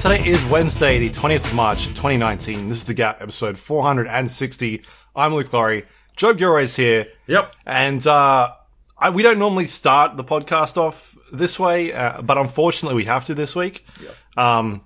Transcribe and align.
Today 0.00 0.26
is 0.26 0.44
Wednesday, 0.44 0.98
the 0.98 1.08
20th 1.08 1.46
of 1.46 1.54
March, 1.54 1.86
2019. 1.86 2.68
This 2.68 2.78
is 2.78 2.84
The 2.84 2.92
Gap, 2.92 3.22
episode 3.22 3.58
460. 3.58 4.82
I'm 5.16 5.34
Luke 5.34 5.50
Lawrie. 5.50 5.86
Joab 6.16 6.36
Gilroy 6.36 6.64
is 6.64 6.76
here. 6.76 7.06
Yep. 7.26 7.56
And, 7.64 8.06
uh, 8.06 8.52
I, 8.98 9.10
we 9.10 9.22
don't 9.22 9.38
normally 9.38 9.66
start 9.66 10.18
the 10.18 10.24
podcast 10.24 10.76
off 10.76 11.16
this 11.32 11.58
way, 11.58 11.92
uh, 11.94 12.20
but 12.20 12.36
unfortunately 12.36 12.96
we 12.96 13.06
have 13.06 13.24
to 13.26 13.34
this 13.34 13.56
week. 13.56 13.86
Um, 14.36 14.82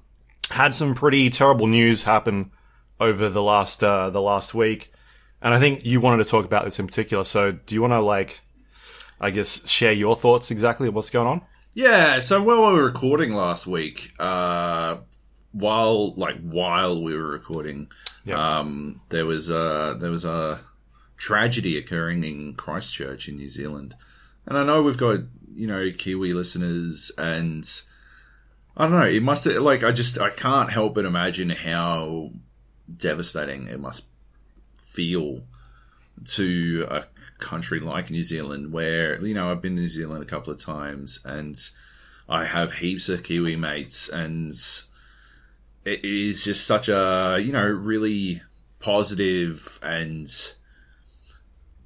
had 0.50 0.72
some 0.72 0.94
pretty 0.94 1.30
terrible 1.30 1.66
news 1.66 2.04
happen 2.04 2.52
over 3.00 3.28
the 3.28 3.42
last, 3.42 3.82
uh, 3.82 4.10
the 4.10 4.22
last 4.22 4.54
week. 4.54 4.92
And 5.42 5.52
I 5.52 5.58
think 5.58 5.84
you 5.84 6.00
wanted 6.00 6.24
to 6.24 6.30
talk 6.30 6.44
about 6.44 6.64
this 6.64 6.78
in 6.78 6.86
particular. 6.86 7.24
So 7.24 7.52
do 7.52 7.74
you 7.74 7.80
want 7.80 7.92
to, 7.92 8.00
like, 8.00 8.40
I 9.20 9.30
guess, 9.30 9.68
share 9.68 9.92
your 9.92 10.14
thoughts 10.14 10.50
exactly 10.52 10.86
of 10.86 10.94
what's 10.94 11.10
going 11.10 11.26
on? 11.26 11.42
Yeah, 11.78 12.18
so 12.18 12.42
while 12.42 12.56
we 12.56 12.72
were 12.72 12.86
recording 12.86 13.34
last 13.34 13.64
week, 13.64 14.12
uh, 14.18 14.96
while 15.52 16.12
like 16.14 16.40
while 16.40 17.00
we 17.00 17.14
were 17.14 17.28
recording, 17.28 17.88
um, 18.32 19.00
there 19.10 19.24
was 19.24 19.48
a 19.48 19.96
there 19.96 20.10
was 20.10 20.24
a 20.24 20.58
tragedy 21.18 21.78
occurring 21.78 22.24
in 22.24 22.54
Christchurch 22.54 23.28
in 23.28 23.36
New 23.36 23.48
Zealand, 23.48 23.94
and 24.44 24.58
I 24.58 24.64
know 24.64 24.82
we've 24.82 24.98
got 24.98 25.20
you 25.54 25.68
know 25.68 25.88
Kiwi 25.96 26.32
listeners, 26.32 27.12
and 27.16 27.64
I 28.76 28.82
don't 28.82 28.98
know. 28.98 29.06
It 29.06 29.22
must 29.22 29.46
like 29.46 29.84
I 29.84 29.92
just 29.92 30.18
I 30.18 30.30
can't 30.30 30.72
help 30.72 30.96
but 30.96 31.04
imagine 31.04 31.50
how 31.50 32.32
devastating 32.96 33.68
it 33.68 33.78
must 33.78 34.02
feel 34.74 35.42
to 36.24 36.88
a 36.90 37.04
country 37.38 37.80
like 37.80 38.10
New 38.10 38.22
Zealand, 38.22 38.72
where 38.72 39.24
you 39.24 39.34
know 39.34 39.50
I've 39.50 39.62
been 39.62 39.76
to 39.76 39.82
New 39.82 39.88
Zealand 39.88 40.22
a 40.22 40.26
couple 40.26 40.52
of 40.52 40.58
times, 40.58 41.20
and 41.24 41.56
I 42.28 42.44
have 42.44 42.72
heaps 42.74 43.08
of 43.08 43.22
Kiwi 43.22 43.56
mates, 43.56 44.08
and 44.08 44.52
it 45.84 46.04
is 46.04 46.44
just 46.44 46.66
such 46.66 46.88
a 46.88 47.38
you 47.40 47.52
know 47.52 47.64
really 47.64 48.42
positive 48.80 49.78
and 49.82 50.30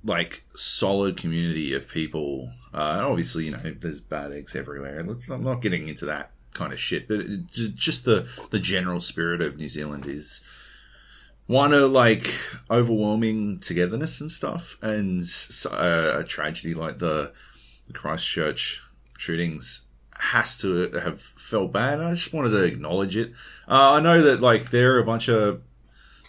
like 0.04 0.44
solid 0.54 1.16
community 1.16 1.74
of 1.74 1.88
people. 1.88 2.50
Uh, 2.74 2.92
and 2.94 3.02
obviously, 3.02 3.44
you 3.44 3.50
know, 3.52 3.74
there's 3.80 4.00
bad 4.00 4.32
eggs 4.32 4.56
everywhere. 4.56 5.00
I'm 5.30 5.44
not 5.44 5.60
getting 5.60 5.88
into 5.88 6.06
that 6.06 6.32
kind 6.54 6.72
of 6.72 6.80
shit, 6.80 7.08
but 7.08 7.20
it, 7.20 7.46
just 7.46 8.04
the 8.04 8.28
the 8.50 8.58
general 8.58 9.00
spirit 9.00 9.40
of 9.40 9.56
New 9.56 9.68
Zealand 9.68 10.06
is 10.06 10.42
one 11.52 11.74
of 11.74 11.90
like 11.90 12.34
overwhelming 12.70 13.58
togetherness 13.58 14.22
and 14.22 14.30
stuff, 14.30 14.78
and 14.80 15.22
uh, 15.70 16.20
a 16.20 16.24
tragedy 16.24 16.72
like 16.72 16.98
the, 16.98 17.30
the 17.86 17.92
Christchurch 17.92 18.82
shootings 19.18 19.82
has 20.14 20.58
to 20.58 20.90
have 20.92 21.20
felt 21.20 21.70
bad. 21.70 22.00
I 22.00 22.12
just 22.12 22.32
wanted 22.32 22.50
to 22.50 22.62
acknowledge 22.62 23.18
it. 23.18 23.32
Uh, 23.68 23.92
I 23.92 24.00
know 24.00 24.22
that 24.22 24.40
like 24.40 24.70
there 24.70 24.94
are 24.94 25.00
a 25.00 25.04
bunch 25.04 25.28
of 25.28 25.60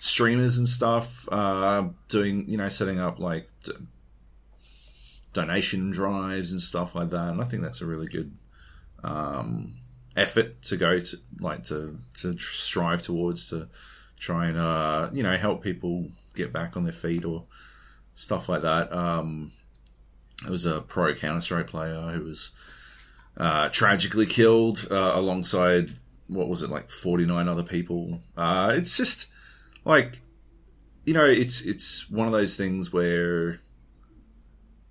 streamers 0.02 0.58
and 0.58 0.68
stuff 0.68 1.26
uh, 1.32 1.88
doing, 2.10 2.50
you 2.50 2.58
know, 2.58 2.68
setting 2.68 3.00
up 3.00 3.18
like 3.18 3.50
d- 3.64 3.72
donation 5.32 5.92
drives 5.92 6.52
and 6.52 6.60
stuff 6.60 6.96
like 6.96 7.12
that, 7.12 7.30
and 7.30 7.40
I 7.40 7.46
think 7.46 7.62
that's 7.64 7.80
a 7.80 7.86
really 7.86 8.08
good 8.08 8.36
um, 9.06 9.76
effort 10.18 10.62
to 10.64 10.76
go 10.76 11.00
to, 11.00 11.18
like 11.40 11.64
to 11.64 11.98
to 12.16 12.38
strive 12.38 13.04
towards 13.04 13.50
to 13.52 13.70
try 14.24 14.48
and 14.48 14.58
uh, 14.58 15.10
you 15.12 15.22
know 15.22 15.36
help 15.36 15.62
people 15.62 16.08
get 16.34 16.54
back 16.54 16.78
on 16.78 16.84
their 16.84 16.94
feet 16.94 17.26
or 17.26 17.44
stuff 18.16 18.48
like 18.48 18.62
that. 18.62 18.92
Um, 18.94 19.52
there 20.42 20.52
was 20.52 20.66
a 20.66 20.80
pro 20.82 21.14
Counter 21.14 21.42
Strike 21.42 21.68
player 21.68 22.00
who 22.00 22.24
was 22.24 22.52
uh, 23.38 23.68
tragically 23.70 24.26
killed 24.26 24.88
uh, 24.90 25.12
alongside 25.16 25.92
what 26.28 26.48
was 26.48 26.62
it 26.62 26.70
like 26.70 26.90
forty 26.90 27.26
nine 27.26 27.50
other 27.50 27.64
people. 27.64 28.22
Uh, 28.38 28.72
it's 28.74 28.96
just 28.96 29.28
like 29.84 30.22
you 31.04 31.14
know 31.14 31.26
it's 31.26 31.62
it's 31.62 32.10
one 32.10 32.26
of 32.26 32.32
those 32.32 32.56
things 32.56 32.94
where 32.94 33.60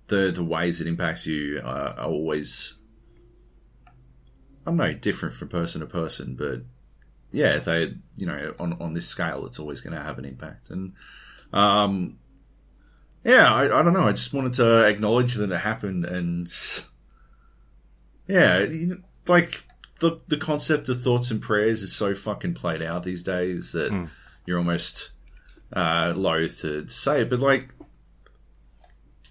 the 0.07 0.31
the 0.31 0.43
ways 0.43 0.79
it 0.79 0.85
impacts 0.85 1.25
you 1.25 1.59
are, 1.63 1.89
are 1.97 2.05
always 2.05 2.75
I 3.87 4.69
don't 4.69 4.77
know 4.77 4.93
different 4.93 5.33
from 5.33 5.47
person 5.47 5.81
to 5.81 5.87
person, 5.87 6.35
but 6.35 6.61
yeah, 7.33 7.57
they 7.57 7.95
you 8.15 8.27
know 8.27 8.53
on 8.59 8.79
on 8.79 8.93
this 8.93 9.07
scale, 9.07 9.45
it's 9.45 9.59
always 9.59 9.81
going 9.81 9.95
to 9.95 10.01
have 10.01 10.19
an 10.19 10.25
impact, 10.25 10.69
and 10.69 10.93
um, 11.51 12.19
yeah, 13.23 13.51
I, 13.51 13.63
I 13.79 13.81
don't 13.81 13.93
know. 13.93 14.07
I 14.07 14.11
just 14.11 14.33
wanted 14.33 14.53
to 14.53 14.85
acknowledge 14.85 15.33
that 15.33 15.51
it 15.51 15.57
happened, 15.57 16.05
and 16.05 16.47
yeah, 18.27 18.65
like 19.27 19.63
the 19.99 20.21
the 20.27 20.37
concept 20.37 20.87
of 20.89 21.01
thoughts 21.01 21.31
and 21.31 21.41
prayers 21.41 21.81
is 21.81 21.93
so 21.93 22.13
fucking 22.13 22.53
played 22.53 22.83
out 22.83 23.03
these 23.03 23.23
days 23.23 23.71
that 23.71 23.91
you're 24.45 24.59
almost 24.59 25.09
uh, 25.75 26.13
loath 26.15 26.61
to 26.61 26.87
say 26.87 27.21
it, 27.21 27.29
but 27.29 27.39
like. 27.39 27.73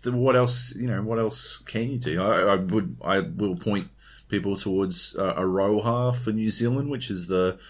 The, 0.02 0.10
what 0.10 0.34
else? 0.34 0.74
You 0.74 0.88
know, 0.88 1.00
what 1.00 1.20
else 1.20 1.58
can 1.58 1.88
you 1.88 1.96
do? 1.96 2.20
I, 2.20 2.54
I 2.54 2.56
would, 2.56 2.96
I 3.04 3.20
will 3.20 3.54
point 3.54 3.86
people 4.28 4.56
towards 4.56 5.14
uh, 5.14 5.34
Aroha 5.34 6.16
for 6.16 6.32
New 6.32 6.50
Zealand, 6.50 6.90
which 6.90 7.08
is 7.08 7.28
the 7.28 7.60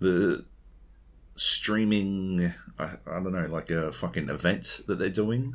the 0.00 0.44
streaming 1.36 2.52
I, 2.78 2.84
I 3.06 3.20
don't 3.20 3.32
know 3.32 3.46
like 3.46 3.70
a 3.70 3.92
fucking 3.92 4.28
event 4.28 4.80
that 4.86 4.98
they're 4.98 5.08
doing. 5.08 5.54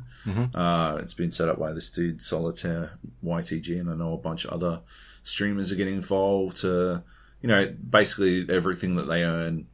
Uh, 0.54 0.96
it's 1.02 1.14
been 1.14 1.32
set 1.32 1.48
up 1.48 1.58
by 1.58 1.72
this 1.72 1.90
dude 1.90 2.22
solitaire 2.22 2.98
ytg 3.22 3.80
and 3.80 3.90
i 3.90 3.94
know 3.94 4.14
a 4.14 4.18
bunch 4.18 4.44
of 4.44 4.50
other 4.52 4.80
streamers 5.22 5.70
are 5.72 5.76
getting 5.76 5.94
involved 5.96 6.58
to 6.58 7.02
you 7.42 7.48
know 7.48 7.66
basically 7.90 8.46
everything 8.48 8.94
that 8.96 9.06
they 9.08 9.22
earn 9.24 9.66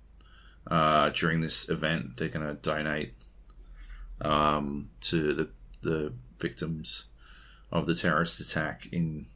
uh, 0.70 1.10
during 1.10 1.40
this 1.40 1.68
event 1.68 2.16
they're 2.16 2.28
going 2.28 2.46
to 2.46 2.54
donate 2.54 3.14
um, 4.20 4.90
to 5.00 5.32
the, 5.34 5.48
the 5.82 6.12
victims 6.38 7.06
of 7.72 7.86
the 7.86 7.94
terrorist 7.94 8.40
attack 8.40 8.88
in 8.92 9.26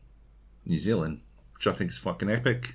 new 0.67 0.79
zealand 0.79 1.21
which 1.55 1.67
i 1.67 1.73
think 1.73 1.91
is 1.91 1.99
fucking 1.99 2.31
epic 2.31 2.75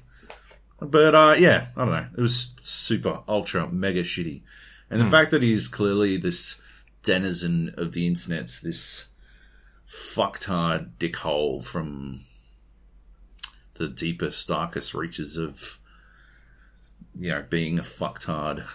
but 0.81 1.15
uh, 1.15 1.35
yeah, 1.37 1.67
I 1.75 1.85
don't 1.85 1.93
know. 1.93 2.07
It 2.17 2.21
was 2.21 2.53
super, 2.61 3.19
ultra, 3.27 3.69
mega 3.69 4.03
shitty. 4.03 4.41
And 4.89 5.01
the 5.01 5.05
fact 5.05 5.31
that 5.31 5.43
he's 5.43 5.67
clearly 5.67 6.17
this 6.17 6.59
denizen 7.03 7.73
of 7.77 7.93
the 7.93 8.07
internet, 8.07 8.59
this 8.63 9.07
fucktard 9.87 10.91
dickhole 10.97 11.63
from 11.63 12.21
the 13.75 13.87
deepest, 13.87 14.47
darkest 14.47 14.93
reaches 14.93 15.37
of, 15.37 15.79
you 17.15 17.29
know, 17.29 17.45
being 17.49 17.77
a 17.77 17.83
fucktard 17.83 18.65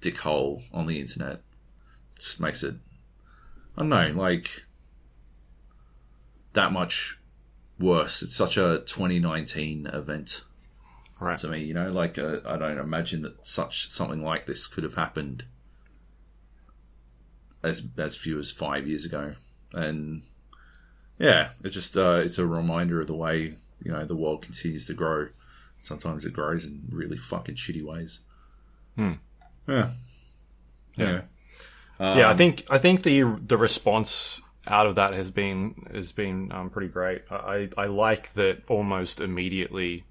dickhole 0.00 0.62
on 0.72 0.86
the 0.86 0.98
internet, 0.98 1.40
just 2.18 2.40
makes 2.40 2.62
it, 2.62 2.74
I 3.76 3.80
don't 3.80 3.88
know, 3.90 4.12
like, 4.20 4.64
that 6.52 6.72
much 6.72 7.18
worse. 7.78 8.22
It's 8.22 8.34
such 8.34 8.56
a 8.56 8.82
2019 8.86 9.86
event 9.86 10.42
Right. 11.20 11.36
to 11.38 11.48
me. 11.48 11.62
You 11.62 11.74
know, 11.74 11.90
like 11.90 12.18
uh, 12.18 12.38
I 12.46 12.56
don't 12.56 12.78
imagine 12.78 13.22
that 13.22 13.46
such 13.46 13.90
something 13.90 14.22
like 14.22 14.46
this 14.46 14.66
could 14.66 14.84
have 14.84 14.94
happened 14.94 15.44
as 17.62 17.86
as 17.98 18.16
few 18.16 18.38
as 18.38 18.50
five 18.50 18.88
years 18.88 19.04
ago, 19.04 19.34
and 19.74 20.22
yeah, 21.18 21.50
it's 21.62 21.74
just 21.74 21.96
uh, 21.96 22.20
it's 22.24 22.38
a 22.38 22.46
reminder 22.46 23.00
of 23.00 23.06
the 23.06 23.14
way 23.14 23.54
you 23.84 23.92
know 23.92 24.04
the 24.04 24.16
world 24.16 24.42
continues 24.42 24.86
to 24.86 24.94
grow. 24.94 25.26
Sometimes 25.78 26.24
it 26.24 26.32
grows 26.32 26.64
in 26.64 26.82
really 26.90 27.16
fucking 27.16 27.54
shitty 27.54 27.84
ways. 27.84 28.20
Hmm. 28.96 29.12
Yeah. 29.68 29.90
Yeah. 30.96 31.22
Yeah. 31.98 32.16
yeah, 32.16 32.30
I 32.30 32.34
think 32.34 32.64
I 32.70 32.78
think 32.78 33.02
the 33.02 33.22
the 33.22 33.58
response 33.58 34.40
out 34.66 34.86
of 34.86 34.94
that 34.94 35.12
has 35.12 35.30
been 35.30 35.86
has 35.92 36.12
been 36.12 36.50
um, 36.52 36.70
pretty 36.70 36.88
great. 36.88 37.22
I 37.30 37.68
I 37.76 37.86
like 37.86 38.32
that 38.34 38.62
almost 38.68 39.20
immediately 39.20 40.04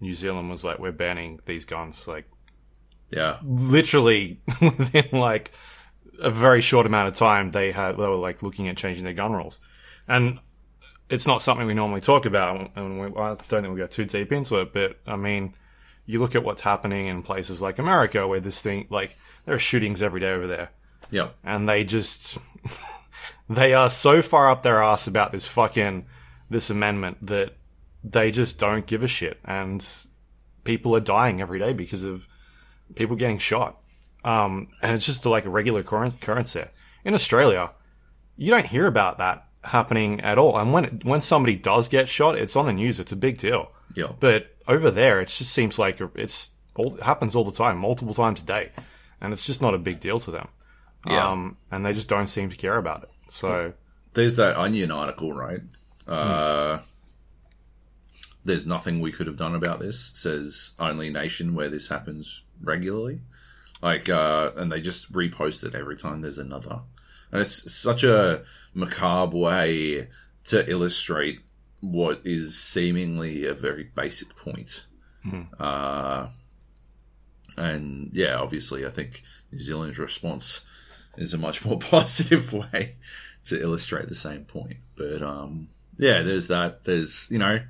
New 0.00 0.14
Zealand 0.14 0.48
was 0.50 0.64
like 0.64 0.78
we're 0.78 0.92
banning 0.92 1.40
these 1.46 1.64
guns 1.64 2.06
like 2.08 2.26
Yeah. 3.10 3.38
literally 3.42 4.40
within 4.60 5.08
like 5.12 5.50
a 6.20 6.30
very 6.30 6.60
short 6.60 6.86
amount 6.86 7.08
of 7.08 7.14
time 7.16 7.50
they 7.52 7.70
had 7.72 7.92
they 7.92 8.06
were 8.06 8.14
like 8.16 8.42
looking 8.42 8.68
at 8.68 8.76
changing 8.76 9.04
their 9.04 9.12
gun 9.14 9.32
rules 9.32 9.60
and 10.08 10.38
it's 11.08 11.26
not 11.26 11.40
something 11.42 11.66
we 11.66 11.74
normally 11.74 12.00
talk 12.00 12.26
about 12.26 12.70
and 12.76 13.00
we, 13.00 13.06
I 13.06 13.28
don't 13.28 13.40
think 13.42 13.62
we'll 13.66 13.76
go 13.76 13.86
too 13.86 14.04
deep 14.04 14.32
into 14.32 14.56
it 14.58 14.72
but 14.72 14.98
I 15.06 15.16
mean 15.16 15.54
you 16.06 16.18
look 16.20 16.34
at 16.34 16.42
what's 16.42 16.62
happening 16.62 17.06
in 17.06 17.22
places 17.22 17.60
like 17.62 17.78
America 17.78 18.26
where 18.26 18.40
this 18.40 18.60
thing 18.62 18.86
like 18.90 19.16
there 19.44 19.54
are 19.54 19.58
shootings 19.60 20.02
every 20.02 20.20
day 20.20 20.32
over 20.32 20.46
there 20.46 20.70
Yeah. 21.10 21.28
and 21.44 21.68
they 21.68 21.84
just 21.84 22.38
they 23.48 23.74
are 23.74 23.90
so 23.90 24.22
far 24.22 24.50
up 24.50 24.62
their 24.62 24.82
ass 24.82 25.06
about 25.06 25.32
this 25.32 25.46
fucking 25.46 26.06
this 26.50 26.70
amendment 26.70 27.18
that 27.26 27.54
they 28.10 28.30
just 28.30 28.58
don't 28.58 28.86
give 28.86 29.02
a 29.02 29.08
shit 29.08 29.38
and 29.44 29.86
people 30.64 30.94
are 30.94 31.00
dying 31.00 31.40
every 31.40 31.58
day 31.58 31.72
because 31.72 32.04
of 32.04 32.26
people 32.94 33.16
getting 33.16 33.38
shot 33.38 33.80
um, 34.24 34.68
and 34.82 34.94
it's 34.94 35.06
just 35.06 35.24
like 35.26 35.44
a 35.44 35.50
regular 35.50 35.82
current 35.82 36.14
occurrence 36.14 36.56
in 37.04 37.14
australia 37.14 37.70
you 38.36 38.50
don't 38.50 38.66
hear 38.66 38.86
about 38.86 39.18
that 39.18 39.46
happening 39.64 40.20
at 40.20 40.38
all 40.38 40.56
and 40.58 40.72
when 40.72 40.84
it, 40.84 41.04
when 41.04 41.20
somebody 41.20 41.56
does 41.56 41.88
get 41.88 42.08
shot 42.08 42.36
it's 42.38 42.56
on 42.56 42.66
the 42.66 42.72
news 42.72 43.00
it's 43.00 43.12
a 43.12 43.16
big 43.16 43.38
deal 43.38 43.70
Yeah. 43.94 44.12
but 44.20 44.54
over 44.66 44.90
there 44.90 45.20
it 45.20 45.28
just 45.28 45.50
seems 45.52 45.78
like 45.78 46.00
it's 46.14 46.50
all, 46.74 46.94
it 46.96 47.02
happens 47.02 47.34
all 47.34 47.42
the 47.44 47.50
time, 47.50 47.76
multiple 47.78 48.14
times 48.14 48.40
a 48.40 48.44
day, 48.44 48.70
and 49.20 49.32
it's 49.32 49.44
just 49.44 49.60
not 49.60 49.74
a 49.74 49.78
big 49.78 49.98
deal 49.98 50.20
to 50.20 50.30
them. 50.30 50.46
Yeah. 51.04 51.28
Um, 51.28 51.56
and 51.72 51.84
they 51.84 51.92
just 51.92 52.08
don't 52.08 52.28
seem 52.28 52.50
to 52.50 52.56
care 52.56 52.76
about 52.76 53.02
it. 53.02 53.08
So 53.26 53.72
There's 54.14 54.36
that 54.36 54.56
Onion 54.56 54.92
article, 54.92 55.32
right? 55.32 55.60
Uh, 56.06 56.78
there's 58.48 58.66
nothing 58.66 59.00
we 59.00 59.12
could 59.12 59.26
have 59.26 59.36
done 59.36 59.54
about 59.54 59.78
this. 59.78 60.10
Says 60.14 60.72
only 60.78 61.10
nation 61.10 61.54
where 61.54 61.68
this 61.68 61.88
happens 61.88 62.42
regularly. 62.62 63.20
Like, 63.82 64.08
uh, 64.08 64.50
and 64.56 64.72
they 64.72 64.80
just 64.80 65.12
repost 65.12 65.64
it 65.64 65.74
every 65.74 65.96
time 65.96 66.22
there's 66.22 66.38
another. 66.38 66.80
And 67.30 67.42
it's 67.42 67.72
such 67.72 68.04
a 68.04 68.42
macabre 68.74 69.36
way 69.36 70.08
to 70.44 70.68
illustrate 70.68 71.40
what 71.80 72.22
is 72.24 72.58
seemingly 72.58 73.44
a 73.44 73.54
very 73.54 73.84
basic 73.84 74.34
point. 74.34 74.86
Uh, 75.60 76.28
and 77.56 78.10
yeah, 78.14 78.38
obviously, 78.38 78.86
I 78.86 78.90
think 78.90 79.22
New 79.52 79.60
Zealand's 79.60 79.98
response 79.98 80.62
is 81.18 81.34
a 81.34 81.38
much 81.38 81.64
more 81.64 81.78
positive 81.78 82.52
way 82.52 82.96
to 83.44 83.60
illustrate 83.60 84.08
the 84.08 84.14
same 84.14 84.44
point. 84.44 84.78
But 84.96 85.22
um, 85.22 85.68
yeah, 85.98 86.22
there's 86.22 86.48
that. 86.48 86.84
There's 86.84 87.28
you 87.30 87.38
know, 87.38 87.60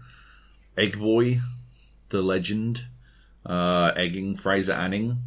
Egg 0.79 0.99
Boy, 0.99 1.41
the 2.11 2.23
legend, 2.23 2.85
uh, 3.45 3.93
egging 3.97 4.37
Fraser 4.37 4.75
Anning. 4.75 5.19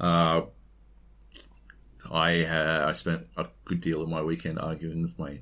Uh, 0.00 0.42
I 2.10 2.44
uh, 2.44 2.86
I 2.88 2.92
spent 2.92 3.26
a 3.36 3.46
good 3.64 3.80
deal 3.80 4.02
of 4.02 4.08
my 4.08 4.22
weekend 4.22 4.58
arguing 4.58 5.02
with 5.02 5.18
my 5.18 5.38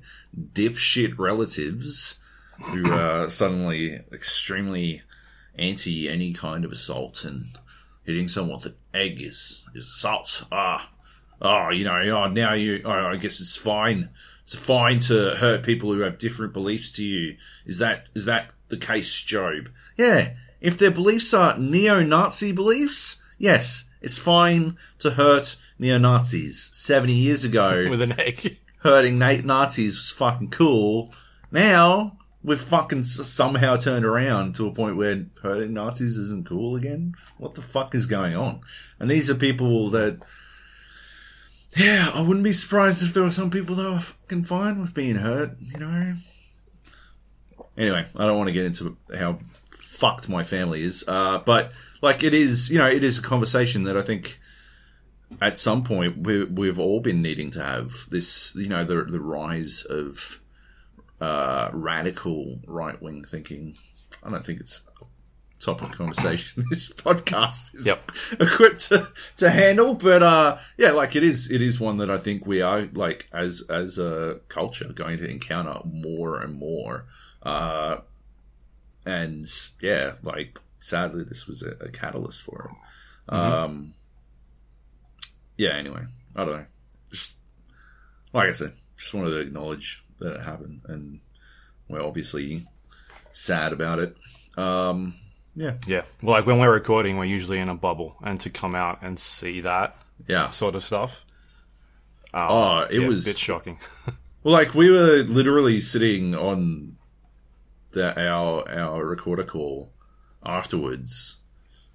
dipshit 0.53 1.17
relatives 1.17 2.19
who 2.65 2.91
are 2.91 3.29
suddenly 3.31 3.99
extremely 4.11 5.01
anti 5.57 6.07
any 6.07 6.33
kind 6.33 6.63
of 6.63 6.71
assault 6.71 7.25
and 7.25 7.57
hitting 8.03 8.27
someone 8.27 8.57
with 8.57 8.67
an 8.67 8.75
egg 8.93 9.21
is 9.21 9.65
is 9.73 9.85
assault. 9.85 10.45
Ah, 10.51 10.91
oh, 11.41 11.69
you 11.69 11.83
know, 11.83 11.97
oh, 11.97 12.27
now 12.27 12.53
you, 12.53 12.81
oh, 12.85 12.91
I 12.91 13.15
guess 13.15 13.39
it's 13.39 13.55
fine. 13.55 14.09
It's 14.43 14.55
fine 14.55 14.99
to 15.01 15.35
hurt 15.35 15.63
people 15.63 15.91
who 15.93 16.01
have 16.01 16.19
different 16.19 16.53
beliefs 16.53 16.91
to 16.91 17.03
you. 17.03 17.37
Is 17.65 17.79
that 17.79 18.07
is 18.13 18.25
that 18.25 18.51
the 18.69 18.77
case, 18.77 19.21
Joab? 19.21 19.71
Yeah. 19.95 20.33
If 20.59 20.77
their 20.77 20.91
beliefs 20.91 21.33
are 21.33 21.57
neo-Nazi 21.57 22.51
beliefs, 22.51 23.17
yes, 23.37 23.85
it's 24.01 24.17
fine 24.17 24.77
to 24.99 25.11
hurt 25.11 25.55
neo-Nazis. 25.79 26.69
Seventy 26.73 27.13
years 27.13 27.43
ago, 27.43 27.87
with 27.89 28.01
an 28.01 28.19
egg, 28.19 28.57
hurting 28.79 29.17
Na- 29.19 29.41
Nazis 29.43 29.95
was 29.95 30.09
fucking 30.09 30.49
cool. 30.49 31.13
Now 31.51 32.17
we've 32.43 32.59
fucking 32.59 33.03
somehow 33.03 33.75
turned 33.75 34.05
around 34.05 34.55
to 34.55 34.67
a 34.67 34.73
point 34.73 34.95
where 34.95 35.25
hurting 35.41 35.73
Nazis 35.73 36.17
isn't 36.17 36.47
cool 36.47 36.75
again. 36.75 37.13
What 37.37 37.55
the 37.55 37.61
fuck 37.61 37.93
is 37.93 38.05
going 38.05 38.35
on? 38.35 38.61
And 38.99 39.09
these 39.09 39.29
are 39.29 39.35
people 39.35 39.89
that, 39.89 40.19
yeah, 41.75 42.11
I 42.13 42.21
wouldn't 42.21 42.43
be 42.43 42.53
surprised 42.53 43.03
if 43.03 43.13
there 43.13 43.23
were 43.23 43.31
some 43.31 43.51
people 43.51 43.75
that 43.75 43.91
were 43.91 43.99
fucking 43.99 44.43
fine 44.43 44.81
with 44.81 44.93
being 44.93 45.15
hurt. 45.15 45.57
You 45.59 45.79
know. 45.79 46.15
Anyway, 47.77 48.05
I 48.15 48.25
don't 48.25 48.37
want 48.37 48.47
to 48.47 48.53
get 48.53 48.65
into 48.65 48.97
how 49.17 49.39
fucked 49.71 50.27
my 50.29 50.43
family 50.43 50.83
is, 50.83 51.03
uh, 51.07 51.39
but 51.39 51.71
like 52.01 52.23
it 52.23 52.33
is, 52.33 52.69
you 52.71 52.77
know, 52.77 52.87
it 52.87 53.03
is 53.03 53.17
a 53.19 53.21
conversation 53.21 53.83
that 53.83 53.95
I 53.97 54.01
think 54.01 54.39
at 55.41 55.59
some 55.59 55.83
point 55.83 56.25
we, 56.25 56.43
we've 56.45 56.79
all 56.79 56.99
been 57.01 57.21
needing 57.21 57.51
to 57.51 57.61
have 57.61 57.91
this 58.09 58.55
you 58.55 58.69
know 58.69 58.83
the 58.85 59.03
the 59.03 59.19
rise 59.19 59.83
of 59.89 60.39
uh, 61.21 61.69
radical 61.73 62.59
right 62.67 63.01
wing 63.01 63.23
thinking. 63.23 63.75
I 64.23 64.29
don't 64.29 64.45
think 64.45 64.59
it's 64.59 64.81
a 64.97 65.61
topic 65.63 65.89
of 65.89 65.97
conversation 65.97 66.63
this 66.69 66.91
podcast 66.93 67.75
is 67.75 67.85
Yep. 67.87 68.11
equipped 68.39 68.89
to, 68.89 69.07
to 69.37 69.49
handle, 69.49 69.93
but 69.95 70.23
uh, 70.23 70.57
yeah, 70.77 70.91
like 70.91 71.15
it 71.15 71.23
is 71.23 71.51
it 71.51 71.61
is 71.61 71.79
one 71.79 71.97
that 71.97 72.09
I 72.09 72.17
think 72.17 72.45
we 72.45 72.61
are 72.61 72.87
like 72.93 73.27
as 73.33 73.63
as 73.69 73.99
a 73.99 74.39
culture 74.47 74.91
going 74.93 75.17
to 75.17 75.29
encounter 75.29 75.79
more 75.85 76.39
and 76.41 76.55
more. 76.55 77.05
Uh, 77.43 77.97
and 79.05 79.45
yeah, 79.81 80.13
like 80.23 80.59
sadly, 80.79 81.23
this 81.23 81.47
was 81.47 81.63
a, 81.63 81.71
a 81.85 81.89
catalyst 81.89 82.43
for 82.43 82.71
it. 83.29 83.33
Um, 83.33 83.93
yeah. 85.57 85.71
Anyway, 85.71 86.03
I 86.35 86.43
don't 86.45 86.53
know. 86.57 86.65
Just 87.11 87.35
like 88.33 88.49
I 88.49 88.53
said, 88.53 88.73
just 88.97 89.13
wanted 89.13 89.31
to 89.31 89.39
acknowledge 89.39 90.03
that 90.19 90.35
it 90.35 90.41
happened, 90.41 90.81
and 90.85 91.19
we're 91.87 92.01
obviously 92.03 92.65
sad 93.31 93.73
about 93.73 93.99
it. 93.99 94.17
Um, 94.57 95.15
yeah, 95.55 95.73
yeah. 95.87 96.03
Well, 96.21 96.35
like 96.35 96.45
when 96.45 96.59
we're 96.59 96.73
recording, 96.73 97.17
we're 97.17 97.25
usually 97.25 97.59
in 97.59 97.69
a 97.69 97.75
bubble, 97.75 98.15
and 98.23 98.39
to 98.41 98.49
come 98.49 98.75
out 98.75 98.99
and 99.01 99.17
see 99.17 99.61
that 99.61 99.95
yeah. 100.27 100.49
sort 100.49 100.75
of 100.75 100.83
stuff, 100.83 101.25
um, 102.33 102.47
Oh, 102.49 102.79
it 102.89 103.01
yeah, 103.01 103.07
was- 103.07 103.25
a 103.25 103.29
bit 103.29 103.37
shocking. 103.37 103.79
Well, 104.43 104.53
like 104.53 104.73
we 104.75 104.89
were 104.89 105.23
literally 105.23 105.81
sitting 105.81 106.33
on 106.33 106.95
the 107.91 108.19
our 108.27 108.69
our 108.69 109.05
recorder 109.05 109.43
call 109.43 109.91
afterwards, 110.45 111.37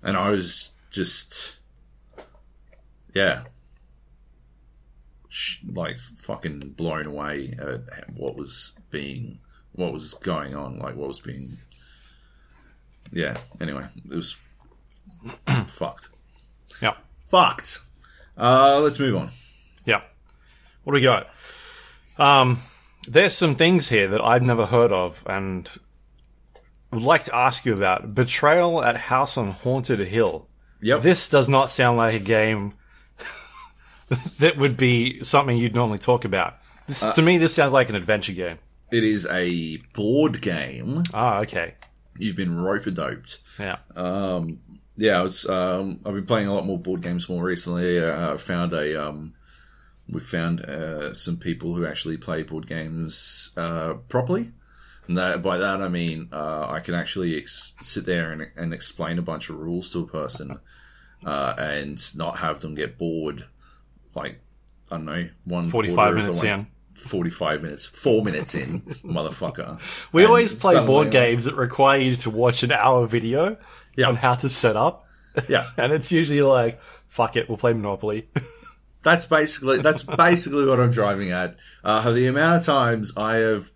and 0.03 0.17
I 0.17 0.31
was 0.31 0.73
just 0.91 1.57
yeah, 3.15 3.45
sh- 5.29 5.59
like 5.73 5.99
fucking 5.99 6.75
blown 6.77 7.07
away 7.07 7.55
at 7.59 8.11
what 8.15 8.37
was 8.37 8.73
being 8.91 9.39
what 9.73 9.93
was 9.93 10.15
going 10.15 10.55
on, 10.55 10.79
like 10.79 10.97
what 10.97 11.09
was 11.09 11.21
being 11.21 11.51
yeah. 13.13 13.37
Anyway, 13.61 13.87
it 14.11 14.15
was 14.15 14.37
fucked, 15.67 16.09
yeah, 16.81 16.95
fucked. 17.29 17.81
Uh, 18.37 18.81
let's 18.81 18.99
move 18.99 19.15
on. 19.17 19.31
yeah. 19.85 20.01
What 20.85 20.93
do 20.93 20.95
we 20.95 21.03
got? 21.03 21.29
Um, 22.19 22.61
there's 23.09 23.35
some 23.35 23.55
things 23.55 23.89
here 23.89 24.09
that 24.09 24.23
I've 24.23 24.43
never 24.43 24.67
heard 24.67 24.93
of, 24.93 25.23
and 25.27 25.69
would 26.91 27.03
like 27.03 27.25
to 27.25 27.35
ask 27.35 27.65
you 27.65 27.75
about. 27.75 28.15
Betrayal 28.15 28.83
at 28.83 28.97
House 28.97 29.37
on 29.37 29.53
Haunted 29.53 30.01
Hill. 30.01 30.49
Yep. 30.81 31.03
This 31.03 31.29
does 31.29 31.49
not 31.49 31.71
sound 31.71 31.97
like 31.97 32.15
a 32.15 32.25
game 32.25 32.75
that 34.39 34.57
would 34.57 34.77
be 34.77 35.23
something 35.23 35.57
you'd 35.57 35.75
normally 35.75 35.99
talk 35.99 36.25
about. 36.25 36.57
This, 36.89 37.01
to 37.01 37.23
me, 37.23 37.39
this 37.39 37.55
sounds 37.55 37.73
like 37.73 37.89
an 37.89 37.95
adventure 37.95 38.33
game. 38.33 38.59
It 38.91 39.05
is 39.05 39.27
a 39.27 39.77
board 39.95 40.43
game. 40.43 41.05
Ah, 41.15 41.39
okay. 41.41 41.75
You've 42.19 42.37
been 42.37 42.61
rope 42.61 42.85
doped. 42.93 43.39
Yeah. 43.59 43.77
Yeah, 44.97 45.21
I 45.21 45.23
was. 45.23 45.47
Um, 45.47 46.01
I've 46.05 46.15
been 46.15 46.27
playing 46.27 46.49
a 46.49 46.55
lot 46.55 46.67
more 46.67 46.79
board 46.79 47.01
games 47.01 47.29
more 47.29 47.43
recently. 47.43 47.99
Uh, 47.99 48.35
I 48.35 48.37
found 48.37 48.73
a. 48.75 49.09
Um, 49.09 49.35
we 50.09 50.21
found 50.21 50.61
uh, 50.61 51.15
some 51.15 51.37
people 51.37 51.75
who 51.75 51.87
actually 51.87 52.17
play 52.17 52.43
board 52.43 52.67
games 52.67 53.51
uh, 53.57 53.95
properly. 54.09 54.53
And 55.09 55.17
that, 55.19 55.43
by 55.43 55.59
that 55.59 55.83
I 55.83 55.89
mean 55.89 56.29
uh, 56.33 56.67
I 56.69 56.81
can 56.81 56.95
actually 56.95 57.37
ex- 57.37 57.75
sit 57.83 58.07
there 58.07 58.31
and, 58.33 58.47
and 58.57 58.73
explain 58.73 59.19
a 59.19 59.23
bunch 59.23 59.49
of 59.51 59.57
rules 59.57 59.93
to 59.93 60.01
a 60.01 60.07
person, 60.07 60.59
uh, 61.27 61.55
and 61.59 62.01
not 62.17 62.39
have 62.39 62.61
them 62.61 62.75
get 62.75 62.99
bored. 62.99 63.45
Like 64.15 64.41
I 64.91 64.97
don't 64.97 65.07
know, 65.07 65.29
one 65.45 65.69
45 65.71 65.95
quarter 65.97 66.11
of 66.11 66.17
the 66.17 66.23
minutes 66.23 66.43
in. 66.45 66.67
45 66.95 67.63
minutes, 67.63 67.87
four 67.87 68.23
minutes 68.23 68.55
in, 68.55 68.81
motherfucker. 69.05 69.81
We 70.13 70.23
And 70.23 70.29
always 70.29 70.55
play 70.55 70.75
board 70.87 71.11
games 71.11 71.47
that 71.47 71.55
require 71.55 71.99
you 71.99 72.15
to 72.17 72.31
watch 72.31 72.63
an 72.63 72.71
hour 72.71 73.07
video 73.07 73.57
Yeah. 73.97 74.09
on 74.09 74.17
how 74.17 74.35
to 74.37 74.49
set 74.49 74.77
up. 74.77 75.07
Yeah. 75.49 75.69
And 75.79 75.93
it's 75.93 76.13
usually 76.13 76.43
like, 76.43 76.81
fuck 77.09 77.37
it, 77.37 77.49
we'll 77.49 77.59
play 77.59 77.73
Monopoly. 77.73 78.29
That's 79.03 79.27
basically 79.27 79.83
that's 79.83 80.03
basically 80.03 80.65
what 80.65 80.81
I'm 80.81 80.91
driving 80.91 81.33
at. 81.33 81.57
Uh, 81.85 82.11
the 82.13 82.27
amount 82.27 82.61
of 82.61 82.67
times 82.67 83.13
I 83.17 83.37
have, 83.37 83.71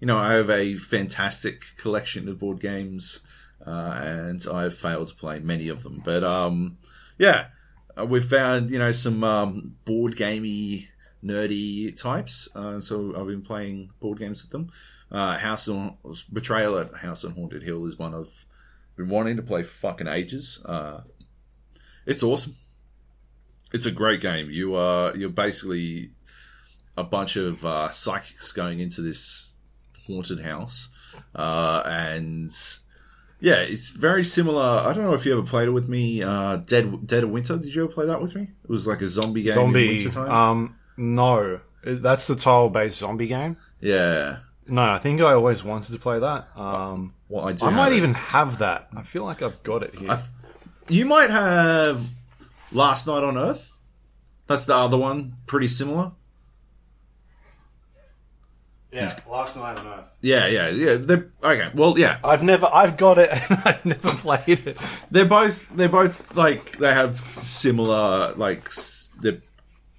you 0.00 0.06
know, 0.06 0.16
I 0.16 0.34
have 0.34 0.50
a 0.50 0.76
fantastic 0.76 1.62
collection 1.76 2.28
of 2.28 2.38
board 2.38 2.60
games, 2.60 3.20
uh, 3.66 3.98
and 4.00 4.44
I've 4.52 4.74
failed 4.74 5.08
to 5.08 5.14
play 5.14 5.40
many 5.40 5.68
of 5.68 5.82
them. 5.82 6.00
But 6.04 6.22
um, 6.22 6.78
yeah, 7.18 7.48
uh, 7.98 8.06
we've 8.06 8.24
found 8.24 8.70
you 8.70 8.78
know 8.78 8.92
some 8.92 9.24
um, 9.24 9.76
board 9.84 10.16
gamey, 10.16 10.88
nerdy 11.22 12.00
types. 12.00 12.48
Uh, 12.54 12.78
so 12.78 13.14
I've 13.18 13.26
been 13.26 13.42
playing 13.42 13.90
board 14.00 14.18
games 14.18 14.42
with 14.42 14.52
them. 14.52 14.70
Uh, 15.10 15.36
House 15.36 15.68
on 15.68 15.96
Betrayal 16.32 16.78
at 16.78 16.94
House 16.94 17.24
on 17.24 17.32
Haunted 17.32 17.62
Hill 17.62 17.84
is 17.86 17.98
one 17.98 18.14
I've 18.14 18.46
been 18.96 19.08
wanting 19.08 19.36
to 19.36 19.42
play 19.42 19.64
fucking 19.64 20.08
ages. 20.08 20.62
Uh, 20.64 21.00
it's 22.06 22.22
awesome 22.22 22.56
it's 23.74 23.86
a 23.86 23.90
great 23.90 24.20
game. 24.20 24.48
You 24.50 24.74
are 24.76 25.14
you're 25.16 25.28
basically 25.28 26.10
a 26.96 27.04
bunch 27.04 27.36
of 27.36 27.64
uh, 27.66 27.90
psychics 27.90 28.52
going 28.52 28.80
into 28.80 29.02
this 29.02 29.52
haunted 30.06 30.40
house, 30.40 30.88
uh, 31.34 31.82
and 31.84 32.50
yeah, 33.40 33.60
it's 33.60 33.90
very 33.90 34.24
similar. 34.24 34.62
I 34.62 34.92
don't 34.94 35.04
know 35.04 35.12
if 35.14 35.26
you 35.26 35.32
ever 35.32 35.42
played 35.46 35.68
it 35.68 35.72
with 35.72 35.88
me. 35.88 36.22
Uh, 36.22 36.56
Dead 36.56 37.06
Dead 37.06 37.24
of 37.24 37.30
Winter. 37.30 37.56
Did 37.58 37.74
you 37.74 37.84
ever 37.84 37.92
play 37.92 38.06
that 38.06 38.22
with 38.22 38.34
me? 38.34 38.42
It 38.42 38.70
was 38.70 38.86
like 38.86 39.02
a 39.02 39.08
zombie 39.08 39.42
game 39.42 39.52
zombie. 39.54 40.06
Um, 40.16 40.76
no. 40.96 41.60
That's 41.86 42.26
the 42.26 42.34
tile 42.36 42.70
based 42.70 42.98
zombie 42.98 43.26
game. 43.26 43.56
yeah. 43.80 44.38
No, 44.66 44.80
I 44.82 44.98
think 44.98 45.20
I 45.20 45.34
always 45.34 45.62
wanted 45.62 45.92
to 45.92 45.98
play 45.98 46.18
that. 46.20 46.48
Um, 46.56 47.12
Well, 47.28 47.46
I 47.46 47.52
do. 47.52 47.66
I 47.66 47.70
might 47.70 47.92
it. 47.92 47.96
even 47.96 48.14
have 48.14 48.56
that. 48.60 48.88
I 48.96 49.02
feel 49.02 49.22
like 49.22 49.42
I've 49.42 49.62
got 49.62 49.82
it 49.82 49.94
here. 49.94 50.10
I, 50.10 50.22
you 50.88 51.04
might 51.04 51.28
have 51.28 52.08
Last 52.74 53.06
Night 53.06 53.22
on 53.22 53.38
Earth. 53.38 53.72
That's 54.46 54.66
the 54.66 54.74
other 54.74 54.98
one, 54.98 55.36
pretty 55.46 55.68
similar. 55.68 56.12
Yeah, 58.92 59.18
last 59.28 59.56
night 59.56 59.76
on 59.76 59.86
Earth. 59.86 60.16
Yeah, 60.20 60.46
yeah, 60.46 60.68
yeah. 60.68 60.94
They're, 60.94 61.32
okay, 61.42 61.70
well, 61.74 61.98
yeah, 61.98 62.18
I've 62.22 62.44
never, 62.44 62.68
I've 62.72 62.96
got 62.96 63.18
it, 63.18 63.28
and 63.50 63.60
I've 63.64 63.84
never 63.84 64.10
played 64.10 64.66
it. 64.66 64.78
they're 65.10 65.24
both 65.24 65.68
they're 65.70 65.88
both 65.88 66.36
like 66.36 66.76
they 66.78 66.94
have 66.94 67.18
similar 67.18 68.34
like 68.34 68.70
they're 69.20 69.40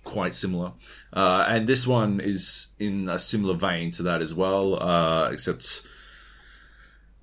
quite 0.06 0.34
similar, 0.34 0.72
uh, 1.12 1.44
and 1.46 1.68
this 1.68 1.86
one 1.86 2.22
is 2.22 2.68
in 2.80 3.10
a 3.10 3.20
similar 3.20 3.54
vein 3.54 3.92
to 3.92 4.04
that 4.04 4.22
as 4.22 4.34
well, 4.34 4.82
uh, 4.82 5.30
except. 5.30 5.82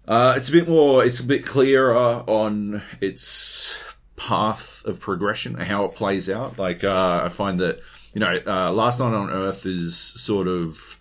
Uh, 0.06 0.34
it's 0.36 0.48
a 0.48 0.52
bit 0.52 0.68
more. 0.68 1.04
It's 1.04 1.20
a 1.20 1.24
bit 1.26 1.46
clearer 1.46 1.96
on 1.96 2.82
its 3.00 3.80
path 4.22 4.84
of 4.84 5.00
progression 5.00 5.56
and 5.56 5.64
how 5.64 5.84
it 5.84 5.92
plays 5.94 6.30
out. 6.30 6.58
Like 6.58 6.84
uh, 6.84 7.22
I 7.24 7.28
find 7.28 7.58
that 7.60 7.80
you 8.14 8.20
know, 8.20 8.38
uh, 8.46 8.70
Last 8.70 9.00
Night 9.00 9.14
on 9.14 9.30
Earth 9.30 9.66
is 9.66 9.96
sort 9.96 10.46
of 10.46 10.98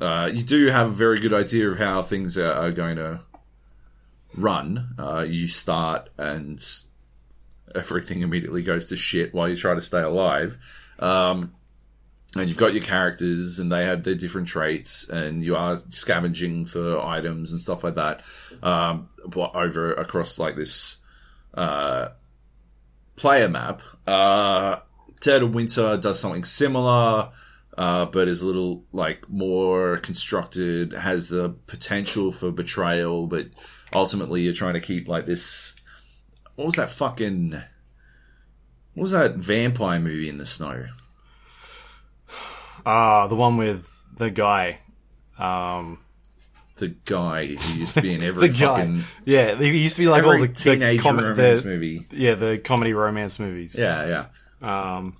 uh, 0.00 0.28
you 0.32 0.42
do 0.42 0.66
have 0.66 0.88
a 0.88 0.92
very 0.92 1.20
good 1.20 1.32
idea 1.32 1.70
of 1.70 1.78
how 1.78 2.02
things 2.02 2.36
are, 2.36 2.52
are 2.52 2.72
going 2.72 2.96
to 2.96 3.20
run. 4.36 4.94
Uh, 4.98 5.20
you 5.20 5.46
start 5.46 6.10
and 6.18 6.64
everything 7.74 8.22
immediately 8.22 8.62
goes 8.62 8.86
to 8.86 8.96
shit 8.96 9.32
while 9.32 9.48
you 9.48 9.56
try 9.56 9.74
to 9.74 9.82
stay 9.82 10.02
alive. 10.02 10.56
Um, 10.98 11.54
and 12.36 12.48
you've 12.48 12.58
got 12.58 12.74
your 12.74 12.82
characters 12.82 13.58
and 13.58 13.70
they 13.70 13.84
have 13.86 14.02
their 14.02 14.14
different 14.14 14.48
traits 14.48 15.08
and 15.08 15.44
you 15.44 15.56
are 15.56 15.78
scavenging 15.88 16.66
for 16.66 17.00
items 17.04 17.52
and 17.52 17.60
stuff 17.60 17.84
like 17.84 17.94
that 17.94 18.22
um, 18.62 19.08
over 19.34 19.94
across 19.94 20.38
like 20.38 20.54
this 20.54 20.98
uh, 21.54 22.08
player 23.18 23.48
map 23.48 23.82
uh, 24.06 24.78
dead 25.20 25.42
of 25.42 25.54
winter 25.54 25.96
does 25.96 26.18
something 26.18 26.44
similar 26.44 27.30
uh, 27.76 28.06
but 28.06 28.28
is 28.28 28.42
a 28.42 28.46
little 28.46 28.84
like 28.92 29.28
more 29.28 29.98
constructed 29.98 30.92
has 30.92 31.28
the 31.28 31.50
potential 31.66 32.32
for 32.32 32.50
betrayal 32.50 33.26
but 33.26 33.46
ultimately 33.94 34.42
you're 34.42 34.54
trying 34.54 34.74
to 34.74 34.80
keep 34.80 35.06
like 35.08 35.26
this 35.26 35.74
what 36.56 36.64
was 36.64 36.74
that 36.74 36.90
fucking 36.90 37.50
what 37.50 39.00
was 39.02 39.10
that 39.10 39.36
vampire 39.36 40.00
movie 40.00 40.28
in 40.28 40.38
the 40.38 40.46
snow 40.46 40.86
Ah, 42.90 43.26
the 43.26 43.34
one 43.34 43.58
with 43.58 44.02
the 44.16 44.30
guy. 44.30 44.78
Um, 45.38 45.98
the 46.78 46.88
guy 47.04 47.46
who 47.54 47.78
used 47.78 47.94
to 47.94 48.02
be 48.02 48.14
in 48.14 48.22
every 48.28 48.48
the 48.48 48.56
guy. 48.58 48.76
fucking 48.76 49.04
Yeah, 49.24 49.54
he 49.56 49.78
used 49.82 49.96
to 49.96 50.02
be 50.02 50.08
like 50.08 50.24
all 50.24 50.38
the 50.38 50.48
teenage 50.48 50.98
the 50.98 51.02
com- 51.02 51.18
romance 51.18 51.62
the- 51.62 51.68
movie. 51.68 52.06
Yeah, 52.10 52.34
the 52.34 52.58
comedy 52.58 52.92
romance 52.94 53.38
movies. 53.38 53.74
Yeah, 53.78 54.26
yeah. 54.62 54.96
Um, 54.96 55.12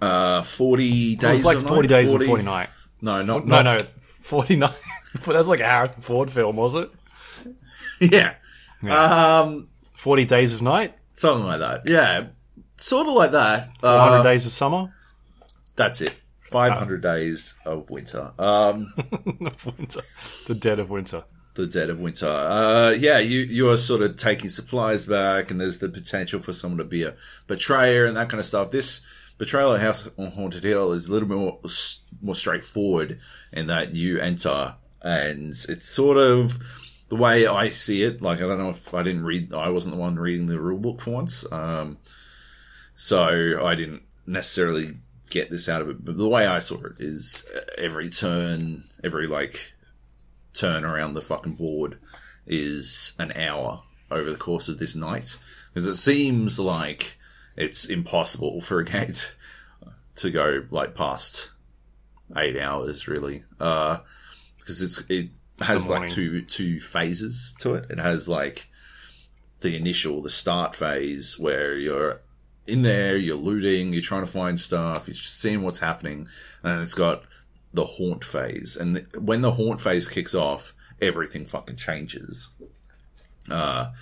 Uh, 0.00 0.42
forty 0.42 1.16
days. 1.16 1.38
was 1.38 1.44
like 1.44 1.56
of 1.58 1.64
forty 1.66 1.88
night? 1.88 2.00
days 2.02 2.10
and 2.12 2.24
forty 2.24 2.42
night. 2.42 2.68
No, 3.00 3.22
not 3.22 3.46
No, 3.46 3.62
not, 3.62 3.80
no, 3.80 3.86
forty 4.20 4.56
nine. 4.56 4.72
That's 5.26 5.48
like 5.48 5.60
a 5.60 5.64
Harrison 5.66 6.02
Ford 6.02 6.30
film, 6.30 6.56
was 6.56 6.74
it? 6.74 6.90
Yeah. 8.00 8.34
Um, 8.82 9.68
Forty 9.94 10.26
days 10.26 10.52
of 10.52 10.60
night, 10.60 10.94
something 11.14 11.46
like 11.46 11.60
that. 11.60 11.88
Yeah, 11.88 12.26
sort 12.76 13.06
of 13.08 13.14
like 13.14 13.30
that. 13.30 13.70
one 13.80 13.98
hundred 13.98 14.18
Uh, 14.18 14.22
days 14.22 14.44
of 14.44 14.52
summer. 14.52 14.92
that's 15.76 16.02
it. 16.02 16.14
Five 16.56 16.78
hundred 16.78 17.02
days 17.02 17.54
of 17.66 17.90
winter. 17.90 18.32
Um, 18.38 18.94
of 19.44 19.78
winter, 19.78 20.00
the 20.46 20.54
dead 20.54 20.78
of 20.78 20.90
winter. 20.90 21.24
the 21.52 21.66
dead 21.66 21.90
of 21.90 22.00
winter. 22.00 22.30
Uh, 22.30 22.90
yeah, 22.90 23.18
you 23.18 23.40
you 23.40 23.68
are 23.68 23.76
sort 23.76 24.00
of 24.00 24.16
taking 24.16 24.48
supplies 24.48 25.04
back, 25.04 25.50
and 25.50 25.60
there's 25.60 25.78
the 25.78 25.88
potential 25.90 26.40
for 26.40 26.54
someone 26.54 26.78
to 26.78 26.84
be 26.84 27.02
a 27.02 27.14
betrayer 27.46 28.06
and 28.06 28.16
that 28.16 28.30
kind 28.30 28.38
of 28.38 28.46
stuff. 28.46 28.70
This 28.70 29.02
betrayal 29.36 29.74
at 29.74 29.82
House 29.82 30.08
on 30.16 30.30
Haunted 30.30 30.64
Hill 30.64 30.92
is 30.92 31.06
a 31.06 31.12
little 31.12 31.28
bit 31.28 31.36
more 31.36 31.60
more 32.22 32.34
straightforward 32.34 33.20
in 33.52 33.66
that 33.66 33.94
you 33.94 34.18
enter, 34.18 34.76
and 35.02 35.48
it's 35.68 35.86
sort 35.86 36.16
of 36.16 36.58
the 37.10 37.16
way 37.16 37.46
I 37.46 37.68
see 37.68 38.02
it. 38.02 38.22
Like 38.22 38.38
I 38.38 38.42
don't 38.42 38.58
know 38.58 38.70
if 38.70 38.94
I 38.94 39.02
didn't 39.02 39.24
read, 39.24 39.52
I 39.52 39.68
wasn't 39.68 39.94
the 39.94 40.00
one 40.00 40.16
reading 40.18 40.46
the 40.46 40.58
rule 40.58 40.78
book 40.78 41.02
for 41.02 41.10
once, 41.10 41.44
um, 41.52 41.98
so 42.96 43.62
I 43.62 43.74
didn't 43.74 44.04
necessarily 44.26 44.96
get 45.30 45.50
this 45.50 45.68
out 45.68 45.82
of 45.82 45.88
it. 45.88 46.04
But 46.04 46.16
the 46.16 46.28
way 46.28 46.46
I 46.46 46.58
saw 46.58 46.76
it 46.84 46.94
is 46.98 47.46
uh, 47.54 47.60
every 47.78 48.10
turn, 48.10 48.84
every 49.02 49.26
like 49.26 49.72
turn 50.52 50.84
around 50.84 51.14
the 51.14 51.20
fucking 51.20 51.54
board 51.54 51.98
is 52.46 53.12
an 53.18 53.32
hour 53.32 53.82
over 54.10 54.30
the 54.30 54.38
course 54.38 54.68
of 54.68 54.78
this 54.78 54.94
night. 54.94 55.36
Because 55.72 55.86
it 55.86 55.96
seems 55.96 56.58
like 56.58 57.18
it's 57.56 57.84
impossible 57.86 58.60
for 58.62 58.80
a 58.80 58.84
game 58.84 59.12
to, 60.16 60.30
go 60.30 60.64
like 60.70 60.94
past 60.94 61.50
eight 62.36 62.58
hours 62.58 63.06
really. 63.06 63.44
Uh 63.60 63.98
because 64.58 64.82
it's 64.82 65.04
it 65.08 65.30
has 65.60 65.86
like 65.88 66.08
two 66.08 66.42
two 66.42 66.80
phases 66.80 67.54
to 67.60 67.74
it. 67.74 67.90
It 67.90 67.98
has 67.98 68.28
like 68.28 68.68
the 69.60 69.76
initial 69.76 70.22
the 70.22 70.30
start 70.30 70.74
phase 70.74 71.38
where 71.38 71.76
you're 71.76 72.20
in 72.66 72.82
there 72.82 73.16
you're 73.16 73.36
looting 73.36 73.92
you're 73.92 74.02
trying 74.02 74.24
to 74.24 74.30
find 74.30 74.58
stuff 74.58 75.06
you're 75.06 75.14
just 75.14 75.40
seeing 75.40 75.62
what's 75.62 75.78
happening 75.78 76.28
and 76.62 76.82
it's 76.82 76.94
got 76.94 77.22
the 77.72 77.84
haunt 77.84 78.24
phase. 78.24 78.76
And 78.76 78.96
th- 78.96 79.08
when 79.18 79.42
the 79.42 79.52
haunt 79.52 79.80
phase 79.80 80.08
kicks 80.08 80.34
off 80.34 80.74
everything 81.00 81.46
fucking 81.46 81.76
changes. 81.76 82.48
Uh 83.50 83.92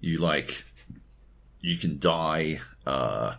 you 0.00 0.18
like 0.18 0.64
you 1.60 1.76
can 1.78 1.98
die 1.98 2.60
uh 2.86 3.34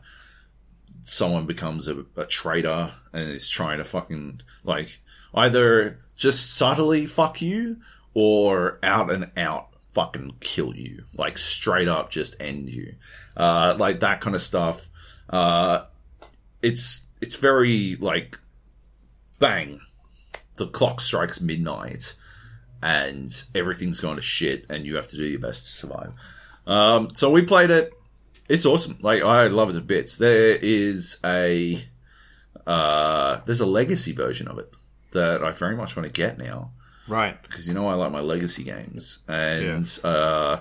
someone 1.03 1.46
becomes 1.46 1.88
a, 1.88 2.03
a 2.17 2.25
traitor 2.25 2.91
and 3.13 3.29
is 3.32 3.50
trying 3.50 3.77
to 3.77 3.84
fucking 3.84 4.41
like 4.63 5.00
either 5.36 6.00
just 6.15 6.55
subtly 6.55 7.05
fuck 7.05 7.41
you 7.41 7.77
or 8.15 8.79
out 8.82 9.12
and 9.12 9.29
out 9.38 9.75
fucking 9.96 10.36
kill 10.40 10.75
you. 10.75 11.06
Like 11.18 11.38
straight 11.38 11.88
up 11.88 12.12
just 12.12 12.36
end 12.40 12.70
you. 12.70 12.94
Uh 13.36 13.75
like 13.80 14.02
that 14.02 14.22
kind 14.22 14.36
of 14.36 14.42
stuff 14.42 14.90
uh 15.30 15.86
it's 16.62 17.08
it's 17.22 17.38
very 17.38 17.96
like 17.96 18.38
bang. 19.40 19.82
The 20.56 20.68
clock 20.68 21.02
strikes 21.02 21.42
midnight 21.42 22.14
and 22.84 23.44
everything's 23.56 24.00
going 24.00 24.18
to 24.18 24.22
shit 24.22 24.70
and 24.70 24.86
you 24.86 24.98
have 24.98 25.08
to 25.08 25.18
do 25.18 25.25
your 25.25 25.40
best 25.40 25.66
to 25.66 25.72
survive. 25.72 26.14
Um 26.68 27.10
so 27.16 27.32
we 27.32 27.42
played 27.42 27.72
it. 27.72 27.92
It's 28.48 28.68
awesome. 28.68 29.00
Like 29.02 29.24
I 29.24 29.48
love 29.48 29.72
it 29.72 29.74
to 29.74 29.82
bits. 29.82 30.18
There 30.18 30.56
is 30.56 31.18
a 31.25 31.84
uh, 32.68 33.42
there's 33.46 33.62
a 33.62 33.66
legacy 33.66 34.12
version 34.12 34.48
of 34.48 34.58
it 34.60 34.74
that 35.12 35.44
I 35.44 35.52
very 35.52 35.75
much 35.75 35.96
want 35.96 36.12
to 36.12 36.22
get 36.22 36.38
now 36.38 36.72
Right. 37.07 37.41
because 37.43 37.67
you 37.67 37.74
know 37.74 37.88
I 37.88 37.93
like 37.93 38.12
my 38.12 38.21
legacy 38.21 38.63
games, 38.63 39.19
and 39.27 39.85
yeah. 40.03 40.09
uh, 40.09 40.59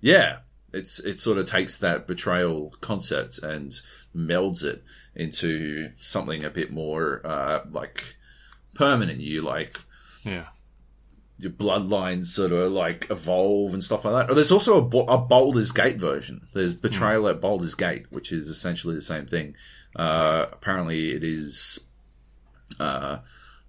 yeah, 0.00 0.38
it's 0.72 0.98
it 1.00 1.20
sort 1.20 1.38
of 1.38 1.48
takes 1.48 1.76
that 1.78 2.06
betrayal 2.06 2.74
concept 2.80 3.38
and 3.42 3.72
melds 4.16 4.64
it 4.64 4.82
into 5.14 5.90
something 5.98 6.44
a 6.44 6.50
bit 6.50 6.70
more 6.72 7.20
uh, 7.26 7.60
like 7.70 8.16
permanent. 8.74 9.20
You 9.20 9.42
like 9.42 9.78
Yeah. 10.24 10.46
your 11.38 11.50
bloodlines 11.52 12.28
sort 12.28 12.52
of 12.52 12.72
like 12.72 13.10
evolve 13.10 13.74
and 13.74 13.82
stuff 13.84 14.04
like 14.04 14.14
that. 14.14 14.30
Or 14.30 14.34
there's 14.34 14.52
also 14.52 14.80
a, 14.80 14.98
a 15.12 15.18
Baldur's 15.18 15.72
Gate 15.72 15.96
version. 15.98 16.46
There's 16.54 16.74
Betrayal 16.74 17.28
at 17.28 17.40
Baldur's 17.40 17.74
Gate, 17.74 18.06
which 18.10 18.32
is 18.32 18.48
essentially 18.48 18.94
the 18.94 19.02
same 19.02 19.26
thing. 19.26 19.54
Uh, 19.94 20.46
apparently, 20.52 21.10
it 21.12 21.22
is 21.24 21.78
uh, 22.80 23.18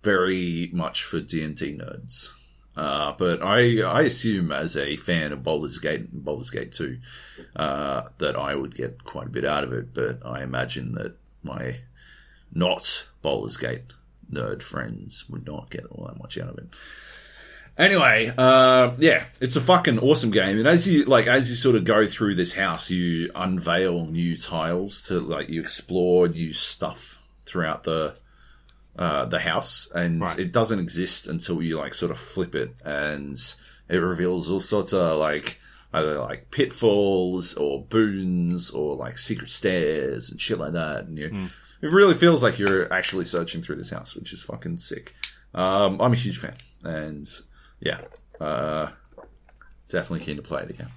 very 0.03 0.69
much 0.73 1.03
for 1.03 1.19
D 1.19 1.43
and 1.43 1.55
D 1.55 1.75
nerds. 1.77 2.31
Uh, 2.75 3.13
but 3.17 3.43
I, 3.43 3.81
I 3.81 4.01
assume 4.01 4.51
as 4.51 4.75
a 4.75 4.95
fan 4.95 5.31
of 5.31 5.43
Baldur's 5.43 5.77
Gate 5.77 6.09
and 6.11 6.25
Baldur's 6.25 6.49
Gate 6.49 6.71
2, 6.71 6.97
uh, 7.55 8.03
that 8.17 8.35
I 8.35 8.55
would 8.55 8.75
get 8.75 9.03
quite 9.03 9.27
a 9.27 9.29
bit 9.29 9.45
out 9.45 9.63
of 9.63 9.73
it, 9.73 9.93
but 9.93 10.25
I 10.25 10.41
imagine 10.41 10.93
that 10.95 11.15
my 11.43 11.77
not 12.51 13.07
Baldur's 13.21 13.57
Gate 13.57 13.93
nerd 14.31 14.63
friends 14.63 15.29
would 15.29 15.45
not 15.45 15.69
get 15.69 15.85
all 15.85 16.07
that 16.07 16.17
much 16.17 16.37
out 16.39 16.49
of 16.49 16.57
it. 16.57 16.67
Anyway, 17.77 18.31
uh, 18.37 18.91
yeah, 18.99 19.25
it's 19.39 19.55
a 19.55 19.61
fucking 19.61 19.97
awesome 19.97 20.29
game, 20.29 20.59
and 20.59 20.67
as 20.67 20.87
you 20.87 21.05
like, 21.05 21.25
as 21.25 21.49
you 21.49 21.55
sort 21.55 21.75
of 21.75 21.83
go 21.83 22.05
through 22.05 22.35
this 22.35 22.53
house, 22.53 22.91
you 22.91 23.31
unveil 23.33 24.05
new 24.05 24.37
tiles 24.37 25.01
to 25.01 25.19
like 25.19 25.49
you 25.49 25.59
explore 25.59 26.27
new 26.27 26.53
stuff 26.53 27.19
throughout 27.47 27.81
the 27.81 28.15
uh, 28.97 29.25
the 29.25 29.39
house, 29.39 29.89
and 29.95 30.21
Right. 30.21 30.39
it 30.39 30.51
doesn't 30.51 30.79
exist 30.79 31.27
until 31.27 31.61
you 31.61 31.77
like 31.77 31.93
sort 31.93 32.11
of 32.11 32.19
flip 32.19 32.53
it, 32.55 32.75
and 32.85 33.37
it 33.89 33.97
reveals 33.97 34.49
all 34.49 34.59
sorts 34.59 34.93
of 34.93 35.17
like 35.19 35.59
either 35.93 36.19
like 36.19 36.49
pitfalls 36.51 37.53
or 37.55 37.83
boons 37.85 38.71
or 38.71 38.95
like 38.95 39.17
secret 39.17 39.49
stairs 39.49 40.29
and 40.31 40.39
shit 40.41 40.57
like 40.59 40.73
that, 40.73 41.05
and 41.05 41.17
you. 41.17 41.49
It 41.81 41.91
really 41.91 42.13
feels 42.13 42.41
like 42.41 42.59
you're 42.59 42.91
actually 42.93 43.25
searching 43.25 43.61
through 43.61 43.75
this 43.75 43.89
house, 43.89 44.15
which 44.15 44.31
is 44.31 44.41
fucking 44.41 44.77
sick. 44.77 45.13
Um, 45.53 45.99
I'm 45.99 46.13
a 46.13 46.15
huge 46.15 46.37
fan, 46.39 46.55
and 46.85 47.27
yeah, 47.81 47.99
uh, 48.39 48.89
definitely 49.89 50.25
keen 50.25 50.37
to 50.37 50.41
play 50.41 50.63
it 50.63 50.69
again. 50.69 50.87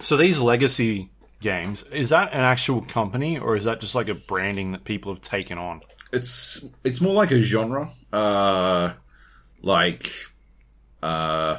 So 0.00 0.16
these 0.16 0.38
legacy 0.38 1.10
games 1.40 1.82
is 1.92 2.08
that 2.10 2.32
an 2.32 2.40
actual 2.40 2.80
company 2.82 3.38
or 3.38 3.56
is 3.56 3.64
that 3.64 3.80
just 3.80 3.94
like 3.94 4.08
a 4.08 4.14
branding 4.14 4.72
that 4.72 4.84
people 4.84 5.12
have 5.12 5.20
taken 5.22 5.58
on? 5.58 5.80
It's 6.12 6.62
it's 6.84 7.00
more 7.00 7.14
like 7.14 7.30
a 7.32 7.40
genre, 7.42 7.90
uh, 8.12 8.92
like 9.62 10.10
uh, 11.02 11.58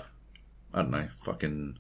I 0.74 0.82
don't 0.82 0.92
know, 0.92 1.08
fucking 1.24 1.78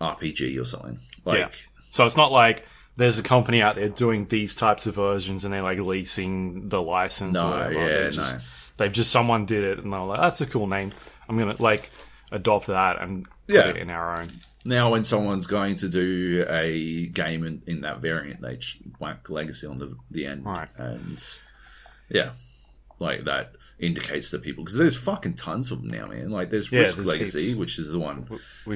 RPG 0.00 0.60
or 0.60 0.64
something. 0.64 1.00
Like 1.24 1.38
Yeah. 1.38 1.50
So 1.90 2.04
it's 2.04 2.16
not 2.16 2.32
like 2.32 2.64
there's 2.96 3.18
a 3.18 3.22
company 3.22 3.62
out 3.62 3.76
there 3.76 3.88
doing 3.88 4.26
these 4.26 4.54
types 4.54 4.86
of 4.86 4.94
versions 4.94 5.44
and 5.44 5.52
they're 5.52 5.62
like 5.62 5.78
leasing 5.78 6.68
the 6.68 6.80
license 6.82 7.34
No, 7.34 7.46
or 7.48 7.50
whatever. 7.50 7.72
yeah, 8.04 8.10
just, 8.10 8.34
no. 8.34 8.40
They've 8.78 8.92
just 8.92 9.10
someone 9.10 9.46
did 9.46 9.64
it 9.64 9.78
and 9.78 9.92
they're 9.92 10.00
like, 10.00 10.20
that's 10.20 10.40
a 10.40 10.46
cool 10.46 10.66
name. 10.66 10.92
I'm 11.28 11.38
gonna 11.38 11.56
like 11.58 11.90
adopt 12.32 12.66
that 12.66 13.00
and 13.00 13.24
put 13.46 13.54
Yeah. 13.56 13.68
it 13.68 13.76
in 13.76 13.90
our 13.90 14.20
own. 14.20 14.28
Now 14.66 14.90
when 14.90 15.04
someone's 15.04 15.46
going 15.46 15.76
to 15.76 15.88
do 15.88 16.44
a 16.48 17.06
game 17.06 17.44
in, 17.44 17.62
in 17.66 17.80
that 17.82 18.00
variant, 18.00 18.40
they 18.42 18.56
ch- 18.56 18.80
whack 18.98 19.28
Legacy 19.30 19.66
on 19.66 19.78
the 19.78 19.96
the 20.10 20.26
end, 20.26 20.44
Right. 20.44 20.68
and 20.76 21.24
yeah, 22.08 22.30
like 22.98 23.24
that 23.24 23.52
indicates 23.78 24.30
to 24.30 24.38
people 24.38 24.64
because 24.64 24.76
there's 24.78 24.96
fucking 24.96 25.34
tons 25.34 25.70
of 25.70 25.82
them 25.82 25.90
now, 25.90 26.06
man. 26.06 26.30
Like 26.30 26.48
there's 26.50 26.72
Yeah, 26.72 26.80
Risk 26.80 26.96
there's 26.96 27.06
Legacy, 27.08 27.42
heaps. 27.48 27.58
which 27.58 27.78
is 27.78 27.88
the 27.88 27.98
one 27.98 28.26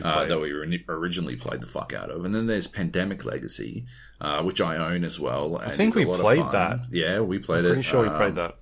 uh, 0.03 0.27
that 0.27 0.39
we 0.39 0.53
ori- 0.53 0.85
originally 0.89 1.37
played 1.37 1.61
the 1.63 1.67
fuck 1.67 1.95
out 1.95 2.11
of, 2.11 2.25
and 2.25 2.35
then 2.35 2.47
there's 2.47 2.67
Pandemic 2.67 3.25
Legacy, 3.25 3.87
uh, 4.21 4.43
which 4.43 4.61
I 4.61 4.77
own 4.77 5.05
as 5.05 5.19
well. 5.19 5.57
And 5.57 5.73
I 5.73 5.75
think 5.75 5.95
we 5.95 6.05
played 6.05 6.45
that. 6.53 6.81
Yeah, 6.91 7.21
we 7.21 7.39
played 7.39 7.65
it. 7.65 7.69
Pretty 7.69 7.83
sure 7.83 8.03
we 8.03 8.09
um, 8.09 8.17
played 8.17 8.35
that. 8.35 8.57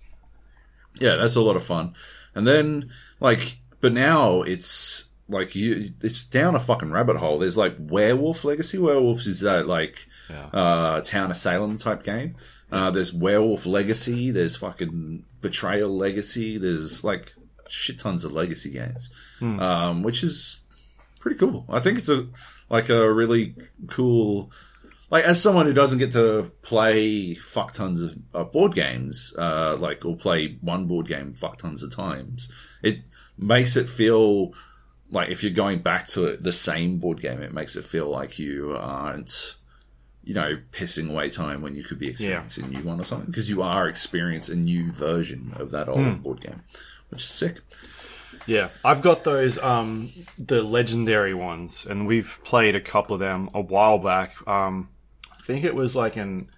yeah, 1.01 1.17
that's 1.17 1.35
a 1.37 1.41
lot 1.43 1.57
of 1.57 1.63
fun. 1.65 1.95
And 2.37 2.47
then 2.47 2.91
like, 3.21 3.59
but 3.81 3.93
now 3.93 4.43
it's 4.43 5.08
like 5.29 5.55
you, 5.55 5.91
it's 6.01 6.25
down 6.25 6.55
a 6.55 6.59
fucking 6.59 6.91
rabbit 6.91 7.17
hole. 7.17 7.39
There's 7.39 7.57
like 7.57 7.77
Werewolf 7.79 8.45
Legacy. 8.45 8.79
Werewolves 8.79 9.27
is 9.27 9.41
that 9.41 9.67
like 9.67 10.07
Yeah. 10.31 10.47
uh, 10.47 11.01
Town 11.03 11.31
of 11.31 11.37
Salem 11.37 11.77
type 11.79 12.03
game. 12.03 12.35
Uh, 12.71 12.91
there's 12.91 13.13
Werewolf 13.13 13.67
Legacy. 13.67 14.31
There's 14.31 14.57
fucking 14.57 15.25
Betrayal 15.41 15.97
Legacy. 15.97 16.59
There's 16.59 17.03
like 17.05 17.33
shit 17.69 17.99
tons 17.99 18.25
of 18.25 18.33
legacy 18.33 18.71
games, 18.71 19.11
um, 19.43 20.03
which 20.03 20.23
is 20.23 20.61
pretty 21.21 21.37
cool. 21.39 21.67
I 21.69 21.81
think 21.81 21.99
it's 21.99 22.09
a 22.09 22.27
like 22.71 22.89
a 22.89 23.13
really 23.13 23.55
cool. 23.89 24.51
Like 25.11 25.25
as 25.25 25.41
someone 25.43 25.65
who 25.65 25.73
doesn't 25.73 25.99
get 25.99 26.13
to 26.13 26.51
play 26.61 27.33
fuck 27.35 27.73
tons 27.73 28.03
of 28.03 28.15
uh, 28.35 28.45
board 28.45 28.75
games, 28.75 29.35
uh, 29.39 29.77
like 29.79 30.05
or 30.05 30.17
play 30.17 30.59
one 30.61 30.87
board 30.87 31.09
game 31.09 31.33
fuck 31.35 31.57
tons 31.57 31.83
of 31.83 31.91
times, 31.95 32.51
it 32.83 32.99
makes 33.39 33.77
it 33.77 33.89
feel 33.89 34.53
like 35.11 35.31
if 35.31 35.43
you're 35.43 35.53
going 35.53 35.81
back 35.81 36.07
to 36.09 36.27
it, 36.27 36.43
the 36.43 36.53
same 36.53 36.99
board 36.99 37.21
game, 37.21 37.41
it 37.41 37.53
makes 37.53 37.77
it 37.77 37.85
feel 37.85 38.09
like 38.09 38.39
you 38.39 38.77
aren't, 38.79 39.57
you 40.23 40.35
know, 40.35 40.59
pissing 40.73 41.11
away 41.11 41.31
time 41.31 41.63
when 41.63 41.75
you 41.75 41.83
could 41.83 41.99
be 41.99 42.09
experiencing 42.09 42.65
a 42.65 42.69
new 42.69 42.83
one 42.83 43.01
or 43.01 43.05
something 43.05 43.27
because 43.27 43.49
you 43.49 43.63
are 43.63 43.89
experiencing 43.89 44.59
a 44.59 44.63
new 44.63 44.93
version 44.93 45.53
of 45.57 45.71
that 45.71 45.89
old 45.89 46.23
board 46.23 46.41
game, 46.41 46.61
which 47.09 47.23
is 47.23 47.29
sick. 47.29 47.61
Yeah, 48.47 48.69
I've 48.85 49.03
got 49.03 49.25
those 49.25 49.59
um 49.59 50.11
the 50.39 50.63
legendary 50.63 51.35
ones, 51.35 51.87
and 51.87 52.07
we've 52.07 52.41
played 52.45 52.75
a 52.75 52.81
couple 52.81 53.15
of 53.15 53.21
them 53.21 53.49
a 53.55 53.61
while 53.61 53.99
back. 53.99 54.35
Um, 54.49 54.89
I 55.31 55.43
think 55.43 55.65
it 55.65 55.75
was 55.75 55.97
like 55.97 56.17
an 56.17 56.49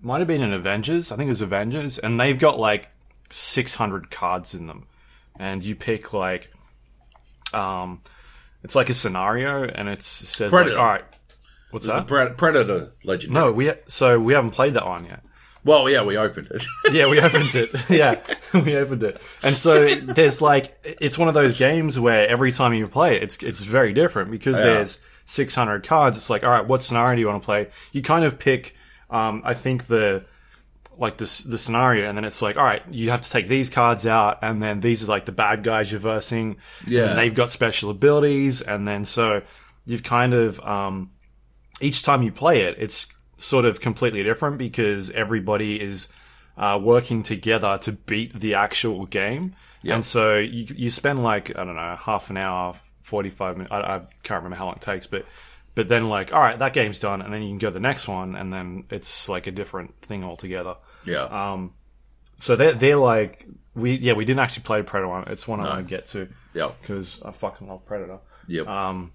might 0.00 0.18
have 0.18 0.28
been 0.28 0.42
an 0.42 0.52
Avengers. 0.52 1.12
I 1.12 1.16
think 1.16 1.28
it 1.28 1.30
was 1.30 1.42
Avengers, 1.42 1.98
and 1.98 2.18
they've 2.18 2.38
got 2.38 2.58
like 2.58 2.90
six 3.30 3.76
hundred 3.76 4.10
cards 4.10 4.54
in 4.54 4.66
them, 4.66 4.86
and 5.36 5.62
you 5.64 5.74
pick 5.74 6.12
like 6.12 6.52
um, 7.54 8.00
it's 8.62 8.74
like 8.74 8.88
a 8.90 8.94
scenario, 8.94 9.64
and 9.64 9.88
it 9.88 10.02
says 10.02 10.50
Predator. 10.50 10.76
like, 10.76 10.80
all 10.84 10.90
right, 10.92 11.04
what's 11.70 11.86
that? 11.86 12.06
Pred- 12.06 12.36
Predator 12.36 12.92
Legend. 13.04 13.32
No, 13.32 13.52
we 13.52 13.72
so 13.86 14.18
we 14.20 14.32
haven't 14.34 14.50
played 14.52 14.74
that 14.74 14.86
one 14.86 15.04
yet. 15.04 15.22
Well, 15.64 15.88
yeah, 15.88 16.02
we 16.02 16.16
opened 16.16 16.48
it. 16.50 16.64
Yeah, 16.92 17.08
we 17.08 17.20
opened 17.20 17.54
it. 17.54 17.70
Yeah, 17.88 18.20
we 18.54 18.76
opened 18.76 19.02
it. 19.04 19.20
And 19.44 19.56
so 19.56 19.94
there's 19.94 20.42
like 20.42 20.76
it's 21.00 21.16
one 21.18 21.28
of 21.28 21.34
those 21.34 21.56
games 21.58 21.98
where 22.00 22.26
every 22.28 22.50
time 22.52 22.74
you 22.74 22.86
play 22.88 23.16
it, 23.16 23.22
it's 23.22 23.42
it's 23.42 23.62
very 23.62 23.92
different 23.92 24.30
because 24.32 24.58
Yeah. 24.58 24.64
there's 24.64 25.00
600 25.26 25.86
cards. 25.86 26.16
It's 26.16 26.28
like, 26.28 26.42
all 26.42 26.50
right, 26.50 26.66
what 26.66 26.82
scenario 26.82 27.14
do 27.14 27.20
you 27.20 27.28
want 27.28 27.42
to 27.42 27.46
play? 27.46 27.68
You 27.92 28.02
kind 28.02 28.24
of 28.24 28.38
pick. 28.40 28.74
Um, 29.08 29.42
I 29.44 29.54
think 29.54 29.86
the 29.86 30.24
like 30.98 31.18
this 31.18 31.38
the 31.38 31.58
scenario, 31.58 32.08
and 32.08 32.16
then 32.16 32.24
it's 32.24 32.42
like, 32.42 32.56
all 32.56 32.64
right, 32.64 32.82
you 32.90 33.10
have 33.10 33.20
to 33.22 33.30
take 33.30 33.48
these 33.48 33.70
cards 33.70 34.06
out, 34.06 34.38
and 34.42 34.62
then 34.62 34.80
these 34.80 35.04
are 35.04 35.06
like 35.06 35.24
the 35.24 35.32
bad 35.32 35.62
guys 35.62 35.90
you're 35.90 36.00
versing. 36.00 36.56
Yeah. 36.86 37.10
and 37.10 37.18
they've 37.18 37.34
got 37.34 37.50
special 37.50 37.90
abilities, 37.90 38.62
and 38.62 38.86
then 38.86 39.04
so 39.04 39.42
you've 39.84 40.02
kind 40.02 40.34
of 40.34 40.60
um, 40.60 41.10
each 41.80 42.02
time 42.02 42.22
you 42.22 42.32
play 42.32 42.62
it, 42.62 42.76
it's 42.78 43.08
sort 43.36 43.64
of 43.64 43.80
completely 43.80 44.22
different 44.22 44.58
because 44.58 45.10
everybody 45.10 45.80
is 45.80 46.08
uh, 46.56 46.78
working 46.80 47.22
together 47.22 47.78
to 47.82 47.92
beat 47.92 48.38
the 48.38 48.54
actual 48.54 49.06
game. 49.06 49.54
Yeah. 49.82 49.96
And 49.96 50.06
so 50.06 50.36
you, 50.36 50.66
you 50.76 50.90
spend 50.90 51.22
like, 51.22 51.50
I 51.56 51.64
don't 51.64 51.74
know, 51.74 51.96
half 51.98 52.30
an 52.30 52.36
hour, 52.36 52.74
45 53.00 53.56
minutes. 53.56 53.72
I, 53.72 53.80
I 53.80 53.98
can't 54.22 54.42
remember 54.42 54.56
how 54.56 54.66
long 54.66 54.76
it 54.76 54.80
takes, 54.80 55.06
but, 55.06 55.26
but 55.74 55.88
then 55.88 56.08
like, 56.08 56.32
all 56.32 56.40
right, 56.40 56.58
that 56.58 56.72
game's 56.72 57.00
done. 57.00 57.22
And 57.22 57.32
then 57.32 57.42
you 57.42 57.48
can 57.50 57.58
go 57.58 57.68
to 57.68 57.74
the 57.74 57.80
next 57.80 58.06
one 58.08 58.34
and 58.34 58.52
then 58.52 58.84
it's 58.90 59.28
like 59.28 59.46
a 59.46 59.50
different 59.52 60.00
thing 60.02 60.22
altogether. 60.24 60.76
yeah. 61.04 61.24
Um, 61.52 61.72
So 62.38 62.56
they're, 62.56 62.74
they're 62.74 62.96
like, 62.96 63.46
we, 63.74 63.94
yeah, 63.96 64.12
we 64.12 64.24
didn't 64.24 64.40
actually 64.40 64.64
play 64.64 64.82
Predator 64.82 65.08
one. 65.08 65.24
It's 65.28 65.46
one 65.48 65.60
I 65.60 65.64
want 65.68 65.84
to 65.86 65.90
get 65.90 66.06
to 66.06 66.28
yeah. 66.54 66.70
because 66.80 67.22
I 67.22 67.30
fucking 67.30 67.68
love 67.68 67.86
Predator. 67.86 68.18
Yep. 68.48 68.66
Um, 68.66 69.12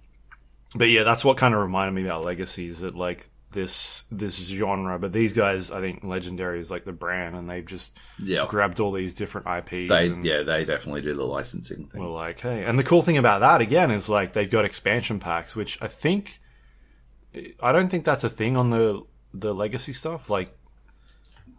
But 0.75 0.85
yeah, 0.89 1.03
that's 1.03 1.23
what 1.23 1.37
kind 1.37 1.53
of 1.53 1.61
reminded 1.61 1.93
me 1.93 2.05
about 2.05 2.23
Legacy 2.25 2.67
is 2.67 2.79
that 2.79 2.95
like 2.95 3.29
this 3.51 4.03
this 4.11 4.37
genre. 4.47 4.97
But 4.99 5.13
these 5.13 5.33
guys, 5.33 5.71
I 5.71 5.79
think 5.79 6.03
Legendary 6.03 6.59
is 6.59 6.69
like 6.71 6.83
the 6.85 6.91
brand, 6.91 7.35
and 7.35 7.49
they've 7.49 7.65
just 7.65 7.97
Yeah. 8.19 8.45
grabbed 8.47 8.79
all 8.79 8.91
these 8.91 9.13
different 9.13 9.47
IPs. 9.47 9.89
they, 9.89 10.07
and 10.07 10.25
yeah, 10.25 10.41
they 10.43 10.65
definitely 10.65 11.01
do 11.01 11.13
the 11.13 11.23
licensing 11.25 11.85
thing. 11.87 12.01
were 12.01 12.07
like, 12.09 12.39
hey. 12.41 12.63
And 12.65 12.77
the 12.79 12.83
cool 12.83 13.01
thing 13.03 13.17
about 13.17 13.39
that 13.41 13.61
again 13.61 13.91
is 13.91 14.09
like 14.09 14.33
they've 14.33 14.49
got 14.49 14.65
expansion 14.65 15.19
packs, 15.19 15.55
which 15.55 15.77
I 15.81 15.87
think 15.87 16.39
I 17.61 17.71
don't 17.71 17.89
think 17.89 18.05
that's 18.05 18.23
a 18.23 18.29
thing 18.29 18.57
on 18.57 18.69
the 18.69 19.03
the 19.33 19.53
Legacy 19.53 19.93
stuff. 19.93 20.29
Like, 20.29 20.55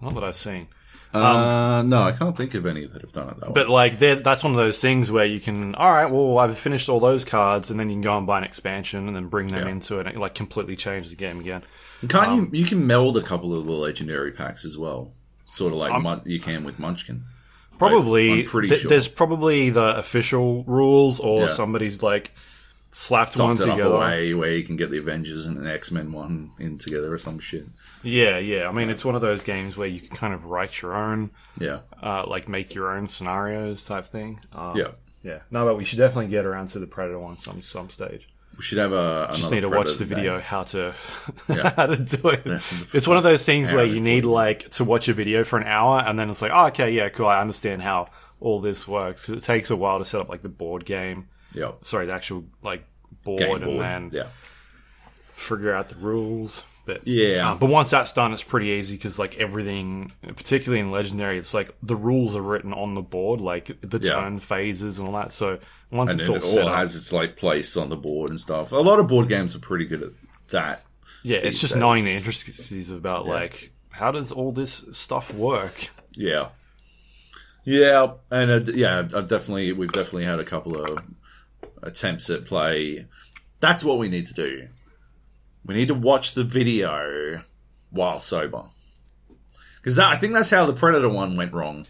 not 0.00 0.14
that 0.14 0.24
I've 0.24 0.36
seen. 0.36 0.68
uh, 1.14 1.82
no, 1.86 2.02
I 2.02 2.12
can't 2.12 2.36
think 2.36 2.52
of 2.54 2.66
any 2.66 2.86
that 2.86 3.00
have 3.00 3.12
done 3.12 3.28
it 3.30 3.40
that 3.40 3.48
way. 3.48 3.52
But 3.54 3.68
like 3.70 3.98
that's 3.98 4.44
one 4.44 4.52
of 4.52 4.58
those 4.58 4.80
things 4.80 5.10
where 5.10 5.24
you 5.24 5.40
can, 5.40 5.74
all 5.74 5.90
right, 5.90 6.10
well, 6.10 6.38
I've 6.38 6.58
finished 6.58 6.88
all 6.90 7.00
those 7.00 7.24
cards, 7.24 7.70
and 7.70 7.80
then 7.80 7.88
you 7.88 7.94
can 7.94 8.02
go 8.02 8.18
and 8.18 8.26
buy 8.26 8.38
an 8.38 8.44
expansion 8.44 9.06
and 9.06 9.16
then 9.16 9.28
bring 9.28 9.46
them 9.48 9.66
Yeah. 9.66 9.72
into 9.72 9.98
it, 9.98 10.06
and 10.06 10.16
it 10.16 10.18
like 10.20 10.34
completely 10.34 10.76
change 10.76 11.08
the 11.08 11.16
game 11.16 11.40
again. 11.40 11.62
Can't 12.08 12.28
um, 12.28 12.50
you? 12.52 12.60
You 12.60 12.66
can 12.66 12.86
meld 12.86 13.16
a 13.16 13.22
couple 13.22 13.58
of 13.58 13.64
the 13.66 13.72
legendary 13.72 14.32
packs 14.32 14.64
as 14.66 14.76
well, 14.76 15.12
sort 15.46 15.72
of 15.72 15.78
like 15.78 16.00
Mun- 16.02 16.22
you 16.26 16.40
can 16.40 16.62
with 16.64 16.78
Munchkin. 16.78 17.24
Probably, 17.78 18.42
pretty 18.42 18.68
th- 18.68 18.80
sure. 18.82 18.88
there's 18.88 19.06
probably 19.08 19.70
the 19.70 19.96
official 19.96 20.64
rules, 20.64 21.20
or 21.20 21.42
Yeah. 21.42 21.46
somebody's 21.46 22.02
like 22.02 22.32
slapped 22.90 23.36
one 23.38 23.56
together. 23.56 23.82
away 23.82 24.34
where 24.34 24.52
you 24.52 24.64
can 24.64 24.76
get 24.76 24.90
the 24.90 24.98
Avengers 24.98 25.46
and 25.46 25.64
the 25.64 25.72
X 25.72 25.90
Men 25.90 26.12
one 26.12 26.52
in 26.58 26.78
together 26.78 27.12
or 27.12 27.18
some 27.18 27.38
shit. 27.38 27.64
Yeah, 28.02 28.38
yeah. 28.38 28.68
I 28.68 28.72
mean, 28.72 28.90
it's 28.90 29.04
one 29.04 29.14
of 29.14 29.20
those 29.22 29.42
games 29.42 29.76
where 29.76 29.88
you 29.88 30.00
can 30.00 30.16
kind 30.16 30.32
of 30.34 30.44
write 30.44 30.80
your 30.82 30.94
own, 30.94 31.30
Yeah, 31.58 31.80
uh, 32.02 32.24
like 32.26 32.48
make 32.48 32.74
your 32.74 32.92
own 32.96 33.06
scenarios 33.06 33.84
type 33.84 34.06
thing. 34.06 34.40
Um, 34.52 34.76
yeah. 34.76 34.88
yeah. 35.22 35.40
No, 35.50 35.64
but 35.64 35.76
we 35.76 35.84
should 35.84 35.98
definitely 35.98 36.28
get 36.28 36.44
around 36.44 36.68
to 36.68 36.78
the 36.78 36.86
Predator 36.86 37.18
one 37.18 37.38
some 37.38 37.62
some 37.62 37.90
stage. 37.90 38.28
We 38.56 38.62
should 38.64 38.78
have 38.78 38.92
a. 38.92 39.30
Just 39.34 39.52
need 39.52 39.60
to 39.60 39.68
watch 39.68 39.94
the 39.96 40.04
video 40.04 40.34
game. 40.36 40.40
how 40.42 40.62
to 40.64 40.92
Yeah. 41.48 41.72
how 41.76 41.86
to 41.86 41.96
do 41.96 42.28
it. 42.30 42.62
It's 42.92 43.06
one 43.06 43.16
of 43.16 43.22
those 43.22 43.44
things 43.44 43.72
where 43.72 43.84
you 43.84 44.00
need 44.00 44.24
like 44.24 44.68
to 44.70 44.84
watch 44.84 45.08
a 45.08 45.12
video 45.12 45.44
for 45.44 45.58
an 45.58 45.66
hour, 45.66 46.00
and 46.00 46.18
then 46.18 46.28
it's 46.30 46.42
like, 46.42 46.50
oh, 46.52 46.66
okay, 46.66 46.90
yeah, 46.90 47.08
cool. 47.08 47.26
I 47.26 47.40
understand 47.40 47.82
how 47.82 48.06
all 48.40 48.60
this 48.60 48.86
works 48.88 49.22
because 49.26 49.42
it 49.42 49.46
takes 49.46 49.70
a 49.70 49.76
while 49.76 49.98
to 49.98 50.04
set 50.04 50.20
up 50.20 50.28
like 50.28 50.42
the 50.42 50.48
board 50.48 50.84
game. 50.84 51.28
Yeah, 51.54 51.72
Sorry, 51.82 52.06
the 52.06 52.12
actual 52.12 52.44
like 52.62 52.84
board, 53.22 53.40
game 53.40 53.62
and 53.62 53.80
then 53.80 54.10
Yeah, 54.12 54.26
figure 55.32 55.72
out 55.74 55.88
the 55.88 55.94
rules. 55.96 56.62
But 56.84 57.06
Yeah. 57.06 57.52
uh, 57.52 57.54
but 57.56 57.68
once 57.68 57.90
that's 57.90 58.12
done, 58.14 58.32
it's 58.32 58.42
pretty 58.42 58.68
easy 58.68 58.96
because 58.96 59.18
like 59.18 59.36
everything, 59.38 60.10
particularly 60.36 60.80
in 60.80 60.90
Legendary, 60.90 61.36
it's 61.38 61.52
like 61.52 61.74
the 61.82 61.96
rules 61.96 62.34
are 62.34 62.40
written 62.42 62.72
on 62.72 62.94
the 62.94 63.02
board, 63.02 63.40
like 63.40 63.66
the 63.82 63.98
Yeah. 63.98 64.14
turn 64.14 64.38
phases 64.38 64.98
and 64.98 65.08
all 65.08 65.14
that. 65.14 65.32
So 65.32 65.58
once 65.90 66.10
and 66.12 66.20
it's 66.20 66.28
all 66.30 66.36
it 66.36 66.42
set 66.42 66.62
all 66.62 66.68
up, 66.70 66.76
has 66.76 66.96
its 66.96 67.12
like 67.12 67.36
place 67.36 67.76
on 67.76 67.88
the 67.90 67.96
board 67.96 68.30
and 68.30 68.40
stuff. 68.40 68.72
A 68.72 68.76
lot 68.76 69.00
of 69.00 69.06
board 69.06 69.28
games 69.28 69.54
are 69.54 69.58
pretty 69.58 69.84
good 69.84 70.02
at 70.02 70.10
that. 70.50 70.84
yeah, 71.22 71.38
it's 71.38 71.60
just 71.60 71.74
days. 71.74 71.80
knowing 71.80 72.04
the 72.04 72.12
intricacies 72.12 72.90
about 72.90 73.26
like 73.26 73.70
how 73.90 74.10
does 74.10 74.32
all 74.32 74.50
this 74.52 74.84
stuff 74.92 75.32
work. 75.34 75.90
Yeah, 76.12 76.48
yeah, 77.64 78.12
and 78.30 78.50
uh, 78.68 78.72
yeah, 78.72 79.00
I've 79.00 79.28
definitely 79.28 79.72
we've 79.72 79.92
definitely 79.92 80.24
had 80.24 80.38
a 80.40 80.44
couple 80.44 80.80
of 80.82 80.98
attempts 81.82 82.28
at 82.30 82.44
play. 82.44 83.06
That's 83.60 83.82
what 83.84 83.98
we 83.98 84.08
need 84.08 84.26
to 84.26 84.34
do. 84.34 84.68
We 85.64 85.74
need 85.74 85.88
to 85.88 85.94
watch 85.94 86.34
the 86.34 86.44
video 86.44 87.42
while 87.90 88.20
sober, 88.20 88.64
because 89.76 89.98
I 89.98 90.16
think 90.16 90.32
that's 90.34 90.50
how 90.50 90.66
the 90.66 90.72
Predator 90.72 91.08
one 91.08 91.36
went 91.36 91.52
wrong. 91.52 91.86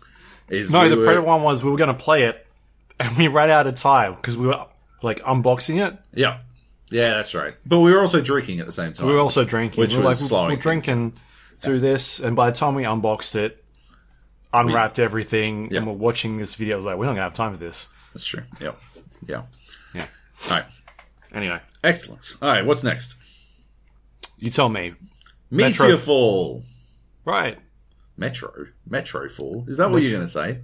Is 0.48 0.72
No, 0.72 0.82
we 0.82 0.88
the 0.88 0.96
were- 0.96 1.04
Predator 1.04 1.26
one 1.26 1.42
was 1.42 1.62
we 1.62 1.70
were 1.70 1.76
going 1.76 1.94
to 1.94 2.02
play 2.02 2.24
it, 2.24 2.46
and 2.98 3.16
we 3.16 3.28
ran 3.28 3.50
out 3.50 3.66
of 3.66 3.76
time 3.76 4.14
because 4.14 4.36
we 4.36 4.46
were 4.46 4.64
like 5.02 5.20
unboxing 5.20 5.84
it. 5.86 5.96
Yeah, 6.14 6.38
yeah, 6.90 7.10
that's 7.14 7.34
right. 7.34 7.54
But 7.66 7.80
we 7.80 7.92
were 7.92 8.00
also 8.00 8.20
drinking 8.20 8.60
at 8.60 8.66
the 8.66 8.72
same 8.72 8.92
time. 8.92 9.06
We 9.06 9.12
were 9.12 9.20
also 9.20 9.44
drinking. 9.44 9.80
Which 9.80 9.94
we 9.94 10.00
were 10.02 10.06
was 10.08 10.20
like, 10.22 10.28
slowing 10.28 10.48
we'll 10.48 10.56
drink 10.58 10.88
and 10.88 11.12
do 11.60 11.78
this, 11.78 12.18
and 12.20 12.34
by 12.34 12.50
the 12.50 12.56
time 12.56 12.74
we 12.74 12.84
unboxed 12.84 13.34
it, 13.36 13.62
unwrapped 14.52 14.98
everything, 14.98 15.70
Yeah. 15.70 15.78
and 15.78 15.86
we're 15.86 15.92
watching 15.92 16.38
this 16.38 16.54
video, 16.54 16.74
I 16.74 16.76
was 16.76 16.86
like, 16.86 16.96
we're 16.96 17.06
not 17.06 17.12
gonna 17.12 17.22
have 17.22 17.34
time 17.34 17.52
for 17.52 17.58
this. 17.58 17.88
That's 18.14 18.24
true. 18.26 18.42
Yeah, 18.60 18.72
yeah. 19.26 19.42
All 20.44 20.50
right, 20.50 20.64
Anyway, 21.32 21.60
excellent. 21.84 22.36
All 22.40 22.48
right, 22.48 22.64
what's 22.64 22.82
next? 22.82 23.16
you 24.38 24.50
tell 24.50 24.68
me. 24.68 24.94
Fall. 25.98 26.62
Right. 27.24 27.58
Metro. 28.16 28.66
Metro 28.88 29.28
Fall. 29.28 29.64
Is 29.68 29.76
that 29.76 29.90
what 29.90 30.02
you're 30.02 30.12
going 30.12 30.26
to 30.26 30.30
say? 30.30 30.60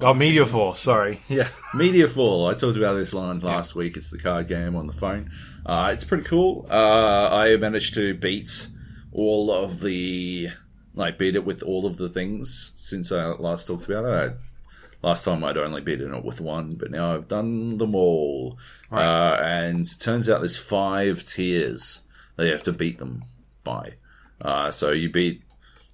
Oh, 0.00 0.14
Meteor 0.14 0.46
Force. 0.46 0.80
Sorry. 0.80 1.20
Yeah. 1.28 1.48
Meteor 1.74 2.06
Fall. 2.06 2.48
I 2.48 2.54
talked 2.54 2.76
about 2.78 2.94
this 2.94 3.12
line 3.12 3.40
last 3.40 3.74
week. 3.74 3.96
It's 3.96 4.08
the 4.10 4.18
card 4.18 4.48
game 4.48 4.74
on 4.74 4.86
the 4.86 4.92
phone. 4.92 5.30
Uh, 5.66 5.90
it's 5.92 6.04
pretty 6.04 6.24
cool. 6.24 6.66
Uh, 6.70 7.28
I 7.30 7.56
managed 7.56 7.94
to 7.94 8.14
beat 8.14 8.68
all 9.12 9.50
of 9.52 9.80
the 9.80 10.48
like 10.94 11.18
beat 11.18 11.36
it 11.36 11.44
with 11.44 11.62
all 11.62 11.86
of 11.86 11.98
the 11.98 12.08
things 12.08 12.72
since 12.76 13.12
I 13.12 13.26
last 13.26 13.66
talked 13.66 13.88
about 13.88 14.04
it. 14.06 14.32
I, 14.32 14.34
last 15.02 15.24
time 15.24 15.44
I'd 15.44 15.58
only 15.58 15.80
beaten 15.80 16.14
it 16.14 16.24
with 16.24 16.40
one, 16.40 16.72
but 16.72 16.90
now 16.90 17.14
I've 17.14 17.28
done 17.28 17.78
them 17.78 17.94
all. 17.94 18.58
Uh, 18.90 19.36
and 19.42 19.80
it 19.80 19.96
turns 19.98 20.28
out 20.28 20.40
there's 20.40 20.56
five 20.56 21.24
tiers 21.24 22.00
that 22.36 22.46
you 22.46 22.52
have 22.52 22.62
to 22.64 22.72
beat 22.72 22.98
them 22.98 23.24
by. 23.64 23.94
Uh, 24.40 24.70
so 24.70 24.90
you 24.90 25.10
beat 25.10 25.42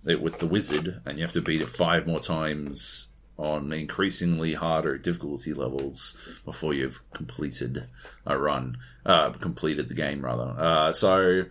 it 0.05 0.21
with 0.21 0.39
the 0.39 0.47
wizard, 0.47 1.01
and 1.05 1.19
you 1.19 1.25
have 1.25 1.33
to 1.33 1.43
beat 1.43 1.61
it 1.61 1.69
five 1.69 2.07
more 2.07 2.21
times 2.21 3.09
on 3.39 3.73
increasingly 3.73 4.55
harder 4.55 4.97
difficulty 4.97 5.53
levels 5.53 6.17
before 6.45 6.73
you've 6.73 7.01
completed 7.13 7.87
a 8.25 8.39
run, 8.39 8.79
uh, 9.05 9.31
completed 9.33 9.89
the 9.89 9.95
game 9.95 10.25
rather. 10.25 10.55
Uh, 10.59 10.93
so 10.93 11.45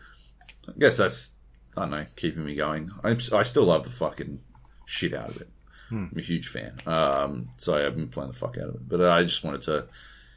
I 0.68 0.72
guess 0.80 0.98
that's 0.98 1.30
I 1.78 1.82
don't 1.82 1.92
know, 1.92 2.06
keeping 2.16 2.46
me 2.46 2.56
going. 2.56 2.92
I'm, 3.04 3.18
I 3.34 3.44
still 3.44 3.66
love 3.66 3.84
the 3.84 3.90
fucking 3.90 4.40
shit 4.86 5.14
out 5.14 5.30
of 5.30 5.42
it. 5.42 5.50
I'm 5.92 6.14
a 6.18 6.22
huge 6.22 6.48
fan. 6.48 6.78
Um, 6.86 7.50
so 7.58 7.76
I've 7.76 7.96
been 7.96 8.08
playing 8.08 8.32
the 8.32 8.38
fuck 8.38 8.58
out 8.58 8.70
of 8.70 8.76
it. 8.76 8.90
But 8.90 9.02
I 9.06 9.24
just 9.24 9.44
wanted 9.44 9.62
to 9.64 9.88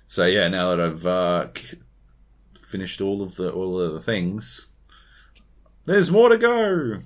say, 0.07 0.35
yeah, 0.35 0.49
now 0.49 0.75
that 0.75 0.81
I've 0.81 1.07
uh, 1.07 1.47
finished 2.61 3.01
all 3.01 3.23
of 3.23 3.37
the 3.37 3.51
all 3.51 3.81
of 3.81 3.93
the 3.93 4.01
things, 4.01 4.69
there's 5.85 6.11
more 6.11 6.29
to 6.29 6.39
go. 6.39 6.99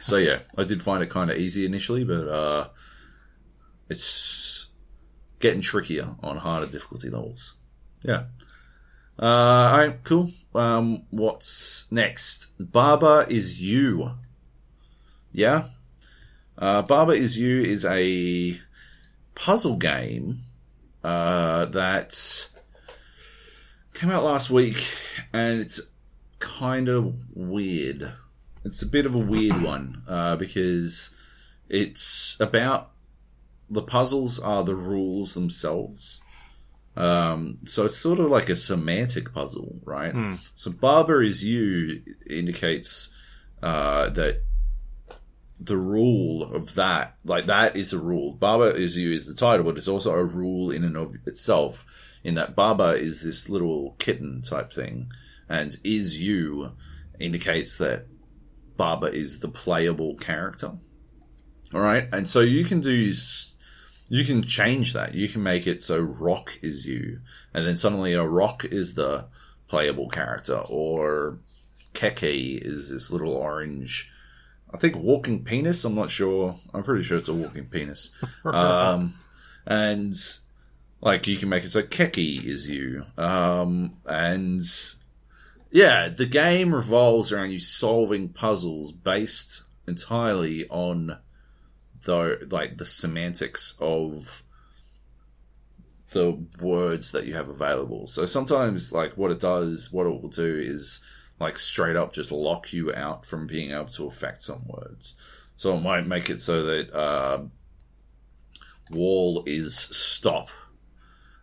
So 0.00 0.16
yeah, 0.16 0.40
I 0.56 0.64
did 0.64 0.82
find 0.82 1.02
it 1.02 1.10
kind 1.10 1.30
of 1.30 1.38
easy 1.38 1.64
initially, 1.64 2.04
but 2.04 2.28
uh, 2.28 2.68
it's 3.88 4.68
getting 5.40 5.60
trickier 5.60 6.14
on 6.22 6.36
harder 6.38 6.66
difficulty 6.66 7.10
levels. 7.10 7.54
Yeah. 8.02 8.24
Uh, 9.18 9.24
all 9.24 9.78
right, 9.78 10.04
cool. 10.04 10.30
Um, 10.54 11.04
what's 11.10 11.90
next? 11.90 12.48
Baba 12.58 13.26
is 13.28 13.62
you. 13.62 14.12
Yeah. 15.32 15.68
Uh, 16.58 16.82
Baba 16.82 17.12
is 17.12 17.38
you 17.38 17.62
is 17.62 17.84
a 17.84 18.58
puzzle 19.34 19.76
game 19.76 20.40
uh, 21.04 21.66
that 21.66 22.48
came 23.94 24.10
out 24.10 24.24
last 24.24 24.50
week, 24.50 24.86
and 25.32 25.60
it's 25.60 25.80
kind 26.38 26.88
of 26.88 27.14
weird. 27.34 28.12
It's 28.64 28.82
a 28.82 28.86
bit 28.86 29.06
of 29.06 29.14
a 29.14 29.18
weird 29.18 29.62
one 29.62 30.02
uh, 30.08 30.36
because 30.36 31.10
it's 31.68 32.36
about 32.40 32.90
the 33.70 33.82
puzzles 33.82 34.38
are 34.38 34.64
the 34.64 34.74
rules 34.74 35.34
themselves. 35.34 36.20
Um, 36.96 37.58
so 37.66 37.84
it's 37.84 37.96
sort 37.96 38.18
of 38.18 38.30
like 38.30 38.48
a 38.48 38.56
semantic 38.56 39.32
puzzle, 39.34 39.80
right? 39.84 40.14
So 40.54 40.70
Baba 40.70 41.20
is 41.20 41.44
you 41.44 42.02
indicates 42.28 43.10
uh, 43.62 44.08
that 44.10 44.42
the 45.58 45.76
rule 45.76 46.42
of 46.42 46.74
that, 46.74 47.16
like 47.24 47.46
that 47.46 47.76
is 47.76 47.92
a 47.92 47.98
rule. 47.98 48.32
Baba 48.32 48.74
is 48.74 48.98
you 48.98 49.12
is 49.12 49.26
the 49.26 49.34
title, 49.34 49.64
but 49.64 49.78
it's 49.78 49.88
also 49.88 50.12
a 50.12 50.24
rule 50.24 50.70
in 50.70 50.84
and 50.84 50.96
of 50.96 51.14
itself. 51.26 51.86
In 52.22 52.34
that 52.34 52.56
Baba 52.56 52.94
is 52.94 53.22
this 53.22 53.48
little 53.48 53.94
kitten 53.98 54.42
type 54.42 54.72
thing, 54.72 55.10
and 55.48 55.76
is 55.84 56.20
you 56.20 56.72
indicates 57.20 57.78
that 57.78 58.06
Baba 58.76 59.06
is 59.06 59.38
the 59.38 59.48
playable 59.48 60.16
character. 60.16 60.72
All 61.74 61.80
right, 61.80 62.08
and 62.12 62.28
so 62.28 62.40
you 62.40 62.64
can 62.64 62.80
do 62.80 63.12
you 64.08 64.24
can 64.24 64.42
change 64.42 64.92
that. 64.92 65.14
You 65.14 65.28
can 65.28 65.42
make 65.42 65.66
it 65.66 65.82
so 65.82 66.00
Rock 66.00 66.58
is 66.62 66.86
you, 66.86 67.20
and 67.54 67.66
then 67.66 67.76
suddenly 67.76 68.12
a 68.12 68.24
Rock 68.24 68.64
is 68.64 68.94
the 68.94 69.26
playable 69.68 70.08
character, 70.08 70.58
or 70.68 71.38
Keke 71.94 72.60
is 72.60 72.90
this 72.90 73.10
little 73.10 73.32
orange. 73.32 74.10
I 74.76 74.78
think 74.78 74.96
walking 74.96 75.42
penis. 75.42 75.86
I'm 75.86 75.94
not 75.94 76.10
sure. 76.10 76.60
I'm 76.74 76.82
pretty 76.82 77.02
sure 77.02 77.16
it's 77.16 77.30
a 77.30 77.34
walking 77.34 77.66
penis. 77.66 78.10
Um, 78.44 79.14
and 79.66 80.14
like 81.00 81.26
you 81.26 81.38
can 81.38 81.48
make 81.48 81.64
it 81.64 81.70
so 81.70 81.82
Keke 81.82 82.44
is 82.44 82.68
you. 82.68 83.04
Um, 83.16 83.96
and 84.04 84.60
yeah, 85.70 86.08
the 86.08 86.26
game 86.26 86.74
revolves 86.74 87.32
around 87.32 87.52
you 87.52 87.58
solving 87.58 88.28
puzzles 88.28 88.92
based 88.92 89.62
entirely 89.88 90.68
on 90.68 91.18
the 92.04 92.46
like 92.50 92.76
the 92.76 92.84
semantics 92.84 93.76
of 93.80 94.42
the 96.12 96.38
words 96.60 97.12
that 97.12 97.24
you 97.24 97.34
have 97.34 97.48
available. 97.48 98.06
So 98.06 98.26
sometimes 98.26 98.92
like 98.92 99.16
what 99.16 99.30
it 99.30 99.40
does, 99.40 99.90
what 99.90 100.06
it 100.06 100.10
will 100.10 100.28
do 100.28 100.58
is 100.58 101.00
like 101.38 101.58
straight 101.58 101.96
up 101.96 102.12
just 102.12 102.32
lock 102.32 102.72
you 102.72 102.94
out 102.94 103.26
from 103.26 103.46
being 103.46 103.70
able 103.72 103.86
to 103.86 104.06
affect 104.06 104.42
some 104.42 104.66
words. 104.66 105.14
So 105.56 105.76
it 105.76 105.80
might 105.80 106.06
make 106.06 106.30
it 106.30 106.40
so 106.40 106.64
that 106.64 106.94
uh, 106.94 107.42
wall 108.90 109.42
is 109.46 109.76
stop, 109.76 110.50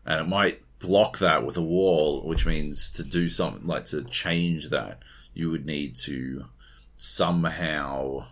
and 0.06 0.22
it 0.22 0.28
might 0.28 0.62
block 0.80 1.20
that 1.20 1.46
with 1.46 1.58
a 1.58 1.62
wall, 1.62 2.22
which 2.26 2.46
means 2.46 2.90
to 2.92 3.04
do 3.04 3.30
something 3.30 3.66
like 3.66 3.86
to 3.88 4.04
change 4.04 4.70
that, 4.70 5.00
you 5.34 5.50
would 5.50 5.66
need 5.66 5.96
to 5.96 6.46
somehow 6.98 8.26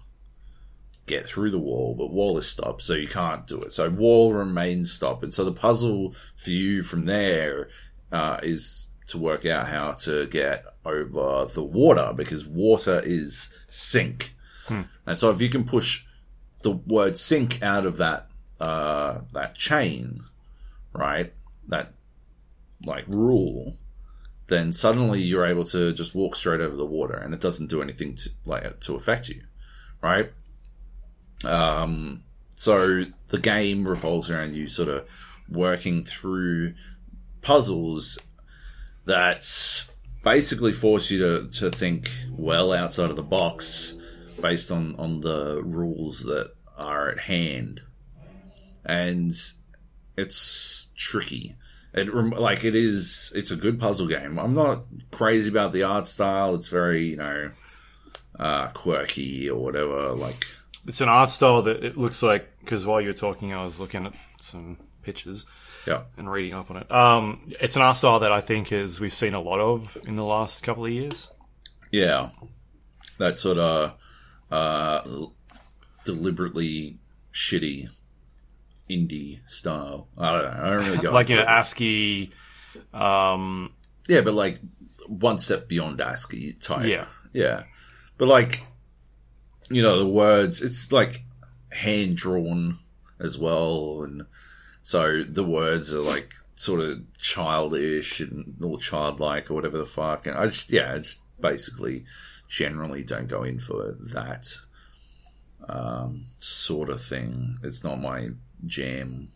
get 1.07 1.27
through 1.27 1.51
the 1.51 1.59
wall, 1.59 1.95
but 1.97 2.11
wall 2.11 2.37
is 2.37 2.47
stopped, 2.47 2.81
so 2.81 2.93
you 2.93 3.07
can't 3.07 3.47
do 3.47 3.59
it. 3.61 3.73
So 3.73 3.89
wall 3.89 4.33
remains 4.33 4.91
stopped, 4.91 5.23
and 5.23 5.33
so 5.33 5.43
the 5.43 5.51
puzzle 5.51 6.13
for 6.35 6.51
you 6.51 6.83
from 6.83 7.05
there 7.05 7.69
uh, 8.11 8.37
is 8.43 8.87
to 9.07 9.17
work 9.17 9.45
out 9.45 9.67
how 9.67 9.93
to 9.93 10.27
get 10.27 10.65
over 10.85 11.45
the 11.53 11.63
water 11.63 12.13
because 12.15 12.45
water 12.45 13.01
is 13.03 13.49
sink, 13.69 14.33
and 15.05 15.19
so 15.19 15.29
if 15.29 15.41
you 15.41 15.49
can 15.49 15.63
push 15.63 16.03
the 16.63 16.71
word 16.71 17.17
sink 17.17 17.61
out 17.61 17.85
of 17.85 17.97
that 17.97 18.27
uh, 18.59 19.21
that 19.33 19.55
chain, 19.55 20.23
right, 20.93 21.33
that 21.67 21.93
like 22.85 23.05
rule, 23.07 23.77
then 24.47 24.71
suddenly 24.71 25.21
you're 25.21 25.45
able 25.45 25.65
to 25.65 25.93
just 25.93 26.15
walk 26.15 26.35
straight 26.35 26.61
over 26.61 26.75
the 26.75 26.85
water, 26.85 27.15
and 27.15 27.33
it 27.33 27.39
doesn't 27.39 27.69
do 27.69 27.81
anything 27.81 28.15
to 28.15 28.29
like 28.45 28.79
to 28.81 28.95
affect 28.95 29.29
you, 29.29 29.41
right? 30.01 30.31
Um, 31.43 32.23
so 32.55 33.05
the 33.29 33.39
game 33.39 33.87
revolves 33.87 34.29
around 34.29 34.55
you 34.55 34.67
sort 34.67 34.89
of 34.89 35.07
working 35.49 36.03
through 36.03 36.75
puzzles 37.41 38.19
that 39.05 39.43
basically 40.23 40.71
force 40.71 41.09
you 41.11 41.19
to, 41.19 41.47
to 41.49 41.71
think 41.71 42.09
well 42.31 42.71
outside 42.71 43.09
of 43.09 43.15
the 43.15 43.23
box 43.23 43.95
based 44.39 44.71
on, 44.71 44.95
on 44.97 45.21
the 45.21 45.61
rules 45.63 46.21
that 46.23 46.51
are 46.77 47.09
at 47.09 47.19
hand. 47.19 47.81
And 48.85 49.33
it's 50.17 50.91
tricky. 50.95 51.55
It 51.93 52.13
like 52.13 52.63
it 52.63 52.73
is. 52.73 53.33
It's 53.35 53.51
a 53.51 53.55
good 53.55 53.79
puzzle 53.79 54.07
game. 54.07 54.39
I'm 54.39 54.53
not 54.53 54.85
crazy 55.11 55.49
about 55.49 55.73
the 55.73 55.83
art 55.83 56.07
style. 56.07 56.55
It's 56.55 56.69
very 56.69 57.09
you 57.09 57.17
know 57.17 57.51
uh, 58.39 58.67
quirky 58.69 59.49
or 59.49 59.61
whatever. 59.61 60.13
Like 60.13 60.45
It's 60.87 61.01
an 61.01 61.09
art 61.09 61.31
style 61.31 61.61
that 61.63 61.83
it 61.83 61.97
looks 61.97 62.23
like 62.23 62.59
because 62.61 62.85
while 62.85 63.01
you 63.01 63.09
were 63.09 63.13
talking, 63.13 63.53
I 63.53 63.63
was 63.63 63.79
looking 63.79 64.05
at 64.05 64.13
some 64.39 64.77
pictures 65.03 65.45
yeah, 65.87 66.01
and 66.17 66.31
reading 66.31 66.53
up 66.53 66.69
on 66.71 66.77
it. 66.77 66.91
Um, 66.91 67.51
it's 67.59 67.75
an 67.75 67.81
art 67.81 67.97
style 67.97 68.19
that 68.19 68.31
I 68.31 68.41
think 68.41 68.71
is 68.71 68.99
we've 68.99 69.13
seen 69.13 69.33
a 69.33 69.41
lot 69.41 69.59
of 69.59 69.97
in 70.05 70.15
the 70.15 70.23
last 70.23 70.63
couple 70.63 70.85
of 70.85 70.91
years. 70.91 71.31
yeah. 71.91 72.29
That 73.17 73.37
sort 73.37 73.59
of 73.59 73.93
uh, 74.49 75.01
deliberately 76.05 76.97
shitty 77.33 77.87
indie 78.89 79.39
style. 79.47 80.07
I 80.17 80.31
don't 80.31 80.43
know. 80.43 80.63
I 80.63 80.69
don't 80.71 80.85
really 80.85 80.97
go 80.97 81.11
Like 81.13 81.29
you 81.29 81.35
know. 81.35 81.43
ASCII. 81.47 82.31
Um, 82.93 83.73
Yeah, 84.07 84.21
but 84.21 84.33
like 84.33 84.59
one 85.07 85.37
step 85.37 85.67
beyond 85.67 86.01
ASCII 86.01 86.53
type. 86.53 86.87
Yeah. 86.87 87.05
Yeah. 87.33 87.63
But 88.17 88.27
like, 88.27 88.65
you 89.69 89.81
know, 89.81 89.99
the 89.99 90.07
words, 90.07 90.61
it's 90.61 90.91
like 90.91 91.23
hand 91.71 92.17
drawn 92.17 92.79
as 93.19 93.37
well. 93.37 94.01
And 94.03 94.23
so 94.91 95.23
the 95.23 95.45
words 95.45 95.93
are 95.93 96.01
like 96.01 96.33
sort 96.55 96.81
of 96.81 96.99
childish 97.17 98.19
and 98.19 98.57
all 98.61 98.77
childlike 98.77 99.49
or 99.49 99.53
whatever 99.53 99.77
the 99.77 99.85
fuck. 99.85 100.27
And 100.27 100.35
I 100.35 100.47
just 100.47 100.69
yeah, 100.69 100.95
I 100.95 100.97
just 100.97 101.21
basically 101.39 102.03
generally 102.49 103.01
don't 103.01 103.29
go 103.29 103.43
in 103.43 103.57
for 103.57 103.95
that 103.97 104.47
um, 105.69 106.25
sort 106.39 106.89
of 106.89 107.01
thing. 107.01 107.55
It's 107.63 107.85
not 107.85 108.01
my 108.01 108.31
jam 108.65 109.29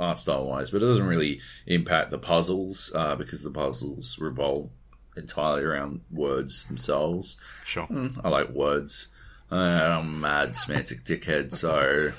art 0.00 0.18
style 0.18 0.48
wise, 0.48 0.72
but 0.72 0.82
it 0.82 0.86
doesn't 0.86 1.06
really 1.06 1.40
impact 1.68 2.10
the 2.10 2.18
puzzles 2.18 2.90
uh, 2.92 3.14
because 3.14 3.44
the 3.44 3.50
puzzles 3.52 4.18
revolve 4.18 4.70
entirely 5.16 5.62
around 5.62 6.00
words 6.10 6.64
themselves. 6.64 7.36
Sure. 7.64 7.86
Mm, 7.86 8.20
I 8.24 8.28
like 8.28 8.48
words. 8.48 9.06
Uh, 9.52 9.54
I'm 9.54 10.16
a 10.16 10.18
mad 10.18 10.56
semantic 10.56 11.04
dickhead, 11.04 11.54
so 11.54 12.12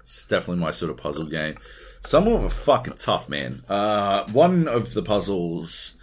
it's 0.00 0.26
definitely 0.26 0.60
my 0.60 0.72
sort 0.72 0.90
of 0.90 0.96
puzzle 0.96 1.28
game. 1.28 1.56
Some 2.02 2.28
of 2.28 2.44
are 2.44 2.50
fucking 2.50 2.94
tough, 2.94 3.28
man. 3.28 3.62
Uh, 3.68 4.24
one 4.32 4.68
of 4.68 4.94
the 4.94 5.02
puzzles, 5.02 5.96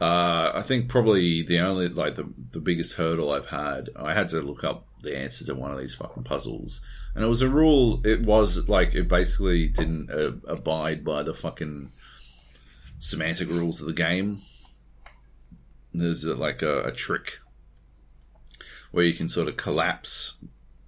uh, 0.00 0.50
I 0.54 0.62
think 0.62 0.88
probably 0.88 1.42
the 1.42 1.60
only 1.60 1.88
like 1.88 2.14
the 2.14 2.28
the 2.50 2.60
biggest 2.60 2.94
hurdle 2.94 3.32
I've 3.32 3.46
had. 3.46 3.90
I 3.96 4.14
had 4.14 4.28
to 4.28 4.40
look 4.40 4.64
up 4.64 4.86
the 5.02 5.16
answer 5.16 5.44
to 5.46 5.54
one 5.54 5.70
of 5.70 5.78
these 5.78 5.94
fucking 5.94 6.24
puzzles, 6.24 6.80
and 7.14 7.24
it 7.24 7.28
was 7.28 7.42
a 7.42 7.48
rule. 7.48 8.00
It 8.04 8.22
was 8.22 8.68
like 8.68 8.94
it 8.94 9.08
basically 9.08 9.68
didn't 9.68 10.10
uh, 10.10 10.32
abide 10.48 11.04
by 11.04 11.22
the 11.22 11.34
fucking 11.34 11.90
semantic 12.98 13.48
rules 13.48 13.80
of 13.80 13.86
the 13.86 13.92
game. 13.92 14.42
There's 15.94 16.26
uh, 16.26 16.34
like 16.34 16.62
a, 16.62 16.82
a 16.82 16.92
trick 16.92 17.38
where 18.90 19.04
you 19.04 19.14
can 19.14 19.28
sort 19.28 19.48
of 19.48 19.56
collapse 19.56 20.34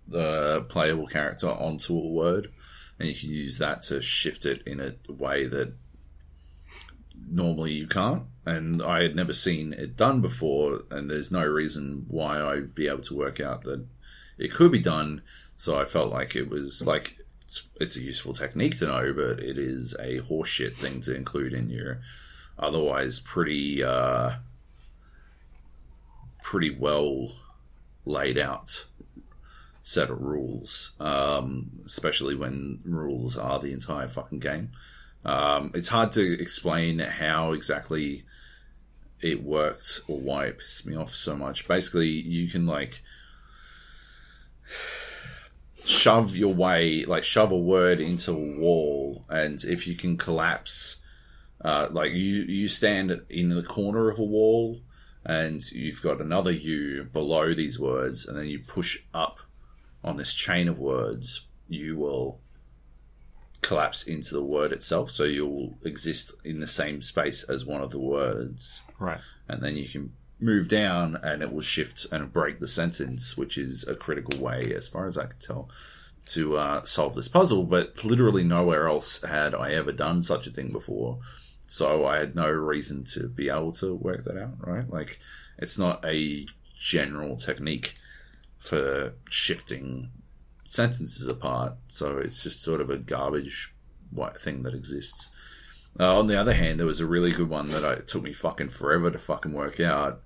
the 0.07 0.63
playable 0.69 1.07
character 1.07 1.49
onto 1.49 1.97
a 1.97 2.09
word, 2.09 2.51
and 2.99 3.09
you 3.09 3.15
can 3.15 3.31
use 3.31 3.59
that 3.59 3.83
to 3.83 4.01
shift 4.03 4.45
it 4.45 4.63
in 4.67 4.81
a 4.81 4.95
way 5.11 5.47
that 5.47 5.73
normally 7.31 7.73
you 7.73 7.87
can't. 7.87 8.25
And 8.45 8.83
I 8.83 9.03
had 9.03 9.15
never 9.15 9.33
seen 9.33 9.73
it 9.73 9.97
done 9.97 10.21
before, 10.21 10.81
and 10.91 11.11
there's 11.11 11.31
no 11.31 11.45
reason 11.45 12.07
why 12.09 12.41
I'd 12.41 12.75
be 12.75 12.89
able 12.89 13.03
to 13.03 13.17
work 13.17 13.41
out 13.41 13.65
that 13.65 13.85
it 14.39 14.53
could 14.53 14.73
be 14.73 14.79
done. 14.79 15.23
So 15.57 15.79
I 15.79 15.85
felt 15.85 16.13
like 16.13 16.35
it 16.35 16.49
was 16.49 16.87
like 16.87 17.19
it's, 17.43 17.63
it's 17.81 17.97
a 17.97 18.03
useful 18.03 18.33
technique 18.33 18.79
to 18.79 18.87
know, 18.87 19.13
but 19.13 19.41
it 19.41 19.59
is 19.59 19.95
a 19.99 20.21
horseshit 20.21 20.77
thing 20.77 21.01
to 21.03 21.15
include 21.15 21.53
in 21.53 21.71
your 21.71 22.01
otherwise 22.59 23.21
pretty 23.21 23.83
uh, 23.83 24.33
pretty 26.43 26.75
well 26.75 27.33
laid 28.05 28.39
out 28.39 28.87
set 29.89 30.11
of 30.11 30.21
rules, 30.21 30.93
um, 31.01 31.71
especially 31.87 32.35
when 32.35 32.79
rules 32.85 33.39
are 33.39 33.59
the 33.59 33.73
entire 33.73 34.07
fucking 34.07 34.39
game. 34.39 34.71
Um, 35.25 35.71
it's 35.75 35.89
hard 35.89 36.13
to 36.13 36.39
explain 36.39 36.99
how 36.99 37.53
exactly 37.53 38.25
it 39.23 39.43
worked 39.43 40.03
or 40.07 40.19
why 40.19 40.45
it 40.45 40.59
pissed 40.59 40.87
me 40.87 40.95
off 40.95 41.15
so 41.15 41.35
much. 41.35 41.67
Basically, 41.67 42.09
you 42.09 42.49
can 42.49 42.67
like 42.67 43.03
shove 45.87 46.37
your 46.37 46.53
way, 46.53 47.07
like 47.07 47.25
shove 47.25 47.51
a 47.51 47.59
word 47.59 47.99
into 47.99 48.33
a 48.33 48.59
wall, 48.61 49.25
and 49.31 49.65
if 49.65 49.87
you 49.87 49.95
can 49.95 50.19
collapse, 50.19 50.97
uh, 51.65 51.89
like 51.91 52.13
you 52.13 52.43
you 52.43 52.69
stand 52.69 53.23
in 53.31 53.49
the 53.49 53.63
corner 53.63 54.11
of 54.11 54.19
a 54.19 54.23
wall, 54.23 54.83
and 55.25 55.63
you've 55.73 56.03
got 56.03 56.21
another 56.21 56.53
U 56.53 57.05
below 57.11 57.55
these 57.55 57.81
words, 57.81 58.27
and 58.27 58.37
then 58.37 58.49
you 58.49 58.59
push 58.59 58.99
up 59.15 59.39
on 60.03 60.17
this 60.17 60.35
chain 60.35 60.69
of 60.69 60.79
words, 60.79 61.47
you 61.69 61.97
will 61.97 62.41
collapse 63.61 64.05
into 64.05 64.35
the 64.35 64.43
word 64.43 64.73
itself. 64.73 65.11
So 65.11 65.25
you'll 65.25 65.79
exist 65.85 66.33
in 66.45 66.61
the 66.61 66.67
same 66.67 67.03
space 67.03 67.43
as 67.43 67.65
one 67.65 67.83
of 67.83 67.91
the 67.91 67.99
words. 67.99 68.83
Right. 68.99 69.21
And 69.49 69.63
then 69.63 69.77
you 69.77 69.89
can 69.89 70.13
move 70.41 70.69
down 70.69 71.17
and 71.17 71.43
it 71.43 71.53
will 71.53 71.63
shift 71.63 72.07
and 72.13 72.33
break 72.33 72.61
the 72.61 72.69
sentence, 72.69 73.37
which 73.37 73.59
is 73.59 73.87
a 73.87 73.95
critical 73.95 74.39
way, 74.39 74.73
as 74.75 74.87
far 74.87 75.09
as 75.09 75.19
I 75.19 75.27
can 75.27 75.39
tell, 75.41 75.69
to 76.27 76.57
uh, 76.57 76.85
solve 76.85 77.15
this 77.15 77.29
puzzle. 77.29 77.65
But 77.65 78.05
literally 78.05 78.45
nowhere 78.45 78.89
else 78.89 79.23
had 79.23 79.55
I 79.55 79.73
ever 79.73 79.93
done 79.93 80.23
such 80.23 80.47
a 80.47 80.51
thing 80.51 80.71
before. 80.71 81.19
So 81.67 82.07
I 82.07 82.19
had 82.19 82.35
no 82.35 82.49
reason 82.49 83.05
to 83.13 83.29
be 83.29 83.51
able 83.51 83.73
to 83.73 83.95
work 83.95 84.25
that 84.25 84.39
out, 84.39 84.67
right? 84.67 84.89
Like, 84.89 85.19
it's 85.59 85.79
not 85.79 86.03
a 86.05 86.47
general 86.79 87.37
technique 87.37 87.95
for 88.59 89.15
shifting 89.31 90.11
sentences 90.67 91.27
apart. 91.27 91.75
So 91.89 92.19
it's 92.19 92.43
just 92.43 92.63
sort 92.63 92.81
of 92.81 92.91
a 92.91 92.99
garbage 92.99 93.75
white 94.11 94.39
thing 94.41 94.63
that 94.63 94.75
exists. 94.75 95.29
Uh, 95.99 96.19
on 96.19 96.27
the 96.27 96.39
other 96.39 96.55
hand, 96.55 96.79
there 96.79 96.87
was 96.87 97.01
a 97.01 97.07
really 97.07 97.33
good 97.33 97.49
one 97.49 97.69
that 97.71 97.85
I, 97.85 97.95
it 97.95 98.09
took 98.09 98.23
me 98.23 98.33
fucking 98.33 98.69
forever 98.69 99.11
to 99.11 99.19
fucking 99.19 99.53
work 99.53 99.81
out. 99.81 100.23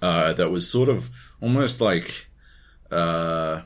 Uh, 0.00 0.32
that 0.32 0.50
was 0.50 0.68
sort 0.68 0.88
of 0.88 1.10
almost 1.40 1.80
like, 1.80 2.26
uh, 2.90 3.62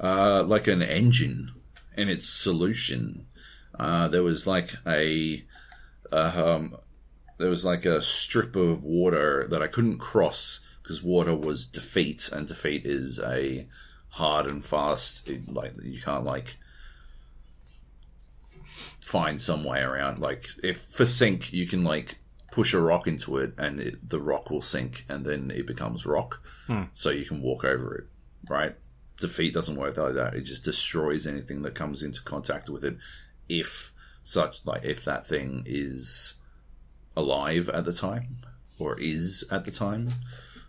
uh, 0.00 0.42
like 0.44 0.66
an 0.66 0.80
engine 0.80 1.52
in 1.96 2.08
its 2.08 2.28
solution. 2.28 3.26
Uh, 3.78 4.08
there 4.08 4.22
was 4.22 4.46
like 4.46 4.74
a, 4.86 5.44
um, 6.10 6.76
there 7.36 7.50
was 7.50 7.66
like 7.66 7.84
a 7.84 8.00
strip 8.00 8.56
of 8.56 8.82
water 8.82 9.46
that 9.50 9.62
I 9.62 9.66
couldn't 9.66 9.98
cross 9.98 10.60
because 10.86 11.02
water 11.02 11.34
was 11.34 11.66
defeat, 11.66 12.30
and 12.32 12.46
defeat 12.46 12.86
is 12.86 13.18
a 13.18 13.66
hard 14.10 14.46
and 14.46 14.64
fast. 14.64 15.28
It, 15.28 15.52
like 15.52 15.72
you 15.82 16.00
can't 16.00 16.22
like 16.22 16.58
find 19.00 19.40
some 19.40 19.64
way 19.64 19.80
around. 19.80 20.20
Like 20.20 20.48
if 20.62 20.80
for 20.80 21.04
sink, 21.04 21.52
you 21.52 21.66
can 21.66 21.82
like 21.82 22.18
push 22.52 22.72
a 22.72 22.80
rock 22.80 23.08
into 23.08 23.38
it, 23.38 23.54
and 23.58 23.80
it, 23.80 24.08
the 24.08 24.20
rock 24.20 24.48
will 24.48 24.62
sink, 24.62 25.04
and 25.08 25.26
then 25.26 25.50
it 25.50 25.66
becomes 25.66 26.06
rock, 26.06 26.40
hmm. 26.68 26.84
so 26.94 27.10
you 27.10 27.24
can 27.24 27.42
walk 27.42 27.64
over 27.64 27.96
it. 27.96 28.04
Right? 28.48 28.76
Defeat 29.18 29.54
doesn't 29.54 29.76
work 29.76 29.96
like 29.96 30.14
that. 30.14 30.34
It 30.34 30.42
just 30.42 30.62
destroys 30.62 31.26
anything 31.26 31.62
that 31.62 31.74
comes 31.74 32.04
into 32.04 32.22
contact 32.22 32.70
with 32.70 32.84
it. 32.84 32.96
If 33.48 33.92
such 34.22 34.64
like 34.64 34.84
if 34.84 35.04
that 35.04 35.26
thing 35.26 35.64
is 35.66 36.34
alive 37.16 37.68
at 37.70 37.84
the 37.84 37.92
time 37.92 38.38
or 38.78 39.00
is 39.00 39.44
at 39.50 39.64
the 39.64 39.70
time 39.72 40.10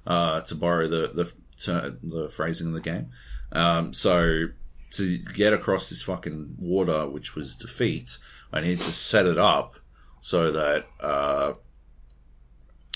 uh, 0.08 0.41
to 0.41 0.56
borrow 0.56 0.88
the 0.88 1.12
the, 1.13 1.32
to, 1.58 1.98
the 2.02 2.30
phrasing 2.30 2.67
of 2.67 2.74
the 2.74 2.82
game. 2.82 3.10
Um, 3.52 3.93
so 3.93 4.48
to 4.91 5.17
get 5.17 5.54
across 5.54 5.89
this 5.89 6.02
fucking 6.02 6.56
water, 6.58 7.08
which 7.08 7.36
was 7.36 7.56
defeat, 7.56 8.17
I 8.52 8.62
needed 8.62 8.82
to 8.82 8.91
set 8.91 9.26
it 9.26 9.38
up 9.38 9.76
so 10.22 10.52
that, 10.52 10.86
uh, 11.00 11.54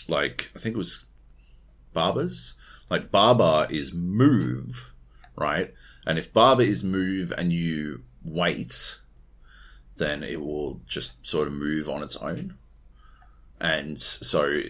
like, 0.08 0.52
I 0.56 0.60
think 0.60 0.76
it 0.76 0.78
was 0.78 1.06
Baba's. 1.94 2.56
Like, 2.90 3.12
Baba 3.12 3.68
is 3.70 3.94
move, 3.94 4.92
right? 5.36 5.74
And 6.06 6.18
if 6.18 6.34
Baba 6.34 6.64
is 6.64 6.84
move 6.84 7.34
and 7.38 7.54
you 7.54 8.04
wait, 8.24 9.00
then 9.98 10.24
it 10.24 10.42
will 10.42 10.82
just 10.88 11.26
sort 11.26 11.48
of 11.48 11.54
move 11.54 11.90
on 11.90 12.04
its 12.04 12.16
own. 12.18 12.56
And 13.60 14.02
so 14.02 14.62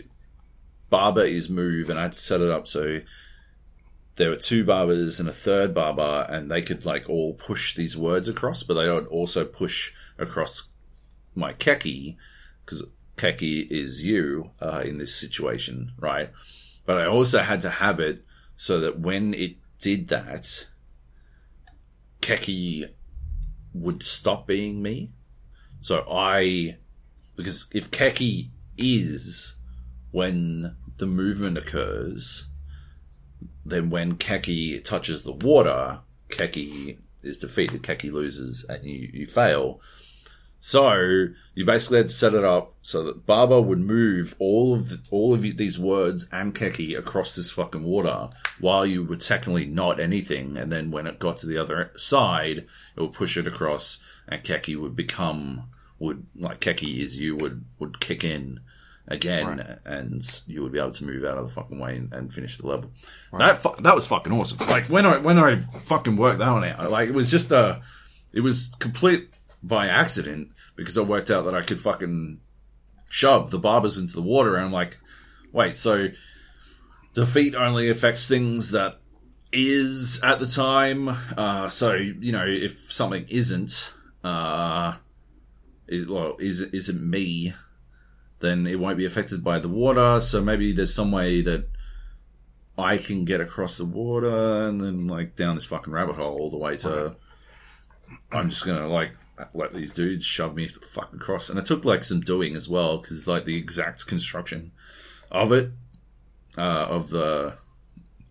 baba 0.91 1.21
is 1.21 1.49
move, 1.49 1.89
and 1.89 1.97
I 1.97 2.04
had 2.04 2.13
to 2.13 2.21
set 2.21 2.41
it 2.41 2.51
up 2.51 2.67
so 2.67 3.01
there 4.17 4.30
were 4.30 4.36
two 4.36 4.63
babas 4.63 5.19
and 5.19 5.27
a 5.27 5.34
third 5.34 5.73
baba, 5.73 6.27
and 6.30 6.51
they 6.51 6.62
could 6.62 6.86
like 6.86 7.10
all 7.10 7.34
push 7.34 7.73
these 7.73 7.97
words 7.97 8.30
across, 8.30 8.62
but 8.62 8.75
they 8.75 8.88
would 8.88 9.08
also 9.08 9.43
push 9.43 9.93
across 10.19 10.69
my 11.34 11.54
keke 11.54 12.17
because 12.63 12.84
keke 13.17 13.67
is 13.71 14.06
you 14.06 14.51
uh, 14.62 14.84
in 14.86 14.99
this 14.99 15.15
situation, 15.15 15.93
right? 15.97 16.30
But 16.86 16.99
I 16.99 17.06
also 17.08 17.39
had 17.39 17.62
to 17.62 17.69
have 17.69 17.99
it 17.99 18.23
so 18.56 18.80
that 18.82 18.99
when 18.99 19.34
it 19.34 19.56
did 19.80 20.10
that, 20.10 20.67
keke 22.21 22.89
would 23.73 24.04
stop 24.04 24.45
being 24.45 24.82
me. 24.82 25.13
So 25.80 26.06
I, 26.12 26.77
because 27.36 27.69
if 27.73 27.89
keke 27.89 28.49
is 28.77 29.56
when 30.12 30.76
the 30.97 31.06
movement 31.06 31.58
occurs, 31.58 32.47
then 33.65 33.89
when 33.89 34.15
Keke 34.15 34.84
touches 34.84 35.24
the 35.24 35.32
water, 35.32 36.00
Keke 36.30 36.97
is 37.24 37.38
defeated. 37.38 37.84
Keke 37.84 38.12
loses 38.12 38.65
and 38.67 38.84
you, 38.84 39.10
you 39.13 39.26
fail. 39.26 39.82
So 40.63 41.28
you 41.56 41.65
basically 41.65 41.97
had 41.97 42.10
to 42.10 42.13
set 42.13 42.36
it 42.36 42.43
up 42.43 42.76
so 42.84 43.04
that 43.04 43.26
Baba 43.26 43.60
would 43.60 43.80
move 43.80 44.36
all 44.38 44.76
of 44.76 44.89
the, 44.89 45.02
all 45.10 45.34
of 45.34 45.41
these 45.41 45.80
words 45.80 46.28
and 46.32 46.54
Keke 46.54 46.97
across 46.97 47.36
this 47.36 47.52
fucking 47.52 47.84
water 47.84 48.30
while 48.60 48.86
you 48.86 49.04
were 49.04 49.15
technically 49.15 49.65
not 49.65 50.00
anything. 50.00 50.58
And 50.58 50.71
then 50.71 50.91
when 50.91 51.08
it 51.08 51.17
got 51.17 51.38
to 51.38 51.47
the 51.47 51.58
other 51.58 51.91
side, 51.95 52.67
it 52.95 53.02
would 53.02 53.13
push 53.13 53.38
it 53.38 53.47
across, 53.47 54.00
and 54.28 54.43
Keke 54.43 54.80
would 54.80 54.95
become 54.95 55.63
would 55.97 56.26
like 56.36 56.60
Keke 56.60 57.00
is 57.00 57.19
you 57.19 57.36
would 57.36 57.65
would 57.80 58.00
kick 58.00 58.24
in 58.24 58.60
again, 59.08 59.46
Right. 59.48 59.78
and 59.86 60.42
you 60.48 60.62
would 60.64 60.72
be 60.72 60.80
able 60.80 60.92
to 60.92 61.04
move 61.06 61.24
out 61.26 61.38
of 61.38 61.48
the 61.48 61.54
fucking 61.54 61.80
way 61.80 61.98
and, 61.98 62.14
and 62.14 62.34
finish 62.34 62.58
the 62.58 62.68
level. 62.68 62.92
That 63.38 63.58
fu- 63.62 63.82
that 63.82 63.96
was 63.96 64.08
fucking 64.08 64.32
awesome. 64.34 64.60
Like 64.68 64.86
when 64.86 65.06
I 65.06 65.18
when 65.18 65.38
I 65.38 65.62
fucking 65.86 66.16
worked 66.18 66.40
that 66.40 66.52
one 66.52 66.64
out, 66.64 66.90
like 66.92 67.10
it 67.10 67.16
was 67.16 67.30
just 67.32 67.52
a, 67.52 67.82
it 68.34 68.42
was 68.42 68.74
complete 68.80 69.30
by 69.64 69.88
accident 69.88 70.50
because 70.76 70.98
I 70.98 71.02
worked 71.02 71.30
out 71.32 71.46
that 71.46 71.56
I 71.56 71.62
could 71.62 71.80
fucking 71.80 72.40
shove 73.10 73.52
the 73.52 73.60
babas 73.60 73.98
into 73.98 74.14
the 74.14 74.22
water, 74.22 74.56
and 74.56 74.66
I'm 74.66 74.72
like, 74.72 74.98
wait, 75.52 75.76
so 75.78 76.08
defeat 77.14 77.56
only 77.56 77.90
affects 77.90 78.28
things 78.28 78.72
that 78.72 79.00
is 79.52 80.22
at 80.24 80.40
the 80.40 80.48
time. 80.48 81.10
Uh, 81.38 81.68
so 81.70 81.94
you 81.94 82.32
know, 82.32 82.46
if 82.48 82.92
something 82.92 83.26
isn't, 83.28 83.92
uh, 84.24 84.94
is, 85.88 86.08
well, 86.08 86.38
is 86.40 86.62
isn't 86.62 87.02
me, 87.02 87.54
then 88.41 88.67
it 88.67 88.80
won't 88.80 88.97
be 88.97 89.06
affected 89.06 89.43
by 89.43 89.60
the 89.60 89.69
water. 89.69 90.19
So 90.19 90.41
maybe 90.41 90.73
there's 90.73 90.93
some 90.93 91.12
way 91.12 91.41
that 91.41 91.69
I 92.77 92.97
can 92.97 93.25
get 93.25 93.41
across 93.41 93.77
the 93.77 93.86
water 93.86 94.67
and 94.67 94.82
then 94.82 95.08
like 95.08 95.36
down 95.36 95.56
this 95.56 95.65
fucking 95.65 95.93
rabbit 95.93 96.15
hole 96.15 96.38
all 96.38 96.49
the 96.49 96.58
way 96.58 96.77
to. 96.77 97.15
I'm 98.32 98.49
just 98.49 98.65
gonna 98.65 98.88
like 98.88 99.13
let 99.54 99.73
these 99.73 99.93
dudes 99.93 100.25
shove 100.25 100.56
me 100.56 100.67
fucking 100.67 101.19
across, 101.19 101.49
and 101.49 101.58
it 101.58 101.65
took 101.65 101.86
like 101.86 102.04
some 102.04 102.21
doing 102.21 102.56
as 102.56 102.67
well 102.67 102.97
because 102.97 103.27
like 103.27 103.45
the 103.45 103.58
exact 103.58 104.06
construction 104.06 104.71
of 105.32 105.51
it, 105.51 105.71
uh, 106.58 106.62
of 106.89 107.10
the 107.10 107.54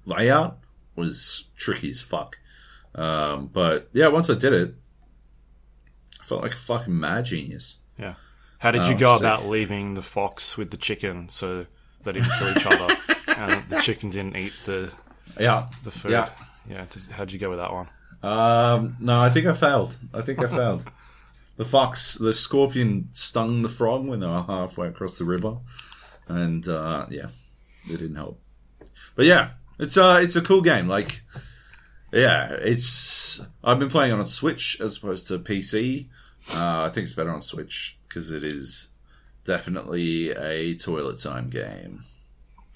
layout 0.04 0.58
was 0.96 1.48
tricky 1.56 1.90
as 1.90 2.00
fuck. 2.02 2.38
Um, 2.94 3.48
but 3.52 3.88
yeah, 3.92 4.08
once 4.08 4.28
I 4.28 4.34
did 4.34 4.52
it, 4.52 4.74
I 6.20 6.24
felt 6.24 6.42
like 6.42 6.54
a 6.54 6.58
fucking 6.58 6.98
mad 6.98 7.24
genius. 7.24 7.78
Yeah. 7.98 8.14
How 8.60 8.70
did 8.70 8.86
you 8.86 8.94
Oh, 8.94 8.98
go 8.98 9.14
sick. 9.16 9.20
about 9.22 9.46
leaving 9.46 9.94
the 9.94 10.02
fox 10.02 10.56
with 10.56 10.70
the 10.70 10.76
chicken 10.76 11.28
so 11.28 11.66
they 12.04 12.12
didn't 12.12 12.30
kill 12.38 12.56
each 12.56 12.66
other 12.66 12.94
and 13.36 13.68
the 13.68 13.80
chicken 13.80 14.10
didn't 14.10 14.36
eat 14.36 14.52
the 14.66 14.90
Yeah, 15.38 15.66
the 15.84 15.90
food? 15.90 16.12
Yeah. 16.12 16.30
Yeah. 16.68 16.84
How'd 17.10 17.32
you 17.32 17.38
go 17.38 17.50
with 17.50 17.58
that 17.58 17.72
one? 17.72 17.88
Um, 18.22 18.96
no, 19.00 19.18
I 19.20 19.30
think 19.30 19.46
I 19.46 19.54
failed. 19.54 19.96
I 20.14 20.20
think 20.22 20.38
I 20.40 20.46
failed. 20.58 20.84
The 21.56 21.64
fox, 21.64 22.14
the 22.14 22.32
scorpion 22.32 23.08
stung 23.12 23.62
the 23.62 23.68
frog 23.68 24.06
when 24.06 24.20
they 24.20 24.26
were 24.26 24.42
halfway 24.42 24.88
across 24.88 25.18
the 25.18 25.24
river, 25.26 25.56
and 26.28 26.66
uh, 26.68 27.06
yeah, 27.10 27.26
it 27.86 27.96
didn't 27.98 28.14
help. 28.16 28.40
But 29.14 29.26
yeah, 29.26 29.50
it's 29.78 29.96
uh, 29.98 30.20
it's 30.22 30.36
a 30.36 30.40
cool 30.40 30.62
game. 30.62 30.88
Like, 30.88 31.22
yeah, 32.12 32.50
it's. 32.52 33.40
I've 33.62 33.78
been 33.78 33.90
playing 33.90 34.12
on 34.12 34.20
a 34.20 34.26
Switch 34.26 34.80
as 34.80 34.96
opposed 34.96 35.26
to 35.28 35.38
PC. 35.38 36.06
Uh, 36.50 36.82
I 36.84 36.88
think 36.88 37.04
it's 37.04 37.12
better 37.14 37.30
on 37.30 37.42
Switch 37.42 37.98
because 38.10 38.32
it 38.32 38.42
is 38.42 38.88
definitely 39.44 40.30
a 40.32 40.74
toilet 40.74 41.18
time 41.18 41.48
game. 41.48 42.04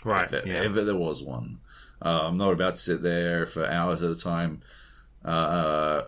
Right. 0.04 0.24
If, 0.24 0.32
it, 0.32 0.46
yeah. 0.46 0.62
if 0.62 0.72
there 0.72 0.94
was 0.94 1.22
one. 1.22 1.58
Uh, 2.00 2.22
I'm 2.24 2.34
not 2.34 2.52
about 2.52 2.74
to 2.74 2.80
sit 2.80 3.02
there 3.02 3.46
for 3.46 3.66
hours 3.66 4.02
at 4.02 4.10
a 4.10 4.14
time 4.14 4.62
uh, 5.24 6.02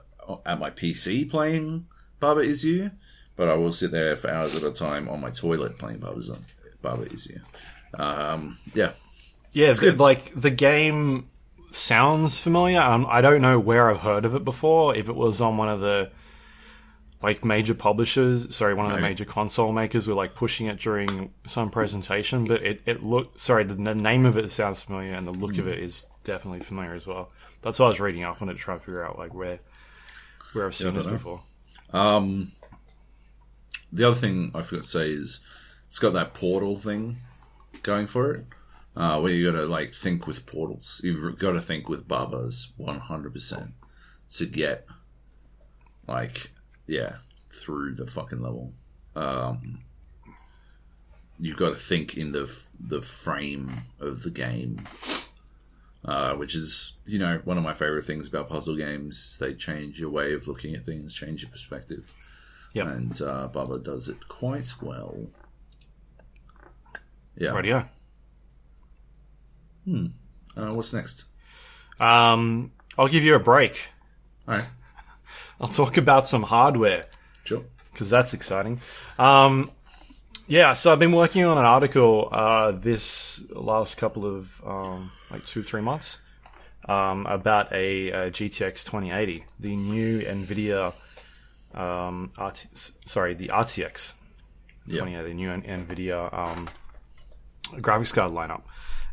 at 0.44 0.58
my 0.58 0.70
PC 0.70 1.28
playing 1.28 1.86
Baba 2.20 2.40
Is 2.40 2.64
You, 2.64 2.92
but 3.34 3.48
I 3.48 3.54
will 3.54 3.72
sit 3.72 3.90
there 3.90 4.14
for 4.16 4.30
hours 4.30 4.54
at 4.54 4.62
a 4.62 4.70
time 4.70 5.08
on 5.08 5.20
my 5.20 5.30
toilet 5.30 5.78
playing 5.78 5.98
Baba's 5.98 6.30
Baba 6.82 7.02
Is 7.02 7.28
You. 7.28 7.40
Um, 7.98 8.58
yeah, 8.74 8.92
Yeah, 9.52 9.68
it's 9.68 9.80
good. 9.80 9.98
Like 9.98 10.32
the 10.34 10.50
game 10.50 11.28
sounds 11.70 12.38
familiar. 12.38 12.80
Um, 12.80 13.06
I 13.08 13.20
don't 13.20 13.42
know 13.42 13.58
where 13.58 13.90
I've 13.90 14.00
heard 14.00 14.24
of 14.24 14.34
it 14.34 14.44
before. 14.44 14.94
If 14.94 15.08
it 15.08 15.16
was 15.16 15.40
on 15.40 15.56
one 15.56 15.68
of 15.68 15.80
the 15.80 16.10
like 17.22 17.44
major 17.44 17.74
publishers, 17.74 18.54
sorry, 18.54 18.74
one 18.74 18.86
of 18.86 18.92
the 18.92 19.00
major 19.00 19.24
console 19.24 19.72
makers 19.72 20.06
were 20.06 20.14
like 20.14 20.34
pushing 20.34 20.66
it 20.66 20.78
during 20.78 21.32
some 21.46 21.70
presentation, 21.70 22.44
but 22.44 22.62
it 22.62 22.82
it 22.84 23.02
looked 23.02 23.40
sorry, 23.40 23.64
the, 23.64 23.74
name 23.74 24.26
of 24.26 24.36
it 24.36 24.50
sounds 24.52 24.82
familiar 24.82 25.14
and 25.14 25.26
the 25.26 25.32
look 25.32 25.58
of 25.58 25.66
it 25.66 25.78
is 25.78 26.06
definitely 26.24 26.60
familiar 26.60 26.94
as 26.94 27.06
well. 27.06 27.30
That's 27.62 27.78
what 27.78 27.86
I 27.86 27.88
was 27.88 28.00
reading 28.00 28.22
up 28.24 28.42
on 28.42 28.48
it 28.48 28.54
to 28.54 28.58
try 28.58 28.74
and 28.74 28.82
figure 28.82 29.04
out 29.04 29.18
like 29.18 29.34
where 29.34 29.60
where 30.52 30.66
I've 30.66 30.74
seen 30.74 30.88
I 30.88 30.90
this 30.90 31.06
know. 31.06 31.12
before. 31.12 31.42
Um, 31.92 32.52
the 33.92 34.04
other 34.04 34.16
thing 34.16 34.50
I 34.54 34.62
forgot 34.62 34.84
to 34.84 34.90
say 34.90 35.10
is 35.10 35.40
it's 35.88 35.98
got 35.98 36.12
that 36.12 36.34
portal 36.34 36.76
thing 36.76 37.16
going 37.82 38.06
for 38.06 38.34
it, 38.34 38.44
uh, 38.94 39.20
where 39.20 39.32
you 39.32 39.50
got 39.50 39.58
to 39.58 39.66
like 39.66 39.94
think 39.94 40.26
with 40.26 40.44
portals. 40.44 41.00
You've 41.02 41.38
got 41.38 41.52
to 41.52 41.60
think 41.62 41.88
with 41.88 42.06
Babas 42.06 42.72
one 42.76 43.00
hundred 43.00 43.32
percent 43.32 43.72
to 44.32 44.44
get 44.44 44.86
like 46.06 46.50
yeah 46.86 47.16
through 47.50 47.94
the 47.94 48.06
fucking 48.06 48.40
level. 48.40 48.72
Um, 49.14 49.80
you've 51.38 51.56
got 51.56 51.70
to 51.70 51.76
think 51.76 52.16
in 52.16 52.32
the 52.32 52.54
the 52.80 53.02
frame 53.02 53.70
of 54.00 54.22
the 54.22 54.30
game. 54.30 54.78
Uh, 56.04 56.34
which 56.34 56.54
is, 56.54 56.92
you 57.04 57.18
know, 57.18 57.40
one 57.42 57.58
of 57.58 57.64
my 57.64 57.74
favorite 57.74 58.04
things 58.04 58.28
about 58.28 58.48
puzzle 58.48 58.76
games. 58.76 59.36
They 59.40 59.54
change 59.54 59.98
your 59.98 60.10
way 60.10 60.34
of 60.34 60.46
looking 60.46 60.76
at 60.76 60.84
things, 60.84 61.12
change 61.12 61.42
your 61.42 61.50
perspective. 61.50 62.08
Yep. 62.74 62.86
And 62.86 63.22
uh, 63.22 63.48
Baba 63.48 63.80
does 63.80 64.08
it 64.08 64.28
quite 64.28 64.72
well. 64.80 65.26
Yeah. 67.36 67.50
Radio. 67.50 67.88
Uh, 70.56 70.72
what's 70.74 70.92
next? 70.92 71.24
Um, 71.98 72.70
I'll 72.96 73.08
give 73.08 73.24
you 73.24 73.34
a 73.34 73.40
break. 73.40 73.90
All 74.46 74.54
right. 74.54 74.64
I'll 75.60 75.68
talk 75.68 75.96
about 75.96 76.26
some 76.26 76.42
hardware. 76.42 77.06
Sure. 77.44 77.62
because 77.92 78.10
that's 78.10 78.34
exciting. 78.34 78.80
Um, 79.18 79.70
yeah, 80.48 80.74
so 80.74 80.92
I've 80.92 80.98
been 80.98 81.12
working 81.12 81.44
on 81.44 81.58
an 81.58 81.64
article 81.64 82.28
uh, 82.30 82.72
this 82.72 83.42
last 83.50 83.96
couple 83.98 84.24
of 84.26 84.62
um, 84.66 85.10
like 85.30 85.44
two 85.46 85.62
three 85.62 85.80
months 85.80 86.20
um, 86.88 87.26
about 87.26 87.72
a, 87.72 88.12
uh 88.12 88.16
GTX 88.30 88.84
2080, 88.84 89.44
the 89.60 89.74
new 89.76 90.20
NVIDIA. 90.20 90.92
Um, 91.74 92.30
RT, 92.40 92.66
sorry, 93.04 93.34
the 93.34 93.48
RTX 93.48 94.14
Yeah. 94.86 95.00
2080, 95.00 95.28
the 95.28 95.34
new 95.34 95.48
NVIDIA 95.50 96.32
um, 96.32 96.68
graphics 97.82 98.14
card 98.14 98.32
lineup, 98.32 98.62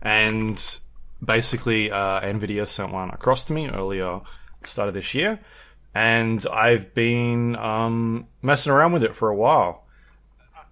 and 0.02 0.80
basically 1.24 1.92
uh, 1.92 2.22
NVIDIA 2.22 2.68
sent 2.68 2.92
one 2.94 3.10
across 3.10 3.44
to 3.46 3.54
me 3.54 3.68
earlier, 3.70 4.22
start 4.64 4.88
of 4.88 4.94
this 4.94 5.14
year, 5.14 5.40
and 5.96 6.46
I've 6.52 6.94
been 6.94 7.56
um, 7.56 8.28
messing 8.42 8.72
around 8.72 8.94
with 8.94 9.04
it 9.04 9.16
for 9.16 9.30
a 9.30 9.36
while. 9.36 9.86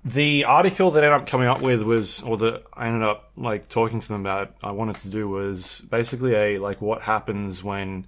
The 0.03 0.45
article 0.45 0.89
that 0.91 1.03
I 1.03 1.07
ended 1.07 1.21
up 1.21 1.27
coming 1.27 1.47
up 1.47 1.61
with 1.61 1.83
was, 1.83 2.23
or 2.23 2.37
that 2.37 2.63
I 2.73 2.87
ended 2.87 3.03
up 3.03 3.31
like 3.37 3.69
talking 3.69 3.99
to 3.99 4.07
them 4.07 4.21
about, 4.21 4.55
I 4.63 4.71
wanted 4.71 4.95
to 4.97 5.09
do 5.09 5.29
was 5.29 5.81
basically 5.81 6.33
a 6.33 6.57
like 6.57 6.81
what 6.81 7.03
happens 7.03 7.63
when 7.63 8.07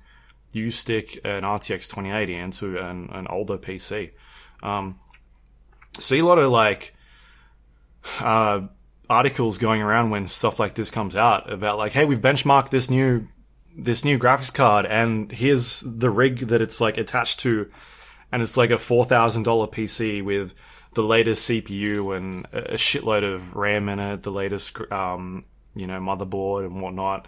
you 0.53 0.71
stick 0.71 1.19
an 1.23 1.43
RTX 1.43 1.89
2080 1.89 2.35
into 2.35 2.77
an, 2.79 3.09
an 3.11 3.27
older 3.27 3.57
PC. 3.57 4.11
Um, 4.63 4.99
see 5.99 6.19
a 6.19 6.25
lot 6.25 6.39
of 6.39 6.51
like 6.51 6.95
uh, 8.19 8.61
articles 9.09 9.57
going 9.59 9.81
around 9.81 10.09
when 10.09 10.27
stuff 10.27 10.59
like 10.59 10.73
this 10.73 10.89
comes 10.89 11.15
out 11.15 11.51
about 11.51 11.77
like, 11.77 11.91
hey, 11.91 12.05
we've 12.05 12.21
benchmarked 12.21 12.69
this 12.69 12.89
new 12.89 13.27
this 13.75 14.05
new 14.05 14.19
graphics 14.19 14.53
card, 14.53 14.85
and 14.85 15.31
here's 15.31 15.81
the 15.81 16.09
rig 16.09 16.47
that 16.47 16.61
it's 16.61 16.79
like 16.79 16.97
attached 16.97 17.39
to, 17.41 17.69
and 18.31 18.41
it's 18.41 18.57
like 18.57 18.71
a 18.71 18.77
four 18.77 19.05
thousand 19.05 19.43
dollar 19.43 19.67
PC 19.67 20.23
with 20.23 20.53
the 20.93 21.03
latest 21.03 21.49
CPU 21.49 22.15
and 22.15 22.45
a 22.53 22.75
shitload 22.75 23.23
of 23.23 23.55
RAM 23.55 23.89
in 23.89 23.99
it, 23.99 24.23
the 24.23 24.31
latest 24.31 24.79
um, 24.91 25.45
you 25.75 25.87
know 25.87 25.99
motherboard 25.99 26.65
and 26.65 26.81
whatnot. 26.81 27.27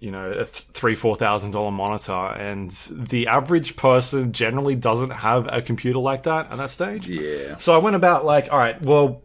You 0.00 0.10
know, 0.10 0.32
a 0.32 0.44
th- 0.44 0.66
three 0.72 0.96
four 0.96 1.16
thousand 1.16 1.52
dollar 1.52 1.70
monitor, 1.70 2.12
and 2.12 2.70
the 2.90 3.28
average 3.28 3.76
person 3.76 4.32
generally 4.32 4.74
doesn't 4.74 5.10
have 5.10 5.48
a 5.50 5.62
computer 5.62 6.00
like 6.00 6.24
that 6.24 6.50
at 6.50 6.58
that 6.58 6.70
stage. 6.70 7.06
Yeah. 7.06 7.56
So 7.58 7.74
I 7.74 7.78
went 7.78 7.96
about 7.96 8.24
like, 8.24 8.50
all 8.50 8.58
right, 8.58 8.80
well, 8.82 9.22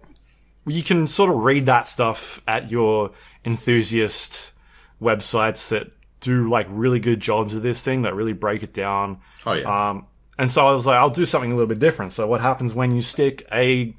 you 0.67 0.83
can 0.83 1.07
sort 1.07 1.31
of 1.31 1.37
read 1.37 1.65
that 1.65 1.87
stuff 1.87 2.41
at 2.47 2.69
your 2.69 3.11
enthusiast 3.43 4.53
websites 5.01 5.69
that 5.69 5.91
do 6.20 6.49
like 6.49 6.68
really 6.70 6.99
good 6.99 7.20
jobs 7.20 7.53
of 7.53 7.61
this 7.61 7.84
thing 7.84 8.03
that 8.03 8.15
really 8.15 8.34
break 8.34 8.63
it 8.63 8.74
down. 8.74 9.20
Oh 9.45 9.53
yeah. 9.53 9.89
Um, 9.89 10.07
and 10.39 10.51
so 10.51 10.68
I 10.68 10.74
was 10.74 10.86
like, 10.86 10.97
I'll 10.97 11.09
do 11.09 11.26
something 11.26 11.51
a 11.51 11.55
little 11.55 11.68
bit 11.68 11.80
different. 11.80 12.13
So 12.13 12.28
what 12.28 12.41
happens 12.41 12.74
when 12.74 12.93
you 12.93 13.01
stick 13.01 13.47
a, 13.51 13.93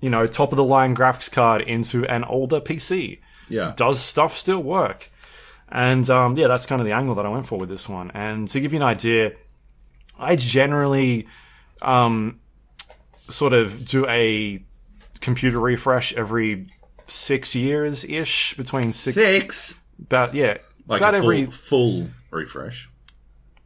you 0.00 0.10
know, 0.10 0.26
top 0.26 0.52
of 0.52 0.56
the 0.56 0.64
line 0.64 0.94
graphics 0.94 1.30
card 1.30 1.62
into 1.62 2.04
an 2.06 2.24
older 2.24 2.60
PC? 2.60 3.18
yeah. 3.48 3.72
does 3.76 4.00
stuff 4.00 4.36
still 4.36 4.62
work? 4.62 5.10
And 5.68 6.08
um, 6.10 6.36
yeah, 6.36 6.46
that's 6.48 6.66
kind 6.66 6.80
of 6.80 6.86
the 6.86 6.92
angle 6.92 7.14
that 7.16 7.26
I 7.26 7.28
went 7.28 7.46
for 7.46 7.58
with 7.58 7.68
this 7.68 7.88
one. 7.88 8.10
And 8.14 8.46
to 8.48 8.60
give 8.60 8.72
you 8.72 8.78
an 8.78 8.84
idea, 8.84 9.32
I 10.18 10.36
generally 10.36 11.26
um, 11.82 12.40
sort 13.28 13.52
of 13.52 13.86
do 13.86 14.06
a 14.08 14.62
computer 15.20 15.58
refresh 15.58 16.12
every 16.14 16.66
six 17.06 17.54
years 17.54 18.04
ish, 18.04 18.54
between 18.56 18.92
six, 18.92 19.14
Six. 19.14 19.80
about 20.00 20.34
yeah, 20.34 20.58
Like 20.88 21.00
a 21.02 21.04
full, 21.04 21.14
every 21.14 21.46
full 21.46 22.08
refresh. 22.30 22.88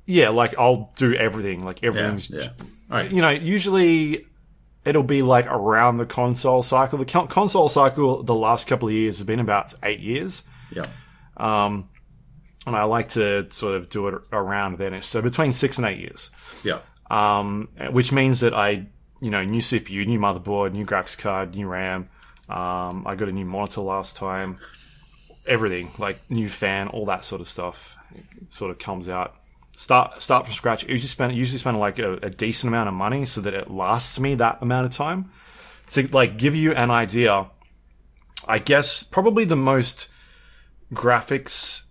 yeah, 0.06 0.30
like 0.30 0.54
I'll 0.58 0.92
do 0.96 1.14
everything, 1.14 1.62
like 1.62 1.82
everything's 1.84 2.30
Yeah. 2.30 2.48
All 2.90 2.96
right. 2.96 3.10
you 3.12 3.20
know, 3.20 3.30
usually 3.30 4.26
it'll 4.84 5.02
be 5.02 5.22
like 5.22 5.46
around 5.46 5.98
the 5.98 6.06
console 6.06 6.62
cycle. 6.62 6.98
The 6.98 7.04
console 7.04 7.68
cycle, 7.68 8.22
the 8.22 8.34
last 8.34 8.66
couple 8.66 8.88
of 8.88 8.94
years 8.94 9.18
has 9.18 9.26
been 9.26 9.40
about 9.40 9.74
eight 9.82 10.00
years. 10.00 10.42
Yeah. 10.74 10.86
Um, 11.36 11.88
and 12.66 12.74
I 12.76 12.84
like 12.84 13.10
to 13.10 13.48
sort 13.50 13.74
of 13.74 13.90
do 13.90 14.08
it 14.08 14.14
around 14.32 14.78
then. 14.78 15.00
So 15.02 15.22
between 15.22 15.52
six 15.52 15.78
and 15.78 15.86
eight 15.86 15.98
years. 15.98 16.30
Yeah. 16.64 16.78
um, 17.10 17.68
which 17.90 18.12
means 18.12 18.40
that 18.40 18.54
I, 18.54 18.86
you 19.20 19.30
know, 19.30 19.44
new 19.44 19.60
CPU, 19.60 20.06
new 20.06 20.18
motherboard, 20.18 20.72
new 20.72 20.86
graphics 20.86 21.18
card, 21.18 21.54
new 21.54 21.66
RAM. 21.66 22.08
Um, 22.48 23.06
I 23.06 23.14
got 23.14 23.28
a 23.28 23.32
new 23.32 23.44
monitor 23.44 23.80
last 23.82 24.16
time. 24.16 24.58
Everything 25.50 25.90
like 25.98 26.18
new 26.30 26.48
fan, 26.48 26.88
all 26.88 27.04
that 27.06 27.24
sort 27.24 27.40
of 27.40 27.48
stuff, 27.48 27.98
sort 28.48 28.70
of 28.70 28.78
comes 28.78 29.08
out. 29.08 29.34
Start 29.72 30.22
start 30.22 30.46
from 30.46 30.54
scratch. 30.54 30.84
Usually 30.86 31.08
spend 31.08 31.34
usually 31.34 31.58
spend 31.58 31.78
like 31.78 31.98
a, 31.98 32.14
a 32.22 32.30
decent 32.30 32.68
amount 32.68 32.88
of 32.88 32.94
money 32.94 33.24
so 33.26 33.40
that 33.40 33.52
it 33.52 33.70
lasts 33.70 34.20
me 34.20 34.36
that 34.36 34.58
amount 34.62 34.86
of 34.86 34.92
time. 34.92 35.30
To 35.88 36.06
like 36.12 36.38
give 36.38 36.54
you 36.54 36.72
an 36.72 36.90
idea, 36.90 37.50
I 38.46 38.58
guess 38.58 39.02
probably 39.02 39.44
the 39.44 39.56
most 39.56 40.08
graphics 40.92 41.84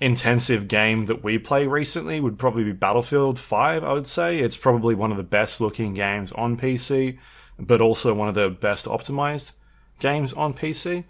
intensive 0.00 0.68
game 0.68 1.06
that 1.06 1.24
we 1.24 1.38
play 1.38 1.66
recently 1.66 2.20
would 2.20 2.38
probably 2.38 2.64
be 2.64 2.72
Battlefield 2.72 3.38
5, 3.38 3.82
I 3.82 3.92
would 3.92 4.06
say. 4.06 4.38
It's 4.38 4.56
probably 4.56 4.94
one 4.94 5.10
of 5.10 5.16
the 5.16 5.22
best 5.22 5.60
looking 5.60 5.94
games 5.94 6.32
on 6.32 6.56
PC, 6.56 7.18
but 7.58 7.80
also 7.80 8.12
one 8.12 8.28
of 8.28 8.34
the 8.34 8.50
best 8.50 8.86
optimized 8.86 9.52
games 9.98 10.32
on 10.34 10.52
PC. 10.52 11.04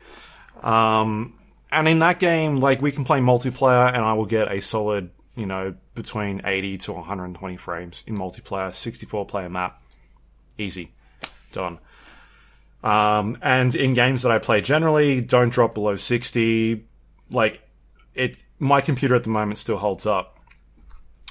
Um, 0.62 1.34
and 1.70 1.88
in 1.88 1.98
that 2.00 2.20
game, 2.20 2.60
like 2.60 2.80
we 2.80 2.92
can 2.92 3.04
play 3.04 3.20
multiplayer 3.20 3.88
and 3.88 4.04
I 4.04 4.12
will 4.12 4.26
get 4.26 4.50
a 4.50 4.60
solid, 4.60 5.10
you 5.34 5.46
know, 5.46 5.74
between 5.94 6.42
80 6.44 6.78
to 6.78 6.92
120 6.92 7.56
frames 7.56 8.04
in 8.06 8.16
multiplayer, 8.16 8.74
64 8.74 9.26
player 9.26 9.48
map. 9.48 9.80
Easy. 10.58 10.92
Done. 11.52 11.78
Um, 12.82 13.38
and 13.42 13.74
in 13.74 13.94
games 13.94 14.22
that 14.22 14.30
I 14.30 14.38
play 14.38 14.60
generally, 14.60 15.20
don't 15.20 15.50
drop 15.50 15.74
below 15.74 15.96
60. 15.96 16.86
Like, 17.30 17.60
it, 18.14 18.44
my 18.58 18.80
computer 18.80 19.16
at 19.16 19.24
the 19.24 19.30
moment 19.30 19.58
still 19.58 19.78
holds 19.78 20.06
up. 20.06 20.38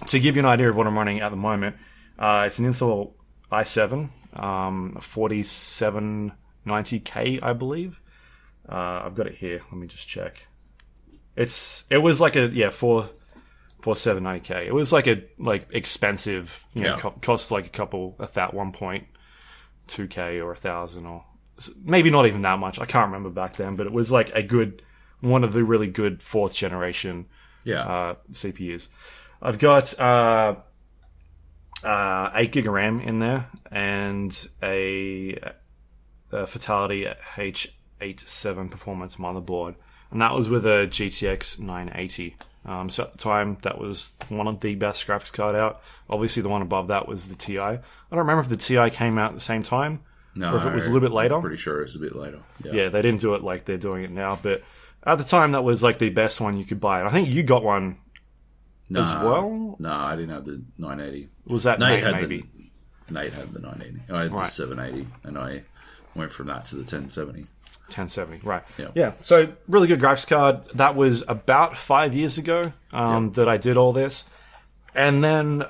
To 0.07 0.19
give 0.19 0.35
you 0.35 0.41
an 0.41 0.45
idea 0.45 0.69
of 0.69 0.75
what 0.75 0.87
I'm 0.87 0.97
running 0.97 1.21
at 1.21 1.29
the 1.29 1.37
moment, 1.37 1.77
uh, 2.19 2.43
it's 2.45 2.59
an 2.59 2.65
Intel 2.65 3.13
i7, 3.51 4.09
um, 4.37 4.97
4790K, 4.99 7.41
I 7.41 7.53
believe. 7.53 8.01
Uh, 8.69 9.03
I've 9.05 9.15
got 9.15 9.27
it 9.27 9.35
here. 9.35 9.61
Let 9.71 9.79
me 9.79 9.87
just 9.87 10.07
check. 10.07 10.47
It's 11.35 11.85
it 11.89 11.97
was 11.97 12.19
like 12.21 12.35
a 12.35 12.47
yeah 12.47 12.69
four 12.69 13.09
four 13.81 13.95
seven 13.95 14.23
ninety 14.23 14.47
k. 14.47 14.65
It 14.67 14.73
was 14.73 14.91
like 14.93 15.07
a 15.07 15.23
like 15.37 15.67
expensive. 15.71 16.65
You 16.73 16.83
know, 16.83 16.89
Yeah. 16.91 16.97
co- 16.97 17.11
costs 17.21 17.51
like 17.51 17.65
a 17.67 17.69
couple 17.69 18.15
a 18.19 18.27
that 18.33 18.53
one 18.53 18.71
point 18.71 19.05
two 19.87 20.07
k 20.07 20.39
or 20.41 20.51
a 20.51 20.55
thousand 20.55 21.05
or 21.05 21.23
maybe 21.83 22.09
not 22.09 22.25
even 22.25 22.41
that 22.43 22.57
much. 22.59 22.79
I 22.79 22.85
can't 22.85 23.05
remember 23.07 23.29
back 23.29 23.53
then, 23.55 23.75
but 23.75 23.85
it 23.85 23.93
was 23.93 24.11
like 24.11 24.29
a 24.33 24.41
good 24.41 24.81
one 25.21 25.43
of 25.43 25.53
the 25.53 25.63
really 25.63 25.87
good 25.87 26.21
fourth 26.23 26.53
generation 26.53 27.27
Yeah. 27.63 27.81
uh, 27.81 28.15
CPUs. 28.31 28.87
I've 29.41 29.59
got 29.59 29.97
uh, 29.99 30.55
uh, 31.83 32.31
eight 32.35 32.51
gig 32.51 32.67
of 32.67 32.73
RAM 32.73 32.99
in 32.99 33.19
there 33.19 33.47
and 33.71 34.47
a, 34.63 35.33
a 36.31 36.43
Fatal1ty 36.45 37.15
H87 38.01 38.69
performance 38.69 39.15
motherboard, 39.17 39.75
and 40.11 40.21
that 40.21 40.33
was 40.33 40.49
with 40.49 40.65
a 40.65 40.87
GTX 40.87 41.59
980. 41.59 42.35
Um, 42.65 42.89
so 42.89 43.03
at 43.03 43.11
the 43.11 43.17
time, 43.19 43.57
that 43.61 43.77
was 43.77 44.11
one 44.29 44.47
of 44.47 44.59
the 44.59 44.73
best 44.75 45.05
graphics 45.05 45.31
card 45.31 45.55
out. 45.55 45.81
Obviously, 46.09 46.41
the 46.41 46.49
one 46.49 46.61
above 46.61 46.87
that 46.87 47.07
was 47.07 47.27
the 47.27 47.35
TI. 47.35 47.59
I 47.59 47.79
don't 48.09 48.19
remember 48.19 48.41
if 48.41 48.49
the 48.49 48.57
TI 48.57 48.89
came 48.89 49.17
out 49.17 49.29
at 49.31 49.35
the 49.35 49.39
same 49.39 49.61
time 49.61 50.01
no, 50.35 50.53
or 50.53 50.57
if 50.57 50.65
it 50.65 50.73
was 50.73 50.85
a 50.85 50.91
little 50.91 51.07
bit 51.07 51.13
later. 51.13 51.35
I'm 51.35 51.41
pretty 51.41 51.57
sure 51.57 51.79
it 51.79 51.83
was 51.83 51.95
a 51.95 51.99
bit 51.99 52.15
later. 52.15 52.39
Yeah. 52.63 52.71
Yeah, 52.73 52.89
they 52.89 53.01
didn't 53.01 53.21
do 53.21 53.35
it 53.35 53.43
like 53.43 53.65
they're 53.65 53.77
doing 53.77 54.03
it 54.03 54.11
now, 54.11 54.37
but 54.41 54.63
at 55.03 55.17
the 55.17 55.23
time, 55.23 55.53
that 55.53 55.63
was 55.63 55.81
like 55.81 55.97
the 55.97 56.09
best 56.09 56.41
one 56.41 56.57
you 56.57 56.65
could 56.65 56.81
buy. 56.81 56.99
And 56.99 57.07
I 57.07 57.11
think 57.11 57.29
you 57.29 57.43
got 57.43 57.63
one. 57.63 57.97
Nah, 58.89 59.01
as 59.01 59.23
well? 59.23 59.75
No, 59.79 59.91
I 59.91 60.15
didn't 60.15 60.29
have 60.29 60.45
the 60.45 60.63
980. 60.77 61.29
Was 61.47 61.63
that 61.63 61.79
Nate 61.79 61.89
Nate, 61.89 62.03
had 62.03 62.15
maybe? 62.15 62.45
the 63.07 63.13
Nate 63.13 63.33
had 63.33 63.49
the 63.49 63.61
980. 63.61 64.13
I 64.13 64.23
had 64.23 64.31
the 64.31 64.43
780, 64.43 65.07
and 65.23 65.37
I 65.37 65.63
went 66.13 66.31
from 66.31 66.47
that 66.47 66.65
to 66.67 66.75
the 66.75 66.81
1070. 66.81 67.45
1070, 67.87 68.41
right. 68.43 68.63
Yeah. 68.77 68.87
Yeah. 68.95 69.11
So, 69.21 69.53
really 69.67 69.87
good 69.87 69.99
graphics 69.99 70.27
card. 70.27 70.65
That 70.73 70.95
was 70.95 71.23
about 71.27 71.77
five 71.77 72.15
years 72.15 72.37
ago 72.37 72.73
um, 72.91 73.31
that 73.33 73.47
I 73.47 73.57
did 73.57 73.77
all 73.77 73.93
this. 73.93 74.25
And 74.93 75.23
then 75.23 75.65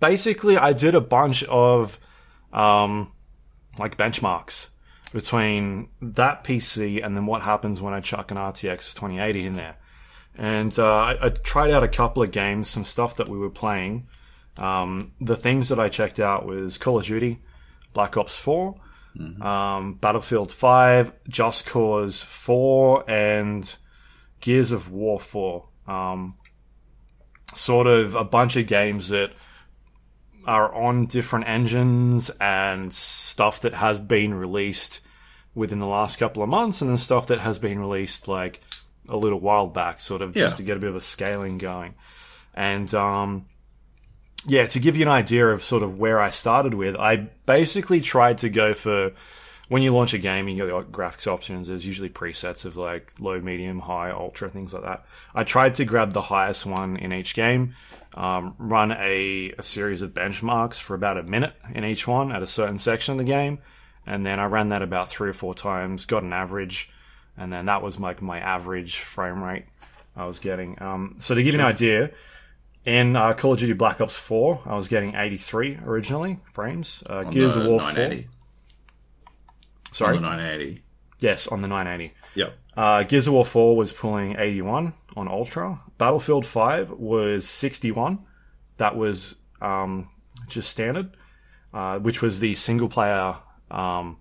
basically, 0.00 0.56
I 0.56 0.72
did 0.72 0.94
a 0.94 1.00
bunch 1.00 1.44
of 1.44 1.98
um, 2.52 3.12
like 3.78 3.96
benchmarks 3.96 4.68
between 5.12 5.88
that 6.02 6.44
PC 6.44 7.04
and 7.04 7.16
then 7.16 7.26
what 7.26 7.42
happens 7.42 7.80
when 7.80 7.94
I 7.94 8.00
chuck 8.00 8.30
an 8.30 8.36
RTX 8.36 8.94
2080 8.94 9.46
in 9.46 9.56
there. 9.56 9.76
And 10.36 10.76
uh, 10.78 10.86
I, 10.86 11.26
I 11.26 11.28
tried 11.30 11.70
out 11.70 11.82
a 11.82 11.88
couple 11.88 12.22
of 12.22 12.30
games, 12.30 12.68
some 12.68 12.84
stuff 12.84 13.16
that 13.16 13.28
we 13.28 13.38
were 13.38 13.50
playing. 13.50 14.06
Um, 14.56 15.12
the 15.20 15.36
things 15.36 15.68
that 15.70 15.80
I 15.80 15.88
checked 15.88 16.20
out 16.20 16.46
was 16.46 16.78
Call 16.78 16.98
of 16.98 17.04
Duty, 17.04 17.40
Black 17.92 18.16
Ops 18.16 18.36
4, 18.36 18.74
um, 19.42 19.94
Battlefield 19.94 20.52
5, 20.52 21.12
Just 21.28 21.66
Cause 21.66 22.22
4, 22.22 23.10
and 23.10 23.76
Gears 24.40 24.72
of 24.72 24.90
War 24.90 25.18
4. 25.18 25.68
Um, 25.86 26.36
sort 27.54 27.86
of 27.86 28.14
a 28.14 28.24
bunch 28.24 28.56
of 28.56 28.66
games 28.66 29.08
that 29.08 29.32
are 30.46 30.72
on 30.74 31.06
different 31.06 31.46
engines 31.48 32.30
and 32.40 32.92
stuff 32.92 33.60
that 33.60 33.74
has 33.74 34.00
been 34.00 34.34
released 34.34 35.00
within 35.54 35.78
the 35.78 35.86
last 35.86 36.18
couple 36.18 36.42
of 36.42 36.48
months, 36.48 36.80
and 36.80 36.90
then 36.90 36.96
stuff 36.96 37.26
that 37.26 37.40
has 37.40 37.58
been 37.58 37.78
released 37.78 38.28
like 38.28 38.60
a 39.08 39.16
little 39.16 39.40
while 39.40 39.66
back, 39.66 40.00
sort 40.00 40.22
of 40.22 40.34
just 40.34 40.56
to 40.58 40.62
get 40.62 40.76
a 40.76 40.80
bit 40.80 40.90
of 40.90 40.96
a 40.96 41.00
scaling 41.00 41.58
going. 41.58 41.94
And 42.54 42.92
um, 42.94 43.46
yeah, 44.46 44.66
to 44.66 44.78
give 44.78 44.96
you 44.96 45.02
an 45.02 45.08
idea 45.12 45.46
of 45.48 45.64
sort 45.64 45.82
of 45.82 45.98
where 45.98 46.20
I 46.20 46.30
started 46.30 46.74
with, 46.74 46.96
I 46.96 47.28
basically 47.46 48.00
tried 48.00 48.38
to 48.38 48.48
go 48.48 48.74
for 48.74 49.12
when 49.68 49.82
you 49.82 49.92
launch 49.92 50.14
a 50.14 50.18
game, 50.18 50.48
and 50.48 50.56
you 50.56 50.66
got 50.66 50.86
the 50.86 50.92
graphics 50.96 51.26
options. 51.26 51.68
There's 51.68 51.84
usually 51.84 52.08
presets 52.08 52.64
of 52.64 52.76
like 52.76 53.12
low, 53.18 53.38
medium, 53.40 53.80
high, 53.80 54.10
ultra, 54.10 54.48
things 54.48 54.72
like 54.72 54.82
that. 54.84 55.04
I 55.34 55.44
tried 55.44 55.74
to 55.74 55.84
grab 55.84 56.12
the 56.12 56.22
highest 56.22 56.64
one 56.64 56.96
in 56.96 57.12
each 57.12 57.34
game, 57.34 57.74
um, 58.14 58.54
run 58.58 58.92
a, 58.92 59.52
a 59.58 59.62
series 59.62 60.00
of 60.00 60.14
benchmarks 60.14 60.80
for 60.80 60.94
about 60.94 61.18
a 61.18 61.22
minute 61.22 61.52
in 61.74 61.84
each 61.84 62.08
one 62.08 62.32
at 62.32 62.42
a 62.42 62.46
certain 62.46 62.78
section 62.78 63.12
of 63.12 63.18
the 63.18 63.24
game, 63.24 63.58
and 64.06 64.24
then 64.24 64.40
I 64.40 64.46
ran 64.46 64.70
that 64.70 64.80
about 64.80 65.10
three 65.10 65.28
or 65.28 65.34
four 65.34 65.54
times, 65.54 66.06
got 66.06 66.22
an 66.22 66.32
average, 66.32 66.90
and 67.36 67.52
then 67.52 67.66
that 67.66 67.82
was 67.82 68.00
like 68.00 68.22
my 68.22 68.38
average 68.38 69.00
frame 69.00 69.44
rate 69.44 69.66
I 70.16 70.24
was 70.24 70.38
getting. 70.38 70.80
Um, 70.80 71.16
so 71.20 71.34
to 71.34 71.42
give 71.42 71.52
you 71.52 71.60
an 71.60 71.66
idea, 71.66 72.10
in 72.84 73.16
uh, 73.16 73.34
Call 73.34 73.52
of 73.52 73.58
Duty 73.58 73.72
Black 73.74 74.00
Ops 74.00 74.16
4, 74.16 74.62
I 74.66 74.74
was 74.74 74.88
getting 74.88 75.14
83 75.14 75.78
originally 75.84 76.38
frames. 76.52 77.02
Uh, 77.08 77.18
On 77.18 77.30
Gears 77.30 77.56
of 77.56 77.66
War 77.66 77.78
980. 77.80 78.22
4. 78.22 79.94
Sorry. 79.94 80.16
On 80.16 80.22
the 80.22 80.28
980. 80.28 80.82
Yes, 81.20 81.48
on 81.48 81.60
the 81.60 81.68
980. 81.68 82.14
Yep. 82.34 82.58
Uh, 82.76 83.02
Gears 83.02 83.26
of 83.26 83.32
War 83.34 83.44
4 83.44 83.76
was 83.76 83.92
pulling 83.92 84.36
81 84.38 84.94
on 85.16 85.28
Ultra. 85.28 85.80
Battlefield 85.98 86.46
5 86.46 86.90
was 86.92 87.48
61. 87.48 88.20
That 88.76 88.96
was 88.96 89.36
um, 89.60 90.08
just 90.48 90.70
standard, 90.70 91.16
uh, 91.74 91.98
which 91.98 92.22
was 92.22 92.38
the 92.38 92.54
single 92.54 92.88
player, 92.88 93.34
um, 93.70 94.18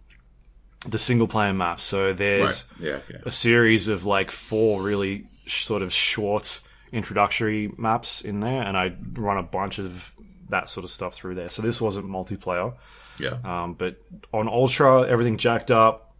the 0.87 0.97
single 0.97 1.27
player 1.27 1.53
map. 1.53 1.79
So 1.79 2.13
there's 2.13 2.65
Right. 2.79 2.87
Yeah, 2.87 2.93
okay. 3.09 3.19
a 3.25 3.31
series 3.31 3.87
of 3.87 4.05
like 4.05 4.31
four 4.31 4.81
really 4.81 5.27
sh- 5.45 5.65
sort 5.65 5.83
of 5.83 5.93
short 5.93 6.59
introductory 6.91 7.71
maps 7.77 8.21
in 8.21 8.39
there, 8.39 8.61
and 8.61 8.77
I 8.77 8.95
run 9.13 9.37
a 9.37 9.43
bunch 9.43 9.79
of 9.79 10.13
that 10.49 10.69
sort 10.69 10.83
of 10.83 10.89
stuff 10.89 11.13
through 11.13 11.35
there. 11.35 11.49
So 11.49 11.61
this 11.61 11.81
wasn't 11.81 12.07
multiplayer. 12.07 12.73
Yeah. 13.19 13.37
Um, 13.43 13.73
but 13.73 14.01
on 14.33 14.47
Ultra, 14.47 15.07
everything 15.07 15.37
jacked 15.37 15.71
up. 15.71 16.15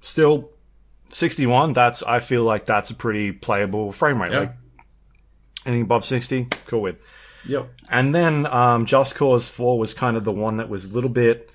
Still, 0.00 0.50
61. 1.08 1.72
That's 1.72 2.02
I 2.02 2.20
feel 2.20 2.42
like 2.42 2.66
that's 2.66 2.90
a 2.90 2.94
pretty 2.94 3.32
playable 3.32 3.92
frame 3.92 4.20
rate. 4.20 4.32
Yeah. 4.32 4.38
Like 4.40 4.56
anything 5.66 5.82
above 5.82 6.04
60, 6.04 6.48
cool 6.66 6.82
with. 6.82 6.96
Yep. 7.46 7.68
And 7.90 8.14
then 8.14 8.46
um, 8.46 8.86
Just 8.86 9.14
Cause 9.14 9.48
4 9.48 9.78
was 9.78 9.94
kind 9.94 10.16
of 10.16 10.24
the 10.24 10.32
one 10.32 10.56
that 10.56 10.68
was 10.68 10.86
a 10.86 10.88
little 10.88 11.10
bit 11.10 11.50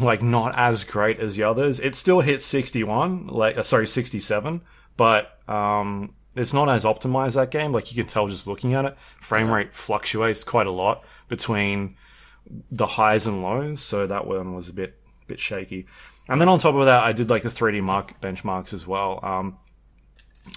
like 0.00 0.22
not 0.22 0.56
as 0.58 0.84
great 0.84 1.20
as 1.20 1.36
the 1.36 1.44
others. 1.44 1.80
It 1.80 1.94
still 1.94 2.20
hit 2.20 2.42
61, 2.42 3.28
like 3.28 3.56
uh, 3.56 3.62
sorry, 3.62 3.86
67, 3.86 4.60
but 4.96 5.38
um, 5.48 6.14
it's 6.34 6.54
not 6.54 6.68
as 6.68 6.84
optimized 6.84 7.34
that 7.34 7.50
game. 7.50 7.72
Like 7.72 7.90
you 7.90 7.96
can 7.96 8.06
tell 8.06 8.28
just 8.28 8.46
looking 8.46 8.74
at 8.74 8.84
it, 8.84 8.96
frame 9.20 9.50
rate 9.50 9.74
fluctuates 9.74 10.44
quite 10.44 10.66
a 10.66 10.72
lot 10.72 11.04
between 11.28 11.96
the 12.70 12.86
highs 12.86 13.26
and 13.26 13.42
lows. 13.42 13.80
So 13.80 14.06
that 14.06 14.26
one 14.26 14.54
was 14.54 14.68
a 14.68 14.72
bit 14.72 14.96
bit 15.26 15.40
shaky. 15.40 15.86
And 16.28 16.40
then 16.40 16.48
on 16.48 16.58
top 16.58 16.74
of 16.74 16.84
that, 16.84 17.04
I 17.04 17.12
did 17.12 17.30
like 17.30 17.42
the 17.42 17.48
3D 17.48 17.80
mark 17.82 18.20
benchmarks 18.20 18.74
as 18.74 18.86
well, 18.86 19.20
um, 19.22 19.58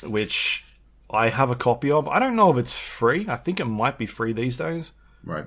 which 0.03 0.65
I 1.09 1.29
have 1.29 1.49
a 1.49 1.55
copy 1.55 1.91
of. 1.91 2.07
I 2.07 2.19
don't 2.19 2.35
know 2.35 2.51
if 2.51 2.57
it's 2.57 2.77
free. 2.77 3.25
I 3.27 3.37
think 3.37 3.59
it 3.59 3.65
might 3.65 3.97
be 3.97 4.05
free 4.05 4.33
these 4.33 4.57
days. 4.57 4.91
Right. 5.23 5.45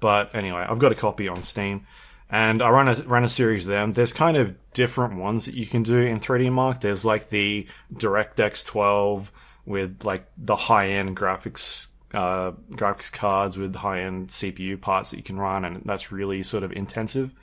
But 0.00 0.34
anyway, 0.34 0.66
I've 0.68 0.78
got 0.78 0.92
a 0.92 0.96
copy 0.96 1.28
on 1.28 1.42
Steam, 1.42 1.86
and 2.28 2.60
I 2.60 2.70
run 2.70 2.88
a 2.88 2.94
ran 3.02 3.24
a 3.24 3.28
series 3.28 3.66
of 3.66 3.70
them. 3.70 3.92
There's 3.92 4.12
kind 4.12 4.36
of 4.36 4.56
different 4.72 5.16
ones 5.16 5.46
that 5.46 5.54
you 5.54 5.66
can 5.66 5.82
do 5.82 5.98
in 5.98 6.18
3D 6.20 6.50
Mark. 6.50 6.80
There's 6.80 7.04
like 7.04 7.28
the 7.28 7.66
DirectX 7.94 8.66
12 8.66 9.32
with 9.64 10.04
like 10.04 10.26
the 10.36 10.56
high 10.56 10.90
end 10.90 11.16
graphics 11.16 11.88
uh, 12.14 12.52
graphics 12.72 13.10
cards 13.10 13.56
with 13.56 13.74
high 13.74 14.02
end 14.02 14.28
CPU 14.28 14.80
parts 14.80 15.10
that 15.10 15.16
you 15.16 15.22
can 15.22 15.38
run, 15.38 15.64
and 15.64 15.82
that's 15.84 16.12
really 16.12 16.42
sort 16.42 16.62
of 16.62 16.72
intensive. 16.72 17.34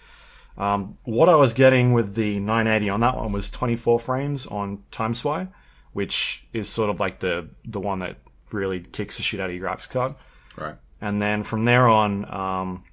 Um, 0.58 0.98
what 1.06 1.30
I 1.30 1.36
was 1.36 1.54
getting 1.54 1.94
with 1.94 2.16
the 2.16 2.40
980 2.40 2.90
on 2.90 3.00
that 3.00 3.16
one 3.16 3.32
was 3.32 3.50
24 3.50 4.00
frames 4.00 4.46
on 4.46 4.84
TimeSpy, 4.92 5.48
which 5.94 6.46
is 6.54 6.68
sort 6.68 6.90
of 6.90 7.00
like 7.00 7.20
the 7.20 7.50
the 7.66 7.80
one 7.80 8.00
that 8.00 8.18
really 8.52 8.82
kicks 8.82 9.18
the 9.18 9.24
shit 9.24 9.40
out 9.40 9.50
of 9.50 9.56
your 9.56 9.68
graphics 9.68 9.90
card. 9.90 10.16
Right. 10.58 10.76
And 11.02 11.22
then 11.22 11.44
from 11.44 11.64
there 11.64 11.88
on, 11.88 12.26
um, 12.34 12.84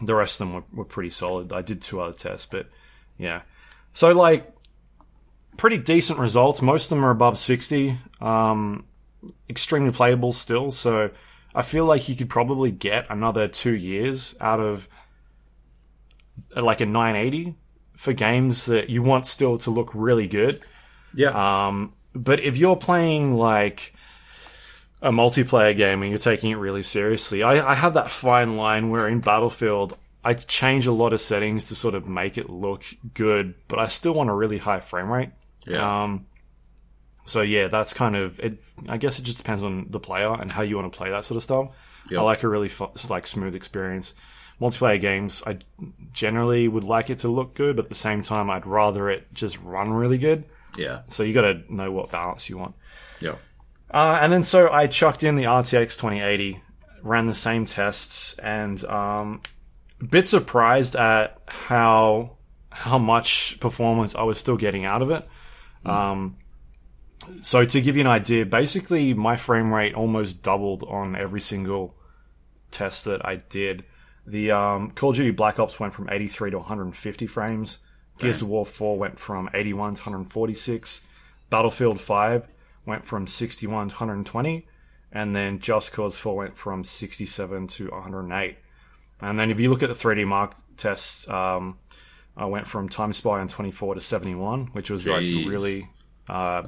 the 0.00 0.14
rest 0.14 0.40
of 0.40 0.46
them 0.46 0.54
were, 0.54 0.64
were 0.72 0.84
pretty 0.84 1.10
solid. 1.10 1.52
I 1.52 1.62
did 1.62 1.82
two 1.82 2.00
other 2.00 2.16
tests, 2.16 2.46
but 2.46 2.68
yeah. 3.18 3.42
So 3.92 4.12
like 4.12 4.51
pretty 5.56 5.78
decent 5.78 6.18
results. 6.18 6.62
Most 6.62 6.84
of 6.86 6.90
them 6.90 7.04
are 7.04 7.10
above 7.10 7.38
60. 7.38 7.98
Um, 8.20 8.84
extremely 9.48 9.92
playable 9.92 10.32
still. 10.32 10.70
So 10.70 11.10
I 11.54 11.62
feel 11.62 11.84
like 11.84 12.08
you 12.08 12.16
could 12.16 12.28
probably 12.28 12.70
get 12.70 13.06
another 13.10 13.48
two 13.48 13.74
years 13.74 14.34
out 14.40 14.60
of 14.60 14.88
uh, 16.56 16.62
like 16.62 16.80
a 16.80 16.86
980 16.86 17.54
for 17.96 18.12
games 18.12 18.66
that 18.66 18.90
you 18.90 19.02
want 19.02 19.26
still 19.26 19.58
to 19.58 19.70
look 19.70 19.90
really 19.94 20.26
good. 20.26 20.64
Yeah. 21.14 21.66
Um, 21.68 21.92
but 22.14 22.40
if 22.40 22.56
you're 22.56 22.76
playing 22.76 23.36
like 23.36 23.94
a 25.00 25.10
multiplayer 25.10 25.76
game 25.76 26.02
and 26.02 26.10
you're 26.10 26.18
taking 26.18 26.50
it 26.50 26.56
really 26.56 26.82
seriously, 26.82 27.42
I, 27.42 27.72
I 27.72 27.74
have 27.74 27.94
that 27.94 28.10
fine 28.10 28.56
line 28.56 28.90
where 28.90 29.08
in 29.08 29.20
Battlefield 29.20 29.96
I 30.24 30.34
change 30.34 30.86
a 30.86 30.92
lot 30.92 31.12
of 31.12 31.20
settings 31.20 31.66
to 31.66 31.74
sort 31.74 31.94
of 31.94 32.08
make 32.08 32.38
it 32.38 32.48
look 32.48 32.84
good, 33.14 33.54
but 33.68 33.78
I 33.78 33.88
still 33.88 34.14
want 34.14 34.30
a 34.30 34.34
really 34.34 34.58
high 34.58 34.80
frame 34.80 35.10
rate. 35.10 35.30
Yeah. 35.66 36.04
Um, 36.04 36.26
so 37.24 37.40
yeah, 37.42 37.68
that's 37.68 37.92
kind 37.94 38.16
of 38.16 38.40
it. 38.40 38.62
I 38.88 38.96
guess 38.96 39.18
it 39.18 39.22
just 39.22 39.38
depends 39.38 39.62
on 39.64 39.86
the 39.90 40.00
player 40.00 40.32
and 40.32 40.50
how 40.50 40.62
you 40.62 40.76
want 40.76 40.92
to 40.92 40.96
play 40.96 41.10
that 41.10 41.24
sort 41.24 41.36
of 41.36 41.42
stuff. 41.42 41.70
Yep. 42.10 42.20
I 42.20 42.22
like 42.24 42.42
a 42.42 42.48
really 42.48 42.68
fu- 42.68 42.90
like 43.08 43.26
smooth 43.26 43.54
experience. 43.54 44.14
Multiplayer 44.60 45.00
games, 45.00 45.42
I 45.46 45.58
generally 46.12 46.68
would 46.68 46.84
like 46.84 47.10
it 47.10 47.18
to 47.20 47.28
look 47.28 47.54
good, 47.54 47.76
but 47.76 47.86
at 47.86 47.88
the 47.88 47.94
same 47.94 48.22
time, 48.22 48.50
I'd 48.50 48.66
rather 48.66 49.08
it 49.10 49.32
just 49.32 49.60
run 49.60 49.92
really 49.92 50.18
good. 50.18 50.44
yeah. 50.76 51.00
So 51.08 51.22
you 51.22 51.32
got 51.32 51.42
to 51.42 51.62
know 51.74 51.90
what 51.90 52.10
balance 52.12 52.48
you 52.48 52.58
want. 52.58 52.74
Yeah. 53.20 53.36
Uh, 53.92 54.18
and 54.20 54.32
then 54.32 54.42
so 54.44 54.70
I 54.70 54.86
chucked 54.86 55.22
in 55.22 55.36
the 55.36 55.44
RTX 55.44 55.96
2080, 55.98 56.60
ran 57.02 57.26
the 57.26 57.34
same 57.34 57.66
tests, 57.66 58.34
and 58.38 58.82
um, 58.84 59.42
a 60.00 60.04
bit 60.04 60.26
surprised 60.26 60.96
at 60.96 61.38
how 61.48 62.36
how 62.70 62.98
much 62.98 63.58
performance 63.60 64.14
I 64.14 64.22
was 64.22 64.38
still 64.38 64.56
getting 64.56 64.84
out 64.84 65.02
of 65.02 65.10
it. 65.10 65.26
Um, 65.84 66.36
so 67.40 67.64
to 67.64 67.80
give 67.80 67.96
you 67.96 68.02
an 68.02 68.08
idea, 68.08 68.44
basically 68.44 69.14
my 69.14 69.36
frame 69.36 69.72
rate 69.72 69.94
almost 69.94 70.42
doubled 70.42 70.84
on 70.84 71.16
every 71.16 71.40
single 71.40 71.94
test 72.70 73.04
that 73.04 73.24
I 73.24 73.36
did. 73.36 73.84
The 74.26 74.50
um, 74.52 74.90
Call 74.92 75.10
of 75.10 75.16
Duty 75.16 75.30
Black 75.30 75.58
Ops 75.58 75.80
went 75.80 75.94
from 75.94 76.08
83 76.10 76.52
to 76.52 76.58
150 76.58 77.26
frames. 77.26 77.78
Gears 78.18 78.42
of 78.42 78.48
War 78.48 78.66
4 78.66 78.98
went 78.98 79.18
from 79.18 79.48
81 79.52 79.94
to 79.96 80.02
146. 80.02 81.02
Battlefield 81.50 82.00
5 82.00 82.48
went 82.86 83.04
from 83.04 83.26
61 83.26 83.88
to 83.88 83.94
120. 83.94 84.66
And 85.12 85.34
then 85.34 85.58
Just 85.58 85.92
Cause 85.92 86.16
4 86.18 86.36
went 86.36 86.56
from 86.56 86.84
67 86.84 87.66
to 87.68 87.88
108. 87.88 88.56
And 89.20 89.38
then 89.38 89.50
if 89.50 89.60
you 89.60 89.70
look 89.70 89.82
at 89.82 89.88
the 89.88 89.94
3D 89.94 90.26
Mark 90.26 90.54
tests, 90.76 91.28
um, 91.28 91.78
I 92.36 92.46
went 92.46 92.66
from 92.66 92.88
TimeSpy 92.88 93.30
on 93.30 93.48
24 93.48 93.96
to 93.96 94.00
71, 94.00 94.68
which 94.68 94.90
was 94.90 95.06
like 95.06 95.22
Jeez. 95.22 95.46
really 95.46 95.88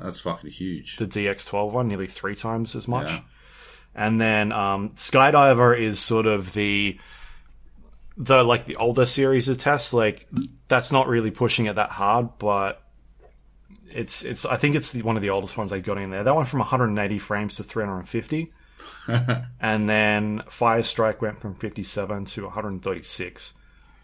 That's 0.02 0.20
fucking 0.20 0.50
huge. 0.50 0.96
the 0.96 1.06
DX12 1.06 1.70
one, 1.72 1.88
nearly 1.88 2.06
three 2.06 2.36
times 2.36 2.76
as 2.76 2.86
much. 2.86 3.10
Yeah. 3.10 3.20
And 3.94 4.20
then 4.20 4.52
um, 4.52 4.90
Skydiver 4.90 5.78
is 5.78 5.98
sort 5.98 6.26
of 6.26 6.52
the 6.52 6.98
the 8.16 8.42
like 8.42 8.64
the 8.66 8.76
older 8.76 9.06
series 9.06 9.48
of 9.48 9.58
tests. 9.58 9.92
Like 9.92 10.28
that's 10.68 10.92
not 10.92 11.08
really 11.08 11.30
pushing 11.30 11.66
it 11.66 11.76
that 11.76 11.90
hard, 11.90 12.30
but 12.38 12.82
it's 13.90 14.24
it's. 14.24 14.44
I 14.44 14.56
think 14.56 14.74
it's 14.74 14.92
the, 14.92 15.02
one 15.02 15.16
of 15.16 15.22
the 15.22 15.30
oldest 15.30 15.56
ones 15.56 15.70
they 15.70 15.80
got 15.80 15.98
in 15.98 16.10
there. 16.10 16.24
That 16.24 16.34
went 16.34 16.48
from 16.48 16.58
180 16.60 17.18
frames 17.18 17.56
to 17.56 17.62
350, 17.62 18.52
and 19.60 19.88
then 19.88 20.42
Fire 20.48 20.82
Strike 20.82 21.22
went 21.22 21.38
from 21.38 21.54
57 21.54 22.24
to 22.26 22.42
136. 22.44 23.54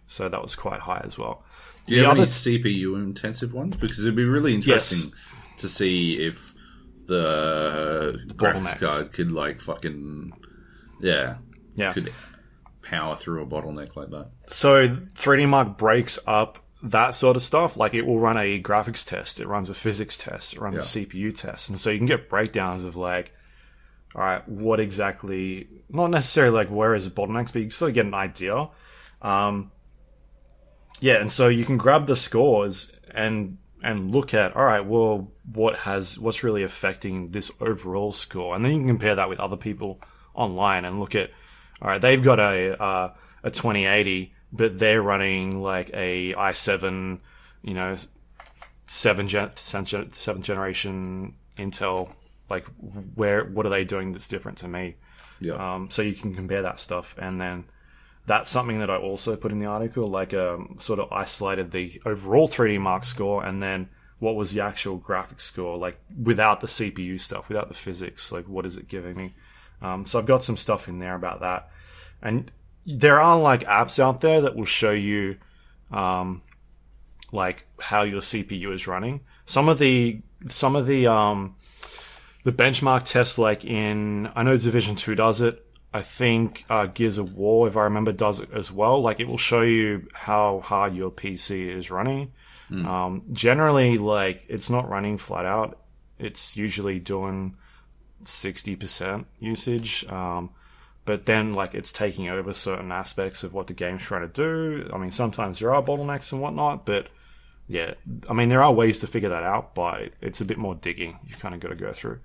So 0.06 0.28
that 0.28 0.42
was 0.42 0.54
quite 0.56 0.80
high 0.80 1.02
as 1.04 1.18
well. 1.18 1.44
Do 1.90 1.96
you 1.96 2.02
The 2.02 2.08
have 2.08 2.16
any 2.18 2.26
CPU 2.26 2.94
intensive 2.96 3.52
ones? 3.52 3.76
Because 3.76 3.98
it'd 4.00 4.14
be 4.16 4.24
really 4.24 4.54
interesting 4.54 5.12
to 5.58 5.68
see 5.68 6.14
if 6.24 6.54
the 7.06 8.18
graphics 8.28 8.78
card 8.78 9.12
could 9.12 9.32
like 9.32 9.60
fucking 9.60 10.32
yeah 11.00 11.36
Yeah. 11.74 11.92
could 11.92 12.12
power 12.82 13.16
through 13.16 13.42
a 13.42 13.46
bottleneck 13.46 13.96
like 13.96 14.10
that. 14.10 14.30
So 14.46 14.88
3D 14.88 15.48
Mark 15.48 15.76
breaks 15.76 16.18
up 16.26 16.64
that 16.82 17.14
sort 17.14 17.36
of 17.36 17.42
stuff. 17.42 17.76
Like 17.76 17.94
it 17.94 18.06
will 18.06 18.18
run 18.18 18.36
a 18.36 18.62
graphics 18.62 19.04
test, 19.06 19.40
it 19.40 19.46
runs 19.46 19.68
a 19.68 19.74
physics 19.74 20.16
test, 20.16 20.54
it 20.54 20.60
runs 20.60 20.76
a 20.78 20.82
CPU 21.00 21.34
test, 21.34 21.68
and 21.68 21.78
so 21.78 21.90
you 21.90 21.98
can 21.98 22.06
get 22.06 22.28
breakdowns 22.28 22.84
of 22.84 22.96
like, 22.96 23.32
all 24.14 24.22
right, 24.22 24.48
what 24.48 24.80
exactly? 24.80 25.68
Not 25.88 26.10
necessarily 26.10 26.54
like 26.54 26.68
where 26.68 26.94
is 26.94 27.04
the 27.08 27.10
bottlenecks, 27.14 27.52
but 27.52 27.56
you 27.56 27.62
can 27.64 27.70
sort 27.72 27.90
of 27.90 27.94
get 27.96 28.06
an 28.06 28.14
idea. 28.14 28.68
Um, 29.22 29.70
yeah, 31.00 31.14
and 31.14 31.30
so 31.30 31.48
you 31.48 31.64
can 31.64 31.76
grab 31.76 32.06
the 32.06 32.16
scores 32.16 32.92
and 33.12 33.58
and 33.82 34.10
look 34.10 34.34
at 34.34 34.54
all 34.54 34.64
right, 34.64 34.84
well, 34.84 35.32
what 35.52 35.76
has 35.80 36.18
what's 36.18 36.42
really 36.42 36.62
affecting 36.62 37.30
this 37.30 37.50
overall 37.60 38.12
score, 38.12 38.54
and 38.54 38.64
then 38.64 38.72
you 38.72 38.78
can 38.78 38.88
compare 38.88 39.14
that 39.16 39.28
with 39.28 39.40
other 39.40 39.56
people 39.56 40.00
online 40.34 40.84
and 40.84 41.00
look 41.00 41.14
at 41.14 41.30
all 41.82 41.88
right, 41.88 42.00
they've 42.00 42.22
got 42.22 42.38
a 42.38 42.82
uh, 42.82 43.12
a 43.42 43.50
2080, 43.50 44.34
but 44.52 44.78
they're 44.78 45.02
running 45.02 45.62
like 45.62 45.90
a 45.94 46.34
i7, 46.34 47.18
you 47.62 47.74
know, 47.74 47.96
seven 48.84 49.28
gen 49.28 49.50
seven 49.56 50.12
seventh 50.12 50.44
generation 50.44 51.34
Intel. 51.56 52.12
Like, 52.48 52.64
where 53.14 53.44
what 53.44 53.64
are 53.64 53.70
they 53.70 53.84
doing 53.84 54.12
that's 54.12 54.28
different 54.28 54.58
to 54.58 54.68
me? 54.68 54.96
Yeah, 55.40 55.54
Um, 55.54 55.90
so 55.90 56.02
you 56.02 56.14
can 56.14 56.34
compare 56.34 56.62
that 56.62 56.80
stuff, 56.80 57.14
and 57.18 57.40
then 57.40 57.64
that's 58.30 58.48
something 58.48 58.78
that 58.78 58.90
I 58.90 58.96
also 58.96 59.34
put 59.34 59.50
in 59.50 59.58
the 59.58 59.66
article. 59.66 60.06
Like, 60.06 60.32
um, 60.34 60.76
sort 60.78 61.00
of 61.00 61.12
isolated 61.12 61.72
the 61.72 62.00
overall 62.06 62.46
3D 62.46 62.80
Mark 62.80 63.04
score, 63.04 63.44
and 63.44 63.60
then 63.60 63.88
what 64.20 64.36
was 64.36 64.52
the 64.52 64.60
actual 64.60 65.00
graphics 65.00 65.40
score, 65.40 65.76
like 65.76 65.98
without 66.22 66.60
the 66.60 66.68
CPU 66.68 67.20
stuff, 67.20 67.48
without 67.48 67.66
the 67.66 67.74
physics. 67.74 68.30
Like, 68.30 68.46
what 68.46 68.64
is 68.64 68.76
it 68.76 68.86
giving 68.86 69.16
me? 69.16 69.32
Um, 69.82 70.06
so 70.06 70.20
I've 70.20 70.26
got 70.26 70.44
some 70.44 70.56
stuff 70.56 70.86
in 70.86 71.00
there 71.00 71.16
about 71.16 71.40
that, 71.40 71.70
and 72.22 72.52
there 72.86 73.20
are 73.20 73.36
like 73.36 73.64
apps 73.64 73.98
out 73.98 74.20
there 74.20 74.42
that 74.42 74.54
will 74.54 74.64
show 74.64 74.92
you, 74.92 75.36
um, 75.90 76.42
like 77.32 77.66
how 77.80 78.02
your 78.02 78.20
CPU 78.20 78.72
is 78.72 78.86
running. 78.86 79.22
Some 79.44 79.68
of 79.68 79.80
the 79.80 80.22
some 80.48 80.76
of 80.76 80.86
the 80.86 81.08
um, 81.08 81.56
the 82.44 82.52
benchmark 82.52 83.02
tests, 83.06 83.38
like 83.38 83.64
in 83.64 84.30
I 84.36 84.44
know 84.44 84.56
Division 84.56 84.94
Two 84.94 85.16
does 85.16 85.40
it. 85.40 85.66
I 85.92 86.02
think 86.02 86.64
uh, 86.70 86.86
Gears 86.86 87.18
of 87.18 87.34
War, 87.34 87.66
if 87.66 87.76
I 87.76 87.82
remember, 87.82 88.12
does 88.12 88.40
it 88.40 88.50
as 88.52 88.70
well. 88.70 89.00
Like 89.00 89.20
it 89.20 89.26
will 89.28 89.38
show 89.38 89.62
you 89.62 90.08
how 90.12 90.60
hard 90.60 90.94
your 90.94 91.10
PC 91.10 91.74
is 91.76 91.90
running. 91.90 92.32
Um, 92.86 93.22
generally, 93.32 93.98
like 93.98 94.46
it's 94.48 94.70
not 94.70 94.88
running 94.88 95.18
flat 95.18 95.44
out. 95.44 95.78
It's 96.18 96.56
usually 96.56 97.00
doing 97.00 97.56
sixty 98.24 98.76
percent 98.76 99.26
usage. 99.40 100.06
Um, 100.08 100.50
but 101.04 101.26
then, 101.26 101.54
like, 101.54 101.74
it's 101.74 101.92
taking 101.92 102.28
over 102.28 102.52
certain 102.52 102.92
aspects 102.92 103.42
of 103.42 103.54
what 103.54 103.66
the 103.66 103.72
game's 103.72 104.02
trying 104.02 104.20
to 104.20 104.28
do. 104.28 104.88
I 104.92 104.98
mean, 104.98 105.10
sometimes 105.10 105.58
there 105.58 105.74
are 105.74 105.82
bottlenecks 105.82 106.30
and 106.32 106.40
whatnot, 106.40 106.86
but 106.86 107.08
yeah, 107.66 107.94
I 108.28 108.32
mean, 108.32 108.48
there 108.48 108.62
are 108.62 108.72
ways 108.72 109.00
to 109.00 109.06
figure 109.06 109.30
that 109.30 109.42
out, 109.42 109.74
but 109.74 110.10
it's 110.20 110.40
a 110.40 110.44
bit 110.44 110.58
more 110.58 110.74
digging. 110.74 111.18
You've 111.26 111.40
kind 111.40 111.54
of 111.54 111.60
got 111.60 111.70
to 111.70 111.74
go 111.74 111.92
through. 111.92 112.20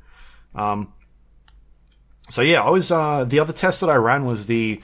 Um, 0.54 0.94
so 2.30 2.42
yeah, 2.42 2.62
I 2.62 2.70
was 2.70 2.92
uh, 2.92 3.24
the 3.24 3.40
other 3.40 3.54
test 3.54 3.82
that 3.82 3.90
I 3.90 3.96
ran 3.96 4.26
was 4.26 4.48
the 4.48 4.82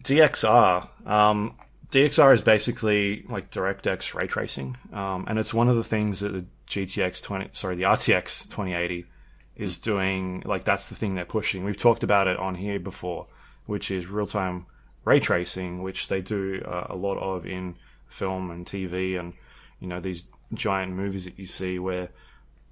DXR. 0.00 0.88
Um, 1.08 1.54
DXR 1.90 2.34
is 2.34 2.42
basically 2.42 3.24
like 3.28 3.50
DirectX 3.50 4.14
ray 4.14 4.26
tracing, 4.26 4.76
um, 4.92 5.24
and 5.28 5.38
it's 5.38 5.54
one 5.54 5.68
of 5.68 5.76
the 5.76 5.84
things 5.84 6.20
that 6.20 6.30
the 6.30 6.44
GTX 6.68 7.22
20, 7.22 7.50
sorry, 7.52 7.76
the 7.76 7.84
RTX 7.84 8.44
2080 8.44 9.06
is 9.56 9.78
doing. 9.78 10.42
Like 10.44 10.64
that's 10.64 10.88
the 10.88 10.94
thing 10.94 11.14
they're 11.14 11.24
pushing. 11.24 11.64
We've 11.64 11.76
talked 11.76 12.02
about 12.02 12.26
it 12.26 12.36
on 12.38 12.56
here 12.56 12.80
before, 12.80 13.26
which 13.66 13.90
is 13.90 14.08
real 14.08 14.26
time 14.26 14.66
ray 15.04 15.20
tracing, 15.20 15.82
which 15.82 16.08
they 16.08 16.20
do 16.20 16.62
uh, 16.64 16.86
a 16.90 16.96
lot 16.96 17.18
of 17.18 17.46
in 17.46 17.76
film 18.08 18.50
and 18.50 18.66
TV, 18.66 19.18
and 19.18 19.34
you 19.80 19.86
know 19.86 20.00
these 20.00 20.24
giant 20.52 20.92
movies 20.92 21.24
that 21.24 21.38
you 21.38 21.46
see 21.46 21.78
where 21.78 22.10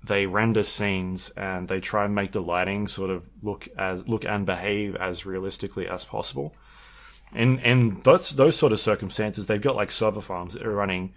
they 0.04 0.26
render 0.26 0.62
scenes 0.62 1.30
and 1.30 1.68
they 1.68 1.80
try 1.80 2.04
and 2.04 2.14
make 2.14 2.32
the 2.32 2.42
lighting 2.42 2.88
sort 2.88 3.10
of 3.10 3.28
look 3.42 3.68
as 3.78 4.06
look 4.08 4.24
and 4.24 4.44
behave 4.44 4.96
as 4.96 5.24
realistically 5.24 5.86
as 5.88 6.04
possible. 6.04 6.54
In 7.34 7.58
in 7.60 8.00
those 8.02 8.30
those 8.30 8.56
sort 8.56 8.72
of 8.72 8.80
circumstances, 8.80 9.46
they've 9.46 9.60
got 9.60 9.76
like 9.76 9.90
server 9.90 10.20
farms 10.20 10.54
that 10.54 10.66
are 10.66 10.74
running 10.74 11.14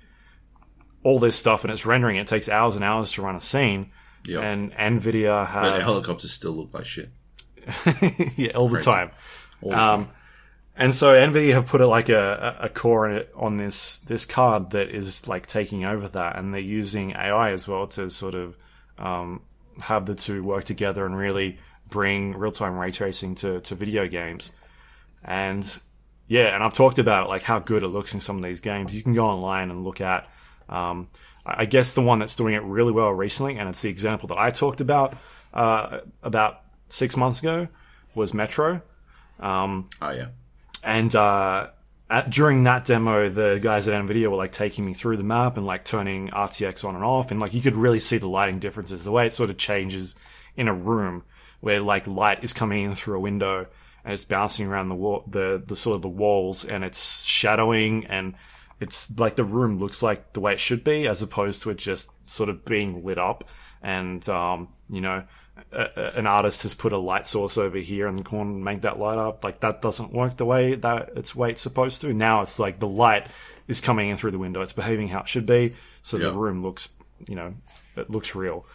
all 1.04 1.20
this 1.20 1.38
stuff 1.38 1.64
and 1.64 1.74
it's 1.74 1.86
rendering. 1.86 2.18
It 2.18 2.28
takes 2.28 2.48
hours 2.48 2.76
and 2.76 2.84
hours 2.84 3.12
to 3.14 3.22
run 3.22 3.36
a 3.36 3.42
scene. 3.42 3.92
Yeah. 4.26 4.40
And 4.40 4.72
Nvidia 4.74 5.46
but 5.46 5.74
have 5.74 5.82
helicopters 5.82 6.32
still 6.32 6.54
look 6.54 6.74
like 6.74 6.86
shit. 6.86 7.10
yeah, 8.38 8.52
all 8.52 8.68
the 8.68 8.82
time. 8.82 9.12
All 9.62 9.70
the 9.72 9.76
time. 9.76 10.00
Um, 10.02 10.10
and 10.78 10.94
so 10.94 11.14
Nvidia 11.14 11.54
have 11.54 11.68
put 11.68 11.82
a, 11.82 11.88
like 11.88 12.10
a, 12.10 12.58
a 12.60 12.66
a 12.66 12.70
core 12.70 13.10
in 13.10 13.18
it 13.18 13.32
on 13.36 13.58
this 13.58 14.00
this 14.00 14.26
card 14.26 14.72
that 14.72 14.90
is 14.90 15.28
like 15.28 15.48
taking 15.48 15.86
over 15.86 16.08
that, 16.10 16.38
and 16.38 16.54
they're 16.54 16.62
using 16.62 17.12
AI 17.12 17.52
as 17.52 17.68
well 17.68 17.88
to 17.88 18.10
sort 18.10 18.36
of 18.36 18.58
um, 18.98 19.42
have 19.80 20.06
the 20.06 20.16
two 20.16 20.44
work 20.44 20.64
together 20.64 21.06
and 21.06 21.18
really 21.18 21.60
bring 21.90 22.36
real 22.36 22.52
time 22.52 22.78
ray 22.78 22.92
tracing 22.92 23.36
to 23.36 23.62
to 23.62 23.76
video 23.76 24.08
games. 24.08 24.52
And 25.24 25.66
yeah, 26.28 26.54
and 26.56 26.64
I've 26.64 26.74
talked 26.74 27.00
about 27.00 27.30
like 27.30 27.44
how 27.44 27.60
good 27.60 27.84
it 27.84 27.88
looks 27.88 28.14
in 28.14 28.20
some 28.20 28.38
of 28.38 28.44
these 28.44 28.60
games. 28.60 28.94
You 28.96 29.04
can 29.04 29.14
go 29.14 29.26
online 29.26 29.72
and 29.72 29.84
look 29.84 30.02
at. 30.02 30.30
Um, 30.68 31.10
I 31.46 31.66
guess 31.66 31.94
the 31.94 32.02
one 32.02 32.18
that's 32.18 32.36
doing 32.36 32.56
it 32.56 32.64
really 32.64 32.92
well 32.92 33.12
recently, 33.12 33.58
and 33.58 33.70
it's 33.70 33.82
the 33.82 33.90
example 33.90 34.28
that 34.30 34.40
I 34.40 34.50
talked 34.50 34.82
about 34.82 35.16
uh, 35.54 36.00
about 36.24 36.62
six 36.90 37.16
months 37.16 37.40
ago, 37.40 37.68
was 38.16 38.34
Metro. 38.34 38.82
oh 40.02 40.10
yeah, 40.10 40.28
And 40.84 41.16
uh, 41.16 41.68
at, 42.10 42.30
during 42.30 42.64
that 42.64 42.86
demo, 42.86 43.30
the 43.30 43.60
guys 43.62 43.88
at 43.88 43.94
Nvidia 43.94 44.30
were 44.30 44.38
like 44.38 44.52
taking 44.52 44.86
me 44.86 44.94
through 44.94 45.18
the 45.18 45.24
map 45.24 45.58
and 45.58 45.66
like 45.66 45.84
turning 45.84 46.30
RTX 46.30 46.86
on 46.86 46.96
and 46.96 47.04
off, 47.04 47.32
and 47.32 47.40
like 47.40 47.54
you 47.54 47.62
could 47.62 47.76
really 47.76 48.00
see 48.00 48.18
the 48.18 48.28
lighting 48.28 48.60
differences. 48.60 49.04
The 49.04 49.12
way 49.12 49.26
it 49.26 49.34
sort 49.34 49.50
of 49.50 49.58
changes 49.58 50.16
in 50.56 50.68
a 50.68 50.74
room 50.74 51.24
where 51.62 51.80
like 51.80 52.06
light 52.06 52.44
is 52.44 52.54
coming 52.54 52.84
in 52.84 52.96
through 52.96 53.18
a 53.18 53.20
window 53.20 53.68
and 54.04 54.14
it's 54.14 54.26
bouncing 54.26 54.68
around 54.68 54.90
the 54.90 54.96
wall, 54.96 55.24
the 55.28 55.62
the 55.66 55.76
sort 55.76 55.96
of 55.96 56.02
the 56.04 56.10
walls, 56.10 56.64
and 56.64 56.84
it's 56.84 57.24
shadowing 57.24 58.06
and 58.06 58.36
it's 58.80 59.18
like 59.18 59.36
the 59.36 59.44
room 59.44 59.80
looks 59.80 60.04
like 60.04 60.34
the 60.34 60.40
way 60.40 60.54
it 60.54 60.60
should 60.60 60.84
be, 60.84 61.08
as 61.08 61.22
opposed 61.22 61.64
to 61.64 61.72
it 61.72 61.78
just 61.78 62.12
sort 62.28 62.50
of 62.50 62.66
being 62.66 63.04
lit 63.04 63.18
up. 63.18 63.46
And 63.82 64.28
um, 64.30 64.70
you 64.90 65.02
know, 65.02 65.24
a- 65.72 66.18
an 66.18 66.28
artist 66.28 66.64
has 66.64 66.74
put 66.74 66.94
a 66.94 66.98
light 66.98 67.28
source 67.28 67.58
over 67.58 67.78
here 67.78 68.08
in 68.08 68.16
the 68.16 68.24
corner 68.24 68.52
and 68.52 68.64
make 68.64 68.82
that 68.82 69.00
light 69.00 69.18
up. 69.18 69.44
Like 69.44 69.60
that 69.62 69.82
doesn't 69.82 70.14
work 70.14 70.38
the 70.38 70.46
way 70.46 70.76
that 70.76 71.12
it's 71.16 71.36
way 71.36 71.52
it's 71.52 71.62
supposed 71.62 72.02
to. 72.02 72.14
Now 72.14 72.42
it's 72.42 72.60
like 72.60 72.80
the 72.80 72.88
light 72.88 73.28
is 73.68 73.82
coming 73.82 74.10
in 74.10 74.18
through 74.18 74.32
the 74.32 74.40
window. 74.40 74.62
It's 74.62 74.74
behaving 74.74 75.08
how 75.10 75.22
it 75.22 75.28
should 75.28 75.46
be, 75.46 75.74
so 76.02 76.18
the 76.18 76.38
room 76.38 76.62
looks, 76.64 76.90
you 77.28 77.36
know, 77.36 77.54
it 77.96 78.10
looks 78.10 78.36
real. 78.36 78.66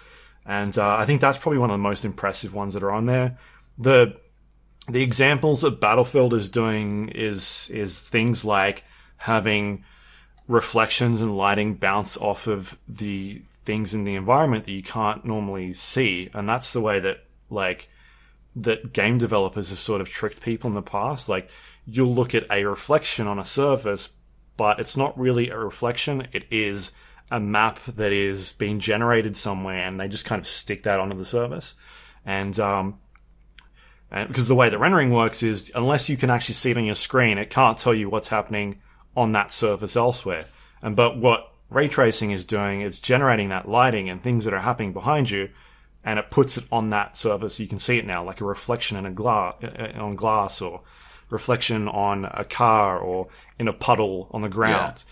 And 0.44 0.76
uh, 0.76 0.96
I 0.96 1.04
think 1.06 1.20
that's 1.20 1.38
probably 1.38 1.58
one 1.58 1.70
of 1.70 1.74
the 1.74 1.78
most 1.82 2.04
impressive 2.04 2.54
ones 2.54 2.74
that 2.74 2.82
are 2.82 2.90
on 2.90 3.06
there. 3.06 3.38
The 3.78 4.16
the 4.88 5.02
examples 5.02 5.60
that 5.60 5.80
Battlefield 5.80 6.34
is 6.34 6.50
doing 6.50 7.08
is 7.10 7.70
is 7.72 8.08
things 8.08 8.44
like 8.44 8.84
having 9.18 9.84
reflections 10.48 11.20
and 11.20 11.36
lighting 11.36 11.74
bounce 11.74 12.16
off 12.16 12.46
of 12.46 12.76
the 12.88 13.42
things 13.64 13.94
in 13.94 14.04
the 14.04 14.14
environment 14.14 14.64
that 14.64 14.72
you 14.72 14.82
can't 14.82 15.24
normally 15.24 15.72
see, 15.72 16.30
and 16.34 16.48
that's 16.48 16.72
the 16.72 16.80
way 16.80 17.00
that 17.00 17.24
like 17.48 17.88
that 18.56 18.92
game 18.92 19.18
developers 19.18 19.70
have 19.70 19.78
sort 19.78 20.00
of 20.00 20.08
tricked 20.08 20.42
people 20.42 20.68
in 20.68 20.74
the 20.74 20.82
past. 20.82 21.28
Like 21.28 21.50
you'll 21.86 22.14
look 22.14 22.34
at 22.34 22.50
a 22.50 22.64
reflection 22.64 23.26
on 23.26 23.38
a 23.38 23.44
surface, 23.44 24.10
but 24.56 24.80
it's 24.80 24.96
not 24.96 25.18
really 25.18 25.50
a 25.50 25.58
reflection. 25.58 26.28
It 26.32 26.44
is 26.50 26.92
a 27.30 27.40
map 27.40 27.78
that 27.86 28.12
is 28.12 28.52
being 28.54 28.80
generated 28.80 29.36
somewhere, 29.36 29.86
and 29.86 30.00
they 30.00 30.08
just 30.08 30.24
kind 30.24 30.40
of 30.40 30.46
stick 30.46 30.82
that 30.82 31.00
onto 31.00 31.16
the 31.16 31.24
surface. 31.24 31.74
And 32.24 32.58
um, 32.58 32.98
and 34.10 34.28
because 34.28 34.48
the 34.48 34.54
way 34.54 34.68
the 34.68 34.78
rendering 34.78 35.10
works 35.10 35.42
is 35.42 35.70
unless 35.74 36.08
you 36.08 36.16
can 36.16 36.30
actually 36.30 36.54
see 36.54 36.72
it 36.72 36.76
on 36.76 36.84
your 36.84 36.94
screen, 36.94 37.38
it 37.38 37.50
can't 37.50 37.78
tell 37.78 37.94
you 37.94 38.10
what's 38.10 38.28
happening 38.28 38.80
on 39.16 39.32
that 39.32 39.52
surface 39.52 39.96
elsewhere. 39.96 40.44
And 40.82 40.96
but 40.96 41.18
what 41.18 41.49
ray 41.70 41.88
tracing 41.88 42.30
is 42.32 42.44
doing 42.44 42.80
is 42.82 43.00
generating 43.00 43.48
that 43.50 43.68
lighting 43.68 44.08
and 44.10 44.22
things 44.22 44.44
that 44.44 44.52
are 44.54 44.60
happening 44.60 44.92
behind 44.92 45.30
you, 45.30 45.48
and 46.04 46.18
it 46.18 46.30
puts 46.30 46.58
it 46.58 46.64
on 46.70 46.90
that 46.90 47.16
surface. 47.16 47.60
You 47.60 47.66
can 47.68 47.78
see 47.78 47.98
it 47.98 48.06
now, 48.06 48.24
like 48.24 48.40
a 48.40 48.44
reflection 48.44 48.96
in 48.96 49.06
a 49.06 49.10
glass 49.10 49.54
uh, 49.62 49.92
on 49.96 50.16
glass, 50.16 50.60
or 50.60 50.82
reflection 51.30 51.88
on 51.88 52.24
a 52.24 52.44
car, 52.44 52.98
or 52.98 53.28
in 53.58 53.68
a 53.68 53.72
puddle 53.72 54.28
on 54.32 54.42
the 54.42 54.48
ground. 54.48 55.04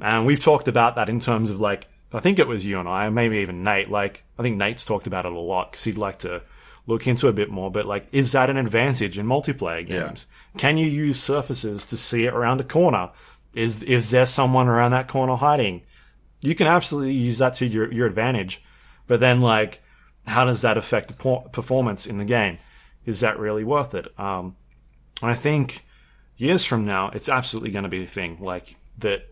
And 0.00 0.26
we've 0.26 0.40
talked 0.40 0.68
about 0.68 0.96
that 0.96 1.08
in 1.08 1.20
terms 1.20 1.50
of 1.50 1.60
like 1.60 1.86
I 2.12 2.20
think 2.20 2.38
it 2.38 2.46
was 2.46 2.66
you 2.66 2.78
and 2.78 2.88
I, 2.88 3.08
maybe 3.08 3.38
even 3.38 3.62
Nate. 3.64 3.90
Like 3.90 4.24
I 4.38 4.42
think 4.42 4.56
Nate's 4.56 4.84
talked 4.84 5.06
about 5.06 5.24
it 5.26 5.32
a 5.32 5.38
lot 5.38 5.72
because 5.72 5.84
he'd 5.84 5.96
like 5.98 6.18
to 6.20 6.42
look 6.86 7.06
into 7.06 7.28
a 7.28 7.32
bit 7.32 7.48
more. 7.48 7.70
But 7.70 7.86
like, 7.86 8.06
is 8.12 8.32
that 8.32 8.50
an 8.50 8.56
advantage 8.56 9.18
in 9.18 9.26
multiplayer 9.26 9.86
Yeah. 9.88 10.06
games? 10.08 10.26
Can 10.58 10.76
you 10.76 10.86
use 10.88 11.18
surfaces 11.22 11.86
to 11.86 11.96
see 11.96 12.26
it 12.26 12.34
around 12.34 12.60
a 12.60 12.64
corner? 12.64 13.10
Is 13.54 13.82
is 13.82 14.10
there 14.10 14.26
someone 14.26 14.68
around 14.68 14.90
that 14.92 15.08
corner 15.08 15.36
hiding? 15.36 15.82
You 16.42 16.54
can 16.54 16.66
absolutely 16.66 17.14
use 17.14 17.38
that 17.38 17.54
to 17.54 17.66
your 17.66 17.92
your 17.92 18.06
advantage. 18.06 18.62
But 19.06 19.20
then 19.20 19.40
like, 19.40 19.82
how 20.26 20.44
does 20.44 20.62
that 20.62 20.76
affect 20.76 21.08
the 21.08 21.48
performance 21.52 22.06
in 22.06 22.18
the 22.18 22.24
game? 22.24 22.58
Is 23.06 23.20
that 23.20 23.38
really 23.38 23.64
worth 23.64 23.94
it? 23.94 24.06
Um, 24.18 24.56
and 25.20 25.30
I 25.30 25.34
think 25.34 25.84
years 26.36 26.64
from 26.64 26.84
now, 26.84 27.10
it's 27.10 27.28
absolutely 27.28 27.70
going 27.70 27.84
to 27.84 27.88
be 27.88 28.04
a 28.04 28.08
thing 28.08 28.38
like 28.40 28.76
that 28.98 29.28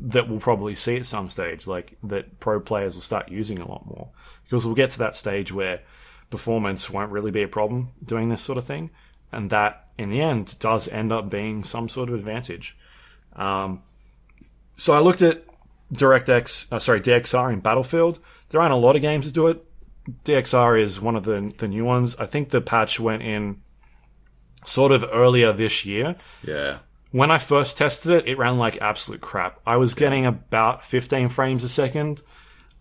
that 0.00 0.28
we'll 0.28 0.38
probably 0.38 0.76
see 0.76 0.96
at 0.96 1.06
some 1.06 1.28
stage, 1.28 1.66
like 1.66 1.96
that 2.04 2.38
pro 2.38 2.60
players 2.60 2.94
will 2.94 3.02
start 3.02 3.28
using 3.28 3.58
a 3.58 3.68
lot 3.68 3.84
more 3.86 4.08
because 4.44 4.64
we'll 4.64 4.74
get 4.74 4.90
to 4.90 4.98
that 4.98 5.16
stage 5.16 5.52
where 5.52 5.80
performance 6.30 6.88
won't 6.88 7.10
really 7.10 7.32
be 7.32 7.42
a 7.42 7.48
problem 7.48 7.88
doing 8.04 8.28
this 8.28 8.42
sort 8.42 8.58
of 8.58 8.64
thing, 8.64 8.90
and 9.32 9.50
that 9.50 9.88
in 9.98 10.10
the 10.10 10.20
end 10.20 10.56
does 10.60 10.88
end 10.88 11.12
up 11.12 11.28
being 11.28 11.64
some 11.64 11.88
sort 11.88 12.08
of 12.08 12.14
advantage. 12.14 12.76
Um, 13.34 13.82
so 14.76 14.94
I 14.94 15.00
looked 15.00 15.22
at 15.22 15.44
DirectX, 15.92 16.72
uh, 16.72 16.78
sorry, 16.78 17.00
DXR 17.00 17.52
in 17.52 17.60
Battlefield. 17.60 18.18
There 18.50 18.60
aren't 18.60 18.72
a 18.74 18.76
lot 18.76 18.96
of 18.96 19.02
games 19.02 19.26
that 19.26 19.32
do 19.34 19.46
it. 19.48 19.64
DXR 20.24 20.80
is 20.80 21.00
one 21.00 21.16
of 21.16 21.24
the 21.24 21.52
the 21.58 21.68
new 21.68 21.84
ones. 21.84 22.16
I 22.16 22.26
think 22.26 22.50
the 22.50 22.60
patch 22.60 22.98
went 22.98 23.22
in 23.22 23.60
sort 24.64 24.92
of 24.92 25.04
earlier 25.12 25.52
this 25.52 25.84
year 25.86 26.16
yeah, 26.42 26.78
when 27.10 27.30
I 27.30 27.38
first 27.38 27.78
tested 27.78 28.10
it, 28.12 28.26
it 28.28 28.36
ran 28.38 28.58
like 28.58 28.76
absolute 28.82 29.20
crap. 29.20 29.60
I 29.66 29.76
was 29.76 29.94
getting 29.94 30.26
about 30.26 30.84
15 30.84 31.28
frames 31.30 31.64
a 31.64 31.68
second. 31.68 32.22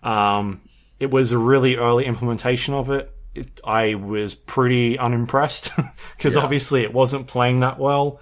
Um, 0.03 0.61
it 0.99 1.11
was 1.11 1.31
a 1.31 1.37
really 1.37 1.75
early 1.75 2.05
implementation 2.05 2.73
of 2.73 2.89
it. 2.89 3.13
it 3.35 3.59
I 3.63 3.95
was 3.95 4.35
pretty 4.35 4.97
unimpressed 4.97 5.71
because 6.17 6.35
Yeah. 6.35 6.41
obviously 6.41 6.81
it 6.83 6.93
wasn't 6.93 7.27
playing 7.27 7.59
that 7.61 7.77
well. 7.79 8.19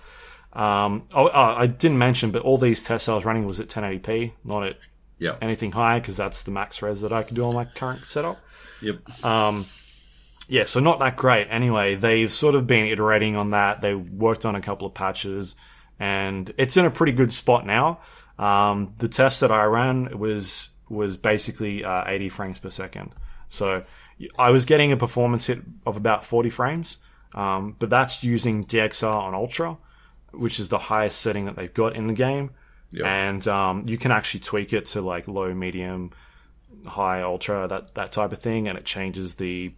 Um, 0.56 1.04
oh, 1.14 1.28
uh, 1.28 1.56
I 1.58 1.68
didn't 1.68 1.98
mention, 1.98 2.32
but 2.32 2.42
all 2.42 2.58
these 2.58 2.84
tests 2.84 3.10
I 3.10 3.16
was 3.16 3.26
running 3.26 3.46
was 3.46 3.60
at 3.60 3.68
1080p, 3.68 4.32
not 4.44 4.64
at 4.64 4.78
yeah, 5.20 5.36
anything 5.42 5.74
higher 5.74 6.00
because 6.00 6.18
that's 6.18 6.44
the 6.44 6.52
max 6.52 6.82
res 6.82 7.02
that 7.02 7.12
I 7.12 7.24
could 7.24 7.36
do 7.36 7.44
on 7.44 7.54
my 7.54 7.66
current 7.66 8.06
setup 8.06 8.40
yep, 8.82 9.26
Um, 9.26 9.66
yeah, 10.48 10.66
so 10.66 10.80
not 10.80 11.00
that 11.00 11.16
great. 11.16 11.48
Anyway, 11.50 11.96
they've 11.96 12.32
sort 12.32 12.56
of 12.56 12.68
been 12.68 12.86
iterating 12.86 13.36
on 13.36 13.52
that. 13.52 13.82
They 13.82 13.96
worked 13.96 14.46
on 14.46 14.56
a 14.56 14.62
couple 14.62 14.88
of 14.88 14.94
patches, 14.94 15.56
and 16.00 16.54
it's 16.58 16.78
in 16.78 16.86
a 16.86 16.92
pretty 16.92 17.14
good 17.14 17.34
spot 17.34 17.66
now. 17.66 18.00
Um, 18.38 18.94
the 19.00 19.08
test 19.08 19.42
that 19.42 19.52
I 19.52 19.64
ran 19.64 20.18
was 20.18 20.70
was 20.88 21.18
basically 21.18 21.84
uh, 21.84 22.04
80 22.06 22.30
frames 22.30 22.60
per 22.60 22.70
second. 22.70 23.16
So 23.50 23.84
I 24.38 24.52
was 24.52 24.66
getting 24.66 24.92
a 24.92 24.98
performance 24.98 25.48
hit 25.48 25.62
of 25.86 25.98
about 25.98 26.24
40 26.24 26.52
frames, 26.52 26.98
um, 27.34 27.76
but 27.80 27.90
that's 27.90 28.24
using 28.24 28.64
DXR 28.64 29.16
on 29.16 29.34
Ultra, 29.34 29.78
which 30.38 30.60
is 30.60 30.70
the 30.70 30.78
highest 30.78 31.20
setting 31.20 31.46
that 31.46 31.56
they've 31.56 31.74
got 31.74 31.96
in 31.96 32.08
the 32.08 32.14
game. 32.14 32.52
Yeah. 32.92 33.08
And 33.08 33.48
um, 33.48 33.84
you 33.88 33.98
can 33.98 34.12
actually 34.12 34.42
tweak 34.42 34.74
it 34.74 34.86
to 34.88 35.02
like 35.02 35.28
low, 35.28 35.54
medium, 35.54 36.12
high, 36.86 37.22
ultra, 37.22 37.68
that 37.68 37.96
that 37.96 38.12
type 38.12 38.32
of 38.32 38.40
thing, 38.40 38.68
and 38.68 38.78
it 38.78 38.86
changes 38.86 39.36
the 39.36 39.74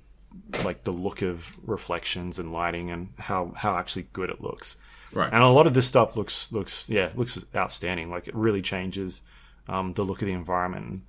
like 0.64 0.84
the 0.84 0.92
look 0.92 1.22
of 1.22 1.58
reflections 1.68 2.40
and 2.40 2.52
lighting 2.52 2.92
and 2.92 3.10
how 3.18 3.54
how 3.56 3.76
actually 3.76 4.08
good 4.14 4.30
it 4.30 4.42
looks. 4.42 4.78
right, 5.14 5.32
And 5.32 5.42
a 5.42 5.48
lot 5.48 5.68
of 5.68 5.74
this 5.74 5.88
stuff 5.88 6.16
looks 6.16 6.52
looks 6.52 6.90
yeah 6.90 7.10
looks 7.16 7.44
outstanding. 7.56 8.10
Like 8.10 8.28
it 8.28 8.36
really 8.36 8.62
changes 8.62 9.22
um, 9.68 9.94
the 9.94 10.04
look 10.04 10.22
of 10.22 10.28
the 10.28 10.34
environment. 10.34 11.04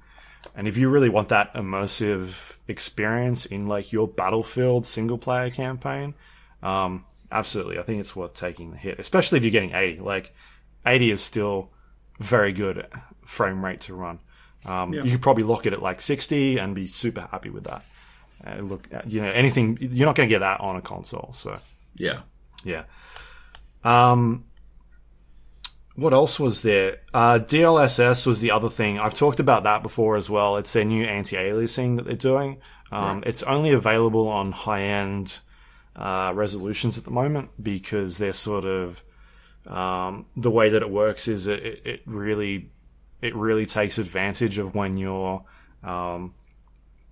And 0.55 0.69
if 0.69 0.77
you 0.77 0.89
really 0.89 1.09
want 1.09 1.29
that 1.29 1.53
immersive 1.55 2.57
experience 2.69 3.45
in 3.47 3.67
like 3.67 3.93
your 3.93 4.09
Battlefield 4.09 4.87
single 4.87 5.19
player 5.19 5.51
campaign, 5.51 6.15
um, 6.63 7.05
absolutely, 7.31 7.79
I 7.79 7.83
think 7.83 8.01
it's 8.01 8.15
worth 8.17 8.35
taking 8.35 8.71
the 8.71 8.77
hit, 8.77 8.99
especially 8.99 9.39
if 9.39 9.45
you're 9.45 9.51
getting 9.51 9.75
80. 9.75 10.01
Like 10.01 10.35
80 10.87 11.11
is 11.13 11.23
still 11.23 11.71
very 12.21 12.53
good 12.53 12.87
frame 13.25 13.65
rate 13.65 13.83
to 13.83 13.95
run. 13.95 14.19
Um, 14.67 14.93
You 14.93 15.13
could 15.13 15.23
probably 15.23 15.45
lock 15.45 15.67
it 15.67 15.73
at 15.73 15.83
like 15.83 16.01
60 16.01 16.59
and 16.59 16.75
be 16.75 16.87
super 16.87 17.29
happy 17.31 17.51
with 17.51 17.65
that. 17.65 17.85
Uh, 18.47 18.57
look, 18.63 18.89
you 19.07 19.21
know, 19.21 19.29
anything 19.31 19.79
you're 19.81 20.07
not 20.07 20.15
going 20.15 20.29
to 20.29 20.33
get 20.33 20.41
that 20.41 20.61
on 20.61 20.77
a 20.77 20.81
console, 20.83 21.31
so. 21.33 21.59
yeah, 21.97 22.21
Yeah. 22.65 22.85
Um, 23.85 24.45
what 25.95 26.13
else 26.13 26.39
was 26.39 26.63
there? 26.63 26.99
Uh, 27.13 27.39
DLSS 27.39 28.25
was 28.27 28.41
the 28.41 28.53
other 28.53 28.71
thing. 28.71 29.01
I've 29.01 29.15
talked 29.15 29.41
about 29.41 29.65
that 29.65 29.83
before 29.83 30.17
as 30.17 30.31
well. 30.31 30.57
It's 30.57 30.73
their 30.73 30.85
new 30.85 31.05
anti-aliasing 31.05 31.97
that 31.97 32.05
they're 32.05 32.15
doing. 32.15 32.61
Um, 32.93 33.23
It's 33.27 33.43
only 33.43 33.71
available 33.71 34.29
on 34.29 34.53
high-end 34.53 35.41
uh, 35.99 36.33
resolutions 36.35 36.97
at 36.97 37.05
the 37.05 37.11
moment 37.11 37.51
because 37.61 38.19
they're 38.19 38.33
sort 38.33 38.65
of 38.65 39.03
um, 39.67 40.27
the 40.37 40.51
way 40.51 40.71
that 40.71 40.81
it 40.81 40.91
works 40.91 41.29
is 41.29 41.47
it, 41.47 41.83
it, 41.85 42.03
really 42.07 42.71
it 43.21 43.35
really 43.35 43.67
takes 43.67 43.99
advantage 43.99 44.59
of 44.59 44.75
when 44.75 44.97
you're 44.97 45.45
um, 45.83 46.35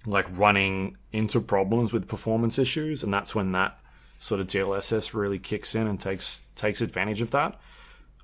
like 0.07 0.27
running 0.39 0.97
into 1.13 1.41
problems 1.41 1.93
with 1.93 2.07
performance 2.07 2.59
issues, 2.59 3.03
and 3.03 3.13
that's 3.13 3.35
when 3.35 3.53
that 3.53 3.79
sort 4.19 4.41
of 4.41 4.47
DLSS 4.47 5.13
really 5.13 5.39
kicks 5.39 5.75
in 5.75 5.87
and 5.87 6.01
takes 6.01 6.41
takes 6.55 6.81
advantage 6.81 7.21
of 7.21 7.33
that. 7.33 7.61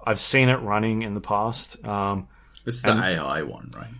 I've 0.05 0.21
seen 0.21 0.49
it 0.49 0.57
running 0.59 1.03
in 1.03 1.15
the 1.15 1.21
past. 1.21 1.85
Um, 1.87 2.29
This 2.65 2.77
is 2.77 2.83
the 2.83 2.93
AI 2.93 3.43
one, 3.43 3.73
right? 3.75 3.91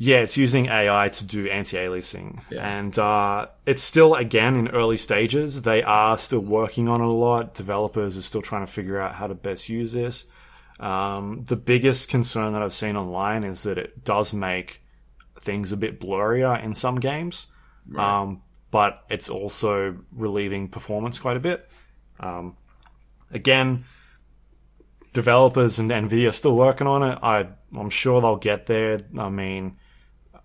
Yeah, 0.00 0.18
it's 0.18 0.36
using 0.36 0.66
AI 0.66 1.08
to 1.08 1.26
do 1.26 1.48
anti-aliasing, 1.48 2.40
Yeah. 2.50 2.78
and 2.78 2.96
uh, 2.98 3.48
it's 3.66 3.82
still 3.82 4.14
again 4.14 4.54
in 4.54 4.68
early 4.68 4.96
stages. 4.96 5.62
They 5.62 5.82
are 5.82 6.16
still 6.16 6.38
working 6.40 6.88
on 6.88 7.00
it 7.00 7.04
a 7.04 7.08
lot. 7.10 7.54
Developers 7.54 8.16
are 8.16 8.22
still 8.22 8.42
trying 8.42 8.64
to 8.64 8.72
figure 8.72 9.00
out 9.00 9.16
how 9.16 9.26
to 9.26 9.34
best 9.34 9.68
use 9.68 9.92
this. 9.92 10.24
Um, 10.78 11.44
the 11.48 11.56
biggest 11.56 12.08
concern 12.08 12.52
that 12.52 12.62
I've 12.62 12.72
seen 12.72 12.96
online 12.96 13.42
is 13.42 13.64
that 13.64 13.76
it 13.78 14.04
does 14.04 14.32
make 14.32 14.80
things 15.40 15.72
a 15.72 15.76
bit 15.76 15.98
blurrier 16.00 16.62
in 16.62 16.74
some 16.74 17.00
games, 17.00 17.48
um, 17.96 18.42
but 18.70 19.04
it's 19.10 19.28
also 19.28 19.96
relieving 20.12 20.68
performance 20.68 21.18
quite 21.18 21.36
a 21.36 21.40
bit. 21.40 21.68
Um, 22.20 22.56
again, 23.32 23.84
developers 25.12 25.78
and 25.78 25.90
Nvidia 25.90 26.28
are 26.28 26.32
still 26.32 26.56
working 26.56 26.86
on 26.86 27.02
it. 27.02 27.18
I 27.22 27.48
I'm 27.76 27.90
sure 27.90 28.20
they'll 28.20 28.36
get 28.36 28.66
there. 28.66 29.00
I 29.18 29.28
mean, 29.28 29.76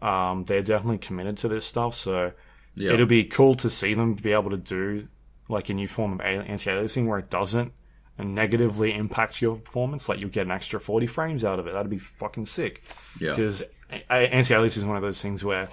um, 0.03 0.43
they're 0.45 0.61
definitely 0.61 0.97
committed 0.99 1.37
to 1.37 1.47
this 1.47 1.65
stuff, 1.65 1.95
so 1.95 2.33
Yeah. 2.75 2.91
it'll 2.93 3.05
be 3.05 3.23
cool 3.23 3.55
to 3.55 3.69
see 3.69 3.93
them 3.93 4.13
be 4.15 4.33
able 4.33 4.49
to 4.51 4.57
do 4.57 5.07
like 5.49 5.69
a 5.69 5.73
new 5.73 5.87
form 5.87 6.13
of 6.13 6.21
anti-aliasing 6.21 7.05
where 7.07 7.19
it 7.19 7.29
doesn't 7.29 7.73
negatively 8.17 8.93
impact 8.93 9.41
your 9.41 9.55
performance. 9.55 10.07
Like 10.09 10.19
you'll 10.19 10.29
get 10.29 10.45
an 10.45 10.51
extra 10.51 10.79
40 10.79 11.07
frames 11.07 11.43
out 11.43 11.59
of 11.59 11.67
it. 11.67 11.73
That'd 11.73 11.89
be 11.89 11.97
fucking 11.97 12.45
sick. 12.45 12.83
Yeah. 13.19 13.31
Because 13.31 13.63
anti-aliasing 14.09 14.77
is 14.77 14.85
one 14.85 14.95
of 14.97 15.01
those 15.03 15.21
things 15.21 15.43
where 15.43 15.67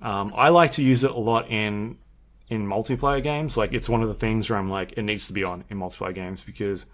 um, 0.00 0.32
I 0.36 0.48
like 0.50 0.72
to 0.72 0.82
use 0.82 1.04
it 1.04 1.10
a 1.10 1.18
lot 1.18 1.50
in 1.50 1.98
in 2.48 2.66
multiplayer 2.66 3.22
games. 3.22 3.56
Like 3.56 3.72
it's 3.74 3.88
one 3.88 4.02
of 4.02 4.08
the 4.08 4.14
things 4.14 4.48
where 4.48 4.58
I'm 4.58 4.70
like, 4.70 4.92
it 4.96 5.02
needs 5.02 5.26
to 5.26 5.32
be 5.32 5.44
on 5.44 5.64
in 5.68 5.78
multiplayer 5.78 6.14
games 6.14 6.42
because 6.44 6.86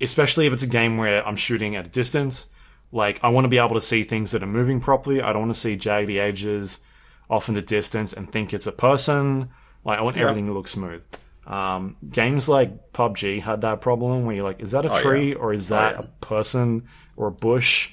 especially 0.00 0.46
if 0.46 0.52
it's 0.52 0.62
a 0.62 0.66
game 0.68 0.96
where 0.96 1.26
I'm 1.26 1.36
shooting 1.36 1.76
at 1.76 1.86
a 1.86 1.88
distance. 1.88 2.46
Like 2.92 3.20
I 3.22 3.28
want 3.28 3.44
to 3.44 3.48
be 3.48 3.58
able 3.58 3.74
to 3.74 3.80
see 3.80 4.04
things 4.04 4.30
that 4.30 4.42
are 4.42 4.46
moving 4.46 4.80
properly. 4.80 5.20
I 5.20 5.32
don't 5.32 5.42
want 5.42 5.54
to 5.54 5.60
see 5.60 5.76
jaggedy 5.76 6.18
edges 6.18 6.80
off 7.28 7.48
in 7.48 7.54
the 7.54 7.62
distance 7.62 8.12
and 8.12 8.30
think 8.30 8.54
it's 8.54 8.66
a 8.66 8.72
person. 8.72 9.50
Like 9.84 9.98
I 9.98 10.02
want 10.02 10.16
everything 10.16 10.46
to 10.46 10.52
look 10.52 10.68
smooth. 10.68 11.02
Um, 11.46 11.96
games 12.10 12.48
like 12.48 12.92
PUBG 12.92 13.40
had 13.42 13.60
that 13.60 13.80
problem 13.80 14.24
where 14.24 14.34
you're 14.34 14.44
like, 14.44 14.60
is 14.60 14.72
that 14.72 14.84
a 14.84 14.92
Oh, 14.92 15.00
tree 15.00 15.28
yeah. 15.30 15.34
or 15.36 15.52
is 15.52 15.70
Oh, 15.70 15.76
that 15.76 15.94
yeah. 15.94 16.00
a 16.00 16.24
person 16.24 16.88
or 17.16 17.28
a 17.28 17.32
bush? 17.32 17.90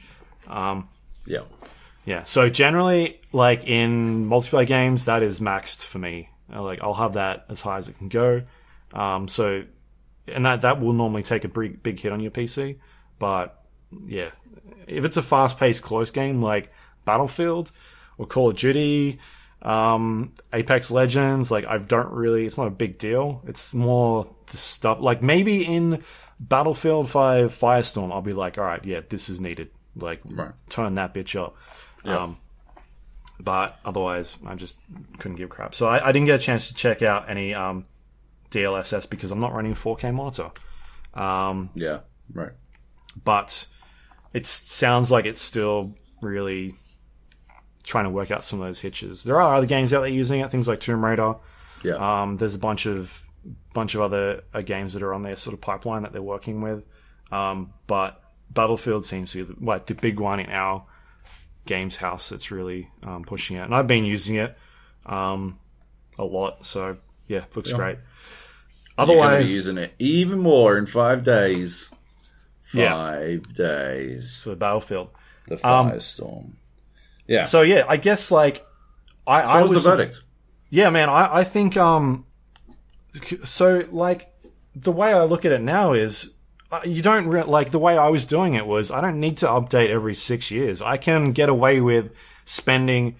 Yeah. 0.49 1.43
Yeah. 2.05 2.23
So 2.25 2.49
generally, 2.49 3.21
like 3.31 3.65
in 3.65 4.27
multiplayer 4.29 4.67
games, 4.67 5.05
that 5.05 5.23
is 5.23 5.39
maxed 5.39 5.83
for 5.85 5.99
me. 5.99 6.29
Uh, 6.53 6.61
Like 6.61 6.81
I'll 6.83 6.93
have 6.95 7.13
that 7.13 7.45
as 7.49 7.61
high 7.61 7.77
as 7.77 7.87
it 7.87 7.97
can 7.97 8.09
go. 8.09 8.41
Um, 8.91 9.27
so, 9.27 9.63
and 10.27 10.45
that 10.45 10.61
that 10.61 10.81
will 10.81 10.93
normally 10.93 11.23
take 11.23 11.43
a 11.45 11.47
big 11.47 11.81
big 11.81 11.99
hit 11.99 12.11
on 12.11 12.19
your 12.19 12.31
PC. 12.31 12.77
But 13.19 13.59
yeah, 14.07 14.31
if 14.87 15.05
it's 15.05 15.17
a 15.17 15.21
fast 15.21 15.57
paced 15.57 15.83
close 15.83 16.11
game 16.11 16.41
like 16.41 16.71
Battlefield 17.05 17.71
or 18.17 18.25
Call 18.25 18.49
of 18.49 18.55
Duty, 18.55 19.19
um, 19.61 20.33
Apex 20.51 20.91
Legends, 20.91 21.49
like 21.51 21.65
I 21.65 21.77
don't 21.77 22.11
really. 22.11 22.45
It's 22.45 22.57
not 22.57 22.67
a 22.67 22.71
big 22.71 22.97
deal. 22.97 23.41
It's 23.47 23.73
more 23.73 24.27
the 24.51 24.57
stuff 24.57 24.99
like 24.99 25.21
maybe 25.21 25.65
in 25.65 26.03
Battlefield 26.39 27.09
Five 27.09 27.51
Firestorm, 27.53 28.11
I'll 28.11 28.21
be 28.21 28.33
like, 28.33 28.57
all 28.57 28.65
right, 28.65 28.83
yeah, 28.83 29.01
this 29.09 29.29
is 29.29 29.39
needed. 29.41 29.69
Like 29.95 30.21
Right. 30.25 30.51
turn 30.69 30.95
that 30.95 31.13
bitch 31.13 31.39
up. 31.39 31.55
Yeah. 32.03 32.17
Um, 32.23 32.37
but 33.39 33.79
otherwise, 33.85 34.39
I 34.45 34.55
just 34.55 34.77
couldn't 35.19 35.37
give 35.37 35.49
crap. 35.49 35.75
So 35.75 35.87
I, 35.87 36.07
I 36.09 36.11
didn't 36.11 36.25
get 36.27 36.39
a 36.39 36.43
chance 36.43 36.67
to 36.69 36.73
check 36.73 37.01
out 37.01 37.29
any 37.29 37.53
um, 37.53 37.85
DLSS 38.51 39.09
because 39.09 39.31
I'm 39.31 39.39
not 39.39 39.53
running 39.53 39.71
a 39.73 39.75
4K 39.75 40.13
monitor. 40.13 40.51
Um, 41.13 41.69
Yeah. 41.73 41.99
Right. 42.33 42.51
but 43.23 43.67
it 44.33 44.45
sounds 44.45 45.11
like 45.11 45.25
it's 45.25 45.41
still 45.41 45.95
really 46.21 46.75
trying 47.83 48.05
to 48.05 48.09
work 48.09 48.31
out 48.31 48.43
some 48.43 48.61
of 48.61 48.67
those 48.67 48.79
hitches. 48.79 49.23
There 49.23 49.39
are 49.39 49.55
other 49.55 49.65
games 49.65 49.93
out 49.93 50.01
there 50.01 50.09
using 50.09 50.39
it, 50.39 50.49
things 50.49 50.67
like 50.67 50.79
Tomb 50.79 51.03
Raider. 51.03 51.35
Yeah. 51.83 52.21
Um, 52.21 52.37
there's 52.37 52.55
a 52.55 52.59
bunch 52.59 52.85
of 52.85 53.23
bunch 53.73 53.93
of 53.95 54.01
other 54.01 54.43
uh, 54.53 54.61
games 54.61 54.93
that 54.93 55.03
are 55.03 55.13
on 55.13 55.21
their 55.21 55.35
sort 55.35 55.53
of 55.53 55.61
pipeline 55.61 56.03
that 56.03 56.13
they're 56.13 56.21
working 56.21 56.61
with. 56.61 56.85
Um, 57.31 57.73
but 57.87 58.21
Battlefield 58.49 59.05
seems 59.05 59.31
to 59.33 59.45
be 59.45 59.65
like 59.65 59.87
the 59.87 59.95
big 59.95 60.19
one 60.19 60.39
in 60.39 60.49
our 60.49 60.85
games 61.65 61.97
house 61.97 62.29
that's 62.29 62.51
really 62.51 62.89
um, 63.03 63.23
pushing 63.23 63.57
it, 63.57 63.61
and 63.61 63.75
I've 63.75 63.87
been 63.87 64.05
using 64.05 64.35
it 64.35 64.57
um, 65.05 65.59
a 66.17 66.23
lot. 66.23 66.65
So 66.65 66.97
yeah, 67.27 67.43
looks 67.55 67.73
great. 67.73 67.97
You're 67.97 68.03
Otherwise, 68.97 69.47
be 69.47 69.55
using 69.55 69.77
it 69.77 69.93
even 69.99 70.39
more 70.39 70.77
in 70.77 70.85
five 70.85 71.23
days. 71.23 71.89
Yeah. 72.73 72.93
Five 72.93 73.53
days. 73.53 74.41
for 74.43 74.55
Battlefield. 74.55 75.09
The 75.47 75.55
firestorm. 75.55 76.53
yeah. 77.27 77.43
So 77.43 77.61
yeah, 77.61 77.85
I 77.87 77.97
guess 77.97 78.31
like 78.31 78.65
I, 79.27 79.41
I 79.41 79.61
was, 79.61 79.71
was 79.71 79.83
the 79.83 79.89
verdict? 79.91 80.21
Yeah, 80.69 80.89
man, 80.89 81.09
I, 81.09 81.37
I 81.37 81.43
think 81.43 81.77
um 81.77 82.25
so 83.43 83.85
like 83.91 84.33
the 84.75 84.91
way 84.91 85.13
I 85.13 85.23
look 85.23 85.45
at 85.45 85.51
it 85.51 85.61
now 85.61 85.93
is 85.93 86.33
uh, 86.71 86.81
you 86.85 87.01
don't 87.03 87.27
re- 87.27 87.43
like 87.43 87.69
the 87.71 87.77
way 87.79 87.97
I 87.97 88.07
was 88.09 88.25
doing 88.25 88.55
it 88.55 88.65
was 88.65 88.89
I 88.89 89.01
don't 89.01 89.19
need 89.19 89.37
to 89.37 89.47
update 89.47 89.89
every 89.89 90.15
6 90.15 90.49
years. 90.51 90.81
I 90.81 90.97
can 90.97 91.31
get 91.31 91.47
away 91.49 91.79
with 91.81 92.11
spending 92.45 93.15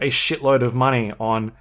a 0.00 0.08
shitload 0.08 0.62
of 0.62 0.74
money 0.74 1.12
on 1.20 1.52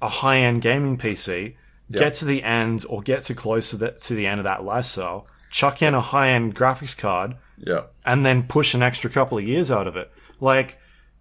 a 0.00 0.08
high-end 0.08 0.62
gaming 0.62 0.96
PC, 0.98 1.54
get 1.90 2.14
to 2.14 2.24
the 2.24 2.42
end 2.44 2.84
or 2.88 3.02
get 3.02 3.24
to 3.24 3.34
close 3.34 3.70
to 3.70 3.76
the, 3.76 3.90
to 3.92 4.14
the 4.14 4.26
end 4.26 4.38
of 4.38 4.44
that 4.44 4.62
lifestyle, 4.64 5.26
chuck 5.50 5.82
in 5.82 5.94
a 5.94 6.00
high-end 6.00 6.54
graphics 6.54 6.96
card 6.96 7.34
Yeah. 7.58 7.82
and 8.06 8.24
then 8.24 8.44
push 8.44 8.72
an 8.74 8.82
extra 8.82 9.10
couple 9.10 9.36
of 9.38 9.44
years 9.44 9.70
out 9.70 9.86
of 9.86 9.96
it. 9.96 10.10
Like 10.40 10.78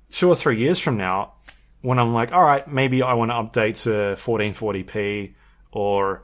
two 0.09 0.29
or 0.29 0.35
three 0.35 0.59
years 0.59 0.79
from 0.79 0.97
now, 0.97 1.33
when 1.81 1.97
I'm 1.99 2.13
like, 2.13 2.33
all 2.33 2.43
right, 2.43 2.67
maybe 2.67 3.01
I 3.01 3.13
want 3.13 3.31
to 3.31 3.35
update 3.35 3.83
to 3.83 4.15
1440p 4.21 5.33
or 5.71 6.23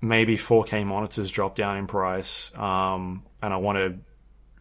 maybe 0.00 0.36
4K 0.36 0.84
monitors 0.86 1.30
drop 1.30 1.54
down 1.54 1.76
in 1.76 1.86
price, 1.86 2.56
um, 2.58 3.22
and 3.42 3.52
I 3.54 3.56
want 3.58 3.78
to 3.78 3.98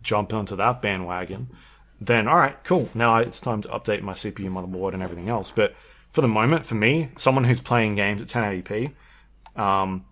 jump 0.04 0.34
onto 0.34 0.56
that 0.58 0.82
bandwagon, 0.82 1.50
then 2.00 2.28
all 2.28 2.36
right, 2.38 2.56
cool. 2.64 2.90
Now 2.96 3.18
it's 3.18 3.42
time 3.42 3.62
to 3.64 3.70
update 3.70 4.02
my 4.02 4.14
CPU, 4.14 4.50
motherboard, 4.52 4.94
and 4.94 5.04
everything 5.04 5.30
else. 5.30 5.52
But 5.52 5.76
for 6.12 6.22
the 6.22 6.28
moment, 6.28 6.66
for 6.66 6.76
me, 6.76 7.10
someone 7.18 7.44
who's 7.44 7.60
playing 7.62 7.96
games 7.96 8.22
at 8.22 8.28
1080p, 8.28 8.94
um, 9.56 10.06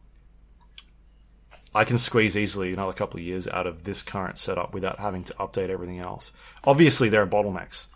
I 1.74 1.84
can 1.84 1.98
squeeze 1.98 2.36
easily 2.36 2.74
another 2.74 2.94
couple 2.94 3.20
of 3.20 3.26
years 3.26 3.48
out 3.48 3.68
of 3.68 3.84
this 3.84 4.02
current 4.02 4.40
setup 4.40 4.74
without 4.74 5.00
having 5.00 5.24
to 5.26 5.34
update 5.36 5.70
everything 5.70 6.00
else. 6.00 6.32
Obviously, 6.66 7.10
there 7.10 7.22
are 7.22 7.28
bottlenecks. 7.28 7.88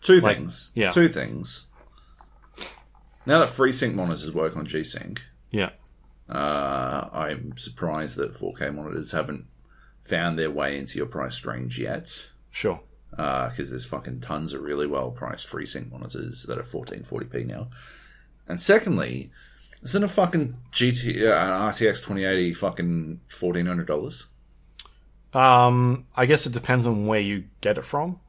Two 0.00 0.20
things. 0.20 0.72
yeah. 0.74 0.90
Two 0.90 1.08
things. 1.08 1.66
Now 3.24 3.38
that 3.38 3.48
FreeSync 3.48 3.94
monitors 3.94 4.34
work 4.34 4.56
on 4.56 4.66
G-Sync, 4.66 5.22
Yeah, 5.52 5.70
uh, 6.28 7.08
I'm 7.12 7.56
surprised 7.56 8.16
that 8.16 8.34
4K 8.34 8.74
monitors 8.74 9.12
haven't 9.12 9.44
found 10.02 10.36
their 10.38 10.50
way 10.50 10.76
into 10.76 10.98
your 10.98 11.06
price 11.06 11.44
range 11.44 11.78
yet. 11.78 12.30
sure. 12.50 12.80
because 13.10 13.70
there's 13.70 13.84
fucking 13.84 14.20
tons 14.20 14.52
of 14.52 14.62
really 14.62 14.86
well 14.88 15.10
priced 15.12 15.46
FreeSync 15.46 15.92
monitors 15.92 16.42
that 16.44 16.58
are 16.58 16.62
1440p 16.62 17.46
now. 17.46 17.68
And 18.48 18.60
secondly, 18.60 19.30
isn't 19.82 20.04
a 20.04 20.08
fucking 20.08 20.56
GT 20.72 21.22
uh, 21.22 21.34
an 21.34 21.70
RTX 21.70 22.02
2080 22.06 22.54
fucking 22.54 23.20
fourteen 23.26 23.66
hundred 23.66 23.86
dollars 23.86 24.26
Um, 25.32 26.04
I 26.14 26.26
guess 26.26 26.46
it 26.46 26.52
depends 26.52 26.86
on 26.86 27.06
where 27.06 27.20
you 27.20 27.44
get 27.60 27.78
it 27.78 27.84
from. 27.84 28.20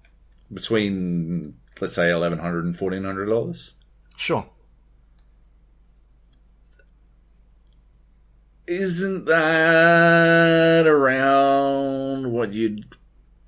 between 0.51 1.56
let's 1.82 1.93
say 1.93 2.12
eleven 2.12 2.39
hundred 2.39 2.66
and 2.66 2.76
fourteen 2.78 3.04
hundred 3.04 3.26
dollars? 3.28 3.74
Sure. 4.18 4.45
Isn't 8.66 9.26
that 9.26 10.88
around 10.88 12.32
what 12.32 12.54
you'd 12.54 12.86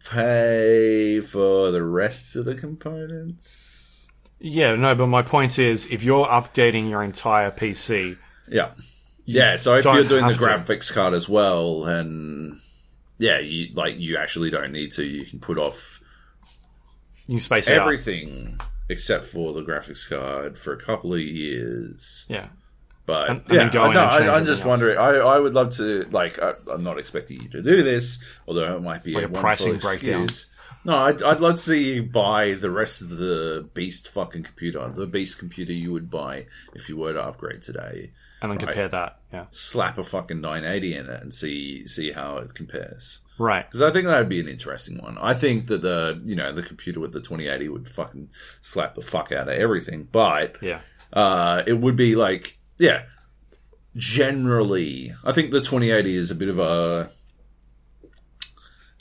pay 0.09 1.21
for 1.21 1.71
the 1.71 1.83
rest 1.83 2.35
of 2.35 2.43
the 2.45 2.53
components? 2.55 3.84
Yeah, 4.39 4.75
no, 4.75 4.93
but 4.95 5.07
my 5.07 5.21
point 5.21 5.57
is, 5.59 5.85
if 5.87 6.03
you're 6.03 6.25
updating 6.27 6.89
your 6.89 7.03
entire 7.03 7.51
PC, 7.51 8.17
Yeah. 8.47 8.71
Yeah, 9.27 9.55
so 9.55 9.73
if 9.75 9.85
you're 9.85 10.03
doing 10.03 10.27
the 10.27 10.33
to. 10.33 10.39
graphics 10.39 10.93
card 10.93 11.13
as 11.15 11.27
well, 11.27 11.83
and 11.85 12.59
yeah, 13.17 13.39
you 13.39 13.73
like 13.73 13.97
you 13.97 14.17
actually 14.17 14.51
don't 14.51 14.71
need 14.71 14.91
to. 14.93 15.03
You 15.03 15.25
can 15.25 15.39
put 15.39 15.57
off 15.59 15.99
you 17.27 17.39
space 17.39 17.67
it 17.67 17.77
out. 17.77 17.81
everything 17.87 18.59
except 18.87 19.25
for 19.25 19.51
the 19.53 19.63
graphics 19.63 20.07
card 20.07 20.59
for 20.59 20.73
a 20.73 20.77
couple 20.79 21.11
of 21.15 21.19
years. 21.21 22.25
Yeah, 22.29 22.49
But 23.07 23.29
And- 23.31 23.41
yeah, 23.49 23.63
I, 23.81 23.93
no, 23.93 23.99
I, 24.01 24.35
I'm 24.37 24.45
just 24.45 24.61
else. 24.61 24.67
wondering. 24.67 24.99
I, 24.99 25.15
I 25.15 25.39
would 25.39 25.55
love 25.55 25.71
to 25.77 26.03
like. 26.11 26.37
I, 26.37 26.53
I'm 26.71 26.83
not 26.83 26.99
expecting 26.99 27.41
you 27.41 27.49
to 27.49 27.63
do 27.63 27.81
this, 27.81 28.19
although 28.47 28.75
it 28.77 28.81
might 28.83 29.03
be 29.03 29.13
Like 29.15 29.23
a, 29.23 29.27
a 29.27 29.31
pricing 29.31 29.79
breakdown. 29.79 30.25
excuse. 30.25 30.45
No, 30.85 30.95
I'd, 30.97 31.21
I'd 31.23 31.39
love 31.39 31.55
to 31.55 31.61
see 31.61 31.95
you 31.95 32.03
buy 32.03 32.53
the 32.53 32.69
rest 32.69 33.01
of 33.01 33.09
the 33.09 33.67
beast 33.73 34.07
fucking 34.07 34.43
computer, 34.43 34.87
the 34.89 35.07
beast 35.07 35.39
computer 35.39 35.73
you 35.73 35.91
would 35.91 36.11
buy 36.11 36.45
if 36.75 36.87
you 36.89 36.95
were 36.95 37.11
to 37.13 37.21
upgrade 37.23 37.63
today. 37.63 38.11
and 38.41 38.51
then 38.51 38.59
compare 38.59 38.87
that. 38.89 39.19
Yeah, 39.33 39.45
slap 39.51 39.97
a 39.97 40.03
fucking 40.03 40.39
980 40.41 40.95
in 40.95 41.09
it 41.09 41.21
and 41.23 41.33
see 41.33 41.87
see 41.87 42.11
how 42.11 42.37
it 42.37 42.53
compares. 42.53 43.19
right. 43.39 43.65
Because 43.67 43.81
I 43.81 43.89
think 43.91 44.05
that 44.05 44.19
would 44.19 44.29
be 44.29 44.39
an 44.39 44.47
interesting 44.47 45.01
one. 45.01 45.17
I 45.17 45.33
think 45.33 45.67
that 45.67 45.81
the 45.81 46.21
you 46.23 46.35
know 46.35 46.51
the 46.51 46.61
computer 46.63 46.99
with 46.99 47.13
the 47.13 47.19
2080 47.19 47.67
would 47.69 47.89
fucking 47.89 48.29
slap 48.61 48.93
the 48.95 49.01
fuck 49.01 49.31
out 49.31 49.49
of 49.49 49.55
everything, 49.55 50.07
but 50.11 50.57
Yeah, 50.61 50.81
uh, 51.13 51.63
it 51.65 51.79
would 51.79 51.95
be 51.95 52.15
like 52.15 52.57
yeah. 52.77 53.03
Generally, 53.97 55.13
I 55.23 55.31
think 55.31 55.51
the 55.51 55.61
2080 55.61 56.15
is 56.17 56.29
a 56.29 56.35
bit 56.35 56.49
of 56.49 56.59
a 56.59 57.09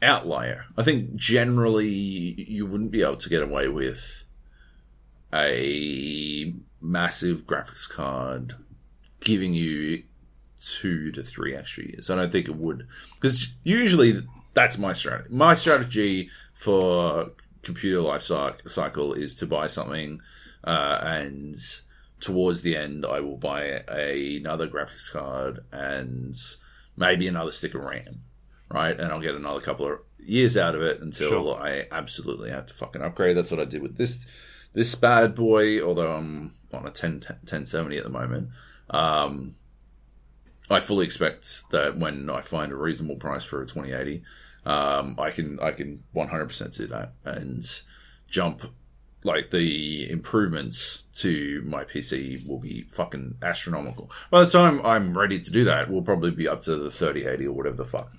outlier. 0.05 0.67
I 0.77 0.83
think 0.83 1.17
generally 1.17 1.89
you 1.89 2.67
wouldn't 2.67 2.91
be 2.91 3.03
able 3.03 3.17
to 3.17 3.29
get 3.29 3.43
away 3.43 3.69
with 3.69 4.23
a 5.33 6.55
massive 6.81 7.47
graphics 7.47 7.89
card 7.89 8.55
giving 9.21 9.55
you 9.55 10.03
two 10.61 11.11
to 11.13 11.23
three 11.23 11.55
extra 11.55 11.85
years. 11.85 12.11
I 12.11 12.17
don't 12.17 12.31
think 12.31 12.49
it 12.49 12.57
would 12.57 12.87
because 13.15 13.53
usually 13.65 14.23
that's 14.55 14.79
my 14.79 14.93
strategy. 14.93 15.29
My 15.35 15.55
strategy 15.55 16.31
for 16.53 17.31
computer 17.63 18.01
life 18.01 18.23
cycle 18.23 19.15
is 19.15 19.35
to 19.37 19.47
buy 19.47 19.67
something 19.67 20.21
uh, 20.63 20.99
and 21.03 21.57
towards 22.21 22.63
the 22.63 22.77
end 22.77 23.05
I 23.05 23.21
will 23.21 23.37
buy 23.37 23.83
a, 23.91 24.37
another 24.37 24.69
graphics 24.69 25.11
card 25.13 25.65
and 25.73 26.35
maybe 26.97 27.27
another 27.27 27.51
stick 27.51 27.75
of 27.75 27.85
RAM, 27.85 28.23
right? 28.75 28.99
And 28.99 29.13
I'll 29.13 29.21
get 29.21 29.35
another 29.35 29.61
couple 29.61 29.87
of 29.87 30.01
years 30.19 30.57
out 30.57 30.75
of 30.75 30.83
it 30.83 31.01
until 31.01 31.29
Sure. 31.29 31.61
I 31.61 31.87
absolutely 31.91 32.51
have 32.51 32.67
to 32.67 32.75
fucking 32.75 33.03
upgrade. 33.03 33.37
That's 33.37 33.51
what 33.51 33.61
I 33.61 33.65
did 33.65 33.83
with 33.83 33.97
this 33.97 34.27
this 34.73 34.95
bad 34.97 35.35
boy. 35.35 35.81
Although 35.81 36.13
I'm 36.13 36.55
on 36.73 36.87
a 36.87 36.91
10, 36.91 37.13
1070 37.13 37.97
at 37.97 38.05
the 38.05 38.11
moment. 38.11 38.49
Um, 38.91 39.55
I 40.69 40.81
fully 40.81 41.05
expect 41.05 41.71
that 41.71 41.97
when 41.97 42.29
I 42.29 42.41
find 42.41 42.73
a 42.73 42.77
reasonable 42.77 43.17
price 43.17 43.45
for 43.45 43.63
a 43.63 43.67
2080, 43.67 44.23
um, 44.67 45.15
I 45.19 45.31
can 45.31 45.61
I 45.61 45.71
can 45.73 46.03
100% 46.15 46.77
do 46.77 46.87
that 46.89 47.13
and 47.25 47.65
jump 48.29 48.63
like 49.23 49.51
the 49.51 50.11
improvements 50.11 51.05
to 51.15 51.63
my 51.65 51.85
PC 51.85 52.47
will 52.47 52.59
be 52.59 52.83
fucking 52.83 53.37
astronomical. 53.43 54.11
By 54.31 54.45
the 54.45 54.51
time 54.51 54.85
I'm 54.85 55.17
ready 55.17 55.41
to 55.41 55.51
do 55.51 55.65
that, 55.65 55.91
we'll 55.91 56.03
probably 56.03 56.31
be 56.31 56.47
up 56.47 56.63
to 56.63 56.77
the 56.77 56.91
3080 56.91 57.47
or 57.47 57.53
whatever 57.53 57.77
the 57.77 57.85
fuck. 57.85 58.13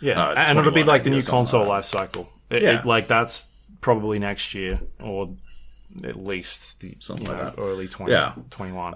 Yeah, 0.00 0.20
Uh, 0.28 0.34
and 0.48 0.58
it'll 0.58 0.72
be 0.72 0.84
like 0.84 1.02
the 1.02 1.10
new 1.10 1.22
console 1.22 1.60
like 1.60 1.68
life 1.68 1.84
cycle. 1.84 2.32
It, 2.50 2.62
Yeah. 2.62 2.80
it- 2.80 2.86
like 2.86 3.08
that's 3.08 3.46
probably 3.80 4.18
next 4.18 4.54
year 4.54 4.80
or 5.00 5.30
at 6.04 6.16
least 6.16 6.80
the 6.80 6.96
Something 6.98 7.26
you 7.26 7.32
like 7.32 7.42
know, 7.42 7.50
that. 7.50 7.60
early 7.60 7.88
20, 7.88 8.12
Yeah. 8.12 8.32
21. 8.50 8.94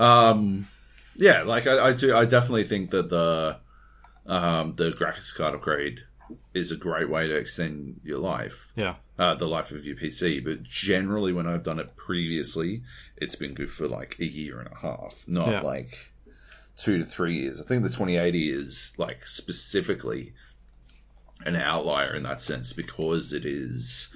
Um, 0.00 0.68
yeah, 1.16 1.42
like 1.42 1.66
I, 1.66 1.88
I 1.88 1.92
do. 1.92 2.16
I 2.16 2.24
definitely 2.24 2.64
think 2.64 2.90
that 2.90 3.08
the 3.10 3.56
um, 4.26 4.74
the 4.74 4.90
graphics 4.90 5.34
card 5.34 5.54
upgrade 5.54 6.00
is 6.54 6.70
a 6.70 6.76
great 6.76 7.08
way 7.08 7.26
to 7.26 7.34
extend 7.34 8.00
your 8.04 8.18
life, 8.18 8.70
Yeah, 8.76 8.96
uh, 9.18 9.34
the 9.34 9.46
life 9.46 9.70
of 9.72 9.84
your 9.86 9.96
PC. 9.96 10.44
But 10.44 10.62
generally, 10.62 11.32
when 11.32 11.46
I've 11.46 11.62
done 11.62 11.80
it 11.80 11.96
previously, 11.96 12.82
it's 13.16 13.34
been 13.34 13.54
good 13.54 13.70
for 13.70 13.88
like 13.88 14.16
a 14.20 14.26
year 14.26 14.60
and 14.60 14.68
a 14.70 14.76
half, 14.78 15.24
not 15.26 15.48
Yeah. 15.50 15.60
like 15.62 16.12
two 16.78 16.98
to 16.98 17.04
three 17.04 17.34
years. 17.40 17.60
I 17.60 17.64
think 17.64 17.82
the 17.82 17.88
2080 17.88 18.50
is 18.50 18.92
like 18.96 19.26
specifically 19.26 20.32
an 21.44 21.56
outlier 21.56 22.14
in 22.14 22.22
that 22.22 22.40
sense 22.40 22.72
because 22.72 23.32
it 23.32 23.44
is 23.44 24.08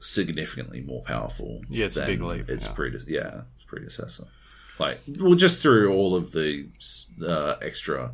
significantly 0.00 0.80
more 0.82 1.02
powerful. 1.02 1.62
Yeah, 1.68 1.86
it's 1.86 1.96
a 1.96 2.06
big 2.06 2.22
leap, 2.22 2.48
Its 2.48 2.66
yeah. 2.66 2.72
prede- 2.74 3.04
yeah, 3.08 3.40
its 3.56 3.64
predecessor. 3.66 4.26
Like, 4.78 5.00
well, 5.18 5.34
just 5.34 5.62
through 5.62 5.92
all 5.92 6.14
of 6.14 6.32
the 6.32 6.68
uh, 7.26 7.54
extra 7.62 8.12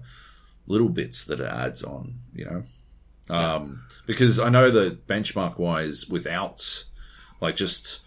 little 0.66 0.88
bits 0.88 1.24
that 1.24 1.40
it 1.40 1.46
adds 1.46 1.82
on, 1.82 2.20
you 2.34 2.44
know. 2.44 2.64
Um, 3.34 3.82
because 4.06 4.38
I 4.38 4.48
know 4.50 4.70
that 4.70 5.06
benchmark 5.06 5.58
wise, 5.58 6.06
without 6.08 6.84
like 7.40 7.56
just 7.56 8.00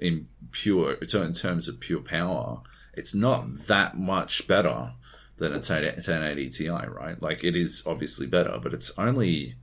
in 0.00 0.28
pure 0.50 0.94
in 0.94 1.32
terms 1.32 1.68
of 1.68 1.80
pure 1.80 2.00
power, 2.00 2.60
it's 2.92 3.14
not 3.14 3.54
that 3.66 3.96
much 3.96 4.46
better 4.46 4.92
than 5.44 5.58
a 5.58 5.60
10 5.60 5.84
1080 5.84 6.50
Ti, 6.50 6.68
right? 6.68 7.20
Like 7.22 7.44
it 7.44 7.54
is 7.56 7.82
obviously 7.86 8.26
better, 8.26 8.58
but 8.62 8.74
it's 8.74 8.90
only 8.98 9.54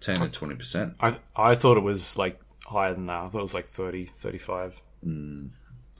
10 0.00 0.20
to 0.20 0.28
20 0.30 0.54
percent. 0.54 0.94
I 1.00 1.18
I 1.34 1.54
thought 1.54 1.76
it 1.76 1.82
was 1.82 2.16
like 2.16 2.40
higher 2.66 2.94
than 2.94 3.06
that. 3.06 3.24
I 3.24 3.28
thought 3.28 3.38
it 3.40 3.42
was 3.42 3.54
like 3.54 3.66
30, 3.66 4.04
35. 4.06 4.82
I'm 5.02 5.52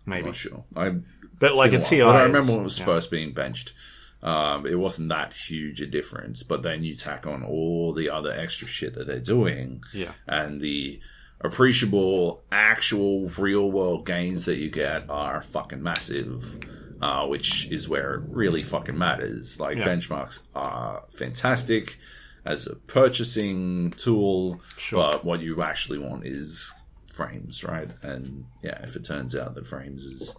maybe. 0.07 0.27
not 0.27 0.37
sure. 0.37 0.65
I 0.77 0.97
But 1.39 1.55
like 1.57 1.73
a 1.73 1.81
TI. 1.81 2.01
But 2.03 2.17
I 2.17 2.23
remember 2.23 2.53
when 2.53 2.61
it 2.61 2.65
was 2.65 2.79
yeah. 2.79 2.85
first 2.85 3.11
being 3.11 3.33
benched. 3.33 3.73
Um, 4.21 4.67
it 4.67 4.75
wasn't 4.75 5.11
that 5.11 5.33
huge 5.33 5.81
a 5.81 5.87
difference, 5.87 6.43
but 6.43 6.63
then 6.65 6.83
you 6.83 6.97
tack 6.97 7.25
on 7.25 7.45
all 7.45 7.93
the 7.95 8.11
other 8.11 8.33
extra 8.33 8.67
shit 8.67 8.95
that 8.95 9.07
they're 9.07 9.21
doing, 9.21 9.85
Yeah. 9.95 10.11
and 10.27 10.61
the 10.61 10.99
appreciable, 11.41 12.43
actual, 12.51 13.29
real 13.39 13.71
world 13.71 14.05
gains 14.07 14.45
that 14.47 14.57
you 14.59 14.71
get 14.71 15.09
are 15.09 15.41
fucking 15.41 15.81
massive. 15.83 16.59
Uh, 17.01 17.27
which 17.27 17.67
is 17.71 17.89
where 17.89 18.15
it 18.15 18.23
really 18.29 18.63
fucking 18.63 18.99
matters. 18.99 19.61
Like 19.61 19.77
Yeah. 19.79 19.85
benchmarks 19.87 20.41
are 20.55 21.05
fantastic 21.11 21.97
as 22.45 22.67
a 22.67 22.75
purchasing 22.75 23.93
tool, 23.97 24.61
Sure. 24.77 25.13
but 25.13 25.25
what 25.25 25.41
you 25.41 25.63
actually 25.63 25.99
want 25.99 26.27
is 26.27 26.73
frames, 27.13 27.63
right? 27.63 27.91
And 28.03 28.47
yeah, 28.63 28.83
if 28.83 28.97
it 28.97 29.05
turns 29.05 29.37
out 29.37 29.55
that 29.55 29.67
frames 29.67 30.05
is 30.05 30.35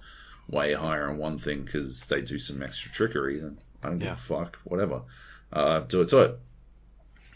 way 0.49 0.73
higher 0.73 1.09
on 1.09 1.17
one 1.17 1.37
thing 1.37 1.63
because 1.63 2.05
they 2.07 2.21
do 2.21 2.37
some 2.39 2.61
extra 2.61 2.91
trickery, 2.91 3.39
then 3.39 3.59
I 3.83 3.87
don't 3.89 3.99
give 3.99 4.11
a 4.11 4.15
fuck. 4.15 4.57
Whatever, 4.65 5.03
uh, 5.53 5.79
do 5.81 6.01
it 6.01 6.09
to 6.09 6.19
it. 6.19 6.39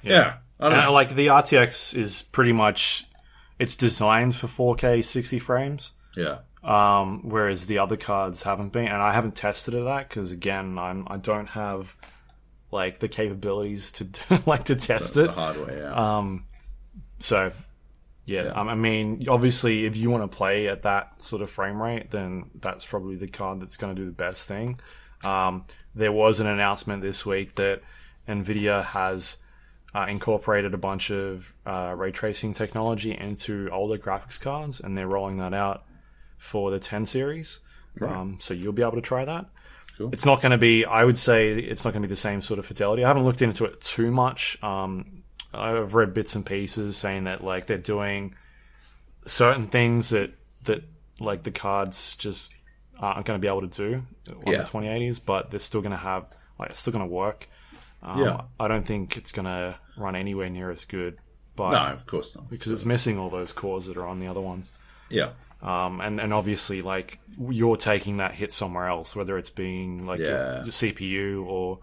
Yeah, 0.01 0.37
I 0.59 0.63
don't 0.69 0.73
And, 0.79 0.81
know. 0.87 0.91
like 0.93 1.15
the 1.15 1.27
RTX 1.27 1.93
is 1.95 2.23
pretty 2.23 2.51
much 2.53 3.05
it's 3.59 3.75
designed 3.77 4.35
for 4.35 4.47
4K 4.47 5.01
60 5.01 5.39
frames. 5.39 5.93
Yeah, 6.17 6.39
um, 6.63 7.21
whereas 7.27 7.65
the 7.65 7.79
other 7.79 7.97
cards 7.97 8.43
haven't 8.43 8.71
been, 8.71 8.87
and 8.87 9.01
I 9.01 9.13
haven't 9.13 9.35
tested 9.35 9.73
it 9.73 9.83
that 9.83 10.09
because 10.09 10.31
again, 10.31 10.77
I'm 10.77 11.05
I 11.07 11.17
don't 11.17 11.47
have 11.47 11.95
like 12.71 12.99
the 12.99 13.07
capabilities 13.07 13.91
to 13.93 14.07
like 14.45 14.65
to 14.65 14.75
test 14.75 15.15
the 15.15 15.25
it. 15.25 15.29
hardware. 15.31 15.79
Yeah, 15.81 16.17
Um, 16.17 16.45
so 17.19 17.51
yeah, 18.25 18.43
Yeah. 18.45 18.49
um, 18.51 18.69
I 18.69 18.75
mean, 18.75 19.27
obviously, 19.27 19.85
if 19.85 19.95
you 19.97 20.09
want 20.09 20.29
to 20.29 20.35
play 20.35 20.67
at 20.69 20.83
that 20.83 21.21
sort 21.21 21.41
of 21.41 21.49
frame 21.49 21.81
rate, 21.81 22.09
then 22.11 22.49
that's 22.55 22.85
probably 22.85 23.15
the 23.17 23.27
card 23.27 23.59
that's 23.59 23.75
going 23.77 23.95
to 23.95 24.01
do 24.01 24.05
the 24.05 24.13
best 24.15 24.47
thing. 24.47 24.79
Um, 25.23 25.65
there 25.95 26.11
was 26.11 26.39
an 26.39 26.47
announcement 26.47 27.01
this 27.01 27.25
week 27.25 27.55
that 27.55 27.81
Nvidia 28.27 28.83
has 28.85 29.37
uh, 29.93 30.05
incorporated 30.09 30.73
a 30.73 30.77
bunch 30.77 31.11
of 31.11 31.53
uh, 31.65 31.93
ray 31.95 32.11
tracing 32.11 32.53
technology 32.53 33.11
into 33.15 33.69
older 33.71 33.97
graphics 33.97 34.39
cards, 34.39 34.79
and 34.79 34.97
they're 34.97 35.07
rolling 35.07 35.37
that 35.37 35.53
out 35.53 35.83
for 36.43 36.71
the 36.71 36.79
10 36.79 37.05
series. 37.05 37.59
Um, 38.01 38.37
so 38.39 38.53
you'll 38.53 38.73
be 38.73 38.81
able 38.81 38.93
to 38.93 39.01
try 39.01 39.23
that. 39.23 39.45
Cool. 39.97 40.09
It's 40.11 40.25
not 40.25 40.41
going 40.41 40.51
to 40.51 40.57
be. 40.57 40.83
I 40.83 41.03
would 41.05 41.17
say 41.17 41.53
it's 41.53 41.85
not 41.85 41.93
going 41.93 42.01
to 42.01 42.07
be 42.07 42.11
the 42.13 42.19
same 42.19 42.41
sort 42.41 42.59
of 42.59 42.65
fidelity. 42.65 43.03
I 43.03 43.07
haven't 43.07 43.23
looked 43.23 43.41
into 43.41 43.63
it 43.65 43.79
too 43.81 44.11
much. 44.11 44.61
Um, 44.61 45.23
I've 45.53 45.93
read 45.93 46.13
bits 46.13 46.35
and 46.35 46.45
pieces 46.45 46.97
saying 46.97 47.25
that 47.25 47.43
like 47.43 47.67
they're 47.67 47.77
doing 47.77 48.33
certain 49.25 49.67
things 49.67 50.09
that 50.09 50.31
that 50.65 50.83
like 51.19 51.43
the 51.43 51.51
cards 51.51 52.15
just 52.17 52.53
aren't 52.99 53.25
going 53.25 53.39
to 53.39 53.41
be 53.41 53.47
able 53.47 53.61
to 53.61 53.67
do 53.67 54.03
on 54.45 54.51
Yeah. 54.51 54.63
the 54.63 54.69
2080s, 54.69 55.19
but 55.25 55.51
they're 55.51 55.59
still 55.59 55.81
going 55.81 55.91
to 55.91 55.97
have 55.97 56.25
like 56.59 56.71
it's 56.71 56.79
still 56.79 56.93
going 56.93 57.07
to 57.07 57.13
work. 57.13 57.47
Um, 58.01 58.19
Yeah. 58.19 58.41
I 58.59 58.67
don't 58.67 58.85
think 58.85 59.15
it's 59.17 59.31
going 59.31 59.45
to 59.45 59.77
run 59.95 60.15
anywhere 60.15 60.49
near 60.49 60.71
as 60.71 60.85
good, 60.85 61.17
but 61.55 61.71
no, 61.71 61.93
of 61.93 62.05
course 62.05 62.35
not. 62.35 62.49
because 62.49 62.71
it's 62.71 62.85
missing 62.85 63.17
all 63.19 63.29
those 63.29 63.51
cores 63.51 63.85
that 63.85 63.95
are 63.97 64.07
on 64.07 64.19
the 64.19 64.27
other 64.27 64.41
ones. 64.41 64.71
Yeah, 65.09 65.29
Um, 65.63 66.01
and, 66.01 66.19
and 66.19 66.33
obviously, 66.33 66.81
like 66.81 67.19
you're 67.39 67.77
taking 67.77 68.17
that 68.17 68.35
hit 68.35 68.51
somewhere 68.53 68.87
else, 68.87 69.15
whether 69.15 69.37
it's 69.37 69.49
being 69.49 70.05
like 70.05 70.19
your, 70.19 70.29
Yeah. 70.29 70.55
your 70.57 70.65
CPU 70.65 71.45
or 71.45 71.79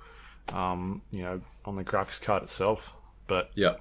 um, 0.55 1.01
you 1.13 1.23
know 1.23 1.41
on 1.65 1.77
the 1.77 1.85
graphics 1.85 2.21
card 2.23 2.43
itself. 2.43 2.95
But 3.27 3.51
yeah, 3.55 3.77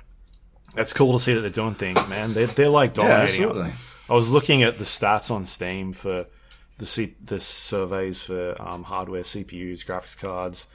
that's 0.73 0.93
cool 0.93 1.13
to 1.13 1.19
see 1.19 1.33
that 1.33 1.41
they're 1.41 1.49
doing 1.49 1.75
things, 1.75 1.99
man. 2.07 2.33
They're 2.33 2.47
they're 2.47 2.69
like 2.69 2.93
dominating. 2.93 3.43
absolutely. 3.43 3.73
I 4.09 4.13
was 4.13 4.31
looking 4.31 4.63
at 4.63 4.77
the 4.77 4.85
stats 4.85 5.29
on 5.29 5.45
Steam 5.45 5.91
for 5.93 6.25
the 6.77 6.85
C- 6.85 7.15
the 7.23 7.39
surveys 7.41 8.21
for 8.23 8.55
um, 8.61 8.83
hardware, 8.83 9.23
CPUs, 9.23 9.85
graphics 9.85 10.17
cards, 10.17 10.67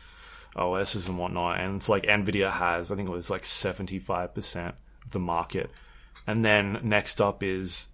OSs, 0.55 1.09
and 1.09 1.19
whatnot, 1.19 1.61
and 1.61 1.77
it's 1.77 1.89
like 1.89 2.03
Nvidia 2.05 2.53
has, 2.53 2.93
I 2.93 2.97
think 2.97 3.09
it 3.09 3.13
was 3.13 3.31
like 3.31 3.47
seventy 3.47 3.99
five 3.99 4.35
percent 4.35 4.75
of 5.05 5.13
the 5.13 5.19
market, 5.19 5.71
and 6.27 6.45
then 6.45 6.79
next 6.83 7.21
up 7.23 7.43
is 7.43 7.89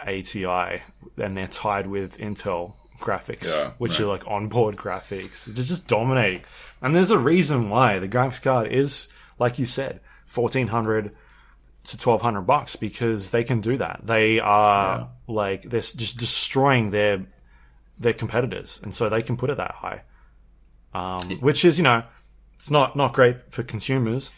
ATI, 0.00 0.82
and 1.16 1.36
they're 1.36 1.46
tied 1.46 1.86
with 1.86 2.18
Intel 2.18 2.74
graphics, 3.00 3.50
Yeah, 3.54 3.70
which 3.78 3.92
right. 3.98 4.00
are 4.00 4.06
like 4.08 4.26
onboard 4.26 4.76
graphics. 4.76 5.44
They're 5.46 5.64
just 5.64 5.86
dominating, 5.88 6.42
and 6.82 6.94
there's 6.94 7.10
a 7.10 7.18
reason 7.18 7.68
why 7.70 7.98
the 7.98 8.08
graphics 8.08 8.42
card 8.42 8.72
is, 8.72 9.08
like 9.38 9.58
you 9.58 9.66
said, 9.66 10.00
fourteen 10.24 10.68
hundred 10.68 11.14
to 11.84 11.96
twelve 11.98 12.22
hundred 12.22 12.42
bucks 12.42 12.74
because 12.76 13.30
they 13.30 13.44
can 13.44 13.60
do 13.60 13.76
that. 13.76 14.00
They 14.04 14.40
are 14.40 15.08
like 15.28 15.62
they're 15.62 15.80
just 15.80 16.16
destroying 16.18 16.90
their 16.90 17.26
their 17.98 18.12
competitors, 18.14 18.80
and 18.82 18.94
so 18.94 19.08
they 19.08 19.22
can 19.22 19.36
put 19.36 19.50
it 19.50 19.56
that 19.58 19.72
high. 19.72 20.02
um, 20.94 21.38
which 21.40 21.64
is 21.64 21.78
you 21.78 21.84
know 21.84 22.02
it's 22.54 22.70
not 22.70 22.96
not 22.96 23.12
great 23.12 23.52
for 23.52 23.62
consumers. 23.62 24.30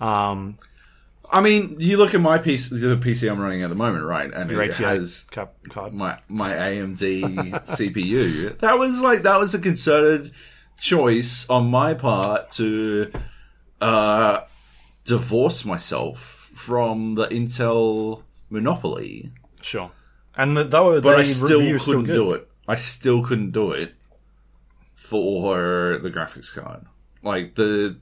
Um, 0.00 0.58
I 1.30 1.40
mean, 1.40 1.76
you 1.78 1.96
look 1.96 2.14
at 2.14 2.20
my 2.20 2.38
PC, 2.38 2.70
the 2.80 2.96
PC 2.96 3.30
I'm 3.30 3.40
running 3.40 3.62
at 3.62 3.68
the 3.70 3.74
moment, 3.74 4.04
right? 4.04 4.32
And 4.32 4.50
your 4.50 4.62
it 4.62 4.74
ATI 4.74 4.84
has 4.84 5.26
cap 5.30 5.54
card. 5.68 5.92
my 5.92 6.18
my 6.28 6.50
AMD 6.50 6.98
CPU. 7.66 8.58
That 8.58 8.78
was 8.78 9.02
like 9.02 9.22
that 9.22 9.38
was 9.40 9.54
a 9.54 9.58
concerted 9.58 10.32
choice 10.78 11.48
on 11.48 11.70
my 11.70 11.94
part 11.94 12.50
to 12.52 13.10
uh, 13.80 14.40
divorce 15.04 15.64
myself 15.64 16.50
from 16.54 17.14
the 17.14 17.26
Intel 17.26 18.22
monopoly, 18.50 19.32
Sure. 19.60 19.90
And 20.36 20.56
the, 20.56 20.64
though 20.64 21.00
but 21.00 21.18
I 21.18 21.24
still 21.24 21.60
couldn't 21.60 21.78
still 21.80 22.02
do 22.02 22.32
it. 22.32 22.48
I 22.66 22.74
still 22.76 23.22
couldn't 23.22 23.52
do 23.52 23.72
it 23.72 23.94
for 24.94 25.98
the 25.98 26.10
graphics 26.10 26.52
card. 26.52 26.86
Like 27.22 27.54
the 27.54 27.98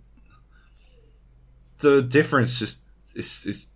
the 1.78 2.00
difference 2.02 2.58
just 2.58 2.81
is 3.14 3.44
is 3.46 3.66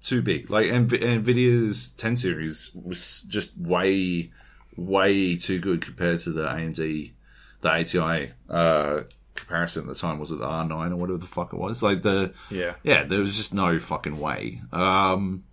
too 0.00 0.22
big. 0.22 0.50
Like 0.50 0.66
Nv- 0.66 1.02
Nvidia's 1.02 1.90
10 1.90 2.16
series 2.16 2.70
was 2.74 3.22
just 3.22 3.56
way 3.56 4.32
way 4.76 5.36
too 5.36 5.58
good 5.60 5.80
compared 5.84 6.20
to 6.20 6.30
the 6.30 6.46
AMD 6.46 7.12
the 7.60 7.68
ATI 7.70 8.32
uh, 8.50 9.02
comparison 9.36 9.82
at 9.82 9.88
the 9.88 9.94
time. 9.94 10.18
Was 10.18 10.32
it 10.32 10.38
the 10.40 10.46
R9 10.46 10.90
or 10.90 10.96
whatever 10.96 11.18
the 11.18 11.26
fuck 11.26 11.52
it 11.52 11.58
was? 11.58 11.82
Like 11.82 12.02
the 12.02 12.32
Yeah. 12.50 12.74
yeah, 12.82 13.04
there 13.04 13.20
was 13.20 13.36
just 13.36 13.54
no 13.54 13.78
fucking 13.78 14.18
way. 14.18 14.62
Um, 14.72 15.44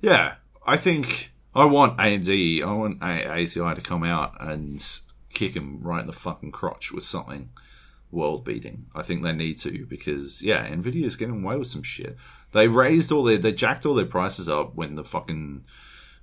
yeah, 0.00 0.34
I 0.66 0.76
think 0.76 1.30
I 1.54 1.64
want 1.66 1.98
AMD, 1.98 2.62
I 2.64 2.72
want 2.72 3.02
ATI 3.02 3.74
to 3.74 3.80
come 3.82 4.02
out 4.02 4.34
and 4.40 4.84
kick 5.32 5.54
him 5.54 5.80
right 5.82 6.00
in 6.00 6.06
the 6.06 6.12
fucking 6.12 6.50
crotch 6.52 6.90
with 6.92 7.04
something 7.04 7.50
world 8.10 8.44
beating. 8.44 8.86
I 8.94 9.02
think 9.02 9.22
they 9.22 9.32
need 9.32 9.58
to 9.58 9.86
because 9.86 10.42
yeah, 10.42 10.68
Nvidia's 10.68 11.16
getting 11.16 11.42
away 11.44 11.56
with 11.56 11.68
some 11.68 11.82
shit. 11.82 12.16
They 12.52 12.68
raised 12.68 13.12
all 13.12 13.24
their, 13.24 13.38
they 13.38 13.52
jacked 13.52 13.86
all 13.86 13.94
their 13.94 14.06
prices 14.06 14.48
up 14.48 14.74
when 14.74 14.96
the 14.96 15.04
fucking 15.04 15.64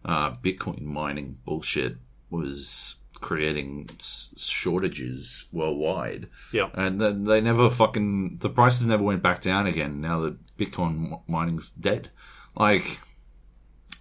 uh, 0.04 0.32
Bitcoin 0.36 0.82
mining 0.82 1.38
bullshit 1.46 1.98
was 2.30 2.96
creating 3.20 3.90
s- 3.98 4.34
shortages 4.38 5.46
worldwide. 5.52 6.28
Yeah. 6.52 6.70
And 6.74 7.00
then 7.00 7.24
they 7.24 7.42
never 7.42 7.70
fucking 7.70 8.38
the 8.40 8.50
prices 8.50 8.86
never 8.86 9.04
went 9.04 9.24
back 9.24 9.42
down 9.42 9.66
again. 9.68 10.02
Now 10.02 10.20
that 10.22 10.58
Bitcoin 10.58 11.14
m- 11.14 11.20
mining's 11.28 11.70
dead, 11.72 12.10
like, 12.56 13.00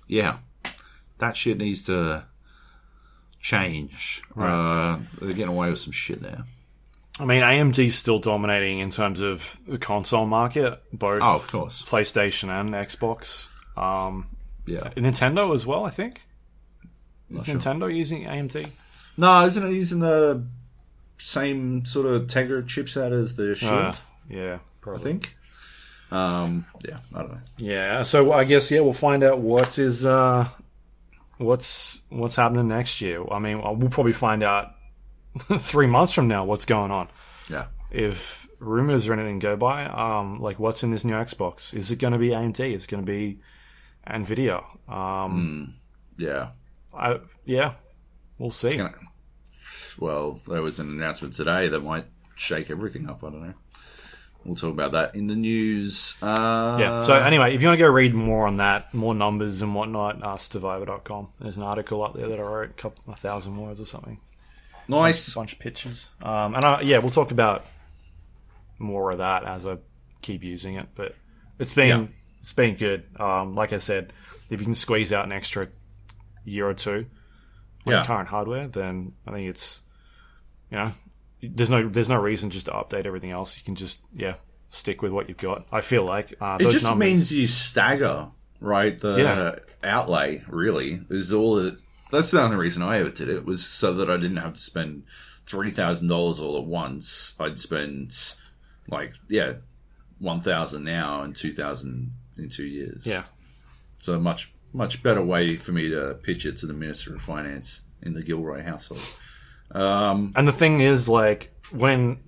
yeah, 0.09 0.39
that 1.18 1.37
shit 1.37 1.59
needs 1.59 1.84
to 1.84 2.24
change. 3.41 4.22
Uh, 4.37 4.99
they're 5.20 5.28
getting 5.32 5.55
away 5.55 5.70
with 5.70 5.78
some 5.78 5.93
shit 5.93 6.20
there. 6.20 6.45
I 7.18 7.24
mean, 7.24 7.42
AMD's 7.42 7.96
still 7.96 8.18
dominating 8.18 8.80
in 8.80 8.90
terms 8.90 9.20
of 9.20 9.58
the 9.66 9.78
console 9.78 10.26
market, 10.26 10.82
both 10.92 11.20
Oh, 11.22 11.36
of 11.36 11.46
course. 11.50 11.82
PlayStation 11.82 12.48
and 12.50 12.70
Xbox. 12.70 13.48
Um, 13.76 14.28
Yeah. 14.66 14.80
Nintendo 14.96 15.54
as 15.54 15.64
well, 15.66 15.84
I 15.86 15.90
think. 15.90 16.22
Is 17.34 17.44
sure. 17.44 17.54
Nintendo 17.54 17.94
using 17.94 18.24
AMD? 18.24 18.68
No, 19.16 19.44
isn't 19.46 19.66
it 19.66 19.72
using 19.72 20.00
the 20.00 20.44
same 21.18 21.84
sort 21.86 22.06
of 22.06 22.26
Tegra 22.26 22.62
chipset 22.64 23.18
as 23.18 23.36
the 23.36 23.54
Shield? 23.54 23.72
Uh, 23.72 23.94
yeah, 24.28 24.58
I 24.86 24.98
think. 24.98 25.34
Um, 26.10 26.66
yeah, 26.86 26.98
I 27.14 27.18
don't 27.22 27.32
know. 27.32 27.40
Yeah, 27.56 28.02
so 28.02 28.32
I 28.32 28.44
guess 28.44 28.70
yeah, 28.70 28.80
we'll 28.80 28.92
find 28.92 29.24
out 29.24 29.38
what 29.38 29.78
is 29.78 30.04
uh, 30.06 30.46
what's 31.38 32.00
what's 32.10 32.36
happening 32.36 32.68
next 32.68 33.00
year. 33.00 33.24
I 33.28 33.38
mean, 33.40 33.60
we'll 33.62 33.88
probably 33.90 34.12
find 34.12 34.42
out 34.44 34.75
three 35.59 35.87
months 35.87 36.12
from 36.12 36.28
now 36.28 36.45
what's 36.45 36.64
going 36.66 36.91
on. 36.91 37.09
Yeah. 37.49 37.66
If 37.91 38.49
rumors 38.59 39.07
or 39.09 39.12
anything 39.12 39.39
go 39.39 39.57
by, 39.57 39.84
um, 39.87 40.41
like 40.41 40.59
what's 40.59 40.82
in 40.82 40.91
this 40.91 41.05
new 41.05 41.14
Xbox? 41.14 41.74
Is 41.74 41.91
it 41.91 41.99
going 41.99 42.12
to 42.12 42.18
be 42.18 42.30
AMD? 42.30 42.61
Is 42.74 42.84
it 42.84 42.91
going 42.91 43.05
to 43.05 43.11
be 43.11 43.39
Nvidia? 44.07 44.64
Um, 44.91 45.74
Yeah. 46.16 46.49
I, 46.95 47.20
yeah, 47.45 47.74
we'll 48.39 48.51
see. 48.51 48.76
Gonna- 48.76 48.93
well, 49.99 50.41
there 50.49 50.62
was 50.62 50.78
an 50.78 50.89
announcement 50.89 51.34
today 51.34 51.68
that 51.68 51.80
might 51.80 52.07
shake 52.37 52.70
everything 52.70 53.09
up. 53.09 53.22
I 53.24 53.30
don't 53.30 53.43
know. 53.47 53.55
We'll 54.45 54.55
talk 54.57 54.70
about 54.70 54.93
that 54.93 55.14
in 55.14 55.26
the 55.26 55.34
news. 55.34 56.16
Uh, 56.22 56.76
Yeah. 56.78 56.99
So 57.01 57.14
anyway, 57.14 57.55
if 57.55 57.62
you 57.62 57.68
want 57.68 57.78
to 57.78 57.84
go 57.84 57.91
read 57.91 58.14
more 58.14 58.47
on 58.47 58.59
that, 58.59 58.95
more 58.95 59.14
numbers 59.14 59.61
and 59.62 59.74
whatnot, 59.74 60.22
uh, 60.22 60.37
Stevivor.com. 60.37 61.28
There's 61.41 61.57
an 61.57 61.64
article 61.64 62.03
up 62.03 62.14
there 62.14 62.28
that 62.28 62.39
I 62.39 62.43
wrote, 62.43 62.70
a 62.70 62.72
couple, 62.74 63.12
a 63.12 63.16
thousand 63.16 63.57
words 63.57 63.80
or 63.80 63.84
something. 63.87 64.18
Nice. 64.89 65.34
bunch 65.34 65.53
of 65.53 65.59
pictures. 65.59 66.11
Um, 66.22 66.55
and 66.55 66.64
I, 66.64 66.80
yeah, 66.82 66.99
we'll 66.99 67.11
talk 67.11 67.30
about 67.30 67.64
more 68.78 69.11
of 69.11 69.18
that 69.18 69.45
as 69.45 69.66
I 69.66 69.78
keep 70.22 70.43
using 70.45 70.74
it. 70.76 70.89
But 70.95 71.14
it's 71.59 71.74
been 71.74 71.89
Yeah. 71.89 72.07
it's 72.41 72.53
been 72.53 72.76
good. 72.76 73.05
Um, 73.18 73.53
like 73.53 73.72
I 73.72 73.78
said, 73.78 74.12
if 74.51 74.61
you 74.61 74.64
can 74.64 74.74
squeeze 74.74 75.12
out 75.12 75.24
an 75.24 75.32
extra 75.32 75.68
year 76.45 76.68
or 76.68 76.74
two 76.74 77.07
on 77.87 77.93
Yeah. 77.93 78.05
current 78.05 78.28
hardware, 78.28 78.68
then 78.68 79.12
I 79.26 79.32
think 79.32 79.49
it's 79.49 79.82
you 80.70 80.76
know 80.78 80.93
there's 81.43 81.70
no 81.70 81.89
there's 81.89 82.09
no 82.09 82.16
reason 82.20 82.51
just 82.51 82.66
to 82.66 82.72
update 82.72 83.07
everything 83.07 83.30
else. 83.30 83.57
You 83.59 83.64
can 83.64 83.74
just 83.74 84.01
yeah 84.14 84.34
stick 84.68 85.01
with 85.03 85.12
what 85.12 85.28
you've 85.28 85.39
got. 85.39 85.66
I 85.72 85.80
feel 85.80 86.05
like 86.05 86.34
uh, 86.41 86.59
It 86.61 86.70
just 86.70 86.84
numbers, 86.84 87.07
means 87.09 87.32
you 87.32 87.47
stagger, 87.47 88.28
right? 88.61 88.99
The 88.99 89.16
Yeah. 89.16 89.55
outlay 89.89 90.43
really 90.49 91.01
is 91.09 91.32
all. 91.32 91.59
It, 91.59 91.80
that's 92.11 92.30
the 92.30 92.40
only 92.40 92.57
reason 92.57 92.82
I 92.82 92.98
ever 92.98 93.11
did 93.11 93.28
it 93.28 93.44
was 93.44 93.66
so 93.66 93.92
that 93.94 94.11
I 94.11 94.16
didn't 94.16 94.36
have 94.38 94.54
to 94.54 94.61
spend 94.61 95.04
three 95.46 95.70
thousand 95.70 96.09
dollars 96.09 96.40
all 96.40 96.57
at 96.59 96.64
once. 96.64 97.34
I'd 97.38 97.59
spend 97.59 98.12
like 98.88 99.14
yeah, 99.28 99.54
one 100.18 100.40
thousand 100.40 100.84
now 100.84 101.22
and 101.22 101.34
two 101.34 101.52
thousand 101.52 102.12
in 102.36 102.48
two 102.48 102.66
years. 102.66 103.07
yeah 103.07 103.24
a 104.09 104.18
much 104.18 104.52
much 104.72 105.02
better 105.02 105.22
way 105.22 105.57
for 105.57 105.72
me 105.72 105.88
to 105.88 106.16
pitch 106.22 106.46
it 106.46 106.57
to 106.59 106.66
the 106.66 106.72
Minister 106.72 107.14
of 107.14 107.22
Finance 107.22 107.80
in 108.02 108.12
the 108.12 108.22
Gilroy 108.22 108.62
household. 108.62 109.00
Um, 109.72 110.32
And 110.36 110.46
the 110.46 110.52
thing 110.52 110.80
is, 110.80 111.09
like, 111.09 111.52
when 111.72 112.18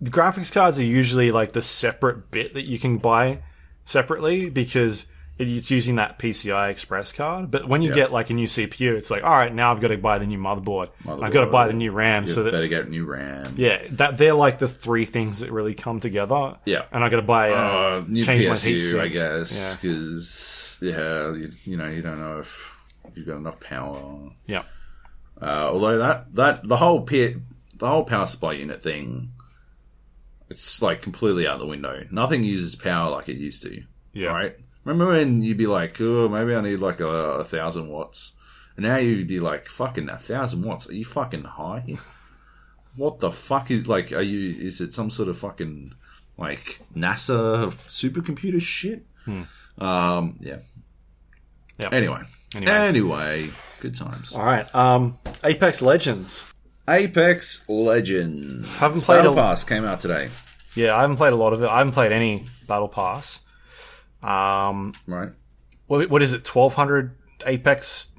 the 0.00 0.10
graphics 0.10 0.52
cards 0.52 0.78
are 0.78 0.84
usually 0.84 1.30
like 1.30 1.52
the 1.52 1.62
separate 1.62 2.30
bit 2.30 2.54
that 2.54 2.64
you 2.64 2.78
can 2.78 2.98
buy 2.98 3.42
separately 3.84 4.48
because 4.50 5.06
it's 5.48 5.70
using 5.70 5.96
that 5.96 6.18
PCI 6.18 6.70
Express 6.70 7.12
card. 7.12 7.50
But 7.50 7.66
when 7.68 7.82
you 7.82 7.88
Yeah. 7.90 7.94
get 7.96 8.12
like 8.12 8.30
a 8.30 8.34
new 8.34 8.46
CPU, 8.46 8.96
it's 8.96 9.10
like, 9.10 9.22
all 9.24 9.30
right, 9.30 9.54
now 9.54 9.72
I've 9.72 9.80
got 9.80 9.88
to 9.88 9.96
buy 9.98 10.18
the 10.18 10.26
new 10.26 10.38
motherboard. 10.38 10.90
I've 11.06 11.32
got 11.32 11.44
to 11.44 11.50
buy 11.50 11.66
the 11.66 11.72
new 11.72 11.90
RAM. 11.92 12.26
So 12.26 12.42
that 12.42 12.52
better 12.52 12.68
get 12.68 12.88
new 12.90 13.04
RAM. 13.06 13.54
yeah, 13.56 13.82
that 13.92 14.18
they're 14.18 14.34
like 14.34 14.58
the 14.58 14.68
three 14.68 15.04
things 15.06 15.40
that 15.40 15.50
really 15.50 15.74
come 15.74 15.98
together. 16.00 16.56
Yeah. 16.64 16.84
and 16.92 17.02
I 17.02 17.08
got 17.08 17.16
to 17.16 17.22
buy 17.22 17.50
uh, 17.52 17.56
Uh, 18.00 18.04
new 18.06 18.22
change 18.24 18.46
my 18.46 18.52
PSU, 18.52 18.74
heatsink. 18.94 19.00
I 19.00 19.08
guess, 19.08 19.52
Yeah. 19.52 19.76
because 19.80 20.78
yeah, 20.82 21.32
you, 21.34 21.52
you 21.64 21.76
know, 21.76 21.88
you 21.88 22.02
don't 22.02 22.20
know 22.20 22.38
if 22.40 22.74
you've 23.14 23.26
got 23.26 23.36
enough 23.36 23.60
power. 23.60 24.30
Yeah, 24.46 24.62
Uh, 25.40 25.68
although 25.72 25.98
that 25.98 26.34
that 26.34 26.68
the 26.68 26.76
whole 26.76 27.00
P- 27.02 27.36
the 27.76 27.88
whole 27.88 28.04
power 28.04 28.26
supply 28.26 28.52
unit 28.52 28.82
thing, 28.82 29.30
it's 30.50 30.82
like 30.82 31.00
completely 31.02 31.46
out 31.46 31.58
the 31.58 31.66
window. 31.66 32.04
Nothing 32.10 32.42
uses 32.42 32.74
power 32.76 33.10
like 33.10 33.28
it 33.28 33.36
used 33.36 33.62
to. 33.62 33.82
yeah, 34.12 34.28
Right? 34.28 34.56
Remember 34.90 35.12
when 35.12 35.42
you'd 35.42 35.56
be 35.56 35.66
like, 35.66 36.00
oh, 36.00 36.28
maybe 36.28 36.54
I 36.54 36.60
need 36.60 36.80
like 36.80 37.00
a, 37.00 37.06
a 37.06 37.44
thousand 37.44 37.88
watts, 37.88 38.32
and 38.76 38.84
now 38.84 38.96
you'd 38.96 39.28
be 39.28 39.40
like, 39.40 39.68
fucking 39.68 40.08
a 40.08 40.18
thousand 40.18 40.62
watts? 40.62 40.88
Are 40.88 40.94
you 40.94 41.04
fucking 41.04 41.44
high? 41.44 41.96
what 42.96 43.20
the 43.20 43.30
fuck 43.30 43.70
is 43.70 43.86
like? 43.86 44.12
Are 44.12 44.22
you? 44.22 44.66
Is 44.66 44.80
it 44.80 44.94
some 44.94 45.10
sort 45.10 45.28
of 45.28 45.38
fucking 45.38 45.94
like 46.36 46.80
NASA 46.96 47.70
supercomputer 47.88 48.60
shit? 48.60 49.06
Um, 49.78 50.36
yeah. 50.40 50.58
Yeah. 51.78 51.88
Anyway. 51.92 52.20
Anyway. 52.54 52.72
Anyway, 52.72 53.50
good 53.78 53.94
times. 53.94 54.34
All 54.34 54.44
right, 54.44 54.72
um, 54.74 55.18
Apex 55.44 55.80
Legends. 55.82 56.44
Apex 56.88 57.64
Legends. 57.68 58.68
Haven't 58.74 59.02
played 59.02 59.18
Battle 59.18 59.34
a- 59.34 59.36
Pass 59.36 59.62
came 59.62 59.84
out 59.84 60.00
today, 60.00 60.28
Yeah, 60.74 60.96
I 60.96 61.02
haven't 61.02 61.16
played 61.16 61.32
a 61.32 61.36
lot 61.36 61.52
of 61.52 61.62
it. 61.62 61.68
I 61.70 61.78
haven't 61.78 61.92
played 61.92 62.10
any 62.10 62.46
Battle 62.66 62.88
Pass. 62.88 63.40
Um, 64.22 64.92
right? 65.06 65.30
what, 65.86 66.10
what 66.10 66.22
is 66.22 66.32
it? 66.32 66.44
Twelve 66.44 66.74
hundred 66.74 67.16
Apex 67.46 68.10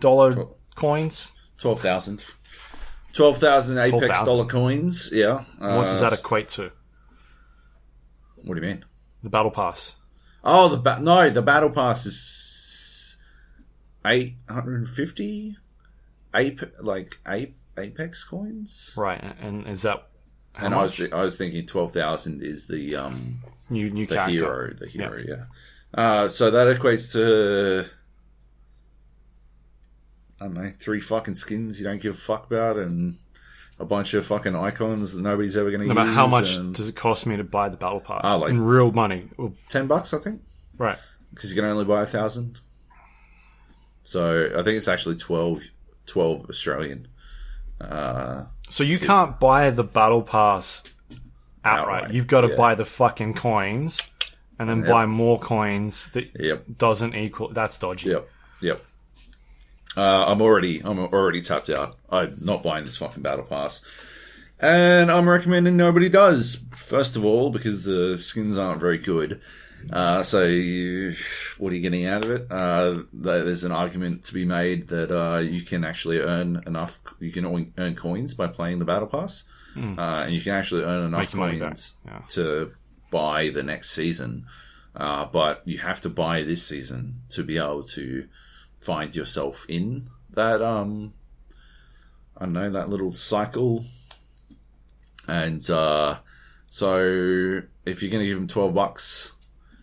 dollar 0.00 0.46
coins. 0.74 1.34
Twelve 1.58 1.80
thousand. 1.80 2.24
Twelve 3.12 3.38
thousand 3.38 3.78
Apex 3.78 3.90
12,000. 3.90 4.26
dollar 4.26 4.44
coins. 4.46 5.10
Yeah. 5.12 5.44
Uh, 5.60 5.76
What 5.76 5.86
does 5.86 6.00
that 6.00 6.12
equate 6.12 6.48
to? 6.50 6.72
What 8.36 8.54
do 8.56 8.60
you 8.60 8.66
mean? 8.66 8.84
The 9.22 9.30
Battle 9.30 9.50
Pass. 9.50 9.96
Oh, 10.42 10.68
the 10.68 10.76
ba- 10.76 11.00
no, 11.00 11.30
the 11.30 11.40
battle 11.40 11.70
pass 11.70 12.04
is 12.04 13.16
eight 14.04 14.34
hundred 14.48 14.76
and 14.80 14.88
fifty. 14.88 15.56
Ape 16.34 16.60
like 16.80 17.18
ape 17.26 17.56
apex 17.78 18.24
coins. 18.24 18.92
Right, 18.94 19.22
and 19.40 19.66
is 19.66 19.82
that 19.82 20.06
how 20.54 20.66
and 20.66 20.74
I 20.74 20.82
was 20.82 20.96
th- 20.96 21.12
I 21.12 21.22
was 21.22 21.36
thinking 21.36 21.66
twelve 21.66 21.92
thousand 21.92 22.42
is 22.42 22.66
the 22.66 22.96
um 22.96 23.40
new 23.70 23.90
new 23.90 24.06
the 24.06 24.14
character. 24.14 24.32
hero 24.38 24.74
the 24.78 24.86
hero 24.88 25.18
yeah. 25.26 25.44
Uh, 25.92 26.26
so 26.28 26.50
that 26.50 26.76
equates 26.76 27.12
to 27.12 27.86
I 30.40 30.44
don't 30.46 30.54
know 30.54 30.72
three 30.80 31.00
fucking 31.00 31.34
skins 31.36 31.78
you 31.78 31.84
don't 31.86 32.00
give 32.02 32.14
a 32.14 32.18
fuck 32.18 32.46
about 32.46 32.76
and 32.76 33.18
a 33.78 33.84
bunch 33.84 34.14
of 34.14 34.24
fucking 34.26 34.54
icons 34.54 35.12
that 35.12 35.20
nobody's 35.22 35.56
ever 35.56 35.70
going 35.70 35.86
to 35.88 35.92
No 35.94 36.04
use. 36.04 36.14
how 36.14 36.26
much 36.26 36.56
and- 36.56 36.74
does 36.74 36.88
it 36.88 36.94
cost 36.96 37.26
me 37.26 37.36
to 37.36 37.44
buy 37.44 37.68
the 37.68 37.76
battle 37.76 38.00
pass 38.00 38.20
Ah, 38.24 38.36
like- 38.36 38.50
in 38.50 38.60
real 38.60 38.92
money? 38.92 39.28
Ten 39.68 39.86
bucks, 39.88 40.14
I 40.14 40.18
think, 40.18 40.42
right. 40.78 40.98
because 41.32 41.50
you 41.50 41.56
can 41.60 41.68
only 41.68 41.84
buy 41.84 42.02
a 42.02 42.06
thousand. 42.06 42.60
So 44.04 44.50
I 44.56 44.62
think 44.62 44.76
it's 44.76 44.86
actually 44.86 45.16
12, 45.16 45.62
12 46.06 46.48
Australian. 46.50 47.08
Uh, 47.80 48.44
So 48.68 48.82
you 48.84 48.98
can't 48.98 49.38
buy 49.38 49.70
the 49.70 49.84
battle 49.84 50.22
pass 50.22 50.82
outright. 51.64 52.02
Outright, 52.04 52.14
You've 52.14 52.26
got 52.26 52.42
to 52.42 52.48
yeah. 52.48 52.56
buy 52.56 52.74
the 52.74 52.84
fucking 52.84 53.34
coins 53.34 54.00
and 54.58 54.68
then 54.68 54.80
Yep. 54.80 54.88
buy 54.88 55.06
more 55.06 55.38
coins 55.38 56.10
that 56.12 56.30
yep, 56.38 56.64
doesn't 56.76 57.14
equal. 57.14 57.48
That's 57.48 57.78
dodgy. 57.78 58.10
yep, 58.10 58.28
yep. 58.60 58.82
Uh, 59.96 60.24
I'm 60.26 60.42
already, 60.42 60.80
I'm 60.84 60.98
already 60.98 61.40
tapped 61.40 61.70
out. 61.70 61.96
I'm 62.10 62.36
not 62.40 62.62
buying 62.64 62.84
this 62.84 62.96
fucking 62.96 63.22
battle 63.22 63.44
pass, 63.44 63.84
and 64.58 65.08
I'm 65.10 65.28
recommending 65.28 65.76
nobody 65.76 66.08
does. 66.08 66.64
First 66.76 67.14
of 67.14 67.24
all, 67.24 67.50
because 67.50 67.84
the 67.84 68.18
skins 68.20 68.58
aren't 68.58 68.80
very 68.80 68.98
good. 68.98 69.40
Uh, 69.92 70.22
so, 70.22 70.44
you, 70.44 71.14
what 71.58 71.72
are 71.72 71.76
you 71.76 71.82
getting 71.82 72.06
out 72.06 72.24
of 72.24 72.30
it? 72.30 72.46
Uh, 72.50 73.02
there's 73.12 73.64
an 73.64 73.72
argument 73.72 74.24
to 74.24 74.34
be 74.34 74.44
made 74.44 74.88
that 74.88 75.10
uh, 75.10 75.38
you 75.38 75.62
can 75.62 75.84
actually 75.84 76.18
earn 76.20 76.62
enough. 76.66 77.00
You 77.20 77.30
can 77.30 77.72
earn 77.78 77.94
coins 77.94 78.34
by 78.34 78.46
playing 78.48 78.78
the 78.78 78.84
battle 78.84 79.08
pass, 79.08 79.44
uh, 79.76 80.24
and 80.24 80.32
you 80.32 80.40
can 80.40 80.52
actually 80.52 80.82
earn 80.82 81.06
enough 81.06 81.20
Make 81.20 81.32
your 81.32 81.40
money 81.40 81.58
back, 81.58 81.70
coins 81.70 81.96
yeah. 82.04 82.22
to 82.30 82.72
buy 83.10 83.50
the 83.50 83.62
next 83.62 83.90
season. 83.90 84.46
Uh, 84.96 85.24
but 85.24 85.62
you 85.64 85.78
have 85.78 86.00
to 86.02 86.08
buy 86.08 86.42
this 86.42 86.64
season 86.64 87.22
to 87.28 87.42
be 87.42 87.58
able 87.58 87.82
to 87.82 88.28
find 88.80 89.16
yourself 89.16 89.66
in 89.68 90.08
that. 90.30 90.62
Um, 90.62 91.14
I 92.36 92.44
don't 92.44 92.52
know 92.52 92.70
that 92.70 92.88
little 92.88 93.12
cycle. 93.12 93.84
And 95.26 95.68
uh, 95.70 96.18
so, 96.68 97.62
if 97.86 98.02
you're 98.02 98.10
going 98.10 98.22
to 98.22 98.26
give 98.26 98.36
them 98.36 98.48
twelve 98.48 98.74
bucks, 98.74 99.32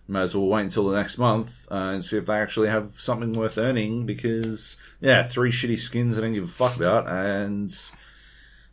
might 0.08 0.22
as 0.24 0.36
well 0.36 0.48
wait 0.48 0.62
until 0.62 0.90
the 0.90 0.96
next 0.98 1.18
month 1.18 1.68
uh, 1.72 1.76
and 1.76 2.04
see 2.04 2.18
if 2.18 2.26
they 2.26 2.36
actually 2.36 2.68
have 2.68 3.00
something 3.00 3.34
worth 3.34 3.58
earning. 3.58 4.06
Because 4.06 4.78
yeah, 5.00 5.24
three 5.24 5.52
shitty 5.52 5.80
skins 5.80 6.18
I 6.18 6.22
don't 6.22 6.34
give 6.34 6.44
a 6.44 6.48
fuck 6.48 6.76
about, 6.76 7.08
and 7.08 7.74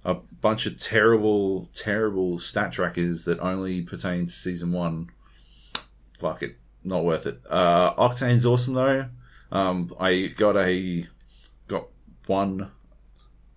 a 0.04 0.14
bunch 0.40 0.66
of 0.66 0.78
terrible, 0.78 1.68
terrible 1.74 2.38
stat 2.38 2.72
trackers 2.72 3.24
that 3.24 3.38
only 3.40 3.82
pertain 3.82 4.26
to 4.26 4.32
season 4.32 4.72
one. 4.72 5.10
Fuck 6.18 6.42
it, 6.42 6.56
not 6.82 7.04
worth 7.04 7.26
it. 7.26 7.40
Uh, 7.48 7.94
Octane's 7.94 8.46
awesome 8.46 8.74
though. 8.74 9.06
Um, 9.52 9.92
I 10.00 10.26
got 10.36 10.56
a 10.56 11.06
got 11.68 11.88
one. 12.26 12.70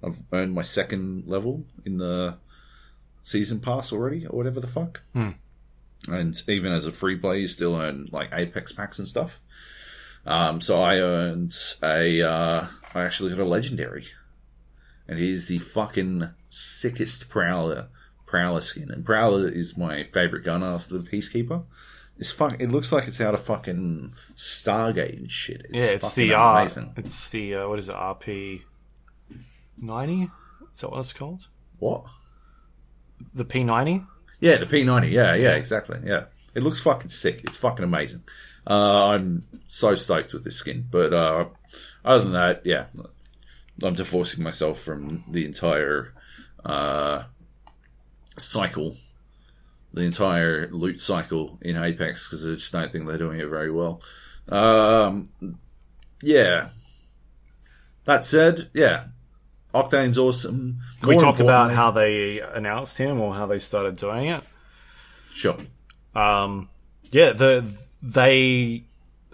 I've 0.03 0.23
earned 0.31 0.53
my 0.53 0.61
second 0.63 1.23
level 1.27 1.63
in 1.85 1.97
the 1.97 2.37
season 3.23 3.59
pass 3.59 3.91
already, 3.93 4.25
or 4.25 4.35
whatever 4.37 4.59
the 4.59 4.67
fuck. 4.67 5.01
And 6.09 6.35
even 6.47 6.71
as 6.71 6.85
a 6.85 6.91
free 6.91 7.15
player, 7.15 7.39
you 7.41 7.47
still 7.47 7.75
earn 7.75 8.07
like 8.11 8.29
Apex 8.33 8.71
packs 8.71 8.97
and 8.97 9.07
stuff. 9.07 9.39
Um, 10.25 10.61
so 10.61 10.81
I 10.81 10.99
earned 10.99 11.55
a. 11.83 12.21
Uh, 12.21 12.67
I 12.93 13.03
actually 13.03 13.29
got 13.31 13.39
a 13.39 13.45
legendary, 13.45 14.05
and 15.07 15.17
he's 15.19 15.47
the 15.47 15.59
fucking 15.59 16.29
sickest 16.49 17.29
Prowler 17.29 17.87
Prowler 18.25 18.61
skin. 18.61 18.91
And 18.91 19.05
Prowler 19.05 19.47
is 19.47 19.77
my 19.77 20.03
favorite 20.03 20.43
gun 20.43 20.63
after 20.63 20.97
the 20.97 21.07
Peacekeeper. 21.09 21.63
It's 22.17 22.31
fuck. 22.31 22.59
It 22.59 22.69
looks 22.69 22.91
like 22.91 23.07
it's 23.07 23.19
out 23.21 23.33
of 23.33 23.43
fucking 23.43 24.13
Stargate 24.35 25.17
and 25.17 25.31
shit. 25.31 25.65
It's 25.69 25.85
Yeah, 25.85 25.91
it's 25.91 26.13
the 26.13 26.33
uh, 26.33 26.51
amazing. 26.59 26.93
it's 26.97 27.29
the 27.29 27.55
uh, 27.55 27.67
what 27.67 27.79
is 27.79 27.89
it? 27.89 27.95
RP 27.95 28.61
ninety? 29.77 30.29
Is 30.75 30.81
that 30.81 30.91
what 30.91 30.99
it's 30.99 31.13
called? 31.13 31.47
What? 31.79 32.05
The 33.33 33.45
P 33.45 33.63
ninety? 33.63 34.03
Yeah, 34.41 34.57
the 34.57 34.65
P90. 34.65 35.11
Yeah, 35.11 35.35
yeah, 35.35 35.55
exactly. 35.55 35.99
Yeah. 36.03 36.25
It 36.53 36.63
looks 36.63 36.81
fucking 36.81 37.09
sick. 37.09 37.41
It's 37.45 37.55
fucking 37.55 37.85
amazing. 37.85 38.23
Uh, 38.69 39.07
I'm 39.07 39.45
so 39.67 39.95
stoked 39.95 40.33
with 40.33 40.43
this 40.43 40.57
skin. 40.57 40.85
But 40.89 41.13
uh, 41.13 41.45
other 42.03 42.23
than 42.23 42.33
that, 42.33 42.63
yeah, 42.65 42.87
I'm 43.81 43.93
divorcing 43.93 44.43
myself 44.43 44.81
from 44.81 45.23
the 45.29 45.45
entire 45.45 46.13
uh, 46.65 47.23
cycle, 48.37 48.97
the 49.93 50.01
entire 50.01 50.67
loot 50.71 50.99
cycle 50.99 51.57
in 51.61 51.81
Apex 51.81 52.27
because 52.27 52.45
I 52.45 52.51
just 52.55 52.73
don't 52.73 52.91
think 52.91 53.05
they're 53.05 53.17
doing 53.17 53.39
it 53.39 53.47
very 53.47 53.71
well. 53.71 54.01
Um, 54.49 55.29
yeah. 56.21 56.69
That 58.05 58.25
said, 58.25 58.69
yeah, 58.73 59.05
Octane's 59.73 60.17
awesome. 60.17 60.79
Can 60.99 61.09
we 61.09 61.17
talk 61.17 61.39
about 61.39 61.71
how 61.71 61.91
they 61.91 62.39
announced 62.41 62.97
him 62.97 63.19
or 63.21 63.33
how 63.33 63.45
they 63.45 63.59
started 63.59 63.95
doing 63.97 64.27
it? 64.29 64.43
Sure. 65.33 65.57
Um, 66.13 66.69
yeah, 67.11 67.31
the 67.33 67.65
they. 68.01 68.83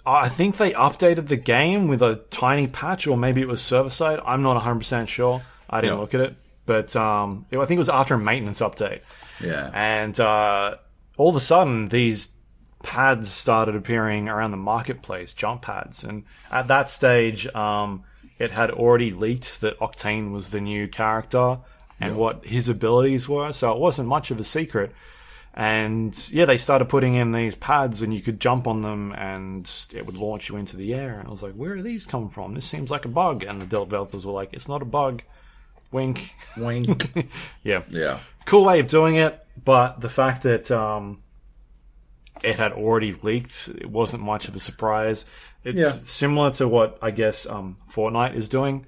I 0.06 0.30
think 0.30 0.56
they 0.58 0.72
updated 0.72 1.28
the 1.28 1.36
game 1.36 1.88
with 1.90 2.02
a 2.02 2.16
tiny 2.30 2.68
patch, 2.68 3.08
or 3.08 3.18
maybe 3.18 3.42
it 3.42 3.48
was 3.48 3.62
server 3.62 3.90
side. 3.90 4.20
I'm 4.26 4.42
not 4.42 4.54
100 4.56 4.78
percent 4.80 5.10
sure. 5.10 5.42
I 5.70 5.82
didn't 5.82 5.96
Yeah. 5.96 6.02
look 6.02 6.14
at 6.14 6.22
it, 6.22 6.36
but 6.66 6.96
um, 6.96 7.46
I 7.52 7.56
think 7.66 7.72
it 7.72 7.78
was 7.80 7.90
after 7.90 8.14
a 8.14 8.20
maintenance 8.20 8.62
update, 8.62 9.02
Yeah. 9.44 9.70
and 9.74 10.18
uh, 10.20 10.76
all 11.18 11.30
of 11.30 11.36
a 11.36 11.40
sudden 11.42 11.90
these 11.90 12.30
pads 12.84 13.30
started 13.32 13.76
appearing 13.76 14.30
around 14.30 14.52
the 14.52 14.58
marketplace, 14.58 15.34
jump 15.34 15.64
pads, 15.64 16.06
and 16.06 16.24
at 16.52 16.68
that 16.70 16.90
stage, 16.90 17.48
um, 17.54 18.04
it 18.40 18.52
had 18.52 18.72
already 18.72 19.12
leaked 19.12 19.62
that 19.62 19.80
Octane 19.80 20.32
was 20.32 20.50
the 20.50 20.62
new 20.62 20.88
character 20.88 21.60
and 22.00 22.18
what 22.18 22.46
his 22.46 22.70
abilities 22.70 23.28
were, 23.28 23.52
so 23.52 23.72
it 23.72 23.80
wasn't 23.80 24.08
much 24.08 24.30
of 24.30 24.40
a 24.40 24.44
secret. 24.44 24.94
And 25.54 26.16
yeah, 26.32 26.46
they 26.46 26.58
started 26.58 26.86
putting 26.86 27.16
in 27.16 27.32
these 27.32 27.56
pads, 27.56 28.04
and 28.04 28.14
you 28.14 28.22
could 28.22 28.40
jump 28.40 28.68
on 28.68 28.82
them, 28.82 29.12
and 29.14 29.70
it 29.92 30.06
would 30.06 30.16
launch 30.16 30.50
you 30.50 30.56
into 30.58 30.78
the 30.78 30.94
air. 30.94 31.18
And 31.18 31.28
I 31.28 31.32
was 31.32 31.42
like, 31.42 31.54
"Where 31.54 31.74
are 31.74 31.82
these 31.82 32.06
coming 32.06 32.30
from? 32.30 32.54
This 32.54 32.66
seems 32.66 32.92
like 32.92 33.06
a 33.06 33.10
bug." 33.10 33.44
And 33.44 33.60
the 33.60 33.66
developers 33.66 34.24
were 34.24 34.34
like, 34.34 34.54
"It's 34.54 34.68
not 34.68 34.84
a 34.84 34.86
bug." 34.86 35.24
Wink. 35.92 36.36
Wink. 36.58 37.12
yeah, 37.64 37.82
yeah. 37.90 38.20
cool 38.46 38.66
way 38.66 38.80
of 38.80 38.88
doing 38.88 39.16
it, 39.16 39.44
but 39.64 40.02
the 40.02 40.10
fact 40.10 40.44
that 40.44 40.70
um, 40.70 41.24
it 42.44 42.58
had 42.58 42.74
already 42.74 43.14
leaked, 43.14 43.70
it 43.70 43.90
wasn't 43.90 44.22
much 44.22 44.48
of 44.48 44.56
a 44.56 44.60
surprise. 44.60 45.26
It's 45.68 45.80
Yeah. 45.80 45.94
similar 46.04 46.52
to 46.52 46.68
what 46.68 46.98
I 47.02 47.12
guess 47.12 47.46
um, 47.46 47.78
Fortnite 47.92 48.36
is 48.36 48.48
doing. 48.50 48.86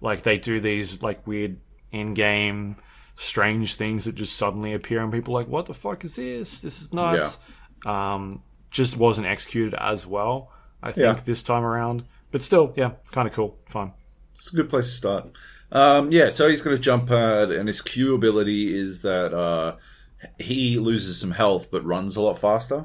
Like 0.00 0.22
they 0.22 0.38
do 0.38 0.60
these 0.60 1.02
like 1.02 1.26
weird 1.26 1.58
in-game 1.92 2.76
strange 3.16 3.74
things 3.74 4.04
that 4.06 4.14
just 4.14 4.36
suddenly 4.36 4.72
appear, 4.72 5.02
and 5.02 5.12
people 5.12 5.36
are 5.36 5.40
like, 5.40 5.48
"What 5.48 5.66
the 5.66 5.74
fuck 5.74 6.04
is 6.04 6.16
this? 6.16 6.62
This 6.62 6.80
is 6.80 6.94
nuts." 6.94 7.38
Um, 7.84 8.42
just 8.70 8.96
wasn't 8.96 9.26
executed 9.26 9.74
as 9.74 10.06
well, 10.06 10.52
I 10.82 10.92
think, 10.92 11.16
Yeah. 11.18 11.22
this 11.24 11.42
time 11.42 11.64
around. 11.64 12.04
But 12.30 12.42
still, 12.42 12.72
yeah, 12.76 12.92
kind 13.10 13.26
of 13.26 13.34
cool, 13.34 13.58
fun. 13.68 13.92
It's 14.32 14.52
a 14.52 14.56
good 14.56 14.70
place 14.70 14.86
to 14.90 14.96
start. 14.96 15.26
Um, 15.72 16.12
yeah, 16.12 16.30
so 16.30 16.48
he's 16.48 16.62
got 16.62 16.72
a 16.74 16.78
jump 16.78 17.08
pad, 17.08 17.50
and 17.50 17.66
his 17.68 17.82
Q 17.82 18.14
ability 18.14 18.78
is 18.78 19.02
that 19.02 19.34
uh, 19.34 19.76
he 20.38 20.78
loses 20.78 21.20
some 21.20 21.32
health 21.32 21.70
but 21.70 21.84
runs 21.84 22.16
a 22.16 22.22
lot 22.22 22.38
faster, 22.38 22.84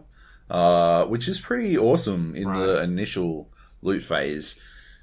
uh, 0.49 1.05
which 1.05 1.27
is 1.27 1.39
pretty 1.39 1.77
awesome 1.77 2.35
in 2.35 2.51
the 2.51 2.81
initial 2.83 3.49
loot 3.81 4.03
phase. 4.03 4.59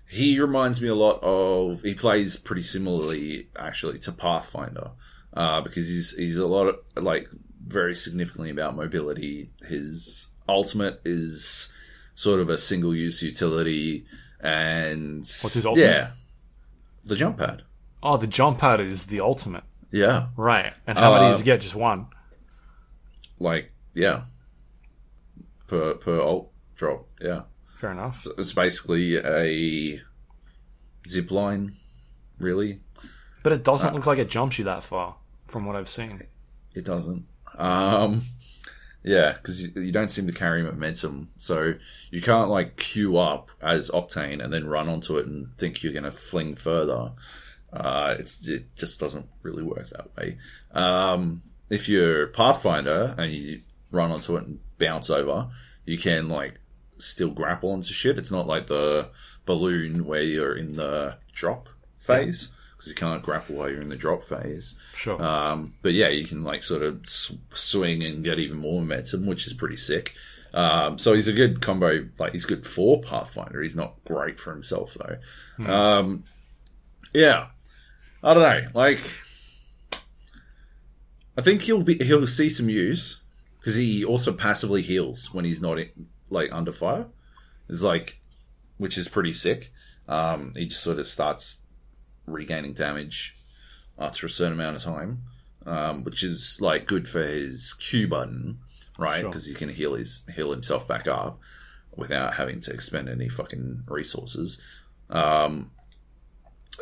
He 0.09 0.39
reminds 0.41 0.81
me 0.83 0.89
a 0.89 0.95
lot 0.95 1.21
of. 1.23 1.83
He 1.83 1.95
plays 1.95 2.37
pretty 2.37 2.63
similarly, 2.63 3.49
actually, 3.59 3.99
to 4.01 4.13
Pathfinder, 4.13 4.91
uh, 5.35 5.63
because 5.63 5.89
he's 5.89 6.13
he's 6.15 6.37
a 6.37 6.47
lot 6.47 6.67
of 6.69 6.77
like 7.03 7.29
very 7.67 7.95
significantly 7.95 8.51
about 8.51 8.77
mobility. 8.77 9.51
His 9.67 10.29
ultimate 10.49 11.01
is 11.05 11.73
sort 12.15 12.41
of 12.41 12.51
a 12.51 12.59
single 12.59 12.95
use 12.95 13.23
utility, 13.23 14.05
and 14.41 15.19
What's 15.21 15.55
his 15.55 15.65
ultimate? 15.65 15.87
Yeah, 15.87 16.11
the 17.07 17.17
jump 17.17 17.39
pad. 17.39 17.63
Oh, 18.03 18.19
the 18.19 18.27
jump 18.27 18.59
pad 18.59 18.81
is 18.81 19.07
the 19.07 19.21
ultimate, 19.23 19.65
Yeah, 19.91 20.27
right? 20.37 20.75
And 20.87 20.99
how 20.99 21.13
many 21.15 21.27
Uh, 21.27 21.29
does 21.31 21.39
he 21.39 21.45
get? 21.45 21.63
Just 21.63 21.75
one. 21.75 22.09
like 23.39 23.73
yeah, 23.95 24.23
per 25.73 25.95
per 25.95 26.21
alt 26.21 26.51
drop. 26.77 27.09
Yeah, 27.21 27.43
Fair 27.77 27.93
enough. 27.93 28.21
So 28.23 28.33
it's 28.39 28.53
basically 28.53 29.17
a 29.17 30.01
zip 31.09 31.31
line, 31.31 31.77
really. 32.39 32.81
But 33.43 33.53
it 33.53 33.65
doesn't 33.65 33.91
Uh, 33.91 33.95
look 33.95 34.07
like 34.07 34.19
it 34.19 34.29
jumps 34.31 34.59
you 34.59 34.65
that 34.67 34.83
far, 34.83 35.17
from 35.49 35.65
what 35.67 35.75
I've 35.77 35.89
seen. 35.89 36.23
It 36.75 36.85
doesn't. 36.85 37.27
Um, 37.57 38.23
yeah, 39.03 39.33
because 39.33 39.61
you, 39.63 39.73
you 39.83 39.93
don't 39.93 40.11
seem 40.11 40.27
to 40.27 40.33
carry 40.33 40.63
momentum, 40.63 41.31
so 41.39 41.75
you 42.11 42.23
can't 42.23 42.51
like 42.51 42.77
queue 42.77 43.19
up 43.19 43.51
as 43.61 43.91
Octane 43.91 44.43
and 44.45 44.53
then 44.53 44.67
run 44.67 44.89
onto 44.89 45.17
it 45.19 45.27
and 45.27 45.49
think 45.59 45.83
you're 45.83 45.93
going 45.93 46.05
to 46.05 46.11
fling 46.13 46.55
further. 46.55 47.13
Uh, 47.73 48.15
it's 48.19 48.47
it 48.47 48.77
just 48.77 49.01
doesn't 49.01 49.27
really 49.43 49.63
work 49.63 49.89
that 49.89 50.15
way. 50.17 50.37
Um, 50.73 51.43
if 51.71 51.89
you're 51.89 52.27
Pathfinder 52.29 53.15
and 53.19 53.33
you 53.33 53.61
run 53.91 54.13
onto 54.13 54.37
it 54.37 54.47
and 54.47 54.61
bounce 54.85 55.09
over, 55.11 55.49
you 55.85 55.99
can 55.99 56.29
like 56.29 56.61
still 56.99 57.31
grapple 57.31 57.71
onto 57.73 57.93
shit. 57.93 58.19
It's 58.19 58.31
not 58.33 58.47
like 58.47 58.67
the 58.67 59.09
balloon 59.47 60.05
where 60.05 60.23
you're 60.23 60.57
in 60.57 60.77
the 60.77 61.17
drop 61.33 61.69
phase. 61.99 62.51
because 62.77 62.89
you 62.91 62.95
can't 62.95 63.23
grapple 63.23 63.57
while 63.57 63.71
you're 63.71 63.81
in 63.81 63.89
the 63.89 63.97
drop 63.97 64.25
phase. 64.25 64.75
Sure. 64.95 65.21
Um, 65.23 65.75
but 65.83 65.93
yeah, 65.93 66.09
you 66.09 66.25
can 66.27 66.45
like 66.45 66.63
sort 66.65 66.83
of 66.83 67.01
s- 67.05 67.35
swing 67.55 68.03
and 68.03 68.25
get 68.25 68.39
even 68.39 68.59
more 68.59 68.81
momentum, 68.81 69.27
which 69.27 69.47
is 69.47 69.53
pretty 69.53 69.77
sick. 69.77 70.15
Um, 70.55 70.99
so 70.99 71.15
he's 71.15 71.29
a 71.29 71.33
good 71.33 71.61
combo. 71.63 72.09
Like 72.19 72.33
he's 72.33 72.45
good 72.45 72.67
for 72.67 73.01
Pathfinder. 73.01 73.63
He's 73.63 73.77
not 73.77 73.95
great 74.05 74.39
for 74.39 74.53
himself 74.53 74.95
though. 74.95 75.65
Um, 75.73 76.25
yeah, 77.15 77.47
I 78.23 78.35
don't 78.35 78.43
know. 78.43 78.69
Like, 78.75 79.01
I 81.37 81.41
think 81.43 81.63
he'll 81.63 81.83
be 81.83 81.97
he'll 82.05 82.27
see 82.27 82.49
some 82.51 82.69
use 82.69 83.22
because 83.63 83.77
he 83.77 84.05
also 84.05 84.33
passively 84.33 84.83
heals 84.83 85.33
when 85.33 85.45
he's 85.45 85.63
not 85.63 85.79
in, 85.79 86.09
like 86.31 86.51
under 86.51 86.73
fire. 86.73 87.07
It's 87.69 87.81
like, 87.81 88.21
which 88.77 88.99
is 88.99 89.07
pretty 89.07 89.33
sick. 89.33 89.73
Um, 90.09 90.53
he 90.57 90.67
just 90.67 90.83
sort 90.83 90.99
of 90.99 91.07
starts 91.07 91.63
regaining 92.27 92.73
damage 92.73 93.37
after 93.97 94.27
a 94.27 94.31
certain 94.31 94.55
amount 94.55 94.79
of 94.79 94.83
time, 94.83 95.23
um, 95.65 96.03
which 96.03 96.25
is 96.25 96.59
like 96.61 96.89
good 96.89 97.09
for 97.09 97.23
his 97.23 97.73
Q 97.75 98.09
button, 98.09 98.59
right? 98.99 99.21
Sure. 99.21 99.29
Because 99.29 99.47
he 99.47 99.55
can 99.55 99.69
heal 99.69 99.95
his 99.95 100.25
heal 100.35 100.51
himself 100.51 100.89
back 100.89 101.07
up 101.07 101.39
without 101.95 102.35
having 102.35 102.59
to 102.63 102.73
expend 102.73 103.09
any 103.09 103.29
fucking 103.29 103.85
resources. 103.87 104.61
Um, 105.09 105.71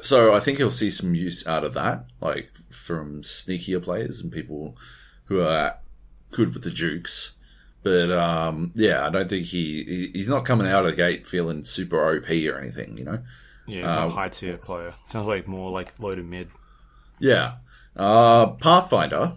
so 0.01 0.35
I 0.35 0.40
think 0.40 0.57
he'll 0.57 0.70
see 0.70 0.89
some 0.89 1.15
use 1.15 1.47
out 1.47 1.65
of 1.65 1.74
that, 1.74 2.07
like 2.23 2.52
from 2.70 3.20
sneakier 3.20 3.82
players 3.82 4.23
and 4.23 4.32
people 4.32 4.78
who 5.24 5.43
are 5.43 5.77
good 6.31 6.55
with 6.55 6.62
the 6.62 6.70
jukes. 6.70 7.32
But 7.82 8.11
um, 8.11 8.73
yeah, 8.74 9.07
I 9.07 9.11
don't 9.11 9.28
think 9.28 9.47
he, 9.47 9.85
he 9.85 10.11
he's 10.12 10.28
not 10.28 10.44
coming 10.44 10.66
out 10.66 10.85
of 10.85 10.90
the 10.90 10.97
gate 10.97 11.27
feeling 11.27 11.65
super 11.65 11.98
OP 11.98 12.28
or 12.28 12.59
anything, 12.59 12.98
you 12.98 13.05
know. 13.05 13.20
yeah, 13.66 13.86
he's 13.89 13.97
um, 13.97 14.11
a 14.11 14.15
high 14.15 14.28
tier 14.28 14.59
player. 14.59 14.94
Sounds 15.07 15.27
like 15.27 15.48
more 15.48 15.70
like 15.70 15.98
low 15.98 16.15
to 16.15 16.23
mid. 16.23 16.51
Yeah. 17.19 17.55
Uh, 17.97 18.48
Pathfinder, 18.48 19.32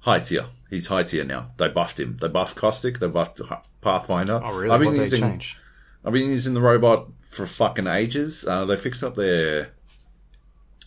high 0.00 0.20
tier. 0.20 0.46
He's 0.68 0.86
high 0.86 1.02
tier 1.02 1.24
now. 1.24 1.50
They 1.56 1.68
buffed 1.68 1.98
him. 1.98 2.18
They 2.20 2.28
buffed 2.28 2.56
Caustic. 2.56 2.98
They 3.00 3.08
buffed 3.08 3.40
Pathfinder. 3.80 4.40
Oh, 4.42 4.56
really? 4.56 4.70
I've 4.70 4.80
been 4.80 4.88
What 4.92 4.98
using. 4.98 5.20
change? 5.22 5.56
I've 6.04 6.12
been 6.12 6.28
using 6.30 6.54
the 6.54 6.60
robot 6.60 7.08
for 7.24 7.44
fucking 7.46 7.86
ages. 7.86 8.46
Uh, 8.46 8.64
they 8.66 8.76
fixed 8.76 9.02
up 9.02 9.14
their 9.16 9.70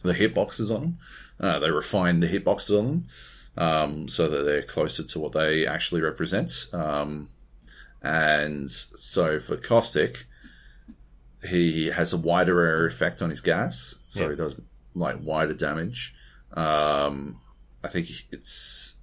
the 0.03 0.13
hitboxes 0.13 0.73
on 0.73 0.81
them. 0.81 0.97
Uh, 1.39 1.59
they 1.59 1.69
refined 1.71 2.21
the 2.23 2.27
hitboxes 2.27 2.77
on 2.77 2.85
them 2.85 3.07
um, 3.57 4.07
so 4.07 4.27
that 4.29 4.43
they're 4.43 4.63
closer 4.63 5.03
to 5.03 5.19
what 5.19 5.33
they 5.33 5.65
actually 5.67 6.01
represent. 6.01 6.67
Um, 6.73 7.29
and 8.01 8.69
so 8.69 9.39
for 9.39 9.55
Caustic, 9.57 10.25
he 11.47 11.87
has 11.87 12.13
a 12.13 12.17
wider 12.17 12.61
area 12.61 12.87
effect 12.87 13.21
on 13.21 13.29
his 13.29 13.41
gas, 13.41 13.95
so 14.07 14.23
Yeah. 14.23 14.29
he 14.31 14.35
does 14.35 14.55
like 14.95 15.17
wider 15.21 15.53
damage. 15.53 16.15
Um, 16.53 17.41
I 17.83 17.87
think 17.87 18.09
it's 18.31 18.95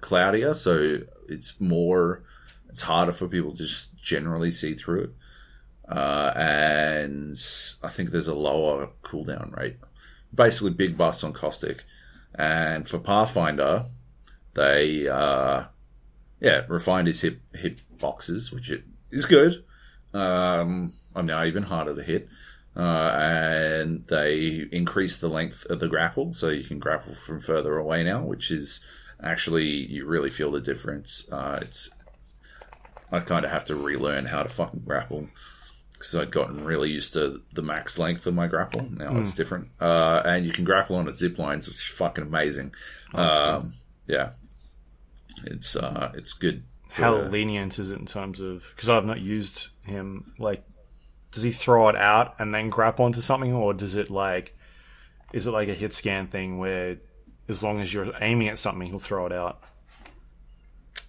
cloudier, 0.00 0.54
so 0.54 1.00
it's 1.28 1.60
more. 1.60 2.22
It's 2.68 2.82
harder 2.82 3.12
for 3.12 3.28
people 3.28 3.52
to 3.52 3.58
just 3.58 3.96
generally 3.96 4.50
see 4.50 4.74
through 4.74 5.02
it. 5.04 5.10
Uh, 5.88 6.32
and 6.34 7.36
I 7.82 7.88
think 7.88 8.10
there's 8.10 8.26
a 8.28 8.34
lower 8.34 8.90
cooldown 9.02 9.56
rate. 9.56 9.76
Basically, 10.34 10.70
big 10.70 10.96
buffs 10.96 11.22
on 11.22 11.32
Caustic. 11.32 11.84
And 12.34 12.88
for 12.88 12.98
Pathfinder, 12.98 13.86
they, 14.54 15.08
uh, 15.08 15.64
yeah, 16.40 16.64
refined 16.68 17.08
his 17.08 17.20
hit, 17.20 17.38
hit 17.54 17.82
boxes, 17.98 18.52
which 18.52 18.70
it 18.70 18.84
is 19.10 19.24
good. 19.24 19.64
Um, 20.12 20.94
I'm 21.14 21.26
now 21.26 21.44
even 21.44 21.64
harder 21.64 21.94
to 21.94 22.02
hit. 22.02 22.28
Uh, 22.76 23.14
and 23.16 24.04
they 24.08 24.66
increased 24.72 25.20
the 25.20 25.28
length 25.28 25.64
of 25.66 25.78
the 25.78 25.86
grapple, 25.86 26.34
so 26.34 26.48
you 26.48 26.64
can 26.64 26.80
grapple 26.80 27.14
from 27.14 27.38
further 27.38 27.76
away 27.78 28.02
now, 28.02 28.22
which 28.24 28.50
is 28.50 28.80
actually, 29.22 29.66
you 29.66 30.04
really 30.04 30.30
feel 30.30 30.50
the 30.50 30.60
difference. 30.60 31.24
Uh, 31.30 31.60
it's, 31.62 31.88
I 33.12 33.20
kind 33.20 33.44
of 33.44 33.52
have 33.52 33.64
to 33.66 33.76
relearn 33.76 34.26
how 34.26 34.42
to 34.42 34.48
fucking 34.48 34.82
grapple 34.84 35.28
because 36.12 36.14
I'd 36.26 36.30
gotten 36.30 36.64
really 36.64 36.90
used 36.90 37.14
to 37.14 37.40
the 37.54 37.62
max 37.62 37.98
length 37.98 38.26
of 38.26 38.34
my 38.34 38.46
grapple. 38.46 38.86
Now 38.90 39.18
it's 39.18 39.34
different. 39.34 39.68
Uh, 39.80 40.20
and 40.24 40.44
you 40.46 40.52
can 40.52 40.64
grapple 40.64 40.96
on 40.96 41.08
at 41.08 41.14
zip 41.14 41.38
lines, 41.38 41.66
which 41.66 41.76
is 41.76 41.82
fucking 41.96 42.24
amazing. 42.24 42.74
um, 43.14 43.74
yeah. 44.06 44.30
It's, 45.44 45.74
uh, 45.76 46.12
it's 46.14 46.32
good. 46.34 46.62
for- 46.88 47.02
How 47.02 47.16
lenient 47.16 47.78
is 47.78 47.90
it 47.90 47.98
in 47.98 48.06
terms 48.06 48.40
of 48.40 48.70
because 48.76 48.88
I've 48.88 49.04
not 49.06 49.20
used 49.20 49.68
him? 49.82 50.32
Like, 50.38 50.64
does 51.32 51.42
he 51.42 51.50
throw 51.52 51.88
it 51.88 51.96
out 51.96 52.34
and 52.38 52.54
then 52.54 52.68
grab 52.70 53.00
onto 53.00 53.20
something, 53.20 53.52
or 53.52 53.72
does 53.74 53.96
it 53.96 54.10
like, 54.10 54.56
is 55.32 55.46
it 55.46 55.50
like 55.50 55.68
a 55.68 55.74
hit 55.74 55.92
scan 55.92 56.28
thing 56.28 56.58
where 56.58 56.98
as 57.48 57.62
long 57.62 57.80
as 57.80 57.92
you're 57.92 58.12
aiming 58.20 58.48
at 58.48 58.58
something, 58.58 58.86
he'll 58.88 58.98
throw 58.98 59.26
it 59.26 59.32
out? 59.32 59.62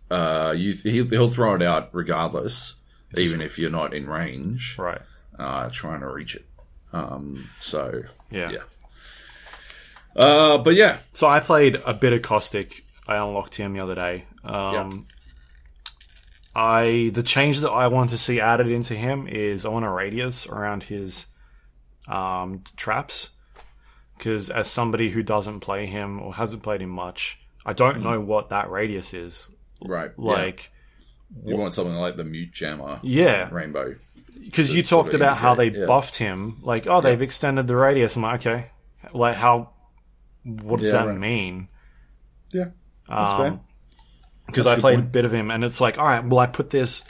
uh, 0.10 0.54
you, 0.56 0.74
he'll, 0.74 1.08
he'll 1.08 1.30
throw 1.30 1.56
it 1.56 1.62
out 1.62 1.90
regardless, 1.94 2.76
even 3.20 3.42
if 3.42 3.58
you're 3.60 3.70
not 3.70 3.94
in 3.94 4.08
range, 4.08 4.76
Right. 4.78 5.02
uh, 5.40 5.70
trying 5.72 6.02
to 6.02 6.08
reach 6.08 6.36
it. 6.36 6.46
Um, 6.94 7.50
so, 7.60 8.04
Yeah. 8.32 8.50
yeah. 8.52 8.60
Uh, 10.16 10.58
but 10.60 10.76
yeah, 10.76 11.00
So 11.12 11.28
I 11.28 11.40
played 11.42 11.76
a 11.86 11.94
bit 11.94 12.14
of 12.14 12.22
Caustic. 12.22 12.86
I 13.08 13.18
unlocked 13.18 13.56
him 13.56 13.74
the 13.74 13.82
other 13.82 13.96
day. 13.96 14.26
Um, 14.44 15.08
I 16.56 17.12
the 17.14 17.22
change 17.24 17.60
that 17.60 17.72
I 17.72 17.88
want 17.88 18.12
to 18.12 18.18
see 18.18 18.40
added 18.40 18.68
into 18.68 18.96
him 18.96 19.28
is 19.28 19.66
I 19.66 19.70
want 19.70 19.84
a 19.86 19.90
radius 19.90 20.48
around 20.48 20.84
his 20.84 21.28
um, 22.08 22.64
traps 22.78 23.32
because 24.18 24.50
as 24.50 24.70
somebody 24.72 25.10
who 25.12 25.22
doesn't 25.22 25.60
play 25.60 25.86
him 25.86 26.22
or 26.22 26.34
hasn't 26.36 26.64
played 26.64 26.82
him 26.82 26.92
much, 26.92 27.40
I 27.66 27.74
don't 27.74 28.02
know 28.02 28.22
what 28.22 28.50
that 28.50 28.70
radius 28.72 29.14
is. 29.14 29.50
right. 29.86 30.18
Like, 30.18 30.72
you 31.44 31.56
want 31.58 31.74
something 31.74 31.96
like 31.96 32.16
the 32.18 32.24
mute 32.24 32.52
jammer 32.52 33.00
yeah, 33.04 33.50
rainbow. 33.52 33.96
because 34.44 34.74
you 34.74 34.84
talked 34.84 35.14
about 35.14 35.38
how 35.38 35.56
they 35.56 35.70
yeah. 35.70 35.86
buffed 35.86 36.16
him. 36.18 36.60
Like, 36.62 36.88
oh, 36.88 37.02
they've 37.02 37.22
extended 37.22 37.68
the 37.68 37.76
radius. 37.76 38.16
I'm 38.16 38.22
like, 38.22 38.46
okay, 38.46 38.68
like 39.14 39.36
how? 39.36 39.72
What 40.44 40.80
does 40.80 40.94
Yeah, 40.94 41.04
that 41.04 41.08
right. 41.10 41.18
mean? 41.18 41.68
Yeah, 42.52 42.70
that's 43.10 43.32
um, 43.32 43.38
fair. 43.42 43.60
because 44.46 44.66
a 44.66 44.72
I 44.72 44.80
played 44.80 44.96
point. 44.98 45.08
a 45.08 45.10
bit 45.10 45.26
of 45.26 45.34
him, 45.34 45.52
and 45.52 45.64
it's 45.64 45.82
like, 45.82 45.98
all 45.98 46.06
right, 46.06 46.24
well, 46.24 46.40
I 46.40 46.46
put 46.46 46.70
this, 46.70 47.04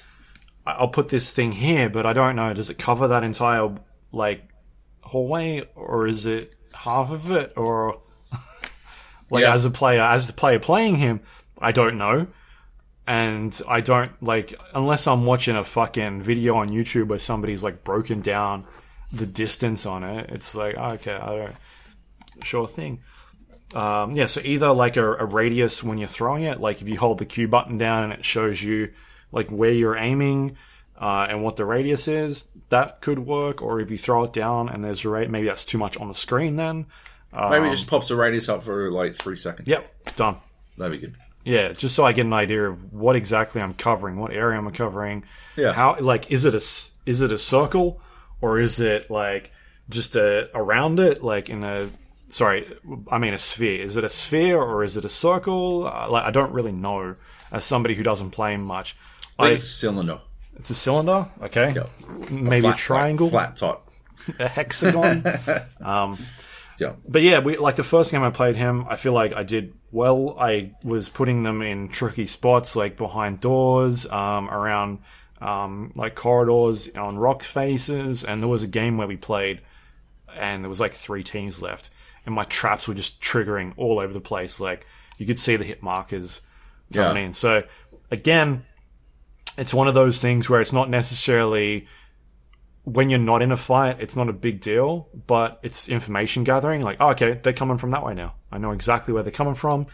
I'll 0.65 0.87
put 0.87 1.09
this 1.09 1.31
thing 1.31 1.51
here, 1.51 1.89
but 1.89 2.05
I 2.05 2.13
don't 2.13 2.35
know, 2.35 2.53
does 2.53 2.69
it 2.69 2.77
cover 2.79 3.07
that 3.09 3.23
entire 3.23 3.75
like 4.11 4.43
hallway, 5.01 5.67
or 5.75 6.07
is 6.07 6.25
it 6.25 6.53
half 6.73 7.11
of 7.11 7.29
it, 7.31 7.53
or 7.57 7.99
like 9.29 9.43
Yeah. 9.43 9.53
as 9.53 9.65
a 9.65 9.69
player, 9.71 10.01
as 10.01 10.27
the 10.27 10.33
player 10.33 10.59
playing 10.59 10.95
him, 10.97 11.19
I 11.59 11.71
don't 11.71 11.97
know, 11.97 12.27
and 13.07 13.59
I 13.67 13.81
don't 13.81 14.11
like 14.21 14.53
unless 14.73 15.07
I'm 15.07 15.25
watching 15.25 15.55
a 15.55 15.63
fucking 15.63 16.21
video 16.21 16.55
on 16.55 16.69
YouTube 16.69 17.07
where 17.07 17.19
somebody's 17.19 17.63
like 17.63 17.83
broken 17.83 18.21
down 18.21 18.65
the 19.11 19.25
distance 19.25 19.85
on 19.85 20.03
it. 20.03 20.29
It's 20.31 20.55
like 20.55 20.75
oh, 20.77 20.93
okay, 20.93 21.13
I 21.13 21.37
don't, 21.37 21.55
sure 22.43 22.67
thing. 22.67 23.01
Um, 23.73 24.11
yeah, 24.11 24.25
so 24.27 24.41
either 24.43 24.71
like 24.71 24.97
a, 24.97 25.13
a 25.13 25.25
radius 25.25 25.83
when 25.83 25.97
you're 25.97 26.07
throwing 26.07 26.43
it, 26.43 26.59
like 26.59 26.81
if 26.81 26.87
you 26.87 26.97
hold 26.97 27.17
the 27.17 27.25
Q 27.25 27.47
button 27.47 27.77
down 27.77 28.03
and 28.03 28.13
it 28.13 28.23
shows 28.23 28.61
you 28.61 28.91
like 29.31 29.49
where 29.49 29.71
you're 29.71 29.97
aiming 29.97 30.55
uh, 30.99 31.27
and 31.29 31.43
what 31.43 31.55
the 31.57 31.65
radius 31.65 32.07
is, 32.07 32.47
that 32.69 33.01
could 33.01 33.19
work. 33.19 33.61
Or 33.61 33.81
if 33.81 33.91
you 33.91 33.97
throw 33.97 34.23
it 34.23 34.33
down 34.33 34.69
and 34.69 34.83
there's 34.83 35.03
a 35.03 35.09
rate, 35.09 35.29
maybe 35.29 35.47
that's 35.47 35.65
too 35.65 35.77
much 35.77 35.97
on 35.97 36.07
the 36.07 36.13
screen. 36.13 36.55
Then, 36.55 36.85
Maybe 37.33 37.67
it 37.67 37.71
just 37.71 37.87
pops 37.87 38.07
the 38.07 38.15
radius 38.15 38.47
up 38.47 38.63
for 38.63 38.89
like 38.91 39.15
three 39.15 39.35
seconds. 39.35 39.67
yep, 39.67 39.93
done. 40.15 40.37
That'd 40.77 41.01
be 41.01 41.07
good. 41.07 41.15
Yeah, 41.45 41.73
just 41.73 41.95
so 41.95 42.03
I 42.03 42.11
get 42.11 42.25
an 42.25 42.33
idea 42.33 42.67
of 42.67 42.91
what 42.91 43.15
exactly 43.15 43.61
I'm 43.61 43.75
covering, 43.75 44.17
what 44.17 44.33
area 44.33 44.57
I'm 44.57 44.69
covering. 44.71 45.23
Yeah. 45.55 45.73
How 45.73 45.95
like 45.99 46.29
is 46.31 46.43
it 46.43 46.53
a 46.55 46.63
is 47.09 47.21
it 47.21 47.31
a 47.31 47.37
circle 47.37 48.01
or 48.41 48.59
is 48.59 48.79
it 48.79 49.09
like 49.11 49.51
just 49.87 50.15
a 50.15 50.49
around 50.57 50.99
it 50.99 51.23
like 51.23 51.49
in 51.49 51.63
a 51.63 51.87
sorry, 52.29 52.65
I 53.11 53.19
mean 53.19 53.33
a 53.35 53.37
sphere. 53.37 53.83
Is 53.83 53.95
it 53.95 54.03
a 54.03 54.09
sphere 54.09 54.59
or 54.59 54.83
is 54.83 54.97
it 54.97 55.05
a 55.05 55.09
circle? 55.09 55.87
Uh, 55.87 56.09
like 56.09 56.25
I 56.25 56.31
don't 56.31 56.51
really 56.51 56.71
know 56.71 57.15
as 57.51 57.63
somebody 57.63 57.93
who 57.93 58.01
doesn't 58.03 58.31
play 58.31 58.57
much. 58.57 58.97
I 59.37 59.49
it's 59.51 59.65
cylinder. 59.69 60.21
it's 60.57 60.71
a 60.71 60.75
cylinder, 60.75 61.27
okay? 61.43 61.73
Yeah. 61.75 61.83
Maybe 62.31 62.57
a, 62.57 62.61
Flat- 62.61 62.63
like, 62.63 62.77
triangle, 62.77 63.29
flat 63.29 63.55
top. 63.55 63.91
a 64.39 64.47
hexagon. 64.47 65.23
Yeah. 66.79 66.93
But 67.07 67.21
yeah, 67.21 67.39
we 67.39 67.57
like 67.57 67.75
the 67.77 67.83
first 67.83 68.11
game 68.11 68.21
I 68.23 68.29
played 68.31 68.55
him. 68.55 68.85
I 68.89 68.95
feel 68.95 69.13
like 69.13 69.33
I 69.33 69.43
did 69.43 69.73
well. 69.91 70.37
I 70.39 70.73
was 70.83 71.07
putting 71.09 71.43
them 71.43 71.61
in 71.61 71.87
tricky 71.89 72.25
spots, 72.25 72.75
like 72.75 72.97
behind 72.97 73.39
doors, 73.39 74.05
um, 74.07 74.49
around 74.49 74.99
um, 75.41 75.93
like 75.95 76.15
corridors, 76.15 76.89
on 76.95 77.17
rock 77.17 77.43
faces. 77.43 78.23
And 78.23 78.41
there 78.41 78.49
was 78.49 78.63
a 78.63 78.67
game 78.67 78.97
where 78.97 79.07
we 79.07 79.15
played, 79.17 79.61
and 80.35 80.63
there 80.63 80.69
was 80.69 80.79
like 80.81 80.93
three 80.93 81.23
teams 81.23 81.61
left, 81.61 81.89
and 82.25 82.35
my 82.35 82.43
traps 82.43 82.87
were 82.87 82.93
just 82.93 83.21
triggering 83.21 83.73
all 83.77 83.99
over 83.99 84.11
the 84.11 84.19
place. 84.21 84.59
Like 84.59 84.85
you 85.17 85.25
could 85.25 85.39
see 85.39 85.55
the 85.55 85.63
hit 85.63 85.81
markers 85.81 86.41
coming 86.93 87.15
Yeah. 87.17 87.23
in. 87.27 87.33
So 87.33 87.63
again, 88.11 88.65
it's 89.57 89.73
one 89.73 89.87
of 89.87 89.93
those 89.93 90.21
things 90.21 90.49
where 90.49 90.59
it's 90.59 90.73
not 90.73 90.89
necessarily 90.89 91.87
when 92.85 93.09
you're 93.09 93.19
not 93.19 93.41
in 93.41 93.51
a 93.51 93.57
fight, 93.57 93.99
it's 93.99 94.15
not 94.15 94.29
a 94.29 94.33
big 94.33 94.61
deal, 94.61 95.09
but 95.27 95.59
it's 95.63 95.89
information 95.89 96.43
gathering. 96.43 96.81
Like, 96.81 96.97
oh, 96.99 97.09
okay, 97.09 97.39
they're 97.41 97.51
coming 97.51 97.77
from 97.77 97.89
that 97.91 98.05
way 98.05 98.13
now. 98.13 98.35
I 98.51 98.59
know 98.59 98.71
exactly 98.71 99.13
where 99.13 99.23
they're 99.23 99.31
coming 99.31 99.55
from. 99.55 99.87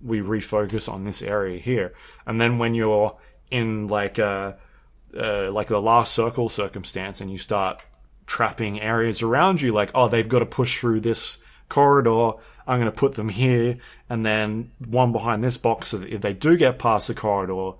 We 0.00 0.20
refocus 0.20 0.90
on 0.90 1.04
this 1.04 1.22
area 1.22 1.60
here, 1.60 1.94
and 2.26 2.40
then 2.40 2.58
when 2.58 2.74
you're 2.74 3.16
in 3.50 3.86
like 3.86 4.18
a 4.18 4.58
uh, 5.16 5.52
like 5.52 5.68
the 5.68 5.80
last 5.80 6.14
circle 6.14 6.48
circumstance, 6.48 7.20
and 7.20 7.30
you 7.30 7.38
start 7.38 7.84
trapping 8.26 8.80
areas 8.80 9.22
around 9.22 9.60
you, 9.60 9.72
like, 9.72 9.90
oh, 9.94 10.08
they've 10.08 10.28
got 10.28 10.40
to 10.40 10.46
push 10.46 10.80
through 10.80 11.00
this 11.00 11.38
corridor. 11.68 12.32
I'm 12.66 12.80
going 12.80 12.90
to 12.90 12.96
put 12.96 13.14
them 13.14 13.28
here, 13.28 13.76
and 14.08 14.24
then 14.24 14.72
one 14.88 15.12
behind 15.12 15.44
this 15.44 15.56
box, 15.56 15.88
so 15.88 16.00
if 16.00 16.22
they 16.22 16.32
do 16.32 16.56
get 16.56 16.78
past 16.78 17.08
the 17.08 17.14
corridor, 17.14 17.72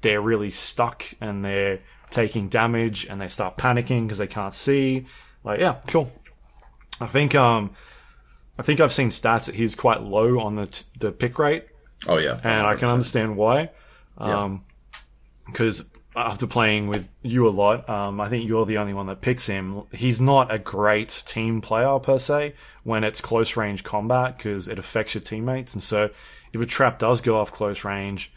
they're 0.00 0.20
really 0.20 0.50
stuck 0.50 1.04
and 1.20 1.44
they're 1.44 1.80
taking 2.10 2.48
damage 2.48 3.06
and 3.06 3.20
they 3.20 3.28
start 3.28 3.56
panicking 3.56 4.04
because 4.04 4.18
they 4.18 4.26
can't 4.26 4.54
see. 4.54 5.06
Like, 5.44 5.60
yeah, 5.60 5.80
cool. 5.86 6.10
I 7.00 7.06
think 7.06 7.34
um, 7.34 7.70
I 8.58 8.62
think 8.62 8.80
I've 8.80 8.92
seen 8.92 9.10
stats 9.10 9.46
that 9.46 9.54
he's 9.54 9.74
quite 9.74 10.02
low 10.02 10.40
on 10.40 10.56
the 10.56 10.66
t- 10.66 10.84
the 10.98 11.12
pick 11.12 11.38
rate, 11.38 11.66
Oh 12.06 12.18
yeah, 12.18 12.40
and 12.42 12.66
I 12.66 12.74
can 12.76 12.88
understand 12.88 13.36
why. 13.36 13.70
Um, 14.18 14.64
because 15.46 15.88
after 16.16 16.46
playing 16.48 16.88
with 16.88 17.08
you 17.22 17.46
a 17.46 17.50
lot, 17.50 17.88
um, 17.88 18.20
I 18.20 18.28
think 18.28 18.48
you're 18.48 18.66
the 18.66 18.78
only 18.78 18.92
one 18.94 19.06
that 19.06 19.20
picks 19.20 19.46
him. 19.46 19.84
He's 19.92 20.20
not 20.20 20.52
a 20.52 20.58
great 20.58 21.22
team 21.26 21.60
player 21.60 21.98
per 22.00 22.18
se 22.18 22.54
when 22.82 23.04
it's 23.04 23.20
close 23.20 23.56
range 23.56 23.84
combat 23.84 24.36
because 24.36 24.68
it 24.68 24.78
affects 24.78 25.14
your 25.14 25.22
teammates, 25.22 25.74
and 25.74 25.82
so 25.82 26.10
if 26.52 26.60
a 26.60 26.66
trap 26.66 26.98
does 26.98 27.20
go 27.20 27.38
off 27.38 27.52
close 27.52 27.84
range, 27.84 28.32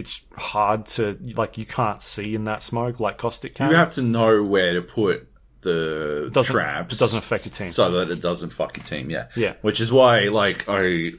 it's 0.00 0.24
hard 0.36 0.86
to 0.86 1.18
like 1.36 1.56
you 1.58 1.66
can't 1.66 2.00
see 2.02 2.34
in 2.34 2.44
that 2.44 2.62
smoke 2.62 2.98
like 3.00 3.16
caustic 3.18 3.54
can. 3.54 3.70
You 3.70 3.76
have 3.76 3.90
to 3.94 4.02
know 4.02 4.42
where 4.42 4.72
to 4.74 4.82
put 4.82 5.28
the 5.62 6.30
Doesn't- 6.32 6.54
traps. 6.54 6.96
it 6.96 7.00
doesn't 7.04 7.18
affect 7.18 7.44
your 7.46 7.54
team. 7.54 7.68
so 7.68 7.90
that 7.92 8.10
it 8.10 8.20
doesn't 8.20 8.50
fuck 8.50 8.76
your 8.76 8.84
team. 8.84 9.10
Yeah, 9.10 9.26
Yeah. 9.36 9.54
Which 9.62 9.80
is 9.80 9.92
why, 9.92 10.28
like, 10.28 10.64
I 10.68 11.12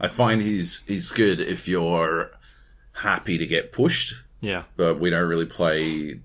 I 0.00 0.08
find 0.08 0.40
he's 0.40 0.82
he's 0.86 1.10
good 1.10 1.40
if 1.40 1.66
you're 1.68 2.30
happy 2.92 3.38
to 3.38 3.46
get 3.46 3.72
pushed, 3.72 4.14
yeah, 4.40 4.62
but 4.76 4.98
we 5.00 5.10
don't 5.10 5.28
really 5.28 5.46
play 5.46 6.20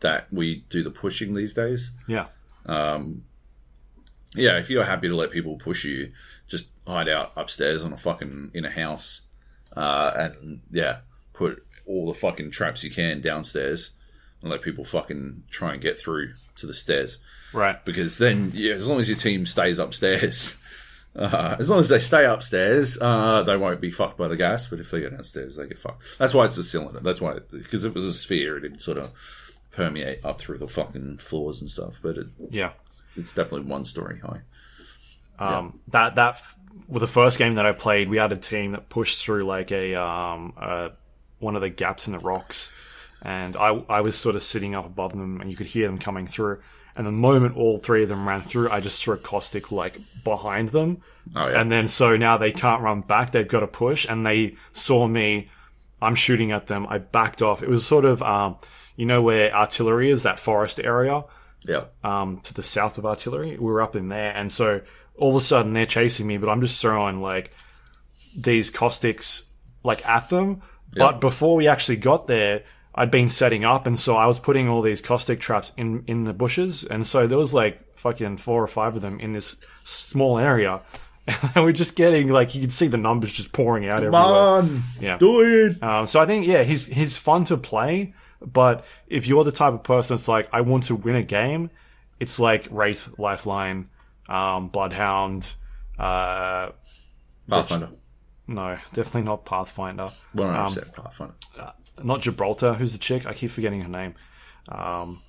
that. 0.00 0.26
We 0.32 0.64
do 0.70 0.82
the 0.82 0.90
pushing 0.90 1.34
these 1.34 1.54
days. 1.54 1.92
yeah, 2.08 2.26
Um. 2.66 3.22
Yeah, 4.34 4.58
if 4.58 4.68
you're 4.68 4.84
happy 4.84 5.08
to 5.08 5.16
let 5.16 5.30
people 5.30 5.56
push 5.56 5.84
you, 5.84 6.12
just 6.46 6.68
hide 6.86 7.08
out 7.08 7.32
upstairs 7.36 7.82
on 7.82 7.92
a 7.92 7.96
fucking 7.96 8.50
in 8.54 8.64
a 8.64 8.70
house, 8.70 9.22
uh, 9.76 10.10
and 10.16 10.60
yeah, 10.70 10.98
put 11.38 11.62
all 11.86 12.06
the 12.06 12.14
fucking 12.14 12.50
traps 12.50 12.82
you 12.84 12.90
can 12.90 13.20
downstairs, 13.20 13.92
and 14.42 14.50
let 14.50 14.60
people 14.62 14.84
fucking 14.84 15.44
try 15.50 15.72
and 15.72 15.80
get 15.80 15.98
through 15.98 16.32
to 16.56 16.66
the 16.66 16.74
stairs. 16.74 17.18
right. 17.52 17.82
Because 17.84 18.18
then, 18.18 18.50
yeah, 18.54 18.74
as 18.74 18.86
long 18.88 19.00
as 19.00 19.08
your 19.08 19.16
team 19.16 19.46
stays 19.46 19.78
upstairs, 19.78 20.56
uh, 21.16 21.56
as 21.58 21.70
long 21.70 21.80
as 21.80 21.88
they 21.88 21.98
stay 21.98 22.24
upstairs, 22.26 22.98
uh, 23.00 23.42
they 23.42 23.56
won't 23.56 23.80
be 23.80 23.90
fucked 23.90 24.18
by 24.18 24.28
the 24.28 24.36
gas. 24.36 24.68
But 24.68 24.80
if 24.80 24.90
they 24.90 25.00
go 25.00 25.10
downstairs, 25.10 25.56
they 25.56 25.66
get 25.66 25.78
fucked. 25.78 26.02
That's 26.18 26.34
why 26.34 26.44
it's 26.44 26.58
a 26.58 26.62
cylinder. 26.64 27.00
That's 27.00 27.20
why, 27.20 27.38
because 27.50 27.84
if 27.84 27.90
it 27.92 27.94
was 27.94 28.04
a 28.04 28.12
sphere, 28.12 28.58
it'd 28.58 28.80
sort 28.82 28.98
of 28.98 29.10
permeate 29.72 30.24
up 30.24 30.38
through 30.40 30.58
the 30.58 30.68
fucking 30.68 31.18
floors 31.18 31.60
and 31.60 31.70
stuff. 31.70 31.94
But 32.02 32.18
it, 32.18 32.26
Yeah. 32.50 32.72
it's 33.16 33.32
definitely 33.32 33.68
one 33.70 33.84
story 33.84 34.20
high. 34.20 34.42
Um, 35.40 35.80
that 35.88 36.16
that 36.16 36.34
f- 36.34 36.56
with 36.88 37.00
the 37.00 37.06
first 37.06 37.38
game 37.38 37.54
that 37.54 37.64
I 37.66 37.72
played, 37.72 38.08
we 38.08 38.16
had 38.18 38.32
a 38.32 38.36
team 38.36 38.72
that 38.72 38.88
pushed 38.88 39.24
through 39.24 39.44
like 39.44 39.70
a 39.72 39.94
um 39.94 40.52
uh, 40.56 40.88
one 41.38 41.56
of 41.56 41.62
the 41.62 41.68
gaps 41.68 42.06
in 42.06 42.12
the 42.12 42.18
rocks, 42.18 42.70
and 43.22 43.56
I 43.56 43.68
I 43.88 44.00
was 44.00 44.16
sort 44.16 44.36
of 44.36 44.42
sitting 44.42 44.74
up 44.74 44.86
above 44.86 45.12
them, 45.12 45.40
and 45.40 45.50
you 45.50 45.56
could 45.56 45.68
hear 45.68 45.86
them 45.86 45.98
coming 45.98 46.26
through. 46.26 46.60
And 46.96 47.06
the 47.06 47.12
moment 47.12 47.56
all 47.56 47.78
three 47.78 48.02
of 48.02 48.08
them 48.08 48.26
ran 48.26 48.42
through, 48.42 48.70
I 48.70 48.80
just 48.80 49.00
threw 49.00 49.14
a 49.14 49.18
caustic 49.18 49.70
like 49.70 50.00
behind 50.24 50.70
them, 50.70 51.00
Oh 51.36 51.46
yeah. 51.46 51.60
and 51.60 51.70
then 51.70 51.86
so 51.86 52.16
now 52.16 52.36
they 52.36 52.50
can't 52.50 52.82
run 52.82 53.02
back; 53.02 53.30
they've 53.30 53.46
got 53.46 53.60
to 53.60 53.68
push. 53.68 54.06
And 54.08 54.26
they 54.26 54.56
saw 54.72 55.06
me, 55.06 55.48
I'm 56.02 56.16
shooting 56.16 56.50
at 56.50 56.66
them. 56.66 56.86
I 56.88 56.98
backed 56.98 57.40
off. 57.40 57.62
It 57.62 57.68
was 57.68 57.86
sort 57.86 58.04
of 58.04 58.22
um, 58.22 58.56
you 58.96 59.06
know 59.06 59.22
where 59.22 59.54
artillery 59.54 60.10
is, 60.10 60.24
that 60.24 60.40
forest 60.40 60.80
area 60.80 61.22
yeah. 61.64 61.84
um, 62.02 62.40
to 62.40 62.54
the 62.54 62.62
south 62.62 62.98
of 62.98 63.06
artillery. 63.06 63.50
We 63.52 63.66
were 63.66 63.82
up 63.82 63.94
in 63.96 64.08
there, 64.08 64.32
and 64.32 64.52
so 64.52 64.80
all 65.16 65.30
of 65.30 65.36
a 65.36 65.40
sudden 65.40 65.72
they're 65.72 65.86
chasing 65.86 66.26
me, 66.26 66.36
but 66.36 66.48
I'm 66.48 66.60
just 66.60 66.80
throwing 66.80 67.20
like 67.20 67.52
these 68.36 68.70
caustics 68.70 69.44
like 69.84 70.06
at 70.06 70.28
them. 70.28 70.62
But 70.96 71.20
before 71.20 71.54
we 71.56 71.68
actually 71.68 71.96
got 71.96 72.26
there, 72.26 72.62
I'd 72.94 73.10
been 73.10 73.28
setting 73.28 73.64
up, 73.64 73.86
and 73.86 73.98
so 73.98 74.16
I 74.16 74.26
was 74.26 74.38
putting 74.40 74.68
all 74.68 74.82
these 74.82 75.00
caustic 75.00 75.38
traps 75.40 75.72
in 75.76 76.02
in 76.06 76.24
the 76.24 76.32
bushes, 76.32 76.82
and 76.84 77.06
so 77.06 77.26
there 77.26 77.38
was 77.38 77.54
like 77.54 77.96
fucking 77.96 78.38
four 78.38 78.62
or 78.62 78.66
five 78.66 78.96
of 78.96 79.02
them 79.02 79.20
in 79.20 79.32
this 79.32 79.56
small 79.84 80.38
area. 80.38 80.80
And 81.54 81.62
we're 81.62 81.72
just 81.72 81.94
getting 81.94 82.28
like 82.28 82.54
you 82.54 82.60
could 82.62 82.72
see 82.72 82.86
the 82.88 82.96
numbers 82.96 83.34
just 83.34 83.52
pouring 83.52 83.86
out 83.86 83.98
everywhere. 83.98 84.22
on, 84.22 84.82
Yeah. 84.98 85.18
do 85.18 85.42
it. 85.42 85.82
Um, 85.82 86.06
so 86.06 86.20
I 86.20 86.24
think 86.26 86.46
yeah, 86.46 86.62
he's 86.62 86.86
he's 86.86 87.18
fun 87.18 87.44
to 87.44 87.58
play, 87.58 88.14
but 88.40 88.82
if 89.08 89.26
you're 89.28 89.44
the 89.44 89.52
type 89.52 89.74
of 89.74 89.82
person 89.82 90.16
that's 90.16 90.26
like 90.26 90.48
I 90.54 90.62
want 90.62 90.84
to 90.84 90.94
win 90.96 91.16
a 91.16 91.22
game, 91.22 91.68
it's 92.18 92.40
like 92.40 92.66
Wraith, 92.70 93.10
Lifeline, 93.18 93.90
um, 94.26 94.68
Bloodhound. 94.68 95.52
Uh, 95.98 96.70
Pathfinder. 97.48 97.90
No, 98.48 98.76
definitely 98.94 99.22
not 99.22 99.44
Pathfinder. 99.44 100.10
Well, 100.34 100.52
no, 100.52 100.60
Um, 100.62 100.68
said 100.70 100.92
Pathfinder. 100.94 101.34
Not 102.02 102.20
Gibraltar. 102.22 102.74
Who's 102.74 102.92
the 102.92 102.98
chick? 102.98 103.26
I 103.26 103.32
keep 103.34 103.50
forgetting 103.50 103.80
her 103.82 103.88
name. 103.88 104.14
Um, 104.68 105.22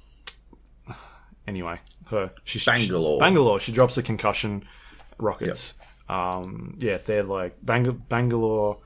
anyway, 1.48 1.80
her. 2.10 2.32
She's 2.44 2.66
Bangalore. 2.66 3.18
She, 3.18 3.22
Bangalore. 3.22 3.60
She 3.60 3.72
drops 3.72 3.96
the 3.96 4.04
concussion 4.04 4.66
rockets. 5.18 5.74
Um, 6.08 6.78
yeah, 6.80 6.98
they're 6.98 7.24
like 7.24 7.58
Bang- 7.64 8.04
Bangalore. 8.10 8.78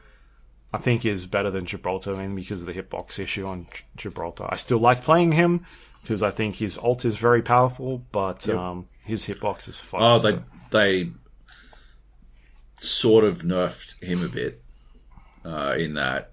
I 0.76 0.80
think 0.80 1.05
is 1.05 1.27
better 1.27 1.51
than 1.51 1.65
Gibraltar, 1.68 2.15
mainly 2.15 2.41
because 2.41 2.61
of 2.61 2.65
the 2.65 2.73
hitbox 2.73 3.19
issue 3.19 3.45
on 3.45 3.68
G- 3.72 3.84
Gibraltar. 3.95 4.47
I 4.49 4.55
still 4.55 4.80
like 4.80 5.03
playing 5.03 5.34
him 5.34 5.65
because 6.01 6.23
I 6.23 6.31
think 6.31 6.55
his 6.55 6.80
ult 6.80 7.05
is 7.05 7.15
very 7.18 7.43
powerful, 7.43 7.99
but 8.11 8.49
um, 8.49 8.88
his 9.05 9.27
hitbox 9.27 9.69
is 9.69 9.80
fucked. 9.80 10.01
Oh, 10.03 10.18
they 10.19 10.31
so- 10.31 10.43
they 10.72 11.11
sort 12.84 13.23
of 13.23 13.43
nerfed 13.43 14.01
him 14.03 14.23
a 14.23 14.27
bit 14.27 14.61
uh, 15.45 15.76
in 15.77 15.93
that 15.95 16.31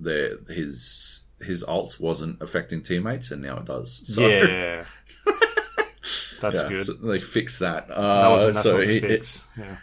the 0.00 0.40
his 0.48 1.20
his 1.40 1.64
ult 1.66 1.98
wasn't 2.00 2.40
affecting 2.42 2.82
teammates, 2.82 3.30
and 3.30 3.42
now 3.42 3.58
it 3.58 3.64
does. 3.64 4.02
So, 4.14 4.26
yeah, 4.26 4.84
that's 6.40 6.62
yeah, 6.62 6.68
good. 6.68 6.84
so 6.84 6.92
they 6.94 7.18
fixed 7.20 7.60
that. 7.60 7.88
that 7.88 7.96
Uh, 7.98 8.30
was 8.30 8.44
a 8.44 8.52
nice 8.52 8.62
so 8.62 8.80
he, 8.80 9.00
fix. 9.00 9.44
yeah. 9.58 9.76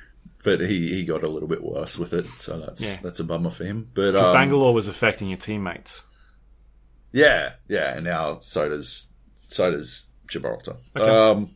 but 0.43 0.61
he, 0.61 0.89
he 0.93 1.05
got 1.05 1.23
a 1.23 1.27
little 1.27 1.47
bit 1.49 1.63
worse 1.63 1.97
with 1.97 2.13
it, 2.13 2.25
so 2.37 2.59
that's 2.59 2.81
Yeah. 2.81 2.97
that's 3.03 3.19
a 3.19 3.23
bummer 3.23 3.49
for 3.49 3.63
him. 3.65 3.89
But 3.93 4.15
um, 4.15 4.33
Bangalore 4.33 4.73
was 4.73 4.87
affecting 4.87 5.29
your 5.29 5.37
teammates. 5.37 6.05
yeah, 7.11 7.53
yeah, 7.67 7.95
and 7.95 8.05
now 8.05 8.39
so 8.39 8.69
does 8.69 9.07
so 9.47 9.71
does 9.71 10.05
Gibraltar. 10.27 10.75
Okay. 10.95 11.09
Um, 11.09 11.55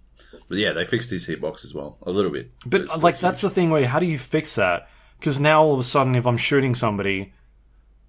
but 0.50 0.58
yeah, 0.58 0.72
they 0.74 0.86
fixed 0.86 1.10
his 1.10 1.28
hitbox 1.28 1.64
as 1.66 1.74
well 1.74 1.98
a 2.04 2.12
little 2.12 2.32
bit. 2.32 2.52
But 2.66 2.82
it's 2.82 3.04
like 3.04 3.20
that's 3.20 3.42
the 3.42 3.50
thing 3.50 3.70
where 3.70 3.86
how 3.88 4.00
do 4.00 4.06
you 4.06 4.18
fix 4.20 4.56
that? 4.56 4.90
Because 5.20 5.40
now 5.40 5.64
all 5.64 5.74
of 5.74 5.80
a 5.80 5.84
sudden, 5.84 6.16
if 6.16 6.26
I'm 6.28 6.38
shooting 6.38 6.76
somebody, 6.76 7.34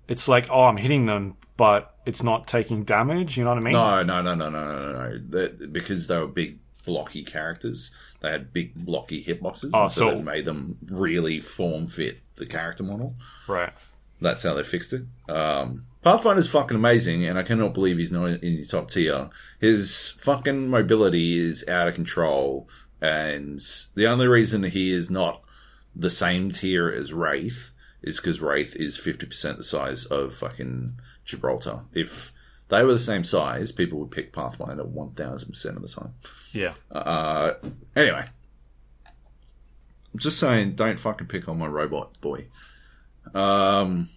it's 0.08 0.28
like 0.28 0.48
oh 0.50 0.64
I'm 0.64 0.76
hitting 0.76 1.06
them, 1.06 1.36
but 1.56 1.94
it's 2.06 2.22
not 2.22 2.46
taking 2.46 2.84
damage. 2.84 3.36
You 3.36 3.44
know 3.44 3.50
what 3.54 3.58
I 3.58 3.64
mean? 3.64 3.72
No, 3.72 4.02
no, 4.02 4.22
no, 4.22 4.34
no, 4.34 4.50
no, 4.50 4.64
no, 4.66 4.92
no, 4.92 5.08
no. 5.10 5.18
They- 5.48 5.66
because 5.66 6.06
they 6.06 6.18
were 6.18 6.26
big, 6.26 6.58
blocky 6.84 7.22
characters, 7.24 7.90
they 8.20 8.30
had 8.30 8.52
big, 8.52 8.74
blocky 8.74 9.24
hitboxes. 9.24 9.70
Oh, 9.72 9.88
so, 9.88 10.10
so- 10.10 10.14
that 10.16 10.22
made 10.24 10.44
them 10.44 10.78
really 10.90 11.40
form 11.40 11.86
fit 11.86 12.18
the 12.36 12.46
character 12.46 12.82
model. 12.82 13.14
Right. 13.48 13.72
That's 14.20 14.42
how 14.42 14.54
they 14.54 14.62
fixed 14.62 14.92
it. 14.92 15.02
Um, 15.28 15.86
Pathfinder's 16.04 16.48
fucking 16.48 16.76
amazing, 16.76 17.26
and 17.26 17.38
I 17.38 17.42
cannot 17.42 17.74
believe 17.74 17.98
he's 17.98 18.12
not 18.12 18.42
in 18.42 18.54
your 18.54 18.64
top 18.64 18.90
tier. 18.90 19.30
His 19.60 20.12
fucking 20.18 20.68
mobility 20.68 21.38
is 21.38 21.66
out 21.66 21.88
of 21.88 21.94
control, 21.94 22.68
and 23.00 23.60
the 23.94 24.06
only 24.06 24.26
reason 24.26 24.62
he 24.64 24.92
is 24.92 25.10
not 25.10 25.42
the 25.96 26.10
same 26.10 26.50
tier 26.50 26.90
as 26.90 27.12
Wraith 27.12 27.72
is 28.02 28.18
because 28.18 28.40
Wraith 28.40 28.76
is 28.76 28.98
50% 28.98 29.56
the 29.56 29.64
size 29.64 30.04
of 30.06 30.34
fucking 30.34 31.00
Gibraltar. 31.24 31.80
If 31.94 32.32
they 32.68 32.84
were 32.84 32.92
the 32.92 32.98
same 32.98 33.24
size, 33.24 33.72
people 33.72 33.98
would 34.00 34.10
pick 34.10 34.32
Pathfinder 34.32 34.84
1000% 34.84 35.64
of 35.76 35.82
the 35.82 35.88
time. 35.88 36.14
Yeah. 36.52 36.74
Uh, 36.90 37.54
anyway, 37.96 38.24
I'm 39.06 40.18
just 40.18 40.38
saying, 40.38 40.74
don't 40.74 41.00
fucking 41.00 41.28
pick 41.28 41.48
on 41.48 41.58
my 41.58 41.66
robot 41.66 42.20
boy. 42.20 42.46
Um, 43.32 44.10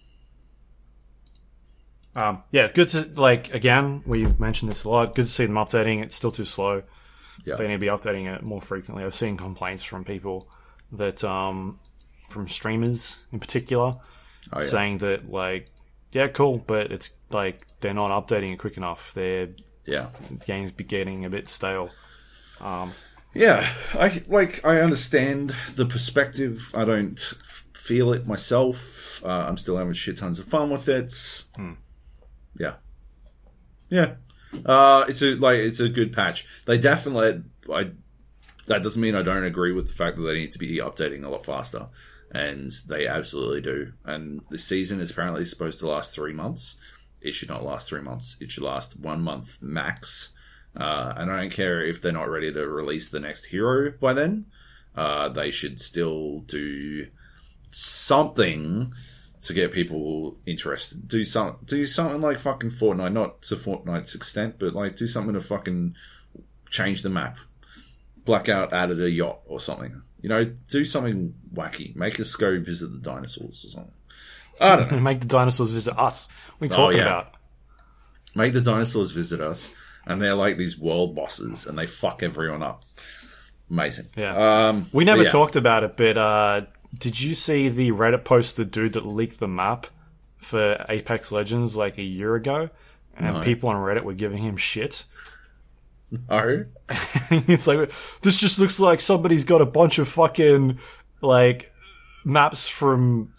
Um, 2.16 2.42
yeah. 2.50 2.68
Good 2.72 2.88
to 2.90 3.08
like 3.20 3.54
again. 3.54 4.02
We 4.06 4.26
mentioned 4.38 4.70
this 4.70 4.84
a 4.84 4.90
lot. 4.90 5.14
Good 5.14 5.26
to 5.26 5.30
see 5.30 5.46
them 5.46 5.54
updating. 5.54 6.02
It's 6.02 6.14
still 6.16 6.32
too 6.32 6.44
slow. 6.44 6.82
Yeah. 7.44 7.54
They 7.54 7.68
need 7.68 7.74
to 7.74 7.78
be 7.78 7.86
updating 7.86 8.26
it 8.34 8.42
more 8.44 8.58
frequently. 8.60 9.04
I've 9.04 9.14
seen 9.14 9.36
complaints 9.36 9.84
from 9.84 10.04
people 10.04 10.48
that 10.92 11.22
um, 11.22 11.78
from 12.28 12.48
streamers 12.48 13.24
in 13.32 13.38
particular 13.38 13.92
oh, 14.52 14.60
yeah. 14.60 14.66
saying 14.66 14.98
that 14.98 15.30
like 15.30 15.68
yeah 16.12 16.26
cool 16.28 16.58
but 16.66 16.90
it's 16.90 17.10
like 17.30 17.66
they're 17.80 17.94
not 17.94 18.10
updating 18.10 18.54
it 18.54 18.58
quick 18.58 18.76
enough 18.78 19.12
they're 19.14 19.50
Yeah. 19.84 20.08
games 20.46 20.72
be 20.72 20.84
getting 20.84 21.24
a 21.24 21.30
bit 21.30 21.48
stale. 21.48 21.90
Um, 22.60 22.92
Yeah, 23.34 23.68
I 23.92 24.22
like. 24.26 24.64
I 24.64 24.80
understand 24.80 25.54
the 25.76 25.84
perspective. 25.86 26.72
I 26.74 26.84
don't 26.84 27.20
feel 27.88 28.12
it 28.12 28.26
myself. 28.26 29.24
Uh, 29.24 29.46
I'm 29.48 29.56
still 29.56 29.78
having 29.78 29.94
shit 29.94 30.18
tons 30.18 30.38
of 30.38 30.44
fun 30.44 30.68
with 30.68 30.88
it. 30.88 31.14
Yeah, 32.58 32.74
yeah. 33.88 34.14
Uh, 34.64 35.06
it's 35.08 35.22
a 35.22 35.34
like 35.36 35.58
it's 35.58 35.80
a 35.80 35.88
good 35.88 36.12
patch. 36.12 36.46
They 36.66 36.78
definitely. 36.78 37.42
I. 37.72 37.92
That 38.66 38.82
doesn't 38.82 39.00
mean 39.00 39.14
I 39.14 39.22
don't 39.22 39.44
agree 39.44 39.72
with 39.72 39.86
the 39.86 39.94
fact 39.94 40.16
that 40.16 40.22
they 40.24 40.34
need 40.34 40.52
to 40.52 40.58
be 40.58 40.76
updating 40.76 41.24
a 41.24 41.30
lot 41.30 41.46
faster, 41.46 41.86
and 42.30 42.70
they 42.86 43.06
absolutely 43.06 43.62
do. 43.62 43.92
And 44.04 44.42
the 44.50 44.58
season 44.58 45.00
is 45.00 45.10
apparently 45.10 45.46
supposed 45.46 45.78
to 45.78 45.88
last 45.88 46.12
three 46.12 46.34
months. 46.34 46.76
It 47.22 47.32
should 47.32 47.48
not 47.48 47.64
last 47.64 47.88
three 47.88 48.02
months. 48.02 48.36
It 48.40 48.50
should 48.50 48.62
last 48.62 49.00
one 49.00 49.22
month 49.22 49.56
max. 49.62 50.28
Uh, 50.76 51.14
and 51.16 51.32
I 51.32 51.40
don't 51.40 51.50
care 51.50 51.82
if 51.82 52.02
they're 52.02 52.12
not 52.12 52.28
ready 52.28 52.52
to 52.52 52.68
release 52.68 53.08
the 53.08 53.20
next 53.20 53.46
hero 53.46 53.92
by 53.98 54.12
then. 54.12 54.44
Uh, 54.94 55.30
they 55.30 55.50
should 55.50 55.80
still 55.80 56.40
do 56.40 57.06
something 57.70 58.92
to 59.40 59.52
get 59.52 59.72
people 59.72 60.36
interested. 60.46 61.08
Do 61.08 61.24
some, 61.24 61.56
do 61.64 61.86
something 61.86 62.20
like 62.20 62.38
fucking 62.38 62.70
Fortnite, 62.70 63.12
not 63.12 63.42
to 63.42 63.56
Fortnite's 63.56 64.14
extent, 64.14 64.56
but 64.58 64.74
like 64.74 64.96
do 64.96 65.06
something 65.06 65.34
to 65.34 65.40
fucking 65.40 65.94
change 66.70 67.02
the 67.02 67.10
map. 67.10 67.38
Blackout 68.24 68.72
added 68.72 69.00
a 69.00 69.10
yacht 69.10 69.40
or 69.46 69.60
something. 69.60 70.02
You 70.20 70.28
know, 70.28 70.44
do 70.68 70.84
something 70.84 71.34
wacky. 71.54 71.94
Make 71.94 72.18
us 72.18 72.34
go 72.34 72.58
visit 72.60 72.92
the 72.92 72.98
dinosaurs 72.98 73.64
or 73.64 73.68
something. 73.68 73.92
I 74.60 74.76
don't 74.76 74.90
know. 74.90 75.00
Make 75.00 75.20
the 75.20 75.26
dinosaurs 75.26 75.70
visit 75.70 75.98
us. 75.98 76.28
What 76.58 76.66
are 76.66 76.70
you 76.70 76.76
talking 76.76 76.98
yeah. 76.98 77.04
about? 77.04 77.34
Make 78.34 78.52
the 78.52 78.60
dinosaurs 78.60 79.12
visit 79.12 79.40
us, 79.40 79.70
and 80.04 80.20
they're 80.20 80.34
like 80.34 80.56
these 80.56 80.78
world 80.78 81.14
bosses, 81.14 81.66
and 81.66 81.78
they 81.78 81.86
fuck 81.86 82.22
everyone 82.22 82.62
up. 82.62 82.84
Amazing. 83.70 84.06
Yeah. 84.16 84.68
Um, 84.68 84.88
We 84.92 85.04
never 85.04 85.22
yeah. 85.22 85.28
talked 85.28 85.56
about 85.56 85.84
it, 85.84 85.96
but 85.96 86.18
uh, 86.18 86.62
did 86.96 87.20
you 87.20 87.34
see 87.34 87.68
the 87.68 87.90
Reddit 87.92 88.24
post, 88.24 88.56
the 88.56 88.64
dude 88.64 88.92
that 88.94 89.06
leaked 89.06 89.40
the 89.40 89.48
map 89.48 89.86
for 90.38 90.84
Apex 90.88 91.32
Legends 91.32 91.76
like 91.76 91.98
a 91.98 92.02
year 92.02 92.34
ago? 92.34 92.70
And 93.16 93.34
No. 93.36 93.42
people 93.42 93.68
on 93.68 93.76
Reddit 93.76 94.04
were 94.04 94.14
giving 94.14 94.42
him 94.42 94.56
shit. 94.56 95.04
Oh, 96.30 96.64
it's 97.30 97.66
like, 97.66 97.90
this 98.22 98.40
just 98.40 98.58
looks 98.58 98.80
like 98.80 99.02
somebody's 99.02 99.44
got 99.44 99.60
a 99.60 99.66
bunch 99.66 99.98
of 99.98 100.08
fucking, 100.08 100.78
like, 101.20 101.70
maps 102.24 102.66
from 102.66 103.34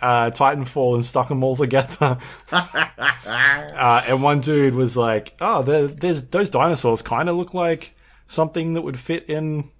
uh, 0.00 0.30
Titanfall 0.30 0.96
and 0.96 1.04
stuck 1.04 1.28
them 1.28 1.44
all 1.44 1.54
together. 1.54 2.18
uh, 2.52 4.02
and 4.06 4.22
one 4.22 4.40
dude 4.40 4.74
was 4.74 4.96
like, 4.96 5.34
oh, 5.40 5.62
there's 5.62 6.24
those 6.24 6.50
dinosaurs 6.50 7.02
kind 7.02 7.28
of 7.28 7.36
look 7.36 7.54
like 7.54 7.94
something 8.26 8.74
that 8.74 8.82
would 8.82 8.98
fit 8.98 9.28
in 9.28 9.70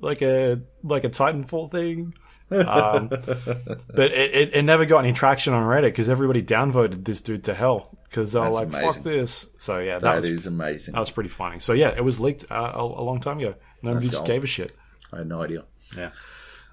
like 0.00 0.22
a 0.22 0.60
like 0.82 1.04
a 1.04 1.08
Titanfall 1.08 1.70
thing. 1.70 2.14
Um, 2.50 3.08
but 3.08 4.12
it, 4.12 4.34
it, 4.34 4.54
it 4.54 4.62
never 4.62 4.84
got 4.86 5.00
any 5.00 5.12
traction 5.12 5.52
on 5.52 5.64
Reddit 5.64 5.82
because 5.82 6.08
everybody 6.08 6.42
downvoted 6.42 7.04
this 7.04 7.20
dude 7.20 7.44
to 7.44 7.54
hell 7.54 7.90
because 8.04 8.32
they 8.32 8.40
were 8.40 8.50
like, 8.50 8.68
amazing. 8.68 8.92
"Fuck 8.92 9.02
this." 9.02 9.48
So 9.58 9.78
yeah, 9.78 9.94
that, 9.94 10.00
that 10.02 10.16
was 10.16 10.26
is 10.26 10.46
amazing. 10.46 10.94
that 10.94 11.00
was 11.00 11.10
pretty 11.10 11.30
funny. 11.30 11.58
So 11.58 11.72
yeah, 11.72 11.88
it 11.96 12.04
was 12.04 12.20
leaked 12.20 12.44
uh, 12.50 12.72
a, 12.74 12.80
a 12.82 13.02
long 13.02 13.20
time 13.20 13.38
ago. 13.38 13.54
Nobody 13.82 14.08
just 14.08 14.24
gave 14.26 14.44
a 14.44 14.46
shit. 14.46 14.76
I 15.12 15.18
had 15.18 15.28
no 15.28 15.42
idea. 15.42 15.64
Yeah. 15.96 16.10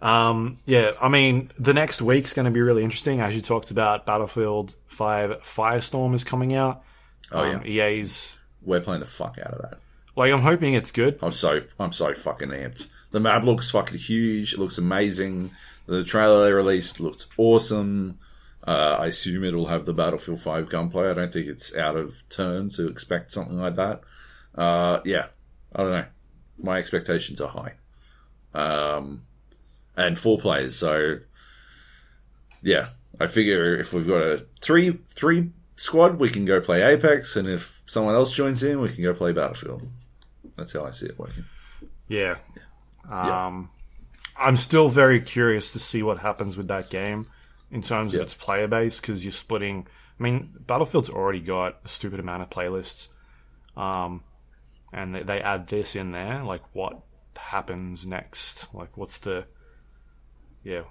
Um, 0.01 0.57
yeah, 0.65 0.91
I 1.01 1.07
mean, 1.07 1.51
the 1.57 1.73
next 1.73 2.01
week's 2.01 2.33
going 2.33 2.45
to 2.45 2.51
be 2.51 2.61
really 2.61 2.83
interesting. 2.83 3.21
As 3.21 3.35
you 3.35 3.41
talked 3.41 3.71
about, 3.71 4.05
Battlefield 4.05 4.75
5 4.87 5.41
Firestorm 5.43 6.13
is 6.13 6.25
coming 6.25 6.53
out. 6.53 6.83
Oh 7.31 7.39
Um, 7.43 7.65
EA's, 7.65 8.37
We're 8.61 8.81
playing 8.81 8.99
the 8.99 9.05
fuck 9.05 9.37
out 9.39 9.53
of 9.53 9.61
that. 9.61 9.79
like, 10.17 10.31
I'm 10.33 10.41
hoping 10.41 10.73
it's 10.73 10.91
good. 10.91 11.19
I'm 11.21 11.31
so 11.31 11.61
I'm 11.79 11.93
so 11.93 12.13
fucking 12.13 12.49
amped. 12.49 12.87
The 13.14 13.19
map 13.19 13.44
looks 13.44 13.69
fucking 13.69 13.99
huge. 13.99 14.53
It 14.53 14.60
looks 14.60 14.80
amazing. 14.80 15.52
The 15.85 16.03
trailer 16.03 16.44
they 16.44 16.52
released 16.52 16.99
looks 16.99 17.27
awesome. 17.38 18.18
Uh, 18.65 18.98
I 18.99 19.07
assume 19.07 19.44
it'll 19.44 19.68
have 19.68 19.85
the 19.85 19.94
Battlefield 19.94 20.41
5 20.41 20.68
gunplay. 20.68 21.11
I 21.11 21.14
don't 21.14 21.31
think 21.31 21.45
it's 21.45 21.76
out 21.76 21.95
of 21.95 22.27
turn 22.30 22.69
to 22.69 22.88
expect 22.88 23.31
something 23.31 23.60
like 23.60 23.76
that. 23.76 24.02
Uh, 24.56 25.02
yeah, 25.06 25.27
I 25.76 25.84
don't 25.84 25.91
know. 25.91 26.06
My 26.57 26.80
expectations 26.80 27.40
are 27.40 27.49
high. 27.49 27.73
Um, 28.56 29.27
and 29.95 30.18
four 30.18 30.40
players, 30.40 30.76
so 30.76 31.19
yeah, 32.64 32.90
I 33.19 33.27
figure 33.27 33.76
if 33.76 33.94
we've 33.94 34.07
got 34.07 34.22
a 34.22 34.45
three 34.61 34.99
three 35.10 35.52
squad, 35.76 36.19
we 36.19 36.30
can 36.30 36.45
go 36.45 36.61
play 36.61 36.81
Apex, 36.81 37.35
and 37.35 37.48
if 37.48 37.84
someone 37.85 38.15
else 38.15 38.31
joins 38.31 38.64
in, 38.64 38.80
we 38.80 38.90
can 38.90 39.03
go 39.03 39.14
play 39.14 39.34
Battlefield. 39.34 39.88
That's 40.56 40.73
how 40.73 40.85
I 40.85 40.91
see 40.91 41.07
it 41.07 41.19
working. 41.19 41.45
Yeah. 42.07 42.35
Um, 43.09 43.69
I'm 44.38 44.57
still 44.57 44.89
very 44.89 45.19
curious 45.19 45.71
to 45.73 45.80
see 45.80 46.01
what 46.03 46.19
happens 46.19 46.57
with 46.57 46.67
that 46.69 46.89
game 46.89 47.27
in 47.71 47.81
terms 47.81 48.13
Yeah. 48.13 48.21
of 48.21 48.25
its 48.27 48.34
player 48.34 48.67
base 48.67 48.99
because 48.99 49.23
you're 49.23 49.31
splitting. 49.31 49.88
I 50.19 50.23
mean, 50.23 50.53
Battlefield's 50.59 51.09
already 51.09 51.39
got 51.39 51.80
a 51.84 51.88
stupid 51.88 52.19
amount 52.19 52.43
of 52.43 52.49
playlists, 52.49 53.09
um, 53.75 54.23
and 54.91 55.13
they, 55.15 55.23
they 55.23 55.41
add 55.41 55.67
this 55.67 55.95
in 55.95 56.11
there. 56.11 56.43
Like, 56.43 56.61
what 56.73 57.01
happens 57.38 58.05
next? 58.05 58.73
Like, 58.73 58.95
what's 58.97 59.17
the 59.17 59.45
yeah? 60.63 60.84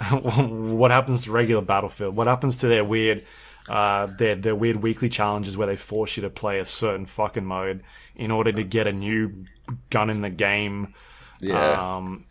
what 0.10 0.90
happens 0.90 1.24
to 1.24 1.32
regular 1.32 1.62
Battlefield? 1.62 2.16
What 2.16 2.26
happens 2.26 2.56
to 2.58 2.68
their 2.68 2.84
weird? 2.84 3.24
Uh, 3.68 4.06
their 4.06 4.34
their 4.34 4.54
weird 4.56 4.82
weekly 4.82 5.08
challenges 5.08 5.56
where 5.56 5.66
they 5.68 5.76
force 5.76 6.16
you 6.16 6.22
to 6.22 6.30
play 6.30 6.58
a 6.58 6.64
certain 6.64 7.06
fucking 7.06 7.44
mode 7.44 7.82
in 8.16 8.30
order 8.30 8.52
to 8.52 8.64
get 8.64 8.86
a 8.86 8.92
new 8.92 9.44
gun 9.90 10.10
in 10.10 10.20
the 10.20 10.30
game. 10.30 10.94
Yeah, 11.40 11.96
Um, 11.96 12.26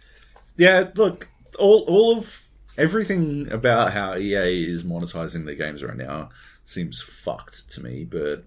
yeah. 0.58 0.90
Look, 0.96 1.30
all 1.58 1.86
all 1.88 2.18
of 2.18 2.42
everything 2.78 3.52
about 3.52 3.94
how 3.94 4.16
EA 4.18 4.64
is 4.66 4.84
monetizing 4.84 5.46
their 5.46 5.56
games 5.56 5.84
right 5.84 5.98
now 5.98 6.30
seems 6.66 7.02
fucked 7.02 7.70
to 7.72 7.84
me. 7.84 8.04
But 8.04 8.44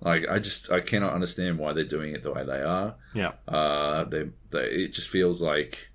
like, 0.00 0.26
I 0.28 0.38
just 0.38 0.70
I 0.70 0.80
cannot 0.80 1.12
understand 1.14 1.58
why 1.58 1.72
they're 1.72 1.84
doing 1.84 2.14
it 2.14 2.22
the 2.22 2.32
way 2.32 2.44
they 2.44 2.62
are. 2.62 2.96
yeah, 3.14 3.32
Uh, 3.48 4.04
they, 4.04 4.30
they 4.50 4.64
it 4.64 4.92
just 4.92 5.08
feels 5.08 5.42
like 5.42 5.90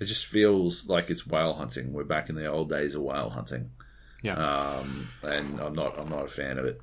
it 0.00 0.06
just 0.06 0.26
feels 0.26 0.88
like 0.88 1.10
it's 1.10 1.26
whale 1.26 1.54
hunting. 1.54 1.92
We're 1.92 2.04
back 2.04 2.28
in 2.28 2.34
the 2.34 2.46
old 2.46 2.68
days 2.68 2.94
of 2.94 3.02
whale 3.02 3.30
hunting. 3.30 3.70
Yeah. 4.22 4.34
Um, 4.34 5.08
and 5.22 5.60
I'm 5.60 5.74
not 5.74 5.98
I'm 5.98 6.08
not 6.08 6.24
a 6.24 6.28
fan 6.28 6.58
of 6.58 6.64
it. 6.64 6.80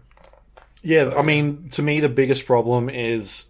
Yeah, 0.82 1.14
I 1.16 1.24
mean, 1.24 1.70
to 1.70 1.82
me, 1.82 1.99
the 1.99 2.10
biggest 2.10 2.45
problem 2.45 2.90
is 2.90 3.48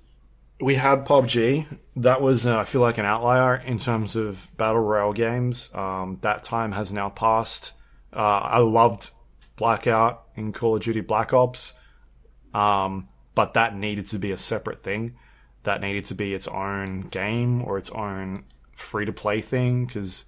we 0.59 0.75
had 0.75 1.05
PUBG. 1.05 1.65
That 1.97 2.21
was, 2.21 2.47
uh, 2.47 2.57
I 2.57 2.63
feel 2.63 2.81
like, 2.81 2.97
an 2.97 3.05
outlier 3.05 3.55
in 3.55 3.77
terms 3.77 4.15
of 4.15 4.49
battle 4.57 4.81
royale 4.81 5.13
games. 5.13 5.69
Um, 5.73 6.17
that 6.21 6.43
time 6.43 6.71
has 6.71 6.91
now 6.91 7.09
passed. 7.09 7.73
Uh, 8.11 8.19
I 8.19 8.57
loved 8.59 9.11
Blackout 9.57 10.23
in 10.35 10.53
Call 10.53 10.75
of 10.75 10.81
Duty 10.81 11.01
Black 11.01 11.33
Ops, 11.33 11.73
um, 12.53 13.07
but 13.35 13.53
that 13.53 13.75
needed 13.75 14.07
to 14.07 14.19
be 14.19 14.31
a 14.31 14.37
separate 14.37 14.81
thing. 14.81 15.15
That 15.63 15.81
needed 15.81 16.05
to 16.05 16.15
be 16.15 16.33
its 16.33 16.47
own 16.47 17.01
game 17.01 17.63
or 17.63 17.77
its 17.77 17.91
own 17.91 18.45
free 18.73 19.05
to 19.05 19.13
play 19.13 19.41
thing 19.41 19.85
because 19.85 20.25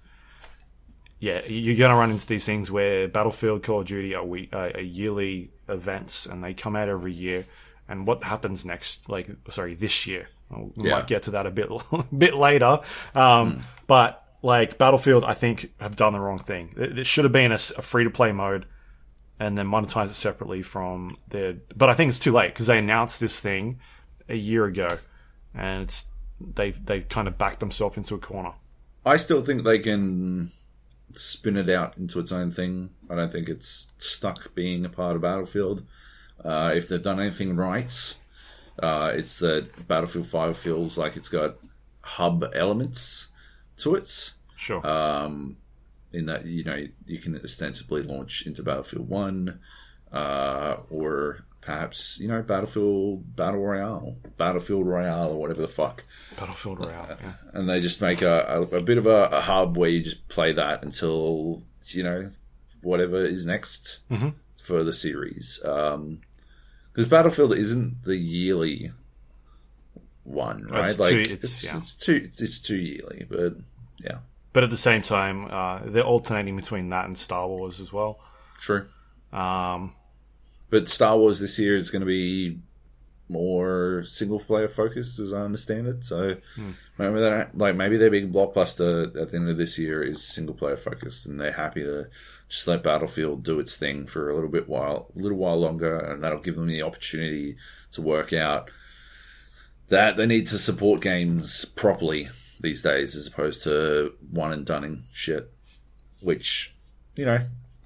yeah, 1.22 1.44
you're 1.46 1.76
going 1.76 1.90
to 1.92 1.96
run 1.96 2.10
into 2.10 2.26
these 2.26 2.44
things 2.44 2.68
where 2.68 3.06
Battlefield, 3.06 3.62
Call 3.62 3.82
of 3.82 3.86
Duty 3.86 4.12
are, 4.12 4.24
we, 4.24 4.48
uh, 4.52 4.70
are 4.74 4.80
yearly 4.80 5.52
events 5.68 6.26
and 6.26 6.42
they 6.42 6.52
come 6.52 6.74
out 6.74 6.88
every 6.88 7.12
year. 7.12 7.44
And 7.88 8.08
what 8.08 8.24
happens 8.24 8.64
next? 8.64 9.08
Like, 9.08 9.28
sorry, 9.48 9.74
this 9.76 10.04
year. 10.04 10.26
We 10.50 10.88
Yeah. 10.88 10.96
might 10.96 11.06
get 11.06 11.22
to 11.24 11.30
that 11.30 11.46
a 11.46 11.52
bit, 11.52 11.70
a 11.70 12.02
bit 12.16 12.34
later. 12.34 12.80
Um, 13.14 13.60
But 13.86 14.20
like 14.42 14.78
Battlefield, 14.78 15.22
I 15.22 15.34
think 15.34 15.72
have 15.78 15.94
done 15.94 16.12
the 16.12 16.18
wrong 16.18 16.40
thing. 16.40 16.74
It, 16.76 16.98
it 16.98 17.06
should 17.06 17.24
have 17.24 17.32
been 17.32 17.52
a, 17.52 17.58
free 17.58 18.02
to 18.02 18.10
play 18.10 18.32
mode 18.32 18.66
and 19.38 19.56
then 19.56 19.68
monetize 19.68 20.10
it 20.10 20.14
separately 20.14 20.62
from 20.62 21.16
their. 21.28 21.54
But 21.76 21.88
I 21.88 21.94
think 21.94 22.08
it's 22.08 22.18
too 22.18 22.32
late 22.32 22.52
because 22.52 22.66
they 22.66 22.78
announced 22.78 23.20
this 23.20 23.38
thing 23.38 23.78
a 24.28 24.34
year 24.36 24.64
ago, 24.64 24.88
and 25.54 25.84
it's 25.84 26.06
they 26.40 26.72
they 26.72 27.02
kind 27.02 27.28
of 27.28 27.38
backed 27.38 27.60
themselves 27.60 27.96
into 27.96 28.16
a 28.16 28.18
corner. 28.18 28.54
I 29.06 29.16
still 29.18 29.40
think 29.42 29.62
they 29.62 29.78
can 29.78 30.50
spin 31.16 31.56
it 31.56 31.68
out 31.68 31.96
into 31.96 32.18
its 32.18 32.32
own 32.32 32.50
thing. 32.50 32.90
I 33.10 33.14
don't 33.14 33.30
think 33.30 33.48
it's 33.48 33.92
stuck 33.98 34.54
being 34.54 34.84
a 34.84 34.88
part 34.88 35.16
of 35.16 35.22
Battlefield. 35.22 35.84
Uh, 36.44 36.72
if 36.74 36.88
they've 36.88 37.02
done 37.02 37.20
anything 37.20 37.56
right, 37.56 38.16
uh, 38.82 39.12
it's 39.14 39.38
that 39.38 39.86
Battlefield 39.86 40.26
5 40.26 40.56
feels 40.56 40.98
like 40.98 41.16
it's 41.16 41.28
got 41.28 41.56
hub 42.00 42.44
elements 42.54 43.28
to 43.78 43.94
it. 43.94 44.32
Sure. 44.56 44.84
Um, 44.86 45.56
in 46.12 46.26
that, 46.26 46.46
you 46.46 46.64
know, 46.64 46.86
you 47.06 47.18
can 47.18 47.40
ostensibly 47.42 48.02
launch 48.02 48.46
into 48.46 48.62
Battlefield 48.62 49.08
1 49.08 49.58
uh, 50.12 50.76
or 50.90 51.44
perhaps, 51.62 52.18
you 52.20 52.28
know, 52.28 52.42
Battlefield 52.42 53.34
Battle 53.34 53.60
Royale, 53.60 54.16
Battlefield 54.36 54.86
Royale, 54.86 55.30
or 55.30 55.40
whatever 55.40 55.62
the 55.62 55.68
fuck 55.68 56.04
Battlefield 56.38 56.80
Royale. 56.80 57.16
Yeah. 57.22 57.32
and 57.54 57.68
they 57.68 57.80
just 57.80 58.00
make 58.02 58.20
a, 58.22 58.66
a, 58.72 58.78
a 58.78 58.82
bit 58.82 58.98
of 58.98 59.06
a, 59.06 59.24
a 59.32 59.40
hub 59.40 59.76
where 59.76 59.88
you 59.90 60.02
just 60.02 60.28
play 60.28 60.52
that 60.52 60.84
until 60.84 61.62
you 61.86 62.02
know 62.02 62.30
whatever 62.82 63.24
is 63.24 63.46
next 63.46 64.00
Mhm. 64.10 64.34
for 64.60 64.82
the 64.84 64.92
series. 64.92 65.60
Um, 65.64 66.20
because 66.92 67.08
Battlefield 67.08 67.56
isn't 67.56 68.02
the 68.04 68.16
yearly 68.16 68.92
one, 70.24 70.66
right? 70.68 70.88
It's 70.88 70.98
like 70.98 71.10
too- 71.10 71.20
it's 71.20 71.32
it's- 71.32 71.64
yeah. 71.64 71.78
it's 71.78 71.94
too 71.94 72.28
it's 72.38 72.60
too 72.60 72.76
yearly, 72.76 73.26
but 73.28 73.54
yeah, 73.98 74.18
But 74.52 74.64
at 74.64 74.70
the 74.70 74.76
same 74.76 75.00
time, 75.02 75.46
uh, 75.50 75.80
they're 75.84 76.02
alternating 76.04 76.56
between 76.56 76.90
that 76.90 77.06
and 77.06 77.16
Star 77.16 77.46
Wars 77.48 77.80
as 77.80 77.92
well. 77.92 78.18
true. 78.60 78.86
Um, 79.32 79.94
But 80.72 80.88
Star 80.88 81.18
Wars 81.18 81.38
this 81.38 81.58
year 81.58 81.76
is 81.76 81.90
going 81.90 82.00
to 82.00 82.06
be 82.06 82.58
more 83.28 84.02
single 84.04 84.40
player 84.40 84.68
focused, 84.68 85.18
as 85.18 85.30
I 85.30 85.42
understand 85.42 85.86
it. 85.86 86.02
So 86.02 86.36
hmm. 86.56 86.70
maybe 86.96 87.20
that, 87.20 87.58
like 87.58 87.76
maybe 87.76 87.98
their 87.98 88.10
big 88.10 88.32
blockbuster 88.32 89.14
at 89.20 89.30
the 89.30 89.36
end 89.36 89.50
of 89.50 89.58
this 89.58 89.78
year 89.78 90.02
is 90.02 90.26
single 90.26 90.54
player 90.54 90.78
focused, 90.78 91.26
and 91.26 91.38
they're 91.38 91.52
happy 91.52 91.82
to 91.82 92.08
just 92.48 92.66
let 92.66 92.82
Battlefield 92.82 93.42
do 93.42 93.60
its 93.60 93.76
thing 93.76 94.06
for 94.06 94.30
a 94.30 94.34
little 94.34 94.48
bit 94.48 94.66
while, 94.66 95.10
a 95.14 95.18
little 95.18 95.36
while 95.36 95.60
longer, 95.60 95.98
and 95.98 96.24
that'll 96.24 96.40
give 96.40 96.54
them 96.54 96.68
the 96.68 96.82
opportunity 96.82 97.56
to 97.90 98.00
work 98.00 98.32
out 98.32 98.70
that 99.90 100.16
they 100.16 100.24
need 100.24 100.46
to 100.46 100.58
support 100.58 101.02
games 101.02 101.66
properly 101.66 102.30
these 102.60 102.80
days, 102.80 103.14
as 103.14 103.26
opposed 103.26 103.62
to 103.64 104.14
one 104.30 104.52
and 104.52 104.64
dunning 104.64 105.04
shit, 105.12 105.52
which 106.22 106.74
you 107.14 107.26
know. 107.26 107.40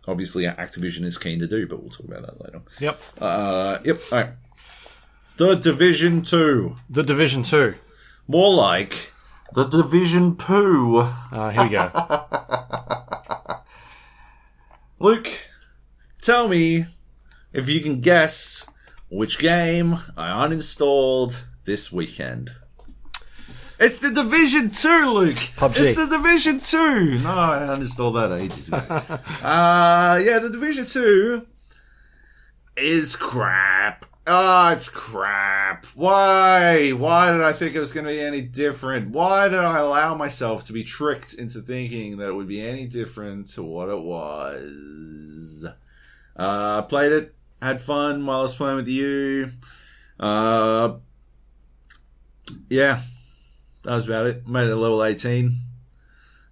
Obviously, 0.09 0.45
Activision 0.45 1.05
is 1.05 1.19
keen 1.19 1.39
to 1.41 1.47
do, 1.47 1.67
but 1.67 1.81
we'll 1.81 1.91
talk 1.91 2.07
about 2.07 2.23
that 2.23 2.41
later. 2.45 2.63
yep. 2.81 3.03
Uh, 3.21 3.79
yep. 3.85 4.01
All 4.13 4.19
right. 4.19 4.31
The 5.37 5.55
Division 5.55 6.23
Two, 6.23 6.77
The 6.89 7.03
Division 7.03 7.43
2. 7.43 7.75
more 8.27 8.55
like 8.55 9.13
the 9.55 9.65
Division 9.65 10.35
Poo. 10.37 10.99
Uh, 11.01 11.51
here 11.51 11.63
we 11.65 11.69
go. 11.71 11.91
Luke, 14.99 15.29
tell 16.19 16.49
me 16.49 16.87
if 17.53 17.69
you 17.69 17.81
can 17.81 18.01
guess 18.01 18.67
which 19.11 19.39
game 19.39 19.99
I 20.17 20.29
uninstalled 20.47 21.43
this 21.65 21.93
weekend. 21.93 22.53
It's 23.79 23.99
the 23.99 24.11
Division 24.11 24.71
2, 24.71 25.11
Luke. 25.11 25.37
PUBG. 25.37 25.81
It's 25.81 25.95
the 25.95 26.07
Division 26.07 26.61
2. 26.61 27.19
No, 27.19 27.31
I 27.31 27.59
uninstalled 27.69 28.15
that 28.15 28.35
ages 28.35 28.69
ago. 28.69 28.79
uh, 29.47 30.19
yeah, 30.25 30.39
the 30.39 30.49
Division 30.51 30.87
2 30.87 31.47
is 32.79 33.17
crap. 33.17 34.07
Oh, 34.27 34.71
it's 34.71 34.89
crap. 34.89 35.85
Why? 35.95 36.91
Why 36.91 37.31
did 37.31 37.43
I 37.43 37.53
think 37.53 37.75
it 37.75 37.81
was 37.81 37.93
going 37.93 38.07
to 38.07 38.13
be 38.13 38.21
any 38.21 38.41
different? 38.41 39.11
Why 39.11 39.49
did 39.49 39.59
I 39.59 39.79
allow 39.79 40.15
myself 40.15 40.65
to 40.65 40.73
be 40.73 40.83
tricked 40.83 41.35
into 41.35 41.61
thinking 41.61 42.17
that 42.17 42.29
it 42.29 42.35
would 42.35 42.49
be 42.49 42.67
any 42.67 42.87
different 42.87 43.49
to 43.49 43.63
what 43.63 43.91
it 43.91 44.01
was? 44.01 45.67
Uh, 46.35 46.83
played 46.83 47.13
it, 47.13 47.35
had 47.61 47.81
fun 47.81 48.25
while 48.25 48.39
I 48.39 48.43
was 48.43 48.55
playing 48.55 48.77
with 48.77 48.89
you. 48.89 49.53
Uh, 50.19 50.95
yeah, 52.69 53.03
that 53.87 53.95
was 53.95 54.09
about 54.09 54.27
it. 54.27 54.49
Made 54.49 54.69
it 54.69 54.75
level 54.75 55.05
18. 55.05 55.61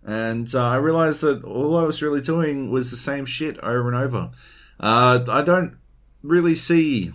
And 0.04 0.54
uh, 0.54 0.62
I 0.62 0.76
realized 0.76 1.20
that 1.22 1.42
all 1.42 1.76
I 1.76 1.82
was 1.82 2.00
really 2.00 2.20
doing 2.20 2.70
was 2.70 2.90
the 2.90 2.96
same 2.96 3.26
shit 3.26 3.58
over 3.58 3.88
and 3.88 3.96
over. 3.96 4.30
Uh, 4.78 5.24
I 5.28 5.42
don't 5.42 5.76
really 6.22 6.54
see 6.54 7.12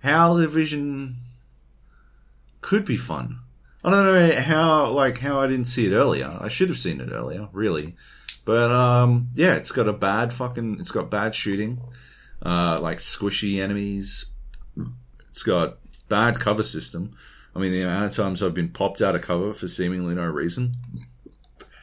how 0.00 0.36
Division 0.36 1.18
could 2.60 2.84
be 2.84 2.96
fun. 2.96 3.38
I 3.84 3.90
don't 3.90 4.04
know 4.04 4.40
how 4.40 4.90
like 4.90 5.18
how 5.18 5.40
I 5.40 5.46
didn't 5.46 5.66
see 5.66 5.86
it 5.86 5.94
earlier. 5.94 6.36
I 6.40 6.48
should 6.48 6.68
have 6.68 6.78
seen 6.78 7.00
it 7.00 7.12
earlier, 7.12 7.48
really. 7.52 7.94
But 8.44 8.72
um, 8.72 9.28
yeah, 9.36 9.54
it's 9.54 9.70
got 9.70 9.86
a 9.86 9.92
bad 9.92 10.32
fucking. 10.32 10.78
It's 10.80 10.90
got 10.90 11.08
bad 11.08 11.36
shooting, 11.36 11.80
uh, 12.44 12.80
like 12.80 12.98
squishy 12.98 13.62
enemies. 13.62 14.26
It's 15.28 15.44
got 15.44 15.78
bad 16.08 16.40
cover 16.40 16.64
system. 16.64 17.16
I 17.56 17.58
mean, 17.58 17.72
the 17.72 17.80
amount 17.82 18.04
of 18.04 18.14
times 18.14 18.42
I've 18.42 18.52
been 18.52 18.68
popped 18.68 19.00
out 19.00 19.14
of 19.14 19.22
cover 19.22 19.54
for 19.54 19.66
seemingly 19.66 20.14
no 20.14 20.26
reason. 20.26 20.74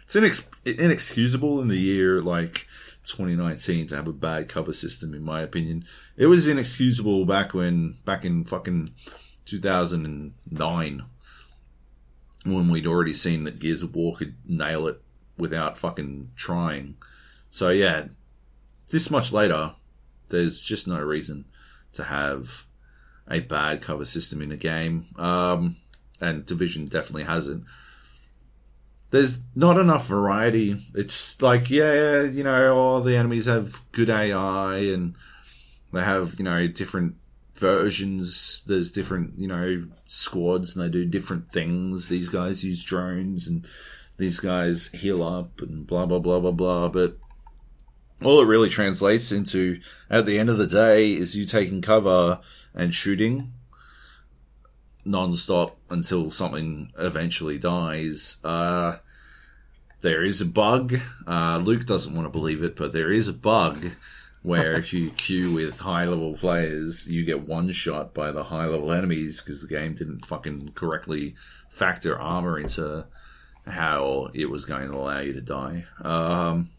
It's 0.04 0.16
inex- 0.16 0.48
inexcusable 0.66 1.60
in 1.62 1.68
the 1.68 1.80
year 1.80 2.22
like 2.22 2.68
2019 3.06 3.88
to 3.88 3.96
have 3.96 4.08
a 4.08 4.14
bad 4.14 4.48
cover 4.48 4.72
system, 4.72 5.16
in 5.16 5.24
my 5.24 5.42
opinion. 5.42 5.84
It 6.16 6.28
was 6.28 6.48
inexcusable 6.48 7.26
back 7.26 7.56
when, 7.56 7.98
back 8.06 8.24
in 8.24 8.46
fucking 8.46 8.94
2009, 9.46 11.06
when 12.46 12.70
we'd 12.70 12.86
already 12.86 13.16
seen 13.16 13.44
that 13.46 13.58
Gears 13.58 13.82
of 13.82 13.96
War 13.96 14.16
could 14.16 14.36
nail 14.46 14.86
it 14.86 15.02
without 15.40 15.76
fucking 15.76 16.34
trying. 16.36 16.98
So 17.50 17.70
yeah, 17.70 18.10
this 18.90 19.10
much 19.10 19.34
later, 19.34 19.74
there's 20.30 20.64
just 20.64 20.88
no 20.88 21.00
reason 21.00 21.46
to 21.94 22.04
have 22.04 22.68
a 23.30 23.40
bad 23.40 23.82
cover 23.82 24.06
system 24.06 24.42
in 24.42 24.52
a 24.52 24.58
game. 24.58 25.06
Um, 25.18 25.78
and 26.20 26.46
Division 26.46 26.86
definitely 26.86 27.24
hasn't. 27.24 27.66
There's 29.12 29.42
not 29.56 29.78
enough 29.78 30.08
variety. 30.08 30.84
It's 30.96 31.42
like, 31.42 31.70
yeah, 31.70 32.24
you 32.24 32.44
know, 32.44 32.76
all 32.76 33.02
the 33.02 33.16
enemies 33.16 33.46
have 33.46 33.82
good 33.92 34.10
AI 34.10 34.78
and 34.78 35.16
they 35.92 36.02
have, 36.02 36.40
you 36.40 36.46
know, 36.46 36.68
different 36.68 37.16
versions. 37.54 38.64
There's 38.66 38.92
different, 38.92 39.38
you 39.38 39.48
know, 39.48 39.86
squads 40.08 40.76
and 40.76 40.84
they 40.84 40.90
do 40.90 41.06
different 41.06 41.52
things. 41.52 42.08
These 42.08 42.30
guys 42.30 42.64
use 42.64 42.84
drones 42.84 43.48
and 43.48 43.68
these 44.18 44.40
guys 44.40 44.88
heal 44.88 45.24
up 45.24 45.62
and 45.62 45.86
blah, 45.86 46.08
blah, 46.08 46.20
blah, 46.20 46.40
blah, 46.40 46.52
blah. 46.52 46.88
But 46.88 47.18
all 48.26 48.42
it 48.42 48.46
really 48.46 48.70
translates 48.70 49.32
into 49.32 49.80
at 50.10 50.26
the 50.26 50.40
end 50.40 50.50
of 50.50 50.58
the 50.58 50.68
day 50.68 51.14
is 51.14 51.36
you 51.36 51.46
taking 51.46 51.82
cover 51.82 52.40
and 52.74 52.94
shooting 52.94 53.54
non-stop 55.06 55.78
until 55.90 56.32
something 56.32 56.92
eventually 56.98 57.58
dies. 57.58 58.38
Uh, 58.44 58.98
there 60.02 60.24
is 60.24 60.42
a 60.42 60.46
bug. 60.46 61.00
Uh, 61.28 61.58
Luke 61.58 61.86
doesn't 61.86 62.16
want 62.16 62.26
to 62.26 62.32
believe 62.32 62.64
it, 62.64 62.76
but 62.76 62.92
there 62.92 63.12
is 63.12 63.28
a 63.28 63.34
bug 63.34 63.92
where 64.42 64.74
if 64.74 64.94
you 64.94 65.10
queue 65.18 65.54
with 65.54 65.80
high-level 65.80 66.36
players, 66.36 67.08
you 67.10 67.24
get 67.24 67.48
one 67.48 67.72
shot 67.72 68.14
by 68.14 68.32
the 68.32 68.44
high-level 68.44 68.92
enemies 68.92 69.42
because 69.42 69.62
the 69.62 69.68
game 69.68 69.96
didn't 69.96 70.26
fucking 70.26 70.72
correctly 70.76 71.36
factor 71.70 72.20
armor 72.20 72.60
into 72.60 73.06
how 73.66 74.30
it 74.34 74.50
was 74.50 74.66
going 74.66 74.90
to 74.90 74.96
allow 74.96 75.20
you 75.20 75.34
to 75.34 75.42
die. 75.42 75.86
Um, 76.02 76.70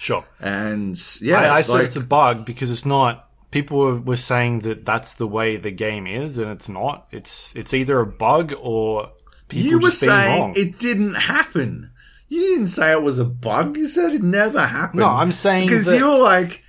Sure. 0.00 0.24
and 0.40 0.98
yeah, 1.20 1.36
I, 1.52 1.58
I 1.58 1.60
said 1.62 1.72
like- 1.74 1.84
it's 1.84 1.96
a 1.96 2.00
bug 2.00 2.46
because 2.46 2.70
it's 2.70 2.86
not. 2.86 3.28
People 3.50 3.78
were, 3.80 4.00
were 4.00 4.16
saying 4.16 4.60
that 4.60 4.86
that's 4.86 5.14
the 5.14 5.26
way 5.26 5.56
the 5.58 5.70
game 5.72 6.06
is, 6.06 6.38
and 6.38 6.50
it's 6.52 6.68
not. 6.70 7.06
It's 7.10 7.54
it's 7.54 7.74
either 7.74 8.00
a 8.00 8.06
bug 8.06 8.54
or 8.58 9.10
people 9.48 9.68
You 9.70 9.78
were 9.80 9.90
saying 9.90 10.40
wrong. 10.40 10.54
it 10.56 10.78
didn't 10.78 11.14
happen. 11.16 11.90
You 12.28 12.40
didn't 12.42 12.68
say 12.68 12.92
it 12.92 13.02
was 13.02 13.18
a 13.18 13.24
bug. 13.26 13.76
You 13.76 13.88
said 13.88 14.12
it 14.14 14.22
never 14.22 14.60
happened. 14.66 15.00
No, 15.00 15.08
I'm 15.08 15.32
saying 15.32 15.66
because 15.66 15.86
that- 15.86 15.98
you 15.98 16.06
were 16.06 16.18
like, 16.22 16.62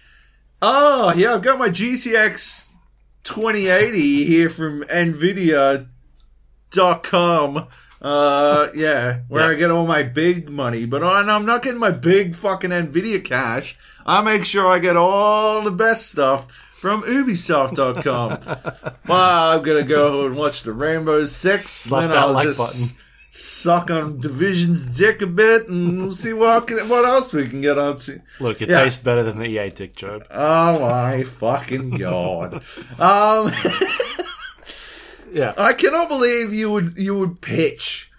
"Oh, 0.61 1.13
yeah, 1.13 1.35
I've 1.35 1.43
got 1.43 1.57
my 1.59 1.69
GTX 1.69 2.65
2080 3.23 4.25
here 4.25 4.49
from 4.49 4.83
Nvidia.com. 4.85 5.87
Uh, 8.01 8.69
yeah, 8.73 9.19
where 9.27 9.43
Yeah. 9.51 9.55
I 9.55 9.59
get 9.59 9.71
all 9.71 9.85
my 9.85 10.01
big 10.03 10.49
money, 10.49 10.85
but 10.85 11.03
I, 11.03 11.19
I'm 11.21 11.45
not 11.45 11.61
getting 11.61 11.79
my 11.79 11.91
big 11.91 12.33
fucking 12.35 12.71
Nvidia 12.71 13.23
cash. 13.23 13.77
I 14.05 14.21
make 14.21 14.43
sure 14.45 14.67
I 14.67 14.79
get 14.79 14.97
all 14.97 15.61
the 15.61 15.69
best 15.71 16.09
stuff 16.09 16.51
from 16.51 17.03
Ubisoft.com. 17.03 18.39
well, 19.07 19.51
I'm 19.57 19.61
gonna 19.61 19.83
go 19.83 20.25
and 20.25 20.35
watch 20.35 20.63
the 20.63 20.73
Rainbow 20.73 21.25
Six, 21.25 21.69
Slap 21.69 22.09
then 22.09 22.17
I'll 22.17 22.31
like 22.33 22.47
just 22.47 22.57
button. 22.59 23.03
suck 23.29 23.91
on 23.91 24.19
Division's 24.19 24.85
dick 24.97 25.21
a 25.21 25.27
bit, 25.27 25.67
and 25.69 25.99
we'll 26.01 26.11
see 26.11 26.33
what 26.33 26.65
can, 26.65 26.89
what 26.89 27.05
else 27.05 27.31
we 27.33 27.47
can 27.47 27.61
get 27.61 27.77
up 27.77 27.99
to. 27.99 28.19
Look, 28.39 28.63
it 28.63 28.69
Yeah. 28.71 28.83
tastes 28.83 28.99
better 29.01 29.21
than 29.21 29.37
the 29.37 29.45
EA 29.45 29.69
dick 29.69 29.95
joke. 29.95 30.25
Oh 30.31 30.79
my 30.79 31.23
fucking 31.23 31.91
god! 31.91 32.63
Um, 32.99 33.51
Yeah. 35.31 35.53
I 35.57 35.73
cannot 35.73 36.09
believe 36.09 36.53
you 36.53 36.71
would 36.71 36.97
you 36.97 37.17
would 37.17 37.41
pitch 37.41 38.09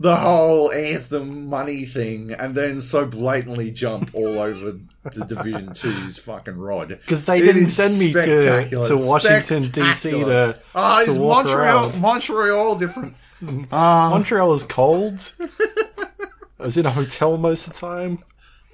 the 0.00 0.14
whole 0.14 0.70
anthem 0.70 1.46
money 1.48 1.84
thing 1.84 2.30
and 2.30 2.54
then 2.54 2.80
so 2.80 3.04
blatantly 3.04 3.70
jump 3.72 4.10
all 4.14 4.38
over 4.38 4.78
the 5.12 5.24
Division 5.24 5.68
2's 5.70 6.18
fucking 6.18 6.56
rod. 6.56 6.88
Because 6.88 7.24
they 7.24 7.38
It 7.38 7.44
didn't 7.46 7.66
send 7.68 7.98
me 7.98 8.12
to, 8.12 8.68
to 8.70 8.96
Washington, 8.96 9.62
D.C. 9.72 10.10
To, 10.10 10.56
Ah, 10.74 11.02
to 11.04 11.10
is 11.10 11.18
walk 11.18 11.46
Montreal 11.46 11.84
around. 11.86 12.00
Montreal 12.00 12.76
different? 12.76 13.14
Montreal 13.70 14.54
is 14.54 14.62
cold. 14.64 15.32
I 16.60 16.64
was 16.64 16.76
in 16.76 16.86
a 16.86 16.90
hotel 16.90 17.36
most 17.38 17.66
of 17.66 17.72
the 17.74 17.78
time. 17.80 18.22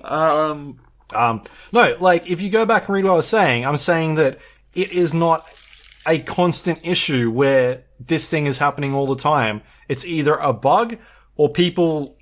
Um, 0.03 0.79
Um, 1.15 1.43
no, 1.73 1.97
like 2.01 2.27
if 2.29 2.43
you 2.43 2.51
go 2.51 2.66
back 2.66 2.87
and 2.89 2.95
read 2.95 3.05
what 3.05 3.12
I 3.12 3.16
was 3.16 3.29
saying, 3.29 3.65
I'm 3.65 3.77
saying 3.77 4.16
that 4.16 4.39
it 4.75 4.93
is 4.93 5.15
not 5.15 5.47
a 6.06 6.18
constant 6.20 6.81
issue 6.85 7.31
where 7.31 7.85
this 7.98 8.28
thing 8.28 8.47
is 8.47 8.59
happening 8.59 8.94
all 8.94 9.06
the 9.06 9.20
time. 9.20 9.62
It's 9.89 10.05
either 10.05 10.35
a 10.35 10.52
bug 10.52 10.98
or 11.36 11.48
people 11.48 12.18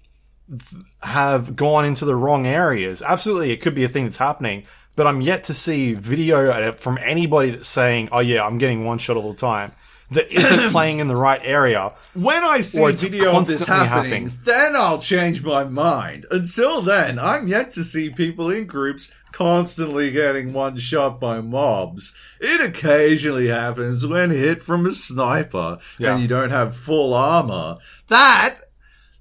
have 1.03 1.57
gone 1.57 1.85
into 1.85 2.05
the 2.05 2.15
wrong 2.15 2.47
areas. 2.47 3.03
Absolutely, 3.03 3.51
it 3.51 3.61
could 3.61 3.75
be 3.75 3.85
a 3.85 3.89
thing 3.89 4.05
that's 4.05 4.19
happening, 4.19 4.65
but 4.97 5.07
I'm 5.07 5.21
yet 5.21 5.45
to 5.45 5.55
see 5.55 5.95
video 5.95 6.73
from 6.73 6.99
anybody 6.99 7.51
that's 7.51 7.69
saying, 7.69 8.09
"Oh 8.13 8.21
yeah, 8.21 8.45
I'm 8.45 8.59
getting 8.59 8.85
one 8.85 8.99
shot 8.99 9.17
all 9.17 9.33
the 9.33 9.39
time." 9.39 9.73
That 10.11 10.31
isn't 10.31 10.71
playing 10.73 10.99
in 10.99 11.09
the 11.09 11.17
right 11.17 11.41
area. 11.43 11.95
When 12.13 12.45
I 12.45 12.61
see 12.61 12.93
video 12.93 13.35
of 13.35 13.47
this 13.47 13.67
happening, 13.67 14.29
happening. 14.29 14.33
then 14.45 14.77
I'll 14.77 14.99
change 14.99 15.43
my 15.43 15.65
mind. 15.65 16.27
Until 16.31 16.83
then, 16.83 17.19
I'm 17.19 17.49
yet 17.49 17.71
to 17.73 17.85
see 17.85 18.11
people 18.11 18.51
in 18.51 18.67
groups 18.67 19.11
constantly 19.33 20.11
getting 20.11 20.53
one 20.53 20.79
shot 20.79 21.19
by 21.21 21.41
mobs. 21.41 22.15
It 22.41 22.61
occasionally 22.61 23.49
happens 23.49 24.07
when 24.07 24.31
hit 24.31 24.63
from 24.63 24.87
a 24.87 24.93
sniper 24.93 25.77
Yeah. 25.99 26.13
and 26.13 26.23
you 26.23 26.29
don't 26.29 26.51
have 26.51 26.77
full 26.77 27.15
armor. 27.15 27.79
That 28.09 28.57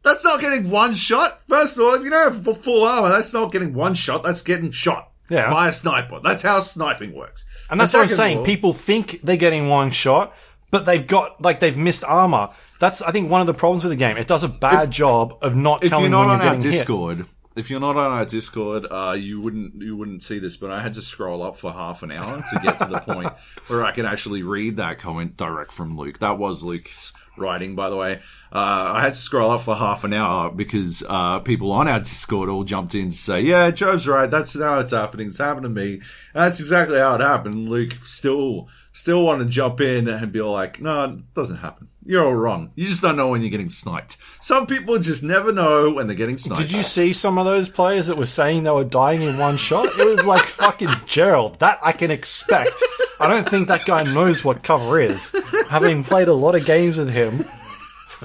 that's 0.03 0.23
not 0.23 0.41
getting 0.41 0.69
one 0.69 0.93
shot. 0.95 1.41
First 1.47 1.77
of 1.77 1.85
all, 1.85 1.93
if 1.93 2.03
you 2.03 2.09
don't 2.09 2.33
have 2.45 2.57
full 2.57 2.83
armor, 2.85 3.09
that's 3.09 3.33
not 3.33 3.51
getting 3.51 3.73
one 3.73 3.93
shot. 3.93 4.23
That's 4.23 4.41
getting 4.41 4.71
shot 4.71 5.11
Yeah. 5.29 5.49
by 5.51 5.69
a 5.69 5.73
sniper. 5.73 6.19
That's 6.23 6.41
how 6.43 6.59
sniping 6.59 7.13
works. 7.15 7.45
And 7.69 7.79
that's 7.79 7.93
what 7.93 8.03
I'm 8.03 8.07
saying. 8.09 8.37
all- 8.39 8.43
People 8.45 8.73
think 8.73 9.19
they're 9.23 9.37
getting 9.37 9.69
one 9.69 9.91
shot, 9.91 10.33
but 10.71 10.85
they've 10.85 11.05
got 11.05 11.41
like 11.41 11.59
they've 11.59 11.77
missed 11.77 12.03
armor. 12.03 12.49
That's 12.79 13.01
I 13.03 13.11
think 13.11 13.29
one 13.29 13.41
of 13.41 13.47
the 13.47 13.53
problems 13.53 13.83
with 13.83 13.91
the 13.91 13.95
game. 13.95 14.17
It 14.17 14.25
does 14.27 14.43
a 14.43 14.47
bad 14.47 14.89
job 14.89 15.37
of 15.43 15.55
not 15.55 15.83
telling 15.83 16.09
not 16.11 16.21
when 16.21 16.27
you're 16.29 16.37
our 16.49 16.55
getting 16.55 16.61
hit. 16.71 16.71
Discord, 16.79 17.25
if 17.55 17.69
you're 17.69 17.79
not 17.79 17.97
on 17.97 18.11
our 18.11 18.25
Discord, 18.25 18.87
uh, 18.89 19.15
you 19.17 19.41
wouldn't 19.41 19.81
you 19.81 19.97
wouldn't 19.97 20.23
see 20.23 20.39
this, 20.39 20.57
but 20.57 20.71
I 20.71 20.79
had 20.79 20.93
to 20.93 21.01
scroll 21.01 21.43
up 21.43 21.57
for 21.57 21.73
half 21.73 22.01
an 22.03 22.11
hour 22.11 22.43
to 22.53 22.59
get 22.59 22.79
to 22.79 22.85
the 22.85 22.99
point 22.99 23.27
where 23.67 23.83
I 23.83 23.91
could 23.91 24.05
actually 24.05 24.43
read 24.43 24.77
that 24.77 24.99
comment 24.99 25.37
direct 25.37 25.71
from 25.71 25.97
Luke. 25.97 26.19
That 26.19 26.37
was 26.37 26.63
Luke's 26.63 27.11
writing, 27.37 27.75
by 27.75 27.89
the 27.89 27.97
way. 27.97 28.21
Uh, 28.53 28.91
I 28.95 29.01
had 29.01 29.13
to 29.13 29.19
scroll 29.19 29.51
up 29.51 29.61
for 29.61 29.75
half 29.75 30.03
an 30.03 30.13
hour 30.13 30.51
because 30.51 31.03
uh, 31.07 31.39
people 31.39 31.71
on 31.71 31.87
our 31.87 31.99
Discord 31.99 32.49
all 32.49 32.63
jumped 32.63 32.95
in 32.95 33.09
to 33.09 33.17
say, 33.17 33.41
"Yeah, 33.41 33.71
Joab's 33.71 34.07
right. 34.07 34.29
That's 34.29 34.57
how 34.57 34.79
it's 34.79 34.93
happening. 34.93 35.27
It's 35.27 35.37
happened 35.37 35.63
to 35.63 35.69
me. 35.69 35.95
And 35.95 36.01
that's 36.33 36.59
exactly 36.61 36.97
how 36.97 37.15
it 37.15 37.21
happened." 37.21 37.69
Luke 37.69 37.93
still 38.01 38.69
still 38.93 39.23
want 39.23 39.41
to 39.41 39.49
jump 39.49 39.81
in 39.81 40.07
and 40.07 40.31
be 40.31 40.41
like, 40.41 40.79
"No, 40.79 41.03
it 41.05 41.33
doesn't 41.33 41.57
happen." 41.57 41.89
You're 42.03 42.25
all 42.25 42.35
wrong. 42.35 42.71
You 42.75 42.87
just 42.87 43.01
don't 43.01 43.15
know 43.15 43.27
when 43.29 43.41
you're 43.41 43.51
getting 43.51 43.69
sniped. 43.69 44.17
Some 44.41 44.65
people 44.65 44.97
just 44.97 45.23
never 45.23 45.53
know 45.53 45.91
when 45.91 46.07
they're 46.07 46.15
getting 46.15 46.37
sniped. 46.37 46.61
Did 46.61 46.71
you 46.71 46.81
see 46.81 47.13
some 47.13 47.37
of 47.37 47.45
those 47.45 47.69
players 47.69 48.07
that 48.07 48.17
were 48.17 48.25
saying 48.25 48.63
they 48.63 48.71
were 48.71 48.83
dying 48.83 49.21
in 49.21 49.37
one 49.37 49.57
shot? 49.57 49.87
It 49.99 50.05
was 50.05 50.25
like 50.25 50.41
fucking 50.45 50.89
Gerald. 51.05 51.59
That 51.59 51.79
I 51.83 51.91
can 51.91 52.09
expect. 52.09 52.73
I 53.19 53.27
don't 53.27 53.47
think 53.47 53.67
that 53.67 53.85
guy 53.85 54.01
knows 54.03 54.43
what 54.43 54.63
cover 54.63 54.99
is. 54.99 55.31
Having 55.69 56.03
played 56.05 56.27
a 56.27 56.33
lot 56.33 56.55
of 56.55 56.65
games 56.65 56.97
with 56.97 57.13
him, 57.13 57.45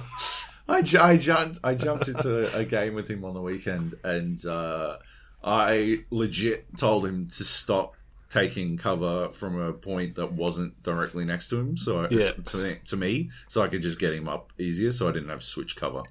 I, 0.68 0.82
I 0.98 1.16
jumped 1.18 1.58
I 1.62 1.74
jumped 1.74 2.08
into 2.08 2.56
a 2.56 2.64
game 2.64 2.94
with 2.94 3.08
him 3.08 3.24
on 3.24 3.34
the 3.34 3.42
weekend, 3.42 3.94
and 4.02 4.44
uh, 4.46 4.96
I 5.44 6.04
legit 6.10 6.78
told 6.78 7.04
him 7.04 7.28
to 7.28 7.44
stop 7.44 7.94
taking 8.36 8.76
cover 8.76 9.30
from 9.32 9.60
a 9.60 9.72
point 9.72 10.14
that 10.16 10.32
wasn't 10.32 10.82
directly 10.82 11.24
next 11.24 11.48
to 11.50 11.58
him, 11.58 11.76
so 11.76 12.00
I, 12.04 12.08
Yeah. 12.10 12.30
to, 12.30 12.56
me, 12.56 12.78
to 12.86 12.96
me, 12.96 13.30
so 13.48 13.62
I 13.62 13.68
could 13.68 13.82
just 13.82 13.98
get 13.98 14.12
him 14.12 14.28
up 14.28 14.52
easier, 14.58 14.92
so 14.92 15.08
I 15.08 15.12
didn't 15.12 15.28
have 15.28 15.40
to 15.40 15.46
switch 15.46 15.76
cover 15.76 16.02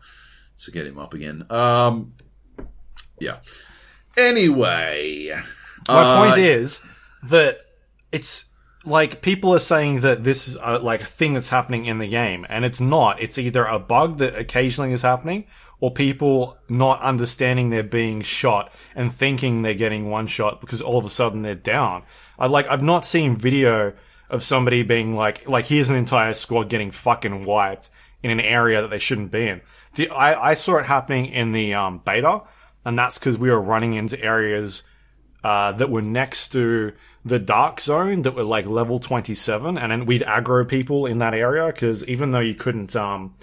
to 0.60 0.72
get 0.72 0.86
him 0.86 0.98
up 0.98 1.14
again. 1.14 1.46
Um, 1.50 2.14
yeah. 3.20 3.38
Anyway, 4.18 5.34
my 5.88 5.94
uh, 5.94 6.26
point 6.26 6.38
is 6.38 6.80
that 7.24 7.60
it's 8.12 8.46
like 8.86 9.22
people 9.22 9.54
are 9.54 9.60
saying 9.60 10.02
that 10.02 10.24
this 10.24 10.48
is 10.48 10.58
a, 10.64 10.80
like 10.80 11.02
a 11.02 11.06
thing 11.06 11.34
that's 11.34 11.50
happening 11.50 11.86
in 11.86 11.98
the 11.98 12.08
game, 12.08 12.46
and 12.50 12.64
it's 12.64 12.80
not. 12.80 13.22
It's 13.22 13.38
either 13.38 13.66
a 13.66 13.80
bug 13.80 14.20
that 14.20 14.36
occasionally 14.38 14.94
is 14.94 15.02
happening, 15.02 15.46
or 15.80 15.92
people 15.92 16.58
not 16.70 17.02
understanding 17.02 17.70
they're 17.70 17.84
being 17.84 18.22
shot 18.22 18.74
and 18.96 19.14
thinking 19.14 19.62
they're 19.62 19.74
getting 19.74 20.10
one 20.10 20.28
shot 20.28 20.62
because 20.62 20.82
all 20.82 20.98
of 20.98 21.06
a 21.06 21.10
sudden 21.10 21.42
they're 21.42 21.56
down. 21.56 22.04
I 22.40 22.48
like 22.48 22.68
I've 22.68 22.84
not 22.84 23.06
seen 23.06 23.36
video 23.36 23.94
of 24.30 24.44
somebody 24.44 24.84
being 24.84 25.16
like 25.16 25.48
like 25.48 25.66
here's 25.68 25.90
an 25.90 25.96
entire 25.96 26.34
squad 26.34 26.70
getting 26.70 26.92
fucking 26.92 27.46
wiped 27.46 27.90
in 28.24 28.32
an 28.32 28.40
area 28.40 28.82
that 28.82 28.90
they 28.90 29.00
shouldn't 29.00 29.32
be 29.32 29.48
in. 29.48 29.62
The, 29.96 30.10
I, 30.10 30.52
I 30.52 30.54
saw 30.56 30.78
it 30.78 30.86
happening 30.86 31.28
in 31.28 31.52
the 31.52 31.74
um, 31.74 32.02
beta, 32.04 32.42
and 32.84 32.98
that's 32.98 33.18
because 33.18 33.38
we 33.38 33.50
were 33.50 33.62
running 33.62 33.94
into 33.94 34.20
areas 34.22 34.84
uh, 35.44 35.72
that 35.74 35.90
were 35.92 36.02
next 36.02 36.50
to 36.54 36.94
the 37.24 37.40
dark 37.40 37.80
zone 37.80 38.22
that 38.22 38.36
were 38.36 38.44
like 38.44 38.68
level 38.68 39.00
27 39.00 39.78
and 39.78 39.92
then 39.92 40.06
we'd 40.06 40.22
aggro 40.22 40.68
people 40.68 41.08
in 41.08 41.18
that 41.18 41.34
area 41.34 41.66
because 41.68 42.04
even 42.06 42.30
though 42.30 42.40
you 42.40 42.54
couldn't 42.54 42.96
um 42.96 43.34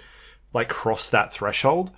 like 0.54 0.68
cross 0.68 1.10
that 1.10 1.32
threshold 1.32 1.90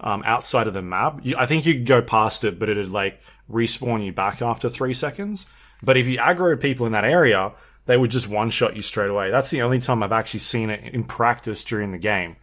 um 0.00 0.22
outside 0.24 0.66
of 0.66 0.74
the 0.74 0.82
map 0.82 1.20
you, 1.22 1.36
i 1.38 1.46
think 1.46 1.66
you 1.66 1.74
could 1.74 1.86
go 1.86 2.02
past 2.02 2.44
it 2.44 2.58
but 2.58 2.68
it'd 2.68 2.90
like 2.90 3.20
respawn 3.50 4.04
you 4.04 4.12
back 4.12 4.42
after 4.42 4.68
three 4.68 4.94
seconds 4.94 5.46
but 5.82 5.96
if 5.96 6.06
you 6.06 6.18
aggro 6.18 6.60
people 6.60 6.86
in 6.86 6.92
that 6.92 7.04
area 7.04 7.52
they 7.86 7.96
would 7.96 8.10
just 8.10 8.28
one 8.28 8.50
shot 8.50 8.76
you 8.76 8.82
straight 8.82 9.10
away 9.10 9.30
that's 9.30 9.50
the 9.50 9.62
only 9.62 9.78
time 9.78 10.02
i've 10.02 10.12
actually 10.12 10.40
seen 10.40 10.70
it 10.70 10.92
in 10.94 11.04
practice 11.04 11.64
during 11.64 11.92
the 11.92 11.98
game 11.98 12.36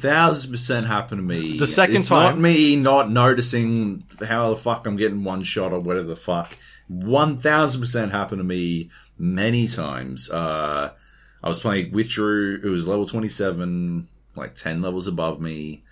thousand 0.00 0.50
percent 0.50 0.86
happened 0.86 1.18
to 1.18 1.40
me. 1.40 1.56
The 1.58 1.66
second 1.66 1.96
it's 1.96 2.10
not 2.10 2.38
me 2.38 2.76
not 2.76 3.10
noticing 3.10 4.04
how 4.24 4.50
the 4.50 4.56
fuck 4.56 4.86
I'm 4.86 4.96
getting 4.96 5.24
one 5.24 5.42
shot 5.42 5.72
or 5.72 5.80
whatever 5.80 6.08
the 6.08 6.16
fuck. 6.16 6.56
One 6.88 7.38
thousand 7.38 7.80
percent 7.80 8.12
happened 8.12 8.40
to 8.40 8.44
me 8.44 8.90
many 9.18 9.66
times. 9.66 10.30
Uh, 10.30 10.92
I 11.42 11.48
was 11.48 11.60
playing 11.60 11.92
with 11.92 12.08
Drew. 12.08 12.60
It 12.62 12.68
was 12.68 12.86
level 12.86 13.06
twenty 13.06 13.28
seven, 13.28 14.08
like 14.36 14.54
ten 14.54 14.82
levels 14.82 15.06
above 15.06 15.40
me, 15.40 15.84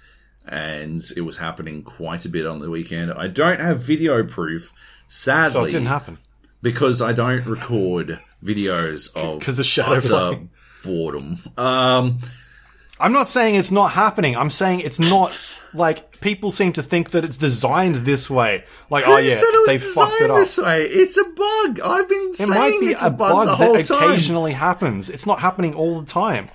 and 0.48 1.02
it 1.16 1.20
was 1.22 1.36
happening 1.38 1.82
quite 1.82 2.24
a 2.24 2.28
bit 2.28 2.46
on 2.46 2.58
the 2.60 2.70
weekend. 2.70 3.12
I 3.12 3.28
don't 3.28 3.60
have 3.60 3.80
video 3.80 4.24
proof, 4.24 4.72
sadly, 5.06 5.52
so 5.52 5.64
it 5.64 5.70
didn't 5.70 5.86
happen 5.86 6.18
because 6.62 7.00
I 7.02 7.12
don't 7.12 7.44
record 7.46 8.20
videos 8.44 9.14
of 9.16 9.42
'Cause 9.42 9.58
of 9.58 9.66
shadow 9.66 10.48
boredom. 10.82 11.40
Um. 11.56 12.18
I'm 13.00 13.12
not 13.12 13.28
saying 13.28 13.54
it's 13.54 13.70
not 13.70 13.92
happening. 13.92 14.36
I'm 14.36 14.50
saying 14.50 14.80
it's 14.80 14.98
not 14.98 15.30
like 15.72 16.20
people 16.20 16.50
seem 16.50 16.72
to 16.72 16.82
think 16.82 17.10
that 17.10 17.22
it's 17.24 17.36
designed 17.36 17.94
this 17.94 18.28
way. 18.28 18.64
Like, 18.90 19.04
oh 19.06 19.18
yeah, 19.18 19.34
said 19.36 19.44
it 19.52 19.58
was 19.58 19.66
they 19.68 19.78
fucked 19.78 20.20
it 20.20 20.30
up. 20.32 20.36
This 20.38 20.58
way? 20.58 20.82
It's 20.82 21.16
a 21.16 21.22
bug. 21.22 21.78
I've 21.80 22.08
been 22.08 22.30
It 22.30 22.36
saying 22.38 22.50
might 22.50 22.80
be 22.80 22.86
it's 22.86 23.02
a 23.04 23.10
bug, 23.10 23.32
bug 23.32 23.46
the 23.46 23.54
whole 23.54 23.74
that 23.74 23.84
time. 23.86 24.02
occasionally 24.10 24.52
happens. 24.52 25.10
It's 25.10 25.26
not 25.26 25.38
happening 25.38 25.74
all 25.74 26.00
the 26.00 26.06
time. 26.06 26.48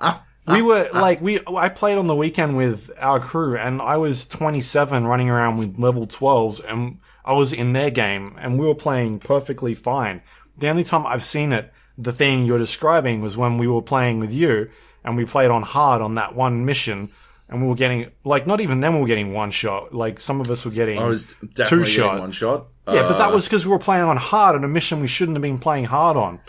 Ah, 0.00 0.24
we 0.46 0.62
were 0.62 0.88
like 0.92 1.20
we 1.20 1.40
I 1.46 1.68
played 1.68 1.98
on 1.98 2.06
the 2.06 2.16
weekend 2.16 2.56
with 2.56 2.90
our 2.98 3.20
crew 3.20 3.56
and 3.56 3.80
I 3.80 3.96
was 3.96 4.26
27 4.26 5.06
running 5.06 5.30
around 5.30 5.56
with 5.58 5.78
level 5.78 6.06
12s 6.06 6.60
and 6.70 6.98
I 7.24 7.32
was 7.34 7.52
in 7.52 7.72
their 7.72 7.90
game 7.90 8.36
and 8.40 8.58
we 8.58 8.66
were 8.66 8.74
playing 8.74 9.20
perfectly 9.20 9.74
fine. 9.74 10.22
The 10.58 10.68
only 10.68 10.84
time 10.84 11.06
I've 11.06 11.22
seen 11.22 11.52
it 11.52 11.72
the 11.96 12.12
thing 12.12 12.44
you're 12.44 12.58
describing 12.58 13.20
was 13.20 13.36
when 13.36 13.58
we 13.58 13.68
were 13.68 13.82
playing 13.82 14.18
with 14.18 14.32
you 14.32 14.68
and 15.04 15.16
we 15.16 15.24
played 15.24 15.50
on 15.50 15.62
hard 15.62 16.00
on 16.02 16.14
that 16.16 16.34
one 16.34 16.64
mission 16.64 17.10
and 17.48 17.60
we 17.62 17.68
were 17.68 17.74
getting 17.74 18.10
like 18.24 18.46
not 18.46 18.60
even 18.60 18.80
then 18.80 18.94
we 18.94 19.00
were 19.00 19.06
getting 19.06 19.32
one 19.32 19.50
shot. 19.50 19.94
Like 19.94 20.18
some 20.18 20.40
of 20.40 20.50
us 20.50 20.64
were 20.64 20.70
getting 20.70 20.98
I 20.98 21.04
was 21.04 21.34
definitely 21.54 21.84
two 21.86 21.90
shot. 21.90 22.18
one 22.18 22.32
shot. 22.32 22.66
Yeah, 22.88 23.06
but 23.06 23.18
that 23.18 23.28
Uh, 23.28 23.32
was 23.32 23.44
because 23.44 23.64
we 23.64 23.70
were 23.70 23.78
playing 23.78 24.02
on 24.04 24.16
hard 24.16 24.56
on 24.56 24.64
a 24.64 24.68
mission 24.68 25.00
we 25.00 25.06
shouldn't 25.06 25.36
have 25.36 25.42
been 25.42 25.58
playing 25.58 25.84
hard 25.84 26.16
on. 26.16 26.40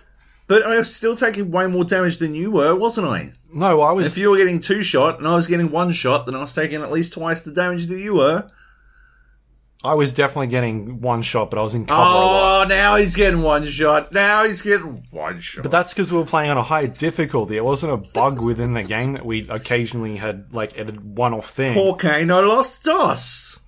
But 0.47 0.63
I 0.63 0.77
was 0.77 0.93
still 0.93 1.15
taking 1.15 1.51
way 1.51 1.67
more 1.67 1.85
damage 1.85 2.17
than 2.17 2.35
you 2.35 2.51
were, 2.51 2.75
wasn't 2.75 3.07
I? 3.07 3.31
No, 3.53 3.81
I 3.81 3.91
was 3.91 4.07
If 4.07 4.17
you 4.17 4.29
were 4.29 4.37
getting 4.37 4.59
two 4.59 4.83
shot 4.83 5.19
and 5.19 5.27
I 5.27 5.35
was 5.35 5.47
getting 5.47 5.71
one 5.71 5.93
shot, 5.93 6.25
then 6.25 6.35
I 6.35 6.41
was 6.41 6.53
taking 6.53 6.81
at 6.81 6.91
least 6.91 7.13
twice 7.13 7.41
the 7.41 7.51
damage 7.51 7.87
that 7.87 7.99
you 7.99 8.15
were. 8.15 8.47
I 9.85 9.95
was 9.95 10.13
definitely 10.13 10.47
getting 10.47 11.01
one 11.01 11.23
shot, 11.23 11.49
but 11.49 11.59
I 11.59 11.61
was 11.61 11.75
in 11.75 11.85
cover 11.85 12.01
a 12.01 12.05
oh, 12.05 12.07
lot. 12.07 12.65
Oh, 12.65 12.69
now 12.69 12.95
he's 12.95 13.15
getting 13.15 13.41
one 13.41 13.65
shot. 13.65 14.13
Now 14.13 14.45
he's 14.45 14.61
getting 14.61 15.05
one 15.11 15.41
shot. 15.41 15.63
But 15.63 15.71
that's 15.71 15.93
because 15.93 16.09
we 16.09 16.19
were 16.19 16.25
playing 16.25 16.51
on 16.51 16.57
a 16.57 16.63
high 16.63 16.85
difficulty. 16.85 17.57
It 17.57 17.65
wasn't 17.65 17.91
a 17.91 17.97
bug 17.97 18.39
within 18.39 18.73
the 18.75 18.83
game 18.83 19.11
that 19.13 19.25
we 19.25 19.45
occasionally 19.49 20.15
had 20.15 20.53
like 20.53 20.77
a 20.79 20.85
one-off 20.85 21.49
thing. 21.49 21.73
Poor 21.73 21.97
Kano 21.97 22.41
lost 22.41 22.87
us. 22.87 23.59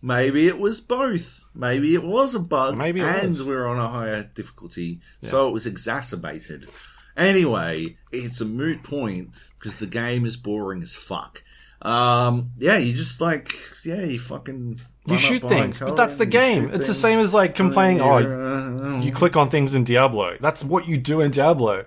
Maybe 0.00 0.46
it 0.46 0.58
was 0.58 0.80
both. 0.80 1.44
Maybe 1.56 1.94
it 1.94 2.04
was 2.04 2.34
a 2.34 2.40
bug. 2.40 2.76
Maybe 2.76 3.00
it 3.00 3.06
and 3.06 3.28
was. 3.28 3.42
we 3.44 3.54
were 3.54 3.66
on 3.66 3.78
a 3.78 3.88
higher 3.88 4.22
difficulty, 4.34 5.00
so 5.22 5.48
it 5.48 5.52
was 5.52 5.66
exacerbated. 5.66 6.68
Anyway, 7.16 7.96
it's 8.12 8.40
a 8.40 8.44
moot 8.44 8.82
point 8.82 9.30
because 9.58 9.78
the 9.78 9.86
game 9.86 10.26
is 10.26 10.36
boring 10.36 10.82
as 10.82 10.94
fuck. 10.94 11.42
Um, 11.82 12.50
yeah, 12.58 12.76
you 12.76 12.92
just 12.92 13.20
like 13.20 13.52
yeah, 13.84 14.02
you 14.04 14.18
fucking 14.18 14.80
You 15.06 15.16
shoot 15.16 15.42
things, 15.42 15.80
but 15.80 15.96
that's 15.96 16.16
the 16.16 16.26
game. 16.26 16.70
It's 16.72 16.86
the 16.86 16.94
same 16.94 17.20
as 17.20 17.32
like 17.32 17.54
complaining. 17.54 18.00
Oh, 18.02 18.16
Uh, 18.18 19.00
you 19.00 19.12
click 19.12 19.36
on 19.36 19.48
things 19.50 19.74
in 19.74 19.84
Diablo. 19.84 20.36
That's 20.40 20.62
what 20.64 20.86
you 20.86 20.98
do 20.98 21.20
in 21.20 21.30
Diablo. 21.30 21.84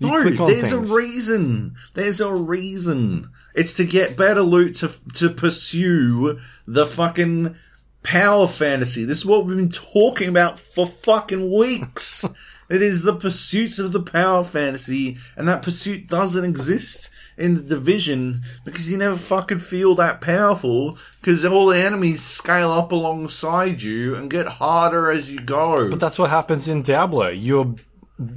You 0.00 0.06
No, 0.08 0.22
there's 0.46 0.70
things. 0.70 0.72
a 0.72 0.78
reason. 0.94 1.74
There's 1.94 2.20
a 2.20 2.32
reason. 2.32 3.30
It's 3.54 3.74
to 3.74 3.84
get 3.84 4.16
better 4.16 4.42
loot 4.42 4.76
to 4.76 4.90
to 5.14 5.30
pursue 5.30 6.38
the 6.66 6.86
fucking 6.86 7.56
power 8.02 8.46
fantasy. 8.46 9.04
This 9.04 9.18
is 9.18 9.26
what 9.26 9.44
we've 9.46 9.56
been 9.56 9.68
talking 9.68 10.28
about 10.28 10.58
for 10.58 10.86
fucking 10.86 11.52
weeks. 11.52 12.24
It 12.70 12.82
is 12.82 13.00
the 13.02 13.16
pursuits 13.16 13.78
of 13.78 13.92
the 13.92 14.02
power 14.02 14.44
fantasy, 14.44 15.16
and 15.38 15.48
that 15.48 15.62
pursuit 15.62 16.06
doesn't 16.06 16.44
exist 16.44 17.08
in 17.38 17.54
the 17.54 17.62
division 17.62 18.42
because 18.62 18.90
you 18.92 18.98
never 18.98 19.16
fucking 19.16 19.60
feel 19.60 19.94
that 19.94 20.20
powerful 20.20 20.98
because 21.18 21.46
all 21.46 21.68
the 21.68 21.78
enemies 21.82 22.22
scale 22.22 22.70
up 22.70 22.92
alongside 22.92 23.80
you 23.80 24.14
and 24.14 24.30
get 24.30 24.46
harder 24.46 25.10
as 25.10 25.32
you 25.32 25.40
go. 25.40 25.88
But 25.88 25.98
that's 25.98 26.18
what 26.18 26.28
happens 26.28 26.68
in 26.68 26.82
Diablo. 26.82 27.28
You're 27.28 27.74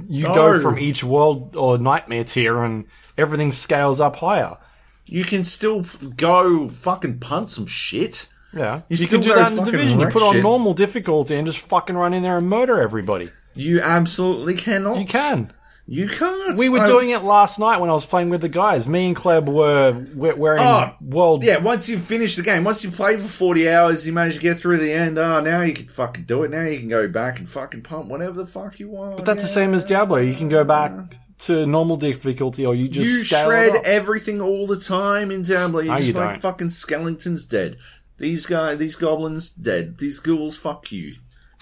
you 0.08 0.28
No. 0.28 0.34
go 0.34 0.60
from 0.62 0.78
each 0.78 1.04
world 1.04 1.54
or 1.54 1.76
nightmare 1.76 2.24
tier, 2.24 2.64
and 2.64 2.86
everything 3.18 3.52
scales 3.52 4.00
up 4.00 4.16
higher. 4.16 4.56
you 5.04 5.24
can 5.24 5.44
still 5.44 5.84
go 6.16 6.68
fucking 6.68 7.18
punt 7.18 7.50
some 7.50 7.66
shit. 7.66 8.28
Yeah, 8.54 8.82
You 8.88 8.96
you, 8.98 9.06
can 9.06 9.20
do 9.20 9.34
that 9.34 9.52
in 9.52 9.56
the 9.64 9.70
division. 9.70 10.00
You 10.00 10.08
put 10.08 10.22
on 10.22 10.34
shit. 10.34 10.42
normal 10.42 10.74
difficulty 10.74 11.34
and 11.36 11.46
just 11.46 11.58
fucking 11.60 11.96
run 11.96 12.12
in 12.14 12.22
there 12.22 12.36
and 12.38 12.48
murder 12.48 12.80
everybody. 12.80 13.30
You 13.54 13.80
absolutely 13.80 14.54
cannot. 14.54 14.98
You 14.98 15.06
can. 15.06 15.52
You 15.86 16.08
can't. 16.08 16.56
We 16.58 16.68
were 16.68 16.78
I 16.78 16.86
doing 16.86 17.08
was- 17.08 17.16
it 17.16 17.24
last 17.24 17.58
night 17.58 17.78
when 17.80 17.90
I 17.90 17.92
was 17.92 18.06
playing 18.06 18.30
with 18.30 18.40
the 18.40 18.48
guys. 18.48 18.86
Me 18.88 19.06
and 19.06 19.16
Kleb 19.16 19.46
were 19.46 19.92
we- 20.14 20.32
wearing 20.32 20.60
Oh, 20.62 20.92
world. 21.00 21.42
Yeah, 21.44 21.58
once 21.58 21.88
you 21.88 21.98
finish 21.98 22.36
the 22.36 22.42
game, 22.42 22.62
once 22.64 22.84
you 22.84 22.90
play 22.90 23.16
for 23.16 23.26
40 23.26 23.68
hours, 23.68 24.06
you 24.06 24.12
manage 24.12 24.34
to 24.36 24.40
get 24.40 24.58
through 24.60 24.76
the 24.78 24.92
end. 24.92 25.18
Oh, 25.18 25.40
now 25.40 25.62
you 25.62 25.72
can 25.72 25.88
fucking 25.88 26.24
do 26.24 26.44
it. 26.44 26.50
Now 26.52 26.62
you 26.62 26.78
can 26.78 26.88
go 26.88 27.08
back 27.08 27.38
and 27.40 27.48
fucking 27.48 27.82
pump 27.82 28.06
whatever 28.06 28.34
the 28.34 28.46
fuck 28.46 28.78
you 28.78 28.88
want. 28.90 29.16
But 29.16 29.24
that's 29.24 29.42
the 29.42 29.48
same 29.48 29.74
as 29.74 29.84
Diablo. 29.84 30.18
You 30.18 30.34
can 30.34 30.48
go 30.48 30.62
back 30.62 30.92
to 31.40 31.66
normal 31.66 31.96
difficulty, 31.96 32.64
or 32.64 32.74
you 32.76 32.86
just 32.88 33.10
You 33.10 33.24
shred 33.24 33.74
everything 33.84 34.40
all 34.40 34.68
the 34.68 34.78
time 34.78 35.32
in 35.32 35.42
Diablo. 35.42 35.80
You're 35.80 35.94
No, 35.94 35.98
just 35.98 36.14
you 36.14 36.20
like 36.20 36.30
don't. 36.32 36.40
fucking 36.42 36.70
skeletons 36.70 37.44
dead. 37.44 37.76
These 38.22 38.46
guys, 38.46 38.78
these 38.78 38.94
goblins 38.94 39.50
dead. 39.50 39.98
These 39.98 40.20
ghouls, 40.20 40.56
fuck 40.56 40.92
you. 40.92 41.14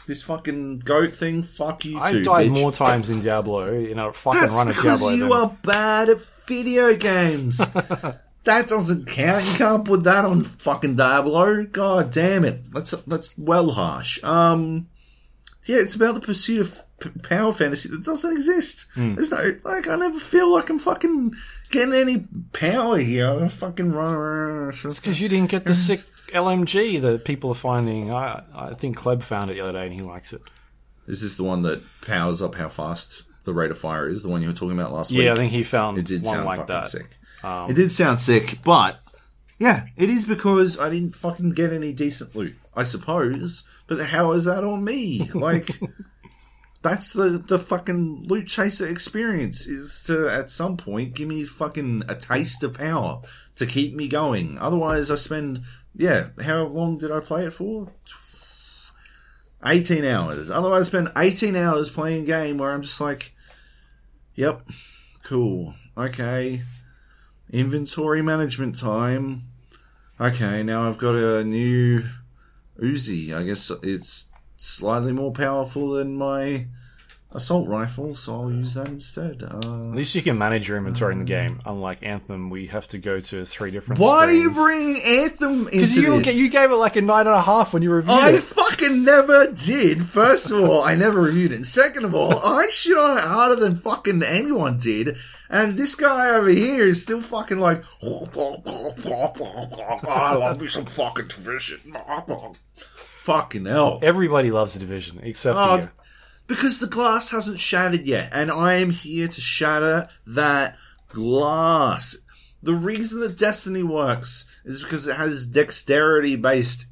This 0.07 0.23
fucking 0.23 0.81
goat 0.81 1.17
thing, 1.17 1.43
fuck 1.43 1.87
you 1.87 1.93
too. 1.93 1.99
I 2.05 2.13
too. 2.13 2.23
died 2.23 2.51
bitch. 2.51 2.61
more 2.61 2.71
times 2.71 3.09
in 3.09 3.21
Diablo 3.21 3.75
in 3.75 3.99
a 3.99 4.13
fucking 4.13 4.43
That's 4.43 4.55
run 4.55 4.69
of 4.69 4.75
because 4.77 5.01
Diablo. 5.01 5.17
you 5.17 5.23
than- 5.23 5.33
are 5.33 5.57
bad 5.63 6.11
at 6.11 6.21
video 6.21 6.95
games. 6.95 7.57
that 8.45 8.69
doesn't 8.69 9.07
count. 9.07 9.47
You 9.47 9.55
can't 9.55 9.87
put 9.87 10.03
that 10.03 10.27
on 10.27 10.45
fucking 10.45 10.97
Diablo. 10.97 11.65
God 11.65 12.11
damn 12.13 12.45
it. 12.45 12.71
That's 12.73 12.91
that's 13.07 13.39
well 13.39 13.71
harsh. 13.71 14.23
Um, 14.23 14.89
yeah, 15.65 15.79
it's 15.79 15.95
about 15.95 16.13
the 16.13 16.21
pursuit 16.21 16.61
of 16.61 16.83
p- 17.01 17.21
power 17.23 17.53
fantasy 17.53 17.89
that 17.89 18.05
doesn't 18.05 18.33
exist. 18.37 18.85
Hmm. 18.95 19.15
There's 19.15 19.31
no 19.31 19.57
like. 19.65 19.89
I 19.89 19.97
never 19.97 20.19
feel 20.19 20.53
like 20.53 20.69
I'm 20.69 20.79
fucking 20.79 21.33
getting 21.71 21.95
any 21.95 22.27
power 22.53 22.99
here. 22.99 23.45
I 23.45 23.49
fucking 23.49 23.93
run 23.93 24.13
around. 24.13 24.73
because 24.83 25.23
you 25.23 25.29
didn't 25.31 25.51
get 25.51 25.65
the 25.65 25.75
sick 25.75 26.03
LMG 26.33 27.01
that 27.03 27.25
people 27.25 27.51
are 27.51 27.55
finding. 27.55 28.13
I 28.13 28.43
I 28.55 28.75
think 28.75 28.97
Kleb 28.99 29.23
found 29.23 29.51
it 29.51 29.55
the 29.55 29.61
other 29.63 29.73
day 29.73 29.87
and 29.87 29.95
he 29.95 30.03
likes 30.03 30.33
it. 30.33 30.43
Is 31.07 31.23
this 31.23 31.35
the 31.37 31.45
one 31.45 31.63
that 31.63 31.83
powers 32.03 32.41
up 32.43 32.55
how 32.55 32.69
fast 32.69 33.25
the 33.45 33.53
rate 33.55 33.71
of 33.71 33.79
fire 33.79 34.09
is? 34.09 34.23
The 34.23 34.29
one 34.29 34.43
you 34.43 34.49
were 34.49 34.55
talking 34.55 34.79
about 34.79 34.93
last 34.93 35.11
week? 35.11 35.23
Yeah, 35.23 35.33
I 35.33 35.35
think 35.35 35.51
he 35.53 35.63
found 35.63 35.99
It 35.99 36.07
did 36.07 36.25
one 36.25 36.35
sound 36.35 36.47
like 36.47 36.67
that. 36.69 36.85
sick. 36.87 37.07
Um, 37.43 37.71
it 37.71 37.75
did 37.75 37.91
sound 37.91 38.19
sick, 38.19 38.59
but 38.65 39.01
yeah, 39.59 39.87
it 39.97 40.09
is 40.11 40.25
because 40.27 40.79
I 40.79 40.89
didn't 40.91 41.17
fucking 41.17 41.51
get 41.51 41.73
any 41.73 41.93
decent 41.93 42.37
loot, 42.37 42.55
I 42.77 42.83
suppose. 42.85 43.65
But 43.87 44.01
how 44.07 44.33
is 44.33 44.45
that 44.45 44.63
on 44.65 44.85
me? 44.85 45.31
Like, 45.35 45.71
that's 46.83 47.13
the 47.13 47.43
the 47.47 47.59
fucking 47.59 48.25
loot 48.29 48.47
chaser 48.47 48.89
experience 48.89 49.67
is 49.67 50.03
to 50.07 50.29
at 50.29 50.49
some 50.51 50.77
point 50.77 51.15
give 51.15 51.29
me 51.29 51.45
fucking 51.45 52.05
a 52.09 52.15
taste 52.15 52.63
of 52.63 52.75
power 52.75 53.21
to 53.57 53.67
keep 53.67 53.95
me 53.95 54.09
going. 54.09 54.57
Otherwise, 54.59 55.11
I 55.11 55.17
spend 55.17 55.61
yeah. 55.95 56.29
How 56.43 56.65
long 56.65 56.99
did 56.99 57.11
I 57.11 57.21
play 57.21 57.47
it 57.47 57.53
for? 57.53 57.93
18 59.65 60.05
hours. 60.05 60.51
Otherwise, 60.51 60.87
I 60.87 60.89
spend 60.89 61.13
18 61.17 61.57
hours 61.57 61.91
playing 61.91 62.23
a 62.23 62.27
game 62.27 62.59
where 62.59 62.73
I'm 62.73 62.83
just 62.83 63.01
like, 63.01 63.35
yep, 64.35 64.67
cool, 65.23 65.75
okay. 65.97 66.63
Inventory 67.53 68.23
management 68.23 68.79
time. 68.79 69.43
Okay, 70.21 70.63
now 70.63 70.87
I've 70.87 70.99
got 70.99 71.15
a 71.15 71.45
new 71.45 72.05
Uzi. 72.79 73.35
I 73.35 73.43
guess 73.43 73.71
it's 73.83 74.29
slightly 74.57 75.13
more 75.13 75.33
powerful 75.33 75.93
than 75.93 76.17
my 76.17 76.67
assault 77.33 77.69
rifle, 77.69 78.15
so 78.17 78.41
I'll 78.43 78.51
use 78.51 78.75
that 78.75 78.89
instead. 78.89 79.43
Uh, 79.43 79.79
At 79.81 79.93
least 79.93 80.15
you 80.15 80.23
can 80.23 80.37
manage 80.37 80.69
your 80.69 80.79
inventory 80.79 81.13
in 81.13 81.19
the 81.19 81.25
game. 81.25 81.61
Unlike 81.65 82.03
Anthem, 82.03 82.51
we 82.51 82.67
have 82.67 82.89
to 82.89 82.99
go 82.99 83.21
to 83.21 83.45
three 83.45 83.71
different. 83.71 84.01
why 84.01 84.27
are 84.27 84.33
you 84.33 84.51
bringing 84.51 85.01
Anthem 85.03 85.65
Because 85.65 85.97
into 85.97 86.17
you, 86.17 86.23
this? 86.23 86.37
you 86.37 86.51
gave 86.51 86.71
it 86.73 86.77
like 86.77 86.97
a 86.97 87.01
nine 87.03 87.27
and 87.27 87.37
a 87.37 87.43
half 87.43 87.73
when 87.73 87.83
you 87.83 87.93
reviewed 87.93 88.19
I 88.19 88.31
it. 88.33 88.43
fucking 88.43 89.05
never 89.05 89.51
did. 89.53 90.05
First 90.05 90.51
of 90.51 90.69
all, 90.69 90.83
I 90.83 90.95
never 90.97 91.21
reviewed 91.21 91.53
it. 91.53 91.65
Second 91.67 92.05
of 92.05 92.15
all, 92.15 92.37
I 92.39 92.69
shit 92.71 92.97
on 92.99 93.19
it 93.19 93.25
harder 93.25 93.57
than 93.57 93.77
fucking 93.77 94.23
anyone 94.23 94.79
did. 94.79 95.17
And 95.49 95.77
this 95.77 95.95
guy 95.97 96.31
over 96.31 96.49
here 96.49 96.87
is 96.87 97.03
still 97.03 97.21
fucking 97.21 97.59
like, 97.59 97.83
I 98.03 100.35
love 100.37 100.61
me 100.61 100.69
some 100.69 100.87
fucking 100.87 101.29
division. 101.29 101.81
fucking 103.23 103.67
hell. 103.67 103.99
Everybody 104.03 104.51
loves 104.51 104.75
the 104.75 104.81
division 104.81 105.21
except 105.23 105.57
Oh, 105.59 105.77
for 105.79 105.83
you. 105.85 105.91
Because 106.51 106.81
the 106.81 106.89
glass 106.89 107.31
hasn't 107.31 107.61
shattered 107.61 108.05
yet, 108.05 108.29
and 108.33 108.51
I 108.51 108.75
am 108.75 108.91
here 108.91 109.29
to 109.29 109.41
shatter 109.41 110.09
that 110.27 110.77
glass. 111.09 112.17
The 112.61 112.75
reason 112.75 113.21
that 113.21 113.39
Destiny 113.39 113.85
works 113.85 114.47
is 114.65 114.83
because 114.83 115.07
it 115.07 115.15
has 115.15 115.47
dexterity 115.47 116.35
based 116.35 116.87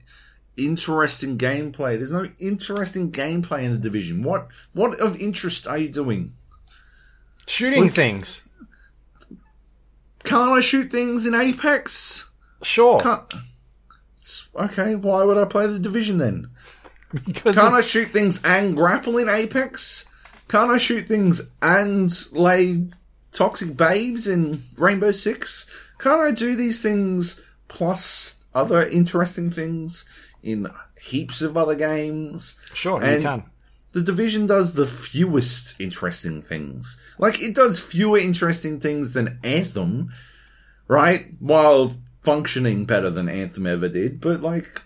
interesting 0.57 1.37
gameplay. 1.37 1.97
There's 1.97 2.13
no 2.13 2.29
interesting 2.39 3.11
gameplay 3.11 3.65
in 3.65 3.73
the 3.73 3.79
division. 3.79 4.23
What 4.23 4.47
what 4.75 4.95
of 5.01 5.21
interest 5.21 5.67
are 5.67 5.77
you 5.77 5.89
doing? 5.89 6.35
Shooting 7.49 7.83
Look- 7.87 7.93
things. 7.93 8.49
Can't 10.23 10.53
I 10.53 10.61
shoot 10.61 10.93
things 10.93 11.27
in 11.27 11.35
Apex? 11.35 12.31
Sure. 12.63 13.01
Can't. 13.01 13.35
Okay, 14.55 14.95
why 14.95 15.25
would 15.25 15.37
I 15.37 15.47
play 15.47 15.67
the 15.67 15.81
division 15.81 16.19
then? 16.19 16.49
because 17.27 17.55
Can't 17.55 17.75
I 17.75 17.83
shoot 17.83 18.09
things 18.09 18.43
and 18.45 18.77
grapple 18.77 19.19
in 19.19 19.29
Apex? 19.29 20.05
Can't 20.49 20.71
I 20.71 20.79
shoot 20.79 21.07
things 21.07 21.51
and 21.61 22.11
lay 22.33 22.87
toxic 23.33 23.77
babes 23.77 24.27
in 24.27 24.63
Rainbow 24.77 25.13
Six? 25.13 25.67
Can't 25.99 26.21
I 26.21 26.31
do 26.31 26.57
these 26.57 26.81
things 26.81 27.41
plus 27.69 28.37
other 28.55 28.87
interesting 28.87 29.51
things 29.51 30.05
in 30.43 30.69
heaps 31.01 31.43
of 31.43 31.57
other 31.57 31.75
games? 31.75 32.59
sure, 32.75 33.03
and- 33.03 33.23
you 33.23 33.29
can. 33.29 33.45
The 33.93 34.03
Division 34.03 34.47
does 34.47 34.75
the 34.75 34.87
fewest 34.87 35.81
interesting 35.81 36.43
things. 36.43 36.99
Like, 37.19 37.41
it 37.43 37.55
does 37.55 37.81
fewer 37.81 38.19
interesting 38.19 38.81
things 38.81 39.13
than 39.13 39.39
Anthem, 39.43 40.13
right? 40.87 41.29
While 41.41 41.95
functioning 42.23 42.85
better 42.85 43.09
than 43.09 43.31
Anthem 43.31 43.67
ever 43.67 43.89
did, 43.89 44.21
but 44.21 44.43
like, 44.43 44.83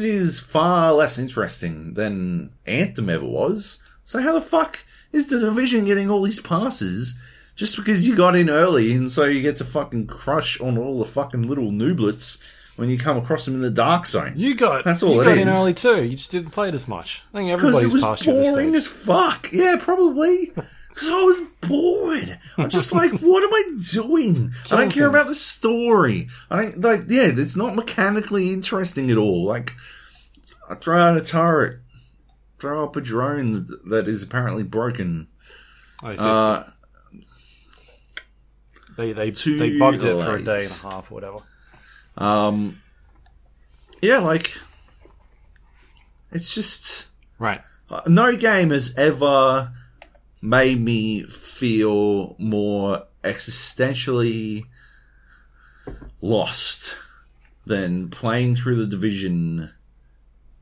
it 0.00 0.04
is 0.04 0.40
far 0.40 0.92
less 0.92 1.18
interesting 1.18 1.94
than 1.94 2.52
Anthem 2.66 3.10
ever 3.10 3.26
was. 3.26 3.78
So 4.04 4.20
how 4.20 4.32
the 4.32 4.40
fuck 4.40 4.84
is 5.12 5.26
the 5.26 5.38
Division 5.38 5.84
getting 5.84 6.10
all 6.10 6.22
these 6.22 6.40
passes 6.40 7.16
just 7.54 7.76
because 7.76 8.06
you 8.06 8.16
got 8.16 8.34
in 8.36 8.48
early 8.48 8.92
and 8.94 9.10
so 9.10 9.24
you 9.24 9.42
get 9.42 9.56
to 9.56 9.64
fucking 9.64 10.06
crush 10.06 10.58
on 10.60 10.78
all 10.78 10.98
the 10.98 11.04
fucking 11.04 11.42
little 11.42 11.70
nooblets 11.70 12.40
when 12.76 12.88
you 12.88 12.98
come 12.98 13.18
across 13.18 13.44
them 13.44 13.54
in 13.54 13.60
the 13.60 13.70
dark 13.70 14.06
zone? 14.06 14.32
You 14.36 14.54
got 14.54 14.84
That's 14.84 15.02
all 15.02 15.14
you 15.14 15.20
it 15.20 15.24
got 15.24 15.38
in 15.38 15.48
early 15.48 15.74
too. 15.74 16.02
You 16.02 16.16
just 16.16 16.30
didn't 16.30 16.50
play 16.52 16.68
it 16.68 16.74
as 16.74 16.88
much. 16.88 17.22
I 17.34 17.38
think 17.38 17.52
everybody's 17.52 17.90
it 17.90 17.92
was 17.92 18.02
past 18.02 18.24
you 18.24 18.32
at 18.32 18.36
this 18.36 18.52
boring 18.52 18.68
stage. 18.70 18.76
as 18.78 18.86
fuck. 18.86 19.52
Yeah, 19.52 19.76
probably. 19.78 20.52
Because 20.90 21.08
I 21.08 21.22
was 21.22 21.40
bored. 21.62 22.38
I'm 22.58 22.68
just 22.68 22.92
like, 22.92 23.12
what 23.20 23.42
am 23.42 23.54
I 23.54 23.76
doing? 23.92 24.52
I 24.70 24.76
don't 24.76 24.90
care 24.92 25.08
about 25.08 25.26
the 25.26 25.34
story. 25.34 26.28
I 26.50 26.62
don't 26.62 26.80
like. 26.80 27.04
Yeah, 27.08 27.30
it's 27.34 27.56
not 27.56 27.74
mechanically 27.74 28.52
interesting 28.52 29.10
at 29.10 29.16
all. 29.16 29.44
Like, 29.44 29.72
I 30.68 30.74
throw 30.74 31.00
out 31.00 31.16
a 31.16 31.20
turret, 31.22 31.78
throw 32.58 32.84
up 32.84 32.96
a 32.96 33.00
drone 33.00 33.68
that 33.86 34.08
is 34.08 34.22
apparently 34.22 34.64
broken. 34.64 35.28
I 36.02 36.14
Uh. 36.14 36.64
They 38.96 39.12
they 39.12 39.30
they 39.30 39.78
bugged 39.78 40.02
it 40.02 40.22
for 40.22 40.36
a 40.36 40.42
day 40.42 40.64
and 40.64 40.70
a 40.70 40.88
half 40.90 41.10
or 41.10 41.14
whatever. 41.14 41.38
um, 42.18 42.82
yeah, 44.02 44.18
like, 44.18 44.52
it's 46.32 46.54
just. 46.54 47.08
Right. 47.38 47.62
Uh, 47.88 48.02
no 48.06 48.36
game 48.36 48.70
has 48.70 48.94
ever 48.96 49.72
made 50.42 50.80
me 50.80 51.24
feel 51.24 52.34
more 52.38 53.04
existentially 53.22 54.64
lost 56.20 56.96
than 57.66 58.08
playing 58.08 58.56
through 58.56 58.76
the 58.76 58.86
division 58.86 59.70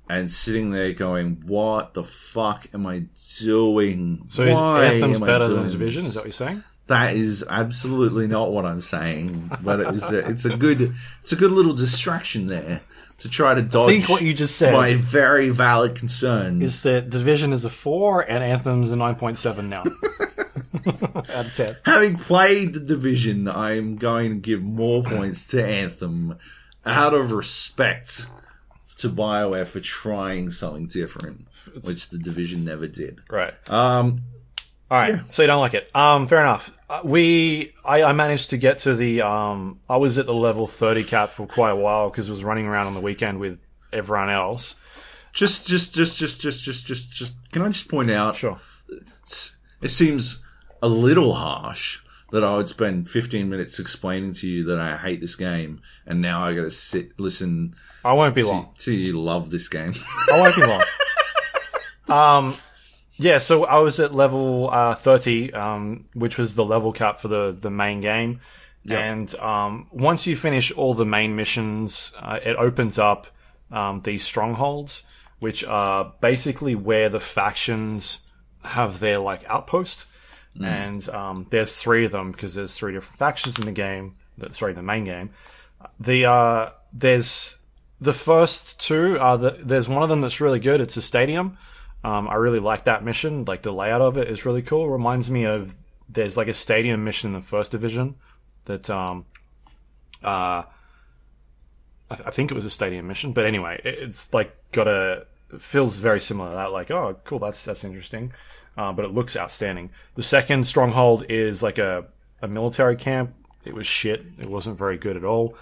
and 0.08 0.30
sitting 0.30 0.70
there 0.70 0.92
going, 0.92 1.42
"What 1.46 1.94
the 1.94 2.04
fuck 2.04 2.68
am 2.72 2.86
I 2.86 3.04
doing? 3.38 4.24
So 4.28 4.50
Why 4.52 4.84
Anthem's 4.84 5.20
better 5.20 5.48
than 5.48 5.70
division? 5.70 6.04
Is 6.04 6.14
that 6.14 6.20
what 6.20 6.26
you're 6.26 6.32
saying? 6.32 6.64
That 6.86 7.16
is 7.16 7.44
absolutely 7.48 8.26
not 8.26 8.50
what 8.50 8.64
I'm 8.64 8.80
saying, 8.80 9.50
but 9.62 9.80
a, 10.10 10.30
it's 10.30 10.46
a 10.46 10.56
good 10.56 10.94
it's 11.20 11.32
a 11.32 11.36
good 11.36 11.52
little 11.52 11.74
distraction 11.74 12.46
there. 12.46 12.80
To 13.18 13.28
try 13.28 13.54
to 13.54 13.62
dodge 13.62 13.88
think 13.90 14.08
what 14.08 14.22
you 14.22 14.32
just 14.32 14.56
said 14.56 14.72
my 14.72 14.94
very 14.94 15.48
valid 15.50 15.94
concerns. 15.96 16.62
is 16.62 16.82
that 16.82 17.10
Division 17.10 17.52
is 17.52 17.64
a 17.64 17.70
four 17.70 18.20
and 18.20 18.42
Anthem's 18.44 18.90
a 18.92 18.96
nine 18.96 19.16
point 19.16 19.38
seven 19.38 19.68
now. 19.68 19.84
Out 20.86 21.46
of 21.46 21.54
ten. 21.54 21.76
Having 21.84 22.18
played 22.18 22.72
the 22.74 22.80
division, 22.80 23.48
I'm 23.48 23.96
going 23.96 24.30
to 24.30 24.36
give 24.36 24.62
more 24.62 25.02
points 25.02 25.46
to 25.48 25.64
Anthem 25.64 26.38
out 26.86 27.12
of 27.14 27.32
respect 27.32 28.26
to 28.98 29.08
BioWare 29.10 29.66
for 29.66 29.80
trying 29.80 30.50
something 30.50 30.86
different, 30.86 31.46
which 31.82 32.08
the 32.08 32.18
division 32.18 32.64
never 32.64 32.86
did. 32.86 33.20
Right. 33.30 33.52
Um, 33.70 34.18
All 34.90 34.98
right. 34.98 35.20
So 35.32 35.42
you 35.42 35.46
don't 35.48 35.60
like 35.60 35.74
it. 35.74 35.94
Um, 35.94 36.26
fair 36.28 36.40
enough. 36.40 36.72
Uh, 36.90 37.00
we, 37.04 37.74
I, 37.84 38.02
I 38.02 38.12
managed 38.12 38.50
to 38.50 38.56
get 38.56 38.78
to 38.78 38.94
the, 38.94 39.22
um, 39.22 39.80
I 39.90 39.98
was 39.98 40.16
at 40.16 40.26
the 40.26 40.34
level 40.34 40.66
30 40.66 41.04
cap 41.04 41.28
for 41.28 41.46
quite 41.46 41.70
a 41.70 41.76
while 41.76 42.08
because 42.08 42.28
I 42.28 42.32
was 42.32 42.44
running 42.44 42.66
around 42.66 42.86
on 42.86 42.94
the 42.94 43.00
weekend 43.00 43.40
with 43.40 43.60
everyone 43.92 44.30
else. 44.30 44.74
just, 45.34 45.66
just, 45.66 45.94
just, 45.94 46.18
just, 46.18 46.40
just, 46.40 46.64
just, 46.64 46.86
just, 46.86 47.12
just. 47.12 47.34
Can 47.52 47.62
I 47.62 47.68
just 47.68 47.88
point 47.88 48.10
out? 48.10 48.36
Sure. 48.36 48.58
It 49.82 49.90
seems 49.90 50.42
a 50.82 50.88
little 50.88 51.34
harsh 51.34 51.98
that 52.30 52.44
I 52.44 52.56
would 52.56 52.68
spend 52.68 53.08
15 53.08 53.48
minutes 53.48 53.78
explaining 53.78 54.32
to 54.34 54.48
you 54.48 54.64
that 54.64 54.78
I 54.78 54.96
hate 54.96 55.20
this 55.20 55.34
game, 55.34 55.80
and 56.06 56.20
now 56.20 56.44
I 56.44 56.54
got 56.54 56.62
to 56.62 56.70
sit, 56.70 57.18
listen 57.18 57.74
I 58.04 58.12
won't 58.12 58.34
be 58.34 58.42
to, 58.42 58.48
long. 58.48 58.74
to 58.78 58.94
you 58.94 59.18
love 59.20 59.50
this 59.50 59.68
game. 59.68 59.92
I 60.32 60.40
won't 60.40 60.56
be 60.56 60.66
long. 60.66 60.82
Um, 62.08 62.56
yeah, 63.18 63.38
so 63.38 63.64
I 63.64 63.78
was 63.78 63.98
at 64.00 64.14
level 64.14 64.70
uh, 64.70 64.94
30, 64.94 65.52
um, 65.52 66.06
which 66.14 66.38
was 66.38 66.54
the 66.54 66.64
level 66.64 66.92
cap 66.92 67.20
for 67.20 67.28
the, 67.28 67.56
the 67.58 67.70
main 67.70 68.00
game. 68.00 68.40
And 68.88 69.34
um, 69.36 69.88
once 69.90 70.26
you 70.26 70.36
finish 70.36 70.70
all 70.72 70.94
the 70.94 71.04
main 71.04 71.36
missions, 71.36 72.12
uh, 72.18 72.38
it 72.42 72.56
opens 72.56 72.98
up 72.98 73.26
um, 73.70 74.00
these 74.02 74.24
strongholds, 74.24 75.02
which 75.40 75.64
are 75.64 76.14
basically 76.20 76.74
where 76.74 77.08
the 77.08 77.20
factions 77.20 78.20
have 78.64 79.00
their 79.00 79.18
like 79.18 79.44
outpost. 79.48 80.06
And 80.60 81.08
um, 81.10 81.46
there's 81.50 81.76
three 81.76 82.04
of 82.04 82.12
them 82.12 82.32
because 82.32 82.54
there's 82.54 82.74
three 82.74 82.92
different 82.92 83.18
factions 83.18 83.58
in 83.58 83.66
the 83.66 83.72
game. 83.72 84.16
Sorry, 84.52 84.72
the 84.72 84.82
main 84.82 85.04
game. 85.04 85.30
The 86.00 86.26
uh, 86.26 86.70
there's 86.92 87.58
the 88.00 88.12
first 88.12 88.80
two 88.80 89.18
are 89.18 89.38
the, 89.38 89.50
there's 89.60 89.88
one 89.88 90.02
of 90.02 90.08
them 90.08 90.20
that's 90.20 90.40
really 90.40 90.60
good. 90.60 90.80
It's 90.80 90.96
a 90.96 91.02
stadium. 91.02 91.58
Um, 92.08 92.26
I 92.26 92.36
really 92.36 92.58
like 92.58 92.84
that 92.84 93.04
mission. 93.04 93.44
Like 93.44 93.60
the 93.60 93.72
layout 93.72 94.00
of 94.00 94.16
it 94.16 94.28
is 94.28 94.46
really 94.46 94.62
cool. 94.62 94.88
Reminds 94.88 95.30
me 95.30 95.44
of 95.44 95.76
there's 96.08 96.38
like 96.38 96.48
a 96.48 96.54
stadium 96.54 97.04
mission 97.04 97.28
in 97.28 97.34
the 97.34 97.46
first 97.46 97.70
division 97.72 98.14
that 98.64 98.88
um 98.88 99.26
uh 100.24 100.62
I, 102.10 102.14
I 102.28 102.30
think 102.30 102.50
it 102.50 102.54
was 102.54 102.64
a 102.64 102.70
stadium 102.70 103.06
mission, 103.06 103.32
but 103.32 103.44
anyway, 103.44 103.78
it, 103.84 103.98
it's 103.98 104.32
like 104.32 104.56
got 104.72 104.88
a 104.88 105.26
feels 105.58 105.98
very 105.98 106.18
similar 106.18 106.48
to 106.48 106.56
that. 106.56 106.72
Like 106.72 106.90
oh 106.90 107.16
cool, 107.24 107.40
that's 107.40 107.62
that's 107.66 107.84
interesting, 107.84 108.32
uh, 108.78 108.92
but 108.92 109.04
it 109.04 109.12
looks 109.12 109.36
outstanding. 109.36 109.90
The 110.14 110.22
second 110.22 110.66
stronghold 110.66 111.26
is 111.28 111.62
like 111.62 111.76
a 111.76 112.06
a 112.40 112.48
military 112.48 112.96
camp. 112.96 113.34
It 113.66 113.74
was 113.74 113.86
shit. 113.86 114.24
It 114.38 114.46
wasn't 114.46 114.78
very 114.78 114.96
good 114.96 115.18
at 115.18 115.24
all. 115.24 115.56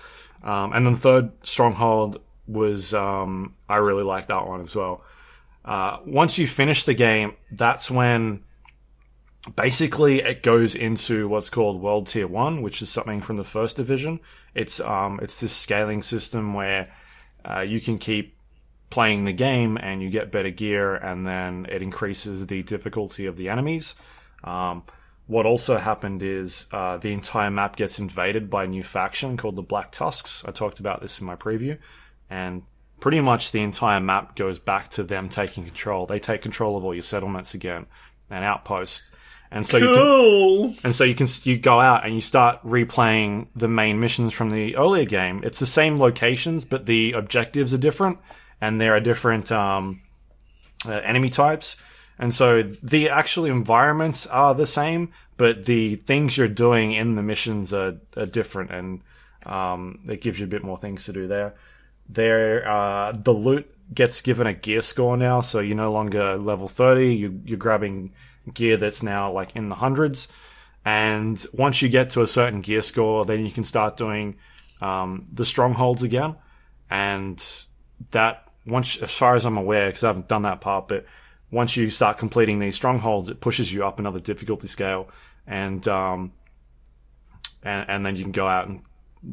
Um, 0.44 0.72
and 0.72 0.86
then 0.86 0.94
the 0.94 1.00
third 1.00 1.32
stronghold 1.42 2.20
was 2.46 2.94
um, 2.94 3.56
I 3.68 3.76
really 3.78 4.04
liked 4.04 4.28
that 4.28 4.46
one 4.46 4.60
as 4.60 4.76
well. 4.76 5.02
Uh, 5.66 5.98
once 6.06 6.38
you 6.38 6.46
finish 6.46 6.84
the 6.84 6.94
game, 6.94 7.34
that's 7.50 7.90
when 7.90 8.44
basically 9.56 10.20
it 10.20 10.42
goes 10.42 10.74
into 10.74 11.28
what's 11.28 11.50
called 11.50 11.80
World 11.80 12.06
Tier 12.06 12.26
One, 12.26 12.62
which 12.62 12.80
is 12.82 12.88
something 12.88 13.20
from 13.20 13.36
the 13.36 13.44
first 13.44 13.76
division. 13.76 14.20
It's 14.54 14.80
um, 14.80 15.18
it's 15.22 15.40
this 15.40 15.52
scaling 15.52 16.02
system 16.02 16.54
where 16.54 16.94
uh, 17.48 17.60
you 17.60 17.80
can 17.80 17.98
keep 17.98 18.36
playing 18.90 19.24
the 19.24 19.32
game 19.32 19.76
and 19.76 20.00
you 20.00 20.08
get 20.08 20.30
better 20.30 20.50
gear, 20.50 20.94
and 20.94 21.26
then 21.26 21.66
it 21.68 21.82
increases 21.82 22.46
the 22.46 22.62
difficulty 22.62 23.26
of 23.26 23.36
the 23.36 23.48
enemies. 23.48 23.96
Um, 24.44 24.84
what 25.26 25.46
also 25.46 25.78
happened 25.78 26.22
is 26.22 26.66
uh, 26.72 26.98
the 26.98 27.12
entire 27.12 27.50
map 27.50 27.74
gets 27.74 27.98
invaded 27.98 28.48
by 28.48 28.64
a 28.64 28.68
new 28.68 28.84
faction 28.84 29.36
called 29.36 29.56
the 29.56 29.62
Black 29.62 29.90
Tusks. 29.90 30.44
I 30.46 30.52
talked 30.52 30.78
about 30.78 31.02
this 31.02 31.20
in 31.20 31.26
my 31.26 31.34
preview, 31.34 31.78
and 32.30 32.62
pretty 33.00 33.20
much 33.20 33.52
the 33.52 33.62
entire 33.62 34.00
map 34.00 34.36
goes 34.36 34.58
back 34.58 34.88
to 34.90 35.02
them 35.02 35.28
taking 35.28 35.64
control. 35.64 36.06
They 36.06 36.18
take 36.18 36.42
control 36.42 36.76
of 36.76 36.84
all 36.84 36.94
your 36.94 37.02
settlements 37.02 37.54
again 37.54 37.86
and 38.30 38.44
outposts, 38.44 39.10
and 39.50 39.66
so 39.66 39.76
you 39.76 40.74
can, 40.74 40.78
and 40.84 40.94
so 40.94 41.04
you 41.04 41.14
can 41.14 41.28
you 41.44 41.56
go 41.58 41.80
out 41.80 42.04
and 42.04 42.14
you 42.14 42.20
start 42.20 42.62
replaying 42.62 43.46
the 43.54 43.68
main 43.68 44.00
missions 44.00 44.32
from 44.32 44.50
the 44.50 44.76
earlier 44.76 45.04
game. 45.04 45.42
It's 45.44 45.60
the 45.60 45.66
same 45.66 45.96
locations, 45.96 46.64
but 46.64 46.86
the 46.86 47.12
objectives 47.12 47.72
are 47.72 47.78
different, 47.78 48.18
and 48.60 48.80
there 48.80 48.94
are 48.94 49.00
different 49.00 49.52
um, 49.52 50.00
uh, 50.84 50.92
enemy 50.92 51.30
types. 51.30 51.76
And 52.18 52.34
so 52.34 52.62
the 52.62 53.10
actual 53.10 53.44
environments 53.44 54.26
are 54.26 54.54
the 54.54 54.66
same, 54.66 55.12
but 55.36 55.66
the 55.66 55.96
things 55.96 56.36
you're 56.36 56.48
doing 56.48 56.92
in 56.92 57.14
the 57.14 57.22
missions 57.22 57.74
are, 57.74 57.98
are 58.16 58.26
different, 58.26 58.70
and 58.70 59.02
um, 59.44 60.00
it 60.08 60.22
gives 60.22 60.40
you 60.40 60.46
a 60.46 60.48
bit 60.48 60.64
more 60.64 60.78
things 60.78 61.04
to 61.04 61.12
do 61.12 61.28
there. 61.28 61.54
There, 62.08 62.68
uh, 62.68 63.12
the 63.12 63.32
loot 63.32 63.72
gets 63.92 64.20
given 64.20 64.46
a 64.46 64.52
gear 64.52 64.82
score 64.82 65.16
now, 65.16 65.40
so 65.40 65.60
you're 65.60 65.76
no 65.76 65.92
longer 65.92 66.36
level 66.36 66.68
30. 66.68 67.14
You, 67.14 67.40
you're 67.44 67.58
grabbing 67.58 68.12
gear 68.52 68.76
that's 68.76 69.02
now 69.02 69.32
like 69.32 69.56
in 69.56 69.68
the 69.68 69.74
hundreds, 69.74 70.28
and 70.84 71.44
once 71.52 71.82
you 71.82 71.88
get 71.88 72.10
to 72.10 72.22
a 72.22 72.26
certain 72.26 72.60
gear 72.60 72.82
score, 72.82 73.24
then 73.24 73.44
you 73.44 73.50
can 73.50 73.64
start 73.64 73.96
doing 73.96 74.36
um, 74.80 75.26
the 75.32 75.44
strongholds 75.44 76.02
again, 76.02 76.36
and 76.88 77.44
that 78.12 78.48
once, 78.66 78.96
as 78.98 79.12
far 79.12 79.34
as 79.34 79.44
I'm 79.44 79.56
aware, 79.56 79.88
because 79.88 80.04
I 80.04 80.08
haven't 80.08 80.28
done 80.28 80.42
that 80.42 80.60
part, 80.60 80.88
but 80.88 81.06
once 81.50 81.76
you 81.76 81.90
start 81.90 82.18
completing 82.18 82.58
these 82.58 82.76
strongholds, 82.76 83.28
it 83.28 83.40
pushes 83.40 83.72
you 83.72 83.84
up 83.84 83.98
another 83.98 84.20
difficulty 84.20 84.68
scale, 84.68 85.08
and 85.46 85.86
um, 85.88 86.32
and, 87.62 87.88
and 87.88 88.06
then 88.06 88.16
you 88.16 88.22
can 88.22 88.32
go 88.32 88.46
out 88.46 88.68
and 88.68 88.82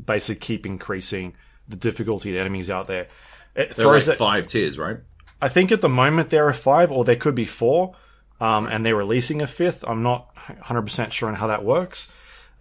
basically 0.05 0.39
keep 0.39 0.65
increasing 0.65 1.35
the 1.67 1.75
difficulty 1.75 2.29
of 2.29 2.33
the 2.33 2.39
enemies 2.39 2.69
out 2.69 2.87
there. 2.87 3.07
It 3.55 3.75
There 3.75 3.87
are 3.87 3.91
throws 3.91 4.07
like 4.07 4.15
it, 4.15 4.17
five 4.17 4.47
tiers, 4.47 4.79
right? 4.79 4.97
I 5.41 5.49
think 5.49 5.71
at 5.71 5.81
the 5.81 5.89
moment 5.89 6.29
there 6.29 6.47
are 6.47 6.53
five, 6.53 6.91
or 6.91 7.03
there 7.03 7.15
could 7.15 7.35
be 7.35 7.45
four, 7.45 7.95
um, 8.39 8.65
and 8.67 8.85
they're 8.85 8.95
releasing 8.95 9.41
a 9.41 9.47
fifth. 9.47 9.83
I'm 9.87 10.03
not 10.03 10.33
100% 10.35 11.11
sure 11.11 11.29
on 11.29 11.35
how 11.35 11.47
that 11.47 11.63
works. 11.63 12.11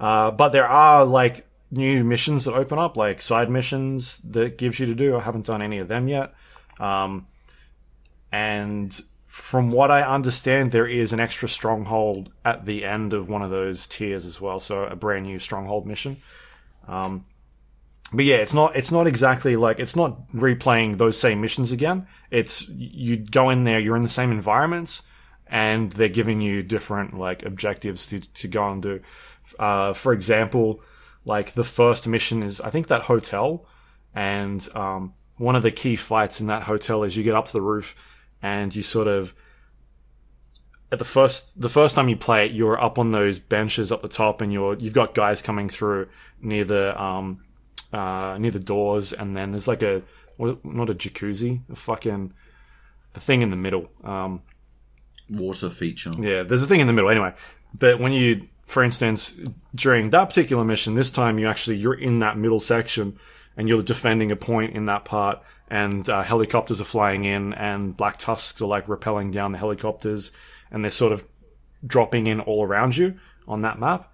Uh, 0.01 0.31
but 0.31 0.51
there 0.51 0.67
are 0.67 1.05
like 1.05 1.47
new 1.71 2.05
missions 2.05 2.45
that 2.45 2.55
open 2.55 2.79
up, 2.79 2.97
like 2.97 3.23
side 3.23 3.49
missions 3.49 4.19
that 4.19 4.59
gives 4.59 4.79
you 4.79 4.87
to 4.87 4.95
do. 4.95 5.17
I 5.17 5.21
haven't 5.21 5.47
done 5.47 5.63
any 5.63 5.79
of 5.79 5.89
them 5.89 6.09
yet. 6.09 6.35
Um, 6.79 7.27
and 8.31 9.01
from 9.27 9.71
what 9.71 9.91
I 9.91 10.03
understand, 10.03 10.73
there 10.73 10.87
is 10.87 11.13
an 11.13 11.21
extra 11.21 11.49
stronghold 11.49 12.31
at 12.45 12.67
the 12.67 12.85
end 12.85 13.13
of 13.13 13.29
one 13.29 13.43
of 13.43 13.51
those 13.51 13.87
tiers 13.87 14.27
as 14.27 14.41
well. 14.41 14.61
So 14.61 14.85
a 14.85 14.97
brand 14.97 15.27
new 15.27 15.39
stronghold 15.39 15.87
mission. 15.87 16.19
Um, 16.87 17.25
but 18.13 18.25
yeah, 18.25 18.37
it's 18.37 18.55
not 18.55 18.77
it's 18.77 18.93
not 18.93 19.07
exactly 19.07 19.57
like 19.57 19.79
it's 19.79 19.97
not 19.97 20.31
replaying 20.33 20.99
those 20.99 21.19
same 21.19 21.41
missions 21.41 21.73
again. 21.73 22.07
It's 22.31 22.69
you 22.69 23.17
go 23.17 23.51
in 23.51 23.65
there, 23.65 23.79
you're 23.79 23.97
in 23.97 24.03
the 24.03 24.09
same 24.09 24.31
environments, 24.31 25.03
and 25.47 25.91
they're 25.93 26.09
giving 26.09 26.41
you 26.41 26.63
different 26.63 27.19
like 27.19 27.45
objectives 27.45 28.07
to 28.09 28.21
to 28.21 28.49
go 28.49 28.71
and 28.71 28.83
do. 28.83 29.01
Uh, 29.59 29.93
for 29.93 30.13
example, 30.13 30.83
like 31.25 31.55
the 31.55 31.65
first 31.65 32.07
mission 32.07 32.43
is 32.43 32.61
I 32.61 32.71
think 32.71 32.89
that 32.89 33.03
hotel, 33.03 33.67
and 34.15 34.67
um, 34.75 35.15
one 35.39 35.57
of 35.57 35.63
the 35.63 35.71
key 35.71 35.97
fights 35.97 36.41
in 36.41 36.49
that 36.49 36.65
hotel 36.65 37.05
is 37.05 37.17
you 37.17 37.23
get 37.23 37.35
up 37.35 37.47
to 37.47 37.53
the 37.53 37.63
roof 37.63 37.97
and 38.43 38.75
you 38.75 38.83
sort 38.83 39.07
of 39.07 39.35
at 40.91 40.99
the 40.99 41.05
first 41.05 41.59
the 41.59 41.71
first 41.71 41.97
time 41.97 42.09
you 42.09 42.17
play 42.17 42.45
it, 42.45 42.53
you're 42.53 42.79
up 42.79 42.99
on 42.99 43.11
those 43.11 43.39
benches 43.39 43.91
up 43.91 44.03
the 44.03 44.09
top, 44.09 44.43
and 44.43 44.53
you're 44.53 44.75
you've 44.75 44.93
got 44.93 45.15
guys 45.15 45.41
coming 45.41 45.71
through 45.71 46.09
near 46.43 46.65
the 46.65 47.01
um 47.03 47.41
uh 47.93 48.37
near 48.39 48.51
the 48.51 48.59
doors, 48.59 49.13
and 49.13 49.37
then 49.37 49.53
there's 49.53 49.69
like 49.69 49.83
a 49.83 50.03
not 50.39 50.91
a 50.91 50.95
jacuzzi, 50.95 51.61
a 51.71 51.77
fucking 51.77 52.33
the 53.13 53.21
thing 53.21 53.43
in 53.43 53.51
the 53.51 53.57
middle. 53.57 53.89
Um, 54.05 54.43
Water 55.31 55.71
feature. 55.71 56.13
yeah, 56.19 56.43
there's 56.43 56.63
a 56.63 56.67
thing 56.67 56.81
in 56.81 56.87
the 56.87 56.93
middle 56.93 57.11
anyway. 57.11 57.35
But 57.79 57.99
when 58.01 58.13
you, 58.13 58.49
for 58.67 58.83
instance, 58.83 59.35
during 59.75 60.11
that 60.11 60.27
particular 60.27 60.65
mission, 60.65 60.95
this 60.95 61.11
time 61.11 61.39
you 61.39 61.49
actually 61.49 61.77
you're 61.77 61.95
in 61.95 62.19
that 62.19 62.37
middle 62.37 62.61
section 62.61 63.19
and 63.57 63.69
you're 63.69 63.83
defending 63.83 64.31
a 64.31 64.37
point 64.37 64.75
in 64.75 64.87
that 64.87 65.05
part, 65.05 65.43
and 65.69 66.09
uh, 66.09 66.23
helicopters 66.23 66.81
are 66.81 66.85
flying 66.85 67.25
in, 67.25 67.53
and 67.55 67.97
black 67.97 68.19
tusks 68.19 68.61
are 68.61 68.67
like 68.67 68.87
rappelling 68.87 69.31
down 69.33 69.53
the 69.53 69.59
helicopters, 69.59 70.33
and 70.71 70.83
they're 70.83 70.91
sort 70.91 71.13
of 71.13 71.27
dropping 71.87 72.27
in 72.27 72.41
all 72.41 72.65
around 72.65 72.97
you 72.97 73.15
on 73.47 73.63
that 73.63 73.79
map, 73.79 74.11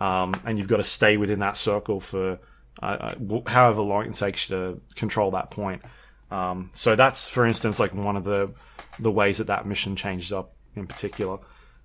um, 0.00 0.34
and 0.44 0.58
you've 0.58 0.68
got 0.68 0.76
to 0.76 0.82
stay 0.82 1.16
within 1.16 1.38
that 1.38 1.56
circle 1.56 2.00
for 2.00 2.38
however 2.80 3.82
long 3.82 4.06
it 4.06 4.14
takes 4.14 4.48
you 4.48 4.56
to 4.56 4.80
control 4.94 5.32
that 5.32 5.50
point. 5.50 5.82
Um, 6.30 6.70
so 6.72 6.96
that's, 6.96 7.28
for 7.28 7.44
instance, 7.46 7.78
like 7.78 7.94
one 7.94 8.16
of 8.16 8.24
the 8.24 8.52
the 8.98 9.10
ways 9.10 9.38
that 9.38 9.46
that 9.46 9.66
mission 9.66 9.96
changes 9.96 10.32
up 10.32 10.52
in 10.74 10.86
particular. 10.86 11.38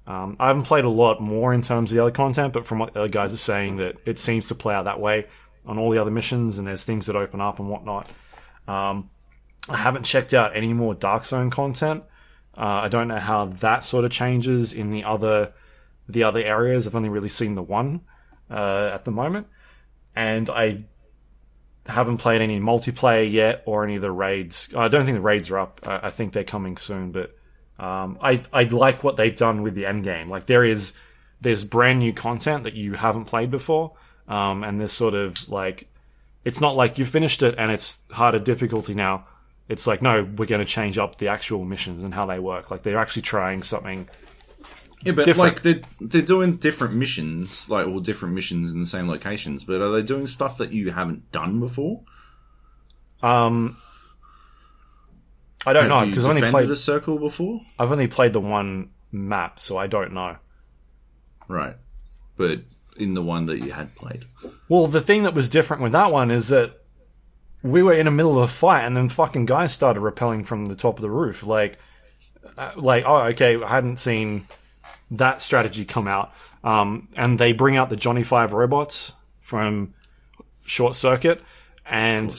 Um, 0.06 0.38
I 0.40 0.48
haven't 0.48 0.64
played 0.64 0.86
a 0.86 0.90
lot 0.90 1.22
more 1.22 1.54
in 1.54 1.62
terms 1.62 1.92
of 1.92 1.96
the 1.96 2.02
other 2.02 2.12
content, 2.12 2.54
but 2.54 2.66
from 2.66 2.80
what 2.80 2.94
the 2.94 3.02
other 3.02 3.10
guys 3.10 3.34
are 3.34 3.38
saying, 3.38 3.78
that 3.78 3.98
it 4.06 4.18
seems 4.18 4.48
to 4.48 4.56
play 4.56 4.74
out 4.74 4.86
that 4.86 5.00
way 5.00 5.28
on 5.66 5.78
all 5.78 5.92
the 5.92 5.98
other 5.98 6.12
missions, 6.12 6.58
and 6.58 6.68
there's 6.68 6.86
things 6.86 7.08
that 7.08 7.16
open 7.16 7.42
up 7.42 7.60
and 7.60 7.70
whatnot. 7.70 8.10
Um, 8.68 9.10
I 9.68 9.78
haven't 9.78 10.04
checked 10.04 10.34
out 10.34 10.56
any 10.56 10.74
more 10.74 10.94
Dark 10.94 11.26
Zone 11.26 11.50
content. 11.50 12.04
Uh, 12.58 12.82
I 12.84 12.88
don't 12.88 13.10
know 13.10 13.20
how 13.20 13.46
that 13.46 13.84
sort 13.84 14.06
of 14.06 14.12
changes 14.12 14.74
in 14.74 14.90
the 14.92 15.04
other 15.04 15.54
the 16.08 16.24
other 16.24 16.42
areas. 16.42 16.88
I've 16.88 16.96
only 16.96 17.10
really 17.10 17.30
seen 17.30 17.56
the 17.56 17.62
one 17.62 18.02
uh, 18.50 18.92
at 18.94 19.04
the 19.04 19.12
moment, 19.12 19.48
and 20.18 20.50
I 20.50 20.84
haven't 21.86 22.18
played 22.18 22.42
any 22.42 22.60
multiplayer 22.60 23.32
yet 23.32 23.62
or 23.66 23.84
any 23.84 23.96
of 23.96 24.02
the 24.02 24.12
raids. 24.12 24.74
I 24.76 24.88
don't 24.88 25.06
think 25.06 25.16
the 25.16 25.22
raids 25.22 25.52
are 25.52 25.60
up. 25.60 25.82
I, 25.86 26.08
I 26.08 26.10
think 26.10 26.34
they're 26.34 26.44
coming 26.44 26.76
soon, 26.76 27.12
but 27.12 27.38
um, 27.80 28.18
I 28.20 28.42
I 28.52 28.64
like 28.64 29.04
what 29.04 29.16
they've 29.16 29.36
done 29.36 29.62
with 29.62 29.76
the 29.76 29.86
end 29.86 30.04
game. 30.04 30.30
Like 30.30 30.48
there 30.48 30.64
is 30.64 30.94
there's 31.40 31.64
brand 31.64 32.00
new 32.00 32.14
content 32.14 32.64
that 32.64 32.74
you 32.74 32.94
haven't 32.94 33.26
played 33.26 33.52
before, 33.52 33.94
um, 34.28 34.64
and 34.64 34.82
there's 34.82 34.92
sort 34.92 35.14
of 35.14 35.48
like 35.48 35.88
it's 36.44 36.60
not 36.60 36.76
like 36.76 36.98
you've 36.98 37.10
finished 37.10 37.44
it 37.44 37.56
and 37.58 37.72
it's 37.72 38.04
harder 38.12 38.40
difficulty 38.40 38.96
now. 38.96 39.28
It's 39.70 39.86
like 39.86 40.02
no, 40.02 40.24
we're 40.24 40.48
going 40.48 40.66
to 40.66 40.66
change 40.66 40.98
up 40.98 41.20
the 41.20 41.28
actual 41.28 41.64
missions 41.64 42.04
and 42.04 42.14
how 42.14 42.26
they 42.26 42.40
work. 42.40 42.72
Like 42.72 42.82
they're 42.82 42.98
actually 42.98 43.22
trying 43.22 43.62
something. 43.62 44.10
Yeah, 45.04 45.12
but 45.12 45.26
Different. 45.26 45.54
like 45.54 45.62
they're 45.62 45.82
they're 46.02 46.22
doing 46.22 46.58
different 46.58 46.96
missions, 46.96 47.70
like 47.70 47.86
all 47.88 48.00
different 48.00 48.34
missions 48.34 48.72
in 48.72 48.80
the 48.80 48.86
same 48.86 49.08
locations. 49.08 49.64
But 49.64 49.80
are 49.80 49.92
they 49.92 50.02
doing 50.02 50.26
stuff 50.28 50.58
that 50.58 50.72
you 50.72 50.92
haven't 50.92 51.32
done 51.32 51.60
before? 51.60 52.02
Um, 53.22 53.78
I 55.66 55.74
don't 55.74 55.88
know 55.88 56.00
Have 56.00 56.08
you 56.08 56.14
because 56.14 56.26
I've 56.26 56.36
only 56.36 56.50
played 56.50 56.70
a 56.70 56.76
circle 56.76 57.20
before, 57.20 57.62
I've 57.78 57.92
only 57.92 58.08
played 58.08 58.34
the 58.34 58.40
one 58.40 58.90
map, 59.12 59.60
so 59.60 59.78
I 59.78 59.88
don't 59.88 60.14
know. 60.14 60.38
right? 61.48 61.76
But 62.36 62.62
in 62.98 63.14
the 63.14 63.22
one 63.22 63.46
that 63.48 63.60
you 63.60 63.72
had 63.72 63.94
played, 63.96 64.26
Well, 64.70 64.88
the 64.88 65.02
thing 65.02 65.24
that 65.24 65.34
was 65.34 65.50
different 65.50 65.84
with 65.84 65.92
that 65.92 66.12
one 66.12 66.32
is 66.32 66.48
that 66.50 66.82
we 67.64 67.84
were 67.84 67.94
in 67.94 68.06
the 68.06 68.12
middle 68.12 68.38
of 68.38 68.44
a 68.44 68.48
fight, 68.48 68.86
and 68.86 68.96
then 68.96 69.10
fucking 69.10 69.46
guys 69.46 69.74
started 69.74 70.02
rappelling 70.02 70.46
from 70.46 70.66
the 70.66 70.76
top 70.76 70.98
of 70.98 71.02
the 71.02 71.10
roof. 71.10 71.44
Like, 71.44 71.78
uh, 72.58 72.72
like 72.76 73.04
oh, 73.06 73.24
okay, 73.28 73.62
I 73.62 73.68
hadn't 73.68 74.00
seen 74.00 74.48
that 75.12 75.42
strategy 75.42 75.86
come 75.86 76.08
out. 76.08 76.34
Um, 76.64 77.08
and 77.16 77.40
they 77.40 77.54
bring 77.54 77.78
out 77.78 77.90
the 77.90 77.96
Johnny 77.96 78.24
Five 78.24 78.54
robots 78.54 79.16
from 79.40 79.94
Short 80.66 80.96
Circuit, 80.96 81.42
and 81.86 82.36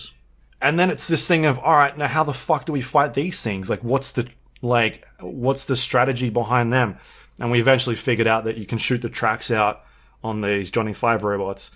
and 0.61 0.79
then 0.79 0.91
it's 0.91 1.09
this 1.09 1.27
thing 1.27 1.47
of 1.47 1.59
all 1.59 1.77
right, 1.77 1.97
now 1.97 2.09
how 2.09 2.25
the 2.25 2.35
fuck 2.35 2.65
do 2.65 2.73
we 2.73 2.83
fight 2.83 3.15
these 3.15 3.43
things? 3.43 3.71
Like, 3.71 3.83
what's 3.83 4.13
the 4.13 4.29
like, 4.61 5.07
what's 5.21 5.65
the 5.65 5.77
strategy 5.77 6.31
behind 6.31 6.73
them? 6.73 6.99
And 7.41 7.51
we 7.51 7.61
eventually 7.61 7.97
figured 7.97 8.27
out 8.27 8.45
that 8.45 8.59
you 8.59 8.67
can 8.67 8.79
shoot 8.79 9.01
the 9.01 9.09
tracks 9.09 9.51
out 9.51 9.85
on 10.23 10.41
these 10.41 10.71
Johnny 10.71 10.93
Five 10.93 11.23
robots, 11.23 11.71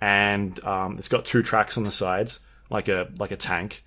and 0.00 0.62
um, 0.64 0.98
it's 0.98 1.08
got 1.08 1.24
two 1.24 1.42
tracks 1.42 1.76
on 1.78 1.84
the 1.84 1.90
sides, 1.90 2.40
like 2.70 2.88
a 2.88 3.08
like 3.18 3.30
a 3.32 3.36
tank, 3.36 3.82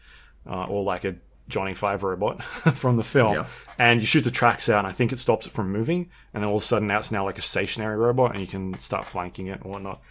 uh, 0.49 0.65
or 0.65 0.83
like 0.83 1.05
a 1.05 1.15
Johnny 1.51 1.73
Five 1.75 2.01
robot 2.03 2.43
from 2.73 2.97
the 2.97 3.03
film. 3.03 3.33
Yeah. 3.35 3.45
And 3.77 3.99
you 4.01 4.07
shoot 4.07 4.21
the 4.21 4.31
tracks 4.31 4.69
out, 4.69 4.79
and 4.79 4.87
I 4.87 4.91
think 4.91 5.11
it 5.11 5.19
stops 5.19 5.45
it 5.47 5.53
from 5.53 5.71
moving, 5.71 6.09
and 6.33 6.41
then 6.43 6.49
all 6.49 6.57
of 6.57 6.63
a 6.63 6.65
sudden 6.65 6.87
now 6.87 6.99
it's 6.99 7.11
now 7.11 7.23
like 7.25 7.37
a 7.37 7.41
stationary 7.43 7.97
robot, 7.97 8.31
and 8.31 8.39
you 8.39 8.47
can 8.47 8.73
start 8.75 9.05
flanking 9.05 9.47
it 9.47 9.61
and 9.61 9.71
whatnot. 9.71 10.01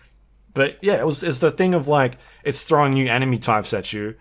But 0.55 0.79
yeah, 0.83 0.95
it 0.95 1.07
was 1.07 1.23
it's 1.23 1.39
the 1.39 1.51
thing 1.51 1.75
of 1.75 1.89
like 1.89 2.15
it's 2.45 2.62
throwing 2.65 2.95
new 2.95 3.09
enemy 3.09 3.39
types 3.39 3.73
at 3.73 3.93
you, 3.93 4.15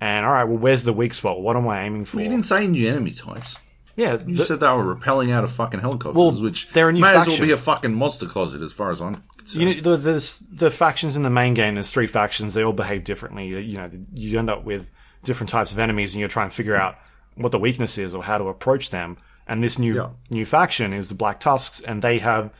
and 0.00 0.24
all 0.24 0.32
right, 0.32 0.44
well, 0.44 0.58
where's 0.58 0.82
the 0.84 0.92
weak 0.92 1.14
spot? 1.14 1.40
What 1.42 1.56
am 1.56 1.68
I 1.68 1.82
aiming 1.84 2.06
for? 2.06 2.20
you 2.20 2.28
didn't 2.28 2.46
say 2.46 2.66
new 2.66 2.88
enemy 2.88 3.10
types. 3.10 3.56
yeah, 3.96 4.18
You 4.26 4.36
the- 4.36 4.44
said 4.44 4.60
they 4.60 4.68
were 4.68 4.82
repelling 4.82 5.30
out 5.30 5.44
of 5.44 5.52
fucking 5.52 5.80
helicopters, 5.80 6.16
Well, 6.16 6.32
which 6.42 6.70
they're 6.70 6.88
a 6.88 6.92
new 6.92 7.00
may 7.00 7.14
as 7.14 7.26
well 7.28 7.38
be 7.38 7.52
a 7.52 7.56
fucking 7.58 7.94
monster 7.94 8.26
closet 8.26 8.62
as 8.62 8.72
far 8.72 8.90
as 8.90 9.02
I'm 9.02 9.22
concerned. 9.36 9.62
you 9.68 9.74
know, 9.74 9.80
the, 9.82 9.96
there's 9.98 10.38
the 10.50 10.70
factions 10.70 11.16
in 11.16 11.22
the 11.22 11.30
main 11.30 11.52
game. 11.52 11.74
There's 11.74 11.90
three 11.92 12.06
factions. 12.06 12.54
They 12.54 12.64
all 12.64 12.72
behave 12.72 13.04
differently. 13.04 13.48
You 13.48 13.76
know, 13.76 13.90
you 14.14 14.38
end 14.38 14.48
up 14.50 14.64
with 14.64 14.90
different 15.24 15.50
types 15.50 15.72
of 15.72 15.78
enemies, 15.78 16.14
and 16.14 16.20
you 16.20 16.28
try 16.28 16.42
and 16.44 16.52
figure 16.52 16.76
out 16.76 16.96
what 17.36 17.52
the 17.52 17.58
weakness 17.58 17.98
is 17.98 18.14
or 18.14 18.22
how 18.22 18.38
to 18.38 18.44
approach 18.48 18.90
them. 18.90 19.16
And 19.46 19.62
this 19.62 19.78
new 19.78 19.94
Yeah. 19.96 20.08
new 20.30 20.46
faction 20.46 20.92
is 20.92 21.08
the 21.08 21.14
Black 21.14 21.40
Tusks, 21.40 21.80
and 21.80 22.00
they 22.02 22.18
have 22.20 22.50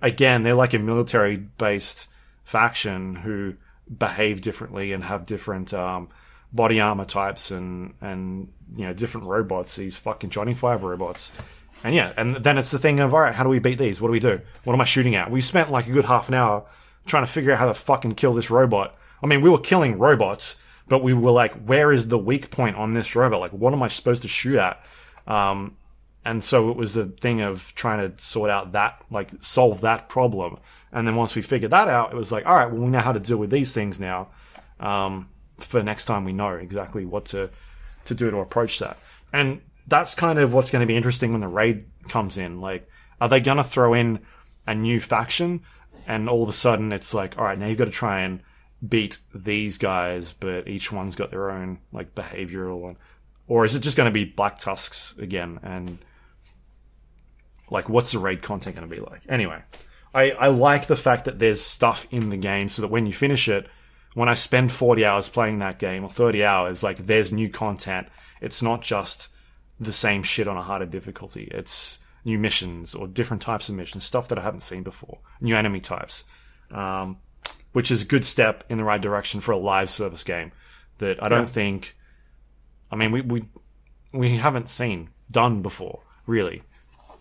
again 0.00 0.42
they're 0.42 0.54
like 0.54 0.74
a 0.74 0.78
military 0.78 1.36
based 1.36 2.08
faction 2.44 3.14
who 3.16 3.54
behave 3.98 4.40
differently 4.40 4.92
and 4.92 5.04
have 5.04 5.26
different 5.26 5.72
um, 5.74 6.08
body 6.52 6.80
armor 6.80 7.04
types 7.04 7.50
and 7.50 7.94
and 8.00 8.52
you 8.74 8.86
know 8.86 8.92
different 8.92 9.26
robots. 9.26 9.76
These 9.76 9.96
fucking 9.96 10.30
Johnny 10.30 10.54
Five 10.54 10.82
robots. 10.82 11.32
And 11.84 11.94
yeah, 11.96 12.12
and 12.16 12.36
then 12.36 12.58
it's 12.58 12.70
the 12.70 12.78
thing 12.78 13.00
of 13.00 13.12
all 13.12 13.20
right, 13.20 13.34
how 13.34 13.42
do 13.42 13.48
we 13.48 13.58
beat 13.58 13.78
these? 13.78 14.00
What 14.00 14.08
do 14.08 14.12
we 14.12 14.20
do? 14.20 14.40
What 14.64 14.72
am 14.74 14.80
I 14.80 14.84
shooting 14.84 15.16
at? 15.16 15.30
We 15.30 15.40
spent 15.40 15.70
like 15.70 15.88
a 15.88 15.92
good 15.92 16.04
half 16.04 16.28
an 16.28 16.34
hour 16.34 16.64
trying 17.06 17.24
to 17.24 17.30
figure 17.32 17.52
out 17.52 17.58
how 17.58 17.66
to 17.66 17.74
fucking 17.74 18.14
kill 18.14 18.34
this 18.34 18.50
robot. 18.50 18.96
I 19.22 19.26
mean, 19.26 19.40
we 19.40 19.50
were 19.50 19.58
killing 19.58 19.98
robots, 19.98 20.56
but 20.92 21.02
we 21.02 21.14
were 21.14 21.30
like, 21.30 21.54
where 21.64 21.90
is 21.90 22.08
the 22.08 22.18
weak 22.18 22.50
point 22.50 22.76
on 22.76 22.92
this 22.92 23.16
robot? 23.16 23.40
Like, 23.40 23.54
what 23.54 23.72
am 23.72 23.82
I 23.82 23.88
supposed 23.88 24.20
to 24.22 24.28
shoot 24.28 24.58
at? 24.58 24.84
Um, 25.26 25.78
and 26.22 26.44
so 26.44 26.68
it 26.68 26.76
was 26.76 26.98
a 26.98 27.06
thing 27.06 27.40
of 27.40 27.72
trying 27.74 28.10
to 28.10 28.20
sort 28.20 28.50
out 28.50 28.72
that, 28.72 29.02
like, 29.10 29.30
solve 29.40 29.80
that 29.80 30.10
problem. 30.10 30.58
And 30.92 31.08
then 31.08 31.16
once 31.16 31.34
we 31.34 31.40
figured 31.40 31.70
that 31.70 31.88
out, 31.88 32.12
it 32.12 32.14
was 32.14 32.30
like, 32.30 32.44
all 32.44 32.54
right, 32.54 32.70
well, 32.70 32.82
we 32.82 32.90
know 32.90 33.00
how 33.00 33.12
to 33.12 33.20
deal 33.20 33.38
with 33.38 33.48
these 33.48 33.72
things 33.72 33.98
now. 33.98 34.28
Um, 34.80 35.30
for 35.56 35.82
next 35.82 36.04
time, 36.04 36.26
we 36.26 36.34
know 36.34 36.50
exactly 36.50 37.06
what 37.06 37.24
to 37.26 37.48
to 38.04 38.14
do 38.14 38.30
to 38.30 38.36
approach 38.40 38.78
that. 38.80 38.98
And 39.32 39.62
that's 39.86 40.14
kind 40.14 40.38
of 40.38 40.52
what's 40.52 40.70
going 40.70 40.82
to 40.82 40.86
be 40.86 40.96
interesting 40.96 41.32
when 41.32 41.40
the 41.40 41.48
raid 41.48 41.86
comes 42.06 42.36
in. 42.36 42.60
Like, 42.60 42.86
are 43.18 43.30
they 43.30 43.40
going 43.40 43.56
to 43.56 43.64
throw 43.64 43.94
in 43.94 44.18
a 44.66 44.74
new 44.74 45.00
faction? 45.00 45.62
And 46.06 46.28
all 46.28 46.42
of 46.42 46.50
a 46.50 46.52
sudden, 46.52 46.92
it's 46.92 47.14
like, 47.14 47.38
all 47.38 47.44
right, 47.44 47.58
now 47.58 47.68
you've 47.68 47.78
got 47.78 47.86
to 47.86 47.90
try 47.90 48.20
and 48.20 48.42
beat 48.86 49.18
these 49.34 49.78
guys, 49.78 50.32
but 50.32 50.66
each 50.68 50.90
one's 50.90 51.14
got 51.14 51.30
their 51.30 51.50
own 51.50 51.78
like 51.92 52.14
behavioral 52.14 52.80
one. 52.80 52.96
Or 53.46 53.64
is 53.64 53.74
it 53.74 53.80
just 53.80 53.96
going 53.96 54.06
to 54.06 54.12
be 54.12 54.24
Black 54.24 54.58
Tusks 54.58 55.16
again? 55.18 55.60
And 55.62 55.98
like, 57.70 57.88
what's 57.88 58.12
the 58.12 58.18
raid 58.18 58.42
content 58.42 58.76
going 58.76 58.88
to 58.88 58.94
be 58.94 59.00
like? 59.00 59.22
Anyway, 59.28 59.62
I, 60.14 60.30
I 60.32 60.48
like 60.48 60.86
the 60.86 60.96
fact 60.96 61.24
that 61.24 61.38
there's 61.38 61.60
stuff 61.60 62.06
in 62.10 62.30
the 62.30 62.36
game 62.36 62.68
so 62.68 62.82
that 62.82 62.88
when 62.88 63.06
you 63.06 63.12
finish 63.12 63.48
it, 63.48 63.66
when 64.14 64.28
I 64.28 64.34
spend 64.34 64.72
40 64.72 65.04
hours 65.04 65.28
playing 65.28 65.58
that 65.60 65.78
game 65.78 66.04
or 66.04 66.10
30 66.10 66.44
hours, 66.44 66.82
like 66.82 67.06
there's 67.06 67.32
new 67.32 67.48
content. 67.48 68.08
It's 68.40 68.62
not 68.62 68.82
just 68.82 69.28
the 69.80 69.92
same 69.92 70.22
shit 70.22 70.48
on 70.48 70.56
a 70.56 70.62
harder 70.62 70.86
difficulty. 70.86 71.48
It's 71.50 71.98
new 72.24 72.38
missions 72.38 72.94
or 72.94 73.08
different 73.08 73.42
types 73.42 73.68
of 73.68 73.74
missions, 73.74 74.04
stuff 74.04 74.28
that 74.28 74.38
I 74.38 74.42
haven't 74.42 74.60
seen 74.60 74.82
before, 74.82 75.18
new 75.40 75.56
enemy 75.56 75.80
types, 75.80 76.24
um, 76.70 77.18
which 77.72 77.90
is 77.90 78.02
a 78.02 78.04
good 78.04 78.24
step 78.24 78.64
in 78.68 78.78
the 78.78 78.84
right 78.84 79.00
direction 79.00 79.40
for 79.40 79.52
a 79.52 79.58
live 79.58 79.90
service 79.90 80.24
game 80.24 80.52
that 80.98 81.22
I 81.22 81.28
don't 81.28 81.48
think. 81.48 81.96
I 82.90 82.96
mean, 82.96 83.12
we 83.12 83.20
we 83.22 83.44
we 84.12 84.36
haven't 84.36 84.68
seen 84.68 85.10
done 85.30 85.62
before 85.62 86.00
really 86.26 86.62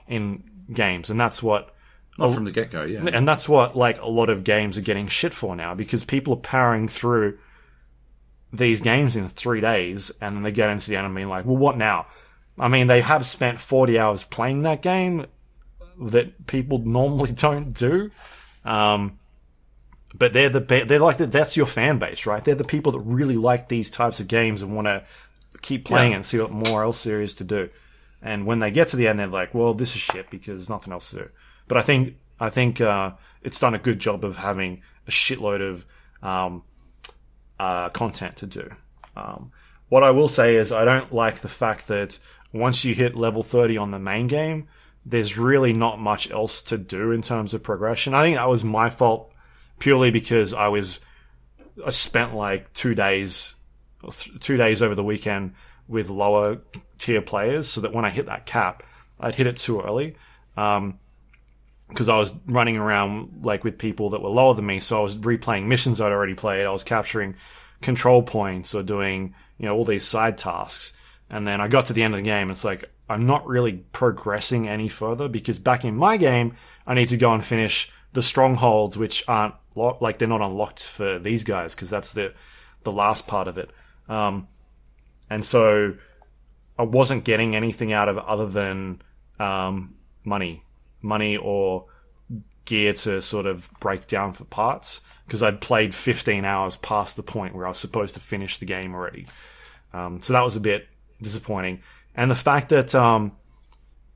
in 0.08 0.44
games, 0.74 1.10
and 1.10 1.20
that's 1.20 1.42
what 1.42 1.74
Not 2.18 2.34
from 2.34 2.46
the 2.46 2.52
get 2.52 2.72
go, 2.72 2.84
yeah. 2.84 3.06
and 3.06 3.28
that's 3.28 3.48
what 3.48 3.76
like 3.76 4.02
a 4.02 4.08
lot 4.08 4.30
of 4.30 4.44
games 4.44 4.78
are 4.78 4.82
getting 4.82 5.08
shit 5.08 5.34
for 5.34 5.56
now 5.56 5.74
because 5.76 6.04
people 6.04 6.34
are 6.34 6.42
powering 6.42 6.88
through 6.88 7.38
these 8.54 8.82
games 8.82 9.16
in 9.16 9.28
three 9.30 9.62
days 9.62 10.12
and 10.22 10.36
then 10.36 10.44
they 10.44 10.52
get 10.52 10.70
into 10.70 10.90
the 10.90 10.98
end 10.98 11.06
and 11.06 11.16
being 11.16 11.30
like, 11.30 11.46
well, 11.46 11.58
what 11.58 11.78
now? 11.78 12.06
I 12.60 12.68
mean, 12.68 12.88
they 12.88 13.02
have 13.02 13.26
spent 13.26 13.60
40 13.60 13.98
hours 13.98 14.24
playing 14.24 14.64
that 14.64 14.82
game 14.82 15.26
that 16.02 16.48
people 16.48 16.80
normally 16.80 17.32
don't 17.34 17.74
do. 17.74 18.12
Um, 18.66 19.20
but 20.14 20.34
they're 20.34 20.50
the 20.50 20.60
they're 20.60 21.00
like 21.00 21.18
the, 21.18 21.26
that's 21.28 21.56
your 21.58 21.66
fan 21.66 22.00
base, 22.00 22.26
right? 22.26 22.44
They're 22.44 22.56
the 22.56 22.64
people 22.64 22.92
that 22.94 23.00
really 23.00 23.38
like 23.38 23.70
these 23.70 23.90
types 23.90 24.20
of 24.20 24.28
games 24.28 24.62
and 24.62 24.76
want 24.76 24.88
to 24.88 25.04
keep 25.62 25.86
playing 25.86 26.12
Yeah. 26.12 26.18
and 26.18 26.26
see 26.26 26.40
what 26.40 26.52
more 26.52 26.84
else 26.84 27.04
there 27.04 27.22
is 27.22 27.36
to 27.36 27.44
do. 27.44 27.70
And 28.22 28.46
when 28.46 28.60
they 28.60 28.72
get 28.72 28.90
to 28.90 28.96
the 28.98 29.08
end, 29.08 29.20
they're 29.20 29.28
like, 29.28 29.54
"Well, 29.54 29.74
this 29.74 29.96
is 29.96 30.02
shit 30.02 30.30
because 30.30 30.60
there's 30.60 30.70
nothing 30.70 30.94
else 30.94 31.10
to 31.12 31.16
do." 31.18 31.30
But 31.68 31.78
I 31.78 31.82
think 31.82 32.16
I 32.40 32.50
think 32.50 32.82
uh, 32.82 33.12
it's 33.42 33.60
done 33.60 33.74
a 33.74 33.80
good 33.80 34.00
job 34.00 34.24
of 34.26 34.38
having 34.38 34.82
a 35.08 35.12
shitload 35.12 35.62
of 35.62 35.86
um, 36.22 36.64
uh, 37.60 37.90
content 37.90 38.36
to 38.38 38.46
do. 38.46 38.70
Um, 39.16 39.52
what 39.90 40.04
I 40.04 40.12
will 40.12 40.28
say 40.28 40.56
is 40.56 40.72
I 40.72 40.86
don't 40.86 41.14
like 41.14 41.40
the 41.40 41.50
fact 41.50 41.88
that 41.88 42.20
once 42.54 42.84
you 42.86 42.94
hit 42.96 43.16
level 43.16 43.44
30 43.44 43.78
on 43.78 43.92
the 43.92 44.00
main 44.00 44.28
game, 44.28 44.68
there's 45.06 45.38
really 45.38 45.74
not 45.74 46.00
much 46.00 46.30
else 46.32 46.62
to 46.64 46.78
do 46.78 47.12
in 47.12 47.22
terms 47.22 47.54
of 47.54 47.64
progression. 47.64 48.14
I 48.14 48.24
think 48.24 48.38
that 48.38 48.50
was 48.50 48.64
my 48.64 48.90
fault 48.90 49.31
purely 49.82 50.12
because 50.12 50.54
I 50.54 50.70
was 50.70 51.02
I 51.86 51.90
spent 51.90 52.34
like 52.34 52.72
two 52.72 52.94
days 52.94 53.56
two 54.40 54.56
days 54.56 54.82
over 54.82 54.96
the 54.96 55.04
weekend 55.04 55.56
with 55.88 56.10
lower 56.10 56.60
tier 56.98 57.22
players 57.22 57.68
so 57.68 57.82
that 57.82 57.94
when 57.94 58.06
I 58.06 58.10
hit 58.10 58.28
that 58.28 58.46
cap, 58.46 58.84
I'd 59.20 59.36
hit 59.36 59.48
it 59.48 59.58
too 59.58 59.82
early. 59.82 60.16
Um, 60.56 61.00
because 61.90 62.08
I 62.08 62.18
was 62.18 62.34
running 62.46 62.78
around 62.78 63.42
like 63.44 63.66
with 63.66 63.78
people 63.78 64.12
that 64.12 64.22
were 64.22 64.30
lower 64.30 64.54
than 64.54 64.66
me, 64.66 64.80
so 64.80 65.00
I 65.00 65.04
was 65.04 65.18
replaying 65.18 65.66
missions 65.66 66.00
I'd 66.00 66.14
already 66.14 66.36
played. 66.36 66.66
I 66.66 66.72
was 66.72 66.86
capturing 66.86 67.36
control 67.82 68.24
points 68.24 68.74
or 68.74 68.82
doing 68.82 69.36
you 69.58 69.66
know 69.66 69.76
all 69.76 69.84
these 69.84 70.06
side 70.06 70.38
tasks, 70.38 70.94
and 71.30 71.46
then 71.46 71.60
I 71.60 71.68
got 71.68 71.88
to 71.88 71.94
the 71.94 72.04
end 72.04 72.14
of 72.14 72.20
the 72.20 72.24
game. 72.24 72.44
And 72.44 72.52
it's 72.52 72.64
like 72.64 72.90
I'm 73.10 73.26
not 73.26 73.46
really 73.46 73.84
progressing 73.92 74.70
any 74.70 74.88
further 74.88 75.28
because 75.28 75.60
back 75.60 75.84
in 75.84 75.98
my 75.98 76.16
game, 76.16 76.56
I 76.88 76.94
need 76.94 77.10
to 77.10 77.18
go 77.18 77.34
and 77.34 77.44
finish 77.44 77.92
the 78.14 78.22
strongholds, 78.22 78.98
which 78.98 79.26
aren't 79.28 79.56
lo- 79.76 79.98
like 80.02 80.20
they're 80.20 80.28
not 80.28 80.42
unlocked 80.42 80.84
for 80.86 81.20
these 81.20 81.44
guys 81.44 81.76
because 81.76 81.90
that's 81.90 82.14
the 82.14 82.34
the 82.84 82.92
last 82.92 83.28
part 83.28 83.48
of 83.48 83.58
it. 83.58 83.70
Um, 84.10 84.48
and 85.30 85.46
so 85.46 85.96
I 86.78 86.84
wasn't 86.84 87.24
getting 87.24 87.56
anything 87.56 87.94
out 87.94 88.10
of 88.10 88.18
other 88.18 88.48
than 88.48 89.02
um, 89.40 89.96
money, 90.24 90.64
money 91.02 91.38
or 91.38 91.86
gear 92.66 92.94
to 92.94 93.22
sort 93.22 93.46
of 93.46 93.70
break 93.80 94.08
down 94.08 94.34
for 94.34 94.46
parts 94.46 95.02
because 95.26 95.44
I'd 95.44 95.62
played 95.62 95.96
15 95.96 96.44
hours 96.44 96.76
past 96.76 97.16
the 97.16 97.24
point 97.24 97.56
where 97.56 97.66
I 97.66 97.70
was 97.70 97.78
supposed 97.78 98.16
to 98.16 98.20
finish 98.20 98.58
the 98.58 98.66
game 98.66 98.94
already. 98.94 99.28
Um, 99.94 100.20
so 100.20 100.34
that 100.34 100.44
was 100.44 100.56
a 100.56 100.60
bit 100.60 100.88
disappointing. 101.22 101.82
And 102.16 102.30
the 102.30 102.36
fact 102.36 102.70
that 102.70 102.94
um, 102.94 103.32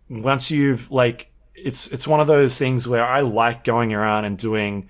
once 0.10 0.52
you've 0.52 0.92
like, 0.92 1.32
it's 1.54 1.88
it's 1.88 2.08
one 2.08 2.20
of 2.20 2.28
those 2.28 2.58
things 2.58 2.88
where 2.88 3.06
I 3.06 3.22
like 3.22 3.64
going 3.64 3.94
around 3.94 4.26
and 4.26 4.38
doing 4.38 4.90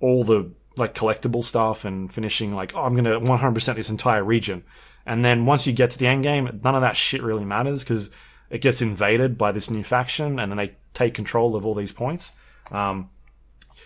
all 0.00 0.24
the 0.24 0.50
like 0.76 0.94
collectible 0.94 1.42
stuff 1.42 1.84
and 1.84 2.12
finishing 2.12 2.54
like, 2.54 2.74
oh, 2.74 2.82
I'm 2.82 2.94
gonna 2.94 3.20
100% 3.20 3.74
this 3.74 3.90
entire 3.90 4.22
region. 4.22 4.64
And 5.06 5.24
then 5.24 5.46
once 5.46 5.66
you 5.66 5.72
get 5.72 5.90
to 5.92 5.98
the 5.98 6.06
end 6.06 6.22
game, 6.24 6.60
none 6.62 6.74
of 6.74 6.82
that 6.82 6.96
shit 6.96 7.22
really 7.22 7.44
matters 7.44 7.82
because 7.82 8.10
it 8.50 8.60
gets 8.60 8.82
invaded 8.82 9.38
by 9.38 9.52
this 9.52 9.70
new 9.70 9.82
faction, 9.82 10.38
and 10.38 10.50
then 10.50 10.56
they 10.56 10.76
take 10.94 11.14
control 11.14 11.56
of 11.56 11.64
all 11.64 11.74
these 11.74 11.92
points. 11.92 12.32
Um, 12.70 13.10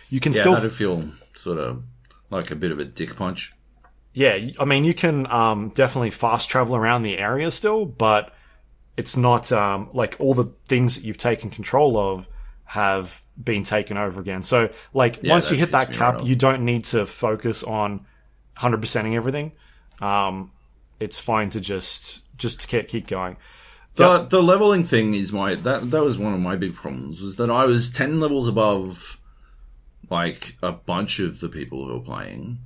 you 0.09 0.19
can 0.19 0.33
Yeah, 0.33 0.41
still 0.41 0.53
that'd 0.55 0.71
feel 0.71 1.03
sort 1.33 1.57
of 1.57 1.83
like 2.29 2.51
a 2.51 2.55
bit 2.55 2.71
of 2.71 2.79
a 2.79 2.85
dick 2.85 3.15
punch. 3.15 3.53
Yeah, 4.13 4.37
I 4.59 4.65
mean, 4.65 4.83
you 4.83 4.93
can 4.93 5.25
um, 5.31 5.69
definitely 5.69 6.09
fast 6.11 6.49
travel 6.49 6.75
around 6.75 7.03
the 7.03 7.17
area 7.17 7.49
still, 7.49 7.85
but 7.85 8.33
it's 8.97 9.15
not 9.15 9.51
um, 9.51 9.89
like 9.93 10.17
all 10.19 10.33
the 10.33 10.51
things 10.65 10.95
that 10.95 11.05
you've 11.05 11.17
taken 11.17 11.49
control 11.49 11.97
of 11.97 12.27
have 12.65 13.21
been 13.43 13.63
taken 13.63 13.97
over 13.97 14.19
again. 14.19 14.43
So, 14.43 14.69
like, 14.93 15.21
Yeah, 15.23 15.31
once 15.31 15.51
you 15.51 15.57
hit 15.57 15.71
that 15.71 15.93
cap, 15.93 16.15
right 16.15 16.25
you 16.25 16.35
don't 16.35 16.63
need 16.63 16.85
to 16.85 17.05
focus 17.05 17.63
on 17.63 18.05
100%ing 18.57 19.15
everything. 19.15 19.51
Um, 20.01 20.51
it's 20.99 21.19
fine 21.19 21.49
to 21.51 21.59
just 21.61 22.25
just 22.37 22.61
to 22.61 22.67
keep, 22.67 22.87
keep 22.87 23.07
going. 23.07 23.37
The 23.95 24.19
the 24.23 24.41
leveling 24.41 24.83
thing 24.83 25.13
is 25.13 25.33
my 25.33 25.55
that 25.55 25.91
that 25.91 26.03
was 26.03 26.17
one 26.17 26.33
of 26.33 26.39
my 26.39 26.55
big 26.55 26.73
problems 26.73 27.21
was 27.21 27.35
that 27.35 27.49
I 27.51 27.65
was 27.65 27.91
ten 27.91 28.19
levels 28.19 28.47
above 28.47 29.19
like 30.09 30.57
a 30.63 30.71
bunch 30.71 31.19
of 31.19 31.39
the 31.39 31.49
people 31.49 31.85
who 31.85 31.93
were 31.95 31.99
playing, 32.03 32.59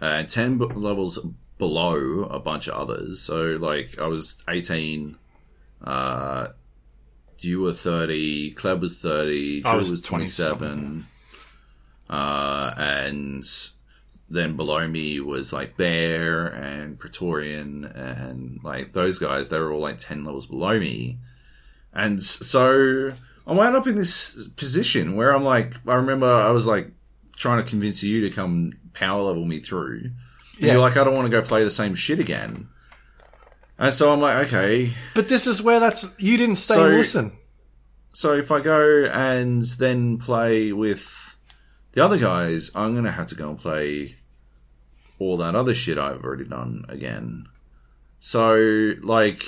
and 0.00 0.28
ten 0.28 0.58
b- 0.58 0.66
levels 0.66 1.18
below 1.58 2.24
a 2.24 2.40
bunch 2.40 2.66
of 2.66 2.74
others. 2.74 3.20
So 3.22 3.56
like 3.60 3.98
I 3.98 4.06
was 4.08 4.36
eighteen, 4.48 5.16
uh, 5.84 6.48
you 7.44 7.60
were 7.60 7.72
thirty, 7.72 8.54
Kleb 8.54 8.80
was 8.80 8.96
thirty, 8.96 9.62
I 9.64 9.74
was 9.74 9.90
was 9.90 10.00
twenty 10.00 10.26
seven, 10.26 11.06
uh, 12.10 12.72
and 12.76 13.44
then 14.30 14.56
below 14.56 14.86
me 14.86 15.20
was 15.20 15.52
like 15.52 15.76
Bear 15.76 16.46
and 16.46 16.98
Praetorian 16.98 17.84
and 17.84 18.60
like 18.62 18.92
those 18.92 19.18
guys. 19.18 19.48
They 19.48 19.58
were 19.58 19.72
all 19.72 19.80
like 19.80 19.98
ten 19.98 20.24
levels 20.24 20.46
below 20.46 20.78
me, 20.78 21.18
and 21.92 22.22
so 22.22 23.12
I 23.46 23.52
wound 23.52 23.76
up 23.76 23.86
in 23.86 23.96
this 23.96 24.48
position 24.56 25.16
where 25.16 25.34
I'm 25.34 25.44
like, 25.44 25.74
I 25.86 25.94
remember 25.94 26.26
I 26.26 26.50
was 26.50 26.66
like 26.66 26.90
trying 27.36 27.62
to 27.62 27.68
convince 27.68 28.02
you 28.02 28.20
to 28.22 28.30
come 28.30 28.74
power 28.94 29.22
level 29.22 29.44
me 29.44 29.60
through. 29.60 29.98
And 30.04 30.12
Yeah. 30.58 30.72
You're 30.72 30.80
like, 30.80 30.96
I 30.96 31.04
don't 31.04 31.14
want 31.14 31.26
to 31.26 31.30
go 31.30 31.42
play 31.42 31.64
the 31.64 31.70
same 31.70 31.94
shit 31.94 32.20
again. 32.20 32.68
And 33.82 33.92
so 33.92 34.12
I'm 34.12 34.20
like, 34.20 34.46
okay, 34.46 34.92
But 35.14 35.26
this 35.28 35.46
is 35.48 35.60
where 35.60 35.80
that's 35.80 36.14
you 36.18 36.36
didn't 36.36 36.56
stay 36.56 36.74
So- 36.76 36.86
and 36.86 36.96
listen. 36.96 37.32
so 38.12 38.32
if 38.34 38.52
I 38.52 38.60
go 38.60 39.04
and 39.12 39.62
then 39.62 40.18
play 40.18 40.72
with 40.72 41.36
the 41.92 42.04
other 42.04 42.16
guys, 42.16 42.70
I'm 42.74 42.94
gonna 42.94 43.10
have 43.12 43.26
to 43.28 43.34
go 43.34 43.50
and 43.50 43.58
play 43.58 44.16
all 45.18 45.36
that 45.38 45.54
other 45.56 45.74
shit 45.74 45.98
I've 45.98 46.22
already 46.24 46.44
done 46.44 46.84
again. 46.88 47.46
So 48.20 48.94
like, 49.02 49.44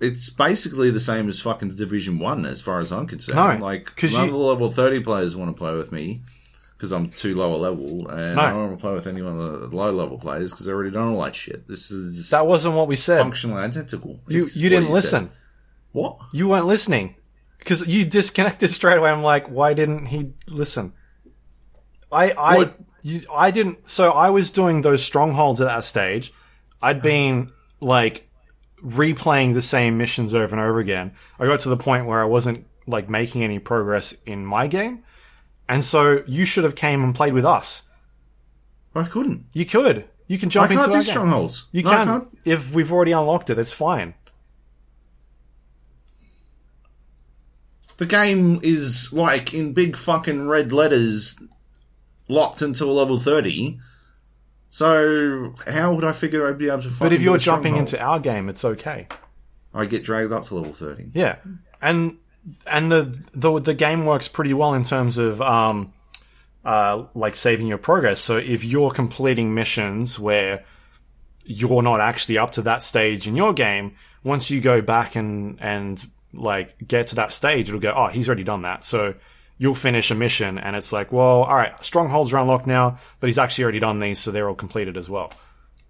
it's 0.00 0.30
basically 0.30 0.90
the 0.90 1.00
same 1.00 1.28
as 1.28 1.40
fucking 1.40 1.76
Division 1.76 2.18
One 2.18 2.44
as 2.46 2.60
far 2.60 2.80
as 2.80 2.90
I'm 2.92 3.06
concerned. 3.06 3.36
No, 3.36 3.64
like 3.64 4.00
none 4.02 4.12
you- 4.12 4.18
of 4.24 4.30
the 4.30 4.36
level 4.36 4.70
thirty 4.70 5.00
players 5.00 5.36
want 5.36 5.50
to 5.54 5.58
play 5.58 5.74
with 5.76 5.92
me 5.92 6.22
because 6.78 6.92
I'm 6.92 7.10
too 7.10 7.34
lower 7.34 7.56
level, 7.56 8.08
and 8.08 8.36
No. 8.36 8.42
I 8.42 8.50
don't 8.54 8.66
want 8.68 8.78
to 8.78 8.80
play 8.80 8.92
with 8.94 9.06
any 9.08 9.20
of 9.20 9.26
the 9.36 9.76
low 9.76 9.90
level 9.92 10.16
players 10.16 10.52
because 10.52 10.64
they 10.66 10.72
already 10.72 10.92
done 10.92 11.08
all 11.08 11.24
that 11.24 11.34
shit. 11.34 11.66
This 11.68 11.90
is 11.90 12.30
That 12.30 12.46
wasn't 12.46 12.76
what 12.76 12.86
we 12.88 12.94
said. 12.96 13.18
functionally 13.18 13.60
identical. 13.60 14.20
You 14.28 14.44
It's 14.44 14.56
you 14.56 14.68
didn't 14.68 14.84
said. 14.86 14.92
listen. 14.94 15.30
What? 15.92 16.18
You 16.32 16.48
weren't 16.48 16.66
listening 16.66 17.16
because 17.58 17.86
you 17.86 18.04
disconnected 18.04 18.70
straight 18.78 18.96
away. 18.98 19.10
I'm 19.10 19.22
like, 19.24 19.48
why 19.48 19.74
didn't 19.74 20.06
he 20.06 20.32
listen? 20.46 20.92
I 22.12 22.32
I 22.32 22.70
you, 23.02 23.22
I 23.34 23.50
didn't. 23.50 23.88
So 23.90 24.10
I 24.12 24.30
was 24.30 24.50
doing 24.50 24.82
those 24.82 25.02
strongholds 25.04 25.60
at 25.60 25.66
that 25.66 25.84
stage. 25.84 26.32
I'd 26.80 27.02
been 27.02 27.50
like 27.80 28.28
replaying 28.84 29.54
the 29.54 29.62
same 29.62 29.98
missions 29.98 30.34
over 30.34 30.54
and 30.54 30.60
over 30.60 30.78
again. 30.78 31.12
I 31.38 31.46
got 31.46 31.60
to 31.60 31.68
the 31.68 31.76
point 31.76 32.06
where 32.06 32.20
I 32.22 32.24
wasn't 32.24 32.66
like 32.86 33.08
making 33.08 33.42
any 33.42 33.58
progress 33.58 34.16
in 34.24 34.46
my 34.46 34.66
game, 34.68 35.02
and 35.68 35.84
so 35.84 36.22
you 36.26 36.44
should 36.44 36.64
have 36.64 36.74
came 36.74 37.02
and 37.04 37.14
played 37.14 37.32
with 37.34 37.44
us. 37.44 37.84
I 38.94 39.04
couldn't. 39.04 39.46
You 39.52 39.66
could. 39.66 40.04
You 40.26 40.38
can 40.38 40.50
jump 40.50 40.70
into. 40.70 40.82
I 40.82 40.86
can't 40.86 40.94
into 40.94 41.04
do 41.06 41.10
strongholds. 41.10 41.66
You 41.72 41.82
No, 41.82 41.90
I 41.90 41.94
can 41.96 42.06
can't. 42.06 42.38
if 42.44 42.72
we've 42.74 42.92
already 42.92 43.12
unlocked 43.12 43.50
it. 43.50 43.58
It's 43.58 43.72
fine. 43.72 44.14
The 47.98 48.06
game 48.06 48.60
is 48.62 49.12
like 49.12 49.52
in 49.52 49.72
big 49.72 49.96
fucking 49.96 50.46
red 50.48 50.72
letters, 50.72 51.36
locked 52.28 52.62
until 52.62 52.94
level 52.94 53.18
thirty. 53.18 53.80
So 54.70 55.54
how 55.66 55.94
would 55.94 56.04
I 56.04 56.12
figure 56.12 56.46
I'd 56.46 56.58
be 56.58 56.68
able 56.68 56.82
to? 56.82 56.90
But 56.90 57.12
if 57.12 57.20
you're 57.20 57.38
jumping 57.38 57.76
into 57.76 58.00
our 58.00 58.20
game, 58.20 58.48
it's 58.48 58.64
okay. 58.64 59.08
I 59.74 59.84
get 59.86 60.04
dragged 60.04 60.32
up 60.32 60.44
to 60.44 60.54
level 60.54 60.72
thirty. 60.72 61.10
Yeah, 61.12 61.36
and 61.82 62.18
and 62.66 62.90
the 62.90 63.18
the 63.32 63.58
the 63.60 63.74
game 63.74 64.06
works 64.06 64.28
pretty 64.28 64.54
well 64.54 64.74
in 64.74 64.84
terms 64.84 65.18
of 65.18 65.40
um, 65.42 65.92
uh, 66.64 67.04
like 67.14 67.36
saving 67.36 67.66
your 67.66 67.78
progress. 67.78 68.20
So 68.20 68.36
if 68.36 68.64
you're 68.64 68.90
completing 68.90 69.54
missions 69.54 70.18
where 70.18 70.64
you're 71.44 71.82
not 71.82 72.00
actually 72.00 72.38
up 72.38 72.52
to 72.52 72.62
that 72.62 72.82
stage 72.82 73.26
in 73.26 73.36
your 73.36 73.52
game, 73.52 73.94
once 74.22 74.50
you 74.50 74.60
go 74.60 74.80
back 74.80 75.16
and 75.16 75.58
and 75.60 76.06
like 76.32 76.76
get 76.86 77.06
to 77.08 77.14
that 77.16 77.32
stage, 77.32 77.68
it'll 77.68 77.80
go, 77.80 77.92
oh, 77.96 78.08
he's 78.08 78.28
already 78.28 78.44
done 78.44 78.62
that. 78.62 78.84
So 78.84 79.14
you'll 79.56 79.74
finish 79.74 80.10
a 80.10 80.14
mission, 80.14 80.58
and 80.58 80.76
it's 80.76 80.92
like, 80.92 81.10
well, 81.10 81.42
all 81.42 81.56
right, 81.56 81.72
strongholds 81.84 82.32
are 82.32 82.38
unlocked 82.38 82.66
now, 82.66 82.98
but 83.18 83.26
he's 83.26 83.38
actually 83.38 83.64
already 83.64 83.80
done 83.80 83.98
these, 83.98 84.18
so 84.18 84.30
they're 84.30 84.48
all 84.48 84.54
completed 84.54 84.96
as 84.96 85.10
well. 85.10 85.32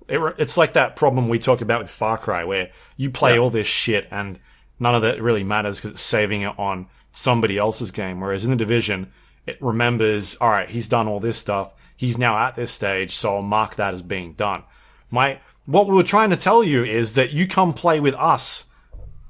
It, 0.08 0.18
it's 0.38 0.56
like 0.56 0.72
that 0.72 0.96
problem 0.96 1.28
we 1.28 1.38
talk 1.38 1.60
about 1.60 1.82
with 1.82 1.90
Far 1.90 2.16
Cry, 2.16 2.44
where 2.44 2.70
you 2.96 3.10
play 3.10 3.38
all 3.38 3.50
this 3.50 3.66
shit 3.66 4.08
and 4.10 4.38
none 4.78 4.94
of 4.94 5.02
that 5.02 5.22
really 5.22 5.44
matters 5.44 5.78
because 5.78 5.92
it's 5.92 6.02
saving 6.02 6.42
it 6.42 6.58
on 6.58 6.86
somebody 7.10 7.58
else's 7.58 7.90
game. 7.90 8.20
Whereas 8.20 8.44
in 8.44 8.50
the 8.50 8.56
division, 8.56 9.12
it 9.46 9.60
remembers, 9.60 10.36
all 10.36 10.50
right, 10.50 10.68
he's 10.70 10.88
done 10.88 11.08
all 11.08 11.20
this 11.20 11.38
stuff. 11.38 11.74
He's 11.96 12.18
now 12.18 12.38
at 12.46 12.54
this 12.54 12.70
stage, 12.70 13.16
so 13.16 13.36
I'll 13.36 13.42
mark 13.42 13.74
that 13.76 13.94
as 13.94 14.02
being 14.02 14.34
done. 14.34 14.62
My 15.10 15.40
what 15.66 15.86
we 15.86 15.94
were 15.94 16.02
trying 16.02 16.30
to 16.30 16.36
tell 16.36 16.62
you 16.64 16.84
is 16.84 17.14
that 17.14 17.32
you 17.32 17.46
come 17.46 17.74
play 17.74 18.00
with 18.00 18.14
us, 18.14 18.66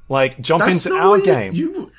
like 0.09 0.41
jump 0.41 0.65
That's 0.65 0.87
into 0.87 0.99
our 0.99 1.19
you- 1.19 1.25
game. 1.25 1.53
You, 1.53 1.93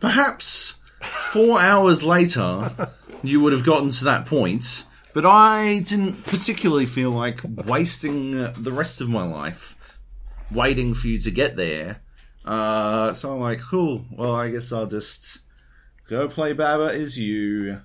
perhaps 0.00 0.74
four 1.00 1.60
hours 1.60 2.02
later, 2.02 2.90
you 3.22 3.40
would 3.40 3.52
have 3.52 3.64
gotten 3.64 3.90
to 3.90 4.04
that 4.04 4.26
point. 4.26 4.84
But 5.12 5.26
I 5.26 5.80
didn't 5.80 6.24
particularly 6.24 6.86
feel 6.86 7.10
like 7.10 7.40
wasting 7.66 8.30
the 8.52 8.72
rest 8.72 9.00
of 9.00 9.08
my 9.08 9.24
life 9.24 9.76
waiting 10.52 10.94
for 10.94 11.08
you 11.08 11.18
to 11.20 11.30
get 11.32 11.56
there. 11.56 12.00
Uh, 12.44 13.12
so 13.14 13.34
I'm 13.34 13.40
like, 13.40 13.60
cool. 13.60 14.04
Well, 14.10 14.34
I 14.34 14.48
guess 14.50 14.72
I'll 14.72 14.86
just 14.86 15.40
go 16.08 16.28
play 16.28 16.52
Baba 16.52 16.86
is 16.86 17.18
you. 17.18 17.80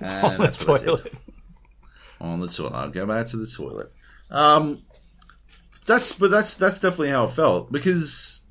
And 0.00 0.24
on 0.26 0.32
the 0.38 0.44
that's 0.44 0.66
what 0.66 0.80
I 0.80 0.84
did. 0.84 0.86
toilet. 0.86 1.14
on 2.20 2.40
the 2.40 2.48
toilet. 2.48 2.72
I'll 2.74 2.90
go 2.90 3.06
back 3.06 3.26
to 3.28 3.36
the 3.36 3.46
toilet. 3.46 3.92
Um, 4.30 4.82
that's 5.86 6.12
but 6.12 6.30
that's 6.30 6.54
that's 6.54 6.78
definitely 6.80 7.08
how 7.10 7.24
it 7.24 7.30
felt 7.30 7.72
because 7.72 8.42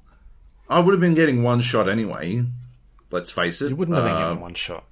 I 0.69 0.79
would 0.79 0.91
have 0.93 0.99
been 1.01 1.13
getting 1.13 1.43
one 1.43 1.61
shot 1.61 1.87
anyway. 1.87 2.43
Let's 3.11 3.31
face 3.31 3.61
it. 3.61 3.69
You 3.69 3.75
wouldn't 3.75 3.95
have 3.95 4.05
been 4.05 4.13
Uh, 4.15 4.27
given 4.29 4.41
one 4.41 4.53
shot. 4.55 4.85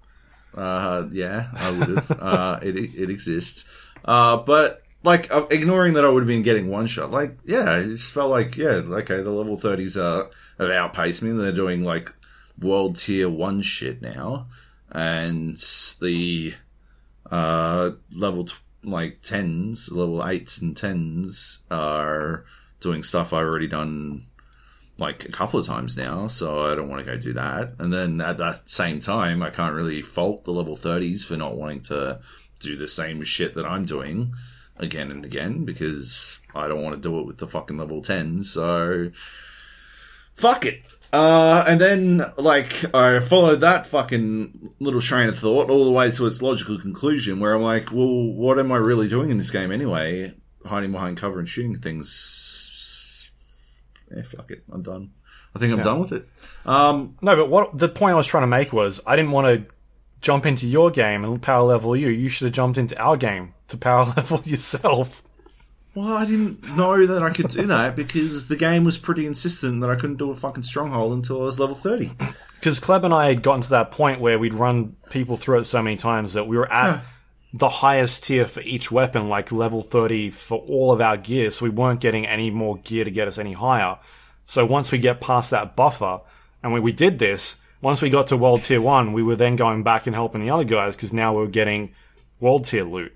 uh, 0.56 1.06
yeah, 1.12 1.50
I 1.54 1.72
would 1.72 1.88
have. 1.90 2.12
uh, 2.22 2.60
it 2.62 2.76
it 2.78 3.10
exists. 3.10 3.66
Uh, 4.06 4.38
but 4.38 4.82
like 5.08 5.32
uh, 5.34 5.48
ignoring 5.50 5.94
that, 5.94 6.06
I 6.06 6.10
would 6.10 6.22
have 6.22 6.28
been 6.28 6.44
getting 6.44 6.70
one 6.70 6.86
shot. 6.86 7.12
Like, 7.12 7.38
yeah, 7.46 7.78
it 7.78 7.88
just 7.88 8.14
felt 8.14 8.30
like 8.30 8.58
yeah, 8.58 8.82
okay, 9.02 9.22
the 9.22 9.32
level 9.32 9.58
thirties 9.58 9.98
are 9.98 10.30
have 10.60 10.70
outpaced 10.70 11.24
me. 11.24 11.32
and 11.32 11.40
They're 11.40 11.52
doing 11.52 11.84
like 11.84 12.14
world 12.60 12.98
tier 12.98 13.30
one 13.30 13.62
shit 13.62 14.02
now, 14.02 14.48
and 14.92 15.58
the 16.02 16.54
uh, 17.32 17.92
level 18.12 18.46
t- 18.46 18.56
like 18.84 19.22
tens, 19.22 19.92
level 19.92 20.28
eights 20.28 20.60
and 20.60 20.76
tens 20.76 21.62
are 21.72 22.46
doing 22.80 23.02
stuff 23.02 23.34
I've 23.34 23.46
already 23.46 23.68
done 23.68 24.28
like 25.00 25.26
a 25.26 25.32
couple 25.32 25.60
of 25.60 25.66
times 25.66 25.96
now, 25.96 26.28
so 26.28 26.66
I 26.66 26.76
don't 26.76 26.90
want 26.90 27.06
to 27.06 27.12
go 27.12 27.18
do 27.18 27.34
that. 27.34 27.74
And 27.80 27.94
then 27.94 28.20
at 28.20 28.40
that 28.40 28.70
same 28.70 29.00
time, 29.00 29.42
I 29.44 29.52
can't 29.52 29.76
really 29.76 30.02
fault 30.02 30.44
the 30.44 30.52
level 30.52 30.76
30s 30.76 31.24
for 31.24 31.38
not 31.38 31.56
wanting 31.56 31.82
to 31.82 32.20
do 32.60 32.76
the 32.76 32.88
same 32.88 33.24
shit 33.24 33.54
that 33.56 33.66
I'm 33.66 33.86
doing. 33.86 34.34
Again 34.80 35.12
and 35.12 35.26
again 35.26 35.66
because 35.66 36.40
I 36.54 36.68
don't 36.68 36.84
want 36.84 36.96
to 36.96 37.10
do 37.10 37.20
it 37.20 37.26
with 37.26 37.38
the 37.38 37.48
fucking 37.48 37.78
level 37.78 38.02
10. 38.02 38.44
So 38.44 39.12
fuck 40.36 40.66
it. 40.66 40.84
Uh, 41.14 41.64
and 41.68 41.80
then, 41.80 42.26
like, 42.38 42.94
I 42.94 43.20
followed 43.20 43.62
that 43.62 43.86
fucking 43.86 44.74
little 44.80 45.00
train 45.00 45.30
of 45.30 45.40
thought 45.40 45.70
all 45.70 45.86
the 45.86 45.92
way 45.92 46.12
to 46.12 46.28
its 46.28 46.42
logical 46.42 46.78
conclusion, 46.78 47.40
where 47.40 47.54
I'm 47.54 47.62
like, 47.62 47.94
well, 47.94 48.32
what 48.34 48.60
am 48.60 48.74
I 48.74 48.78
really 48.78 49.08
doing 49.08 49.30
in 49.32 49.38
this 49.38 49.50
game 49.50 49.72
anyway? 49.72 50.34
Hiding 50.66 50.92
behind 50.92 51.16
cover 51.16 51.40
and 51.40 51.48
shooting 51.48 51.80
things. 51.80 53.30
Yeah, 54.14 54.24
fuck 54.24 54.52
it. 54.52 54.64
I'm 54.72 54.82
done. 54.82 55.12
I 55.56 55.60
think 55.60 55.72
I'm 55.74 55.80
done 55.82 56.00
with 56.02 56.12
it. 56.12 56.28
Um, 56.66 57.16
No, 57.22 57.36
but 57.38 57.50
what 57.50 57.78
the 57.78 57.88
point 57.90 58.14
I 58.14 58.18
was 58.18 58.28
trying 58.28 58.44
to 58.44 58.48
make 58.48 58.74
was 58.74 59.00
I 59.08 59.16
didn't 59.16 59.32
want 59.32 59.68
to 59.70 59.76
jump 60.28 60.46
into 60.46 60.68
your 60.68 60.92
game 60.92 61.24
and 61.24 61.42
power 61.42 61.64
level 61.64 61.96
you. 61.96 62.10
You 62.10 62.28
should 62.28 62.48
have 62.48 62.54
jumped 62.54 62.78
into 62.78 63.02
our 63.02 63.16
game 63.16 63.52
to 63.70 63.78
power 63.78 64.04
level 64.18 64.42
yourself. 64.44 65.24
well, 65.96 66.18
I 66.18 66.26
didn't 66.26 66.76
know 66.76 67.06
that 67.08 67.24
I 67.24 67.30
could 67.30 67.48
do 67.48 67.66
that 67.68 67.96
because 67.96 68.50
the 68.50 68.58
game 68.58 68.84
was 68.84 68.98
pretty 68.98 69.26
insistent 69.26 69.80
that 69.80 69.90
I 69.90 69.96
couldn't 69.96 70.18
do 70.18 70.30
a 70.30 70.36
fucking 70.36 70.64
stronghold 70.64 71.14
until 71.14 71.42
I 71.42 71.46
was 71.46 71.62
level 71.62 71.76
30. 71.76 72.12
Because 72.60 72.82
Kleb 72.82 73.06
and 73.06 73.14
I 73.14 73.28
had 73.28 73.42
gotten 73.42 73.62
to 73.62 73.70
that 73.70 73.92
point 73.92 74.20
where 74.20 74.38
we'd 74.38 74.54
run 74.54 74.98
people 75.10 75.38
through 75.38 75.60
it 75.60 75.66
so 75.66 75.82
many 75.82 75.96
times 75.96 76.34
that 76.34 76.46
we 76.46 76.58
were 76.58 76.70
at 76.70 77.06
the 77.54 77.70
highest 77.70 78.26
tier 78.26 78.46
for 78.46 78.60
each 78.60 78.92
weapon, 78.92 79.30
like 79.30 79.54
level 79.54 79.82
30 79.82 80.32
for 80.32 80.58
all 80.58 80.92
of 80.92 81.00
our 81.00 81.16
gear, 81.16 81.52
so 81.52 81.64
we 81.64 81.70
weren't 81.70 82.02
getting 82.02 82.28
any 82.28 82.52
more 82.52 82.80
gear 82.80 83.06
to 83.06 83.12
get 83.12 83.30
us 83.30 83.38
any 83.38 83.54
higher. 83.54 83.98
So 84.44 84.66
once 84.66 84.92
we 84.92 84.98
get 84.98 85.22
past 85.22 85.52
that 85.52 85.78
buffer, 85.78 86.20
and 86.62 86.74
when 86.74 86.84
we 86.84 86.92
did 86.92 87.18
this, 87.18 87.60
once 87.82 88.02
we 88.02 88.10
got 88.10 88.28
to 88.28 88.38
world 88.38 88.64
tier 88.64 88.82
1, 88.82 89.14
we 89.14 89.24
were 89.24 89.36
then 89.36 89.56
going 89.56 89.84
back 89.84 90.08
and 90.08 90.16
helping 90.16 90.42
the 90.42 90.50
other 90.50 90.64
guys 90.64 90.96
because 90.96 91.14
now 91.14 91.34
we 91.34 91.40
were 91.40 91.48
getting 91.48 91.94
world 92.40 92.66
tier 92.66 92.84
loot. 92.84 93.14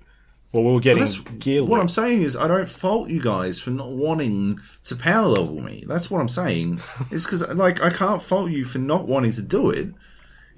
Well, 0.52 0.64
we 0.64 0.72
were 0.72 0.80
getting 0.80 1.06
gear 1.38 1.64
What. 1.64 1.80
I'm 1.80 1.88
saying 1.88 2.22
is, 2.22 2.36
I 2.36 2.46
don't 2.46 2.68
fault 2.68 3.08
you 3.08 3.22
guys 3.22 3.58
for 3.58 3.70
not 3.70 3.90
wanting 3.92 4.60
to 4.84 4.96
power 4.96 5.26
level 5.26 5.62
me. 5.62 5.84
That's 5.88 6.10
what 6.10 6.20
I'm 6.20 6.28
saying. 6.28 6.80
It's 7.10 7.24
because, 7.24 7.42
like, 7.54 7.82
I 7.82 7.88
can't 7.90 8.22
fault 8.22 8.50
you 8.50 8.62
for 8.64 8.78
not 8.78 9.08
wanting 9.08 9.32
to 9.32 9.42
do 9.42 9.70
it. 9.70 9.88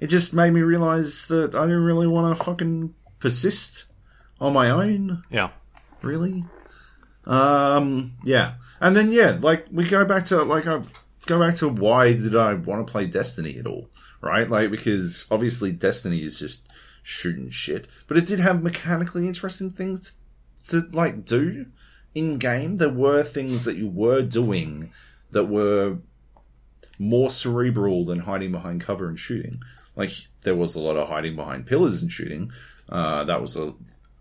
It 0.01 0.07
just 0.07 0.33
made 0.33 0.51
me 0.51 0.61
realize 0.61 1.27
that 1.27 1.55
I 1.55 1.61
didn't 1.61 1.83
really 1.83 2.07
want 2.07 2.37
to 2.37 2.43
fucking 2.43 2.93
persist 3.19 3.85
on 4.41 4.51
my 4.53 4.69
own. 4.69 5.23
yeah. 5.29 5.51
Really? 6.01 6.43
Um, 7.25 8.15
yeah. 8.25 8.55
And 8.81 8.95
then, 8.95 9.11
yeah, 9.11 9.37
like, 9.41 9.65
we 9.71 9.87
go 9.87 10.03
back 10.03 10.25
to, 10.25 10.43
like, 10.43 10.67
I 10.67 10.81
go 11.25 11.39
back 11.39 11.55
to 11.55 11.69
why 11.69 12.13
did 12.13 12.35
I 12.35 12.53
want 12.53 12.85
to 12.85 12.91
play 12.91 13.05
Destiny 13.07 13.57
at 13.57 13.65
all, 13.65 13.89
right? 14.21 14.49
Like, 14.49 14.71
because 14.71 15.27
obviously 15.31 15.71
Destiny 15.71 16.23
is 16.23 16.39
just 16.39 16.67
shooting 17.03 17.49
shit, 17.49 17.87
but 18.07 18.17
it 18.17 18.25
did 18.25 18.39
have 18.39 18.63
mechanically 18.63 19.27
interesting 19.27 19.71
things 19.71 20.15
to, 20.69 20.87
like, 20.91 21.25
do 21.25 21.67
in 22.13 22.37
game. 22.37 22.77
There 22.77 22.89
were 22.89 23.23
things 23.23 23.65
that 23.65 23.77
you 23.77 23.87
were 23.87 24.21
doing 24.21 24.91
that 25.31 25.45
were 25.45 25.97
more 26.97 27.29
cerebral 27.29 28.05
than 28.05 28.19
hiding 28.19 28.51
behind 28.51 28.81
cover 28.81 29.07
and 29.07 29.19
shooting. 29.19 29.61
Like, 29.95 30.11
there 30.43 30.55
was 30.55 30.75
a 30.75 30.81
lot 30.81 30.97
of 30.97 31.09
hiding 31.09 31.35
behind 31.35 31.67
pillars 31.67 32.01
and 32.01 32.11
shooting. 32.11 32.51
Uh, 32.87 33.23
that 33.25 33.41
was 33.41 33.57
a, 33.57 33.73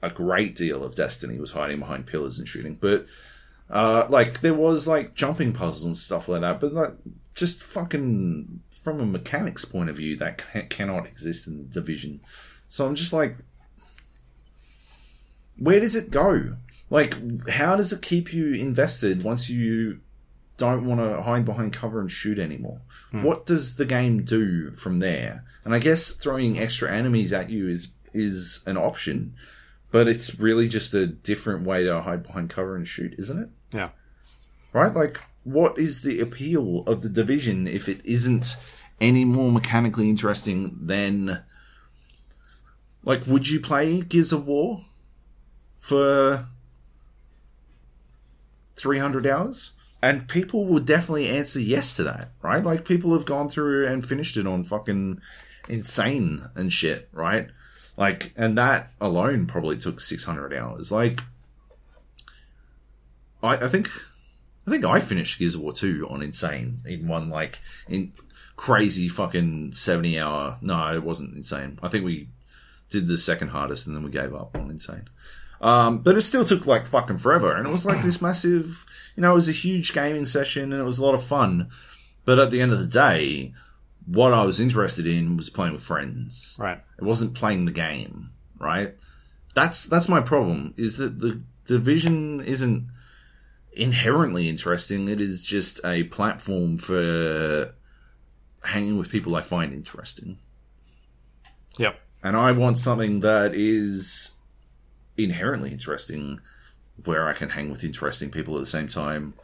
a 0.02 0.10
great 0.10 0.54
deal 0.54 0.82
of 0.82 0.94
Destiny 0.94 1.38
was 1.38 1.52
hiding 1.52 1.78
behind 1.78 2.06
pillars 2.06 2.38
and 2.38 2.48
shooting. 2.48 2.74
But 2.74 3.06
uh, 3.70 4.06
like 4.08 4.40
there 4.40 4.54
was 4.54 4.86
like 4.86 5.14
jumping 5.14 5.52
puzzles 5.52 5.84
and 5.84 5.96
stuff 5.96 6.28
like 6.28 6.42
that. 6.42 6.60
But 6.60 6.72
like 6.72 6.94
just 7.34 7.62
fucking 7.62 8.60
from 8.84 9.00
a 9.00 9.06
mechanics 9.06 9.64
point 9.64 9.88
of 9.88 9.96
view, 9.96 10.14
that 10.18 10.38
ca- 10.38 10.66
cannot 10.68 11.06
exist 11.06 11.46
in 11.46 11.56
the 11.56 11.64
division. 11.64 12.20
So 12.68 12.86
I'm 12.86 12.94
just 12.94 13.14
like, 13.14 13.36
where 15.58 15.80
does 15.80 15.96
it 15.96 16.10
go? 16.10 16.56
Like, 16.90 17.48
how 17.48 17.76
does 17.76 17.92
it 17.94 18.02
keep 18.02 18.34
you 18.34 18.52
invested 18.52 19.24
once 19.24 19.48
you 19.48 20.00
don't 20.58 20.84
want 20.84 21.00
to 21.00 21.22
hide 21.22 21.46
behind 21.46 21.72
cover 21.72 21.98
and 21.98 22.12
shoot 22.12 22.38
anymore? 22.38 22.82
Hmm. 23.10 23.22
What 23.22 23.46
does 23.46 23.76
the 23.76 23.86
game 23.86 24.22
do 24.22 24.70
from 24.72 24.98
there? 24.98 25.44
And 25.64 25.74
I 25.74 25.78
guess 25.78 26.12
throwing 26.12 26.58
extra 26.58 26.92
enemies 26.92 27.32
at 27.32 27.48
you 27.48 27.68
is 27.68 27.90
is 28.12 28.62
an 28.66 28.76
option, 28.76 29.34
but 29.90 30.06
it's 30.06 30.38
really 30.38 30.68
just 30.68 30.92
a 30.94 31.06
different 31.06 31.66
way 31.66 31.84
to 31.84 32.02
hide 32.02 32.22
behind 32.22 32.50
cover 32.50 32.76
and 32.76 32.86
shoot, 32.86 33.14
isn't 33.18 33.38
it? 33.42 33.48
Yeah. 33.72 33.88
Right? 34.72 34.94
Like, 34.94 35.20
what 35.44 35.78
is 35.78 36.02
the 36.02 36.20
appeal 36.20 36.82
of 36.86 37.02
the 37.02 37.08
division 37.08 37.68
if 37.68 37.88
it 37.88 38.00
isn't 38.04 38.56
any 39.00 39.24
more 39.24 39.50
mechanically 39.50 40.08
interesting 40.08 40.76
than. 40.80 41.42
Like, 43.04 43.26
would 43.26 43.50
you 43.50 43.60
play 43.60 44.00
Gears 44.00 44.32
of 44.32 44.46
War 44.46 44.84
for 45.78 46.46
300 48.76 49.26
hours? 49.26 49.72
And 50.02 50.28
people 50.28 50.66
will 50.66 50.80
definitely 50.80 51.28
answer 51.28 51.60
yes 51.60 51.96
to 51.96 52.04
that, 52.04 52.30
right? 52.42 52.64
Like, 52.64 52.86
people 52.86 53.12
have 53.12 53.26
gone 53.26 53.48
through 53.48 53.86
and 53.86 54.04
finished 54.04 54.36
it 54.36 54.46
on 54.46 54.62
fucking 54.62 55.20
insane 55.68 56.48
and 56.54 56.72
shit, 56.72 57.08
right? 57.12 57.48
Like, 57.96 58.32
and 58.36 58.56
that 58.56 58.92
alone 59.00 59.46
probably 59.46 59.76
took 59.76 60.00
600 60.00 60.52
hours. 60.54 60.90
Like, 60.90 61.20
I, 63.42 63.56
I 63.56 63.68
think 63.68 63.90
I 64.66 64.70
think 64.70 64.84
I 64.84 65.00
finished 65.00 65.38
Gears 65.38 65.54
of 65.54 65.60
War 65.60 65.72
2 65.72 66.08
on 66.08 66.22
Insane 66.22 66.78
in 66.86 67.06
one, 67.06 67.28
like, 67.28 67.60
in 67.88 68.12
crazy 68.56 69.08
fucking 69.08 69.72
70 69.72 70.18
hour. 70.18 70.58
No, 70.60 70.94
it 70.94 71.02
wasn't 71.02 71.36
Insane. 71.36 71.78
I 71.82 71.88
think 71.88 72.04
we 72.04 72.28
did 72.88 73.06
the 73.06 73.18
second 73.18 73.48
hardest 73.48 73.86
and 73.86 73.94
then 73.94 74.04
we 74.04 74.10
gave 74.10 74.34
up 74.34 74.56
on 74.56 74.70
Insane. 74.70 75.08
Um, 75.60 75.98
but 75.98 76.16
it 76.16 76.22
still 76.22 76.44
took, 76.44 76.66
like, 76.66 76.86
fucking 76.86 77.18
forever. 77.18 77.54
And 77.54 77.66
it 77.66 77.70
was 77.70 77.84
like 77.84 78.02
this 78.02 78.22
massive, 78.22 78.84
you 79.16 79.22
know, 79.22 79.32
it 79.32 79.34
was 79.34 79.48
a 79.48 79.52
huge 79.52 79.92
gaming 79.92 80.26
session 80.26 80.72
and 80.72 80.80
it 80.80 80.84
was 80.84 80.98
a 80.98 81.04
lot 81.04 81.14
of 81.14 81.22
fun. 81.22 81.68
But 82.24 82.38
at 82.38 82.50
the 82.50 82.60
end 82.60 82.72
of 82.72 82.78
the 82.78 82.86
day, 82.86 83.52
what 84.06 84.32
I 84.32 84.44
was 84.44 84.60
interested 84.60 85.06
in 85.06 85.36
was 85.36 85.50
playing 85.50 85.72
with 85.72 85.82
friends. 85.82 86.56
Right. 86.58 86.80
It 86.98 87.04
wasn't 87.04 87.34
playing 87.34 87.64
the 87.64 87.72
game, 87.72 88.30
right? 88.58 88.94
That's 89.54 89.84
that's 89.86 90.08
my 90.08 90.20
problem. 90.20 90.74
Is 90.76 90.96
that 90.96 91.20
the 91.20 91.42
division 91.66 92.40
isn't 92.40 92.88
inherently 93.76 94.48
interesting. 94.48 95.08
It 95.08 95.20
is 95.20 95.44
just 95.44 95.80
a 95.84 96.04
platform 96.04 96.76
for 96.78 97.74
hanging 98.62 98.98
with 98.98 99.10
people 99.10 99.36
I 99.36 99.40
find 99.42 99.72
interesting, 99.72 100.38
Yep. 101.78 102.00
and 102.22 102.36
I 102.36 102.52
want 102.52 102.78
something 102.78 103.20
that 103.20 103.54
is 103.54 104.34
inherently 105.16 105.70
interesting, 105.70 106.40
where 107.04 107.28
I 107.28 107.34
can 107.34 107.50
hang 107.50 107.70
with 107.70 107.84
interesting 107.84 108.30
people 108.30 108.56
at 108.56 108.60
the 108.60 108.66
same 108.66 108.88
time, 108.88 109.34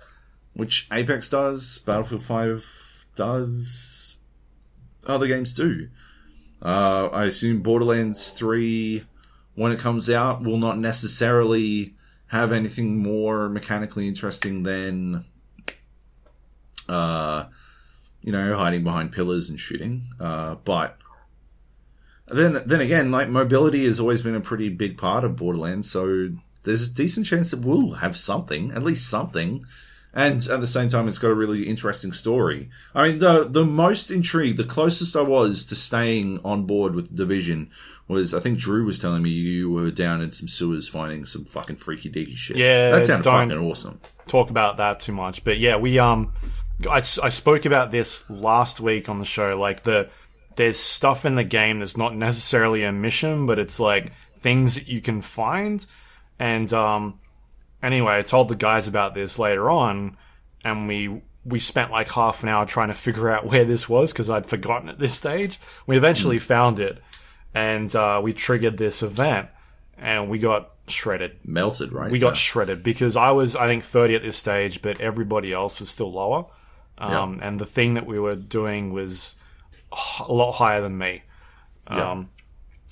which 0.55 0.89
Apex 0.93 1.29
does, 1.31 1.79
Battlefield 1.79 2.23
Five 2.23 3.07
does, 3.15 4.17
other 5.07 5.27
games 5.27 5.53
do. 5.53 5.89
Uh, 6.63 7.09
I 7.09 7.25
assume 7.27 7.63
Borderlands 7.63 8.31
3, 8.31 9.05
when 9.55 9.73
it 9.73 9.79
comes 9.79 10.09
out, 10.11 10.43
will 10.43 10.59
not 10.59 10.79
necessarily 10.79 11.95
have 12.31 12.53
anything 12.53 12.97
more 12.97 13.49
mechanically 13.49 14.07
interesting 14.07 14.63
than, 14.63 15.25
uh, 16.89 17.45
you 18.23 18.31
know, 18.31 18.57
hiding 18.57 18.85
behind 18.85 19.11
pillars 19.11 19.51
and 19.51 19.59
shooting. 19.59 20.05
Uh, 20.21 20.55
but 20.65 20.97
then, 22.29 22.63
then 22.65 22.81
again, 22.81 23.11
like 23.11 23.29
mobility 23.29 23.85
has 23.85 23.99
always 23.99 24.23
been 24.23 24.37
a 24.37 24.41
pretty 24.41 24.69
big 24.69 24.97
part 24.97 25.25
of 25.25 25.35
Borderlands, 25.35 25.91
so 25.91 26.31
there's 26.63 26.89
a 26.89 26.95
decent 26.95 27.27
chance 27.27 27.51
that 27.51 27.61
we'll 27.61 27.95
have 27.95 28.17
something, 28.17 28.71
at 28.71 28.85
least 28.85 29.11
something. 29.11 29.65
And 30.13 30.45
at 30.49 30.61
the 30.61 30.67
same 30.67 30.89
time, 30.89 31.09
it's 31.09 31.19
got 31.19 31.31
a 31.31 31.35
really 31.35 31.69
interesting 31.69 32.13
story. 32.13 32.69
I 32.95 33.09
mean, 33.09 33.19
the 33.21 33.45
the 33.45 33.65
most 33.65 34.11
intrigued, 34.11 34.59
the 34.59 34.65
closest 34.65 35.15
I 35.15 35.23
was 35.23 35.65
to 35.67 35.77
staying 35.77 36.41
on 36.45 36.65
board 36.65 36.97
with 36.97 37.11
the 37.11 37.17
division 37.17 37.71
was, 38.11 38.35
I 38.35 38.41
think 38.41 38.59
Drew 38.59 38.85
was 38.85 38.99
telling 38.99 39.23
me 39.23 39.31
you 39.31 39.71
were 39.71 39.91
down 39.91 40.21
in 40.21 40.33
some 40.33 40.49
sewers 40.49 40.89
finding 40.89 41.25
some 41.25 41.45
fucking 41.45 41.77
freaky 41.77 42.11
deaky 42.11 42.37
shit. 42.37 42.57
Yeah, 42.57 42.91
that 42.91 43.05
sounded 43.05 43.25
don't- 43.25 43.49
fucking 43.49 43.65
awesome. 43.65 44.01
talk 44.27 44.51
about 44.51 44.77
that 44.77 45.01
too 45.01 45.13
much. 45.13 45.43
But 45.45 45.59
yeah, 45.59 45.77
we 45.77 45.99
um, 45.99 46.33
I, 46.89 46.97
I 46.99 47.01
spoke 47.29 47.65
about 47.65 47.91
this 47.91 48.29
last 48.29 48.81
week 48.81 49.09
on 49.09 49.19
the 49.19 49.25
show. 49.25 49.59
Like 49.59 49.83
the 49.85 50.11
there's 50.57 50.79
stuff 50.79 51.25
in 51.25 51.37
the 51.37 51.45
game 51.45 51.79
that's 51.79 51.97
not 51.97 52.15
necessarily 52.15 52.85
a 52.85 52.93
mission, 52.93 53.47
but 53.47 53.59
it's 53.59 53.81
like 53.81 54.13
things 54.37 54.75
that 54.75 54.89
you 54.89 55.01
can 55.01 55.23
find. 55.23 55.87
And 56.39 56.73
um, 56.73 57.21
anyway, 57.83 58.19
I 58.19 58.23
told 58.23 58.49
the 58.49 58.57
guys 58.57 58.89
about 58.89 59.15
this 59.15 59.39
later 59.39 59.71
on, 59.71 60.17
and 60.65 60.89
we 60.89 61.23
we 61.45 61.59
spent 61.59 61.91
like 61.91 62.11
half 62.13 62.43
an 62.43 62.49
hour 62.49 62.67
trying 62.67 62.89
to 62.89 62.95
figure 62.95 63.31
out 63.31 63.47
where 63.51 63.65
this 63.65 63.89
was 63.89 64.13
because 64.13 64.29
I'd 64.31 64.47
forgotten 64.47 64.89
at 64.89 64.99
this 64.99 65.15
stage. 65.15 65.59
We 65.87 65.97
eventually 65.97 66.39
found 66.39 66.79
it, 66.79 67.03
and 67.55 67.95
uh, 67.95 68.21
we 68.23 68.33
triggered 68.33 68.77
this 68.79 69.03
event, 69.03 69.49
and 69.99 70.29
we 70.29 70.39
got 70.39 70.71
shredded 70.89 71.37
Melted, 71.45 71.93
right? 71.93 72.11
we 72.11 72.19
got 72.19 72.31
Yeah. 72.35 72.35
shredded 72.35 72.83
because 72.83 73.17
I 73.17 73.31
was, 73.31 73.55
I 73.57 73.67
think, 73.67 73.85
30 73.85 74.15
at 74.17 74.23
this 74.23 74.37
stage, 74.37 74.83
but 74.83 75.01
everybody 75.01 75.53
else 75.53 75.79
was 75.81 75.89
still 75.91 76.13
lower. 76.13 76.47
Um, 76.99 77.39
And 77.43 77.59
the 77.61 77.67
thing 77.67 77.95
that 77.95 78.07
we 78.07 78.19
were 78.19 78.35
doing 78.35 78.93
was 78.93 79.37
a 80.19 80.33
lot 80.33 80.53
higher 80.53 80.81
than 80.81 80.99
me. 80.99 81.23
Um, 81.87 81.97
Yeah. 81.99 82.25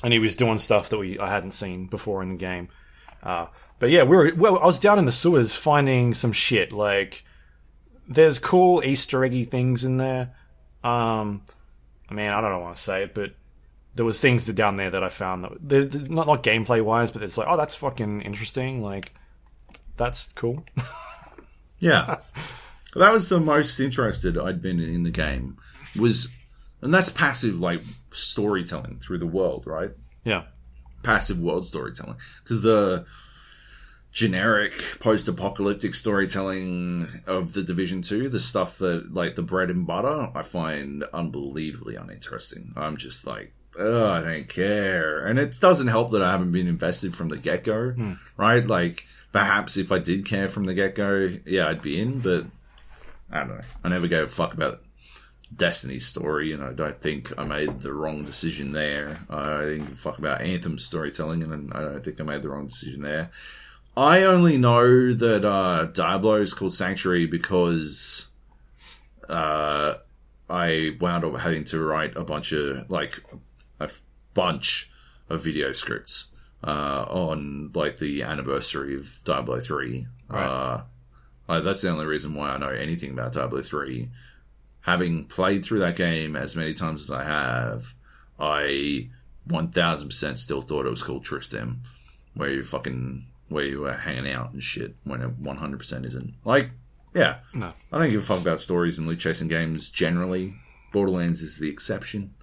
And 0.05 0.12
he 0.12 0.18
was 0.20 0.36
doing 0.36 0.59
stuff 0.60 0.89
that 0.90 0.98
we 0.98 1.18
I 1.18 1.28
hadn't 1.28 1.52
seen 1.52 1.86
before 1.86 2.22
in 2.22 2.28
the 2.28 2.36
game. 2.36 2.68
Uh, 3.22 3.47
but 3.80 3.90
yeah, 3.90 4.05
we 4.05 4.16
were. 4.16 4.32
Well, 4.36 4.59
I 4.60 4.64
was 4.66 4.78
down 4.78 4.98
in 5.01 5.05
the 5.06 5.12
sewers 5.12 5.52
finding 5.52 6.14
some 6.14 6.30
shit. 6.32 6.72
Like, 6.72 7.24
there's 8.09 8.39
cool 8.39 8.82
Easter 8.85 9.24
eggy 9.24 9.44
things 9.44 9.82
in 9.82 9.97
there. 9.97 10.35
Um, 10.85 11.43
I 12.09 12.14
mean, 12.14 12.28
I 12.30 12.40
don't 12.40 12.60
want 12.62 12.76
to 12.76 12.82
say 12.82 13.02
it, 13.02 13.14
but 13.14 13.32
there 13.99 14.05
was 14.05 14.20
things 14.20 14.47
that 14.47 14.53
down 14.53 14.77
there 14.77 14.91
that 14.91 15.03
I 15.03 15.09
found 15.09 15.43
that 15.43 15.53
they're, 15.61 15.85
they're 15.85 16.09
not 16.09 16.29
not 16.29 16.45
gameplay 16.45 16.81
wise, 16.81 17.11
but 17.11 17.20
it's 17.20 17.37
like, 17.37 17.49
oh, 17.51 17.57
that's 17.57 17.75
fucking 17.75 18.23
interesting. 18.23 18.81
Like, 18.81 19.12
that's 19.97 20.33
cool. 20.33 20.65
Yeah. 21.81 22.16
that 22.97 23.12
was 23.12 23.29
the 23.29 23.39
most 23.39 23.79
interested 23.79 24.37
I'd 24.37 24.61
been 24.61 24.81
in 24.81 25.05
the 25.05 25.12
game. 25.12 25.59
Was 25.97 26.29
and 26.83 26.93
that's 26.93 27.09
passive 27.09 27.61
like 27.61 27.83
storytelling 28.12 28.99
through 29.01 29.19
the 29.19 29.29
world, 29.29 29.65
right? 29.65 29.91
yeah, 30.25 30.45
Passive 31.05 31.39
world 31.39 31.66
storytelling. 31.66 32.16
Because 32.43 32.62
the 32.62 33.07
generic 34.11 34.73
post-apocalyptic 34.99 35.95
storytelling 35.95 37.23
of 37.29 37.53
the 37.53 37.62
Division 37.62 38.03
2, 38.03 38.29
the 38.29 38.41
stuff 38.41 38.79
that 38.79 39.15
like 39.15 39.37
the 39.37 39.43
bread 39.43 39.70
and 39.70 39.87
butter, 39.87 40.33
I 40.35 40.43
find 40.43 41.05
unbelievably 41.12 41.95
uninteresting. 41.95 42.73
I'm 42.77 42.97
just 42.97 43.25
like 43.25 43.53
Oh, 43.78 44.10
I 44.10 44.20
don't 44.20 44.48
care. 44.48 45.24
And 45.24 45.38
it 45.38 45.59
doesn't 45.60 45.86
help 45.86 46.10
that 46.12 46.22
I 46.22 46.32
haven't 46.32 46.52
been 46.52 46.66
invested 46.66 47.14
from 47.14 47.28
the 47.28 47.38
get 47.38 47.64
go, 47.64 47.94
right? 48.36 48.66
Like, 48.66 49.06
perhaps 49.32 49.76
if 49.76 49.92
I 49.92 49.98
did 49.98 50.26
care 50.26 50.48
from 50.48 50.64
the 50.64 50.74
get 50.74 50.94
go, 50.96 51.30
yeah, 51.46 51.68
I'd 51.68 51.80
be 51.82 52.00
in, 52.00 52.18
but 52.20 52.44
I 53.30 53.38
don't 53.38 53.48
know. 53.48 53.60
I 53.84 53.88
never 53.88 54.09
gave 54.09 54.24
a 54.24 54.28
fuck 54.28 54.52
about 54.52 54.82
Destiny's 55.55 56.06
story, 56.06 56.52
and 56.52 56.62
I 56.62 56.72
don't 56.72 56.96
think 56.96 57.32
I 57.38 57.44
made 57.44 57.80
the 57.80 57.92
wrong 57.92 58.24
decision 58.24 58.72
there. 58.72 59.20
I 59.30 59.60
didn't 59.60 59.78
give 59.78 59.92
a 59.92 59.96
fuck 59.96 60.18
about 60.18 60.40
Anthem's 60.42 60.84
storytelling, 60.84 61.42
and 61.42 61.72
I 61.72 61.80
don't 61.80 62.05
think 62.05 62.20
I 62.20 62.24
made 62.24 62.42
the 62.42 62.48
wrong 62.48 62.66
decision 62.66 63.02
there. 63.02 63.30
I 63.96 64.24
only 64.24 64.59
know 64.59 65.14
that 65.14 65.44
uh, 65.44 65.86
Diablo 65.86 66.34
is 66.34 66.55
called 66.55 66.72
Sanctuary 66.72 67.26
because 67.26 68.28
uh, 69.28 69.94
I 70.48 70.96
wound 71.00 71.24
up 71.24 71.36
having 71.40 71.64
to 71.66 71.80
write 71.80 72.16
a 72.16 72.24
bunch 72.24 72.52
of 72.52 72.90
like 72.90 73.22
a 73.80 73.90
bunch 74.34 74.90
of 75.28 75.44
video 75.44 75.72
scripts 75.72 76.28
uh, 76.64 77.05
on 77.09 77.70
like 77.74 77.98
the 77.98 78.22
anniversary 78.22 78.96
of 78.96 79.20
Diablo 79.24 79.60
three. 79.60 80.06
Right. 80.28 80.44
Uh, 80.44 80.82
like, 81.48 81.64
that's 81.64 81.80
the 81.80 81.90
only 81.90 82.06
reason 82.06 82.34
why 82.34 82.50
I 82.50 82.59
know 82.59 82.68
anything 82.68 83.10
about 83.10 83.32
Diablo 83.32 83.62
three. 83.62 84.10
Having 84.82 85.24
played 85.26 85.64
through 85.64 85.80
that 85.80 85.96
game 85.96 86.36
as 86.36 86.56
many 86.56 86.72
times 86.72 87.02
as 87.02 87.10
I 87.10 87.24
have, 87.24 87.94
I 88.38 89.09
one 89.44 89.70
thousand 89.70 90.09
percent 90.09 90.38
still 90.38 90.62
thought 90.62 90.86
it 90.86 90.90
was 90.90 91.02
called 91.02 91.24
Tristram, 91.24 91.82
where 92.34 92.50
you 92.50 92.62
fucking 92.64 93.26
where 93.48 93.64
you 93.64 93.80
were 93.80 93.94
hanging 93.94 94.30
out 94.30 94.52
and 94.52 94.62
shit 94.62 94.94
when 95.05 95.20
it 95.20 95.38
one 95.38 95.56
hundred 95.56 95.78
percent 95.78 96.06
isn't. 96.06 96.34
Like, 96.44 96.70
yeah, 97.14 97.38
no, 97.52 97.72
I 97.92 97.98
don't 97.98 98.10
give 98.10 98.20
a 98.20 98.24
fuck 98.24 98.40
about 98.40 98.60
stories 98.60 98.98
and 98.98 99.06
loot 99.06 99.18
chasing 99.18 99.48
games 99.48 99.90
generally. 99.90 100.55
Borderlands 100.92 101.42
is 101.42 101.59
the 101.59 101.68
exception. 101.68 102.34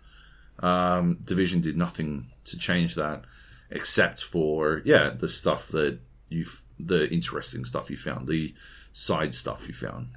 Um, 0.59 1.19
Division 1.25 1.61
did 1.61 1.77
nothing 1.77 2.27
to 2.45 2.57
change 2.57 2.95
that, 2.95 3.23
except 3.69 4.23
for 4.23 4.81
yeah, 4.85 5.09
the 5.09 5.27
stuff 5.29 5.67
that 5.69 5.99
you, 6.29 6.45
the 6.79 7.09
interesting 7.09 7.65
stuff 7.65 7.89
you 7.89 7.97
found, 7.97 8.27
the 8.27 8.53
side 8.93 9.33
stuff 9.35 9.67
you 9.67 9.73
found. 9.73 10.09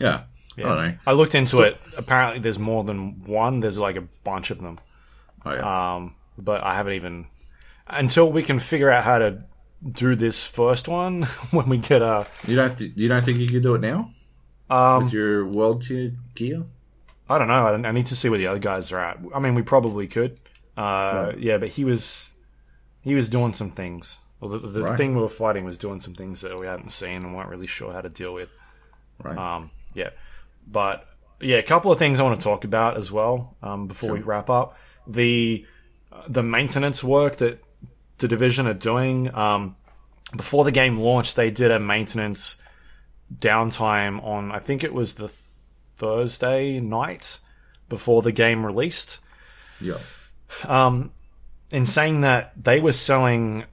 Yeah, 0.00 0.22
I 0.58 0.60
don't 0.62 0.76
know. 0.76 0.94
I 1.06 1.12
looked 1.12 1.34
into 1.34 1.62
it. 1.62 1.80
Apparently, 1.96 2.40
there's 2.40 2.58
more 2.58 2.82
than 2.84 3.24
one. 3.24 3.60
There's 3.60 3.78
like 3.78 3.96
a 3.96 4.02
bunch 4.24 4.50
of 4.50 4.60
them. 4.60 4.80
Oh, 5.44 5.52
yeah. 5.52 5.94
Um, 5.96 6.14
but 6.38 6.62
I 6.64 6.74
haven't 6.74 6.94
even 6.94 7.26
until 7.86 8.30
we 8.32 8.42
can 8.42 8.58
figure 8.58 8.90
out 8.90 9.04
how 9.04 9.18
to 9.18 9.44
do 9.90 10.14
this 10.14 10.46
first 10.46 10.88
one 10.88 11.22
when 11.50 11.68
we 11.68 11.78
get 11.78 12.00
a. 12.02 12.26
you 12.46 12.56
don't 12.56 12.76
th- 12.76 12.92
you 12.96 13.08
don't 13.08 13.24
think 13.24 13.38
you 13.38 13.48
could 13.48 13.62
do 13.62 13.74
it 13.74 13.80
now 13.80 14.10
Um, 14.70 15.04
with 15.04 15.12
your 15.12 15.44
world 15.46 15.82
tier 15.82 16.12
gear? 16.34 16.64
I 17.28 17.38
don't 17.38 17.48
know. 17.48 17.66
I, 17.66 17.88
I 17.88 17.92
need 17.92 18.06
to 18.06 18.16
see 18.16 18.28
where 18.28 18.38
the 18.38 18.46
other 18.48 18.58
guys 18.58 18.92
are 18.92 18.98
at. 19.00 19.18
I 19.34 19.38
mean, 19.38 19.54
we 19.54 19.62
probably 19.62 20.06
could. 20.08 20.38
Uh, 20.76 21.32
Yeah, 21.38 21.58
but 21.58 21.68
he 21.68 21.84
was 21.84 22.32
he 23.02 23.14
was 23.14 23.28
doing 23.28 23.52
some 23.52 23.70
things. 23.70 24.18
Well, 24.40 24.50
the, 24.50 24.58
the 24.58 24.82
Right. 24.82 24.96
thing 24.96 25.14
we 25.14 25.22
were 25.22 25.28
fighting 25.28 25.64
was 25.64 25.78
doing 25.78 26.00
some 26.00 26.14
things 26.14 26.40
that 26.40 26.58
we 26.58 26.66
hadn't 26.66 26.90
seen 26.90 27.22
and 27.22 27.34
weren't 27.34 27.48
really 27.48 27.66
sure 27.66 27.92
how 27.92 28.00
to 28.00 28.08
deal 28.08 28.34
with. 28.34 28.50
Right. 29.22 29.36
Um, 29.38 29.70
yeah, 29.94 30.10
but 30.66 31.06
yeah, 31.40 31.56
a 31.56 31.62
couple 31.62 31.90
of 31.92 31.98
things 31.98 32.18
I 32.18 32.22
want 32.24 32.38
to 32.40 32.44
talk 32.44 32.64
about 32.64 32.96
as 32.96 33.10
well 33.12 33.56
um, 33.62 33.86
before 33.86 34.10
we 34.12 34.20
wrap 34.20 34.50
up. 34.50 34.76
The 35.06 35.64
the 36.28 36.42
maintenance 36.42 37.02
work 37.04 37.36
that 37.36 37.62
the 38.18 38.28
division 38.28 38.66
are 38.66 38.74
doing. 38.74 39.32
Um, 39.34 39.76
before 40.36 40.64
the 40.64 40.72
game 40.72 40.98
launched, 40.98 41.36
they 41.36 41.50
did 41.50 41.70
a 41.70 41.78
maintenance 41.80 42.58
downtime 43.34 44.22
on 44.24 44.52
I 44.52 44.58
think 44.58 44.84
it 44.84 44.92
was 44.92 45.14
the 45.14 45.32
Thursday 45.96 46.80
night 46.80 47.38
before 47.88 48.22
the 48.22 48.32
game 48.32 48.64
released. 48.64 49.20
yeah. 49.80 49.98
Um, 50.64 51.12
in 51.70 51.86
saying 51.86 52.20
that, 52.20 52.52
they 52.62 52.80
were 52.80 52.92
selling 52.92 53.64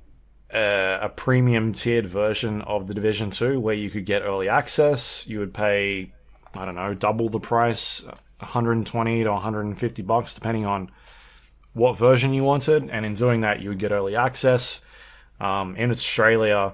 uh, 0.53 0.99
a 1.01 1.09
premium 1.09 1.73
tiered 1.73 2.05
version 2.05 2.61
of 2.61 2.87
the 2.87 2.93
Division 2.93 3.29
2 3.29 3.59
where 3.59 3.75
you 3.75 3.89
could 3.89 4.05
get 4.05 4.21
early 4.21 4.49
access. 4.49 5.27
You 5.27 5.39
would 5.39 5.53
pay, 5.53 6.11
I 6.53 6.65
don't 6.65 6.75
know, 6.75 6.93
double 6.93 7.29
the 7.29 7.39
price, 7.39 8.03
120 8.39 9.23
to 9.23 9.31
150 9.31 10.01
bucks, 10.03 10.33
depending 10.33 10.65
on 10.65 10.89
what 11.73 11.97
version 11.97 12.33
you 12.33 12.43
wanted. 12.43 12.89
And 12.89 13.05
in 13.05 13.13
doing 13.13 13.41
that, 13.41 13.61
you 13.61 13.69
would 13.69 13.79
get 13.79 13.91
early 13.91 14.15
access. 14.15 14.85
Um, 15.39 15.75
in 15.75 15.91
Australia, 15.91 16.73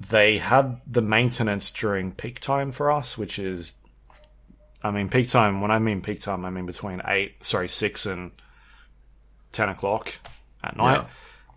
they 0.00 0.38
had 0.38 0.80
the 0.86 1.02
maintenance 1.02 1.70
during 1.70 2.12
peak 2.12 2.40
time 2.40 2.70
for 2.70 2.90
us, 2.90 3.18
which 3.18 3.38
is, 3.38 3.74
I 4.82 4.90
mean, 4.90 5.08
peak 5.08 5.28
time. 5.28 5.60
When 5.60 5.70
I 5.70 5.78
mean 5.78 6.00
peak 6.02 6.20
time, 6.20 6.44
I 6.44 6.50
mean 6.50 6.66
between 6.66 7.02
eight, 7.06 7.44
sorry, 7.44 7.68
six 7.68 8.06
and 8.06 8.30
ten 9.50 9.68
o'clock 9.68 10.12
at 10.62 10.76
night. 10.76 11.04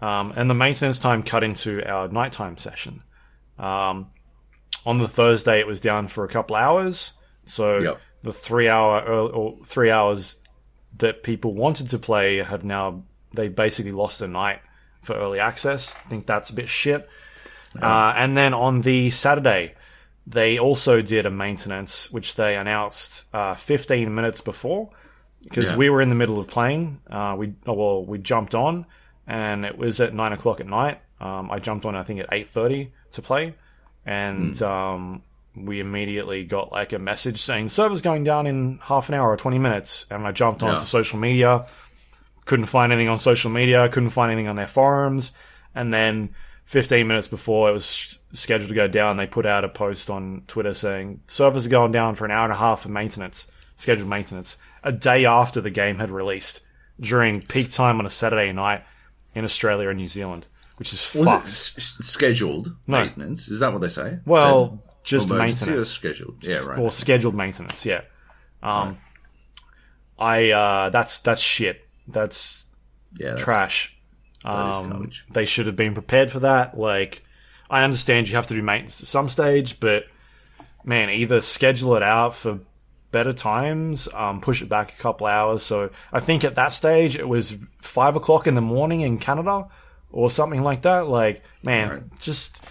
Um, 0.02 0.34
and 0.36 0.50
the 0.50 0.56
maintenance 0.56 0.98
time 0.98 1.22
cut 1.22 1.44
into 1.44 1.88
our 1.88 2.08
nighttime 2.08 2.58
session. 2.58 3.04
Um, 3.60 4.08
on 4.86 4.98
the 4.98 5.08
Thursday, 5.08 5.60
it 5.60 5.68
was 5.68 5.80
down 5.82 6.08
for 6.08 6.24
a 6.24 6.28
couple 6.28 6.56
hours. 6.56 7.14
So 7.46 7.78
Yep. 7.78 8.02
the 8.24 8.34
three 8.34 8.68
hour 8.68 9.02
or 9.02 9.58
three 9.66 9.92
hours 9.92 10.40
that 10.98 11.22
people 11.22 11.54
wanted 11.54 11.90
to 11.92 12.00
play 12.00 12.38
have 12.38 12.64
now 12.64 13.04
they 13.34 13.48
basically 13.48 13.92
lost 13.92 14.22
a 14.22 14.28
night 14.28 14.60
for 15.02 15.16
early 15.16 15.40
access. 15.40 15.96
I 15.96 16.10
think 16.10 16.26
that's 16.26 16.50
a 16.50 16.54
bit 16.54 16.68
shit. 16.70 17.08
Uh, 17.82 18.14
and 18.18 18.36
then 18.36 18.54
on 18.54 18.82
the 18.82 19.10
Saturday, 19.12 19.76
they 20.32 20.58
also 20.60 21.02
did 21.02 21.26
a 21.26 21.30
maintenance, 21.32 22.12
which 22.12 22.36
they 22.36 22.56
announced 22.56 23.26
uh, 23.34 23.56
15 23.56 24.14
minutes 24.14 24.42
before, 24.42 24.90
because 25.44 25.72
Yeah. 25.72 25.78
we 25.78 25.90
were 25.90 26.02
in 26.02 26.10
the 26.10 26.16
middle 26.16 26.40
of 26.40 26.48
playing. 26.48 27.00
Uh, 27.10 27.36
we 27.38 27.54
oh, 27.68 27.74
well, 27.74 28.06
we 28.06 28.18
jumped 28.18 28.56
on, 28.56 28.86
and 29.28 29.66
it 29.66 29.78
was 29.78 30.00
at 30.02 30.14
nine 30.14 30.34
o'clock 30.34 30.60
at 30.60 30.68
night. 30.68 31.00
Um, 31.20 31.52
I 31.52 31.60
jumped 31.60 31.86
on, 31.86 31.96
I 31.96 32.04
think, 32.04 32.20
at 32.20 32.30
8:30 32.32 32.90
to 33.14 33.22
play, 33.22 33.56
and 34.06 34.60
um, 34.62 35.22
we 35.56 35.80
immediately 35.80 36.44
got 36.46 36.72
like 36.72 36.94
a 36.94 37.00
message 37.00 37.42
saying 37.42 37.70
server's 37.70 38.02
going 38.02 38.24
down 38.24 38.48
in 38.48 38.80
half 38.84 39.10
an 39.10 39.16
hour 39.16 39.30
or 39.30 39.38
20 39.38 39.60
minutes, 39.60 40.06
and 40.10 40.26
I 40.26 40.32
jumped 40.32 40.64
onto 40.64 40.74
Yeah. 40.82 40.84
social 40.84 41.20
media 41.20 41.66
couldn't 42.46 42.66
find 42.66 42.92
anything 42.92 43.08
on 43.08 43.20
social 43.20 43.52
media, 43.52 43.88
couldn't 43.90 44.10
find 44.10 44.32
anything 44.32 44.48
on 44.48 44.56
their 44.56 44.68
forums, 44.68 45.32
and 45.76 45.94
then 45.94 46.34
15 46.72 47.06
minutes 47.06 47.28
before 47.28 47.70
it 47.70 47.74
was 47.74 48.18
scheduled 48.32 48.70
to 48.70 48.76
go 48.76 48.88
down, 48.88 49.18
they 49.18 49.28
put 49.28 49.46
out 49.46 49.66
a 49.66 49.70
post 49.70 50.10
on 50.10 50.44
Twitter 50.48 50.74
saying 50.74 51.20
servers 51.28 51.66
are 51.66 51.70
going 51.70 51.92
down 51.92 52.16
for 52.16 52.24
an 52.24 52.32
hour 52.32 52.46
and 52.46 52.54
a 52.54 52.56
half 52.56 52.84
for 52.84 52.88
maintenance, 52.90 53.52
scheduled 53.76 54.08
maintenance, 54.10 54.56
a 54.82 54.92
day 54.94 55.26
after 55.26 55.60
the 55.60 55.70
game 55.70 56.00
had 56.00 56.10
released 56.10 56.62
during 56.98 57.42
peak 57.42 57.72
time 57.72 58.00
on 58.00 58.06
a 58.06 58.10
Saturday 58.10 58.54
night 58.54 58.86
in 59.36 59.44
Australia 59.44 59.90
and 59.90 59.98
New 59.98 60.08
Zealand, 60.08 60.48
which 60.78 60.94
is 60.94 61.14
Was 61.14 61.28
fucked. 61.28 61.46
it 61.48 61.50
s- 61.50 61.98
scheduled 62.00 62.74
No. 62.88 63.00
maintenance? 63.02 63.50
Is 63.50 63.60
that 63.60 63.74
what 63.74 63.82
they 63.82 63.90
say? 63.90 64.20
well, 64.26 64.70
Said 64.70 65.04
just 65.04 65.30
maintenance. 65.30 65.90
scheduled. 65.90 66.38
Yeah, 66.42 66.60
right. 66.60 66.80
or 66.80 66.90
scheduled 66.90 67.36
maintenance. 67.36 67.86
Yeah. 67.86 68.02
Um, 68.64 68.98
I 70.18 70.52
uh, 70.52 70.90
that's 70.90 71.20
that's 71.20 71.42
shit. 71.42 71.82
That's 72.08 72.68
yeah, 73.20 73.30
that's- 73.32 73.44
trash. 73.44 73.98
Um, 74.44 75.12
they 75.32 75.46
should 75.46 75.68
have 75.68 75.76
been 75.76 75.94
prepared 75.94 76.32
for 76.32 76.40
that. 76.40 76.78
Like, 76.78 77.22
I 77.70 77.84
understand 77.84 78.28
you 78.30 78.36
have 78.36 78.48
to 78.48 78.54
do 78.54 78.62
maintenance 78.64 79.02
at 79.02 79.08
some 79.08 79.30
stage, 79.30 79.80
but 79.80 80.06
man, 80.84 81.10
either 81.10 81.42
schedule 81.42 81.96
it 81.96 82.04
out 82.04 82.36
for 82.36 82.60
better 83.12 83.34
times, 83.34 84.08
um, 84.14 84.42
push 84.42 84.62
it 84.62 84.70
back 84.70 84.94
a 84.98 85.02
couple 85.02 85.28
hours. 85.28 85.64
So 85.64 85.90
I 86.14 86.20
think 86.22 86.44
at 86.44 86.56
that 86.56 86.70
stage 86.70 87.16
it 87.16 87.28
was 87.28 87.58
five 87.80 88.16
o'clock 88.16 88.48
in 88.48 88.56
the 88.56 88.62
morning 88.62 89.02
in 89.02 89.18
Canada 89.18 89.68
or 90.12 90.30
something 90.30 90.64
like 90.64 90.82
that. 90.84 91.08
Like, 91.08 91.44
man, 91.64 91.90
Right. 91.90 92.20
just 92.20 92.64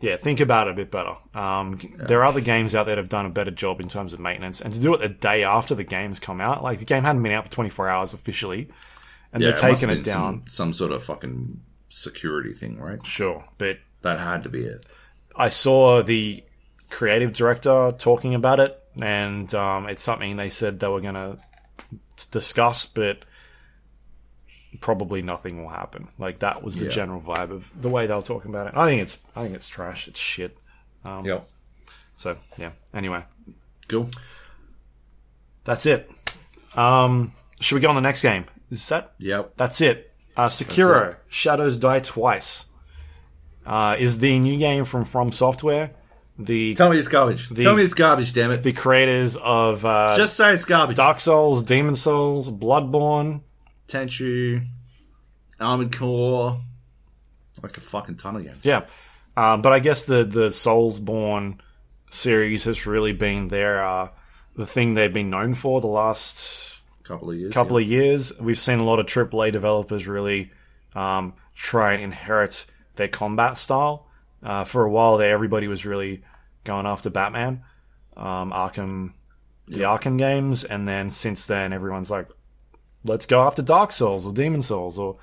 yeah, 0.00 0.16
think 0.16 0.38
about 0.38 0.68
it 0.68 0.72
a 0.72 0.74
bit 0.74 0.90
better. 0.92 1.16
Um, 1.34 1.78
There 1.96 2.20
are 2.20 2.24
other 2.26 2.40
games 2.40 2.72
out 2.74 2.86
there 2.86 2.94
that 2.94 3.00
have 3.00 3.08
done 3.08 3.26
a 3.26 3.30
better 3.30 3.50
job 3.50 3.80
in 3.80 3.88
terms 3.88 4.12
of 4.12 4.20
maintenance, 4.20 4.60
and 4.60 4.72
to 4.72 4.78
do 4.78 4.94
it 4.94 5.00
the 5.00 5.08
day 5.08 5.42
after 5.42 5.74
the 5.74 5.82
game's 5.82 6.20
come 6.20 6.40
out, 6.40 6.62
like 6.62 6.78
the 6.78 6.84
game 6.84 7.02
hadn't 7.02 7.22
been 7.22 7.32
out 7.32 7.46
for 7.46 7.50
24 7.50 7.88
hours 7.88 8.14
officially, 8.14 8.68
and 9.32 9.42
Yeah, 9.42 9.50
they're 9.50 9.58
it 9.58 9.70
must 9.70 9.80
taking 9.82 9.88
have 9.90 9.98
it 9.98 10.04
down. 10.04 10.42
Some, 10.46 10.48
some 10.48 10.72
sort 10.72 10.92
of 10.92 11.02
fucking 11.04 11.60
security 11.88 12.52
thing, 12.52 12.78
right? 12.78 13.04
Sure, 13.06 13.44
but 13.58 13.78
That 14.02 14.18
had 14.18 14.42
to 14.44 14.48
be 14.48 14.62
it. 14.64 14.86
I 15.36 15.48
saw 15.48 16.02
the 16.02 16.42
creative 16.90 17.32
director 17.32 17.92
talking 17.98 18.34
about 18.34 18.60
it, 18.60 18.78
and 19.00 19.52
um, 19.54 19.88
it's 19.88 20.02
something 20.02 20.36
they 20.36 20.50
said 20.50 20.80
they 20.80 20.88
were 20.88 21.00
going 21.00 21.14
to 21.14 21.38
discuss, 22.30 22.86
but 22.86 23.18
probably 24.80 25.22
nothing 25.22 25.62
will 25.62 25.70
happen. 25.70 26.08
Like 26.18 26.40
that 26.40 26.62
was 26.62 26.78
the 26.78 26.86
Yeah. 26.86 26.90
general 26.90 27.20
vibe 27.20 27.50
of 27.50 27.70
the 27.80 27.88
way 27.88 28.06
they 28.06 28.14
were 28.14 28.22
talking 28.22 28.50
about 28.50 28.66
it. 28.68 28.74
I 28.76 28.86
think 28.86 29.02
it's 29.02 29.18
I 29.34 29.42
think 29.44 29.54
it's 29.54 29.68
trash. 29.68 30.08
It's 30.08 30.20
shit. 30.20 30.56
Yep. 31.06 31.48
So 32.16 32.36
yeah. 32.58 32.70
Anyway, 32.92 33.22
Cool. 33.88 34.10
that's 35.64 35.86
it. 35.86 36.10
Um, 36.76 37.32
should 37.60 37.76
we 37.76 37.80
go 37.80 37.88
on 37.88 37.94
the 37.94 38.00
next 38.02 38.20
game? 38.22 38.44
Is 38.70 38.88
that 38.88 39.14
Yep. 39.18 39.54
That's 39.56 39.80
it. 39.80 40.12
Uh, 40.36 40.46
Sekiro 40.48 41.10
That's 41.10 41.16
Shadows 41.28 41.76
Die 41.78 42.00
Twice 42.00 42.66
uh, 43.66 43.96
is 43.98 44.18
the 44.18 44.38
new 44.38 44.56
game 44.58 44.84
from 44.84 45.04
From 45.04 45.32
Software, 45.32 45.90
the 46.38 46.74
Tell 46.74 46.90
me 46.90 46.98
it's 46.98 47.08
garbage. 47.08 47.48
Tell 47.48 47.74
me 47.74 47.82
it's 47.82 47.94
garbage, 47.94 48.32
damn 48.32 48.50
it. 48.52 48.62
the 48.62 48.72
creators 48.72 49.36
of 49.36 49.84
uh, 49.84 50.16
Just 50.16 50.36
say 50.36 50.54
it's 50.54 50.64
garbage. 50.64 50.96
Dark 50.96 51.20
Souls, 51.20 51.62
Demon 51.62 51.96
Souls, 51.96 52.50
Bloodborne. 52.50 53.42
Tenchu, 53.88 54.62
Armored 55.58 55.96
Core, 55.96 56.60
like 57.62 57.76
a 57.76 57.80
fucking 57.80 58.16
ton 58.16 58.36
of 58.36 58.44
games. 58.44 58.60
Yeah, 58.62 58.86
uh, 59.36 59.56
but 59.56 59.72
I 59.72 59.80
guess 59.80 60.04
the 60.04 60.24
the 60.24 60.48
Soulsborne 60.48 61.58
series 62.10 62.64
has 62.64 62.86
really 62.86 63.12
been 63.12 63.48
their 63.48 63.82
uh, 63.84 64.10
the 64.54 64.66
thing 64.66 64.94
they've 64.94 65.12
been 65.12 65.30
known 65.30 65.54
for 65.54 65.80
the 65.80 65.86
last 65.88 66.67
couple 67.08 67.30
of 67.30 67.36
years. 67.36 67.52
couple 67.52 67.76
of 67.76 67.84
years. 67.84 68.38
We've 68.38 68.58
seen 68.58 68.78
a 68.78 68.84
lot 68.84 69.00
of 69.00 69.06
AAA 69.06 69.52
developers 69.52 70.06
really 70.06 70.52
um, 70.94 71.34
try 71.54 71.94
and 71.94 72.02
inherit 72.02 72.66
their 72.96 73.08
combat 73.08 73.58
style. 73.58 74.06
Uh, 74.42 74.64
for 74.64 74.84
a 74.84 74.90
while 74.90 75.16
there, 75.16 75.32
everybody 75.32 75.66
was 75.66 75.84
really 75.84 76.22
going 76.64 76.86
after 76.86 77.10
Batman, 77.10 77.64
um, 78.16 78.52
Arkham, 78.52 79.14
the 79.66 79.80
Arkham 79.80 80.16
games, 80.16 80.62
and 80.62 80.86
then 80.86 81.10
since 81.10 81.46
then, 81.46 81.72
everyone's 81.72 82.10
like, 82.10 82.28
let's 83.04 83.26
go 83.26 83.42
after 83.42 83.62
Dark 83.62 83.90
Souls 83.90 84.24
or 84.24 84.32
Demon 84.32 84.62
Souls 84.62 84.98
or 84.98 85.16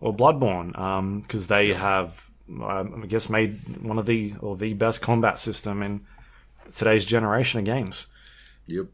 or 0.00 0.14
Bloodborne 0.14 1.22
because 1.22 1.48
they 1.48 1.72
have, 1.72 2.30
um, 2.48 3.00
I 3.02 3.06
guess, 3.06 3.28
made 3.28 3.56
one 3.82 3.98
of 3.98 4.06
the 4.06 4.34
or 4.40 4.56
the 4.56 4.74
best 4.74 5.00
combat 5.00 5.40
system 5.40 5.82
in 5.82 6.06
today's 6.74 7.04
generation 7.04 7.58
of 7.58 7.64
games. 7.64 8.06
Yep. 8.66 8.86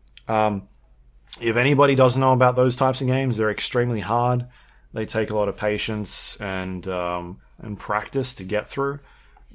If 1.41 1.57
anybody 1.57 1.95
doesn't 1.95 2.21
know 2.21 2.33
about 2.33 2.57
those 2.57 2.77
types 2.77 3.01
of 3.01 3.07
games, 3.07 3.37
they're 3.37 3.51
extremely 3.51 4.01
hard. 4.01 4.47
They 4.93 5.05
take 5.07 5.31
a 5.31 5.37
lot 5.37 5.49
of 5.49 5.57
patience 5.57 6.37
and 6.41 6.87
um, 6.89 7.41
and 7.61 7.79
practice 7.79 8.35
to 8.37 8.45
get 8.45 8.69
through. 8.69 9.01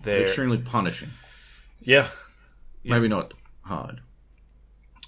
They're 0.02 0.22
Extremely 0.24 0.58
punishing. 0.58 1.10
yeah, 1.82 2.08
Maybe 2.84 3.08
not 3.08 3.34
hard. 3.62 4.02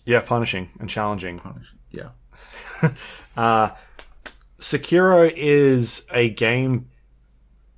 yeah, 0.05 0.19
punishing 0.21 0.69
and 0.79 0.89
challenging. 0.89 1.39
Punishing. 1.39 1.79
Yeah. 1.91 2.09
Sekiro 4.59 5.31
is 5.35 6.05
a 6.13 6.29
game 6.29 6.87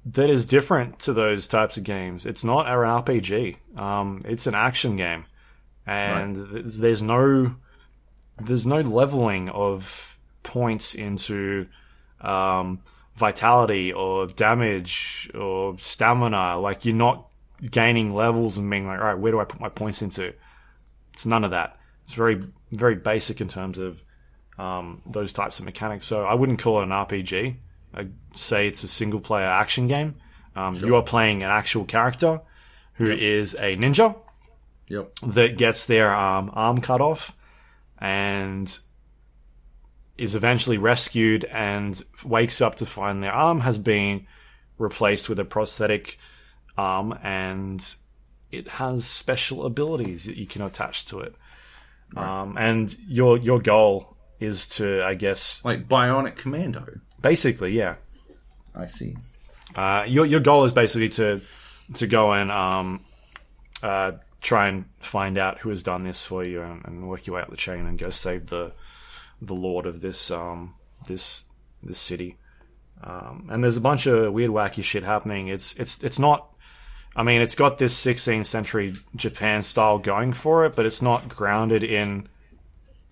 that 0.05 0.29
is 0.29 0.45
different 0.45 0.99
to 0.99 1.13
those 1.13 1.47
types 1.47 1.77
of 1.77 1.83
games. 1.83 2.25
It's 2.25 2.43
not 2.43 2.67
an 2.67 2.73
RPG. 2.73 3.57
Um, 3.77 4.21
it's 4.25 4.47
an 4.47 4.55
action 4.55 4.97
game, 4.97 5.25
and 5.87 6.35
th- 6.35 6.65
there's 6.75 7.01
no 7.01 7.55
there's 8.41 8.65
no 8.65 8.81
leveling 8.81 9.49
of 9.49 10.17
points 10.43 10.95
into 10.95 11.67
um, 12.21 12.79
vitality 13.15 13.93
or 13.93 14.27
damage 14.27 15.29
or 15.33 15.77
stamina. 15.79 16.59
Like 16.59 16.85
you're 16.85 16.95
not 16.95 17.27
gaining 17.71 18.13
levels 18.13 18.57
and 18.57 18.69
being 18.69 18.87
like, 18.87 18.99
all 18.99 19.05
right, 19.05 19.17
where 19.17 19.31
do 19.31 19.39
I 19.39 19.45
put 19.45 19.59
my 19.59 19.69
points 19.69 20.01
into? 20.01 20.33
It's 21.13 21.25
none 21.25 21.43
of 21.43 21.51
that. 21.51 21.77
It's 22.03 22.13
very 22.13 22.43
very 22.71 22.95
basic 22.95 23.39
in 23.39 23.47
terms 23.47 23.77
of 23.77 24.03
um, 24.57 25.01
those 25.05 25.31
types 25.31 25.59
of 25.59 25.65
mechanics. 25.65 26.05
So 26.07 26.23
I 26.25 26.33
wouldn't 26.33 26.59
call 26.59 26.79
it 26.79 26.83
an 26.83 26.89
RPG. 26.89 27.55
I'd 27.93 28.11
say 28.33 28.67
it's 28.67 28.83
a 28.83 28.87
single 28.87 29.19
player 29.19 29.45
action 29.45 29.87
game. 29.87 30.15
Um, 30.55 30.75
You 30.75 30.95
are 30.95 31.03
playing 31.03 31.43
an 31.43 31.49
actual 31.49 31.85
character 31.85 32.41
who 32.95 33.09
is 33.11 33.53
a 33.55 33.75
ninja 33.77 34.15
Yep. 34.87 35.15
that 35.27 35.57
gets 35.57 35.85
their 35.85 36.13
um, 36.13 36.51
arm 36.53 36.81
cut 36.81 37.01
off 37.01 37.35
and 38.03 38.77
is 40.17 40.35
eventually 40.35 40.77
rescued 40.77 41.43
and 41.45 42.03
wakes 42.23 42.61
up 42.61 42.75
to 42.75 42.85
find 42.85 43.23
their 43.23 43.33
arm 43.33 43.61
has 43.61 43.79
been 43.79 44.27
replaced 44.77 45.27
with 45.29 45.39
a 45.39 45.45
prosthetic 45.45 46.19
arm 46.77 47.17
and 47.23 47.95
it 48.51 48.67
has 48.67 49.05
special 49.05 49.65
abilities 49.65 50.25
that 50.25 50.37
you 50.37 50.45
can 50.45 50.61
attach 50.61 51.05
to 51.05 51.19
it. 51.21 51.33
Um, 52.15 52.57
and 52.59 52.95
your 53.07 53.39
your 53.39 53.59
goal 53.59 54.15
is 54.39 54.67
to, 54.67 55.03
I 55.03 55.15
guess, 55.15 55.65
Like 55.65 55.87
Bionic 55.87 56.35
Commando. 56.35 56.85
basically, 57.19 57.71
yeah, 57.71 57.95
I 58.75 58.85
see. 58.85 59.15
uh, 59.75 60.03
your 60.07 60.27
your 60.27 60.39
goal 60.39 60.65
is 60.65 60.73
basically 60.73 61.09
to 61.09 61.41
to 61.95 62.05
go 62.05 62.33
and 62.33 62.51
um, 62.51 63.03
uh, 63.81 64.11
try 64.43 64.67
and 64.67 64.85
find 64.99 65.37
out 65.37 65.59
who 65.59 65.69
has 65.69 65.81
done 65.81 66.03
this 66.03 66.23
for 66.25 66.45
you 66.45 66.61
and, 66.61 66.85
and 66.85 67.09
work 67.09 67.25
your 67.25 67.37
way 67.37 67.41
up 67.41 67.49
the 67.49 67.57
chain 67.57 67.85
and 67.87 67.97
go 67.97 68.09
save 68.11 68.47
the 68.47 68.71
the 69.41 69.55
lord 69.55 69.85
of 69.87 70.01
this 70.01 70.29
um, 70.29 70.75
this 71.07 71.45
this 71.81 71.99
city. 71.99 72.37
Um, 73.03 73.49
and 73.51 73.63
there's 73.63 73.75
a 73.75 73.81
bunch 73.81 74.05
of 74.05 74.31
weird, 74.31 74.51
wacky 74.51 74.83
shit 74.83 75.03
happening. 75.03 75.47
It's 75.47 75.73
it's 75.73 76.03
it's 76.03 76.19
not. 76.19 76.49
I 77.15 77.21
mean, 77.23 77.41
it's 77.41 77.53
got 77.53 77.77
this 77.77 77.93
16th 78.03 78.47
century 78.47 78.95
Japan 79.15 79.61
style 79.61 79.99
going 79.99 80.33
for 80.33 80.65
it, 80.65 80.75
but 80.75 80.85
it's 80.87 81.01
not 81.01 81.29
grounded 81.29 81.83
in 81.83 82.27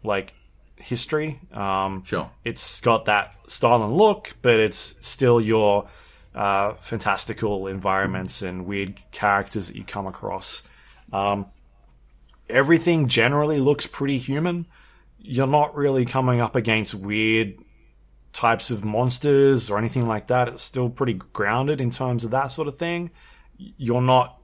like 0.03 0.33
history. 0.77 1.39
Um, 1.53 2.03
Sure. 2.05 2.31
it's 2.43 2.79
got 2.81 3.05
that 3.05 3.35
style 3.47 3.83
and 3.83 3.95
look, 3.95 4.35
but 4.41 4.59
it's 4.59 4.95
still 5.05 5.39
your 5.39 5.87
uh, 6.33 6.73
fantastical 6.75 7.67
environments 7.67 8.41
and 8.41 8.65
weird 8.65 8.97
characters 9.11 9.67
that 9.67 9.75
you 9.75 9.83
come 9.83 10.07
across. 10.07 10.63
Um, 11.11 11.47
everything 12.49 13.07
generally 13.07 13.59
looks 13.59 13.88
pretty 13.88 14.17
human. 14.17 14.67
You're 15.19 15.47
not 15.47 15.75
really 15.75 16.05
coming 16.05 16.41
up 16.41 16.55
against 16.55 16.93
weird 16.93 17.55
types 18.33 18.71
of 18.71 18.83
monsters 18.83 19.69
or 19.69 19.77
anything 19.77 20.07
like 20.07 20.27
that. 20.27 20.47
It's 20.47 20.63
still 20.63 20.89
pretty 20.89 21.13
grounded 21.13 21.81
in 21.81 21.91
terms 21.91 22.23
of 22.23 22.31
that 22.31 22.47
sort 22.47 22.67
of 22.67 22.77
thing. 22.77 23.11
You're 23.57 24.01
not, 24.01 24.39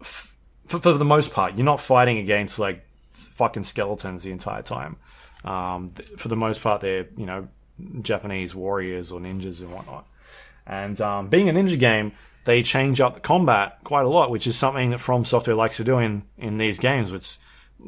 f- 0.00 0.36
for, 0.66 0.78
the 0.78 1.04
most 1.04 1.32
part, 1.32 1.54
you're 1.54 1.64
not 1.64 1.80
fighting 1.80 2.18
against 2.18 2.58
like 2.58 2.84
fucking 3.12 3.64
skeletons 3.64 4.24
the 4.24 4.32
entire 4.32 4.62
time. 4.62 4.96
Um, 5.44 5.90
th- 5.90 6.08
for 6.18 6.28
the 6.28 6.36
most 6.36 6.60
part, 6.62 6.80
they're 6.82 7.06
you 7.16 7.24
know 7.24 7.48
Japanese 8.02 8.54
warriors 8.54 9.10
or 9.10 9.20
ninjas 9.20 9.62
and 9.62 9.72
whatnot. 9.72 10.06
And 10.66 11.00
um, 11.00 11.28
being 11.28 11.48
a 11.48 11.52
ninja 11.52 11.78
game, 11.78 12.12
they 12.44 12.62
change 12.62 13.00
up 13.00 13.14
the 13.14 13.20
combat 13.20 13.78
quite 13.84 14.04
a 14.04 14.08
lot, 14.08 14.30
which 14.30 14.46
is 14.46 14.56
something 14.56 14.90
that 14.90 14.98
From 14.98 15.24
Software 15.24 15.56
likes 15.56 15.76
to 15.76 15.84
do 15.84 15.98
in 15.98 16.22
in 16.38 16.58
these 16.58 16.78
games. 16.78 17.12
Which 17.12 17.38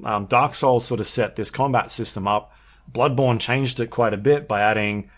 um, 0.04 0.26
Dark 0.26 0.54
Souls 0.54 0.84
sort 0.84 1.00
of 1.00 1.06
set 1.06 1.36
this 1.36 1.50
combat 1.50 1.90
system 1.90 2.28
up. 2.28 2.52
Bloodborne 2.90 3.40
changed 3.40 3.80
it 3.80 3.88
quite 3.90 4.14
a 4.14 4.18
bit 4.18 4.48
by 4.48 4.60
adding 4.60 5.10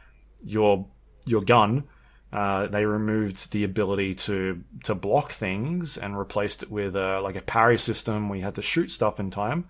your 0.42 0.86
your 1.26 1.42
gun. 1.42 1.84
Uh, 2.32 2.66
they 2.66 2.84
removed 2.84 3.52
the 3.52 3.62
ability 3.62 4.14
to 4.14 4.62
to 4.82 4.94
block 4.94 5.30
things 5.30 5.96
and 5.96 6.18
replaced 6.18 6.64
it 6.64 6.70
with 6.70 6.96
a, 6.96 7.20
like 7.20 7.36
a 7.36 7.40
parry 7.40 7.78
system 7.78 8.28
where 8.28 8.38
you 8.38 8.44
had 8.44 8.56
to 8.56 8.62
shoot 8.62 8.90
stuff 8.90 9.20
in 9.20 9.30
time. 9.30 9.68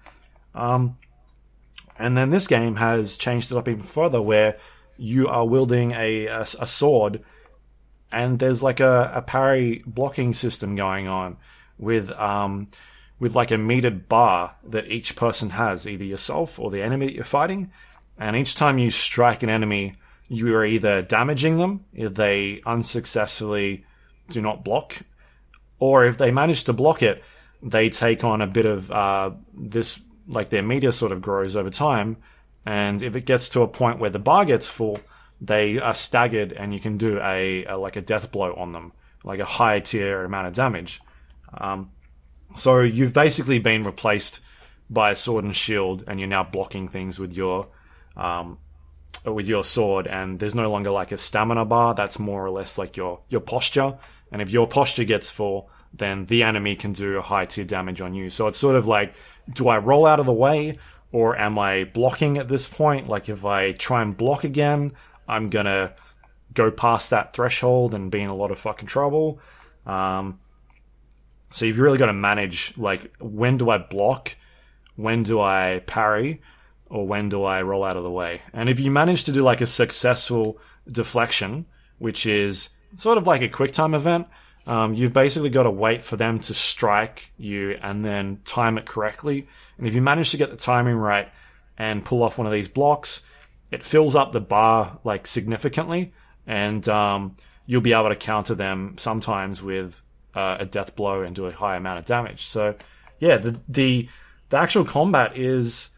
Um, 0.55 0.97
and 1.99 2.17
then 2.17 2.31
this 2.31 2.47
game 2.47 2.77
has 2.77 3.19
changed 3.19 3.53
it 3.53 3.59
up 3.59 3.69
even 3.69 3.83
further, 3.83 4.21
where 4.23 4.57
you 4.97 5.29
are 5.29 5.47
wielding 5.47 5.93
a, 5.93 6.27
a, 6.27 6.41
a 6.41 6.67
sword, 6.67 7.23
and 8.13 8.39
there's 8.39 8.63
like 8.63 8.81
a, 8.81 9.13
a 9.15 9.23
parry 9.23 9.83
blocking 9.87 10.33
system 10.33 10.77
going 10.77 11.09
on 11.09 11.37
with 11.79 12.11
um, 12.11 12.69
with 13.19 13.35
like 13.35 13.51
a 13.51 13.57
metered 13.57 14.09
bar 14.09 14.55
that 14.65 14.89
each 14.89 15.17
person 15.17 15.51
has, 15.51 15.87
either 15.87 16.05
yourself 16.05 16.59
or 16.59 16.71
the 16.71 16.83
enemy 16.83 17.07
that 17.07 17.15
you're 17.15 17.25
fighting. 17.25 17.71
And 18.19 18.37
each 18.37 18.55
time 18.55 18.79
you 18.79 18.91
strike 18.91 19.43
an 19.43 19.49
enemy, 19.51 19.95
you 20.29 20.55
are 20.55 20.65
either 20.65 21.03
damaging 21.03 21.59
them 21.59 21.85
if 21.93 22.15
they 22.15 22.61
unsuccessfully 22.65 23.85
do 24.29 24.41
not 24.41 24.65
block, 24.65 25.03
or 25.79 26.05
if 26.05 26.19
they 26.19 26.31
manage 26.31 26.65
to 26.65 26.73
block 26.73 27.03
it, 27.03 27.23
they 27.63 27.89
take 27.89 28.25
on 28.25 28.41
a 28.41 28.47
bit 28.47 28.67
of 28.67 28.91
uh, 28.91 29.31
this, 29.53 30.01
like 30.29 30.51
their 30.51 30.63
meter 30.63 30.93
sort 30.93 31.13
of 31.13 31.21
grows 31.21 31.57
over 31.57 31.71
time. 31.71 32.17
And 32.67 33.03
if 33.03 33.17
it 33.17 33.27
gets 33.27 33.49
to 33.51 33.63
a 33.63 33.69
point 33.69 33.99
where 33.99 34.11
the 34.11 34.19
bar 34.19 34.45
gets 34.45 34.69
full, 34.69 34.99
they 35.41 35.79
are 35.79 35.95
staggered, 35.95 36.53
and 36.53 36.73
you 36.73 36.81
can 36.81 36.97
do 36.97 37.19
a, 37.21 37.65
a 37.65 37.77
like 37.77 37.97
a 37.97 38.01
death 38.01 38.31
blow 38.31 38.53
on 38.55 38.73
them, 38.73 38.93
like 39.25 39.41
a 39.41 39.45
high 39.45 39.81
tier 39.81 40.25
amount 40.25 40.49
of 40.49 40.55
damage. 40.55 41.01
Um, 41.57 41.91
so 42.55 42.81
you've 42.81 43.13
basically 43.13 43.59
been 43.59 43.83
replaced 43.83 44.41
by 44.89 45.11
a 45.11 45.17
sword 45.17 45.45
and 45.45 45.55
shield, 45.55 46.05
and 46.07 46.19
you're 46.19 46.29
now 46.29 46.45
blocking 46.45 46.89
things 46.89 47.19
with 47.19 47.33
your 47.33 47.69
um, 48.17 48.59
with 49.25 49.47
your 49.47 49.65
sword, 49.65 50.07
and 50.07 50.39
there's 50.39 50.55
no 50.55 50.71
longer 50.71 50.91
like 50.91 51.13
a 51.13 51.19
stamina 51.19 51.65
bar. 51.65 51.95
That's 51.95 52.19
more 52.19 52.45
or 52.45 52.51
less 52.51 52.79
like 52.79 52.97
your 52.97 53.21
your 53.29 53.41
posture. 53.41 53.99
And 54.31 54.43
if 54.43 54.51
your 54.51 54.67
posture 54.67 55.05
gets 55.05 55.31
full, 55.31 55.71
then 55.93 56.27
the 56.27 56.43
enemy 56.43 56.75
can 56.75 56.93
do 56.93 57.19
a 57.19 57.23
high 57.23 57.47
tier 57.47 57.65
damage 57.65 58.01
on 58.01 58.15
you. 58.15 58.31
So 58.31 58.49
it's 58.49 58.59
sort 58.59 58.75
of 58.75 58.87
like, 58.87 59.15
do 59.53 59.69
I 59.69 59.79
roll 59.79 60.07
out 60.07 60.19
of 60.19 60.27
the 60.27 60.33
way 60.33 60.77
or 61.13 61.39
am 61.39 61.59
I 61.59 61.85
blocking 61.85 62.39
at 62.39 62.49
this 62.49 62.67
point? 62.67 63.09
Like 63.09 63.29
if 63.29 63.45
I 63.45 63.73
try 63.73 64.03
and 64.03 64.17
block 64.17 64.43
again, 64.43 64.93
I'm 65.29 65.51
gonna 65.51 65.95
go 66.53 66.71
past 66.71 67.11
that 67.11 67.33
threshold 67.33 67.95
and 67.95 68.11
be 68.11 68.21
in 68.21 68.31
a 68.31 68.35
lot 68.35 68.51
of 68.51 68.59
fucking 68.59 68.89
trouble. 68.89 69.41
Um, 69.87 70.41
so 71.51 71.67
you've 71.67 71.79
really 71.79 71.99
got 71.99 72.07
to 72.07 72.13
manage 72.13 72.77
like 72.77 73.15
when 73.19 73.59
do 73.59 73.71
I 73.71 73.79
block, 73.79 74.37
when 74.97 75.23
do 75.23 75.41
I 75.41 75.83
parry, 75.87 76.43
or 76.87 77.07
when 77.07 77.29
do 77.29 77.45
I 77.45 77.63
roll 77.63 77.85
out 77.85 77.97
of 77.97 78.03
the 78.03 78.11
way. 78.11 78.43
And 78.53 78.69
if 78.69 78.81
you 78.81 78.91
manage 78.91 79.25
to 79.25 79.33
do 79.33 79.43
like 79.43 79.61
a 79.61 79.67
successful 79.67 80.59
deflection, 80.87 81.67
which 81.99 82.27
is 82.27 82.71
sort 82.95 83.19
of 83.19 83.27
like 83.27 83.43
a 83.43 83.49
quick 83.49 83.73
time 83.73 83.95
event, 83.95 84.27
um, 84.67 84.95
you've 84.95 85.13
basically 85.13 85.51
got 85.51 85.65
to 85.65 85.71
wait 85.71 86.03
for 86.03 86.17
them 86.17 86.39
to 86.41 86.55
strike 86.55 87.33
you 87.37 87.79
and 87.83 88.05
then 88.05 88.41
time 88.45 88.79
it 88.79 88.87
correctly. 88.87 89.47
And 89.77 89.87
if 89.87 89.95
you 89.95 90.03
manage 90.03 90.31
to 90.31 90.37
get 90.37 90.51
the 90.51 90.57
timing 90.57 90.97
right 90.97 91.29
and 91.77 92.05
pull 92.05 92.23
off 92.23 92.39
one 92.39 92.47
of 92.47 92.53
these 92.53 92.69
blocks, 92.69 93.23
it 93.75 93.85
fills 93.85 94.15
up 94.15 94.33
the 94.33 94.41
bar 94.41 94.99
like 95.05 95.27
significantly, 95.27 96.13
and 96.47 96.89
um, 96.89 97.35
you'll 97.67 97.81
be 97.81 97.93
able 97.93 98.09
to 98.09 98.17
counter 98.17 98.55
them 98.55 98.95
sometimes 98.99 99.63
with 99.63 100.03
uh, 100.35 100.57
a 100.61 100.65
death 100.65 100.95
blow 100.97 101.23
and 101.23 101.35
do 101.35 101.47
a 101.47 101.53
high 101.53 101.77
amount 101.77 101.99
of 101.99 102.07
damage. 102.07 102.43
So, 102.47 102.75
yeah, 103.19 103.37
the 103.39 103.59
the 103.69 104.09
the 104.51 104.57
actual 104.59 104.85
combat 104.85 105.37
is 105.37 105.91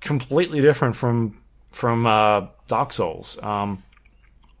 completely 0.00 0.60
different 0.60 0.96
from 0.96 1.36
from 1.70 2.06
uh, 2.06 2.46
Dark 2.68 2.92
Souls. 2.92 3.38
Um, 3.42 3.82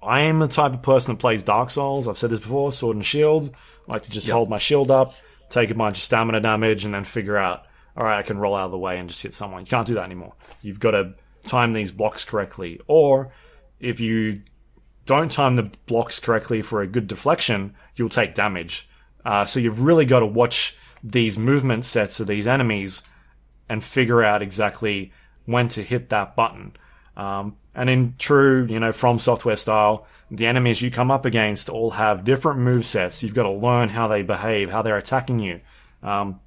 I 0.02 0.20
am 0.20 0.38
the 0.38 0.48
type 0.48 0.72
of 0.72 0.82
person 0.82 1.14
that 1.14 1.20
plays 1.20 1.42
Dark 1.44 1.70
Souls. 1.70 2.08
I've 2.08 2.18
said 2.18 2.30
this 2.30 2.40
before, 2.40 2.72
Sword 2.72 2.96
and 2.96 3.04
Shield. 3.04 3.54
I 3.88 3.92
like 3.92 4.02
to 4.02 4.10
just 4.10 4.28
Yep. 4.28 4.34
hold 4.34 4.48
my 4.48 4.58
shield 4.58 4.90
up, 4.90 5.14
take 5.48 5.70
a 5.70 5.74
bunch 5.74 5.98
of 5.98 6.02
stamina 6.04 6.40
damage, 6.40 6.84
and 6.84 6.94
then 6.94 7.04
figure 7.04 7.36
out, 7.36 7.64
all 7.96 8.04
right, 8.04 8.18
I 8.18 8.22
can 8.22 8.38
roll 8.38 8.54
out 8.54 8.66
of 8.66 8.70
the 8.70 8.78
way 8.78 8.98
and 8.98 9.08
just 9.08 9.22
hit 9.22 9.34
someone. 9.34 9.60
You 9.62 9.66
can't 9.66 9.86
do 9.86 9.94
that 9.94 10.04
anymore. 10.04 10.34
You've 10.62 10.80
got 10.80 10.92
to 10.92 11.14
time 11.44 11.72
these 11.72 11.92
blocks 11.92 12.24
correctly. 12.24 12.80
Or 12.86 13.32
if 13.78 14.00
you 14.00 14.42
don't 15.06 15.32
time 15.32 15.56
the 15.56 15.70
blocks 15.86 16.18
correctly 16.18 16.62
for 16.62 16.82
a 16.82 16.86
good 16.86 17.06
deflection, 17.06 17.74
you'll 17.96 18.08
take 18.08 18.34
damage. 18.34 18.88
Uh, 19.24 19.44
so 19.44 19.60
you've 19.60 19.82
really 19.82 20.04
got 20.04 20.20
to 20.20 20.26
watch 20.26 20.76
these 21.02 21.38
movement 21.38 21.84
sets 21.84 22.20
of 22.20 22.26
these 22.26 22.46
enemies 22.46 23.02
and 23.68 23.82
figure 23.82 24.22
out 24.22 24.42
exactly 24.42 25.12
when 25.46 25.68
to 25.68 25.82
hit 25.82 26.10
that 26.10 26.36
button. 26.36 26.72
Um, 27.16 27.56
and 27.74 27.88
in 27.88 28.14
true, 28.18 28.66
you 28.68 28.80
know, 28.80 28.92
from 28.92 29.18
software 29.18 29.56
style, 29.56 30.06
the 30.30 30.46
enemies 30.46 30.82
you 30.82 30.90
come 30.90 31.10
up 31.10 31.24
against 31.24 31.68
all 31.68 31.90
have 31.90 32.24
different 32.24 32.60
move 32.60 32.86
sets. 32.86 33.22
You've 33.22 33.34
got 33.34 33.44
to 33.44 33.50
learn 33.50 33.88
how 33.88 34.08
they 34.08 34.22
behave, 34.22 34.70
how 34.70 34.82
they're 34.82 34.96
attacking 34.96 35.38
you. 35.38 35.60
Um, 36.02 36.40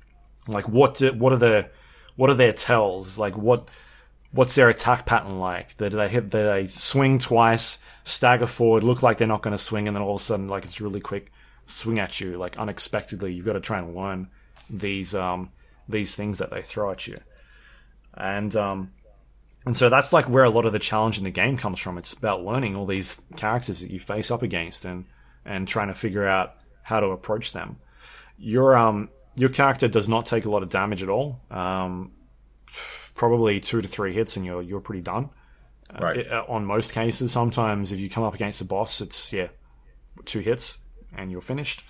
like 0.47 0.67
what 0.67 0.95
do, 0.95 1.13
what 1.13 1.33
are 1.33 1.37
the 1.37 1.69
what 2.15 2.29
are 2.29 2.35
their 2.35 2.53
tells? 2.53 3.17
Like 3.17 3.37
what 3.37 3.67
what's 4.33 4.55
their 4.55 4.69
attack 4.69 5.05
pattern 5.05 5.39
like? 5.39 5.77
Do 5.77 5.89
they 5.89 6.09
hit? 6.09 6.29
Do 6.29 6.43
they 6.43 6.67
swing 6.67 7.19
twice, 7.19 7.79
stagger 8.03 8.47
forward, 8.47 8.83
look 8.83 9.01
like 9.01 9.17
they're 9.17 9.27
not 9.27 9.41
going 9.41 9.55
to 9.55 9.63
swing, 9.63 9.87
and 9.87 9.95
then 9.95 10.03
all 10.03 10.15
of 10.15 10.21
a 10.21 10.23
sudden, 10.23 10.47
like 10.47 10.65
it's 10.65 10.81
really 10.81 10.99
quick, 10.99 11.31
swing 11.65 11.99
at 11.99 12.19
you 12.19 12.37
like 12.37 12.57
unexpectedly? 12.57 13.33
You've 13.33 13.45
got 13.45 13.53
to 13.53 13.61
try 13.61 13.79
and 13.79 13.95
learn 13.95 14.27
these 14.69 15.15
um, 15.15 15.51
these 15.87 16.15
things 16.15 16.39
that 16.39 16.51
they 16.51 16.61
throw 16.61 16.91
at 16.91 17.07
you, 17.07 17.19
and 18.15 18.55
um, 18.55 18.91
and 19.65 19.77
so 19.77 19.89
that's 19.89 20.11
like 20.11 20.27
where 20.27 20.43
a 20.43 20.49
lot 20.49 20.65
of 20.65 20.73
the 20.73 20.79
challenge 20.79 21.17
in 21.17 21.23
the 21.23 21.31
game 21.31 21.55
comes 21.55 21.79
from. 21.79 21.97
It's 21.97 22.13
about 22.13 22.43
learning 22.43 22.75
all 22.75 22.85
these 22.85 23.21
characters 23.37 23.81
that 23.81 23.91
you 23.91 23.99
face 23.99 24.31
up 24.31 24.41
against 24.41 24.83
and 24.83 25.05
and 25.45 25.67
trying 25.67 25.87
to 25.87 25.93
figure 25.93 26.27
out 26.27 26.55
how 26.81 26.99
to 26.99 27.07
approach 27.07 27.53
them. 27.53 27.77
Your 28.37 28.75
um 28.75 29.09
your 29.35 29.49
character 29.49 29.87
does 29.87 30.09
not 30.09 30.25
take 30.25 30.45
a 30.45 30.49
lot 30.49 30.63
of 30.63 30.69
damage 30.69 31.01
at 31.01 31.09
all. 31.09 31.39
Um, 31.49 32.11
probably 33.15 33.59
two 33.59 33.81
to 33.81 33.87
three 33.87 34.13
hits 34.13 34.35
and 34.37 34.45
you're 34.45 34.61
you're 34.61 34.79
pretty 34.81 35.01
done. 35.01 35.29
Right. 35.99 36.17
It- 36.17 36.31
uh, 36.31 36.43
on 36.47 36.65
most 36.65 36.93
cases, 36.93 37.31
sometimes 37.31 37.91
if 37.91 37.99
you 37.99 38.09
come 38.09 38.23
up 38.23 38.33
against 38.33 38.61
a 38.61 38.65
boss, 38.65 39.01
it's 39.01 39.31
yeah, 39.31 39.47
two 40.25 40.39
hits 40.39 40.79
and 41.15 41.31
you're 41.31 41.41
finished. 41.41 41.83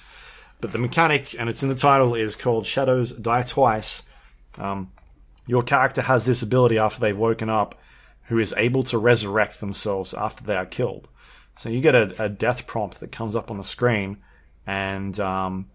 But 0.62 0.72
the 0.72 0.78
mechanic, 0.78 1.36
and 1.38 1.50
it's 1.50 1.62
in 1.62 1.70
the 1.70 1.76
title, 1.76 2.16
is 2.16 2.36
called 2.36 2.66
Shadows 2.66 3.12
Die 3.12 3.42
Twice. 3.44 4.04
Um, 4.58 4.92
your 5.46 5.62
character 5.62 6.02
has 6.02 6.26
this 6.26 6.42
ability 6.42 6.78
after 6.78 7.02
they've 7.02 7.18
woken 7.18 7.50
up, 7.50 7.76
who 8.28 8.40
is 8.40 8.54
able 8.56 8.84
to 8.84 8.98
resurrect 8.98 9.60
themselves 9.60 10.14
after 10.14 10.44
they 10.44 10.56
are 10.56 10.66
killed. 10.66 11.10
So 11.58 11.68
you 11.70 11.82
get 11.82 11.96
a, 11.96 12.24
a 12.24 12.30
death 12.30 12.66
prompt 12.66 13.02
that 13.02 13.12
comes 13.12 13.36
up 13.36 13.52
on 13.52 13.58
the 13.58 13.64
screen, 13.66 14.18
and 14.66 15.20
um, 15.20 15.70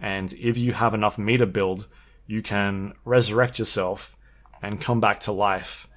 and 0.00 0.32
if 0.34 0.56
you 0.56 0.72
have 0.72 0.94
enough 0.94 1.18
meter 1.18 1.46
build, 1.46 1.88
you 2.26 2.42
can 2.42 2.92
resurrect 3.04 3.58
yourself 3.58 4.16
and 4.62 4.80
come 4.80 5.00
back 5.00 5.20
to 5.20 5.32
life. 5.32 5.88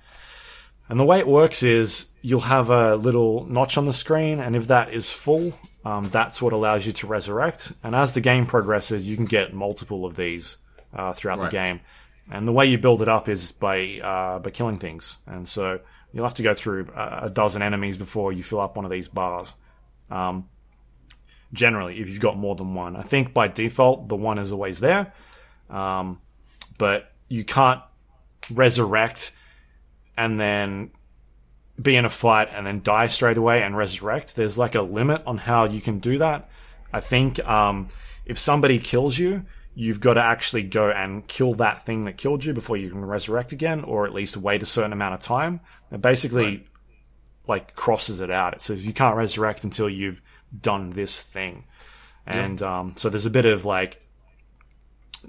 And 0.89 0.99
the 0.99 1.03
way 1.05 1.19
it 1.19 1.27
works 1.27 1.63
is 1.63 2.07
you'll 2.21 2.41
have 2.41 2.69
a 2.69 2.95
little 2.95 3.45
notch 3.45 3.77
on 3.77 3.85
the 3.85 3.93
screen, 3.93 4.39
and 4.39 4.55
if 4.55 4.67
that 4.67 4.93
is 4.93 5.09
full, 5.11 5.53
um, 5.83 6.09
that's 6.09 6.41
what 6.41 6.53
allows 6.53 6.85
you 6.85 6.93
to 6.93 7.07
resurrect. 7.07 7.71
And 7.83 7.95
as 7.95 8.13
the 8.13 8.21
game 8.21 8.45
progresses, 8.45 9.07
you 9.07 9.15
can 9.15 9.25
get 9.25 9.53
multiple 9.53 10.05
of 10.05 10.15
these 10.15 10.57
uh, 10.93 11.13
throughout 11.13 11.39
Right. 11.39 11.51
the 11.51 11.57
game. 11.57 11.79
And 12.31 12.47
the 12.47 12.51
way 12.51 12.65
you 12.65 12.77
build 12.79 13.01
it 13.03 13.07
up 13.07 13.29
is 13.29 13.51
by 13.51 13.99
uh, 13.99 14.39
by 14.39 14.49
killing 14.49 14.77
things. 14.77 15.19
And 15.27 15.47
so 15.47 15.79
you'll 16.11 16.23
have 16.25 16.33
to 16.35 16.43
go 16.43 16.55
through 16.55 16.87
a, 16.95 17.25
a 17.25 17.29
dozen 17.29 17.61
enemies 17.61 17.97
before 17.99 18.33
you 18.33 18.41
fill 18.43 18.61
up 18.61 18.75
one 18.75 18.85
of 18.85 18.89
these 18.91 19.07
bars. 19.07 19.53
Um, 20.09 20.49
generally, 21.53 21.99
if 21.99 22.07
you've 22.09 22.19
got 22.19 22.37
more 22.37 22.55
than 22.55 22.73
one, 22.73 22.95
I 22.95 23.03
think 23.03 23.33
by 23.33 23.47
default 23.47 24.07
the 24.09 24.15
one 24.15 24.39
is 24.39 24.51
always 24.51 24.79
there, 24.79 25.13
um, 25.69 26.19
but 26.79 27.11
you 27.27 27.43
can't 27.43 27.81
resurrect 28.51 29.31
and 30.17 30.39
then 30.39 30.91
be 31.81 31.95
in 31.95 32.05
a 32.05 32.09
fight 32.09 32.49
and 32.51 32.65
then 32.65 32.81
die 32.81 33.07
straight 33.07 33.37
away 33.37 33.61
and 33.61 33.75
resurrect. 33.75 34.35
There's 34.35 34.57
like 34.57 34.75
a 34.75 34.81
limit 34.81 35.23
on 35.25 35.37
how 35.37 35.65
you 35.65 35.81
can 35.81 35.99
do 35.99 36.17
that. 36.19 36.49
I 36.93 37.01
think 37.01 37.45
um, 37.47 37.89
if 38.25 38.37
somebody 38.37 38.79
kills 38.79 39.17
you, 39.17 39.45
you've 39.73 39.99
got 39.99 40.13
to 40.13 40.21
actually 40.21 40.63
go 40.63 40.89
and 40.89 41.27
kill 41.27 41.53
that 41.55 41.85
thing 41.85 42.05
that 42.05 42.17
killed 42.17 42.45
you 42.45 42.53
before 42.53 42.77
you 42.77 42.89
can 42.89 43.03
resurrect 43.03 43.51
again, 43.51 43.83
or 43.83 44.05
at 44.05 44.13
least 44.13 44.37
wait 44.37 44.63
a 44.63 44.65
certain 44.65 44.93
amount 44.93 45.13
of 45.13 45.19
time. 45.19 45.59
It 45.91 46.01
basically 46.01 46.65
like 47.47 47.75
crosses 47.75 48.21
it 48.21 48.31
out. 48.31 48.53
It 48.53 48.61
says 48.61 48.85
you 48.85 48.93
can't 48.93 49.17
resurrect 49.17 49.63
until 49.65 49.89
you've 49.89 50.21
done 50.57 50.91
this 50.91 51.21
thing, 51.21 51.65
and 52.25 52.61
um, 52.63 52.93
so 52.95 53.09
there's 53.09 53.25
a 53.25 53.31
bit 53.31 53.45
of 53.45 53.65
like 53.65 54.01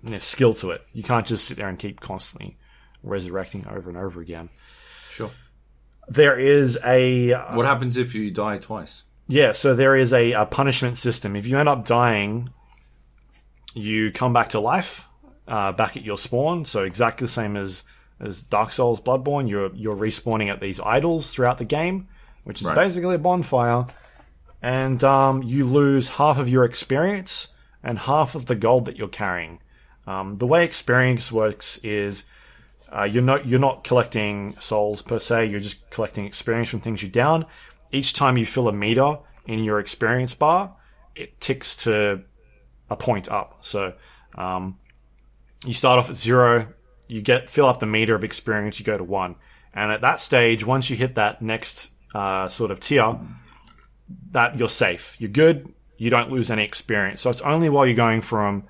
you 0.04 0.12
know, 0.12 0.18
skill 0.18 0.54
to 0.54 0.70
it. 0.70 0.82
You 0.92 1.02
can't 1.02 1.26
just 1.26 1.44
sit 1.44 1.56
there 1.56 1.68
and 1.68 1.78
keep 1.78 2.00
constantly 2.00 2.56
resurrecting 3.02 3.66
over 3.68 3.88
and 3.88 3.98
over 3.98 4.20
again. 4.20 4.48
Sure. 5.10 5.30
There 6.08 6.38
is 6.38 6.78
a 6.84 7.32
uh, 7.32 7.56
What 7.56 7.66
happens 7.66 7.96
if 7.96 8.14
you 8.14 8.30
die 8.30 8.58
twice? 8.58 9.04
yeah, 9.28 9.52
so 9.52 9.74
there 9.74 9.96
is 9.96 10.12
a, 10.12 10.32
a 10.32 10.46
punishment 10.46 10.96
system. 10.98 11.34
If 11.34 11.46
you 11.46 11.58
end 11.58 11.68
up 11.68 11.84
dying, 11.84 12.50
you 13.74 14.10
come 14.12 14.32
back 14.32 14.50
to 14.50 14.60
life, 14.60 15.08
uh, 15.48 15.72
back 15.72 15.96
at 15.96 16.02
your 16.04 16.18
spawn. 16.18 16.64
So 16.64 16.84
exactly 16.84 17.24
the 17.26 17.32
same 17.32 17.56
as 17.56 17.84
as 18.20 18.40
Dark 18.40 18.72
Souls 18.72 19.00
Bloodborne. 19.00 19.48
You're 19.48 19.74
you're 19.74 19.96
respawning 19.96 20.50
at 20.50 20.60
these 20.60 20.80
idols 20.80 21.32
throughout 21.32 21.58
the 21.58 21.64
game, 21.64 22.08
which 22.44 22.60
is 22.62 22.68
Right. 22.68 22.76
basically 22.76 23.16
a 23.16 23.18
bonfire, 23.18 23.86
and 24.62 25.02
um, 25.04 25.42
you 25.42 25.64
lose 25.66 26.10
half 26.10 26.38
of 26.38 26.48
your 26.48 26.64
experience 26.64 27.52
and 27.82 27.98
half 27.98 28.34
of 28.34 28.46
the 28.46 28.54
gold 28.56 28.84
that 28.86 28.96
you're 28.96 29.08
carrying. 29.08 29.60
Um, 30.06 30.36
the 30.36 30.46
way 30.46 30.64
experience 30.64 31.30
works 31.32 31.78
is 31.82 32.24
uh, 32.94 33.04
you're 33.04 33.22
not 33.22 33.46
you're 33.46 33.60
not 33.60 33.84
collecting 33.84 34.56
souls 34.60 35.02
per 35.02 35.18
se. 35.18 35.46
You're 35.46 35.60
just 35.60 35.88
collecting 35.90 36.24
experience 36.24 36.68
from 36.68 36.80
things 36.80 37.02
you 37.02 37.08
down. 37.08 37.46
Each 37.92 38.12
time 38.12 38.36
you 38.36 38.46
fill 38.46 38.68
a 38.68 38.72
meter 38.72 39.18
in 39.46 39.62
your 39.62 39.78
experience 39.78 40.34
bar, 40.34 40.76
it 41.14 41.40
ticks 41.40 41.76
to 41.76 42.22
a 42.90 42.96
point 42.96 43.28
up. 43.28 43.58
So 43.60 43.94
um, 44.36 44.78
you 45.64 45.74
start 45.74 45.98
off 45.98 46.10
at 46.10 46.16
zero. 46.16 46.68
You 47.08 47.22
get 47.22 47.50
fill 47.50 47.66
up 47.66 47.80
the 47.80 47.86
meter 47.86 48.14
of 48.14 48.24
experience. 48.24 48.78
You 48.78 48.84
go 48.84 48.96
to 48.96 49.04
one, 49.04 49.36
and 49.74 49.92
at 49.92 50.00
that 50.00 50.20
stage, 50.20 50.64
once 50.64 50.90
you 50.90 50.96
hit 50.96 51.14
that 51.16 51.42
next 51.42 51.90
uh, 52.14 52.48
sort 52.48 52.70
of 52.70 52.80
tier, 52.80 53.18
that 54.32 54.58
you're 54.58 54.68
safe. 54.68 55.16
You're 55.18 55.30
good. 55.30 55.72
You 55.96 56.10
don't 56.10 56.30
lose 56.30 56.50
any 56.50 56.64
experience. 56.64 57.22
So 57.22 57.30
it's 57.30 57.40
only 57.40 57.68
while 57.68 57.86
you're 57.86 57.96
going 57.96 58.20
from 58.20 58.64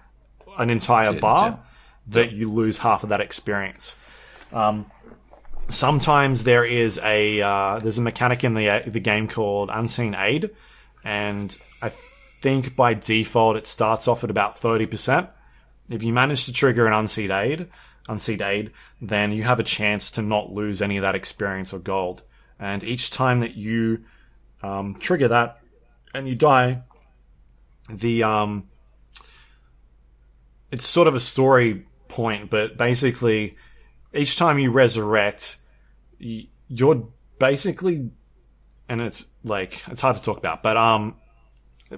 an 0.58 0.70
entire 0.70 1.12
bar 1.12 1.60
that 2.06 2.32
you 2.32 2.50
lose 2.50 2.78
half 2.78 3.02
of 3.02 3.08
that 3.08 3.20
experience. 3.20 3.96
Um, 4.52 4.86
sometimes 5.68 6.44
there 6.44 6.64
is 6.64 6.98
a 7.02 7.40
uh, 7.40 7.78
there's 7.78 7.98
a 7.98 8.02
mechanic 8.02 8.44
in 8.44 8.54
the 8.54 8.82
the 8.86 9.00
game 9.00 9.28
called 9.28 9.70
Unseen 9.72 10.14
Aid, 10.14 10.50
and 11.04 11.56
I 11.82 11.90
think 12.42 12.76
by 12.76 12.94
default 12.94 13.56
it 13.56 13.66
starts 13.66 14.08
off 14.08 14.24
at 14.24 14.30
about 14.30 14.58
thirty 14.58 14.86
percent. 14.86 15.28
If 15.88 16.02
you 16.02 16.12
manage 16.12 16.44
to 16.46 16.52
trigger 16.52 16.86
an 16.86 16.92
unseen 16.92 17.30
aid, 17.30 17.68
unseen 18.08 18.42
aid, 18.42 18.72
then 19.00 19.32
you 19.32 19.44
have 19.44 19.60
a 19.60 19.64
chance 19.64 20.10
to 20.12 20.22
not 20.22 20.52
lose 20.52 20.82
any 20.82 20.96
of 20.96 21.02
that 21.02 21.14
experience 21.14 21.72
or 21.72 21.78
gold. 21.78 22.22
and 22.58 22.82
each 22.84 23.10
time 23.10 23.40
that 23.40 23.54
you 23.54 24.04
um, 24.62 24.94
trigger 24.96 25.28
that 25.28 25.58
and 26.14 26.28
you 26.28 26.34
die, 26.34 26.82
the 27.90 28.22
um, 28.22 28.68
it's 30.70 30.86
sort 30.86 31.08
of 31.08 31.14
a 31.14 31.20
story 31.20 31.86
point, 32.08 32.50
but 32.50 32.76
basically, 32.76 33.56
each 34.16 34.36
time 34.36 34.58
you 34.58 34.70
resurrect, 34.70 35.58
you're 36.18 37.08
basically, 37.38 38.10
and 38.88 39.00
it's 39.00 39.24
like 39.44 39.82
it's 39.88 40.00
hard 40.00 40.16
to 40.16 40.22
talk 40.22 40.38
about, 40.38 40.62
but 40.62 40.76
um, 40.76 41.16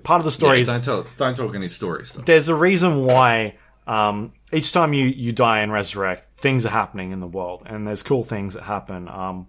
part 0.02 0.20
of 0.20 0.24
the 0.24 0.30
story 0.30 0.58
Yeah, 0.58 0.62
is 0.62 0.68
don't 0.68 0.84
tell, 0.84 1.06
don't 1.16 1.36
talk 1.36 1.54
any 1.54 1.68
stories. 1.68 2.12
Though. 2.12 2.22
there's 2.22 2.48
a 2.48 2.54
reason 2.54 3.04
why 3.04 3.56
um, 3.86 4.32
each 4.52 4.72
time 4.72 4.92
you, 4.92 5.06
you 5.06 5.32
die 5.32 5.60
and 5.60 5.72
resurrect, 5.72 6.38
things 6.38 6.66
are 6.66 6.70
happening 6.70 7.12
in 7.12 7.20
the 7.20 7.26
world, 7.26 7.62
and 7.66 7.86
there's 7.86 8.02
cool 8.02 8.24
things 8.24 8.54
that 8.54 8.64
happen 8.64 9.08
um, 9.08 9.46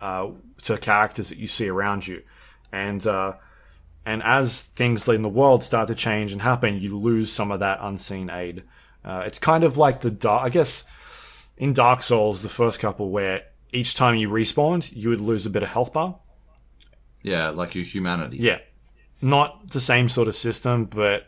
uh, 0.00 0.28
to 0.62 0.76
characters 0.78 1.30
that 1.30 1.38
you 1.38 1.46
see 1.46 1.68
around 1.68 2.06
you, 2.06 2.22
and 2.72 3.06
uh, 3.06 3.32
and 4.04 4.22
as 4.22 4.62
things 4.62 5.08
in 5.08 5.22
the 5.22 5.28
world 5.28 5.62
start 5.62 5.88
to 5.88 5.94
change 5.94 6.32
and 6.32 6.42
happen, 6.42 6.78
you 6.78 6.98
lose 6.98 7.30
some 7.32 7.50
of 7.50 7.60
that 7.60 7.78
unseen 7.82 8.30
aid. 8.30 8.64
Uh, 9.04 9.22
it's 9.26 9.38
kind 9.38 9.64
of 9.64 9.76
like 9.76 10.00
the 10.00 10.10
dark, 10.10 10.44
I 10.44 10.48
guess, 10.48 10.84
in 11.58 11.72
Dark 11.74 12.02
Souls, 12.02 12.42
the 12.42 12.48
first 12.48 12.80
couple 12.80 13.10
where 13.10 13.42
each 13.72 13.94
time 13.94 14.14
you 14.16 14.28
respawned, 14.30 14.90
you 14.94 15.10
would 15.10 15.20
lose 15.20 15.44
a 15.44 15.50
bit 15.50 15.62
of 15.62 15.68
health 15.68 15.92
bar. 15.92 16.18
Yeah, 17.22 17.50
like 17.50 17.74
your 17.74 17.84
humanity. 17.84 18.38
Yeah, 18.38 18.58
not 19.20 19.70
the 19.70 19.80
same 19.80 20.08
sort 20.08 20.28
of 20.28 20.34
system, 20.34 20.84
but 20.86 21.26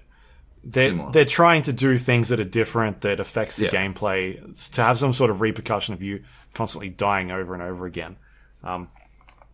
they're 0.62 0.90
Similar. 0.90 1.12
they're 1.12 1.24
trying 1.24 1.62
to 1.62 1.73
do 1.73 1.97
things 1.98 2.28
that 2.28 2.39
are 2.39 2.44
different 2.44 3.01
that 3.02 3.19
affects 3.19 3.57
the 3.57 3.65
Yeah. 3.66 3.70
gameplay 3.70 4.48
It's 4.51 4.69
to 4.70 4.82
have 4.82 4.98
some 4.98 5.12
sort 5.12 5.31
of 5.31 5.40
repercussion 5.40 5.94
of 5.94 6.02
you 6.02 6.23
constantly 6.55 6.90
dying 6.90 7.31
over 7.31 7.55
and 7.55 7.62
over 7.62 7.86
again. 7.86 8.16
Um, 8.62 8.89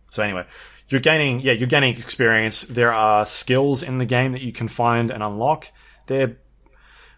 so 0.09 0.21
anyway, 0.21 0.45
you're 0.89 1.01
gaining 1.01 1.39
yeah 1.41 1.53
you're 1.53 1.67
gaining 1.67 1.95
experience. 1.97 2.61
There 2.61 2.91
are 2.93 3.25
skills 3.25 3.83
in 3.83 3.97
the 3.99 4.05
game 4.05 4.33
that 4.33 4.41
you 4.41 4.51
can 4.51 4.67
find 4.67 5.09
and 5.09 5.23
unlock. 5.23 5.67
There 6.07 6.37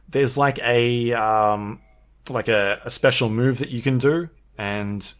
there's 0.07 0.37
like 0.37 0.59
a 0.59 1.11
um, 1.13 1.81
like 2.29 2.47
a, 2.47 2.81
a 2.85 2.91
special 2.91 3.29
move 3.29 3.59
that 3.59 3.69
you 3.69 3.81
can 3.81 3.97
do 3.97 4.29
and 4.57 5.13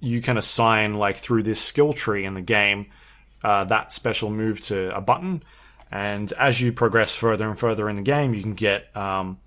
you 0.00 0.22
can 0.22 0.36
assign 0.38 0.94
like 0.94 1.16
through 1.16 1.42
this 1.42 1.60
skill 1.60 1.92
tree 1.92 2.24
in 2.24 2.34
the 2.34 2.40
game 2.40 2.86
uh, 3.44 3.64
that 3.64 3.92
special 3.92 4.30
move 4.30 4.60
to 4.62 4.94
a 4.96 5.00
button. 5.00 5.42
And 5.90 6.32
as 6.34 6.60
you 6.60 6.72
progress 6.72 7.16
further 7.16 7.48
and 7.48 7.58
further 7.58 7.88
in 7.88 7.96
the 7.96 8.02
game, 8.02 8.32
you 8.34 8.42
can 8.42 8.54
get 8.54 8.94
um, 8.96 9.38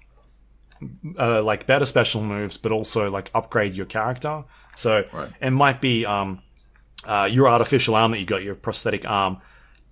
uh, 1.17 1.41
like 1.41 1.65
better 1.65 1.85
special 1.85 2.21
moves, 2.21 2.57
but 2.57 2.71
also 2.71 3.09
like 3.09 3.31
upgrade 3.33 3.75
your 3.75 3.85
character. 3.85 4.43
So 4.75 5.05
Right. 5.13 5.29
it 5.41 5.51
might 5.51 5.79
be 5.79 6.05
um, 6.05 6.41
uh, 7.05 7.27
your 7.31 7.47
artificial 7.47 7.95
arm 7.95 8.11
that 8.11 8.19
you 8.19 8.25
got, 8.25 8.43
your 8.43 8.55
prosthetic 8.55 9.07
arm, 9.07 9.37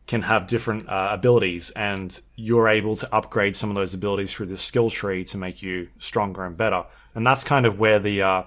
can 0.08 0.24
have 0.24 0.48
different 0.48 0.90
uh, 0.90 1.10
abilities, 1.12 1.72
and 1.72 2.20
you're 2.36 2.68
able 2.68 2.96
to 2.98 3.16
upgrade 3.16 3.56
some 3.56 3.70
of 3.70 3.76
those 3.76 3.94
abilities 3.94 4.34
through 4.34 4.48
the 4.48 4.58
skill 4.58 4.90
tree 4.90 5.24
to 5.24 5.38
make 5.38 5.62
you 5.62 5.88
stronger 6.00 6.44
and 6.44 6.58
better. 6.58 6.84
And 7.16 7.26
that's 7.26 7.44
kind 7.44 7.66
of 7.66 7.80
where 7.80 8.00
the, 8.00 8.22
uh, 8.22 8.44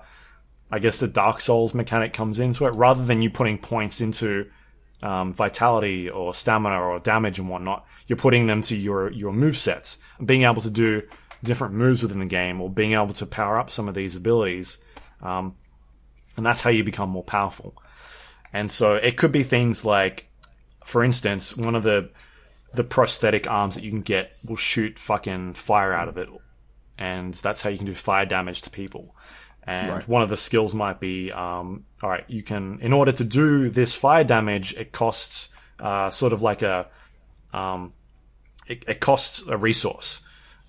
I 0.70 0.78
guess, 0.78 0.98
the 0.98 1.08
Dark 1.08 1.40
Souls 1.40 1.72
mechanic 1.72 2.12
comes 2.12 2.40
into 2.40 2.66
it. 2.66 2.74
Rather 2.74 3.04
than 3.04 3.22
you 3.22 3.30
putting 3.30 3.58
points 3.58 4.00
into 4.00 4.50
um, 5.02 5.32
vitality 5.32 6.10
or 6.10 6.34
stamina 6.34 6.80
or 6.80 6.98
damage 6.98 7.38
and 7.38 7.48
whatnot, 7.48 7.86
you're 8.06 8.16
putting 8.16 8.46
them 8.46 8.62
to 8.62 8.76
your 8.76 9.10
your 9.10 9.32
move 9.32 9.56
sets. 9.56 9.98
Being 10.24 10.42
able 10.42 10.62
to 10.62 10.70
do 10.70 11.02
different 11.42 11.74
moves 11.74 12.02
within 12.02 12.20
the 12.20 12.26
game, 12.26 12.60
or 12.60 12.70
being 12.70 12.92
able 12.94 13.14
to 13.14 13.26
power 13.26 13.58
up 13.58 13.70
some 13.70 13.88
of 13.88 13.94
these 13.94 14.16
abilities, 14.16 14.78
um, 15.22 15.54
and 16.36 16.44
that's 16.44 16.62
how 16.62 16.70
you 16.70 16.82
become 16.84 17.10
more 17.10 17.22
powerful. 17.22 17.74
And 18.52 18.70
so 18.70 18.94
it 18.94 19.16
could 19.16 19.32
be 19.32 19.42
things 19.42 19.84
like, 19.84 20.28
for 20.84 21.02
instance, 21.04 21.56
one 21.56 21.74
of 21.74 21.82
the 21.82 22.10
the 22.74 22.84
prosthetic 22.84 23.48
arms 23.48 23.76
that 23.76 23.84
you 23.84 23.90
can 23.90 24.00
get 24.02 24.36
will 24.44 24.56
shoot 24.56 24.98
fucking 24.98 25.54
fire 25.54 25.92
out 25.92 26.08
of 26.08 26.18
it, 26.18 26.28
and 26.98 27.32
that's 27.34 27.62
how 27.62 27.70
you 27.70 27.76
can 27.76 27.86
do 27.86 27.94
fire 27.94 28.26
damage 28.26 28.62
to 28.62 28.70
people. 28.70 29.14
And 29.66 29.90
Right. 29.92 30.08
one 30.08 30.22
of 30.22 30.28
the 30.28 30.36
skills 30.36 30.74
might 30.74 31.00
be, 31.00 31.32
um, 31.32 31.84
all 32.02 32.10
right, 32.10 32.24
you 32.28 32.42
can, 32.42 32.80
in 32.80 32.92
order 32.92 33.12
to 33.12 33.24
do 33.24 33.70
this 33.70 33.94
fire 33.94 34.24
damage, 34.24 34.74
it 34.74 34.92
costs 34.92 35.48
uh, 35.80 36.10
sort 36.10 36.32
of 36.32 36.42
like 36.42 36.62
a, 36.62 36.86
um, 37.52 37.92
it, 38.66 38.84
it 38.86 39.00
costs 39.00 39.46
a 39.46 39.56
resource. 39.56 40.20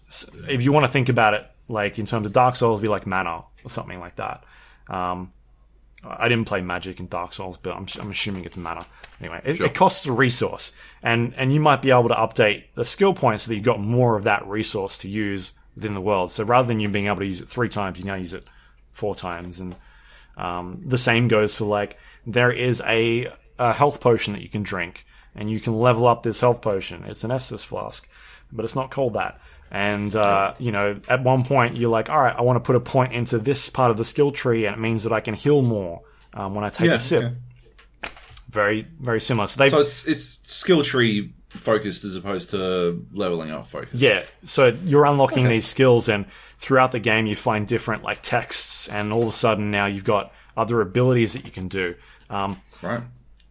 So 0.07 0.31
if 0.47 0.63
you 0.63 0.71
want 0.71 0.85
to 0.85 0.91
think 0.91 1.09
about 1.09 1.33
it, 1.33 1.45
like 1.67 1.99
in 1.99 2.05
terms 2.05 2.25
of 2.25 2.33
Dark 2.33 2.55
Souls, 2.55 2.79
it'd 2.79 2.83
be 2.83 2.87
like 2.89 3.05
mana 3.07 3.43
or 3.63 3.69
something 3.69 3.99
like 3.99 4.15
that. 4.15 4.43
Um, 4.87 5.33
I 6.07 6.27
didn't 6.29 6.45
play 6.45 6.61
Magic 6.61 6.99
in 6.99 7.07
Dark 7.07 7.33
Souls, 7.33 7.57
but 7.57 7.75
I'm, 7.75 7.87
I'm 7.99 8.11
assuming 8.11 8.45
it's 8.45 8.57
mana. 8.57 8.85
Anyway, 9.19 9.41
it, 9.43 9.55
Sure. 9.57 9.65
it 9.65 9.73
costs 9.73 10.05
a 10.05 10.11
resource, 10.11 10.71
and 11.01 11.33
and 11.35 11.53
you 11.53 11.59
might 11.59 11.81
be 11.81 11.91
able 11.91 12.09
to 12.09 12.15
update 12.15 12.65
the 12.75 12.85
skill 12.85 13.13
points 13.13 13.43
so 13.43 13.49
that 13.49 13.55
you've 13.55 13.63
got 13.63 13.79
more 13.79 14.15
of 14.17 14.23
that 14.23 14.45
resource 14.47 14.97
to 14.99 15.09
use 15.09 15.53
within 15.75 15.93
the 15.93 16.01
world. 16.01 16.31
So 16.31 16.43
rather 16.43 16.67
than 16.67 16.79
you 16.79 16.89
being 16.89 17.07
able 17.07 17.17
to 17.19 17.25
use 17.25 17.41
it 17.41 17.47
three 17.47 17.69
times, 17.69 17.97
you 17.99 18.05
now 18.05 18.15
use 18.15 18.33
it 18.33 18.45
four 18.91 19.15
times, 19.15 19.59
and 19.59 19.75
um, 20.37 20.81
the 20.85 20.97
same 20.97 21.27
goes 21.27 21.55
for 21.57 21.65
like 21.65 21.97
there 22.27 22.51
is 22.51 22.81
a, 22.85 23.31
a 23.57 23.73
health 23.73 23.99
potion 24.01 24.33
that 24.33 24.41
you 24.41 24.49
can 24.49 24.63
drink, 24.63 25.05
and 25.35 25.49
you 25.49 25.59
can 25.59 25.77
level 25.79 26.07
up 26.07 26.23
this 26.23 26.41
health 26.41 26.61
potion. 26.61 27.03
It's 27.05 27.23
an 27.23 27.31
Estus 27.31 27.65
flask, 27.65 28.07
but 28.51 28.65
it's 28.65 28.75
not 28.75 28.91
called 28.91 29.13
that. 29.13 29.39
And 29.75 30.15
uh, 30.15 30.53
you 30.57 30.71
know, 30.71 31.01
at 31.09 31.21
one 31.21 31.43
point 31.43 31.75
you're 31.75 31.89
like, 31.89 32.09
all 32.09 32.21
right, 32.21 32.33
I 32.33 32.41
want 32.43 32.55
to 32.55 32.65
put 32.65 32.77
a 32.77 32.79
point 32.79 33.11
into 33.11 33.37
this 33.37 33.67
part 33.69 33.91
of 33.91 33.97
the 33.97 34.05
skill 34.05 34.31
tree, 34.31 34.65
and 34.65 34.73
it 34.77 34.81
means 34.81 35.03
that 35.03 35.11
I 35.11 35.19
can 35.19 35.33
heal 35.33 35.61
more 35.61 35.99
um, 36.33 36.55
when 36.55 36.63
I 36.63 36.69
take 36.69 36.87
Yeah, 36.87 36.93
a 36.95 36.99
sip. 37.01 37.23
yeah. 37.23 38.09
Very, 38.49 38.87
very 39.01 39.19
similar. 39.19 39.47
So 39.47 39.67
So 39.67 39.79
it's, 39.79 40.07
it's 40.07 40.39
skill 40.49 40.81
tree 40.83 41.33
focused 41.49 42.05
as 42.05 42.15
opposed 42.15 42.51
to 42.51 43.05
leveling 43.11 43.51
up 43.51 43.65
focused. 43.65 43.95
Yeah, 43.95 44.23
so 44.45 44.67
you're 44.85 45.05
unlocking 45.05 45.47
these 45.49 45.65
skills, 45.65 46.07
and 46.07 46.25
throughout 46.57 46.93
the 46.93 46.99
game, 46.99 47.25
you 47.25 47.35
find 47.35 47.67
different 47.67 48.01
like 48.03 48.21
texts, 48.21 48.87
and 48.87 49.11
all 49.11 49.23
of 49.23 49.27
a 49.27 49.31
sudden 49.33 49.71
now 49.71 49.87
you've 49.87 50.05
got 50.05 50.31
other 50.55 50.79
abilities 50.79 51.33
that 51.33 51.45
you 51.45 51.51
can 51.51 51.67
do. 51.67 51.95
Um, 52.29 52.61
Right. 52.81 53.01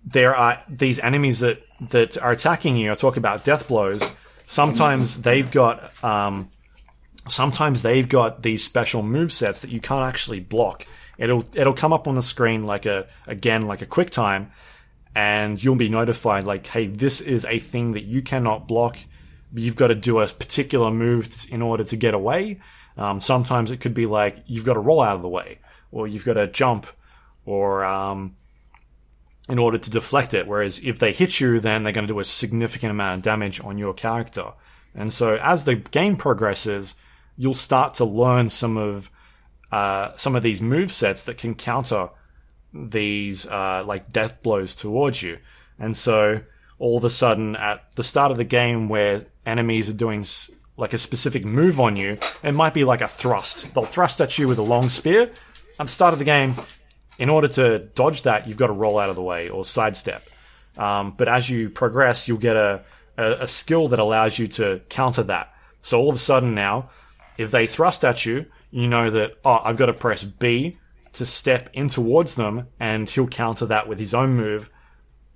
there 0.06 0.34
are 0.34 0.62
these 0.70 0.98
enemies 1.00 1.40
that 1.40 1.62
that 1.90 2.16
are 2.16 2.32
attacking 2.32 2.78
you. 2.78 2.90
I 2.90 2.94
talk 2.94 3.16
about 3.18 3.44
death 3.44 3.68
blows. 3.68 4.10
Sometimes 4.44 5.22
they've 5.22 5.50
got 5.50 6.04
um, 6.04 6.50
sometimes 7.28 7.82
they've 7.82 8.08
got 8.08 8.42
these 8.42 8.62
special 8.64 9.02
move 9.02 9.32
sets 9.32 9.62
that 9.62 9.70
you 9.70 9.80
can't 9.80 10.06
actually 10.06 10.40
block. 10.40 10.86
It'll 11.18 11.44
it'll 11.54 11.74
come 11.74 11.92
up 11.92 12.06
on 12.06 12.14
the 12.14 12.22
screen 12.22 12.64
like 12.64 12.86
a 12.86 13.06
again 13.26 13.62
like 13.62 13.82
a 13.82 13.86
quick 13.86 14.10
time, 14.10 14.50
and 15.14 15.62
you'll 15.62 15.76
be 15.76 15.88
notified 15.88 16.44
like, 16.44 16.66
hey, 16.66 16.86
this 16.86 17.20
is 17.20 17.44
a 17.46 17.58
thing 17.58 17.92
that 17.92 18.04
you 18.04 18.22
cannot 18.22 18.68
block. 18.68 18.98
You've 19.54 19.76
got 19.76 19.88
to 19.88 19.94
do 19.94 20.20
a 20.20 20.26
particular 20.26 20.90
move 20.90 21.46
in 21.50 21.62
order 21.62 21.84
to 21.84 21.96
get 21.96 22.14
away. 22.14 22.60
Um, 22.96 23.20
sometimes 23.20 23.70
it 23.70 23.80
could 23.80 23.94
be 23.94 24.06
like 24.06 24.42
you've 24.46 24.64
got 24.64 24.74
to 24.74 24.80
roll 24.80 25.00
out 25.00 25.16
of 25.16 25.22
the 25.22 25.28
way, 25.28 25.58
or 25.92 26.06
you've 26.06 26.24
got 26.24 26.34
to 26.34 26.48
jump, 26.48 26.86
or 27.46 27.84
um, 27.84 28.36
in 29.48 29.58
order 29.58 29.78
to 29.78 29.90
deflect 29.90 30.34
it. 30.34 30.46
Whereas 30.46 30.80
if 30.80 30.98
they 30.98 31.12
hit 31.12 31.40
you, 31.40 31.60
then 31.60 31.82
they're 31.82 31.92
going 31.92 32.06
to 32.06 32.12
do 32.12 32.20
a 32.20 32.24
significant 32.24 32.90
amount 32.90 33.18
of 33.18 33.22
damage 33.22 33.62
on 33.62 33.78
your 33.78 33.94
character. 33.94 34.52
And 34.94 35.12
so 35.12 35.36
as 35.36 35.64
the 35.64 35.74
game 35.74 36.16
progresses, 36.16 36.94
you'll 37.36 37.54
start 37.54 37.94
to 37.94 38.04
learn 38.04 38.48
some 38.48 38.76
of 38.76 39.10
uh, 39.72 40.14
some 40.16 40.36
of 40.36 40.42
these 40.42 40.62
move 40.62 40.92
sets 40.92 41.24
that 41.24 41.36
can 41.36 41.54
counter 41.54 42.10
these 42.72 43.46
uh, 43.46 43.82
like 43.84 44.12
death 44.12 44.42
blows 44.42 44.74
towards 44.74 45.22
you. 45.22 45.38
And 45.78 45.96
so 45.96 46.42
all 46.78 46.96
of 46.96 47.04
a 47.04 47.10
sudden, 47.10 47.56
at 47.56 47.84
the 47.96 48.02
start 48.02 48.30
of 48.30 48.36
the 48.36 48.44
game, 48.44 48.88
where 48.88 49.26
enemies 49.44 49.90
are 49.90 49.94
doing 49.94 50.24
like 50.76 50.92
a 50.92 50.98
specific 50.98 51.44
move 51.44 51.80
on 51.80 51.96
you, 51.96 52.18
it 52.42 52.52
might 52.52 52.74
be 52.74 52.84
like 52.84 53.00
a 53.00 53.08
thrust. 53.08 53.74
They'll 53.74 53.84
thrust 53.84 54.20
at 54.20 54.38
you 54.38 54.48
with 54.48 54.58
a 54.58 54.62
long 54.62 54.90
spear. 54.90 55.30
At 55.78 55.86
the 55.86 55.92
start 55.92 56.12
of 56.12 56.18
the 56.18 56.24
game, 56.24 56.54
in 57.18 57.28
order 57.28 57.48
to 57.48 57.78
dodge 57.78 58.22
that, 58.22 58.46
you've 58.46 58.56
got 58.56 58.68
to 58.68 58.72
roll 58.72 58.98
out 58.98 59.10
of 59.10 59.16
the 59.16 59.22
way 59.22 59.48
or 59.48 59.64
sidestep. 59.64 60.22
Um, 60.76 61.14
but 61.16 61.28
as 61.28 61.48
you 61.48 61.70
progress, 61.70 62.26
you'll 62.26 62.38
get 62.38 62.56
a, 62.56 62.82
a, 63.16 63.32
a 63.42 63.46
skill 63.46 63.88
that 63.88 63.98
allows 63.98 64.38
you 64.38 64.48
to 64.48 64.80
counter 64.88 65.22
that. 65.24 65.54
So 65.80 66.00
all 66.00 66.08
of 66.10 66.16
a 66.16 66.18
sudden 66.18 66.54
now, 66.54 66.90
if 67.38 67.50
they 67.50 67.66
thrust 67.66 68.04
at 68.04 68.26
you, 68.26 68.46
you 68.70 68.88
know 68.88 69.10
that, 69.10 69.36
oh, 69.44 69.60
I've 69.64 69.76
got 69.76 69.86
to 69.86 69.92
press 69.92 70.24
B 70.24 70.78
to 71.12 71.24
step 71.24 71.70
in 71.72 71.88
towards 71.88 72.34
them, 72.34 72.66
and 72.80 73.08
he'll 73.08 73.28
counter 73.28 73.66
that 73.66 73.86
with 73.86 74.00
his 74.00 74.14
own 74.14 74.34
move, 74.34 74.68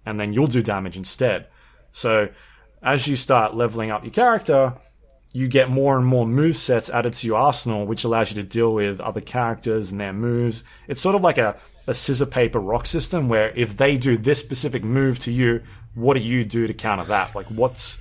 and 0.04 0.18
then 0.18 0.32
you'll 0.32 0.48
do 0.48 0.62
damage 0.62 0.96
instead. 0.96 1.46
So 1.92 2.30
as 2.82 3.06
you 3.06 3.14
start 3.14 3.54
leveling 3.54 3.90
up 3.90 4.02
your 4.02 4.12
character, 4.12 4.74
you 5.32 5.48
get 5.48 5.70
more 5.70 5.96
and 5.96 6.06
more 6.06 6.26
move 6.26 6.56
sets 6.56 6.88
added 6.88 7.12
to 7.14 7.26
your 7.26 7.38
arsenal, 7.38 7.86
which 7.86 8.04
allows 8.04 8.30
you 8.30 8.42
to 8.42 8.48
deal 8.48 8.72
with 8.72 9.00
other 9.00 9.20
characters 9.20 9.90
and 9.90 10.00
their 10.00 10.12
moves. 10.12 10.64
It's 10.86 11.00
sort 11.00 11.14
of 11.14 11.22
like 11.22 11.38
a, 11.38 11.56
a 11.86 11.94
scissor 11.94 12.26
paper 12.26 12.58
rock 12.58 12.86
system 12.86 13.28
where 13.28 13.50
if 13.50 13.76
they 13.76 13.96
do 13.96 14.16
this 14.16 14.40
specific 14.40 14.82
move 14.82 15.18
to 15.20 15.32
you, 15.32 15.62
what 15.94 16.14
do 16.14 16.20
you 16.20 16.44
do 16.44 16.66
to 16.66 16.74
counter 16.74 17.04
that? 17.04 17.34
Like 17.34 17.46
what's 17.46 17.98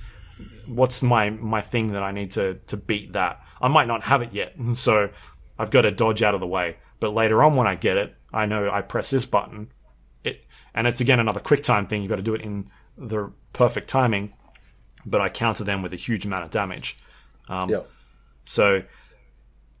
what's 0.66 1.02
my 1.02 1.30
my 1.30 1.60
thing 1.60 1.92
that 1.92 2.02
I 2.02 2.12
need 2.12 2.30
to 2.32 2.54
to 2.66 2.76
beat 2.76 3.12
that? 3.12 3.40
I 3.60 3.68
might 3.68 3.88
not 3.88 4.04
have 4.04 4.22
it 4.22 4.32
yet, 4.32 4.54
so 4.74 5.10
I've 5.58 5.70
got 5.70 5.82
to 5.82 5.90
dodge 5.90 6.22
out 6.22 6.34
of 6.34 6.40
the 6.40 6.46
way. 6.46 6.76
But 7.00 7.14
later 7.14 7.42
on 7.42 7.56
when 7.56 7.66
I 7.66 7.74
get 7.74 7.96
it, 7.96 8.14
I 8.32 8.46
know 8.46 8.70
I 8.70 8.80
press 8.80 9.10
this 9.10 9.24
button 9.24 9.70
it, 10.24 10.44
and 10.74 10.86
it's 10.86 11.00
again 11.00 11.20
another 11.20 11.40
quick 11.40 11.62
time 11.62 11.86
thing. 11.86 12.02
You've 12.02 12.10
got 12.10 12.16
to 12.16 12.22
do 12.22 12.34
it 12.34 12.40
in 12.40 12.70
the 12.96 13.32
perfect 13.52 13.88
timing. 13.88 14.32
But 15.06 15.20
I 15.20 15.28
counter 15.28 15.64
them 15.64 15.80
with 15.82 15.92
a 15.92 15.96
huge 15.96 16.26
amount 16.26 16.44
of 16.44 16.50
damage. 16.50 16.98
Um, 17.48 17.70
Yeah. 17.70 17.80
So, 18.44 18.82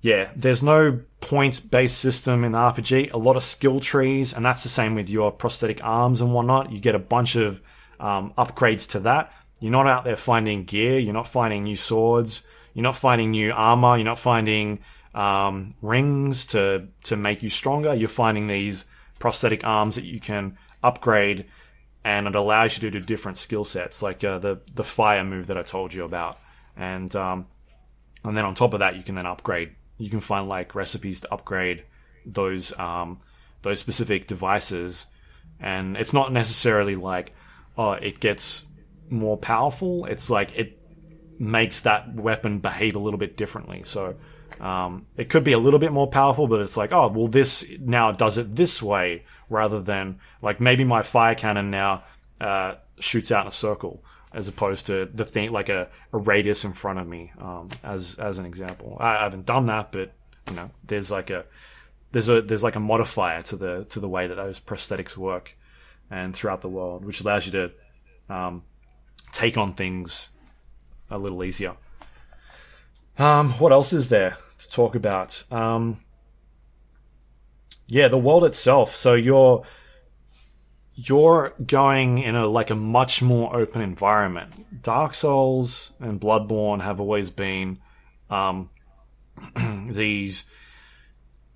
yeah, 0.00 0.30
there's 0.36 0.62
no 0.62 1.00
point 1.20 1.70
based 1.70 1.98
system 1.98 2.44
in 2.44 2.52
the 2.52 2.58
RPG. 2.58 3.12
A 3.12 3.18
lot 3.18 3.36
of 3.36 3.42
skill 3.42 3.80
trees, 3.80 4.32
and 4.32 4.44
that's 4.44 4.62
the 4.62 4.68
same 4.68 4.94
with 4.94 5.08
your 5.08 5.32
prosthetic 5.32 5.82
arms 5.84 6.20
and 6.20 6.32
whatnot. 6.32 6.70
You 6.70 6.80
get 6.80 6.94
a 6.94 7.00
bunch 7.00 7.34
of 7.34 7.60
um, 7.98 8.32
upgrades 8.38 8.88
to 8.90 9.00
that. 9.00 9.32
You're 9.60 9.72
not 9.72 9.88
out 9.88 10.04
there 10.04 10.16
finding 10.16 10.64
gear. 10.64 10.98
You're 10.98 11.14
not 11.14 11.28
finding 11.28 11.62
new 11.62 11.76
swords. 11.76 12.42
You're 12.74 12.84
not 12.84 12.96
finding 12.96 13.32
new 13.32 13.52
armor. 13.52 13.96
You're 13.96 14.04
not 14.04 14.18
finding 14.20 14.80
um, 15.14 15.70
rings 15.82 16.46
to 16.46 16.88
to 17.04 17.16
make 17.16 17.42
you 17.42 17.50
stronger. 17.50 17.94
You're 17.94 18.08
finding 18.08 18.46
these 18.46 18.84
prosthetic 19.18 19.64
arms 19.66 19.96
that 19.96 20.04
you 20.04 20.20
can 20.20 20.56
upgrade, 20.84 21.46
and 22.04 22.28
it 22.28 22.36
allows 22.36 22.76
you 22.76 22.88
to 22.88 22.98
do 22.98 23.04
different 23.04 23.36
skill 23.36 23.64
sets, 23.64 24.00
like 24.00 24.22
uh, 24.22 24.38
the 24.38 24.60
the 24.74 24.84
fire 24.84 25.24
move 25.24 25.48
that 25.48 25.58
I 25.58 25.62
told 25.62 25.92
you 25.92 26.04
about, 26.04 26.38
and 26.76 27.14
um, 27.16 27.46
and 28.24 28.36
then 28.36 28.44
on 28.44 28.54
top 28.54 28.72
of 28.72 28.80
that, 28.80 28.96
you 28.96 29.02
can 29.02 29.14
then 29.14 29.26
upgrade. 29.26 29.74
You 29.96 30.10
can 30.10 30.20
find 30.20 30.48
like 30.48 30.74
recipes 30.74 31.20
to 31.20 31.32
upgrade 31.32 31.84
those 32.24 32.76
um, 32.78 33.20
those 33.62 33.80
specific 33.80 34.26
devices, 34.26 35.06
and 35.60 35.96
it's 35.96 36.12
not 36.12 36.32
necessarily 36.32 36.96
like 36.96 37.32
oh 37.76 37.92
it 37.92 38.20
gets 38.20 38.66
more 39.08 39.36
powerful. 39.36 40.04
It's 40.06 40.30
like 40.30 40.52
it 40.56 40.78
makes 41.38 41.82
that 41.82 42.14
weapon 42.14 42.58
behave 42.58 42.96
a 42.96 42.98
little 42.98 43.18
bit 43.18 43.36
differently. 43.36 43.82
So 43.84 44.16
um, 44.60 45.06
it 45.16 45.28
could 45.28 45.44
be 45.44 45.52
a 45.52 45.58
little 45.58 45.78
bit 45.78 45.92
more 45.92 46.08
powerful, 46.08 46.46
but 46.46 46.60
it's 46.60 46.76
like 46.76 46.92
oh 46.92 47.08
well 47.08 47.28
this 47.28 47.64
now 47.80 48.12
does 48.12 48.38
it 48.38 48.56
this 48.56 48.82
way 48.82 49.24
rather 49.48 49.80
than 49.80 50.18
like 50.42 50.60
maybe 50.60 50.84
my 50.84 51.02
fire 51.02 51.34
cannon 51.34 51.70
now 51.70 52.04
uh, 52.40 52.74
shoots 53.00 53.32
out 53.32 53.42
in 53.42 53.48
a 53.48 53.52
circle 53.52 54.02
as 54.34 54.48
opposed 54.48 54.86
to 54.86 55.06
the 55.06 55.24
thing 55.24 55.50
like 55.52 55.68
a, 55.68 55.88
a 56.12 56.18
radius 56.18 56.64
in 56.64 56.72
front 56.72 56.98
of 56.98 57.06
me 57.06 57.32
um, 57.40 57.68
as 57.82 58.18
as 58.18 58.38
an 58.38 58.46
example. 58.46 58.96
I, 59.00 59.16
I 59.16 59.22
haven't 59.22 59.46
done 59.46 59.66
that 59.66 59.92
but 59.92 60.12
you 60.48 60.56
know 60.56 60.70
there's 60.84 61.10
like 61.10 61.30
a 61.30 61.44
there's 62.12 62.28
a 62.28 62.42
there's 62.42 62.62
like 62.62 62.76
a 62.76 62.80
modifier 62.80 63.42
to 63.44 63.56
the 63.56 63.84
to 63.90 64.00
the 64.00 64.08
way 64.08 64.26
that 64.26 64.34
those 64.34 64.60
prosthetics 64.60 65.16
work 65.16 65.56
and 66.10 66.34
throughout 66.34 66.60
the 66.60 66.68
world 66.68 67.04
which 67.04 67.20
allows 67.20 67.46
you 67.46 67.52
to 67.52 67.70
um, 68.34 68.62
take 69.32 69.56
on 69.56 69.74
things 69.74 70.30
a 71.10 71.18
little 71.18 71.42
easier. 71.42 71.74
Um, 73.18 73.50
what 73.54 73.72
else 73.72 73.92
is 73.92 74.10
there 74.10 74.36
to 74.58 74.70
talk 74.70 74.94
about? 74.94 75.44
Um, 75.50 75.98
yeah 77.86 78.08
the 78.08 78.18
world 78.18 78.44
itself. 78.44 78.94
So 78.94 79.14
you're 79.14 79.64
you're 81.00 81.54
going 81.64 82.18
in 82.18 82.34
a 82.34 82.44
like 82.44 82.70
a 82.70 82.74
much 82.74 83.22
more 83.22 83.54
open 83.54 83.82
environment. 83.82 84.82
Dark 84.82 85.14
Souls 85.14 85.92
and 86.00 86.20
Bloodborne 86.20 86.82
have 86.82 87.00
always 87.00 87.30
been 87.30 87.78
um, 88.28 88.68
these 89.86 90.44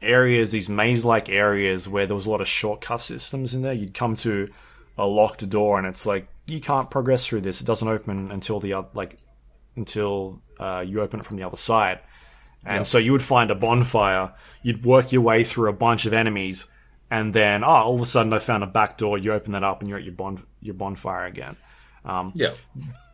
areas, 0.01 0.53
these 0.53 0.69
maze-like 0.69 1.29
areas 1.29 1.89
where 1.89 2.07
there 2.07 2.15
was 2.15 2.27
a 2.27 2.31
lot 2.31 2.41
of 2.41 2.47
shortcut 2.47 3.01
systems 3.01 3.53
in 3.53 3.63
there. 3.63 3.73
You'd 3.73 3.95
come 3.95 4.15
to 4.17 4.49
a 4.97 5.07
locked 5.07 5.49
door, 5.51 5.77
and 5.77 5.89
it's 5.89 6.07
like 6.07 6.29
you 6.47 6.61
can't 6.61 6.89
progress 6.89 7.27
through 7.27 7.41
this. 7.41 7.61
It 7.61 7.65
doesn't 7.65 7.89
open 7.89 8.31
until 8.31 8.61
the 8.61 8.87
like 8.95 9.19
until 9.75 10.41
uh, 10.61 10.85
you 10.87 11.03
open 11.03 11.19
it 11.19 11.27
from 11.27 11.37
the 11.37 11.43
other 11.43 11.57
side. 11.57 12.01
And 12.65 12.87
so 12.87 12.99
you 12.99 13.11
would 13.11 13.25
find 13.25 13.51
a 13.51 13.57
bonfire. 13.57 14.35
You'd 14.63 14.85
work 14.85 15.11
your 15.11 15.23
way 15.23 15.43
through 15.43 15.69
a 15.69 15.73
bunch 15.73 16.07
of 16.07 16.13
enemies 16.13 16.69
and 17.13 17.35
then 17.35 17.63
oh, 17.63 17.69
all 17.69 17.95
of 17.95 18.01
a 18.01 18.07
sudden 18.07 18.33
I 18.33 18.39
found 18.39 18.65
a 18.65 18.67
back 18.67 18.97
door. 18.97 19.19
You 19.19 19.35
open 19.35 19.53
that 19.53 19.63
up, 19.63 19.83
and 19.83 19.89
you're 19.89 19.99
at 19.99 20.05
your 20.05 20.15
bon 20.15 20.43
your 20.63 20.75
bonfire 20.75 21.27
again. 21.27 21.57
Yeah. 22.35 22.55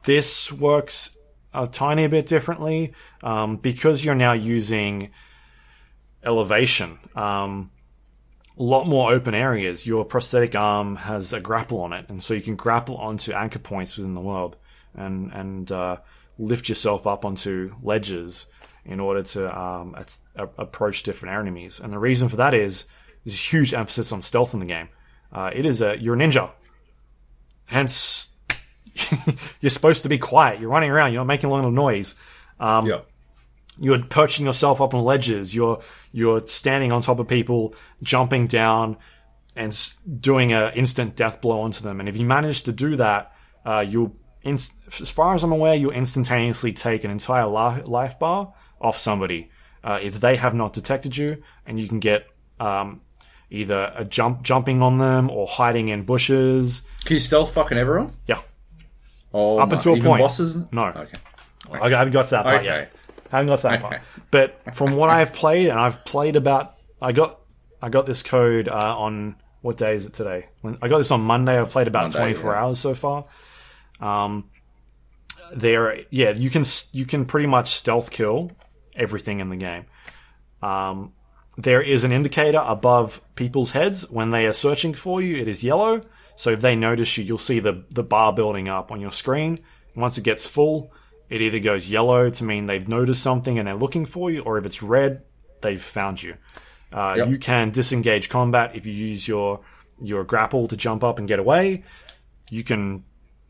This 0.04 0.52
works 0.52 1.18
a 1.52 1.66
tiny 1.66 2.06
bit 2.06 2.26
differently 2.26 2.94
um, 3.24 3.56
because 3.56 4.04
you're 4.04 4.14
now 4.14 4.34
using 4.34 5.10
elevation. 6.22 7.00
Um, 7.16 7.72
a 8.56 8.62
lot 8.62 8.86
more 8.86 9.12
open 9.12 9.34
areas. 9.34 9.84
Your 9.84 10.04
prosthetic 10.04 10.54
arm 10.54 10.94
has 10.94 11.32
a 11.32 11.40
grapple 11.40 11.80
on 11.80 11.92
it, 11.92 12.08
and 12.08 12.22
so 12.22 12.34
you 12.34 12.40
can 12.40 12.54
grapple 12.54 12.98
onto 12.98 13.32
anchor 13.32 13.58
points 13.58 13.96
within 13.96 14.14
the 14.14 14.20
world 14.20 14.54
and 14.94 15.32
and 15.32 15.72
uh, 15.72 15.96
lift 16.38 16.68
yourself 16.68 17.04
up 17.08 17.24
onto 17.24 17.74
ledges 17.82 18.46
in 18.84 19.00
order 19.00 19.24
to 19.24 19.58
um, 19.58 19.96
a- 20.36 20.48
approach 20.56 21.02
different 21.02 21.36
enemies. 21.36 21.80
And 21.80 21.92
the 21.92 21.98
reason 21.98 22.28
for 22.28 22.36
that 22.36 22.54
is 22.54 22.86
there's 23.28 23.38
a 23.38 23.42
huge 23.42 23.74
emphasis 23.74 24.10
on 24.10 24.22
stealth 24.22 24.54
in 24.54 24.60
the 24.60 24.66
game. 24.66 24.88
Uh, 25.30 25.50
it 25.54 25.66
is 25.66 25.82
a 25.82 25.98
you're 26.00 26.14
a 26.14 26.18
ninja, 26.18 26.50
hence 27.66 28.30
you're 29.60 29.70
supposed 29.70 30.02
to 30.04 30.08
be 30.08 30.16
quiet. 30.16 30.60
You're 30.60 30.70
running 30.70 30.90
around. 30.90 31.12
You're 31.12 31.20
not 31.20 31.26
making 31.26 31.50
a 31.50 31.52
lot 31.52 31.64
of 31.64 31.72
noise. 31.72 32.14
yeah. 32.58 33.00
You're 33.80 33.98
perching 33.98 34.46
yourself 34.46 34.80
up 34.80 34.94
on 34.94 35.04
ledges. 35.04 35.54
You're 35.54 35.82
you're 36.10 36.40
standing 36.46 36.90
on 36.90 37.02
top 37.02 37.18
of 37.18 37.28
people, 37.28 37.74
jumping 38.02 38.46
down, 38.46 38.96
and 39.54 39.78
doing 40.20 40.52
a 40.52 40.72
instant 40.74 41.14
death 41.14 41.42
blow 41.42 41.60
onto 41.60 41.82
them. 41.82 42.00
And 42.00 42.08
if 42.08 42.16
you 42.16 42.24
manage 42.24 42.62
to 42.62 42.72
do 42.72 42.96
that, 42.96 43.32
uh, 43.66 43.80
you'll, 43.80 44.16
inst- 44.42 44.74
as 45.00 45.10
far 45.10 45.34
as 45.34 45.44
I'm 45.44 45.52
aware, 45.52 45.74
you'll 45.74 45.92
instantaneously 45.92 46.72
take 46.72 47.04
an 47.04 47.10
entire 47.10 47.46
li- 47.46 47.82
life 47.82 48.18
bar 48.18 48.54
off 48.80 48.96
somebody 48.96 49.50
uh, 49.84 49.98
if 50.02 50.18
they 50.18 50.36
have 50.36 50.54
not 50.54 50.72
detected 50.72 51.16
you, 51.16 51.42
and 51.66 51.78
you 51.78 51.86
can 51.86 52.00
get 52.00 52.26
um, 52.58 53.02
either 53.50 53.92
a 53.96 54.04
jump 54.04 54.42
jumping 54.42 54.82
on 54.82 54.98
them 54.98 55.30
or 55.30 55.46
hiding 55.46 55.88
in 55.88 56.02
bushes. 56.04 56.82
Can 57.04 57.14
you 57.14 57.20
stealth 57.20 57.54
fucking 57.54 57.78
everyone? 57.78 58.12
Yeah, 58.26 58.40
Oh, 59.32 59.58
Up 59.58 59.72
until 59.72 59.94
a 59.94 59.96
Even 59.96 60.08
point. 60.10 60.22
bosses? 60.22 60.64
No. 60.72 60.86
Okay. 60.86 61.18
I 61.70 61.88
haven't 61.90 62.12
got 62.12 62.24
to 62.24 62.30
that 62.30 62.44
part 62.44 62.56
Okay. 62.56 62.64
yet. 62.64 62.92
Haven't 63.30 63.48
got 63.48 63.56
to 63.56 63.62
that 63.68 63.82
part. 63.82 64.00
But 64.30 64.74
from 64.74 64.96
what 64.96 65.10
I've 65.10 65.34
played, 65.34 65.68
and 65.68 65.78
I've 65.78 66.04
played 66.04 66.34
about, 66.36 66.74
I 67.00 67.12
got, 67.12 67.40
I 67.82 67.90
got 67.90 68.06
this 68.06 68.22
code 68.22 68.68
uh, 68.68 68.98
on 68.98 69.36
what 69.60 69.76
day 69.76 69.94
is 69.94 70.06
it 70.06 70.14
today? 70.14 70.46
When 70.62 70.78
I 70.80 70.88
got 70.88 70.98
this 70.98 71.10
on 71.10 71.20
Monday. 71.20 71.58
I've 71.58 71.70
played 71.70 71.88
about 71.88 72.04
Monday, 72.04 72.18
twenty 72.18 72.34
four 72.34 72.52
yeah. 72.52 72.62
hours 72.62 72.78
so 72.78 72.94
far. 72.94 73.24
Um, 74.00 74.48
there, 75.52 76.00
yeah, 76.10 76.30
you 76.30 76.48
can 76.48 76.64
you 76.92 77.04
can 77.04 77.24
pretty 77.26 77.46
much 77.46 77.70
stealth 77.74 78.10
kill 78.10 78.52
everything 78.96 79.40
in 79.40 79.48
the 79.50 79.56
game. 79.56 79.84
Um, 80.62 81.12
there 81.58 81.82
is 81.82 82.04
an 82.04 82.12
indicator 82.12 82.62
above 82.64 83.20
people's 83.34 83.72
heads 83.72 84.08
when 84.08 84.30
they 84.30 84.46
are 84.46 84.52
searching 84.52 84.94
for 84.94 85.20
you. 85.20 85.36
It 85.36 85.48
is 85.48 85.64
yellow. 85.64 86.00
So 86.36 86.50
if 86.50 86.60
they 86.60 86.76
notice 86.76 87.18
you, 87.18 87.24
you'll 87.24 87.36
see 87.36 87.58
the 87.58 87.84
the 87.90 88.04
bar 88.04 88.32
building 88.32 88.68
up 88.68 88.92
on 88.92 89.00
your 89.00 89.10
screen. 89.10 89.58
Once 89.96 90.16
it 90.16 90.22
gets 90.22 90.46
full, 90.46 90.92
it 91.28 91.42
either 91.42 91.58
goes 91.58 91.90
yellow 91.90 92.30
to 92.30 92.44
mean 92.44 92.66
they've 92.66 92.88
noticed 92.88 93.22
something 93.24 93.58
and 93.58 93.66
they're 93.66 93.74
looking 93.74 94.06
for 94.06 94.30
you, 94.30 94.40
or 94.42 94.56
if 94.56 94.64
it's 94.64 94.82
red, 94.84 95.24
they've 95.60 95.82
found 95.82 96.22
you. 96.22 96.36
Uh, 96.92 97.14
Yep. 97.18 97.28
You 97.28 97.38
can 97.38 97.70
disengage 97.70 98.28
combat 98.28 98.76
if 98.76 98.86
you 98.86 98.92
use 98.92 99.26
your 99.26 99.60
your 100.00 100.22
grapple 100.22 100.68
to 100.68 100.76
jump 100.76 101.02
up 101.02 101.18
and 101.18 101.26
get 101.26 101.40
away. 101.40 101.82
You 102.50 102.62
can 102.62 103.02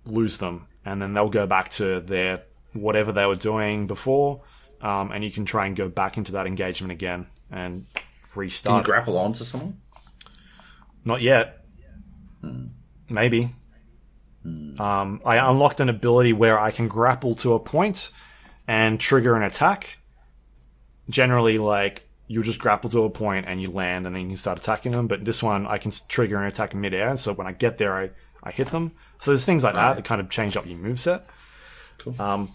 lose 0.06 0.38
them, 0.38 0.66
and 0.82 1.02
then 1.02 1.12
they'll 1.12 1.28
go 1.28 1.46
back 1.46 1.68
to 1.72 2.00
their 2.00 2.44
whatever 2.72 3.12
they 3.12 3.26
were 3.26 3.36
doing 3.36 3.86
before, 3.86 4.40
um, 4.80 5.12
and 5.12 5.22
you 5.22 5.30
can 5.30 5.44
try 5.44 5.66
and 5.66 5.76
go 5.76 5.90
back 5.90 6.16
into 6.16 6.32
that 6.32 6.46
engagement 6.46 6.90
again 6.90 7.26
and 7.50 7.84
Can 7.94 8.02
you 8.34 8.40
restart. 8.42 8.84
grapple 8.84 9.16
onto 9.18 9.44
someone? 9.44 9.78
Not 11.04 11.22
yet. 11.22 11.64
Maybe. 13.08 13.54
Um, 14.44 15.20
I 15.24 15.36
unlocked 15.36 15.80
an 15.80 15.88
ability 15.88 16.32
where 16.32 16.58
I 16.58 16.70
can 16.70 16.88
grapple 16.88 17.34
to 17.36 17.54
a 17.54 17.58
point 17.58 18.10
and 18.66 18.98
trigger 19.00 19.34
an 19.34 19.42
attack. 19.42 19.98
Generally, 21.10 21.58
like 21.58 22.08
you 22.26 22.42
just 22.42 22.58
grapple 22.58 22.90
to 22.90 23.04
a 23.04 23.10
point 23.10 23.46
and 23.48 23.60
you 23.60 23.70
land, 23.70 24.06
and 24.06 24.14
then 24.14 24.22
you 24.22 24.28
can 24.28 24.36
start 24.36 24.58
attacking 24.58 24.92
them. 24.92 25.06
But 25.06 25.24
this 25.24 25.42
one, 25.42 25.66
I 25.66 25.78
can 25.78 25.90
trigger 26.08 26.36
an 26.38 26.44
attack 26.44 26.74
midair, 26.74 27.16
so 27.16 27.32
when 27.32 27.46
I 27.46 27.52
get 27.52 27.78
there, 27.78 27.96
I, 27.96 28.10
I 28.42 28.50
hit 28.50 28.68
them. 28.68 28.92
So 29.18 29.30
there's 29.30 29.44
things 29.44 29.64
like 29.64 29.74
that 29.74 29.96
that 29.96 30.04
kind 30.04 30.20
of 30.20 30.28
change 30.30 30.56
up 30.56 30.66
your 30.66 30.78
moveset. 30.78 31.22
Cool. 31.98 32.14
Um, 32.20 32.48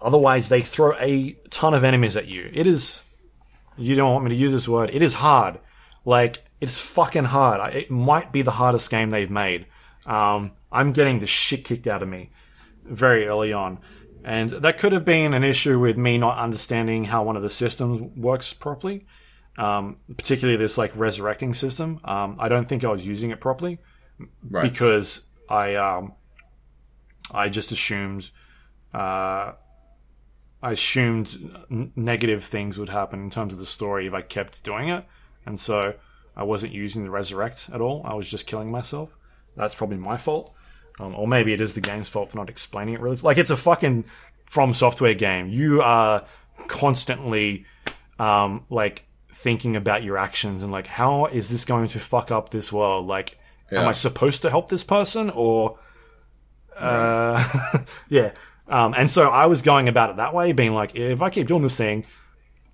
otherwise, 0.00 0.48
they 0.48 0.62
throw 0.62 0.94
a 0.98 1.36
ton 1.50 1.74
of 1.74 1.84
enemies 1.84 2.16
at 2.16 2.26
you. 2.26 2.50
It 2.52 2.66
is. 2.66 3.04
You 3.76 3.94
don't 3.94 4.12
want 4.12 4.24
me 4.24 4.30
to 4.30 4.36
use 4.36 4.52
this 4.52 4.68
word. 4.68 4.90
It 4.92 5.02
is 5.02 5.14
hard. 5.14 5.58
Like 6.04 6.44
it's 6.60 6.80
fucking 6.80 7.24
hard. 7.24 7.60
I- 7.60 7.70
It 7.70 7.90
might 7.90 8.32
be 8.32 8.42
the 8.42 8.50
hardest 8.52 8.90
game 8.90 9.10
they've 9.10 9.30
made. 9.30 9.66
Um, 10.06 10.50
I'm 10.70 10.92
getting 10.92 11.18
the 11.20 11.26
shit 11.26 11.64
kicked 11.64 11.86
out 11.86 12.02
of 12.02 12.08
me 12.08 12.30
very 12.84 13.26
early 13.28 13.52
on, 13.52 13.78
and 14.24 14.50
that 14.50 14.78
could 14.78 14.92
have 14.92 15.04
been 15.04 15.32
an 15.34 15.44
issue 15.44 15.78
with 15.78 15.96
me 15.96 16.18
not 16.18 16.38
understanding 16.38 17.04
how 17.04 17.22
one 17.22 17.36
of 17.36 17.42
the 17.42 17.50
systems 17.50 18.00
works 18.16 18.52
properly. 18.52 19.06
Um, 19.58 19.98
particularly 20.16 20.56
this 20.56 20.78
like 20.78 20.96
resurrecting 20.96 21.52
system. 21.52 22.00
Um, 22.04 22.36
I 22.40 22.48
don't 22.48 22.66
think 22.68 22.84
I 22.84 22.88
was 22.88 23.06
using 23.06 23.30
it 23.30 23.38
properly 23.40 23.78
Right. 24.48 24.62
because 24.62 25.26
I 25.48 25.74
um, 25.74 26.14
I 27.30 27.48
just 27.50 27.70
assumed 27.70 28.30
uh, 28.94 29.52
I 30.62 30.72
assumed 30.72 31.56
n- 31.70 31.92
negative 31.96 32.44
things 32.44 32.78
would 32.78 32.88
happen 32.88 33.20
in 33.20 33.30
terms 33.30 33.52
of 33.52 33.58
the 33.58 33.66
story 33.66 34.06
if 34.06 34.14
I 34.14 34.22
kept 34.22 34.62
doing 34.62 34.88
it, 34.88 35.04
and 35.44 35.58
so 35.58 35.94
I 36.36 36.44
wasn't 36.44 36.72
using 36.72 37.02
the 37.02 37.10
resurrect 37.10 37.68
at 37.72 37.80
all. 37.80 38.02
I 38.04 38.14
was 38.14 38.30
just 38.30 38.46
killing 38.46 38.70
myself. 38.70 39.16
That's 39.56 39.74
probably 39.74 39.98
my 39.98 40.16
fault. 40.16 40.54
Um, 41.00 41.14
or 41.14 41.26
maybe 41.26 41.52
it 41.52 41.60
is 41.60 41.74
the 41.74 41.80
game's 41.80 42.08
fault 42.08 42.30
for 42.30 42.36
not 42.36 42.48
explaining 42.48 42.94
it 42.94 43.00
really. 43.00 43.16
Like 43.16 43.38
it's 43.38 43.50
a 43.50 43.56
fucking 43.56 44.04
from 44.46 44.74
software 44.74 45.14
game. 45.14 45.48
You 45.48 45.82
are 45.82 46.24
constantly 46.68 47.64
um, 48.18 48.66
like 48.70 49.06
thinking 49.32 49.74
about 49.74 50.02
your 50.02 50.18
actions 50.18 50.62
and 50.62 50.70
like 50.70 50.86
how 50.86 51.26
is 51.26 51.48
this 51.48 51.64
going 51.64 51.88
to 51.88 51.98
fuck 51.98 52.30
up 52.30 52.50
this 52.50 52.72
world? 52.72 53.06
Like, 53.06 53.38
am 53.70 53.88
I 53.88 53.92
supposed 53.92 54.42
to 54.42 54.50
help 54.50 54.68
this 54.68 54.84
person 54.84 55.30
or? 55.30 55.78
Uh, 56.76 57.42
yeah. 58.08 58.32
Um, 58.68 58.94
and 58.96 59.10
so 59.10 59.28
I 59.28 59.46
was 59.46 59.62
going 59.62 59.88
about 59.88 60.10
it 60.10 60.16
that 60.16 60.34
way, 60.34 60.52
being 60.52 60.72
like, 60.72 60.94
if 60.94 61.20
I 61.20 61.30
keep 61.30 61.46
doing 61.48 61.62
this 61.62 61.76
thing, 61.76 62.04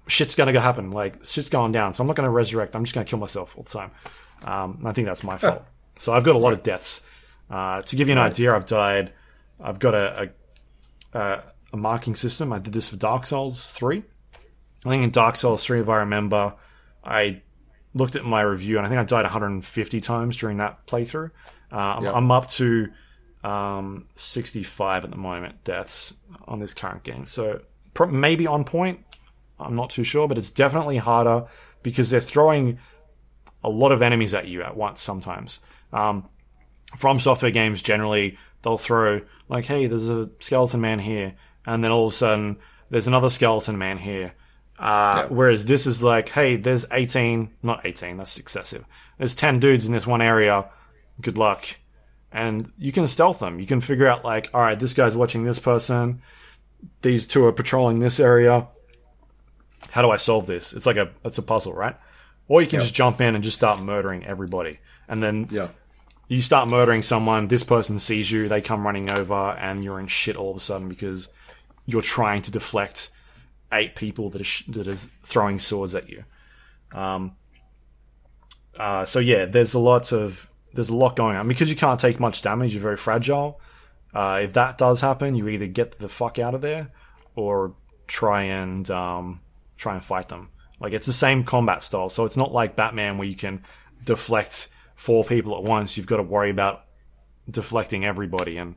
shit's 0.07 0.35
gonna 0.37 0.53
go 0.53 0.61
happen. 0.61 0.91
Like 0.91 1.25
shit's 1.25 1.49
going 1.51 1.73
down. 1.73 1.93
So 1.95 2.03
I'm 2.03 2.07
not 2.07 2.17
gonna 2.17 2.31
resurrect. 2.31 2.77
I'm 2.77 2.85
just 2.85 2.95
gonna 2.95 3.05
kill 3.07 3.19
myself 3.19 3.57
all 3.57 3.65
the 3.65 3.71
time. 3.71 3.91
Um, 4.43 4.83
I 4.85 4.93
think 4.93 5.07
that's 5.07 5.25
my 5.25 5.37
fault. 5.37 5.65
So 5.99 6.13
I've 6.13 6.25
got 6.25 6.37
a 6.37 6.39
lot 6.39 6.53
of 6.53 6.63
deaths. 6.63 7.07
Uh, 7.51 7.83
to 7.83 7.97
give 7.97 8.09
you 8.09 8.13
an 8.13 8.19
idea, 8.19 8.55
I've 8.55 8.67
died. 8.67 9.13
I've 9.61 9.79
got 9.79 9.95
a, 9.95 10.31
a, 11.15 11.19
a, 11.19 11.43
a 11.73 11.77
marking 11.77 12.15
system. 12.15 12.53
I 12.53 12.59
did 12.59 12.73
this 12.73 12.89
for 12.89 12.97
Dark 12.97 13.27
Souls 13.27 13.73
three. 13.73 14.05
I 14.85 14.89
think 14.91 15.03
in 15.03 15.11
Dark 15.11 15.37
Souls 15.37 15.65
three, 15.65 15.81
if 15.81 15.89
I 15.89 15.97
remember, 15.97 16.55
I 17.03 17.43
looked 17.95 18.15
at 18.17 18.25
my 18.25 18.43
review 18.43 18.77
and 18.77 18.87
I 18.87 18.91
think 18.91 19.01
I 19.01 19.05
died 19.05 19.23
150 19.23 20.01
times 20.01 20.37
during 20.37 20.59
that 20.59 20.87
playthrough. 20.87 21.31
Uh, 21.73 21.77
I'm, 21.77 22.05
Yep. 22.05 22.15
I'm 22.15 22.31
up 22.31 22.49
to 22.51 22.89
um, 23.45 24.07
65 24.15 25.05
at 25.05 25.11
the 25.11 25.17
moment 25.17 25.63
deaths 25.65 26.15
on 26.47 26.59
this 26.61 26.75
current 26.75 27.03
game. 27.05 27.27
So 27.27 27.61
pro- 27.95 28.09
maybe 28.09 28.47
on 28.47 28.65
point. 28.65 29.01
I'm 29.61 29.75
not 29.75 29.91
too 29.91 30.05
sure, 30.05 30.29
but 30.29 30.39
it's 30.39 30.51
definitely 30.53 30.99
harder 30.99 31.47
because 31.83 32.11
they're 32.11 32.21
throwing 32.21 32.79
a 33.65 33.69
lot 33.69 33.91
of 33.91 34.03
enemies 34.03 34.35
at 34.35 34.47
you 34.47 34.63
at 34.63 34.77
once 34.77 35.01
sometimes. 35.01 35.59
Um, 35.93 36.29
from 36.97 37.19
software 37.19 37.51
games, 37.51 37.83
generally, 37.83 38.39
they'll 38.63 38.79
throw, 38.79 39.23
like, 39.49 39.65
hey, 39.65 39.87
there's 39.87 40.09
a 40.09 40.31
skeleton 40.39 40.81
man 40.81 41.01
here, 41.01 41.35
and 41.67 41.83
then 41.83 41.91
all 41.91 42.07
of 42.07 42.13
a 42.13 42.17
sudden, 42.17 42.57
there's 42.91 43.09
another 43.09 43.31
skeleton 43.31 43.79
man 43.79 43.99
here. 43.99 44.33
Uh, 44.79 45.15
Yeah. 45.17 45.27
Whereas 45.31 45.67
this 45.67 45.87
is 45.87 46.03
like, 46.05 46.29
hey, 46.29 46.55
there's 46.57 46.87
18, 46.93 47.51
not 47.63 47.85
18, 47.85 48.17
that's 48.17 48.39
excessive. 48.39 48.85
There's 49.19 49.35
10 49.35 49.59
dudes 49.59 49.87
in 49.87 49.93
this 49.93 50.07
one 50.07 50.23
area. 50.23 50.67
Good 51.21 51.37
luck. 51.37 51.67
And 52.33 52.73
you 52.79 52.93
can 52.93 53.07
stealth 53.07 53.39
them. 53.39 53.59
You 53.59 53.67
can 53.67 53.81
figure 53.81 54.07
out, 54.07 54.25
like, 54.25 54.51
all 54.53 54.61
right, 54.61 54.79
this 54.79 54.93
guy's 54.95 55.17
watching 55.17 55.45
this 55.45 55.59
person. 55.59 56.21
These 57.03 57.27
two 57.27 57.45
are 57.47 57.53
patrolling 57.53 57.99
this 58.01 58.21
area. 58.21 58.67
How 59.91 60.03
do 60.03 60.11
I 60.11 60.17
solve 60.17 60.47
this? 60.47 60.75
It's 60.75 60.85
like 60.87 60.97
a, 60.97 61.11
it's 61.25 61.39
a 61.39 61.43
puzzle, 61.43 61.73
right? 61.73 61.97
Or 62.47 62.61
you 62.61 62.69
can 62.69 62.81
just 62.81 62.95
jump 62.95 63.21
in 63.21 63.35
and 63.35 63.43
just 63.43 63.57
start 63.57 63.81
murdering 63.81 64.25
everybody. 64.27 64.79
And 65.09 65.23
then 65.23 65.49
Yeah. 65.51 65.69
you 66.29 66.43
start 66.43 66.69
murdering 66.69 67.03
someone, 67.03 67.49
this 67.49 67.65
person 67.65 67.99
sees 67.99 68.31
you, 68.31 68.49
they 68.49 68.61
come 68.61 68.85
running 68.85 69.11
over, 69.11 69.53
and 69.53 69.83
you're 69.83 69.99
in 70.01 70.07
shit 70.07 70.37
all 70.37 70.51
of 70.51 70.57
a 70.57 70.61
sudden 70.61 70.89
because 70.89 71.29
you're 71.87 72.03
trying 72.03 72.43
to 72.43 72.51
deflect 72.51 73.11
eight 73.73 73.95
people 73.95 74.29
that 74.31 74.41
are, 74.43 74.45
sh- 74.45 74.65
that 74.69 74.87
are 74.87 74.95
throwing 74.95 75.59
swords 75.59 75.95
at 75.95 76.09
you. 76.11 76.25
Um, 76.93 77.33
uh, 78.79 79.05
so 79.05 79.19
yeah, 79.19 79.47
there's 79.47 79.75
a 79.75 79.79
lot 79.79 80.13
of 80.13 80.51
there's 80.73 80.89
a 80.89 80.97
lot 80.97 81.17
going 81.17 81.37
on 81.37 81.49
because 81.49 81.71
you 81.71 81.77
can't 81.77 82.01
take 82.01 82.21
much 82.21 82.43
damage. 82.43 82.75
You're 82.75 82.83
very 82.83 82.97
fragile. 82.97 83.61
Uh, 84.15 84.41
if 84.45 84.55
that 84.55 84.79
does 84.79 85.01
happen, 85.01 85.35
you 85.35 85.49
either 85.49 85.67
get 85.67 85.93
the 85.93 86.09
fuck 86.09 86.39
out 86.39 86.55
of 86.55 86.61
there 86.61 86.91
or 87.35 87.75
try 88.07 88.43
and 88.45 88.91
um, 88.91 89.41
try 89.77 89.95
and 89.95 90.05
fight 90.05 90.29
them. 90.29 90.49
Like 90.81 90.93
it's 90.93 91.07
the 91.07 91.13
same 91.13 91.45
combat 91.45 91.83
style, 91.83 92.09
so 92.09 92.25
it's 92.25 92.37
not 92.37 92.53
like 92.53 92.77
Batman 92.77 93.19
where 93.19 93.29
you 93.29 93.37
can 93.37 93.63
deflect 94.05 94.69
four 94.95 95.25
people 95.25 95.57
at 95.57 95.63
once. 95.63 95.97
You've 95.97 96.07
got 96.07 96.19
to 96.19 96.23
worry 96.23 96.51
about 96.51 96.85
deflecting 97.51 98.05
everybody, 98.05 98.59
and 98.59 98.77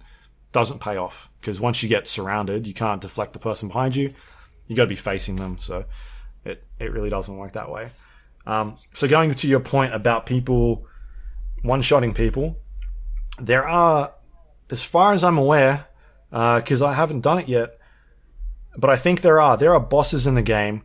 doesn't 0.52 0.80
pay 0.80 0.98
off 0.98 1.30
because 1.40 1.62
once 1.62 1.82
you 1.82 1.90
get 1.90 2.08
surrounded, 2.08 2.68
you 2.68 2.74
can't 2.74 3.02
deflect 3.02 3.34
the 3.34 3.40
person 3.40 3.68
behind 3.68 3.96
you. 3.96 4.14
You 4.68 4.76
got 4.76 4.84
to 4.84 4.90
be 4.90 4.96
facing 4.96 5.36
them, 5.36 5.58
so 5.60 5.86
it 6.44 6.64
it 6.80 6.92
really 6.92 7.10
doesn't 7.10 7.38
work 7.38 7.54
that 7.54 7.70
way. 7.70 7.90
Um, 8.46 8.78
so 8.94 9.08
going 9.08 9.34
to 9.34 9.48
your 9.48 9.60
point 9.60 9.94
about 9.94 10.26
people 10.26 10.88
one-shotting 11.62 12.14
people, 12.14 12.58
there 13.40 13.68
are, 13.68 14.14
as 14.70 14.84
far 14.84 15.14
as 15.14 15.24
I'm 15.24 15.38
aware, 15.38 15.88
because 16.30 16.82
I 16.82 16.94
haven't 16.94 17.22
done 17.22 17.40
it 17.40 17.48
yet, 17.48 17.78
but 18.78 18.90
I 18.90 18.96
think 18.96 19.22
there 19.22 19.42
are 19.42 19.58
there 19.58 19.74
are 19.74 19.80
bosses 19.80 20.28
in 20.28 20.36
the 20.36 20.42
game, 20.42 20.84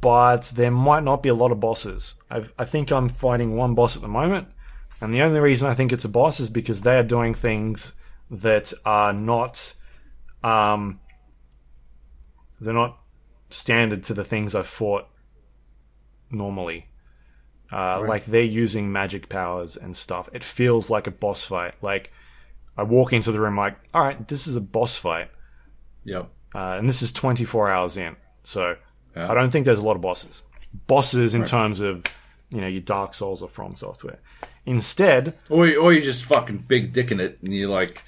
but 0.00 0.52
there 0.54 0.70
might 0.70 1.04
not 1.04 1.22
be 1.22 1.28
a 1.28 1.34
lot 1.34 1.52
of 1.52 1.60
bosses. 1.60 2.14
I've, 2.30 2.52
I 2.58 2.64
think 2.64 2.90
I'm 2.90 3.08
fighting 3.08 3.56
one 3.56 3.74
boss 3.74 3.94
at 3.94 4.02
the 4.02 4.08
moment, 4.08 4.48
and 5.00 5.12
the 5.12 5.22
only 5.22 5.40
reason 5.40 5.68
I 5.68 5.74
think 5.74 5.92
it's 5.92 6.04
a 6.04 6.08
boss 6.08 6.40
is 6.40 6.48
because 6.48 6.80
they 6.80 6.96
are 6.96 7.02
doing 7.02 7.34
things 7.34 7.94
that 8.30 8.72
are 8.86 9.12
not, 9.12 9.74
um, 10.42 11.00
they're 12.60 12.72
not 12.72 12.98
standard 13.50 14.02
to 14.04 14.14
the 14.14 14.24
things 14.24 14.54
I've 14.54 14.66
fought 14.66 15.06
normally. 16.30 16.88
Uh, 17.72 18.04
Like 18.06 18.24
they're 18.26 18.42
using 18.42 18.92
magic 18.92 19.28
powers 19.28 19.76
and 19.76 19.96
stuff. 19.96 20.28
It 20.32 20.44
feels 20.44 20.90
like 20.90 21.06
a 21.06 21.10
boss 21.10 21.44
fight. 21.44 21.74
Like 21.82 22.10
I 22.76 22.82
walk 22.82 23.12
into 23.12 23.32
the 23.32 23.40
room, 23.40 23.56
like, 23.56 23.76
all 23.94 24.04
right, 24.04 24.28
this 24.28 24.46
is 24.46 24.56
a 24.56 24.60
boss 24.60 24.96
fight, 24.96 25.30
Yep. 26.04 26.28
uh, 26.54 26.58
and 26.78 26.88
this 26.88 27.02
is 27.02 27.12
24 27.12 27.70
hours 27.70 27.96
in. 27.96 28.16
So 28.44 28.76
Yeah. 29.16 29.30
I 29.30 29.34
don't 29.34 29.50
think 29.50 29.64
there's 29.66 29.78
a 29.78 29.82
lot 29.90 29.96
of 29.96 30.02
bosses. 30.02 30.42
Bosses 30.86 31.34
in 31.34 31.44
terms 31.44 31.80
of 31.80 32.02
you 32.50 32.60
know 32.60 32.66
your 32.66 32.82
Dark 32.82 33.14
Souls 33.14 33.42
or 33.42 33.48
From 33.48 33.76
Software. 33.76 34.18
Instead, 34.66 35.34
Or, 35.48 35.66
you- 35.66 35.80
or 35.80 35.92
you 35.92 36.02
just 36.02 36.24
fucking 36.24 36.58
big 36.68 36.92
dicking 36.92 37.18
it, 37.20 37.38
and 37.42 37.52
you're 37.54 37.68
like, 37.70 38.02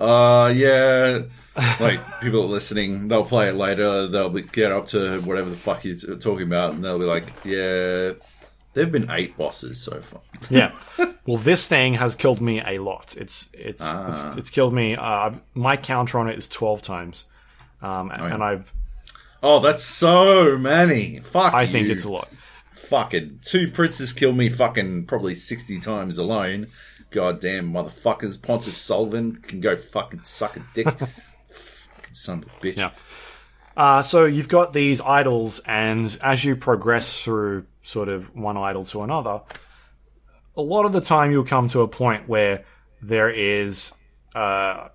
uh, 0.00 0.52
yeah. 0.54 1.20
like 1.80 2.00
people 2.20 2.46
listening, 2.48 3.08
they'll 3.08 3.24
play 3.24 3.48
it 3.48 3.56
later. 3.56 4.06
They'll 4.06 4.30
be, 4.30 4.42
get 4.42 4.72
up 4.72 4.86
to 4.86 5.20
whatever 5.22 5.50
the 5.50 5.56
fuck 5.56 5.84
you're 5.84 5.96
talking 6.16 6.46
about, 6.46 6.72
and 6.74 6.82
they'll 6.84 6.98
be 6.98 7.04
like, 7.04 7.26
yeah. 7.44 8.12
There've 8.72 8.92
been 8.92 9.10
eight 9.10 9.36
bosses 9.36 9.80
so 9.80 10.00
far. 10.00 10.20
yeah. 10.48 10.72
well, 11.26 11.38
this 11.38 11.66
thing 11.66 11.94
has 11.94 12.14
killed 12.14 12.40
me 12.40 12.60
a 12.64 12.78
lot. 12.78 13.16
It's 13.16 13.48
it's 13.52 13.82
it's, 13.84 14.22
it's 14.36 14.50
killed 14.50 14.72
me. 14.72 14.94
Uh, 14.96 15.32
my 15.54 15.76
counter 15.76 16.18
on 16.18 16.28
it 16.28 16.38
is 16.38 16.46
12 16.46 16.80
times, 16.82 17.26
um, 17.82 18.10
and 18.12 18.42
I've 18.42 18.72
Oh, 19.42 19.58
that's 19.58 19.82
so 19.82 20.58
many. 20.58 21.20
Fuck. 21.20 21.54
I 21.54 21.66
think 21.66 21.88
it's 21.88 22.04
a 22.04 22.10
lot. 22.10 22.28
fucking 22.74 23.40
two 23.42 23.70
princes 23.70 24.12
kill 24.12 24.32
me 24.32 24.48
fucking 24.48 25.06
probably 25.06 25.34
60 25.34 25.80
times 25.80 26.18
alone. 26.18 26.66
Goddamn 27.10 27.72
motherfuckers. 27.72 28.40
Pontiff 28.40 28.74
Sulyvahn 28.74 29.42
can 29.42 29.60
go 29.60 29.76
fucking 29.76 30.24
suck 30.24 30.56
a 30.56 30.62
dick. 30.74 30.86
fucking 31.50 32.14
son 32.14 32.38
of 32.38 32.44
a 32.44 32.50
bitch. 32.66 32.76
Yeah. 32.76 32.90
Uh, 33.80 34.02
so 34.02 34.26
you've 34.26 34.46
got 34.46 34.74
these 34.74 35.00
idols, 35.00 35.58
and 35.60 36.18
as 36.22 36.44
you 36.44 36.54
progress 36.54 37.18
through 37.18 37.64
sort 37.82 38.10
of 38.10 38.36
one 38.36 38.58
idol 38.58 38.84
to 38.84 39.00
another, 39.00 39.40
a 40.54 40.60
lot 40.60 40.84
of 40.84 40.92
the 40.92 41.00
time 41.00 41.32
you'll 41.32 41.46
come 41.46 41.66
to 41.66 41.80
a 41.80 41.88
point 41.88 42.28
where 42.28 42.66
there 43.00 43.30
is, 43.30 43.94
uh, 44.34 44.86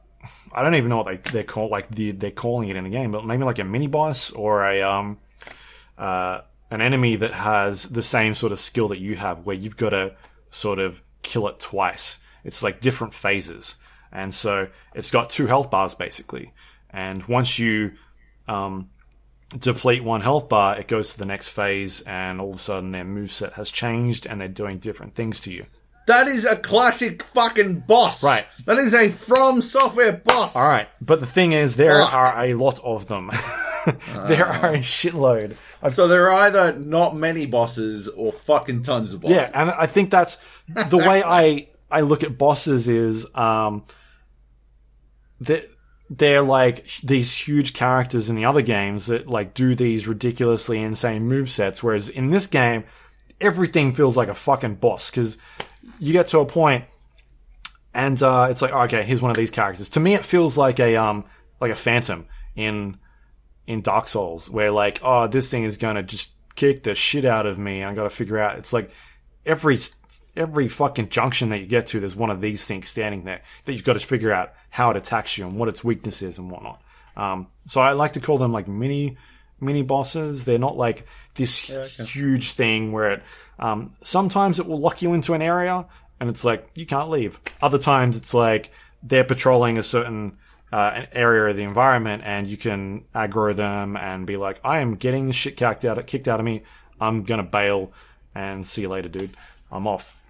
I 0.53 0.61
don't 0.61 0.75
even 0.75 0.89
know 0.89 0.97
what 0.97 1.07
they 1.07 1.31
they're 1.31 1.43
called, 1.43 1.71
like 1.71 1.89
the, 1.89 2.11
they're 2.11 2.29
calling 2.29 2.69
it 2.69 2.75
in 2.75 2.83
the 2.83 2.91
game, 2.91 3.11
but 3.11 3.25
maybe 3.25 3.43
like 3.43 3.57
a 3.57 3.63
mini 3.63 3.87
boss 3.87 4.29
or 4.29 4.63
a 4.63 4.83
um, 4.83 5.17
uh, 5.97 6.41
an 6.69 6.81
enemy 6.81 7.15
that 7.15 7.31
has 7.31 7.89
the 7.89 8.03
same 8.03 8.35
sort 8.35 8.51
of 8.51 8.59
skill 8.59 8.89
that 8.89 8.99
you 8.99 9.15
have, 9.15 9.47
where 9.47 9.55
you've 9.55 9.77
got 9.77 9.89
to 9.89 10.13
sort 10.51 10.77
of 10.77 11.01
kill 11.23 11.47
it 11.47 11.57
twice. 11.57 12.19
It's 12.43 12.61
like 12.61 12.81
different 12.81 13.15
phases, 13.15 13.77
and 14.11 14.31
so 14.31 14.67
it's 14.93 15.09
got 15.09 15.31
two 15.31 15.47
health 15.47 15.71
bars 15.71 15.95
basically. 15.95 16.53
And 16.91 17.23
once 17.25 17.57
you 17.57 17.93
um, 18.47 18.89
deplete 19.57 20.03
one 20.03 20.21
health 20.21 20.49
bar, 20.49 20.77
it 20.79 20.87
goes 20.87 21.13
to 21.13 21.19
the 21.19 21.25
next 21.25 21.49
phase, 21.49 22.01
and 22.01 22.41
all 22.41 22.49
of 22.51 22.55
a 22.55 22.59
sudden 22.59 22.91
their 22.91 23.05
moveset 23.05 23.53
has 23.53 23.71
changed, 23.71 24.25
and 24.25 24.41
they're 24.41 24.47
doing 24.47 24.79
different 24.79 25.15
things 25.15 25.41
to 25.41 25.53
you. 25.53 25.65
That 26.07 26.27
is 26.27 26.45
a 26.45 26.55
classic 26.55 27.23
fucking 27.23 27.79
boss. 27.81 28.23
Right. 28.23 28.45
That 28.65 28.77
is 28.77 28.93
a 28.93 29.09
From 29.09 29.61
Software 29.61 30.13
boss. 30.13 30.55
All 30.55 30.67
right, 30.67 30.87
but 31.01 31.19
the 31.19 31.25
thing 31.25 31.51
is, 31.51 31.75
there 31.77 31.97
Fuck. 31.97 32.13
are 32.13 32.45
a 32.45 32.53
lot 32.53 32.79
of 32.83 33.07
them. 33.07 33.31
there 34.27 34.45
are 34.45 34.75
a 34.75 34.79
shitload. 34.79 35.55
So 35.89 36.07
there 36.07 36.29
are 36.29 36.45
either 36.45 36.77
not 36.77 37.15
many 37.15 37.45
bosses 37.45 38.07
or 38.07 38.31
fucking 38.31 38.83
tons 38.83 39.13
of 39.13 39.21
bosses. 39.21 39.35
Yeah, 39.35 39.51
and 39.53 39.71
I 39.71 39.87
think 39.87 40.11
that's 40.11 40.37
the 40.89 40.97
way 40.97 41.23
I 41.25 41.69
I 41.89 42.01
look 42.01 42.23
at 42.23 42.37
bosses 42.37 42.87
is 42.87 43.25
um 43.35 43.83
that 45.41 45.69
they're 46.09 46.43
like 46.43 46.85
these 47.03 47.33
huge 47.33 47.73
characters 47.73 48.29
in 48.29 48.35
the 48.35 48.45
other 48.45 48.61
games 48.61 49.07
that 49.07 49.27
like 49.27 49.53
do 49.53 49.75
these 49.75 50.07
ridiculously 50.07 50.81
insane 50.81 51.27
move 51.27 51.49
sets, 51.49 51.81
whereas 51.81 52.09
in 52.09 52.29
this 52.29 52.47
game 52.47 52.83
everything 53.41 53.93
feels 53.93 54.15
like 54.15 54.29
a 54.29 54.35
fucking 54.35 54.75
boss 54.75 55.09
because 55.09 55.37
you 55.99 56.13
get 56.13 56.27
to 56.27 56.39
a 56.39 56.45
point 56.45 56.85
and 57.93 58.21
uh, 58.21 58.47
it's 58.49 58.61
like 58.61 58.73
okay, 58.73 59.03
here's 59.03 59.21
one 59.21 59.31
of 59.31 59.37
these 59.37 59.51
characters. 59.51 59.89
To 59.91 59.99
me, 59.99 60.13
it 60.13 60.25
feels 60.25 60.57
like 60.57 60.79
a 60.79 60.95
um 60.97 61.25
like 61.61 61.71
a 61.71 61.75
phantom 61.75 62.27
in 62.55 62.97
in 63.65 63.81
Dark 63.81 64.07
Souls, 64.07 64.49
where 64.49 64.71
like 64.71 64.99
oh 65.01 65.27
this 65.27 65.49
thing 65.49 65.63
is 65.63 65.77
gonna 65.77 66.03
just 66.03 66.31
kick 66.55 66.83
the 66.83 66.95
shit 66.95 67.25
out 67.25 67.45
of 67.45 67.57
me. 67.57 67.83
I 67.83 67.93
got 67.93 68.03
to 68.03 68.09
figure 68.09 68.39
out. 68.39 68.57
It's 68.57 68.73
like 68.73 68.91
every 69.45 69.79
every 70.35 70.67
fucking 70.67 71.09
junction 71.09 71.49
that 71.49 71.59
you 71.59 71.65
get 71.65 71.85
to, 71.87 71.99
there's 71.99 72.15
one 72.15 72.29
of 72.29 72.41
these 72.41 72.65
things 72.65 72.87
standing 72.87 73.23
there 73.23 73.41
that 73.65 73.73
you've 73.73 73.83
got 73.83 73.93
to 73.93 73.99
figure 73.99 74.31
out 74.31 74.53
how 74.69 74.91
it 74.91 74.97
attacks 74.97 75.37
you 75.37 75.47
and 75.47 75.57
what 75.57 75.69
its 75.69 75.83
weakness 75.83 76.21
is 76.21 76.37
and 76.37 76.51
whatnot. 76.51 76.81
Um, 77.15 77.47
so 77.65 77.81
I 77.81 77.93
like 77.93 78.13
to 78.13 78.19
call 78.19 78.37
them 78.37 78.51
like 78.51 78.67
mini 78.67 79.17
mini 79.59 79.81
bosses. 79.81 80.45
They're 80.45 80.59
not 80.59 80.77
like 80.77 81.05
this 81.35 81.71
huge 82.13 82.51
thing 82.51 82.91
where 82.91 83.13
it. 83.13 83.23
Um, 83.57 83.95
sometimes 84.03 84.59
it 84.59 84.67
will 84.67 84.79
lock 84.79 85.01
you 85.01 85.13
into 85.13 85.33
an 85.33 85.41
area 85.41 85.85
and 86.19 86.29
it's 86.29 86.43
like 86.43 86.69
you 86.75 86.85
can't 86.85 87.09
leave. 87.09 87.39
Other 87.61 87.77
times 87.77 88.17
it's 88.17 88.33
like 88.33 88.71
they're 89.01 89.23
patrolling 89.23 89.77
a 89.77 89.83
certain 89.83 90.37
uh, 90.73 90.91
an 90.95 91.07
area 91.13 91.51
of 91.51 91.55
the 91.55 91.63
environment 91.63 92.23
and 92.25 92.47
you 92.47 92.57
can 92.57 93.05
aggro 93.13 93.55
them 93.55 93.95
and 93.95 94.27
be 94.27 94.35
like, 94.35 94.59
I 94.63 94.79
am 94.79 94.95
getting 94.95 95.27
the 95.27 95.33
shit 95.33 95.55
kicked 95.55 95.85
out 95.85 96.05
kicked 96.05 96.27
out 96.27 96.39
of 96.39 96.45
me. 96.45 96.63
I'm 96.99 97.23
gonna 97.23 97.43
bail 97.43 97.93
and 98.33 98.67
see 98.67 98.81
you 98.81 98.89
later, 98.89 99.09
dude. 99.09 99.35
I'm 99.71 99.87
off. 99.87 100.21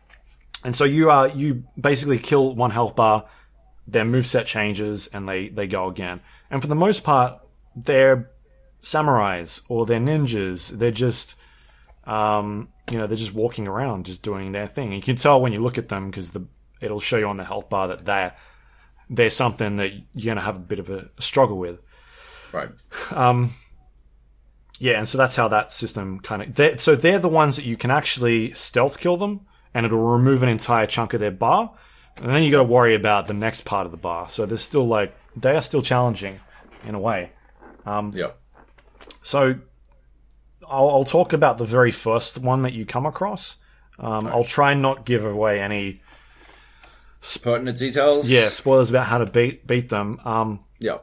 And 0.66 0.76
so 0.76 0.84
you 0.84 1.12
uh 1.12 1.32
you 1.34 1.64
basically 1.80 2.20
kill 2.20 2.56
one 2.56 2.72
health 2.72 2.96
bar, 2.96 3.26
their 3.88 4.04
moveset 4.04 4.46
changes 4.46 5.08
and 5.14 5.30
they 5.30 5.48
they 5.48 5.68
go 5.68 5.88
again. 5.88 6.20
And 6.50 6.62
for 6.62 6.68
the 6.68 6.76
most 6.76 7.04
part, 7.04 7.40
they're 7.76 8.32
samurais 8.82 9.62
or 9.70 9.86
they're 9.86 10.00
ninjas. 10.00 10.70
They're 10.70 10.92
just 10.92 11.36
um 12.06 12.70
you 12.92 12.98
know 12.98 13.08
they're 13.08 13.16
just 13.16 13.34
walking 13.34 13.68
around, 13.68 14.06
just 14.06 14.24
doing 14.24 14.52
their 14.52 14.68
thing. 14.68 14.92
You 14.92 15.02
can 15.02 15.16
tell 15.16 15.40
when 15.40 15.54
you 15.54 15.62
look 15.62 15.78
at 15.78 15.88
them 15.88 16.10
because 16.10 16.32
the 16.32 16.46
it'll 16.82 17.00
show 17.00 17.18
you 17.18 17.28
on 17.28 17.38
the 17.38 17.46
health 17.46 17.70
bar 17.70 17.88
that 17.88 18.06
they're 18.06 18.36
they're 19.10 19.30
something 19.30 19.78
that 19.78 19.92
you're 20.14 20.34
gonna 20.34 20.46
have 20.46 20.58
a 20.58 20.68
bit 20.72 20.80
of 20.80 20.90
a 20.90 21.10
struggle 21.20 21.58
with. 21.58 21.80
Right. 22.52 22.70
Um, 23.12 23.54
Yeah, 24.80 24.98
and 24.98 25.08
so 25.08 25.18
that's 25.18 25.36
how 25.36 25.48
that 25.50 25.72
system 25.72 26.20
kind 26.20 26.42
of. 26.42 26.80
So 26.82 26.96
they're 26.96 27.20
the 27.20 27.30
ones 27.30 27.56
that 27.56 27.66
you 27.66 27.78
can 27.78 27.92
actually 27.92 28.52
stealth 28.54 29.00
kill 29.00 29.18
them, 29.18 29.42
and 29.76 29.86
it'll 29.86 30.00
remove 30.00 30.42
an 30.42 30.50
entire 30.50 30.88
chunk 30.88 31.14
of 31.14 31.20
their 31.20 31.30
bar, 31.30 31.72
and 32.18 32.34
then 32.34 32.42
you 32.42 32.50
got 32.50 32.58
to 32.60 32.64
worry 32.64 32.96
about 32.96 33.28
the 33.28 33.34
next 33.36 33.62
part 33.66 33.86
of 33.86 33.92
the 33.92 33.98
bar. 33.98 34.30
So 34.30 34.46
they're 34.48 34.58
still 34.58 34.88
like 34.88 35.16
they 35.36 35.56
are 35.56 35.62
still 35.62 35.84
challenging, 35.84 36.40
in 36.88 36.96
a 36.96 37.00
way. 37.00 37.32
Yeah. 37.86 38.32
So 39.22 39.56
I'll, 40.68 40.90
I'll 40.90 41.04
talk 41.04 41.34
about 41.34 41.58
the 41.60 41.66
very 41.66 41.92
first 41.92 42.40
one 42.40 42.64
that 42.64 42.74
you 42.74 42.86
come 42.86 43.06
across. 43.06 43.58
Um, 44.00 44.26
I'll 44.28 44.44
try 44.44 44.72
and 44.72 44.82
not 44.82 45.06
give 45.06 45.24
away 45.26 45.62
any 45.62 46.02
Pertinent 47.42 47.78
details. 47.80 48.30
yeah 48.30 48.50
spoilers 48.50 48.90
about 48.92 49.08
how 49.08 49.18
to 49.18 49.26
beat 49.26 49.66
beat 49.66 49.90
them. 49.90 50.20
Um, 50.26 50.60
Yeah. 50.80 51.00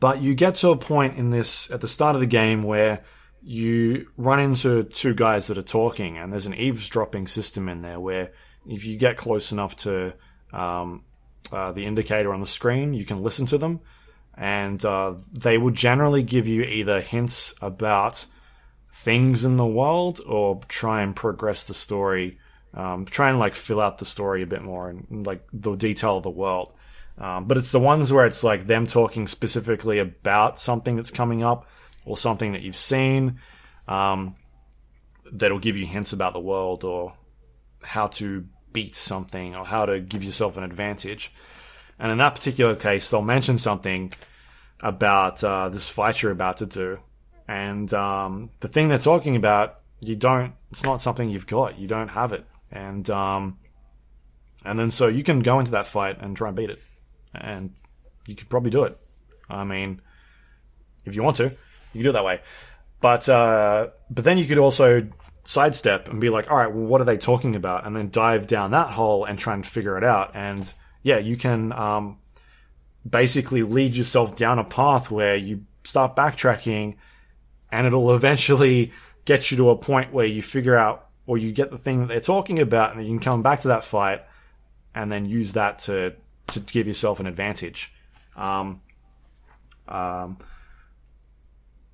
but 0.00 0.22
you 0.22 0.34
get 0.34 0.54
to 0.56 0.70
a 0.70 0.76
point 0.76 1.18
in 1.18 1.30
this 1.30 1.70
at 1.70 1.80
the 1.80 1.88
start 1.88 2.14
of 2.16 2.20
the 2.20 2.26
game 2.26 2.62
where 2.62 3.04
you 3.42 4.08
run 4.16 4.40
into 4.40 4.84
two 4.84 5.14
guys 5.14 5.46
that 5.46 5.58
are 5.58 5.62
talking 5.62 6.18
and 6.18 6.32
there's 6.32 6.46
an 6.46 6.54
eavesdropping 6.54 7.26
system 7.26 7.68
in 7.68 7.82
there 7.82 8.00
where 8.00 8.32
if 8.66 8.84
you 8.84 8.96
get 8.96 9.16
close 9.16 9.52
enough 9.52 9.76
to 9.76 10.12
um, 10.52 11.02
uh, 11.52 11.72
the 11.72 11.86
indicator 11.86 12.32
on 12.32 12.40
the 12.40 12.46
screen 12.46 12.94
you 12.94 13.04
can 13.04 13.22
listen 13.22 13.46
to 13.46 13.58
them. 13.58 13.80
And 14.36 14.84
uh, 14.84 15.14
they 15.32 15.58
will 15.58 15.72
generally 15.72 16.22
give 16.22 16.46
you 16.46 16.62
either 16.62 17.00
hints 17.00 17.54
about 17.60 18.24
things 18.92 19.44
in 19.44 19.56
the 19.56 19.66
world 19.66 20.20
or 20.24 20.60
try 20.68 21.02
and 21.02 21.14
progress 21.14 21.64
the 21.64 21.74
story 21.74 22.38
um, 22.74 23.06
try 23.06 23.30
and 23.30 23.38
like 23.38 23.54
fill 23.54 23.80
out 23.80 23.98
the 23.98 24.04
story 24.04 24.42
a 24.42 24.46
bit 24.46 24.62
more 24.62 24.90
and, 24.90 25.26
like 25.26 25.46
the 25.52 25.74
detail 25.74 26.18
of 26.18 26.22
the 26.22 26.30
world. 26.30 26.72
Um, 27.18 27.46
but 27.46 27.56
it's 27.56 27.72
the 27.72 27.80
ones 27.80 28.12
where 28.12 28.26
it's 28.26 28.44
like 28.44 28.66
them 28.66 28.86
talking 28.86 29.26
specifically 29.26 29.98
about 29.98 30.60
something 30.60 30.94
that's 30.94 31.10
coming 31.10 31.42
up 31.42 31.66
or 32.08 32.16
something 32.16 32.52
that 32.52 32.62
you've 32.62 32.76
seen 32.76 33.38
um, 33.86 34.34
that'll 35.30 35.58
give 35.58 35.76
you 35.76 35.86
hints 35.86 36.12
about 36.12 36.32
the 36.32 36.40
world 36.40 36.84
or 36.84 37.12
how 37.82 38.06
to 38.06 38.46
beat 38.72 38.96
something 38.96 39.54
or 39.54 39.64
how 39.64 39.84
to 39.84 40.00
give 40.00 40.24
yourself 40.24 40.56
an 40.56 40.64
advantage. 40.64 41.32
And 41.98 42.10
in 42.10 42.18
that 42.18 42.34
particular 42.34 42.74
case, 42.74 43.10
they'll 43.10 43.22
mention 43.22 43.58
something 43.58 44.12
about 44.80 45.44
uh, 45.44 45.68
this 45.68 45.88
fight 45.88 46.22
you're 46.22 46.32
about 46.32 46.58
to 46.58 46.66
do. 46.66 46.98
And 47.46 47.92
um, 47.92 48.50
the 48.60 48.68
thing 48.68 48.88
they're 48.88 48.98
talking 48.98 49.36
about, 49.36 49.80
you 50.00 50.16
don't, 50.16 50.54
it's 50.70 50.84
not 50.84 51.02
something 51.02 51.28
you've 51.28 51.46
got. 51.46 51.78
You 51.78 51.88
don't 51.88 52.08
have 52.08 52.32
it. 52.32 52.46
And, 52.70 53.08
um, 53.10 53.58
and 54.64 54.78
then 54.78 54.90
so 54.90 55.08
you 55.08 55.22
can 55.22 55.40
go 55.40 55.58
into 55.58 55.72
that 55.72 55.86
fight 55.86 56.18
and 56.20 56.36
try 56.36 56.48
and 56.48 56.56
beat 56.56 56.70
it 56.70 56.80
and 57.34 57.74
you 58.26 58.34
could 58.34 58.48
probably 58.48 58.70
do 58.70 58.84
it. 58.84 58.98
I 59.48 59.64
mean, 59.64 60.00
if 61.04 61.14
you 61.14 61.22
want 61.22 61.36
to, 61.36 61.52
you 61.92 62.02
do 62.02 62.10
it 62.10 62.12
that 62.12 62.24
way. 62.24 62.40
But 63.00 63.28
uh, 63.28 63.88
but 64.10 64.24
then 64.24 64.38
you 64.38 64.44
could 64.44 64.58
also 64.58 65.08
sidestep 65.44 66.08
and 66.08 66.20
be 66.20 66.28
like, 66.28 66.50
all 66.50 66.56
right, 66.56 66.70
well, 66.70 66.84
what 66.84 67.00
are 67.00 67.04
they 67.04 67.16
talking 67.16 67.56
about? 67.56 67.86
And 67.86 67.96
then 67.96 68.10
dive 68.10 68.46
down 68.46 68.72
that 68.72 68.90
hole 68.90 69.24
and 69.24 69.38
try 69.38 69.54
and 69.54 69.66
figure 69.66 69.96
it 69.96 70.04
out. 70.04 70.32
And 70.34 70.70
yeah, 71.02 71.18
you 71.18 71.36
can 71.36 71.72
um, 71.72 72.18
basically 73.08 73.62
lead 73.62 73.96
yourself 73.96 74.36
down 74.36 74.58
a 74.58 74.64
path 74.64 75.10
where 75.10 75.36
you 75.36 75.64
start 75.84 76.16
backtracking, 76.16 76.96
and 77.72 77.86
it'll 77.86 78.14
eventually 78.16 78.92
get 79.24 79.50
you 79.50 79.56
to 79.56 79.70
a 79.70 79.76
point 79.76 80.12
where 80.12 80.26
you 80.26 80.42
figure 80.42 80.76
out 80.76 81.06
or 81.26 81.36
you 81.36 81.52
get 81.52 81.70
the 81.70 81.78
thing 81.78 82.00
that 82.00 82.08
they're 82.08 82.20
talking 82.20 82.58
about, 82.58 82.94
and 82.96 83.02
you 83.04 83.10
can 83.10 83.20
come 83.20 83.42
back 83.42 83.60
to 83.60 83.68
that 83.68 83.84
fight 83.84 84.22
and 84.94 85.12
then 85.12 85.24
use 85.24 85.52
that 85.52 85.78
to 85.78 86.14
to 86.48 86.60
give 86.60 86.86
yourself 86.86 87.20
an 87.20 87.26
advantage. 87.26 87.92
Um, 88.34 88.80
um, 89.86 90.38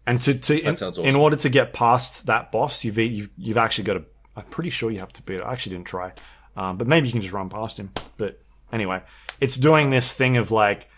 and 0.07 0.21
to, 0.23 0.35
to 0.35 0.61
in, 0.61 0.77
sounds 0.77 0.99
in 0.99 1.17
order 1.17 1.37
to 1.37 1.49
get 1.49 1.73
past 1.73 2.27
that 2.27 2.53
boss, 2.53 2.85
you've 2.85 2.99
you've, 2.99 3.31
you've 3.37 3.59
actually 3.59 3.85
got 3.85 3.95
to. 3.95 4.05
I'm 4.37 4.45
pretty 4.45 4.71
sure 4.71 4.91
you 4.91 5.01
have 5.01 5.13
to 5.15 5.23
beat 5.23 5.37
it. 5.37 5.43
I 5.43 5.53
actually 5.53 5.77
didn't 5.77 5.87
try, 5.87 6.13
um, 6.57 6.77
but 6.77 6.87
maybe 6.87 7.07
you 7.09 7.13
can 7.13 7.23
just 7.23 7.33
run 7.33 7.49
past 7.49 7.79
him. 7.79 7.93
But 8.17 8.41
anyway, 8.73 9.03
it's 9.41 9.57
doing 9.57 9.91
this 9.91 10.15
thing 10.15 10.37
of 10.37 10.51
like 10.51 10.89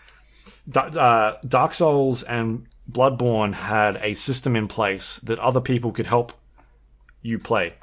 uh, 0.75 1.33
Dark 1.47 1.73
Souls 1.73 2.23
and 2.23 2.67
Bloodborne 2.91 3.53
had 3.53 3.97
a 3.97 4.13
system 4.13 4.55
in 4.55 4.67
place 4.67 5.17
that 5.17 5.39
other 5.39 5.61
people 5.61 5.91
could 5.91 6.05
help 6.05 6.33
you 7.21 7.39
play. 7.39 7.73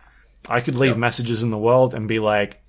I 0.48 0.60
could 0.60 0.74
leave 0.74 0.96
messages 0.96 1.42
in 1.42 1.50
the 1.50 1.58
world 1.58 1.94
and 1.94 2.06
be 2.06 2.18
like, 2.18 2.62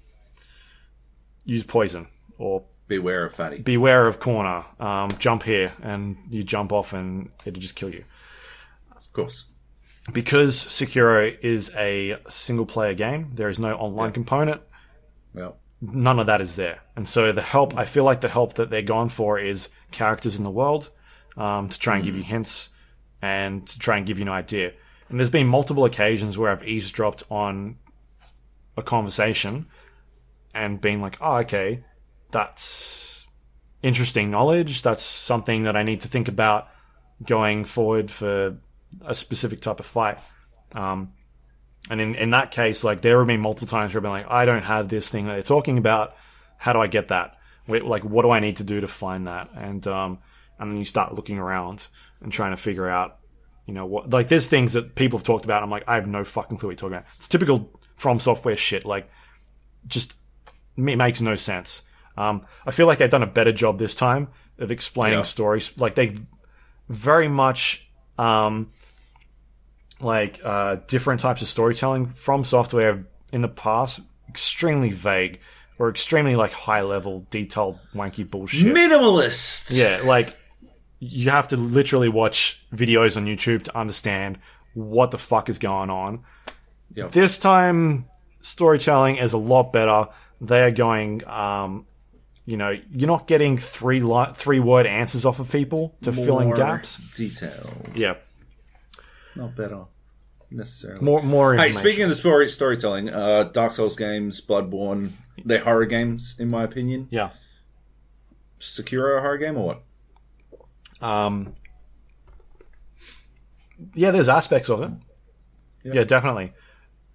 use 1.44 1.64
poison 1.64 2.08
or 2.38 2.64
Beware 2.88 3.26
of 3.26 3.34
fatty. 3.34 3.62
beware 3.62 4.08
of 4.08 4.20
corner, 4.20 4.64
um, 4.80 5.10
jump 5.18 5.44
here, 5.44 5.74
and 5.82 6.18
you 6.30 6.44
jump 6.44 6.72
off 6.72 6.94
and 6.94 7.32
it'll 7.46 7.60
just 7.60 7.76
kill 7.76 7.90
you. 7.90 8.04
Of 9.16 9.24
course. 9.24 9.46
Because 10.12 10.56
Sekiro 10.56 11.36
is 11.42 11.74
a 11.76 12.18
single 12.28 12.66
player 12.66 12.94
game, 12.94 13.32
there 13.34 13.50
is 13.50 13.60
no 13.60 13.74
online 13.76 14.12
component. 14.12 14.62
Well, 15.34 15.58
None 15.82 16.20
of 16.20 16.28
that 16.28 16.42
is 16.42 16.56
there. 16.56 16.80
And 16.96 17.08
so 17.08 17.32
the 17.32 17.42
help, 17.42 17.78
I 17.78 17.86
feel 17.86 18.04
like 18.04 18.22
the 18.22 18.30
help 18.30 18.56
that 18.56 18.70
they're 18.70 18.82
going 18.82 19.10
for 19.10 19.40
is 19.40 19.70
characters 19.92 20.38
in 20.38 20.44
the 20.44 20.52
world 20.52 20.90
um, 21.38 21.70
to 21.70 21.78
try 21.80 21.96
and 21.96 22.06
give 22.06 22.16
you 22.16 22.24
hints 22.24 22.70
and 23.22 23.68
to 23.68 23.80
try 23.80 23.98
and 23.98 24.06
give 24.06 24.18
you 24.18 24.24
an 24.24 24.30
idea. 24.30 24.72
And 25.10 25.20
there's 25.20 25.30
been 25.30 25.48
multiple 25.48 25.86
occasions 25.86 26.38
where 26.38 26.52
I've 26.52 26.68
eavesdropped 26.68 27.24
on 27.30 27.78
a 28.78 28.82
conversation 28.82 29.68
and 30.54 30.80
been 30.82 31.02
like, 31.02 31.18
oh, 31.22 31.38
okay, 31.38 31.84
that's 32.32 33.28
interesting 33.84 34.32
knowledge. 34.32 34.82
That's 34.82 35.04
something 35.04 35.64
that 35.64 35.76
I 35.76 35.84
need 35.84 36.02
to 36.02 36.08
think 36.08 36.28
about 36.28 36.70
going 37.24 37.66
forward 37.66 38.10
for 38.10 38.58
a 39.04 39.16
specific 39.16 39.62
type 39.62 39.80
of 39.80 39.86
fight. 39.86 40.18
Um, 40.74 41.14
and 41.90 42.02
in, 42.02 42.16
in 42.16 42.30
that 42.32 42.52
case, 42.52 42.84
like 42.84 43.02
there 43.02 43.18
have 43.20 43.28
been 43.28 43.42
multiple 43.42 43.68
times 43.68 43.94
where 43.94 44.00
I've 44.00 44.04
been 44.04 44.12
like, 44.12 44.32
I 44.32 44.46
don't 44.46 44.64
have 44.64 44.90
this 44.90 45.10
thing 45.10 45.26
that 45.26 45.34
they're 45.34 45.44
talking 45.44 45.78
about. 45.78 46.16
How 46.58 46.74
do 46.74 46.80
I 46.80 46.88
get 46.88 47.10
that? 47.10 47.38
Like, 47.68 48.04
what 48.04 48.24
do 48.24 48.32
I 48.32 48.40
need 48.40 48.58
to 48.58 48.64
do 48.64 48.82
to 48.82 48.88
find 48.88 49.28
that? 49.28 49.50
And 49.56 49.86
um, 49.88 50.20
and 50.60 50.72
then 50.72 50.78
you 50.80 50.86
start 50.86 51.14
looking 51.16 51.38
around 51.40 51.88
and 52.22 52.32
trying 52.32 52.52
to 52.52 52.58
figure 52.58 52.88
out, 52.88 53.18
you 53.66 53.74
know, 53.74 53.86
what 53.86 54.10
like 54.10 54.28
there's 54.30 54.48
things 54.48 54.74
that 54.74 54.96
people 54.96 55.20
have 55.20 55.26
talked 55.26 55.46
about. 55.46 55.64
I'm 55.64 55.70
like, 55.70 55.84
I 55.88 55.96
have 55.96 56.08
no 56.08 56.24
fucking 56.24 56.58
clue 56.58 56.70
what 56.70 56.72
you're 56.74 56.78
talking 56.90 56.98
about. 56.98 57.08
It's 57.18 57.28
typical 57.28 57.80
From 57.96 58.20
Software 58.20 58.56
shit. 58.58 58.86
Like, 58.86 59.10
just 59.88 60.14
it 60.78 60.82
makes 60.98 61.22
no 61.22 61.36
sense. 61.36 61.84
Um, 62.18 62.46
I 62.66 62.72
feel 62.72 62.88
like 62.88 62.98
they've 63.00 63.10
done 63.10 63.24
a 63.24 63.28
better 63.28 63.52
job 63.52 63.78
this 63.80 63.94
time 63.96 64.30
of 64.58 64.72
explaining 64.72 65.20
Yeah. 65.20 65.24
stories. 65.24 65.72
Like 65.78 65.96
they 65.96 66.16
very 66.88 67.28
much 67.28 67.90
um, 68.18 68.72
like 70.00 70.40
uh, 70.44 70.78
different 70.88 71.22
types 71.22 71.42
of 71.42 71.48
storytelling 71.48 72.08
From 72.08 72.44
Software 72.44 73.06
in 73.32 73.42
the 73.42 73.48
past 73.48 74.02
extremely 74.30 74.92
vague 74.92 75.40
or 75.78 75.90
extremely 75.90 76.36
like 76.36 76.52
high 76.52 76.82
level 76.82 77.26
detailed 77.30 77.80
wanky 77.94 78.30
bullshit. 78.30 78.74
minimalist. 78.74 79.76
Yeah, 79.76 80.02
like 80.04 80.36
you 81.00 81.30
have 81.30 81.50
to 81.50 81.58
literally 81.58 82.10
watch 82.10 82.66
videos 82.74 83.18
on 83.18 83.26
YouTube 83.26 83.64
to 83.66 83.78
understand 83.78 84.40
what 84.74 85.12
the 85.12 85.18
fuck 85.18 85.50
is 85.50 85.60
going 85.60 85.90
on. 85.90 86.24
Yep. 86.94 87.12
This 87.12 87.38
time, 87.38 88.06
storytelling 88.42 89.18
is 89.18 89.34
a 89.34 89.38
lot 89.38 89.74
better. 89.74 90.08
They 90.42 90.62
are 90.62 90.72
going, 90.72 91.26
um, 91.28 91.86
you 92.46 92.58
know, 92.58 92.74
you're 92.92 93.08
not 93.08 93.28
getting 93.28 93.58
three 93.58 94.00
li- 94.00 94.34
three 94.34 94.60
word 94.60 94.86
answers 94.86 95.26
off 95.26 95.40
of 95.40 95.50
people 95.52 95.96
to 96.04 96.12
fill 96.14 96.40
in 96.40 96.54
gaps. 96.54 96.98
Detail. 97.14 97.70
Yeah, 97.96 98.16
Not 99.36 99.56
better. 99.56 99.86
necessarily. 100.52 101.02
More 101.04 101.22
more 101.24 101.56
Hey, 101.56 101.72
speaking 101.72 102.04
of 102.04 102.10
the 102.10 102.16
story 102.16 102.48
storytelling, 102.50 103.10
uh, 103.10 103.44
Dark 103.46 103.72
Souls 103.74 103.96
games, 103.96 104.40
Bloodborne, 104.42 105.12
they're 105.44 105.60
horror 105.64 105.86
games, 105.86 106.36
in 106.40 106.50
my 106.50 106.64
opinion. 106.64 107.08
yeah. 107.10 107.32
Sekiro 108.60 109.18
a 109.18 109.22
horror 109.22 109.38
game 109.38 109.58
or 109.58 109.76
what? 111.02 111.08
Um, 111.08 111.56
yeah, 113.94 114.12
there's 114.12 114.30
aspects 114.30 114.70
of 114.70 114.82
it. 114.82 114.92
Yeah, 115.84 116.04
definitely. 116.04 116.54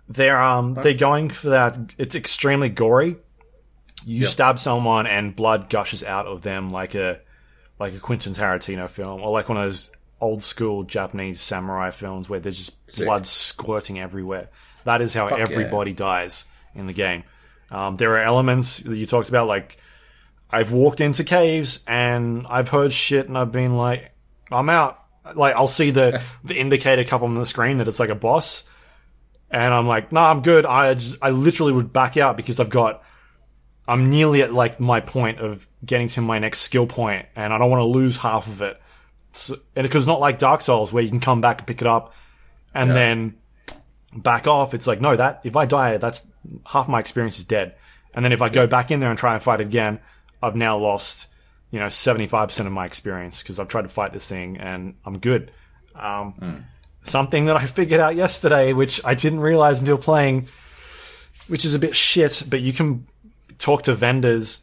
They're 0.09 0.41
um 0.41 0.75
they're 0.75 0.95
going 0.95 1.31
for 1.31 1.51
that. 1.51 1.79
It's 1.99 2.15
extremely 2.15 2.69
gory. 2.69 3.17
You 4.05 4.21
Yep. 4.23 4.29
stab 4.29 4.59
someone 4.59 5.07
and 5.07 5.35
blood 5.35 5.69
gushes 5.71 6.03
out 6.05 6.27
of 6.27 6.43
them 6.43 6.71
like 6.71 6.95
a 6.95 7.21
like 7.79 7.95
a 7.95 7.99
Quentin 7.99 8.35
Tarantino 8.35 8.89
film 8.89 9.23
or 9.23 9.31
like 9.31 9.49
one 9.49 9.59
of 9.59 9.65
those 9.65 9.93
old 10.21 10.43
school 10.43 10.85
Japanese 10.85 11.41
samurai 11.41 11.91
films 11.91 12.29
where 12.29 12.41
there's 12.41 12.59
just 12.59 12.91
Sick. 12.91 13.07
blood 13.07 13.27
squirting 13.27 13.99
everywhere. 13.99 14.49
That 14.85 15.01
is 15.03 15.15
how 15.15 15.29
yeah. 15.29 15.43
everybody 15.43 15.93
dies 15.93 16.47
in 16.75 16.87
the 16.87 16.93
game. 16.93 17.25
Um, 17.71 17.97
there 17.97 18.13
are 18.15 18.23
elements 18.23 18.79
that 18.79 18.97
you 18.97 19.07
talked 19.07 19.29
about 19.29 19.47
like 19.47 19.79
I've 20.51 20.73
walked 20.73 21.01
into 21.01 21.25
caves 21.25 21.81
and 21.87 22.47
I've 22.49 22.69
heard 22.69 22.93
shit 22.93 23.29
and 23.29 23.39
I've 23.39 23.53
been 23.53 23.77
like, 23.77 24.13
I'm 24.51 24.69
out. 24.69 24.99
Like 25.35 25.55
I'll 25.55 25.69
see 25.69 25.91
the 25.91 26.23
the 26.45 26.59
indicator 26.59 27.05
come 27.05 27.23
on 27.23 27.35
the 27.35 27.47
screen 27.47 27.77
that 27.77 27.89
it's 27.89 28.01
like 28.01 28.09
a 28.09 28.15
boss, 28.15 28.65
and 29.51 29.73
I'm 29.73 29.87
like, 29.87 30.13
nah, 30.13 30.31
I'm 30.31 30.43
good. 30.43 30.67
I 30.67 30.95
just, 30.95 31.17
I 31.23 31.31
literally 31.31 31.73
would 31.73 31.93
back 31.93 32.17
out 32.17 32.37
because 32.37 32.59
I've 32.59 32.71
got 32.71 33.05
I'm 33.87 34.09
nearly 34.09 34.43
at 34.43 34.53
like 34.53 34.81
my 34.81 35.01
point 35.01 35.41
of 35.41 35.69
getting 35.85 36.09
to 36.09 36.21
my 36.21 36.39
next 36.39 36.61
skill 36.61 36.87
point, 36.87 37.27
and 37.37 37.53
I 37.53 37.59
don't 37.59 37.71
want 37.71 37.81
to 37.81 37.87
lose 37.87 38.17
half 38.17 38.47
of 38.47 38.63
it. 38.63 38.81
So, 39.33 39.57
and 39.77 39.85
because 39.85 40.03
it's 40.03 40.09
not 40.09 40.21
like 40.21 40.39
Dark 40.39 40.63
Souls 40.63 40.93
where 40.93 41.03
you 41.03 41.09
can 41.09 41.21
come 41.21 41.41
back 41.41 41.59
and 41.59 41.67
pick 41.67 41.81
it 41.81 41.87
up, 41.87 42.15
and 42.75 42.89
Yeah. 42.91 42.95
then 42.95 43.35
back 44.15 44.47
off. 44.47 44.75
It's 44.75 44.87
like 44.87 45.01
no, 45.01 45.17
that 45.17 45.41
if 45.45 45.57
I 45.57 45.65
die, 45.67 45.97
that's 45.99 46.27
half 46.67 46.89
my 46.89 46.99
experience 47.01 47.39
is 47.39 47.45
dead. 47.45 47.75
And 48.15 48.25
then 48.25 48.33
if 48.33 48.43
I 48.43 48.49
go 48.49 48.67
back 48.67 48.91
in 48.91 48.99
there 49.01 49.09
and 49.11 49.19
try 49.19 49.35
and 49.35 49.43
fight 49.43 49.61
again, 49.61 50.01
I've 50.43 50.57
now 50.57 50.77
lost 50.79 51.29
you 51.71 51.79
know 51.79 51.89
seventy 51.89 52.27
five 52.27 52.49
percent 52.49 52.67
of 52.67 52.73
my 52.73 52.85
experience 52.87 53.41
because 53.43 53.61
I've 53.61 53.69
tried 53.69 53.83
to 53.83 53.89
fight 53.89 54.13
this 54.13 54.29
thing 54.29 54.57
and 54.59 54.95
I'm 55.05 55.19
good. 55.19 55.53
Um, 55.95 56.65
Something 57.03 57.47
that 57.47 57.57
I 57.57 57.65
figured 57.67 57.99
out 57.99 58.15
yesterday, 58.15 58.75
which 58.75 59.01
I 59.07 59.15
didn't 59.15 59.41
realize 59.41 59.81
until 59.81 59.97
playing, 59.97 60.49
which 61.49 61.65
is 61.65 61.75
a 61.75 61.79
bit 61.79 61.97
shit, 61.97 62.43
but 62.47 62.61
you 62.61 62.75
can 62.75 63.07
talk 63.57 63.85
to 63.85 63.95
vendors 63.95 64.61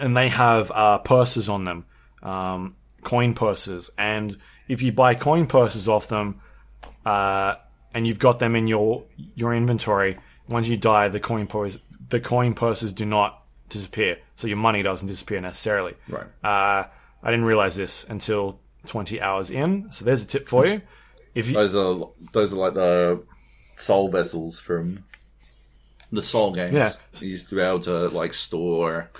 and 0.00 0.16
they 0.16 0.30
have 0.30 0.72
uh, 0.72 0.98
purses 0.98 1.48
on 1.48 1.62
them, 1.62 1.84
um, 2.24 2.74
coin 3.04 3.34
purses. 3.34 3.90
And 3.96 4.36
if 4.68 4.82
you 4.82 4.92
buy 4.92 5.14
coin 5.14 5.46
purses 5.46 5.88
off 5.88 6.08
them, 6.08 6.40
uh, 7.06 7.54
and 7.94 8.06
you've 8.06 8.18
got 8.18 8.38
them 8.38 8.56
in 8.56 8.66
your 8.66 9.04
your 9.34 9.54
inventory, 9.54 10.18
once 10.48 10.66
you 10.68 10.76
die, 10.76 11.08
the 11.08 11.20
coin 11.20 11.46
purse 11.46 11.78
the 12.08 12.20
coin 12.20 12.54
purses 12.54 12.92
do 12.92 13.06
not 13.06 13.42
disappear, 13.68 14.18
so 14.36 14.46
your 14.46 14.56
money 14.56 14.82
doesn't 14.82 15.08
disappear 15.08 15.40
necessarily. 15.40 15.94
Right. 16.08 16.26
Uh, 16.42 16.84
I 17.22 17.30
didn't 17.30 17.46
realize 17.46 17.76
this 17.76 18.04
until 18.08 18.60
20 18.86 19.20
hours 19.20 19.50
in, 19.50 19.90
so 19.90 20.04
there's 20.04 20.22
a 20.22 20.26
tip 20.26 20.46
for 20.46 20.66
you. 20.66 20.82
If 21.34 21.48
you, 21.48 21.54
Those 21.54 21.74
are 21.74 22.10
those 22.32 22.52
are 22.52 22.56
like 22.56 22.74
the 22.74 23.22
soul 23.76 24.08
vessels 24.10 24.60
from 24.60 25.04
the 26.12 26.22
soul 26.22 26.52
games. 26.52 26.74
Yeah. 26.74 26.90
So 27.12 27.24
You 27.24 27.32
used 27.32 27.48
to 27.48 27.54
be 27.56 27.60
able 27.62 27.80
to 27.80 28.08
like 28.08 28.34
store, 28.34 29.10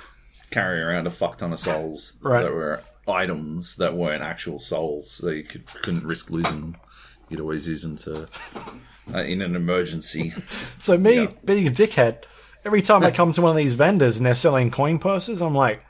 carry 0.50 0.80
around 0.80 1.06
a 1.06 1.10
fuck 1.10 1.38
ton 1.38 1.52
of 1.52 1.58
souls 1.58 2.14
Right. 2.20 2.42
that 2.42 2.52
were 2.52 2.80
items 3.08 3.76
that 3.76 3.94
weren't 3.94 4.23
actual 4.23 4.58
souls, 4.58 5.10
so 5.10 5.28
you 5.31 5.44
could, 5.44 5.66
couldn't 5.66 6.05
risk 6.05 6.31
losing 6.31 6.60
them. 6.60 6.76
You'd 7.28 7.41
always 7.41 7.66
use 7.68 7.83
them 7.83 7.97
to 7.99 8.28
uh, 9.15 9.18
in 9.18 9.42
an 9.42 9.57
emergency. 9.57 10.33
So 10.78 10.97
me 10.99 11.15
Yeah. 11.23 11.26
being 11.44 11.66
a 11.66 11.70
dickhead, 11.70 12.24
every 12.65 12.83
time 12.83 13.02
I 13.02 13.10
come 13.10 13.33
to 13.33 13.41
one 13.42 13.50
of 13.50 13.57
these 13.57 13.74
vendors 13.74 14.16
and 14.18 14.26
they're 14.26 14.34
selling 14.34 14.70
coin 14.70 14.99
purses, 14.99 15.41
I'm 15.42 15.55
like, 15.55 15.83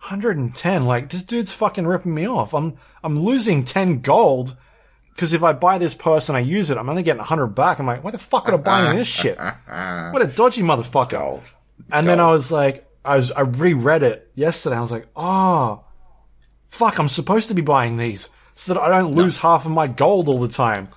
110. 0.00 0.82
Like 0.82 1.10
this 1.10 1.22
dude's 1.22 1.52
fucking 1.52 1.86
ripping 1.86 2.14
me 2.14 2.26
off. 2.28 2.54
I'm 2.54 2.76
I'm 3.04 3.18
losing 3.20 3.62
10 3.64 4.00
gold 4.00 4.56
because 5.14 5.32
if 5.32 5.42
I 5.44 5.52
buy 5.52 5.78
this 5.78 5.94
purse 5.94 6.28
and 6.28 6.36
I 6.36 6.40
use 6.40 6.70
it, 6.70 6.78
I'm 6.78 6.88
only 6.88 7.02
getting 7.02 7.18
100 7.18 7.48
back. 7.48 7.78
I'm 7.78 7.86
like, 7.86 8.02
why 8.02 8.10
the 8.10 8.18
fuck 8.18 8.46
would 8.46 8.54
I 8.54 8.56
buy 8.56 8.96
this 8.96 9.06
shit? 9.20 9.38
What 9.38 10.22
a 10.22 10.26
dodgy 10.26 10.62
motherfucker. 10.62 11.10
Gold. 11.10 11.50
and 11.92 12.08
then 12.08 12.18
I 12.18 12.28
was 12.28 12.50
like, 12.50 12.88
I 13.04 13.16
was 13.16 13.30
I 13.32 13.42
reread 13.42 14.02
it 14.02 14.30
yesterday. 14.34 14.76
I 14.76 14.80
was 14.80 14.90
like, 14.92 15.06
oh, 15.14 15.84
fuck, 16.72 16.98
I'm 16.98 17.08
supposed 17.08 17.48
to 17.48 17.54
be 17.54 17.62
buying 17.62 17.96
these 17.98 18.28
so 18.54 18.74
that 18.74 18.80
I 18.82 18.88
don't 18.88 19.14
lose 19.14 19.38
half 19.38 19.64
of 19.66 19.70
my 19.72 19.86
gold 19.86 20.28
all 20.28 20.40
the 20.40 20.48
time. 20.48 20.88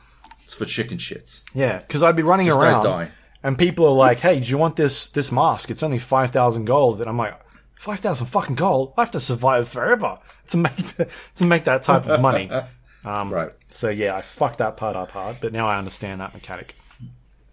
It's 0.44 0.54
for 0.56 0.66
chicken 0.66 0.98
shits. 0.98 1.42
Yeah, 1.54 1.80
because 1.80 2.02
I'd 2.02 2.16
be 2.16 2.24
running 2.24 2.48
Just 2.48 2.60
don't 2.60 2.66
around 2.68 2.84
die. 2.84 3.12
and 3.44 3.58
people 3.58 3.86
are 3.86 3.96
like, 3.96 4.20
"Hey, 4.20 4.40
do 4.40 4.48
you 4.48 4.58
want 4.58 4.76
this 4.76 5.10
this 5.10 5.32
mask? 5.32 5.70
It's 5.70 5.84
only 5.84 6.00
five 6.00 6.32
thousand 6.32 6.66
gold." 6.66 7.00
And 7.02 7.10
I'm 7.10 7.18
like, 7.18 7.40
five 7.80 8.00
thousand 8.00 8.28
fucking 8.28 8.56
gold? 8.56 8.94
I 8.98 9.02
have 9.02 9.12
to 9.12 9.20
survive 9.20 9.68
forever 9.70 10.20
to 10.50 10.58
make 10.58 10.76
the, 10.76 11.08
to 11.36 11.46
make 11.46 11.64
that 11.66 11.84
type 11.84 12.08
of 12.08 12.20
money." 12.22 12.50
Um, 13.06 13.32
Right. 13.32 13.52
So 13.70 13.90
yeah, 13.90 14.16
I 14.16 14.24
fucked 14.24 14.58
that 14.58 14.78
part 14.78 14.96
up 14.96 15.12
hard, 15.12 15.38
but 15.40 15.54
now 15.54 15.68
I 15.68 15.78
understand 15.78 16.22
that 16.22 16.34
mechanic. 16.34 16.74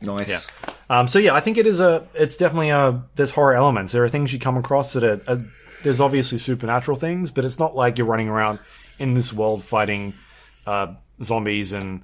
Nice. 0.01 0.27
Yeah. 0.27 0.41
Um, 0.89 1.07
so 1.09 1.19
yeah, 1.19 1.35
I 1.35 1.41
think 1.41 1.59
it 1.59 1.67
is 1.67 1.79
a. 1.79 2.07
It's 2.15 2.39
definitely 2.39 2.71
a. 2.71 3.03
There's 3.17 3.33
horror 3.33 3.53
elements. 3.53 3.93
There 3.93 4.03
are 4.03 4.09
things 4.09 4.33
you 4.33 4.39
come 4.39 4.57
across 4.57 4.95
that 4.95 5.05
are. 5.05 5.21
are 5.29 5.45
there's 5.83 6.01
obviously 6.01 6.39
supernatural 6.39 6.97
things, 6.97 7.31
but 7.31 7.45
it's 7.45 7.59
not 7.59 7.75
like 7.75 7.99
you're 7.99 8.07
running 8.07 8.29
around 8.29 8.59
in 8.99 9.15
this 9.15 9.33
world 9.33 9.65
fighting 9.65 10.15
uh, 10.67 10.95
zombies 11.23 11.73
and 11.73 12.03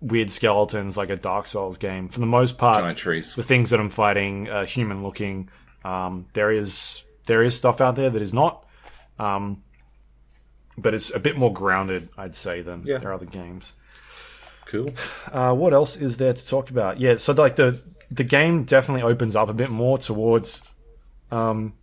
weird 0.00 0.30
skeletons 0.30 0.96
like 0.96 1.10
a 1.10 1.16
Dark 1.16 1.46
Souls 1.46 1.78
game. 1.78 2.08
For 2.08 2.20
the 2.20 2.26
most 2.26 2.58
part, 2.58 2.80
Giant 2.82 2.98
trees. 2.98 3.34
the 3.34 3.42
things 3.42 3.70
that 3.70 3.80
I'm 3.80 3.90
fighting 3.90 4.48
are 4.48 4.64
human 4.64 5.02
looking. 5.02 5.48
Um, 5.84 6.26
there 6.32 6.50
is 6.50 7.04
there 7.26 7.42
is 7.42 7.56
stuff 7.56 7.80
out 7.80 7.96
there 7.96 8.10
that 8.10 8.22
is 8.22 8.32
not, 8.34 8.64
um, 9.18 9.62
but 10.78 10.94
it's 10.94 11.14
a 11.14 11.18
bit 11.20 11.36
more 11.36 11.52
grounded, 11.52 12.08
I'd 12.16 12.34
say, 12.34 12.60
than 12.62 12.82
Yeah. 12.86 12.98
their 12.98 13.12
other 13.12 13.26
games. 13.26 13.74
Cool. 14.66 14.92
Uh, 15.30 15.52
what 15.54 15.72
else 15.72 15.96
is 15.96 16.16
there 16.16 16.32
to 16.32 16.46
talk 16.48 16.70
about? 16.70 16.98
Yeah, 17.00 17.16
so 17.16 17.32
like 17.34 17.56
the 17.56 17.80
the 18.10 18.24
game 18.24 18.64
definitely 18.64 19.02
opens 19.02 19.34
up 19.36 19.48
a 19.48 19.52
bit 19.54 19.70
more 19.70 19.98
towards. 19.98 20.62
Um, 21.30 21.74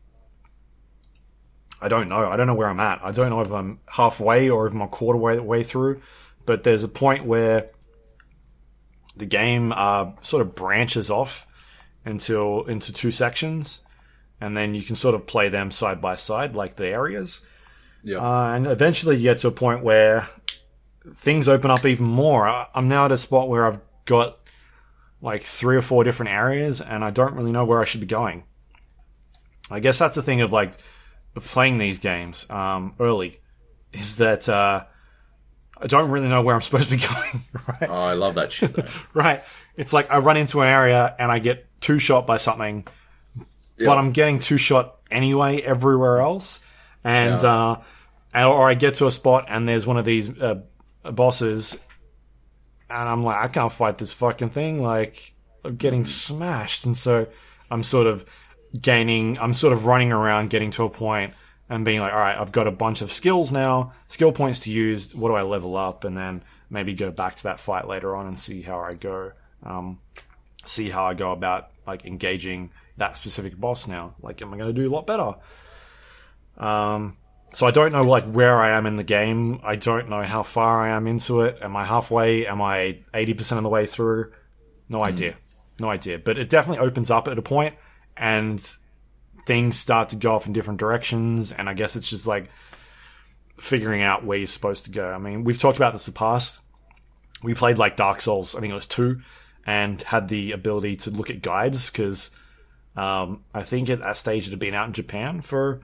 I 1.82 1.88
don't 1.88 2.08
know. 2.10 2.30
I 2.30 2.36
don't 2.38 2.48
know 2.48 2.54
where 2.54 2.70
I'm 2.70 2.80
at. 2.80 3.00
I 3.04 3.12
don't 3.12 3.30
know 3.30 3.42
if 3.42 3.52
I'm 3.52 3.80
halfway 3.88 4.50
or 4.50 4.68
if 4.68 4.74
I'm 4.74 4.82
a 4.82 4.88
quarter 4.88 5.18
way, 5.18 5.40
way 5.40 5.64
through. 5.64 6.02
But 6.46 6.64
there's 6.64 6.84
a 6.84 6.88
point 6.88 7.26
where 7.26 7.70
the 9.16 9.26
game 9.26 9.72
uh, 9.76 10.12
sort 10.22 10.42
of 10.42 10.56
branches 10.56 11.10
off 11.10 11.48
until 12.06 12.66
into 12.66 12.94
two 12.94 13.12
sections, 13.12 13.82
and 14.40 14.56
then 14.56 14.74
you 14.76 14.82
can 14.84 14.96
sort 14.96 15.16
of 15.16 15.28
play 15.28 15.50
them 15.50 15.72
side 15.72 16.02
by 16.02 16.16
side, 16.16 16.56
like 16.56 16.76
the 16.76 16.88
areas. 16.88 17.42
Yeah. 18.04 18.18
Uh, 18.18 18.54
and 18.54 18.66
eventually 18.68 19.18
you 19.18 19.24
get 19.24 19.40
to 19.40 19.48
a 19.48 19.52
point 19.52 19.84
where 19.84 20.28
things 21.16 21.48
open 21.48 21.70
up 21.72 21.86
even 21.86 22.06
more. 22.08 22.48
I- 22.48 22.68
I'm 22.74 22.88
now 22.88 23.06
at 23.06 23.12
a 23.12 23.18
spot 23.18 23.50
where 23.50 23.66
I've 23.66 23.80
got 24.06 24.38
like 25.22 25.44
three 25.44 25.76
or 25.76 25.82
four 25.84 26.04
different 26.04 26.32
areas 26.32 26.82
and 26.82 27.04
I 27.04 27.12
don't 27.12 27.36
really 27.36 27.52
know 27.52 27.64
where 27.66 27.80
I 27.80 27.86
should 27.86 28.02
be 28.02 28.08
going. 28.08 28.44
I 29.70 29.80
guess 29.80 30.00
that's 30.00 30.16
the 30.16 30.24
thing 30.24 30.42
of 30.42 30.52
like 30.52 30.74
of 31.36 31.46
playing 31.46 31.78
these 31.78 32.00
games 32.00 32.50
um, 32.50 32.94
early 33.00 33.40
is 33.94 34.18
that 34.18 34.48
uh, 34.50 34.84
I 35.78 35.88
don't 35.88 36.10
really 36.12 36.28
know 36.28 36.42
where 36.42 36.56
I'm 36.56 36.62
supposed 36.68 36.90
to 36.90 36.96
be 36.98 37.02
going. 37.02 37.42
Right? 37.68 37.90
oh, 37.90 37.94
I 37.94 38.14
love 38.14 38.36
that 38.36 38.52
shit. 38.52 38.74
Though. 38.74 38.86
Right. 39.14 39.44
It's 39.78 39.94
like 39.94 40.12
I 40.12 40.18
run 40.20 40.38
into 40.38 40.62
an 40.62 40.68
area 40.68 41.16
and 41.18 41.32
I 41.32 41.40
get 41.40 41.66
two 41.82 41.98
shot 42.00 42.28
by 42.28 42.38
something, 42.38 42.86
but 43.78 43.98
I'm 43.98 44.12
getting 44.12 44.40
two 44.40 44.58
shot 44.58 44.98
anyway 45.10 45.62
everywhere 45.62 46.20
else. 46.20 46.60
And, 47.04 47.42
Yeah. 47.42 47.78
uh, 48.36 48.46
or 48.48 48.70
I 48.70 48.74
get 48.76 48.96
to 48.96 49.08
a 49.08 49.12
spot 49.12 49.46
and 49.48 49.68
there's 49.68 49.88
one 49.88 49.98
of 49.98 50.06
these, 50.06 50.30
uh, 50.40 50.62
bosses 51.04 51.78
and 52.90 53.10
I'm 53.10 53.24
like, 53.24 53.38
I 53.38 53.48
can't 53.48 53.72
fight 53.72 53.98
this 53.98 54.12
fucking 54.14 54.50
thing. 54.50 54.82
Like, 54.84 55.34
I'm 55.64 55.78
getting 55.78 56.04
smashed. 56.06 56.86
And 56.86 56.96
so 56.98 57.28
I'm 57.72 57.84
sort 57.84 58.06
of 58.06 58.26
gaining, 58.80 59.38
I'm 59.40 59.54
sort 59.54 59.74
of 59.74 59.86
running 59.86 60.12
around 60.12 60.50
getting 60.50 60.72
to 60.72 60.84
a 60.84 60.90
point 60.90 61.34
and 61.70 61.86
being 61.86 62.00
like, 62.00 62.14
all 62.14 62.20
right, 62.20 62.38
I've 62.38 62.52
got 62.52 62.68
a 62.68 62.72
bunch 62.72 63.02
of 63.02 63.12
skills 63.12 63.52
now, 63.52 63.94
skill 64.08 64.32
points 64.32 64.60
to 64.62 64.72
use. 64.72 65.16
What 65.16 65.30
do 65.30 65.36
I 65.36 65.42
level 65.42 65.76
up? 65.78 66.04
And 66.04 66.18
then 66.18 66.44
maybe 66.70 66.94
go 66.94 67.12
back 67.12 67.36
to 67.36 67.44
that 67.44 67.60
fight 67.60 67.88
later 67.88 68.16
on 68.16 68.28
and 68.28 68.38
see 68.38 68.62
how 68.62 68.80
I 68.80 68.94
go. 68.94 69.32
Um, 69.64 70.00
see 70.66 70.90
how 70.90 71.06
I 71.06 71.14
go 71.14 71.32
about 71.32 71.72
like 71.88 72.06
engaging 72.06 72.72
that 72.98 73.18
specific 73.18 73.58
boss 73.58 73.88
now. 73.88 74.16
Like, 74.22 74.42
am 74.42 74.54
I 74.54 74.58
going 74.58 74.74
to 74.74 74.82
do 74.82 74.90
a 74.90 74.94
lot 74.94 75.08
better? 75.08 75.36
Um, 76.58 77.18
so 77.54 77.68
I 77.68 77.72
don't 77.72 77.92
know 77.92 78.04
like 78.04 78.30
where 78.32 78.60
I 78.60 78.72
am 78.72 78.86
in 78.86 78.96
the 78.96 79.04
game. 79.04 79.60
I 79.64 79.76
don't 79.76 80.10
know 80.10 80.24
how 80.24 80.44
far 80.44 80.82
I 80.82 80.90
am 80.90 81.08
into 81.08 81.42
it. 81.42 81.58
Am 81.62 81.76
I 81.76 81.86
halfway? 81.86 82.48
Am 82.48 82.62
I 82.62 83.00
eighty 83.14 83.34
percent 83.34 83.58
of 83.58 83.64
the 83.64 83.70
way 83.70 83.86
through? 83.86 84.32
No 84.88 85.04
idea. 85.04 85.36
No 85.80 85.90
idea. 85.90 86.20
But 86.20 86.38
it 86.38 86.50
definitely 86.50 86.86
opens 86.86 87.10
up 87.10 87.28
at 87.28 87.38
a 87.38 87.42
point 87.42 87.76
and 88.22 88.66
things 89.46 89.76
start 89.76 90.10
to 90.10 90.16
go 90.16 90.36
off 90.36 90.46
in 90.46 90.54
different 90.54 90.80
directions. 90.80 91.52
And 91.52 91.68
I 91.68 91.74
guess 91.74 91.98
it's 91.98 92.10
just 92.10 92.28
like 92.28 92.50
figuring 93.60 94.04
out 94.04 94.24
where 94.24 94.38
you're 94.38 94.48
supposed 94.48 94.86
to 94.86 94.92
go. 94.92 95.12
I 95.12 95.18
mean, 95.18 95.44
we've 95.44 95.60
talked 95.60 95.78
about 95.78 95.92
this 95.92 96.08
in 96.08 96.14
the 96.14 96.20
past. 96.20 96.62
we 97.44 97.54
played 97.56 97.80
like 97.80 97.98
Dark 97.98 98.22
Souls, 98.22 98.56
I 98.56 98.60
think 98.60 98.72
it 98.72 98.76
was 98.76 98.86
two, 98.86 99.22
and 99.66 100.02
had 100.04 100.28
the 100.28 100.52
ability 100.52 100.96
to 100.98 101.10
look 101.10 101.32
at 101.32 101.42
guides 101.42 101.90
because 101.90 102.30
um, 102.96 103.44
I 103.54 103.64
think 103.64 103.90
at 103.90 104.00
that 104.00 104.18
stage 104.18 104.48
it 104.48 104.52
had 104.52 104.60
been 104.60 104.76
out 104.76 104.88
in 104.88 104.94
Japan 104.94 105.42
for 105.42 105.82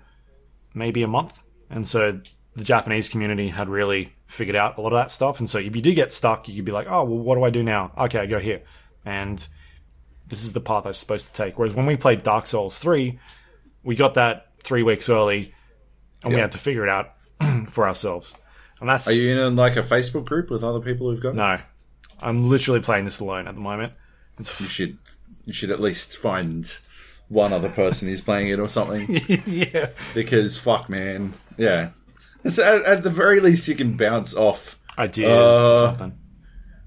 maybe 0.75 1.01
a 1.01 1.07
month, 1.07 1.43
and 1.69 1.87
so 1.87 2.19
the 2.55 2.63
Japanese 2.63 3.09
community 3.09 3.49
had 3.49 3.69
really 3.69 4.13
figured 4.27 4.55
out 4.55 4.77
a 4.77 4.81
lot 4.81 4.93
of 4.93 4.97
that 4.97 5.11
stuff. 5.11 5.39
And 5.39 5.49
so 5.49 5.57
if 5.57 5.75
you 5.75 5.81
do 5.81 5.93
get 5.93 6.11
stuck, 6.11 6.47
you 6.47 6.55
could 6.55 6.65
be 6.65 6.71
like, 6.71 6.87
oh, 6.87 7.03
well, 7.03 7.19
what 7.19 7.35
do 7.35 7.43
I 7.43 7.49
do 7.49 7.63
now? 7.63 7.91
Okay, 7.97 8.19
I 8.19 8.25
go 8.25 8.39
here, 8.39 8.61
and 9.05 9.47
this 10.27 10.43
is 10.43 10.53
the 10.53 10.59
path 10.59 10.85
I'm 10.85 10.93
supposed 10.93 11.27
to 11.27 11.33
take. 11.33 11.57
Whereas 11.57 11.73
when 11.73 11.85
we 11.85 11.95
played 11.95 12.23
Dark 12.23 12.47
Souls 12.47 12.77
three, 12.79 13.19
we 13.83 13.95
got 13.95 14.15
that 14.15 14.47
three 14.61 14.83
weeks 14.83 15.09
early, 15.09 15.53
and 16.23 16.33
we 16.33 16.39
had 16.39 16.51
to 16.51 16.57
figure 16.57 16.83
it 16.83 16.89
out 16.89 17.13
for 17.69 17.87
ourselves. 17.87 18.35
And 18.79 18.89
that's 18.89 19.07
Are 19.07 19.13
you 19.13 19.39
in 19.39 19.55
like 19.55 19.75
a 19.75 19.81
Facebook 19.81 20.25
group 20.25 20.49
with 20.49 20.63
other 20.63 20.79
people 20.79 21.09
who've 21.09 21.21
got? 21.21 21.29
it? 21.29 21.35
no, 21.35 21.59
I'm 22.19 22.47
literally 22.49 22.81
playing 22.81 23.05
this 23.05 23.19
alone 23.19 23.47
at 23.47 23.55
the 23.55 23.61
moment. 23.61 23.93
It's 24.39 24.59
You 24.59 24.67
should 24.67 24.97
you 25.45 25.53
should 25.53 25.71
at 25.71 25.79
least 25.79 26.17
find 26.17 26.77
one 27.29 27.53
other 27.53 27.69
person 27.69 28.07
who's 28.07 28.21
playing 28.21 28.49
it 28.49 28.59
or 28.59 28.67
something. 28.67 29.07
yeah, 29.45 29.89
because 30.13 30.57
fuck, 30.57 30.89
man, 30.89 31.33
yeah. 31.57 31.89
It's 32.43 32.59
at, 32.59 32.83
at 32.83 33.03
the 33.03 33.09
very 33.09 33.39
least 33.39 33.67
you 33.67 33.75
can 33.75 33.97
bounce 33.97 34.35
off. 34.35 34.77
ideas 34.97 35.31
Uh, 35.31 35.69
or 35.71 35.75
something. 35.75 36.17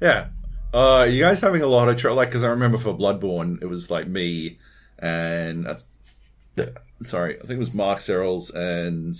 Yeah. 0.01 0.29
Uh, 0.73 1.03
you 1.03 1.21
guys 1.21 1.41
having 1.41 1.63
a 1.63 1.67
lot 1.67 1.89
of 1.89 1.97
trouble? 1.97 2.17
Like, 2.17 2.29
because 2.29 2.45
I 2.45 2.49
remember 2.49 2.79
for 2.79 2.97
Bloodborne, 2.97 3.61
it 3.61 3.67
was 3.69 3.91
like 3.91 4.07
me 4.07 4.59
and 4.99 5.67
uh, 5.67 5.77
sorry, 7.05 7.37
I 7.37 7.41
think 7.41 7.53
it 7.53 7.59
was 7.59 7.75
Mark 7.75 7.99
Serrels 7.99 8.55
and 8.55 9.17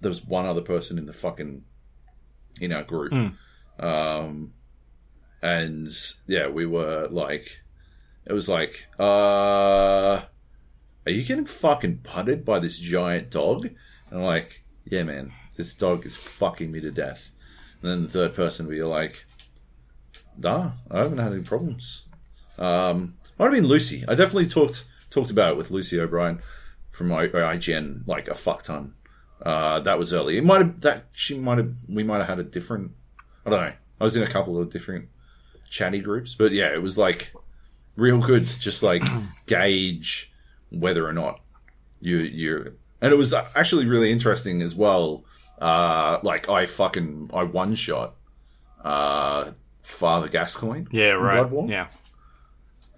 there 0.00 0.10
was 0.10 0.24
one 0.24 0.46
other 0.46 0.60
person 0.60 0.98
in 0.98 1.06
the 1.06 1.12
fucking 1.12 1.64
in 2.60 2.72
our 2.72 2.82
group. 2.82 3.12
Um, 3.78 4.52
and 5.42 5.88
yeah, 6.26 6.48
we 6.48 6.66
were 6.66 7.08
like, 7.10 7.62
it 8.26 8.32
was 8.32 8.48
like, 8.48 8.86
uh, 8.98 10.22
are 11.06 11.12
you 11.12 11.22
getting 11.24 11.46
fucking 11.46 11.98
punted 11.98 12.44
by 12.44 12.58
this 12.58 12.78
giant 12.78 13.30
dog? 13.30 13.66
And 14.10 14.18
I'm 14.18 14.22
like, 14.22 14.64
yeah, 14.84 15.02
man, 15.04 15.32
this 15.56 15.74
dog 15.74 16.04
is 16.04 16.16
fucking 16.16 16.70
me 16.70 16.80
to 16.80 16.90
death. 16.90 17.30
And 17.80 17.90
then 17.90 18.02
the 18.02 18.08
third 18.08 18.34
person 18.34 18.66
would 18.66 18.74
be 18.74 18.82
like, 18.82 19.24
nah, 20.38 20.72
I 20.90 20.98
haven't 20.98 21.18
had 21.18 21.32
any 21.32 21.42
problems. 21.42 22.06
Um, 22.58 23.16
might 23.38 23.46
have 23.46 23.54
been 23.54 23.66
Lucy. 23.66 24.04
I 24.06 24.14
definitely 24.14 24.46
talked 24.46 24.84
talked 25.10 25.30
about 25.30 25.52
it 25.52 25.56
with 25.56 25.70
Lucy 25.70 26.00
O'Brien 26.00 26.40
from 26.90 27.08
IGN 27.08 28.06
like 28.06 28.28
a 28.28 28.34
fuck 28.34 28.62
ton. 28.62 28.94
Uh, 29.42 29.80
that 29.80 29.98
was 29.98 30.12
early. 30.14 30.38
It 30.38 30.44
might 30.44 30.62
have 30.62 30.80
that 30.80 31.06
she 31.12 31.38
might 31.38 31.58
have 31.58 31.74
we 31.88 32.02
might 32.02 32.18
have 32.18 32.28
had 32.28 32.38
a 32.38 32.44
different. 32.44 32.92
I 33.44 33.50
don't 33.50 33.60
know. 33.60 33.72
I 34.00 34.04
was 34.04 34.16
in 34.16 34.22
a 34.22 34.26
couple 34.26 34.60
of 34.60 34.70
different 34.70 35.08
chatty 35.68 36.00
groups, 36.00 36.34
but 36.34 36.52
yeah, 36.52 36.72
it 36.72 36.82
was 36.82 36.96
like 36.96 37.32
real 37.96 38.18
good 38.18 38.46
to 38.46 38.60
just 38.60 38.82
like 38.82 39.02
gauge 39.46 40.32
whether 40.70 41.06
or 41.06 41.12
not 41.12 41.40
you 42.00 42.18
you 42.18 42.74
and 43.00 43.12
it 43.12 43.16
was 43.16 43.32
actually 43.32 43.86
really 43.86 44.10
interesting 44.10 44.62
as 44.62 44.74
well. 44.74 45.24
Uh, 45.60 46.18
like 46.22 46.48
I 46.48 46.66
fucking 46.66 47.30
I 47.32 47.44
one 47.44 47.74
shot 47.74 48.14
uh 48.84 49.52
Father 49.86 50.28
Gascoigne. 50.28 50.86
Yeah, 50.90 51.10
right. 51.12 51.48
Yeah, 51.68 51.86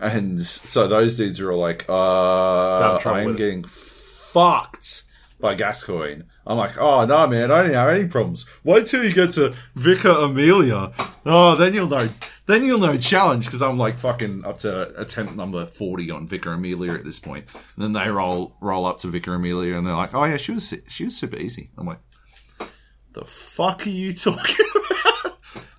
And 0.00 0.40
so 0.40 0.88
those 0.88 1.18
dudes 1.18 1.38
are 1.38 1.52
all 1.52 1.60
like, 1.60 1.84
uh, 1.88 2.98
I'm 3.04 3.26
with 3.26 3.34
it. 3.34 3.38
getting 3.38 3.64
fucked 3.64 5.04
by 5.38 5.54
Gascoigne. 5.54 6.22
I'm 6.46 6.56
like, 6.56 6.78
oh, 6.78 7.04
no, 7.04 7.26
man, 7.26 7.50
I 7.52 7.62
don't 7.62 7.74
have 7.74 7.90
any 7.90 8.06
problems. 8.08 8.46
Wait 8.64 8.86
till 8.86 9.04
you 9.04 9.12
get 9.12 9.32
to 9.32 9.54
Vicar 9.74 10.08
Amelia. 10.10 10.90
Oh, 11.26 11.54
then 11.56 11.74
you'll 11.74 11.88
know. 11.88 12.08
Then 12.46 12.64
you'll 12.64 12.78
know 12.80 12.96
challenge 12.96 13.44
because 13.44 13.60
I'm 13.60 13.76
like 13.76 13.98
fucking 13.98 14.46
up 14.46 14.56
to 14.58 14.98
attempt 14.98 15.36
number 15.36 15.66
40 15.66 16.10
on 16.10 16.26
Vicar 16.26 16.54
Amelia 16.54 16.94
at 16.94 17.04
this 17.04 17.20
point. 17.20 17.44
And 17.76 17.84
then 17.84 17.92
they 17.92 18.08
roll 18.10 18.56
roll 18.62 18.86
up 18.86 18.96
to 19.00 19.08
Vicar 19.08 19.34
Amelia 19.34 19.76
and 19.76 19.86
they're 19.86 19.94
like, 19.94 20.14
oh, 20.14 20.24
yeah, 20.24 20.38
she 20.38 20.52
was 20.52 20.72
she 20.88 21.04
was 21.04 21.14
super 21.14 21.36
easy. 21.36 21.70
I'm 21.76 21.86
like, 21.86 22.00
the 23.12 23.26
fuck 23.26 23.86
are 23.86 23.90
you 23.90 24.14
talking 24.14 24.64
about? 24.74 25.14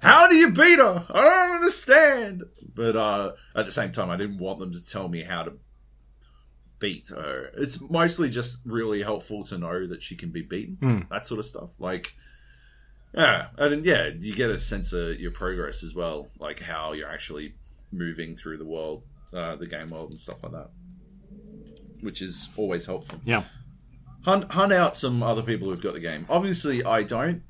How 0.02 0.28
do 0.30 0.36
you 0.36 0.52
beat 0.52 0.80
her? 0.80 1.06
I 1.10 1.22
don't 1.22 1.56
understand. 1.58 2.44
But 2.74 2.96
uh, 2.96 3.32
at 3.56 3.66
the 3.66 3.72
same 3.72 3.92
time, 3.92 4.10
I 4.10 4.18
didn't 4.18 4.38
want 4.38 4.60
them 4.60 4.72
to 4.72 4.86
tell 4.86 5.10
me 5.10 5.24
how 5.24 5.44
to 5.44 5.54
beat 6.80 7.10
her. 7.10 7.52
It's 7.58 7.82
mostly 7.82 8.30
just 8.30 8.60
really 8.66 9.04
helpful 9.04 9.44
to 9.46 9.58
know 9.58 9.86
that 9.88 10.02
she 10.02 10.16
can 10.16 10.30
be 10.30 10.42
beaten, 10.42 11.08
that 11.12 11.28
sort 11.28 11.40
of 11.40 11.46
stuff. 11.46 11.72
Like, 11.78 12.14
yeah, 13.14 13.48
and 13.58 13.86
yeah, 13.86 14.10
you 14.18 14.34
get 14.34 14.50
a 14.50 14.60
sense 14.60 14.94
of 14.94 15.20
your 15.20 15.32
progress 15.32 15.84
as 15.84 15.94
well, 15.94 16.30
like 16.40 16.60
how 16.60 16.94
you're 16.94 17.12
actually 17.12 17.56
moving 17.92 18.38
through 18.38 18.58
the 18.58 18.66
world, 18.66 19.04
uh, 19.34 19.56
the 19.56 19.68
game 19.68 19.90
world, 19.90 20.12
and 20.12 20.20
stuff 20.20 20.42
like 20.44 20.54
that, 20.54 20.70
which 22.02 22.22
is 22.22 22.50
always 22.56 22.86
helpful 22.86 23.20
yeah. 23.26 23.44
hunt 24.26 24.52
hunt 24.52 24.72
out 24.72 24.96
some 24.96 25.22
other 25.24 25.42
people 25.42 25.70
who've 25.70 25.82
got 25.82 25.94
the 25.94 26.00
game. 26.00 26.26
Obviously, 26.30 26.84
I 26.84 27.04
don't, 27.04 27.44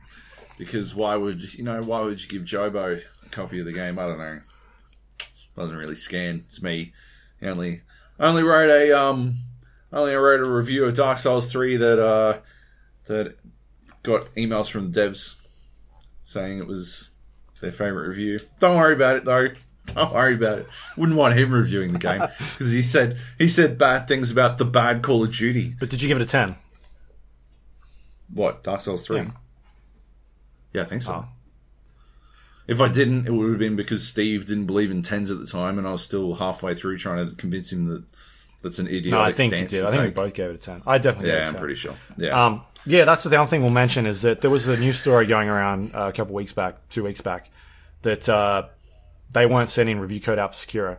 because 0.60 0.94
why 0.94 1.16
would 1.16 1.56
you 1.56 1.64
know? 1.64 1.82
Why 1.82 2.02
would 2.02 2.22
you 2.22 2.28
give 2.28 2.44
Jobo 2.44 3.02
a 3.26 3.30
copy 3.30 3.60
of 3.60 3.66
the 3.66 3.72
game? 3.72 3.98
I 3.98 4.06
don't 4.06 4.20
know. 4.20 4.42
Doesn't 5.56 5.76
really 5.76 5.96
scan. 5.96 6.44
It's 6.46 6.62
me. 6.62 6.94
I 7.42 7.48
only 7.48 7.82
I 8.20 8.28
only 8.28 8.44
wrote 8.44 8.70
a 8.70 8.92
um 8.96 9.38
I 9.92 9.98
only 9.98 10.14
wrote 10.14 10.42
a 10.42 10.50
review 10.50 10.86
of 10.86 10.94
Dark 10.94 11.18
Souls 11.18 11.52
three 11.52 11.78
that 11.78 12.00
uh 12.00 12.40
that 13.06 13.38
got 14.04 14.26
emails 14.36 14.70
from 14.70 14.92
the 14.92 15.02
devs 15.02 15.38
saying 16.24 16.60
it 16.60 16.68
was 16.68 17.10
their 17.62 17.72
favorite 17.72 18.10
review. 18.10 18.40
Don't 18.60 18.78
worry 18.78 18.94
about 18.94 19.16
it 19.16 19.26
though. 19.26 19.48
Don't 19.88 20.14
worry 20.14 20.36
about 20.36 20.60
it. 20.60 20.68
Wouldn't 20.98 21.18
want 21.18 21.38
him 21.38 21.52
reviewing 21.52 21.94
the 21.94 22.00
game 22.00 22.22
because 22.38 22.72
he 22.72 22.82
said 22.82 23.18
he 23.38 23.48
said 23.48 23.78
bad 23.78 24.08
things 24.10 24.30
about 24.30 24.58
the 24.58 24.66
bad 24.66 25.02
Call 25.02 25.24
of 25.24 25.34
Duty. 25.34 25.74
But 25.80 25.90
did 25.90 26.02
you 26.02 26.10
give 26.10 26.18
it 26.18 26.24
a 26.24 26.28
ten? 26.28 26.56
What 28.32 28.64
Dark 28.64 28.82
Souls 28.82 29.08
three? 29.08 29.20
Yeah. 29.22 29.32
Yeah, 30.74 30.82
I 30.84 30.86
think 30.86 31.04
so. 31.04 31.14
Oh. 31.14 31.26
If 32.68 32.82
I 32.82 32.88
didn't, 32.88 33.26
it 33.28 33.32
would 33.32 33.50
have 33.50 33.58
been 33.60 33.76
because 33.76 34.08
Steve 34.08 34.46
didn't 34.46 34.68
believe 34.68 34.92
in 34.92 35.02
tens 35.02 35.32
at 35.32 35.40
the 35.40 35.48
time, 35.48 35.80
and 35.80 35.88
I 35.88 35.92
was 35.92 36.04
still 36.04 36.36
halfway 36.36 36.76
through 36.76 37.00
trying 37.00 37.28
to 37.28 37.34
convince 37.36 37.72
him 37.72 37.88
that 37.88 38.04
that's 38.62 38.78
an 38.78 38.88
idiotic 38.88 39.12
No, 39.12 39.20
I 39.22 39.32
think 39.32 39.54
you 39.56 39.66
did. 39.68 39.86
I 39.86 39.90
think 39.92 40.04
we 40.04 40.10
both 40.12 40.34
gave 40.36 40.52
it 40.52 40.56
a 40.56 40.58
ten. 40.60 40.84
I 40.86 41.00
definitely 41.00 41.32
yeah, 41.32 41.48
I'm 41.48 41.54
10. 41.54 41.60
pretty 41.60 41.76
sure. 41.76 41.96
Yeah, 42.18 42.46
Um, 42.46 42.62
yeah, 42.86 43.06
that's 43.06 43.24
the 43.24 43.40
other 43.42 43.50
thing 43.50 43.62
we'll 43.64 43.72
mention 43.72 44.06
is 44.06 44.22
that 44.22 44.42
there 44.42 44.52
was 44.52 44.68
a 44.68 44.78
news 44.78 45.00
story 45.00 45.26
going 45.26 45.50
around 45.50 45.96
uh, 45.96 46.10
a 46.10 46.14
couple 46.14 46.36
weeks 46.36 46.54
back, 46.54 46.88
two 46.90 47.04
weeks 47.04 47.22
back, 47.22 47.50
that 48.04 48.30
uh, 48.30 48.68
they 49.32 49.48
weren't 49.48 49.70
sending 49.70 50.00
review 50.00 50.22
code 50.22 50.38
out 50.38 50.56
for 50.56 50.68
Sekiro. 50.68 50.98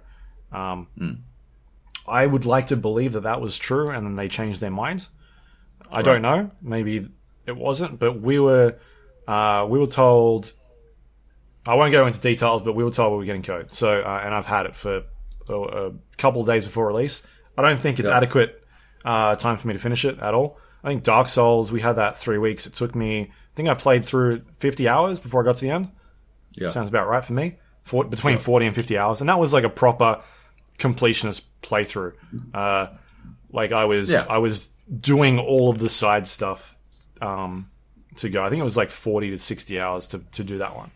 Um, 0.51 0.89
Hmm. 0.99 1.13
I 2.09 2.27
would 2.27 2.47
like 2.47 2.67
to 2.69 2.77
believe 2.77 3.13
that 3.13 3.23
that 3.23 3.41
was 3.41 3.57
true, 3.57 3.91
and 3.91 4.05
then 4.05 4.17
they 4.17 4.27
changed 4.29 4.61
their 4.61 4.71
minds. 4.73 5.11
I 5.93 6.03
don't 6.03 6.23
know. 6.23 6.51
Maybe 6.61 7.09
it 7.47 7.57
wasn't, 7.57 8.01
but 8.01 8.21
we 8.21 8.41
were 8.41 8.77
uh, 9.31 9.67
we 9.67 9.78
were 9.78 9.86
told. 9.86 10.52
I 11.67 11.75
won't 11.75 11.92
go 11.92 12.07
into 12.07 12.20
details, 12.20 12.62
but 12.62 12.75
we 12.75 12.83
were 12.84 12.91
told 12.91 13.12
we 13.12 13.18
were 13.18 13.25
getting 13.26 13.42
code. 13.42 13.70
So, 13.70 14.00
uh, 14.00 14.23
and 14.25 14.34
I've 14.34 14.47
had 14.47 14.65
it 14.67 14.75
for 14.75 15.02
a, 15.49 15.55
a 15.55 15.92
couple 16.17 16.41
of 16.41 16.47
days 16.47 16.65
before 16.65 16.86
release. 16.86 17.23
I 17.57 17.62
don't 17.62 17.78
think 17.78 17.99
it's 17.99 18.09
Yeah. 18.09 18.17
adequate 18.17 18.65
uh, 19.05 19.36
time 19.36 19.57
for 19.59 19.68
me 19.68 19.75
to 19.75 19.78
finish 19.81 20.05
it 20.07 20.18
at 20.20 20.33
all. 20.34 20.59
I 20.83 20.89
think 20.89 21.02
Dark 21.02 21.28
Souls, 21.28 21.70
we 21.70 21.81
had 21.83 21.97
that 21.97 22.18
three 22.18 22.39
weeks. 22.39 22.67
It 22.67 22.75
took 22.75 22.94
me, 22.94 23.20
I 23.20 23.55
think 23.55 23.68
I 23.68 23.75
played 23.75 24.07
through 24.07 24.42
50 24.60 24.89
hours 24.89 25.20
before 25.20 25.42
I 25.42 25.44
got 25.44 25.57
to 25.57 25.60
the 25.60 25.70
end. 25.70 25.91
yeah, 26.52 26.68
Sounds 26.70 26.89
about 26.89 27.07
right 27.09 27.23
for 27.25 27.34
me. 27.34 27.59
For, 27.84 28.05
between 28.05 28.39
40 28.39 28.67
and 28.67 28.75
50 28.75 28.97
hours. 28.97 29.20
And 29.20 29.28
that 29.28 29.39
was 29.39 29.52
like 29.52 29.65
a 29.65 29.68
proper 29.70 30.23
completionist 30.78 31.42
playthrough. 31.62 32.12
Uh, 32.55 32.89
like 33.52 33.73
I 33.73 33.84
was, 33.84 34.10
Yeah. 34.10 34.25
I 34.28 34.39
was 34.39 34.70
doing 34.99 35.39
all 35.39 35.68
of 35.70 35.78
the 35.78 35.89
side 35.91 36.26
stuff 36.26 36.75
um, 37.20 37.70
to 38.21 38.29
go. 38.31 38.43
I 38.45 38.49
think 38.51 38.61
it 38.61 38.65
was 38.65 38.77
like 38.77 38.91
40 38.91 39.31
to 39.31 39.39
60 39.39 39.81
hours 39.81 40.07
to, 40.09 40.19
to 40.33 40.45
do 40.45 40.59
that 40.59 40.75
one. 40.77 40.91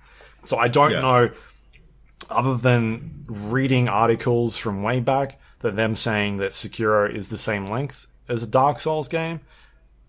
So 0.44 0.56
I 0.58 0.68
don't 0.68 0.90
Yeah. 0.92 1.00
know, 1.00 1.30
other 2.30 2.56
than 2.56 3.24
reading 3.26 3.88
articles 3.88 4.56
from 4.56 4.82
way 4.82 5.00
back, 5.00 5.40
that 5.60 5.76
them 5.76 5.96
saying 5.96 6.38
that 6.38 6.52
Sekiro 6.52 7.12
is 7.14 7.28
the 7.28 7.38
same 7.38 7.66
length 7.66 8.06
as 8.28 8.42
a 8.42 8.46
Dark 8.46 8.80
Souls 8.80 9.08
game. 9.08 9.40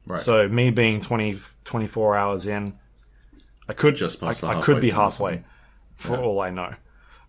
right. 0.08 0.19
So 0.19 0.48
me 0.48 0.69
being 0.69 1.00
20, 1.02 1.38
24 1.64 2.16
hours 2.16 2.45
in, 2.48 2.77
I 3.68 3.74
could 3.74 3.95
Just 3.95 4.22
I, 4.22 4.27
I 4.44 4.61
could 4.61 4.80
be 4.80 4.92
halfway, 4.92 5.44
for 5.95 6.18
all 6.18 6.40
I 6.40 6.52
know. 6.52 6.76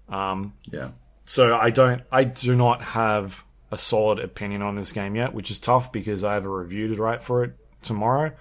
Um, 0.09 0.53
yeah, 0.71 0.91
So 1.25 1.57
I 1.57 1.71
don't, 1.71 2.03
I 2.13 2.25
do 2.25 2.55
not 2.55 2.83
have 2.83 3.43
a 3.73 3.79
solid 3.79 4.19
opinion 4.21 4.61
on 4.63 4.75
this 4.77 4.93
game 4.93 5.17
yet, 5.17 5.33
which 5.33 5.51
is 5.51 5.59
tough 5.59 5.91
because 5.91 6.23
I 6.23 6.35
have 6.35 6.45
a 6.45 6.49
review 6.51 6.95
to 6.95 7.03
write 7.03 7.23
for 7.25 7.43
it 7.45 7.55
tomorrow. 7.83 8.33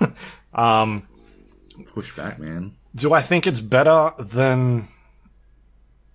push 1.92 2.14
back, 2.16 2.38
man. 2.38 2.74
Do 2.94 3.12
I 3.12 3.22
think 3.22 3.46
it's 3.46 3.60
better 3.60 4.12
than 4.18 4.88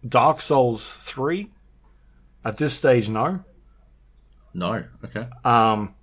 Dark 0.08 0.42
Souls 0.42 0.94
three? 0.94 1.52
At 2.44 2.58
this 2.58 2.74
stage, 2.74 3.08
no. 3.08 3.44
No, 4.54 4.84
okay. 5.06 5.28
Um, 5.46 5.94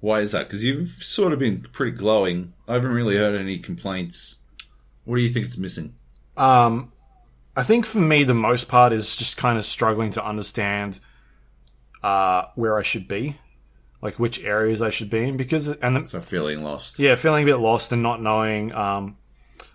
Why 0.00 0.20
is 0.20 0.32
that? 0.32 0.48
Because 0.48 0.64
you've 0.64 0.90
sort 0.90 1.32
of 1.32 1.38
been 1.38 1.62
pretty 1.72 1.96
glowing. 1.96 2.52
I 2.66 2.74
haven't 2.74 2.92
really 2.92 3.16
heard 3.16 3.40
any 3.40 3.58
complaints. 3.58 4.38
What 5.04 5.16
do 5.16 5.22
you 5.22 5.30
think 5.30 5.46
it's 5.46 5.56
missing? 5.56 5.94
Um, 6.36 6.92
I 7.56 7.62
think 7.62 7.86
for 7.86 8.00
me, 8.00 8.24
the 8.24 8.34
most 8.34 8.66
part 8.68 8.92
is 8.92 9.14
just 9.14 9.36
kind 9.36 9.58
of 9.58 9.64
struggling 9.64 10.10
to 10.10 10.24
understand 10.24 10.98
uh, 12.02 12.46
where 12.56 12.76
I 12.76 12.82
should 12.82 13.06
be, 13.06 13.38
like 14.02 14.18
which 14.18 14.42
areas 14.42 14.82
I 14.82 14.90
should 14.90 15.08
be 15.08 15.18
in, 15.28 15.36
because 15.36 15.68
and 15.68 15.96
the, 15.96 16.06
So 16.06 16.20
feeling 16.20 16.62
lost. 16.62 16.98
yeah, 16.98 17.14
feeling 17.14 17.44
a 17.44 17.46
bit 17.46 17.56
lost 17.56 17.92
and 17.92 18.02
not 18.02 18.20
knowing. 18.20 18.72
Um, 18.72 19.16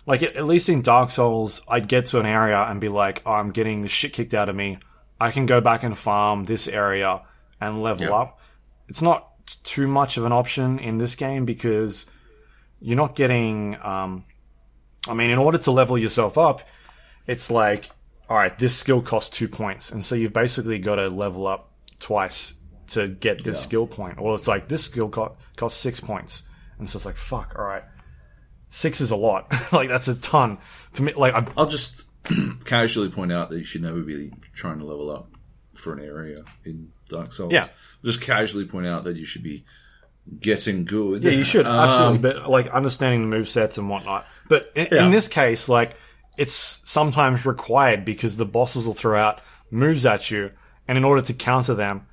like 0.06 0.22
at 0.22 0.36
at 0.36 0.44
least 0.46 0.68
in 0.68 0.82
Dark 0.82 1.10
Souls, 1.10 1.62
I'd 1.68 1.88
get 1.88 2.06
to 2.06 2.20
an 2.20 2.26
area 2.26 2.60
and 2.62 2.80
be 2.80 2.88
like, 2.88 3.22
oh, 3.26 3.32
"I'm 3.32 3.50
getting 3.50 3.82
the 3.82 3.88
shit 3.88 4.12
kicked 4.12 4.34
out 4.34 4.48
of 4.48 4.54
me. 4.56 4.78
I 5.20 5.30
can 5.30 5.46
go 5.46 5.60
back 5.60 5.82
and 5.82 5.96
farm 5.98 6.44
this 6.44 6.68
area 6.68 7.22
and 7.60 7.82
level 7.82 8.06
Yeah. 8.06 8.14
up." 8.14 8.38
It's 8.88 9.02
not 9.02 9.24
too 9.64 9.88
much 9.88 10.16
of 10.16 10.24
an 10.24 10.32
option 10.32 10.78
in 10.78 10.98
this 10.98 11.14
game 11.14 11.44
because 11.44 12.06
you're 12.80 12.96
not 12.96 13.16
getting. 13.16 13.76
Um, 13.82 14.24
I 15.08 15.14
mean, 15.14 15.30
in 15.30 15.38
order 15.38 15.58
to 15.58 15.70
level 15.70 15.96
yourself 15.96 16.36
up, 16.36 16.62
it's 17.26 17.50
like, 17.50 17.88
all 18.28 18.36
right, 18.36 18.56
this 18.58 18.76
skill 18.76 19.00
costs 19.00 19.34
two 19.36 19.48
points, 19.48 19.90
and 19.90 20.04
so 20.04 20.14
you've 20.14 20.32
basically 20.34 20.78
got 20.78 20.96
to 20.96 21.08
level 21.08 21.46
up 21.46 21.70
twice 21.98 22.54
to 22.88 23.08
get 23.08 23.44
this 23.44 23.58
Yeah. 23.58 23.62
skill 23.66 23.86
point. 23.86 24.18
Or 24.18 24.34
it's 24.34 24.48
like 24.48 24.68
this 24.68 24.84
skill 24.84 25.08
co- 25.08 25.36
costs 25.56 25.80
six 25.80 26.00
points, 26.00 26.42
and 26.78 26.88
so 26.88 26.96
it's 26.96 27.06
like, 27.06 27.16
fuck, 27.16 27.54
all 27.58 27.64
right, 27.64 27.84
six 28.68 29.00
is 29.00 29.10
a 29.10 29.16
lot. 29.16 29.52
like 29.72 29.88
that's 29.88 30.08
a 30.08 30.14
ton 30.14 30.58
for 30.92 31.02
me. 31.02 31.12
Like, 31.12 31.34
I'm, 31.34 31.48
I'll 31.56 31.66
just 31.66 32.04
casually 32.64 33.08
point 33.10 33.32
out 33.32 33.50
that 33.50 33.58
you 33.58 33.64
should 33.64 33.82
never 33.82 34.00
be 34.00 34.32
trying 34.54 34.78
to 34.80 34.84
level 34.84 35.10
up 35.10 35.30
for 35.74 35.92
an 35.92 36.00
area 36.04 36.42
in 36.64 36.90
Dark 37.08 37.32
Souls. 37.32 37.52
Yeah. 37.52 37.68
Just 38.04 38.20
casually 38.20 38.64
point 38.64 38.86
out 38.86 39.04
that 39.04 39.16
you 39.16 39.24
should 39.24 39.42
be 39.42 39.64
getting 40.40 40.84
good. 40.84 41.22
yeah, 41.22 41.30
you 41.30 41.44
should 41.44 41.66
Um, 41.66 41.74
absolutely, 41.88 42.18
but 42.18 42.50
like 42.50 42.68
understanding 42.68 43.22
the 43.22 43.28
move 43.28 43.48
sets 43.48 43.78
and 43.78 43.88
whatnot. 43.88 44.26
But 44.48 44.70
in, 44.74 44.88
Yeah. 44.92 45.04
in 45.04 45.10
this 45.10 45.26
case, 45.28 45.68
like 45.68 45.96
it's 46.36 46.80
sometimes 46.84 47.46
required 47.46 48.04
because 48.04 48.36
the 48.36 48.44
bosses 48.44 48.86
will 48.86 48.94
throw 48.94 49.18
out 49.18 49.40
moves 49.70 50.04
at 50.06 50.30
you, 50.30 50.50
and 50.86 50.98
in 50.98 51.04
order 51.04 51.22
to 51.22 51.32
counter 51.32 51.74
them, 51.74 52.06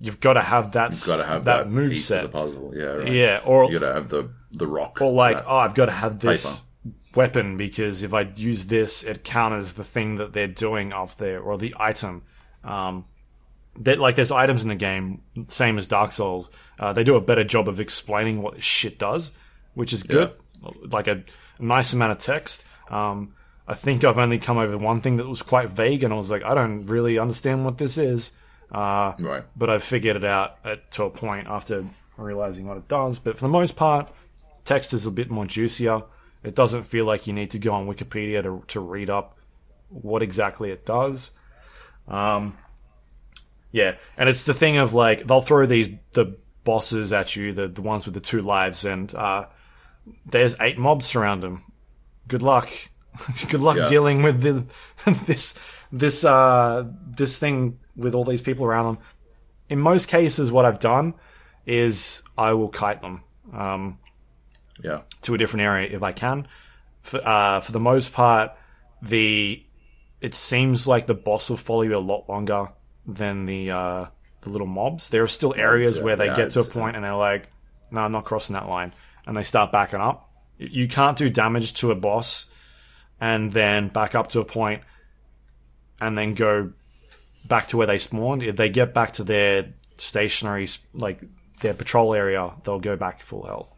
you've 0.00 0.20
got 0.20 0.34
to 0.34 0.40
have 0.42 0.72
that 0.72 0.92
You've 0.92 1.06
Got 1.06 1.16
to 1.16 1.24
have 1.26 1.44
that, 1.44 1.70
move 1.70 1.90
piece 1.92 2.06
set. 2.06 2.24
of 2.24 2.32
the 2.32 2.38
puzzle. 2.38 2.72
Yeah, 2.76 2.84
right. 2.84 3.12
Yeah, 3.12 3.40
or 3.44 3.70
You 3.70 3.78
got 3.78 3.86
to 3.88 3.94
have 3.94 4.08
the 4.08 4.30
the 4.52 4.66
rock. 4.66 5.00
or 5.00 5.12
like, 5.12 5.44
oh, 5.46 5.56
I've 5.56 5.74
got 5.74 5.86
to 5.86 5.92
have 5.92 6.20
this 6.20 6.62
weapon 7.14 7.56
because 7.56 8.02
if 8.02 8.14
I 8.14 8.22
use 8.36 8.66
this, 8.66 9.02
it 9.04 9.24
counters 9.24 9.74
the 9.74 9.84
thing 9.84 10.16
that 10.16 10.32
they're 10.32 10.46
doing 10.46 10.92
up 10.92 11.16
there 11.16 11.40
or 11.40 11.58
the 11.58 11.74
item. 11.78 12.22
Um, 12.64 13.04
that 13.80 13.98
like 13.98 14.16
there's 14.16 14.32
items 14.32 14.62
in 14.62 14.68
the 14.68 14.74
game, 14.74 15.22
same 15.48 15.78
as 15.78 15.86
Dark 15.86 16.12
Souls. 16.12 16.50
Uh, 16.78 16.92
they 16.92 17.04
do 17.04 17.16
a 17.16 17.20
better 17.20 17.44
job 17.44 17.68
of 17.68 17.78
explaining 17.80 18.42
what 18.42 18.62
shit 18.62 18.98
does, 18.98 19.32
which 19.74 19.92
is 19.92 20.02
good. 20.02 20.32
Like 20.82 21.06
a, 21.06 21.22
a 21.58 21.62
nice 21.62 21.92
amount 21.92 22.12
of 22.12 22.18
text. 22.18 22.64
Um, 22.90 23.34
I 23.68 23.74
think 23.74 24.02
I've 24.02 24.18
only 24.18 24.38
come 24.38 24.58
over 24.58 24.76
one 24.78 25.00
thing 25.00 25.18
that 25.18 25.28
was 25.28 25.42
quite 25.42 25.68
vague, 25.70 26.02
and 26.02 26.12
I 26.12 26.16
was 26.16 26.30
like, 26.30 26.42
I 26.42 26.54
don't 26.54 26.82
really 26.84 27.18
understand 27.18 27.64
what 27.64 27.78
this 27.78 27.98
is. 27.98 28.32
Uh, 28.70 29.14
right. 29.18 29.44
but 29.56 29.70
I've 29.70 29.82
figured 29.84 30.16
it 30.16 30.24
out 30.24 30.58
at, 30.64 30.90
to 30.92 31.04
a 31.04 31.10
point 31.10 31.46
after 31.48 31.84
realizing 32.16 32.66
what 32.66 32.76
it 32.76 32.88
does. 32.88 33.18
But 33.18 33.36
for 33.36 33.42
the 33.42 33.48
most 33.48 33.76
part, 33.76 34.10
text 34.64 34.92
is 34.92 35.06
a 35.06 35.10
bit 35.10 35.30
more 35.30 35.46
juicier. 35.46 36.02
It 36.42 36.54
doesn't 36.54 36.84
feel 36.84 37.04
like 37.04 37.26
you 37.26 37.32
need 37.32 37.50
to 37.52 37.58
go 37.58 37.72
on 37.72 37.86
Wikipedia 37.86 38.42
to, 38.42 38.62
to 38.68 38.80
read 38.80 39.08
up 39.10 39.38
what 39.88 40.22
exactly 40.22 40.70
it 40.70 40.84
does. 40.84 41.30
Um, 42.06 42.56
yeah, 43.72 43.96
and 44.16 44.28
it's 44.28 44.44
the 44.44 44.54
thing 44.54 44.76
of 44.78 44.94
like 44.94 45.26
they'll 45.26 45.40
throw 45.42 45.66
these 45.66 45.88
the 46.12 46.36
bosses 46.64 47.12
at 47.12 47.36
you, 47.36 47.52
the 47.52 47.68
the 47.68 47.82
ones 47.82 48.04
with 48.04 48.14
the 48.14 48.20
two 48.20 48.40
lives, 48.42 48.84
and 48.84 49.14
uh, 49.14 49.46
there's 50.26 50.54
eight 50.60 50.78
mobs 50.78 51.06
surround 51.06 51.42
them. 51.42 51.64
Good 52.28 52.42
luck. 52.42 52.70
Good 53.50 53.60
luck 53.60 53.76
Yeah. 53.76 53.88
dealing 53.88 54.22
with 54.22 54.40
the, 54.42 54.64
this 55.26 55.58
this 55.92 56.24
uh, 56.24 56.84
this 57.06 57.38
thing 57.38 57.78
with 57.98 58.14
all 58.14 58.24
these 58.24 58.40
people 58.42 58.64
around 58.64 58.86
them. 58.86 59.04
In 59.68 59.78
most 59.78 60.08
cases, 60.08 60.50
what 60.50 60.64
I've 60.64 60.80
done 60.80 61.14
is 61.66 62.22
I 62.38 62.52
will 62.54 62.68
kite 62.68 63.02
them 63.02 63.22
um, 63.52 63.98
Yeah. 64.82 65.00
to 65.22 65.34
a 65.34 65.38
different 65.38 65.62
area 65.64 65.94
if 65.94 66.02
I 66.02 66.12
can. 66.12 66.48
For, 67.02 67.20
uh, 67.26 67.60
for 67.60 67.72
the 67.72 67.80
most 67.80 68.12
part, 68.12 68.52
the 69.02 69.62
it 70.20 70.34
seems 70.34 70.86
like 70.86 71.06
the 71.06 71.14
boss 71.14 71.48
will 71.48 71.56
follow 71.56 71.82
you 71.82 71.96
a 71.96 72.00
lot 72.00 72.28
longer 72.28 72.68
than 73.06 73.46
the 73.46 73.70
uh, 73.70 74.06
the 74.40 74.50
little 74.50 74.66
mobs. 74.66 75.10
There 75.10 75.22
are 75.22 75.28
still 75.28 75.54
areas 75.56 75.98
yeah, 75.98 76.04
where 76.04 76.16
they 76.16 76.26
yeah, 76.26 76.36
get 76.36 76.50
to 76.52 76.60
a 76.60 76.64
point 76.64 76.96
and 76.96 77.04
they're 77.04 77.14
like, 77.14 77.48
"No, 77.90 78.00
I'm 78.00 78.12
not 78.12 78.24
crossing 78.24 78.54
that 78.54 78.68
line," 78.68 78.92
and 79.26 79.36
they 79.36 79.44
start 79.44 79.70
backing 79.70 80.00
up. 80.00 80.28
You 80.58 80.88
can't 80.88 81.16
do 81.16 81.30
damage 81.30 81.74
to 81.74 81.92
a 81.92 81.94
boss 81.94 82.46
and 83.20 83.52
then 83.52 83.88
back 83.88 84.14
up 84.16 84.28
to 84.30 84.40
a 84.40 84.44
point 84.44 84.82
and 86.00 86.18
then 86.18 86.34
go 86.34 86.72
back 87.48 87.68
to 87.68 87.76
where 87.76 87.86
they 87.86 87.98
spawned. 87.98 88.42
If 88.42 88.56
they 88.56 88.68
get 88.68 88.92
back 88.94 89.12
to 89.14 89.24
their 89.24 89.72
stationary, 89.96 90.68
like 90.94 91.20
their 91.60 91.74
patrol 91.74 92.14
area, 92.14 92.52
they'll 92.64 92.78
go 92.80 92.96
back 92.96 93.22
full 93.22 93.46
health. 93.46 93.74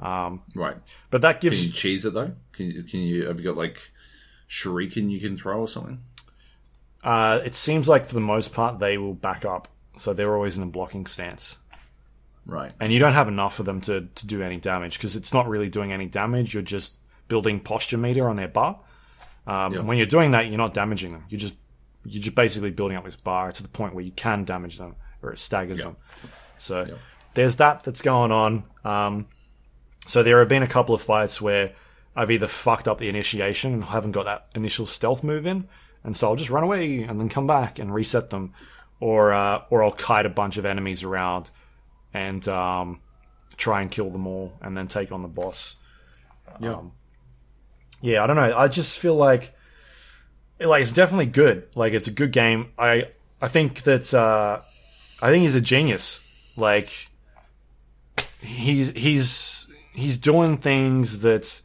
Um, 0.00 0.42
Right. 0.54 0.76
but 1.10 1.22
that 1.22 1.40
gives. 1.40 1.56
Can 1.58 1.66
you 1.66 1.72
cheese 1.72 2.04
it 2.06 2.14
though? 2.14 2.32
Can 2.52 2.70
you? 2.70 2.82
Can 2.84 3.00
you? 3.00 3.26
Have 3.26 3.38
you 3.38 3.44
got 3.44 3.56
like 3.56 3.90
shuriken 4.48 5.10
you 5.10 5.20
can 5.20 5.36
throw 5.36 5.60
or 5.60 5.68
something? 5.68 6.00
Uh, 7.02 7.40
it 7.44 7.54
seems 7.54 7.88
like 7.88 8.06
for 8.06 8.14
the 8.14 8.20
most 8.20 8.52
part 8.52 8.78
they 8.78 8.98
will 8.98 9.14
back 9.14 9.44
up, 9.44 9.68
so 9.96 10.12
they're 10.12 10.34
always 10.34 10.56
in 10.56 10.62
a 10.64 10.66
blocking 10.66 11.06
stance, 11.06 11.58
Right. 12.44 12.72
and 12.80 12.92
you 12.92 12.98
don't 12.98 13.12
have 13.12 13.28
enough 13.28 13.54
for 13.54 13.62
them 13.62 13.80
to, 13.82 14.08
to 14.14 14.26
do 14.26 14.42
any 14.42 14.56
damage 14.58 14.98
because 14.98 15.14
it's 15.14 15.32
not 15.32 15.48
really 15.48 15.68
doing 15.68 15.92
any 15.92 16.06
damage. 16.06 16.54
You're 16.54 16.62
just 16.62 16.96
building 17.28 17.60
posture 17.60 17.98
meter 17.98 18.28
on 18.28 18.36
their 18.36 18.48
bar. 18.48 18.80
Um, 19.46 19.74
Yeah. 19.74 19.80
When 19.80 19.96
you're 19.96 20.06
doing 20.06 20.32
that, 20.32 20.48
you're 20.48 20.58
not 20.58 20.74
damaging 20.74 21.12
them. 21.12 21.24
You're 21.28 21.40
just 21.40 21.54
you're 22.08 22.22
just 22.22 22.34
basically 22.34 22.70
building 22.70 22.96
up 22.96 23.04
this 23.04 23.16
bar 23.16 23.52
to 23.52 23.62
the 23.62 23.68
point 23.68 23.94
where 23.94 24.04
you 24.04 24.12
can 24.12 24.44
damage 24.44 24.78
them 24.78 24.96
or 25.22 25.32
it 25.32 25.38
staggers 25.38 25.82
them. 25.82 25.96
So 26.58 26.98
there's 27.34 27.56
that 27.56 27.84
that's 27.84 28.02
going 28.02 28.32
on. 28.32 28.64
Um, 28.84 29.26
so 30.06 30.22
there 30.22 30.38
have 30.38 30.48
been 30.48 30.62
a 30.62 30.68
couple 30.68 30.94
of 30.94 31.02
fights 31.02 31.40
where 31.40 31.72
I've 32.16 32.30
either 32.30 32.48
fucked 32.48 32.88
up 32.88 32.98
the 32.98 33.08
initiation 33.08 33.74
and 33.74 33.84
haven't 33.84 34.12
got 34.12 34.24
that 34.24 34.48
initial 34.54 34.86
stealth 34.86 35.22
move 35.22 35.46
in, 35.46 35.68
and 36.02 36.16
so 36.16 36.28
I'll 36.28 36.36
just 36.36 36.50
run 36.50 36.64
away 36.64 37.02
and 37.02 37.20
then 37.20 37.28
come 37.28 37.46
back 37.46 37.78
and 37.78 37.94
reset 37.94 38.30
them, 38.30 38.54
or 39.00 39.32
uh, 39.32 39.62
or 39.70 39.84
I'll 39.84 39.92
kite 39.92 40.26
a 40.26 40.30
bunch 40.30 40.56
of 40.56 40.64
enemies 40.64 41.02
around 41.02 41.50
and 42.14 42.46
um, 42.48 43.00
try 43.56 43.82
and 43.82 43.90
kill 43.90 44.10
them 44.10 44.26
all 44.26 44.54
and 44.62 44.76
then 44.76 44.88
take 44.88 45.12
on 45.12 45.22
the 45.22 45.28
boss. 45.28 45.76
Yeah. 46.60 46.74
Um, 46.74 46.92
yeah, 48.00 48.24
I 48.24 48.26
don't 48.26 48.36
know. 48.36 48.56
I 48.56 48.68
just 48.68 48.98
feel 48.98 49.14
like 49.14 49.54
like 50.60 50.82
it's 50.82 50.92
definitely 50.92 51.26
good. 51.26 51.68
Like 51.74 51.92
it's 51.92 52.08
a 52.08 52.12
good 52.12 52.32
game. 52.32 52.72
I 52.78 53.08
I 53.40 53.48
think 53.48 53.82
that 53.82 54.12
uh, 54.12 54.60
I 55.20 55.30
think 55.30 55.42
he's 55.42 55.54
a 55.54 55.60
genius. 55.60 56.24
Like 56.56 57.08
he's 58.40 58.90
he's 58.90 59.68
he's 59.94 60.18
doing 60.18 60.58
things 60.58 61.20
that 61.20 61.60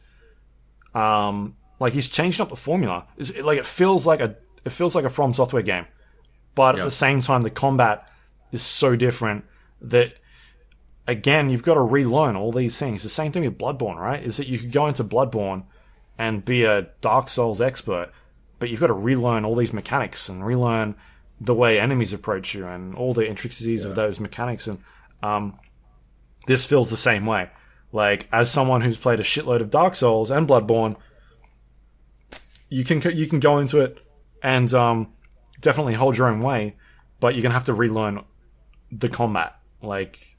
um 0.94 1.56
like 1.80 1.92
he's 1.92 2.08
changing 2.08 2.42
up 2.42 2.50
the 2.50 2.56
formula. 2.56 3.06
It's, 3.16 3.30
it, 3.30 3.44
like 3.44 3.58
it 3.58 3.66
feels 3.66 4.06
like 4.06 4.20
a 4.20 4.36
it 4.64 4.70
feels 4.70 4.94
like 4.94 5.04
a 5.04 5.10
From 5.10 5.34
Software 5.34 5.62
game, 5.62 5.86
but 6.54 6.78
at 6.78 6.84
the 6.84 6.90
same 6.90 7.20
time 7.20 7.42
the 7.42 7.50
combat 7.50 8.10
is 8.52 8.62
so 8.62 8.96
different 8.96 9.44
that 9.80 10.14
again 11.06 11.50
you've 11.50 11.62
got 11.62 11.74
to 11.74 11.82
relearn 11.82 12.36
all 12.36 12.52
these 12.52 12.78
things. 12.78 13.02
The 13.02 13.08
same 13.08 13.32
thing 13.32 13.44
with 13.44 13.58
Bloodborne, 13.58 13.96
right? 13.96 14.22
Is 14.22 14.36
that 14.36 14.46
you 14.46 14.58
could 14.58 14.72
go 14.72 14.86
into 14.86 15.04
Bloodborne 15.04 15.64
and 16.16 16.44
be 16.44 16.64
a 16.64 16.88
Dark 17.00 17.28
Souls 17.28 17.60
expert, 17.60 18.10
but 18.64 18.70
you've 18.70 18.80
got 18.80 18.86
to 18.86 18.94
relearn 18.94 19.44
all 19.44 19.54
these 19.54 19.74
mechanics 19.74 20.26
and 20.26 20.42
relearn 20.42 20.94
the 21.38 21.52
way 21.52 21.78
enemies 21.78 22.14
approach 22.14 22.54
you 22.54 22.66
and 22.66 22.94
all 22.94 23.12
the 23.12 23.28
intricacies 23.28 23.84
of 23.84 23.94
those 23.94 24.18
mechanics. 24.18 24.66
And 24.66 24.78
um, 25.22 25.58
this 26.46 26.64
feels 26.64 26.88
the 26.88 26.96
same 26.96 27.26
way. 27.26 27.50
Like 27.92 28.26
as 28.32 28.50
someone 28.50 28.80
who's 28.80 28.96
played 28.96 29.20
a 29.20 29.22
shitload 29.22 29.60
of 29.60 29.68
Dark 29.68 29.94
Souls 29.94 30.30
and 30.30 30.48
Bloodborne, 30.48 30.96
you 32.70 32.84
can 32.84 33.02
you 33.14 33.26
can 33.26 33.38
go 33.38 33.58
into 33.58 33.82
it 33.82 33.98
and 34.42 34.72
um, 34.72 35.12
definitely 35.60 35.92
hold 35.92 36.16
your 36.16 36.28
own 36.28 36.40
way, 36.40 36.74
but 37.20 37.34
you're 37.34 37.42
gonna 37.42 37.52
have 37.52 37.64
to 37.64 37.74
relearn 37.74 38.24
the 38.90 39.10
combat. 39.10 39.56
Like, 39.82 40.38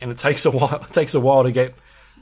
and 0.00 0.10
it 0.10 0.16
takes 0.16 0.46
a 0.46 0.50
while. 0.56 0.76
It 0.76 0.94
takes 0.94 1.12
a 1.12 1.20
while 1.20 1.42
to 1.42 1.52
get 1.52 1.74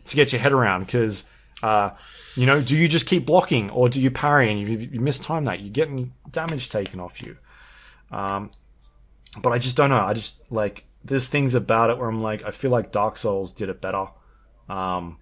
to 0.07 0.17
get 0.17 0.33
your 0.33 0.41
head 0.41 0.51
around 0.51 0.87
because. 0.87 1.27
Uh, 1.63 1.91
you 2.37 2.47
know, 2.47 2.61
do 2.61 2.77
you 2.77 2.87
just 2.89 3.07
keep 3.07 3.27
blocking 3.27 3.69
or 3.71 3.89
do 3.89 4.01
you 4.01 4.11
parry 4.11 4.51
and 4.51 4.61
you, 4.61 4.79
you 4.79 5.01
miss 5.01 5.19
time 5.19 5.45
that 5.45 5.61
you're 5.61 5.71
getting 5.73 6.13
damage 6.31 6.69
taken 6.69 7.01
off 7.01 7.21
you? 7.21 7.37
Um, 8.11 8.51
but 9.43 9.51
I 9.51 9.59
just 9.59 9.77
don't 9.77 9.91
know. 9.91 9.97
I 10.05 10.15
just 10.15 10.41
like 10.51 10.85
there's 11.05 11.29
things 11.29 11.55
about 11.55 11.91
it 11.91 11.99
where 11.99 12.09
I'm 12.09 12.21
like 12.23 12.45
I 12.45 12.51
feel 12.53 12.71
like 12.71 12.93
Dark 12.93 13.17
Souls 13.19 13.53
did 13.53 13.69
it 13.69 13.81
better. 13.81 14.07
Um, 14.69 15.19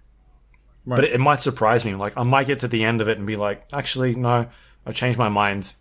But 0.85 1.03
it, 1.05 1.13
it 1.13 1.19
might 1.19 1.41
surprise 1.41 1.83
me. 1.85 1.95
Like 1.95 2.15
I 2.17 2.23
might 2.23 2.47
get 2.47 2.59
to 2.59 2.67
the 2.67 2.83
end 2.83 3.01
of 3.01 3.07
it 3.09 3.17
and 3.17 3.25
be 3.27 3.35
like, 3.35 3.65
actually, 3.73 4.15
no, 4.15 4.47
I 4.85 4.91
changed 4.91 5.17
my 5.19 5.29
mind. 5.29 5.73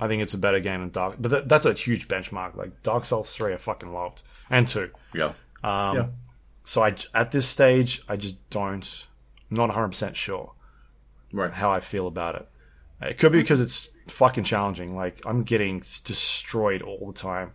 I 0.00 0.08
think 0.08 0.22
it's 0.22 0.34
a 0.34 0.38
better 0.38 0.60
game 0.60 0.80
than 0.80 0.90
Dark. 0.90 1.16
But 1.18 1.30
that, 1.30 1.48
that's 1.48 1.66
a 1.66 1.72
huge 1.72 2.06
benchmark. 2.08 2.54
Like 2.56 2.82
Dark 2.82 3.04
Souls 3.04 3.34
three, 3.34 3.52
I 3.52 3.56
fucking 3.56 3.92
loved, 3.92 4.22
and 4.48 4.68
two. 4.68 4.90
Yeah. 5.14 5.32
Um, 5.64 5.96
Yeah. 5.96 6.06
So 6.64 6.84
I 6.84 6.94
at 7.14 7.30
this 7.30 7.46
stage, 7.48 8.02
I 8.08 8.16
just 8.16 8.48
don't. 8.50 9.06
I'm 9.50 9.56
not 9.56 9.68
100 9.68 9.88
percent 9.88 10.16
sure 10.16 10.52
Right. 11.32 11.52
how 11.52 11.70
I 11.70 11.80
feel 11.80 12.06
about 12.06 12.34
it. 12.36 12.48
It 13.02 13.18
could 13.18 13.32
be 13.32 13.40
because 13.40 13.60
it's 13.60 13.90
fucking 14.08 14.44
challenging. 14.44 14.96
Like 14.96 15.20
I'm 15.26 15.42
getting 15.42 15.80
destroyed 15.80 16.82
all 16.82 17.06
the 17.06 17.12
time, 17.18 17.52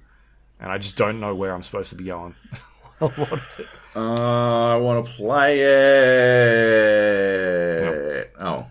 and 0.59 0.71
I 0.71 0.77
just 0.77 0.97
don't 0.97 1.19
know 1.19 1.33
where 1.35 1.53
I'm 1.53 1.63
supposed 1.63 1.89
to 1.89 1.95
be 1.95 2.03
going. 2.05 2.35
a 3.01 3.05
lot 3.05 3.17
of 3.31 3.41
it. 3.59 3.67
Uh, 3.95 4.73
I 4.73 4.77
want 4.77 5.05
to 5.05 5.11
play 5.13 5.61
it. 7.01 8.33
Oh, 8.39 8.65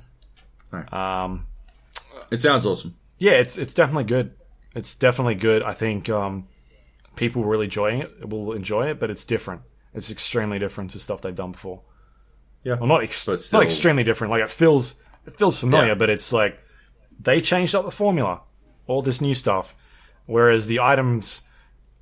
Um, 0.93 1.47
it 2.31 2.41
sounds 2.41 2.65
awesome. 2.65 2.97
yeah, 3.19 3.33
it's 3.33 3.59
it's 3.59 3.75
definitely 3.75 4.05
good. 4.05 4.33
It's 4.75 4.95
definitely 4.95 5.35
good. 5.35 5.63
I 5.63 5.75
think 5.75 6.09
um, 6.09 6.47
people 7.17 7.45
really 7.45 7.65
enjoying 7.67 8.01
it 8.01 8.29
will 8.29 8.53
enjoy 8.53 8.89
it, 8.91 9.01
but 9.01 9.11
it's 9.11 9.25
different. 9.25 9.63
It's 9.95 10.11
extremely 10.11 10.59
different 10.61 10.93
to 10.93 11.01
stuff 11.01 11.21
they've 11.23 11.35
done 11.35 11.53
before. 11.53 11.83
Yeah. 12.63 12.75
Well, 12.75 12.87
not 12.87 13.03
ex- 13.03 13.25
But 13.27 13.41
still- 13.43 13.61
not 13.61 13.67
extremely 13.67 14.05
different. 14.05 14.31
Like 14.31 14.43
it 14.43 14.51
feels 14.51 14.97
it 15.27 15.37
feels 15.39 15.59
familiar, 15.59 15.89
Yeah. 15.89 15.95
but 15.95 16.11
it's 16.11 16.33
like 16.33 16.59
they 17.19 17.41
changed 17.41 17.75
up 17.75 17.85
the 17.85 17.91
formula, 17.91 18.41
all 18.87 19.03
this 19.03 19.21
new 19.21 19.35
stuff. 19.35 19.75
Whereas 20.27 20.67
the 20.67 20.81
items, 20.81 21.43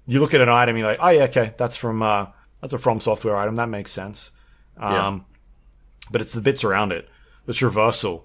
you 0.07 0.20
look 0.20 0.35
at 0.35 0.41
an 0.41 0.49
item, 0.49 0.77
you're 0.77 0.87
like, 0.89 0.99
oh 1.01 1.09
yeah, 1.09 1.25
okay, 1.25 1.55
that's 1.57 1.77
from 1.77 2.03
uh, 2.03 2.27
that's 2.61 2.73
a 2.73 2.78
From 2.78 3.01
Software 3.01 3.37
item. 3.37 3.57
That 3.57 3.69
makes 3.69 3.93
sense. 3.93 4.33
Um, 4.77 4.93
Yeah. 4.93 5.19
But 6.11 6.20
it's 6.23 6.33
the 6.33 6.41
bits 6.41 6.65
around 6.65 6.93
it, 6.93 7.09
the 7.47 7.53
traversal. 7.53 8.23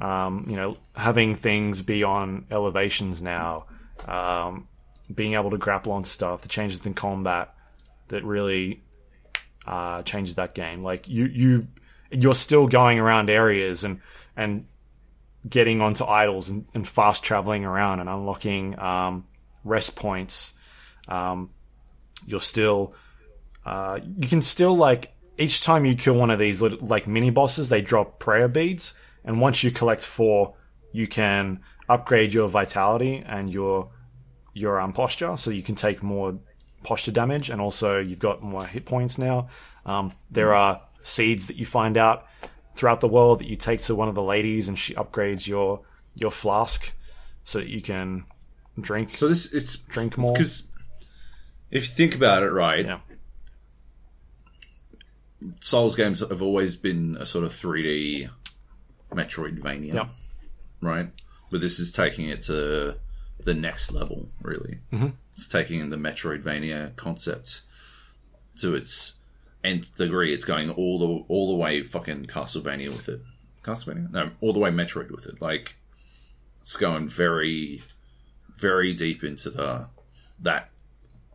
Um, 0.00 0.44
you 0.48 0.56
know, 0.56 0.76
having 0.94 1.34
things 1.34 1.82
be 1.82 2.02
on 2.04 2.46
elevations 2.50 3.22
now, 3.22 3.66
um, 4.06 4.68
being 5.14 5.34
able 5.34 5.50
to 5.50 5.56
grapple 5.58 5.92
on 5.92 6.04
stuff, 6.04 6.42
the 6.42 6.48
changes 6.48 6.84
in 6.84 6.94
combat 6.94 7.54
that 8.08 8.22
really 8.24 8.82
uh, 9.66 10.02
changes 10.02 10.34
that 10.36 10.54
game. 10.54 10.80
Like 10.82 11.08
you, 11.08 11.24
you, 11.26 11.62
you're 12.10 12.34
still 12.34 12.66
going 12.66 12.98
around 12.98 13.30
areas 13.30 13.84
and 13.84 14.00
and 14.36 14.66
getting 15.48 15.80
onto 15.80 16.04
idols 16.04 16.48
and, 16.48 16.66
and 16.74 16.86
fast 16.86 17.22
traveling 17.22 17.64
around 17.64 18.00
and 18.00 18.08
unlocking 18.08 18.78
um, 18.78 19.24
rest 19.64 19.96
points. 19.96 20.54
Um, 21.08 21.50
you're 22.26 22.40
still, 22.40 22.94
uh, 23.64 24.00
you 24.02 24.28
can 24.28 24.42
still 24.42 24.76
like 24.76 25.12
each 25.38 25.62
time 25.62 25.84
you 25.84 25.94
kill 25.94 26.14
one 26.14 26.30
of 26.30 26.38
these 26.38 26.60
little, 26.62 26.84
like 26.86 27.06
mini 27.06 27.30
bosses, 27.30 27.68
they 27.68 27.80
drop 27.80 28.18
prayer 28.18 28.48
beads, 28.48 28.94
and 29.24 29.40
once 29.40 29.62
you 29.62 29.70
collect 29.70 30.04
four, 30.04 30.54
you 30.92 31.06
can 31.06 31.60
upgrade 31.88 32.32
your 32.32 32.48
vitality 32.48 33.22
and 33.24 33.52
your 33.52 33.90
your 34.52 34.80
um, 34.80 34.92
posture, 34.92 35.36
so 35.36 35.50
you 35.50 35.62
can 35.62 35.74
take 35.74 36.02
more 36.02 36.38
posture 36.82 37.12
damage, 37.12 37.50
and 37.50 37.60
also 37.60 37.98
you've 37.98 38.18
got 38.18 38.42
more 38.42 38.66
hit 38.66 38.86
points 38.86 39.18
now. 39.18 39.48
Um, 39.84 40.10
there 40.30 40.54
are 40.54 40.80
seeds 41.06 41.46
that 41.46 41.56
you 41.56 41.64
find 41.66 41.96
out 41.96 42.26
throughout 42.74 43.00
the 43.00 43.08
world 43.08 43.38
that 43.38 43.46
you 43.46 43.56
take 43.56 43.80
to 43.82 43.94
one 43.94 44.08
of 44.08 44.14
the 44.14 44.22
ladies, 44.22 44.68
and 44.68 44.78
she 44.78 44.94
upgrades 44.94 45.46
your 45.46 45.80
your 46.14 46.30
flask 46.30 46.92
so 47.44 47.58
that 47.58 47.68
you 47.68 47.80
can 47.80 48.24
drink 48.80 49.16
So 49.16 49.28
this 49.28 49.52
it's 49.52 49.76
drink 49.76 50.16
more. 50.18 50.32
because 50.32 50.68
if 51.70 51.88
you 51.88 51.94
think 51.94 52.14
about 52.14 52.42
it, 52.42 52.50
right, 52.50 52.84
Yeah, 52.86 52.98
Souls 55.60 55.94
games 55.94 56.20
have 56.20 56.42
always 56.42 56.76
been 56.76 57.16
a 57.20 57.26
sort 57.26 57.44
of 57.44 57.52
3D 57.52 58.28
Metroidvania, 59.12 59.94
yeah, 59.94 60.08
right? 60.80 61.08
But 61.50 61.60
this 61.60 61.78
is 61.78 61.92
taking 61.92 62.28
it 62.28 62.42
to 62.42 62.96
the 63.44 63.54
next 63.54 63.92
level, 63.92 64.28
really. 64.42 64.78
Mm-hmm. 64.92 65.08
It's 65.34 65.46
taking 65.46 65.90
the 65.90 65.96
Metroidvania 65.96 66.96
concept 66.96 67.60
to 68.58 68.74
its 68.74 69.14
nth 69.66 69.96
degree. 69.96 70.32
It's 70.32 70.44
going 70.44 70.70
all 70.70 70.98
the 70.98 71.24
all 71.28 71.48
the 71.48 71.56
way 71.56 71.82
fucking 71.82 72.26
Castlevania 72.26 72.88
with 72.88 73.08
it. 73.08 73.20
Castlevania? 73.62 74.10
No, 74.10 74.30
all 74.40 74.52
the 74.52 74.58
way 74.60 74.70
Metroid 74.70 75.10
with 75.10 75.26
it. 75.26 75.40
Like 75.42 75.76
it's 76.62 76.76
going 76.76 77.08
very, 77.08 77.82
very 78.56 78.92
deep 78.94 79.22
into 79.24 79.50
the 79.50 79.86
that 80.40 80.70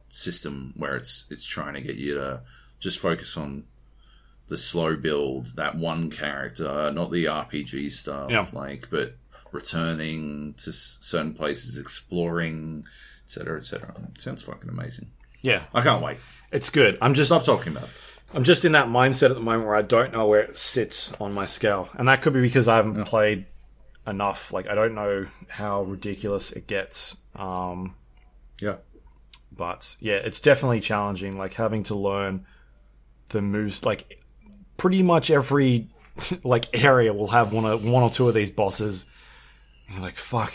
system 0.10 0.74
where 0.78 0.96
it's 0.96 1.28
it's 1.30 1.46
trying 1.46 1.74
to 1.76 1.82
get 1.82 1.96
you 1.96 2.16
to 2.16 2.42
just 2.80 3.00
focus 3.00 3.38
on 3.38 3.66
the 4.48 4.58
slow 4.58 4.98
build, 4.98 5.56
that 5.56 5.76
one 5.76 6.10
character, 6.10 6.92
not 6.92 7.10
the 7.12 7.26
RPG 7.26 7.90
stuff, 7.92 8.30
Yeah. 8.30 8.48
like, 8.52 8.88
but 8.90 9.16
returning 9.54 10.54
to 10.56 10.74
certain 10.74 11.34
places, 11.34 11.78
exploring, 11.78 12.84
etc., 13.24 13.60
etc. 13.60 13.94
Sounds 14.18 14.42
fucking 14.42 14.70
amazing. 14.70 15.12
yeah. 15.42 15.64
I 15.74 15.82
can't 15.82 16.04
wait. 16.04 16.18
It's 16.52 16.70
good. 16.70 16.98
I'm 17.02 17.14
just 17.14 17.30
Stop 17.30 17.44
talking 17.46 17.72
about 17.72 17.86
it. 17.88 17.90
I'm 18.34 18.44
just 18.44 18.64
in 18.64 18.72
that 18.74 18.88
mindset 18.88 19.30
at 19.30 19.36
the 19.36 19.42
moment 19.42 19.66
where 19.66 19.76
I 19.76 19.82
don't 19.82 20.14
know 20.14 20.28
where 20.28 20.40
it 20.42 20.58
sits 20.58 21.14
on 21.20 21.34
my 21.34 21.46
scale, 21.46 21.90
and 21.96 22.08
that 22.08 22.22
could 22.22 22.34
be 22.34 22.42
because 22.42 22.68
I 22.68 22.78
haven't 22.78 23.04
played 23.06 23.46
enough. 24.08 24.54
Like 24.54 24.70
I 24.70 24.76
don't 24.76 24.96
know 24.96 25.26
how 25.50 25.84
ridiculous 25.84 26.52
it 26.52 26.66
gets. 26.68 27.18
Um, 27.36 27.96
Yeah. 28.62 28.78
but 29.52 29.98
yeah, 30.00 30.16
it's 30.16 30.40
definitely 30.40 30.80
challenging. 30.80 31.38
Like 31.38 31.56
having 31.56 31.84
to 31.84 31.96
learn 31.96 32.46
the 33.30 33.42
moves. 33.42 33.84
Like 33.86 34.22
pretty 34.78 35.04
much 35.04 35.30
every 35.30 35.90
like 36.44 36.66
area 36.74 37.14
will 37.14 37.28
have 37.30 37.52
one 37.52 37.66
or 37.66 37.78
one 37.78 38.04
or 38.04 38.10
two 38.10 38.28
of 38.30 38.34
these 38.34 38.52
bosses. 38.52 39.06
And 39.88 39.98
you're 39.98 40.06
like 40.06 40.16
fuck. 40.18 40.54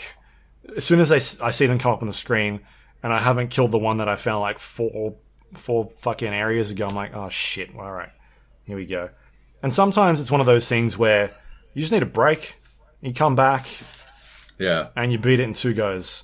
As 0.75 0.83
soon 0.83 0.99
as 0.99 1.11
I, 1.11 1.45
I 1.45 1.51
see 1.51 1.67
them 1.67 1.79
come 1.79 1.93
up 1.93 2.01
on 2.01 2.07
the 2.07 2.13
screen, 2.13 2.59
and 3.03 3.13
I 3.13 3.19
haven't 3.19 3.49
killed 3.49 3.71
the 3.71 3.77
one 3.77 3.97
that 3.99 4.09
I 4.09 4.15
found 4.15 4.41
like 4.41 4.57
four 4.59 5.15
four 5.53 5.89
fucking 5.89 6.33
areas 6.33 6.71
ago, 6.71 6.87
I'm 6.87 6.95
like, 6.95 7.15
oh 7.15 7.29
shit. 7.29 7.69
All 7.75 7.91
right, 7.91 8.11
here 8.65 8.75
we 8.77 8.85
go. 8.85 9.09
And 9.63 9.73
sometimes 9.73 10.19
it's 10.19 10.31
one 10.31 10.39
of 10.41 10.45
those 10.47 10.67
things 10.69 10.97
where 10.97 11.31
you 11.73 11.81
just 11.81 11.91
need 11.91 12.03
a 12.03 12.07
break. 12.07 12.55
You 13.01 13.13
come 13.13 13.35
back 13.35 13.67
Yeah. 14.59 14.89
and 14.95 15.11
you 15.11 15.17
beat 15.19 15.39
it 15.39 15.43
in 15.43 15.53
two 15.53 15.73
goes, 15.73 16.23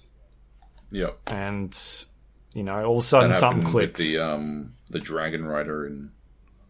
Yep. 0.92 1.18
and 1.27 2.06
you 2.53 2.64
know 2.64 2.84
all 2.85 2.98
of 2.98 3.03
a 3.03 3.06
sudden 3.06 3.32
That 3.32 3.38
something 3.38 3.68
clicks. 3.69 4.00
the 4.00 4.19
um 4.19 4.74
the 4.90 5.00
Dragon 5.00 5.43
Rider 5.45 5.85
in 5.88 6.11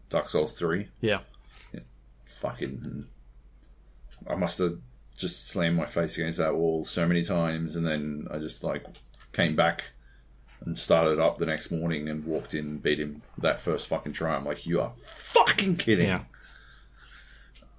Dark 0.08 0.30
Souls 0.30 0.52
three. 0.54 0.88
yeah. 1.00 1.20
Fucking 2.24 3.06
I 4.28 4.34
must 4.34 4.58
have 4.58 4.78
just 5.16 5.48
slammed 5.48 5.76
my 5.76 5.86
face 5.86 6.16
against 6.18 6.38
that 6.38 6.54
wall 6.56 6.84
so 6.84 7.06
many 7.06 7.22
times 7.22 7.76
and 7.76 7.86
then 7.86 8.26
I 8.30 8.38
just 8.38 8.64
like 8.64 8.84
came 9.32 9.54
back 9.56 9.84
and 10.64 10.78
started 10.78 11.18
up 11.18 11.36
the 11.38 11.46
next 11.46 11.70
morning 11.70 12.08
and 12.08 12.24
walked 12.24 12.54
in 12.54 12.64
and 12.64 12.82
beat 12.82 12.98
him 12.98 13.22
that 13.38 13.60
first 13.60 13.88
fucking 13.88 14.12
try. 14.12 14.34
I'm 14.34 14.44
like, 14.44 14.66
you 14.66 14.80
are 14.80 14.92
fucking 15.02 15.76
kidding. 15.76 16.08
Yeah. 16.08 16.24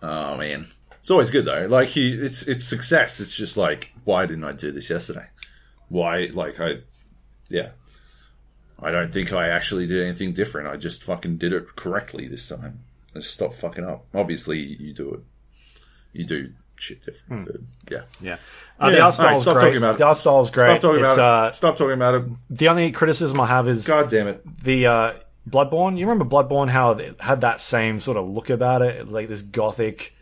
Oh 0.01 0.37
man. 0.37 0.67
It's 0.99 1.11
always 1.11 1.31
good 1.31 1.45
though. 1.45 1.67
Like 1.67 1.89
he 1.89 2.13
it's 2.13 2.43
it's 2.43 2.65
success. 2.65 3.19
It's 3.19 3.35
just 3.35 3.57
like, 3.57 3.93
why 4.03 4.25
didn't 4.25 4.43
I 4.43 4.53
do 4.53 4.71
this 4.71 4.89
yesterday? 4.89 5.27
Why 5.89 6.29
like 6.33 6.59
I 6.59 6.79
yeah. 7.49 7.69
I 8.79 8.91
don't 8.91 9.13
think 9.13 9.31
I 9.31 9.47
actually 9.47 9.87
did 9.87 10.03
anything 10.03 10.33
different. 10.33 10.67
I 10.67 10.75
just 10.75 11.03
fucking 11.03 11.37
did 11.37 11.53
it 11.53 11.75
correctly 11.75 12.27
this 12.27 12.49
time. 12.49 12.81
I 13.15 13.19
just 13.19 13.33
stopped 13.33 13.53
fucking 13.53 13.85
up. 13.85 14.05
Obviously 14.13 14.59
you 14.59 14.93
do 14.93 15.13
it. 15.13 15.19
You 16.11 16.25
do 16.25 16.53
shit 16.77 17.03
different. 17.03 17.45
But 17.47 17.55
yeah. 17.91 18.01
Yeah. 18.21 18.37
Uh, 18.79 18.89
the 18.91 18.97
Yeah, 18.97 19.05
art 19.05 19.13
style's 19.13 19.29
alright, 19.29 19.41
stop 19.41 19.53
great. 19.55 19.63
talking 19.65 19.77
about 19.77 19.95
it. 19.95 19.97
the 19.99 20.05
art 20.05 20.17
style's 20.17 20.51
great. 20.51 20.65
Stop 20.65 20.81
talking 20.81 21.03
it's, 21.05 21.13
about 21.13 21.45
uh, 21.45 21.47
it. 21.49 21.55
Stop 21.55 21.77
talking 21.77 21.93
about 21.93 22.15
it. 22.15 22.23
The 22.49 22.67
only 22.67 22.91
criticism 22.91 23.39
I 23.39 23.47
have 23.47 23.67
is 23.67 23.87
God 23.87 24.09
damn 24.09 24.27
it. 24.27 24.63
the 24.63 24.87
uh, 24.87 25.13
Bloodborne. 25.49 25.97
You 25.97 26.07
remember 26.07 26.25
Bloodborne? 26.25 26.69
How 26.69 26.91
it 26.91 27.19
had 27.21 27.41
that 27.41 27.61
same 27.61 27.99
sort 27.99 28.17
of 28.17 28.27
look 28.29 28.49
about 28.49 28.81
it, 28.81 29.07
like 29.07 29.27
this 29.27 29.41
gothic. 29.41 30.13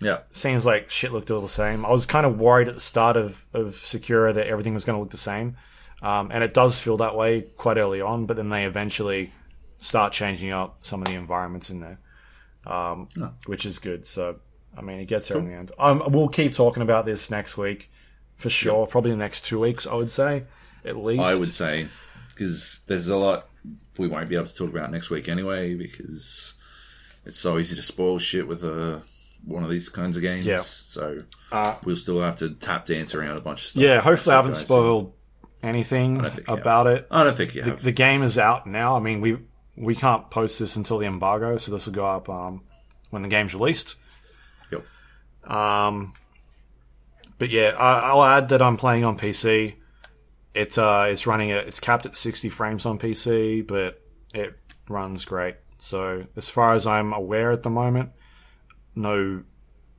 Yeah. 0.00 0.18
Seems 0.30 0.66
like 0.66 0.90
shit 0.90 1.12
looked 1.12 1.30
all 1.30 1.40
the 1.40 1.48
same. 1.48 1.86
I 1.86 1.90
was 1.90 2.04
kind 2.04 2.26
of 2.26 2.38
worried 2.38 2.68
at 2.68 2.74
the 2.74 2.80
start 2.80 3.16
of 3.16 3.44
of 3.54 3.72
Sekiro 3.72 4.34
that 4.34 4.46
everything 4.46 4.74
was 4.74 4.84
going 4.84 4.96
to 4.96 5.00
look 5.00 5.10
the 5.10 5.16
same, 5.16 5.56
um, 6.02 6.30
and 6.30 6.44
it 6.44 6.52
does 6.52 6.78
feel 6.78 6.98
that 6.98 7.16
way 7.16 7.40
quite 7.56 7.78
early 7.78 8.02
on. 8.02 8.26
But 8.26 8.36
then 8.36 8.50
they 8.50 8.66
eventually 8.66 9.32
start 9.78 10.12
changing 10.12 10.50
up 10.52 10.78
some 10.82 11.00
of 11.00 11.08
the 11.08 11.14
environments 11.14 11.70
in 11.70 11.80
there, 11.80 11.98
um, 12.66 13.08
which 13.46 13.64
is 13.64 13.78
good. 13.78 14.04
So 14.04 14.36
I 14.76 14.82
mean, 14.82 14.98
it 15.00 15.06
gets 15.06 15.28
there 15.28 15.38
in 15.38 15.46
the 15.46 15.54
end. 15.54 15.72
Um, 15.78 16.02
we'll 16.08 16.28
keep 16.28 16.54
talking 16.54 16.82
about 16.82 17.06
this 17.06 17.30
next 17.30 17.56
week 17.56 17.90
for 18.36 18.50
sure. 18.50 18.86
Probably 18.86 19.10
the 19.10 19.16
next 19.16 19.44
two 19.44 19.58
weeks, 19.60 19.86
I 19.86 19.94
would 19.94 20.10
say, 20.10 20.44
at 20.84 20.96
least. 20.96 21.22
I 21.22 21.38
would 21.38 21.52
say 21.52 21.86
because 22.28 22.80
there's 22.86 23.08
a 23.08 23.16
lot 23.16 23.48
we 23.96 24.08
won't 24.08 24.28
be 24.28 24.36
able 24.36 24.46
to 24.46 24.54
talk 24.54 24.70
about 24.70 24.90
next 24.92 25.08
week 25.10 25.28
anyway 25.28 25.74
because 25.74 26.54
it's 27.24 27.38
so 27.38 27.58
easy 27.58 27.74
to 27.76 27.82
spoil 27.82 28.18
shit 28.18 28.46
with 28.46 28.62
a 28.62 29.00
one 29.44 29.62
of 29.62 29.70
these 29.70 29.88
kinds 29.88 30.16
of 30.16 30.22
games. 30.22 30.46
Yeah. 30.46 30.58
So 30.60 31.22
Uh, 31.52 31.76
we'll 31.84 31.96
still 31.96 32.20
have 32.20 32.36
to 32.36 32.50
tap 32.50 32.86
dance 32.86 33.14
around 33.14 33.38
a 33.38 33.42
bunch 33.42 33.62
of 33.62 33.66
stuff. 33.68 33.82
Yeah, 33.82 34.00
hopefully 34.00 34.34
I 34.34 34.36
haven't 34.36 34.52
guys. 34.52 34.60
spoiled 34.60 35.12
anything 35.62 36.18
don't 36.18 36.34
think 36.34 36.48
you 36.48 36.54
about 36.54 36.86
it. 36.86 37.06
I 37.10 37.24
don't 37.24 37.36
think 37.36 37.54
you 37.54 37.62
have. 37.62 37.82
The 37.82 37.92
game 37.92 38.22
is 38.22 38.38
out 38.38 38.66
now. 38.66 38.96
I 38.96 39.00
mean, 39.00 39.20
we 39.20 39.38
we 39.76 39.94
can't 39.94 40.30
post 40.30 40.58
this 40.58 40.76
until 40.76 40.98
the 40.98 41.06
embargo, 41.06 41.56
so 41.56 41.72
this 41.72 41.86
will 41.86 41.92
go 41.92 42.06
up 42.06 42.28
um, 42.28 42.62
when 43.10 43.22
the 43.22 43.28
game's 43.28 43.54
released. 43.54 43.96
Um, 45.46 46.12
but 47.38 47.50
yeah, 47.50 47.70
I, 47.78 48.10
I'll 48.10 48.24
add 48.24 48.48
that 48.48 48.62
I'm 48.62 48.76
playing 48.76 49.04
on 49.04 49.18
PC. 49.18 49.74
It 50.54 50.78
uh, 50.78 51.06
it's 51.08 51.26
running 51.26 51.52
at 51.52 51.66
it's 51.66 51.80
capped 51.80 52.06
at 52.06 52.14
60 52.14 52.48
frames 52.48 52.86
on 52.86 52.98
PC, 52.98 53.66
but 53.66 54.02
it 54.32 54.58
runs 54.88 55.24
great. 55.24 55.56
So 55.78 56.24
as 56.36 56.48
far 56.48 56.74
as 56.74 56.86
I'm 56.86 57.12
aware 57.12 57.52
at 57.52 57.62
the 57.62 57.70
moment, 57.70 58.10
no 58.94 59.42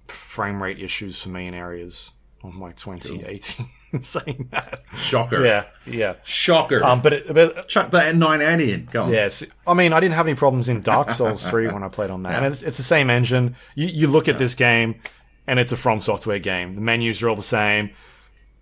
frame 0.08 0.62
rate 0.62 0.80
issues 0.80 1.22
for 1.22 1.30
me 1.30 1.48
in 1.48 1.54
areas 1.54 2.12
on 2.44 2.58
my 2.58 2.72
2018 2.72 3.66
saying 4.02 4.48
that. 4.52 4.82
Shocker. 4.98 5.46
Yeah, 5.46 5.66
yeah. 5.86 6.16
Shocker. 6.24 6.84
Um, 6.84 7.02
but 7.02 7.14
it, 7.14 7.34
but 7.34 7.68
Chuck 7.68 7.92
that 7.92 8.16
980 8.16 8.72
in. 8.72 8.86
Go 8.86 9.04
on. 9.04 9.12
Yes, 9.12 9.44
I 9.66 9.74
mean, 9.74 9.94
I 9.94 10.00
didn't 10.00 10.16
have 10.16 10.28
any 10.28 10.36
problems 10.36 10.70
in 10.70 10.82
Dark 10.82 11.12
Souls 11.12 11.48
3 11.50 11.68
when 11.68 11.84
I 11.84 11.90
played 11.90 12.10
on 12.10 12.24
that. 12.24 12.38
And 12.38 12.46
it's, 12.46 12.62
it's 12.62 12.78
the 12.78 12.84
same 12.84 13.10
engine. 13.10 13.56
You, 13.76 13.88
you 13.88 14.08
look 14.08 14.28
at 14.28 14.38
this 14.38 14.54
game, 14.54 15.02
and 15.48 15.60
it's 15.60 15.72
a 15.72 15.78
From 15.78 16.02
Software 16.02 16.40
game. 16.40 16.76
The 16.76 16.82
menus 16.82 17.24
are 17.24 17.30
all 17.30 17.36
the 17.36 17.42
same. 17.42 17.92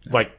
Like, 0.09 0.31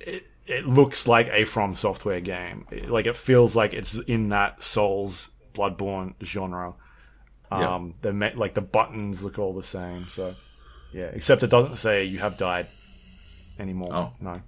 it, 0.00 0.26
it 0.46 0.66
looks 0.66 1.06
like 1.06 1.28
a 1.32 1.44
From 1.44 1.74
Software 1.74 2.20
game. 2.20 2.66
It- 2.70 2.90
like, 2.90 3.06
it 3.06 3.16
feels 3.16 3.54
like 3.56 3.72
it's 3.72 3.94
in 3.94 4.30
that 4.30 4.62
Souls 4.64 5.30
Bloodborne 5.54 6.14
genre. 6.22 6.74
Um, 7.50 7.94
the 8.00 8.12
me- 8.14 8.32
like 8.34 8.54
the 8.54 8.62
buttons 8.62 9.22
look 9.22 9.38
all 9.38 9.52
the 9.52 9.62
same. 9.62 10.08
So, 10.08 10.34
yeah, 10.92 11.10
except 11.12 11.42
it 11.42 11.48
doesn't 11.50 11.76
say 11.76 12.04
you 12.04 12.18
have 12.18 12.36
died 12.38 12.66
anymore. 13.58 13.90
Oh. 13.92 14.12
No, 14.20 14.40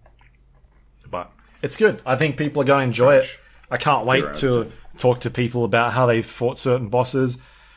but 1.11 1.31
it's 1.63 1.77
good. 1.77 2.01
I 2.07 2.17
think 2.17 2.39
people 2.39 2.63
are 2.63 2.65
going 2.65 2.81
to 2.81 2.85
enjoy 2.87 3.17
it. 3.17 3.39
I 3.71 3.77
can't 3.77 4.07
wait 4.07 4.25
of 4.25 4.33
to 4.41 4.73
talk 4.97 5.21
to 5.21 5.31
people 5.31 5.65
about 5.65 5.93
how 5.93 6.07
they 6.07 6.23
fought 6.23 6.57
certain 6.57 6.89
bosses. 6.89 7.37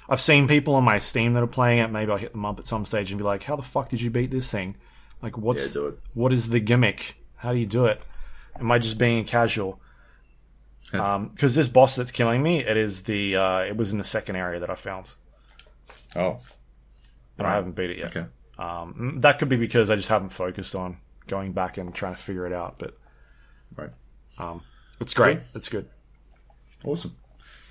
I've 0.09 0.21
seen 0.21 0.47
people 0.47 0.75
on 0.75 0.83
my 0.83 0.99
Steam 0.99 1.33
that 1.33 1.43
are 1.43 1.47
playing 1.47 1.79
it. 1.79 1.91
Maybe 1.91 2.11
I'll 2.11 2.17
hit 2.17 2.31
them 2.31 2.45
up 2.45 2.59
at 2.59 2.67
some 2.67 2.85
stage 2.85 3.11
and 3.11 3.17
be 3.17 3.23
like, 3.25 3.43
"How 3.43 3.55
the 3.55 3.61
fuck 3.61 3.89
did 3.89 4.01
you 4.01 4.09
beat 4.09 4.31
this 4.31 4.49
thing? 4.51 4.75
Like, 5.21 5.37
what's 5.37 5.75
Yeah, 5.75 5.91
what 6.13 6.31
is 6.31 6.49
the 6.49 6.59
gimmick? 6.59 7.15
How 7.35 7.51
do 7.53 7.59
you 7.59 7.65
do 7.65 7.85
it? 7.85 8.01
Am 8.59 8.71
I 8.71 8.79
just 8.79 8.97
being 8.97 9.25
casual?" 9.25 9.81
Because 10.91 11.53
this 11.55 11.67
boss 11.67 11.97
that's 11.97 12.13
killing 12.13 12.41
me, 12.41 12.59
it 12.59 12.77
is 12.77 13.03
the 13.03 13.35
uh, 13.35 13.59
it 13.59 13.75
was 13.75 13.91
in 13.91 13.97
the 13.97 14.03
second 14.05 14.37
area 14.37 14.59
that 14.61 14.69
I 14.69 14.75
found, 14.75 15.13
Oh. 16.15 16.39
and 17.37 17.45
I 17.45 17.51
haven't 17.53 17.75
beat 17.75 17.89
it 17.89 17.97
yet. 17.97 18.15
Okay. 18.15 18.27
Um, 18.57 19.17
that 19.19 19.37
could 19.37 19.49
be 19.49 19.57
because 19.57 19.89
I 19.91 19.97
just 19.97 20.07
haven't 20.09 20.29
focused 20.29 20.73
on 20.75 20.97
going 21.27 21.51
back 21.51 21.77
and 21.77 21.93
trying 21.93 22.15
to 22.15 22.21
figure 22.21 22.45
it 22.47 22.53
out. 22.53 22.79
But 22.79 22.97
Right. 23.75 23.91
it's 25.01 25.13
great. 25.13 25.39
It's 25.53 25.67
good. 25.67 25.89
Awesome. 26.85 27.15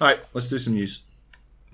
All 0.01 0.09
right. 0.09 0.21
Let's 0.35 0.49
do 0.51 0.59
some 0.59 0.75
news. 0.75 1.03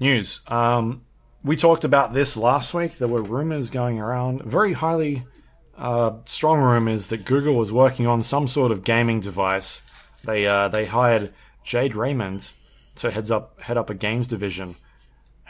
News. 0.03 0.41
Um, 0.49 1.03
we 1.45 1.57
talked 1.57 1.85
about 1.85 2.13
this 2.13 2.37
last 2.37 2.75
week. 2.75 2.99
There 2.99 3.09
were 3.09 3.23
rumors 3.23 3.71
going 3.71 4.01
around, 4.01 4.43
very 4.43 4.73
highly 4.73 5.25
uh, 5.79 6.15
strong 6.25 6.61
rumors 6.61 7.07
that 7.09 7.25
Google 7.25 7.55
was 7.55 7.73
working 7.73 8.07
on 8.07 8.23
some 8.23 8.49
sort 8.49 8.73
of 8.73 8.83
gaming 8.85 9.21
device. 9.21 9.83
They 10.25 10.47
uh, 10.47 10.69
they 10.69 10.87
hired 10.87 11.33
Jade 11.65 11.95
Raymond 11.95 12.51
to 12.97 13.11
heads 13.11 13.31
up 13.31 13.61
head 13.61 13.79
up 13.79 13.91
a 13.91 13.95
games 13.95 14.27
division, 14.27 14.75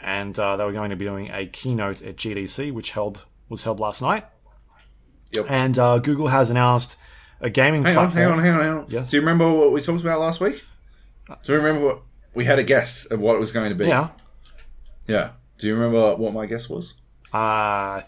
and 0.01 0.37
uh, 0.39 0.55
they 0.57 0.63
were 0.63 0.71
going 0.71 0.91
to 0.91 0.95
be 0.95 1.05
doing 1.05 1.29
a 1.31 1.45
keynote 1.47 2.01
at 2.03 2.15
GDC, 2.15 2.71
which 2.71 2.91
held 2.91 3.25
was 3.49 3.63
held 3.63 3.79
last 3.79 4.01
night. 4.01 4.25
Yep. 5.31 5.45
And 5.49 5.79
uh, 5.79 5.97
Google 5.97 6.27
has 6.27 6.51
announced 6.51 6.95
a 7.41 7.49
gaming 7.49 7.83
Hang 7.83 7.97
on, 7.97 8.11
platform. 8.11 8.23
hang 8.23 8.31
on, 8.31 8.45
hang 8.45 8.53
on, 8.53 8.61
hang 8.61 8.83
on. 8.83 8.85
Yes. 8.87 9.09
Do 9.09 9.17
you 9.17 9.21
remember 9.21 9.51
what 9.51 9.71
we 9.71 9.81
talked 9.81 10.01
about 10.01 10.19
last 10.19 10.39
week? 10.39 10.63
Do 11.41 11.53
you 11.53 11.57
remember 11.57 11.85
what 11.85 12.01
we 12.35 12.45
had 12.45 12.59
a 12.59 12.63
guess 12.63 13.05
of 13.05 13.19
what 13.19 13.35
it 13.35 13.39
was 13.39 13.51
going 13.51 13.69
to 13.69 13.75
be? 13.75 13.87
Yeah. 13.87 14.09
Yeah. 15.07 15.31
Do 15.57 15.67
you 15.67 15.75
remember 15.75 16.15
what 16.15 16.33
my 16.33 16.45
guess 16.45 16.69
was? 16.69 16.93
Uh, 17.31 18.01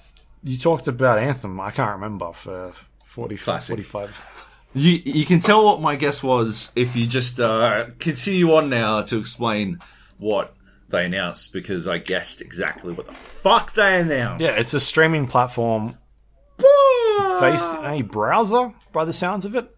you 0.43 0.57
talked 0.57 0.87
about 0.87 1.19
Anthem. 1.19 1.59
I 1.59 1.71
can't 1.71 1.91
remember 1.93 2.31
for 2.33 2.71
40, 3.05 3.37
Classic. 3.37 3.85
45. 3.85 4.71
You 4.75 5.01
you 5.05 5.25
can 5.25 5.39
tell 5.39 5.63
what 5.63 5.79
my 5.81 5.95
guess 5.95 6.21
was 6.21 6.71
if 6.75 6.95
you 6.97 7.07
just 7.07 7.39
uh, 7.39 7.85
continue 7.99 8.53
on 8.53 8.69
now 8.69 9.01
to 9.03 9.17
explain 9.17 9.79
what 10.17 10.53
they 10.89 11.05
announced 11.05 11.53
because 11.53 11.87
I 11.87 11.97
guessed 11.97 12.41
exactly 12.41 12.91
what 12.93 13.07
the 13.07 13.13
fuck 13.13 13.73
they 13.73 14.01
announced. 14.01 14.43
Yeah, 14.43 14.51
it's 14.59 14.73
a 14.73 14.79
streaming 14.81 15.27
platform 15.27 15.97
based 17.39 17.73
in 17.75 17.85
a 17.85 18.01
browser, 18.01 18.73
by 18.91 19.05
the 19.05 19.13
sounds 19.13 19.45
of 19.45 19.55
it, 19.55 19.73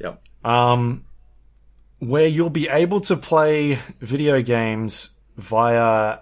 Yep. 0.00 0.22
um, 0.44 1.04
where 1.98 2.26
you'll 2.26 2.50
be 2.50 2.68
able 2.68 3.00
to 3.02 3.16
play 3.16 3.78
video 4.00 4.42
games 4.42 5.10
via 5.36 6.18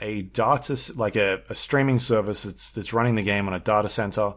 a 0.00 0.22
data, 0.22 0.78
like 0.96 1.16
a, 1.16 1.42
a 1.48 1.54
streaming 1.54 1.98
service 1.98 2.44
that's, 2.44 2.70
that's 2.70 2.92
running 2.92 3.14
the 3.14 3.22
game 3.22 3.48
on 3.48 3.54
a 3.54 3.58
data 3.58 3.88
center 3.88 4.34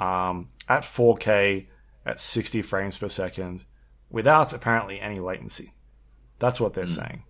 um, 0.00 0.48
at 0.68 0.82
4K 0.82 1.66
at 2.04 2.20
60 2.20 2.62
frames 2.62 2.98
per 2.98 3.08
second 3.08 3.64
without 4.10 4.52
apparently 4.52 5.00
any 5.00 5.18
latency. 5.18 5.72
That's 6.38 6.60
what 6.60 6.74
they're 6.74 6.86
saying. 6.86 7.24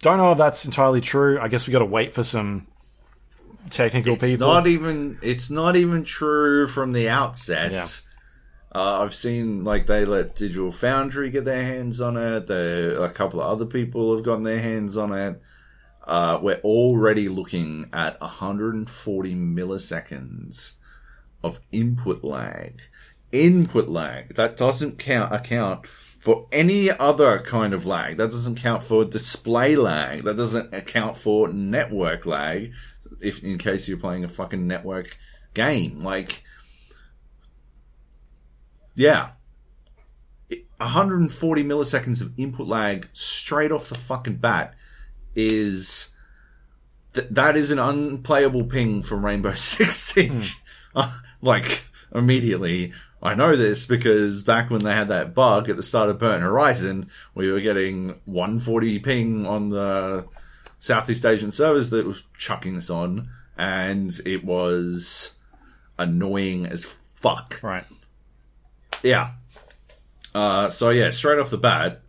Don't 0.00 0.18
know 0.18 0.32
if 0.32 0.38
that's 0.38 0.64
entirely 0.64 1.00
true. 1.00 1.40
I 1.40 1.48
guess 1.48 1.66
we 1.66 1.72
got 1.72 1.80
to 1.80 1.84
wait 1.84 2.14
for 2.14 2.22
some 2.22 2.68
technical 3.70 4.14
It's 4.14 4.24
people. 4.24 4.46
not 4.46 4.66
even 4.66 5.18
it's 5.22 5.50
not 5.50 5.76
even 5.76 6.04
true 6.04 6.66
from 6.66 6.92
the 6.92 7.08
outset. 7.08 7.72
Yeah. 7.72 7.86
Uh, 8.74 9.02
I've 9.02 9.14
seen 9.14 9.64
like 9.64 9.86
they 9.86 10.04
let 10.04 10.36
Digital 10.36 10.70
Foundry 10.70 11.30
get 11.30 11.44
their 11.44 11.62
hands 11.62 12.00
on 12.00 12.16
it. 12.16 12.46
There, 12.46 13.02
a 13.02 13.10
couple 13.10 13.40
of 13.40 13.50
other 13.50 13.66
people 13.66 14.14
have 14.14 14.24
gotten 14.24 14.44
their 14.44 14.60
hands 14.60 14.96
on 14.96 15.12
it. 15.12 15.40
Uh, 16.08 16.38
we're 16.40 16.60
already 16.64 17.28
looking 17.28 17.90
at 17.92 18.18
140 18.18 19.34
milliseconds 19.34 20.76
of 21.44 21.60
input 21.70 22.24
lag. 22.24 22.80
Input 23.30 23.88
lag 23.88 24.34
that 24.36 24.56
doesn't 24.56 24.98
count 24.98 25.34
account 25.34 25.86
for 26.18 26.46
any 26.50 26.90
other 26.90 27.38
kind 27.40 27.74
of 27.74 27.84
lag. 27.84 28.16
That 28.16 28.30
doesn't 28.30 28.56
count 28.56 28.82
for 28.82 29.04
display 29.04 29.76
lag. 29.76 30.24
That 30.24 30.38
doesn't 30.38 30.72
account 30.72 31.18
for 31.18 31.48
network 31.48 32.24
lag. 32.24 32.72
If 33.20 33.44
in 33.44 33.58
case 33.58 33.86
you're 33.86 33.98
playing 33.98 34.24
a 34.24 34.28
fucking 34.28 34.66
network 34.66 35.18
game, 35.52 36.02
like 36.02 36.42
yeah. 38.94 39.32
140 40.78 41.64
milliseconds 41.64 42.22
of 42.22 42.32
input 42.38 42.66
lag 42.66 43.08
straight 43.12 43.72
off 43.72 43.90
the 43.90 43.94
fucking 43.94 44.36
bat 44.36 44.74
is 45.34 46.10
th- 47.14 47.28
that 47.30 47.56
is 47.56 47.70
an 47.70 47.78
unplayable 47.78 48.64
ping 48.64 49.02
from 49.02 49.24
Rainbow 49.24 49.52
Six 49.54 49.96
Siege. 49.96 50.58
Uh, 50.94 51.18
like 51.42 51.84
immediately, 52.14 52.92
I 53.22 53.34
know 53.34 53.56
this 53.56 53.86
because 53.86 54.42
back 54.42 54.70
when 54.70 54.84
they 54.84 54.92
had 54.92 55.08
that 55.08 55.34
bug 55.34 55.68
at 55.68 55.76
the 55.76 55.82
start 55.82 56.10
of 56.10 56.18
Burnt 56.18 56.42
Horizon, 56.42 57.10
we 57.34 57.50
were 57.50 57.60
getting 57.60 58.20
140 58.26 58.98
ping 59.00 59.46
on 59.46 59.70
the 59.70 60.26
Southeast 60.78 61.24
Asian 61.24 61.50
servers 61.50 61.90
that 61.90 62.06
was 62.06 62.22
chucking 62.36 62.76
us 62.76 62.90
on, 62.90 63.28
and 63.56 64.12
it 64.24 64.44
was 64.44 65.32
annoying 65.98 66.66
as 66.66 66.84
fuck. 66.84 67.60
right. 67.62 67.84
Yeah. 69.02 69.32
Uh, 70.34 70.70
so 70.70 70.90
yeah, 70.90 71.10
straight 71.10 71.38
off 71.38 71.50
the 71.50 71.58
bat, 71.58 72.00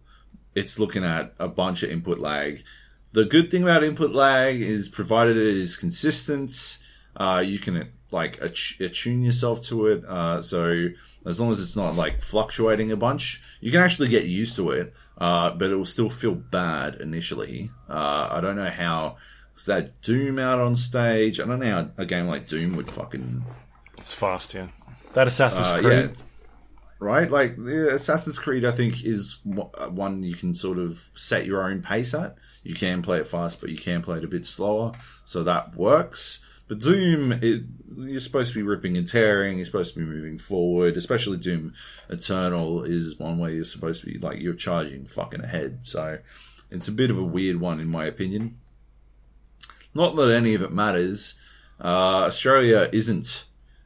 it's 0.53 0.77
looking 0.79 1.03
at 1.03 1.33
a 1.39 1.47
bunch 1.47 1.83
of 1.83 1.89
input 1.89 2.19
lag. 2.19 2.63
The 3.11 3.25
good 3.25 3.49
thing 3.51 3.63
about 3.63 3.83
input 3.83 4.11
lag 4.11 4.61
is, 4.61 4.87
provided 4.89 5.35
it 5.37 5.57
is 5.57 5.75
consistent, 5.75 6.77
uh, 7.17 7.43
you 7.45 7.57
can 7.59 7.89
like 8.11 8.39
att- 8.41 8.79
attune 8.79 9.21
yourself 9.23 9.61
to 9.63 9.87
it. 9.87 10.05
Uh, 10.05 10.41
so 10.41 10.87
as 11.25 11.39
long 11.39 11.51
as 11.51 11.59
it's 11.61 11.75
not 11.75 11.95
like 11.95 12.21
fluctuating 12.21 12.91
a 12.91 12.95
bunch, 12.95 13.41
you 13.61 13.71
can 13.71 13.81
actually 13.81 14.07
get 14.09 14.25
used 14.25 14.55
to 14.57 14.69
it. 14.71 14.93
Uh, 15.17 15.49
but 15.51 15.69
it 15.69 15.75
will 15.75 15.85
still 15.85 16.09
feel 16.09 16.33
bad 16.33 16.95
initially. 16.95 17.69
Uh, 17.89 18.29
I 18.31 18.39
don't 18.41 18.55
know 18.55 18.69
how. 18.69 19.17
Is 19.57 19.65
that 19.65 20.01
Doom 20.01 20.39
out 20.39 20.59
on 20.59 20.77
stage? 20.77 21.41
I 21.41 21.45
don't 21.45 21.59
know 21.59 21.69
how 21.71 21.89
a 21.97 22.05
game 22.05 22.27
like 22.27 22.47
Doom 22.47 22.73
would 22.77 22.89
fucking 22.89 23.43
It's 23.97 24.13
fast, 24.13 24.53
yeah. 24.53 24.67
That 25.13 25.27
Assassin's 25.27 25.67
uh, 25.67 25.79
Creed. 25.81 26.11
yeah. 26.15 26.23
Right? 26.99 27.29
Like, 27.29 27.57
the 27.57 27.93
Assassin's 27.95 28.39
Creed, 28.39 28.63
I 28.63 28.71
think, 28.71 29.03
is 29.03 29.39
w- 29.45 29.69
uh, 29.77 29.87
one 29.89 30.23
you 30.23 30.35
can 30.35 30.55
sort 30.55 30.77
of 30.77 31.09
set 31.15 31.45
your 31.45 31.69
own 31.69 31.81
pace 31.81 32.13
at. 32.13 32.35
You 32.63 32.75
can 32.75 33.01
play 33.01 33.19
it 33.19 33.27
fast, 33.27 33.61
but 33.61 33.69
you 33.69 33.77
can 33.77 34.01
play 34.01 34.17
it 34.17 34.23
a 34.23 34.27
bit 34.27 34.45
slower. 34.45 34.91
So 35.25 35.43
that 35.43 35.75
works. 35.75 36.41
But 36.67 36.79
Doom, 36.79 37.31
it, 37.31 37.63
you're 37.97 38.19
supposed 38.19 38.53
to 38.53 38.59
be 38.59 38.63
ripping 38.63 38.95
and 38.95 39.07
tearing. 39.07 39.57
You're 39.57 39.65
supposed 39.65 39.93
to 39.93 39.99
be 39.99 40.05
moving 40.05 40.37
forward. 40.37 40.97
Especially 40.97 41.37
Doom 41.37 41.73
Eternal 42.09 42.83
is 42.83 43.17
one 43.17 43.39
where 43.39 43.49
you're 43.49 43.63
supposed 43.63 44.01
to 44.01 44.07
be, 44.07 44.19
like, 44.19 44.39
you're 44.39 44.53
charging 44.53 45.05
fucking 45.05 45.41
ahead. 45.41 45.79
So 45.83 46.19
it's 46.69 46.87
a 46.87 46.91
bit 46.91 47.09
of 47.09 47.17
a 47.17 47.23
weird 47.23 47.59
one, 47.59 47.79
in 47.79 47.89
my 47.89 48.05
opinion. 48.05 48.59
Not 49.93 50.15
that 50.17 50.29
any 50.29 50.53
of 50.53 50.61
it 50.61 50.71
matters. 50.71 51.35
Uh, 51.83 52.25
Australia 52.25 52.89
isn't 52.91 53.45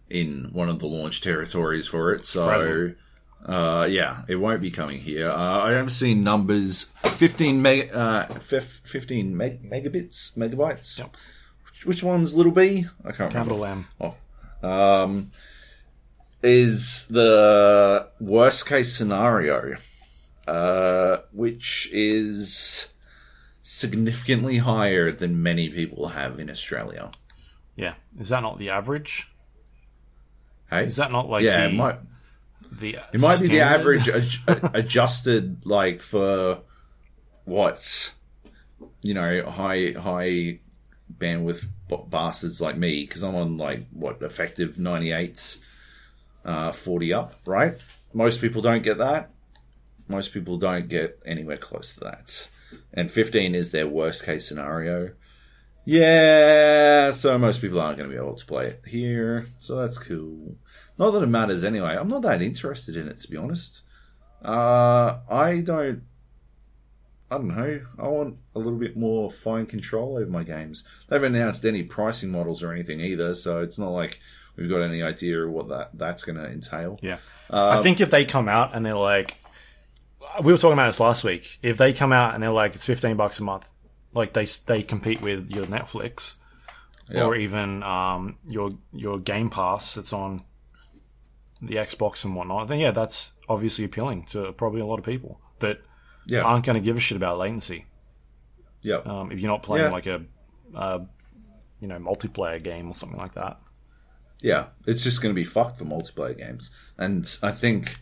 in 0.09 0.49
one 0.51 0.67
of 0.67 0.79
the 0.79 0.87
launch 0.87 1.21
territories 1.21 1.87
for 1.87 2.13
it. 2.13 2.25
So. 2.25 2.95
Uh, 3.45 3.87
yeah, 3.89 4.23
it 4.27 4.35
won't 4.35 4.61
be 4.61 4.71
coming 4.71 4.99
here. 4.99 5.29
Uh, 5.29 5.35
I 5.63 5.71
have 5.71 5.91
seen 5.91 6.23
numbers 6.23 6.83
15 7.03 7.61
meg, 7.61 7.89
uh, 7.93 8.27
fif- 8.39 8.81
15 8.85 9.35
meg- 9.35 9.63
megabits, 9.69 10.35
megabytes. 10.37 10.99
Yep. 10.99 11.15
Which, 11.65 11.85
which 11.85 12.03
one's 12.03 12.33
little 12.35 12.51
b? 12.51 12.85
I 13.03 13.11
can't 13.11 13.33
remember. 13.33 13.55
Capital 13.55 13.65
M. 13.65 13.87
Oh, 14.01 14.15
Um, 14.67 15.31
is 16.41 17.05
the 17.09 18.07
worst 18.19 18.65
case 18.67 18.95
scenario, 18.95 19.75
uh, 20.47 21.17
which 21.31 21.89
is 21.93 22.89
significantly 23.61 24.57
higher 24.59 25.11
than 25.11 25.41
many 25.41 25.69
people 25.69 26.09
have 26.09 26.39
in 26.39 26.49
Australia. 26.49 27.11
Yeah. 27.75 27.93
Is 28.19 28.29
that 28.29 28.41
not 28.41 28.59
the 28.59 28.69
average? 28.69 29.27
Hey, 30.69 30.85
Is 30.85 30.97
that 30.97 31.11
not 31.11 31.29
like 31.29 31.43
yeah, 31.43 31.61
the, 31.67 31.73
it 31.73 31.73
might 31.75 31.99
the 32.79 32.97
it 33.13 33.19
might 33.19 33.39
be 33.41 33.47
the 33.47 33.61
average 33.61 34.09
ad- 34.47 34.71
adjusted 34.73 35.65
like 35.65 36.01
for 36.01 36.61
what 37.45 38.13
you 39.01 39.13
know 39.13 39.49
high 39.49 39.91
high 39.91 40.59
bandwidth 41.17 41.65
b- 41.87 42.03
bastards 42.09 42.61
like 42.61 42.77
me 42.77 43.05
because 43.05 43.23
I'm 43.23 43.35
on 43.35 43.57
like 43.57 43.87
what 43.91 44.21
effective 44.21 44.75
98s, 44.75 45.59
uh, 46.45 46.71
40 46.71 47.13
up, 47.13 47.35
right? 47.45 47.75
Most 48.13 48.41
people 48.41 48.61
don't 48.61 48.83
get 48.83 48.97
that. 48.97 49.31
Most 50.07 50.33
people 50.33 50.57
don't 50.57 50.87
get 50.87 51.19
anywhere 51.25 51.57
close 51.57 51.93
to 51.95 51.99
that. 52.01 52.49
And 52.93 53.11
15 53.11 53.55
is 53.55 53.71
their 53.71 53.87
worst 53.87 54.25
case 54.25 54.47
scenario. 54.47 55.11
Yeah, 55.85 57.11
so 57.11 57.37
most 57.37 57.61
people 57.61 57.79
aren't 57.79 57.97
going 57.97 58.09
to 58.09 58.15
be 58.15 58.21
able 58.21 58.35
to 58.35 58.45
play 58.45 58.67
it 58.67 58.81
here. 58.87 59.47
So 59.59 59.75
that's 59.75 59.97
cool. 59.97 60.55
Not 60.97 61.11
that 61.11 61.23
it 61.23 61.27
matters 61.27 61.63
anyway. 61.63 61.95
I'm 61.99 62.07
not 62.07 62.21
that 62.23 62.41
interested 62.41 62.95
in 62.95 63.07
it, 63.07 63.19
to 63.21 63.29
be 63.31 63.37
honest. 63.37 63.81
Uh, 64.43 65.19
I 65.29 65.61
don't. 65.63 66.03
I 67.31 67.37
don't 67.37 67.47
know. 67.47 67.81
I 67.97 68.07
want 68.07 68.37
a 68.53 68.59
little 68.59 68.77
bit 68.77 68.95
more 68.95 69.31
fine 69.31 69.65
control 69.65 70.17
over 70.17 70.29
my 70.29 70.43
games. 70.43 70.83
They 71.07 71.15
haven't 71.15 71.33
announced 71.35 71.65
any 71.65 71.81
pricing 71.81 72.29
models 72.29 72.61
or 72.61 72.71
anything 72.71 72.99
either, 73.01 73.33
so 73.33 73.61
it's 73.61 73.79
not 73.79 73.89
like 73.89 74.19
we've 74.55 74.69
got 74.69 74.81
any 74.81 75.01
idea 75.01 75.43
of 75.43 75.49
what 75.51 75.69
that 75.69 75.89
that's 75.95 76.23
going 76.23 76.37
to 76.37 76.45
entail. 76.45 76.99
Yeah. 77.01 77.17
Um, 77.49 77.79
I 77.79 77.81
think 77.81 78.01
if 78.01 78.11
they 78.11 78.23
come 78.25 78.47
out 78.47 78.75
and 78.75 78.85
they're 78.85 78.93
like, 78.93 79.37
we 80.43 80.51
were 80.51 80.59
talking 80.59 80.73
about 80.73 80.87
this 80.87 80.99
last 80.99 81.23
week. 81.23 81.57
If 81.63 81.77
they 81.79 81.91
come 81.91 82.13
out 82.13 82.35
and 82.35 82.43
they're 82.43 82.51
like, 82.51 82.75
it's 82.75 82.85
fifteen 82.85 83.15
bucks 83.17 83.39
a 83.39 83.43
month, 83.43 83.67
like 84.13 84.33
they 84.33 84.45
they 84.67 84.83
compete 84.83 85.21
with 85.21 85.49
your 85.49 85.65
Netflix 85.65 86.35
Yeah. 87.09 87.23
or 87.23 87.35
even 87.35 87.81
um, 87.81 88.37
your 88.47 88.69
your 88.91 89.17
Game 89.17 89.49
Pass 89.49 89.95
that's 89.95 90.13
on 90.13 90.43
the 91.65 91.75
Xbox 91.75 92.25
and 92.25 92.35
whatnot. 92.35 92.67
Then 92.67 92.79
yeah, 92.79 92.91
that's 92.91 93.33
obviously 93.49 93.85
appealing 93.85 94.25
to 94.27 94.51
probably 94.53 94.81
a 94.81 94.85
lot 94.85 94.99
of 94.99 95.05
people 95.05 95.39
that 95.59 95.77
Yeah, 96.25 96.41
aren't 96.41 96.65
going 96.65 96.75
to 96.75 96.81
give 96.85 96.97
a 96.97 96.99
shit 96.99 97.15
about 97.17 97.37
latency. 97.37 97.85
yeah, 98.81 98.97
Um, 98.97 99.31
if 99.31 99.39
you're 99.39 99.51
not 99.51 99.63
playing 99.63 99.85
Yeah. 99.87 99.91
like 99.91 100.07
a, 100.07 100.21
uh, 100.75 100.99
you 101.79 101.87
know, 101.87 101.97
multiplayer 101.99 102.61
game 102.61 102.89
or 102.89 102.93
something 102.95 103.17
like 103.19 103.33
that. 103.35 103.59
yeah. 104.41 104.65
It's 104.85 105.03
just 105.03 105.21
going 105.21 105.33
to 105.33 105.39
be 105.39 105.45
fucked 105.45 105.77
for 105.77 105.85
multiplayer 105.85 106.37
games, 106.37 106.69
and 106.97 107.25
I 107.41 107.51
think, 107.51 107.97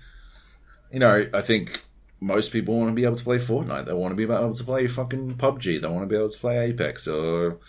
you 0.91 0.99
know, 0.99 1.27
I 1.33 1.41
think 1.41 1.83
most 2.19 2.51
people 2.51 2.77
want 2.77 2.89
to 2.89 2.95
be 2.95 3.03
able 3.05 3.15
to 3.15 3.23
play 3.23 3.37
Fortnite. 3.37 3.85
They 3.85 3.93
want 3.93 4.11
to 4.11 4.15
be 4.15 4.23
able 4.31 4.53
to 4.53 4.63
play 4.63 4.87
fucking 4.87 5.35
PUBG. 5.37 5.81
They 5.81 5.87
want 5.87 6.03
to 6.03 6.07
be 6.07 6.15
able 6.15 6.29
to 6.29 6.39
play 6.39 6.57
Apex 6.69 7.07
or 7.07 7.59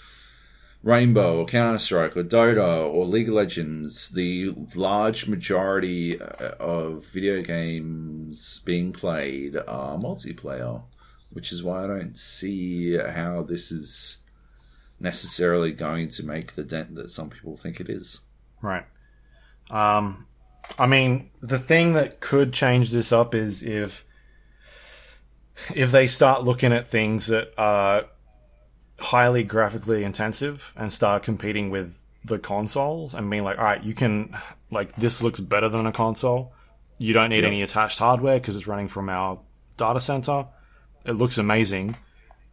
Rainbow 0.83 1.39
or 1.39 1.47
Counter 1.47 1.79
Strike 1.79 2.17
or 2.17 2.25
Dota 2.25 2.93
or 2.93 3.07
League 3.07 3.29
of 3.29 3.35
Legends. 3.35 4.11
The 4.11 4.53
large 4.75 5.29
majority 5.29 6.21
uh, 6.21 6.55
of 6.59 7.07
video 7.07 7.41
games 7.43 8.61
being 8.65 8.93
played 8.93 9.57
are 9.57 9.97
multiplayer, 9.99 10.83
which 11.31 11.53
is 11.53 11.63
why 11.63 11.85
I 11.85 11.87
don't 11.87 12.19
see 12.19 12.97
how 12.97 13.43
this 13.43 13.71
is 13.71 14.19
necessarily 14.99 15.73
going 15.73 16.09
to 16.09 16.27
make 16.27 16.55
the 16.55 16.65
dent 16.65 16.95
that 16.97 17.11
some 17.11 17.31
people 17.31 17.57
think 17.57 17.81
it 17.81 17.89
is. 17.89 18.21
Right. 18.61 18.87
Um, 19.71 20.27
I 20.79 20.87
mean, 20.87 21.31
the 21.41 21.59
thing 21.59 21.93
that 21.93 22.21
could 22.21 22.53
change 22.53 22.91
this 22.91 23.13
up 23.13 23.35
is 23.35 23.63
if 23.63 24.05
if 25.75 25.93
they 25.93 26.07
start 26.07 26.45
looking 26.45 26.73
at 26.73 26.89
things 26.89 27.27
that 27.27 27.53
are 27.59 28.07
highly 29.03 29.43
graphically 29.43 30.05
intensive 30.05 30.73
and 30.77 30.93
start 30.93 31.23
competing 31.23 31.71
with 31.71 31.99
the 32.25 32.39
consoles 32.39 33.15
and 33.15 33.29
being 33.29 33.43
like, 33.45 33.59
all 33.59 33.65
right, 33.65 33.83
you 33.83 33.95
can 33.95 34.37
like 34.71 34.95
this 34.95 35.23
looks 35.23 35.41
better 35.41 35.69
than 35.69 35.87
a 35.87 35.93
console. 35.93 36.53
You 36.99 37.13
don't 37.13 37.31
need 37.31 37.41
Yeah. 37.43 37.49
any 37.49 37.63
attached 37.63 37.99
hardware 37.99 38.39
because 38.39 38.55
it's 38.57 38.67
running 38.69 38.89
from 38.89 39.09
our 39.09 39.41
data 39.77 40.01
center. 40.01 40.47
It 41.05 41.13
looks 41.13 41.37
amazing. 41.37 41.97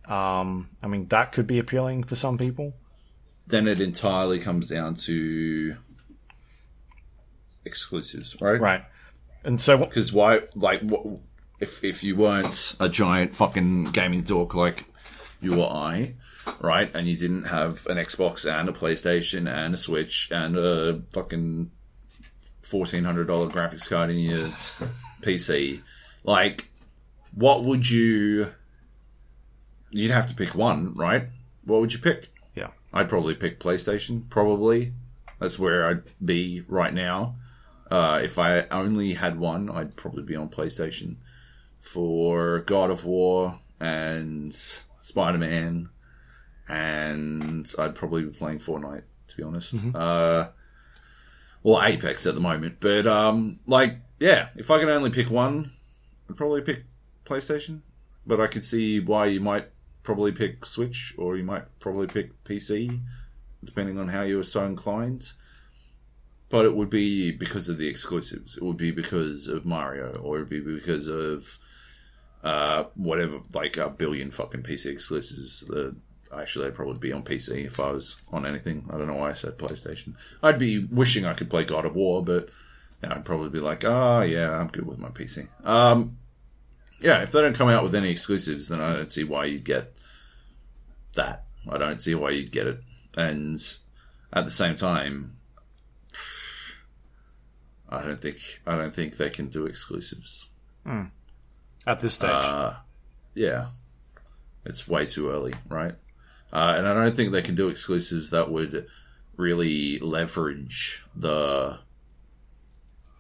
Um, 0.06 0.70
I 0.82 0.88
mean, 0.88 1.08
that 1.10 1.32
could 1.34 1.46
be 1.46 1.60
appealing 1.60 2.04
for 2.04 2.16
some 2.16 2.38
people. 2.38 2.74
Then 3.46 3.68
it 3.68 3.80
entirely 3.80 4.40
comes 4.40 4.68
down 4.70 4.96
to 4.96 5.76
exclusives, 7.66 8.40
right? 8.42 8.60
Right. 8.60 8.84
And 9.44 9.60
so, 9.62 9.78
what- 9.78 9.90
Because 9.90 10.12
why? 10.12 10.42
Like, 10.56 10.82
what, 10.82 11.06
if 11.60 11.84
if 11.84 12.04
you 12.04 12.16
weren't 12.16 12.76
a 12.80 12.90
giant 12.90 13.34
fucking 13.36 13.86
gaming 13.86 14.22
dork 14.22 14.56
like 14.56 14.86
you 15.42 15.62
or 15.62 15.72
I, 15.72 16.16
right, 16.60 16.90
and 16.94 17.08
you 17.08 17.16
didn't 17.16 17.46
have 17.46 17.86
an 17.88 17.98
Xbox 17.98 18.50
and 18.52 18.70
a 18.70 18.72
PlayStation 18.72 19.52
and 19.52 19.74
a 19.74 19.78
Switch 19.78 20.30
and 20.32 20.58
a 20.58 21.02
fucking 21.14 21.72
fourteen 22.62 23.04
hundred 23.04 23.28
dollar 23.28 23.48
graphics 23.48 23.90
card 23.90 24.10
in 24.10 24.18
your 24.18 24.48
PC, 25.22 25.82
like, 26.24 26.68
what 27.34 27.64
would 27.64 27.90
you? 27.90 28.54
You'd 29.92 30.12
have 30.12 30.28
to 30.28 30.36
pick 30.36 30.54
one, 30.54 30.94
right? 30.94 31.28
What 31.66 31.82
would 31.82 31.94
you 31.94 32.00
pick? 32.00 32.30
yeah. 32.56 32.70
I'd 32.94 33.10
probably 33.10 33.36
pick 33.36 33.60
PlayStation. 33.60 34.30
Probably 34.30 34.94
that's 35.40 35.58
where 35.58 35.88
I'd 35.88 36.04
be 36.24 36.64
right 36.68 36.94
now. 36.94 37.36
Uh, 37.90 38.20
if 38.24 38.38
I 38.38 38.62
only 38.70 39.14
had 39.14 39.40
one, 39.40 39.70
I'd 39.70 39.96
probably 39.96 40.22
be 40.24 40.36
on 40.36 40.50
PlayStation 40.50 41.16
for 41.80 42.60
God 42.60 42.92
of 42.92 43.06
War 43.06 43.60
and 43.80 44.54
Spider 44.54 45.38
Man, 45.40 45.90
and 46.70 47.68
I'd 47.80 47.96
probably 47.96 48.24
be 48.24 48.30
playing 48.30 48.60
Fortnite. 48.60 49.04
To 49.30 49.38
be 49.38 49.44
honest, 49.44 49.84
uh, 49.94 50.48
well, 51.62 51.84
Apex 51.84 52.26
at 52.26 52.36
the 52.36 52.42
moment. 52.42 52.78
But 52.80 53.06
um, 53.06 53.60
like, 53.68 53.98
yeah, 54.20 54.50
if 54.56 54.72
I 54.72 54.80
could 54.80 54.90
only 54.90 55.10
pick 55.10 55.30
one, 55.30 55.72
I'd 56.30 56.38
probably 56.38 56.62
pick 56.62 56.86
PlayStation. 57.26 57.82
But 58.26 58.40
I 58.40 58.48
could 58.48 58.66
see 58.66 59.00
why 59.00 59.26
you 59.26 59.40
might 59.40 59.70
probably 60.04 60.32
pick 60.32 60.66
Switch 60.66 61.14
or 61.18 61.38
you 61.38 61.44
might 61.44 61.64
probably 61.80 62.08
pick 62.08 62.44
PC, 62.44 63.00
depending 63.64 63.98
on 63.98 64.10
how 64.10 64.22
you 64.22 64.38
were 64.38 64.44
so 64.44 64.66
inclined. 64.66 65.34
But 66.50 66.66
it 66.66 66.76
would 66.76 66.90
be 66.90 67.32
because 67.32 67.70
of 67.70 67.78
the 67.78 67.88
exclusives. 67.88 68.58
It 68.58 68.64
would 68.64 68.78
be 68.78 68.92
because 68.92 69.48
of 69.48 69.66
Mario, 69.66 70.14
or 70.16 70.38
it 70.38 70.40
would 70.40 70.50
be 70.50 70.60
because 70.62 71.08
of 71.08 71.60
uh, 72.44 72.86
whatever, 72.96 73.42
like 73.54 73.78
a 73.78 73.90
billion 73.90 74.32
fucking 74.32 74.64
PC 74.64 74.92
exclusives. 74.92 75.62
The, 75.62 75.96
actually, 76.36 76.68
I'd 76.68 76.76
probably 76.76 77.00
be 77.00 77.12
on 77.12 77.24
PC 77.24 77.66
if 77.66 77.80
I 77.80 77.92
was 77.92 78.18
on 78.32 78.46
anything. 78.46 78.88
I 78.90 78.98
don't 78.98 79.08
know 79.08 79.16
why 79.16 79.32
I 79.32 79.34
said 79.34 79.58
PlayStation. 79.58 80.14
I'd 80.44 80.60
be 80.60 80.80
wishing 80.86 81.26
I 81.26 81.34
could 81.34 81.50
play 81.50 81.64
God 81.64 81.86
of 81.86 81.96
War, 81.96 82.24
but 82.24 82.50
yeah, 83.04 83.14
I'd 83.14 83.26
probably 83.26 83.50
be 83.50 83.60
like, 83.60 83.84
oh 83.86 84.22
yeah, 84.22 84.52
I'm 84.52 84.68
good 84.68 84.86
with 84.86 85.00
my 85.00 85.10
PC. 85.10 85.48
Um, 85.66 86.18
yeah, 87.02 87.22
if 87.22 87.32
they 87.32 87.42
don't 87.42 87.56
come 87.56 87.70
out 87.70 87.84
with 87.84 87.96
any 87.96 88.10
exclusives, 88.10 88.68
then 88.68 88.82
I 88.82 88.94
don't 88.94 89.12
see 89.12 89.24
why 89.24 89.46
you'd 89.46 89.64
get 89.64 89.94
that. 91.16 91.46
I 91.70 91.78
don't 91.78 92.02
see 92.02 92.16
why 92.16 92.32
you'd 92.32 92.52
get 92.52 92.68
it. 92.68 92.82
And 93.16 93.60
at 94.34 94.46
the 94.46 94.52
same 94.52 94.76
time, 94.76 95.38
I 97.90 98.04
don't 98.04 98.22
think 98.22 98.38
I 98.68 98.76
don't 98.76 98.94
think 98.94 99.18
they 99.18 99.30
can 99.30 99.48
do 99.48 99.66
exclusives. 99.66 100.48
At 101.88 102.02
this 102.02 102.16
stage. 102.16 102.30
Uh, 102.30 102.74
yeah, 103.34 103.68
it's 104.66 104.88
way 104.88 105.06
too 105.06 105.32
early, 105.32 105.54
right? 105.68 105.96
Uh, 106.52 106.76
and 106.78 106.88
I 106.88 106.94
don't 106.94 107.16
think 107.16 107.32
they 107.32 107.42
can 107.42 107.56
do 107.56 107.70
exclusives 107.70 108.32
that 108.32 108.50
would 108.52 108.88
really 109.38 110.00
leverage 110.00 111.04
the 111.16 111.78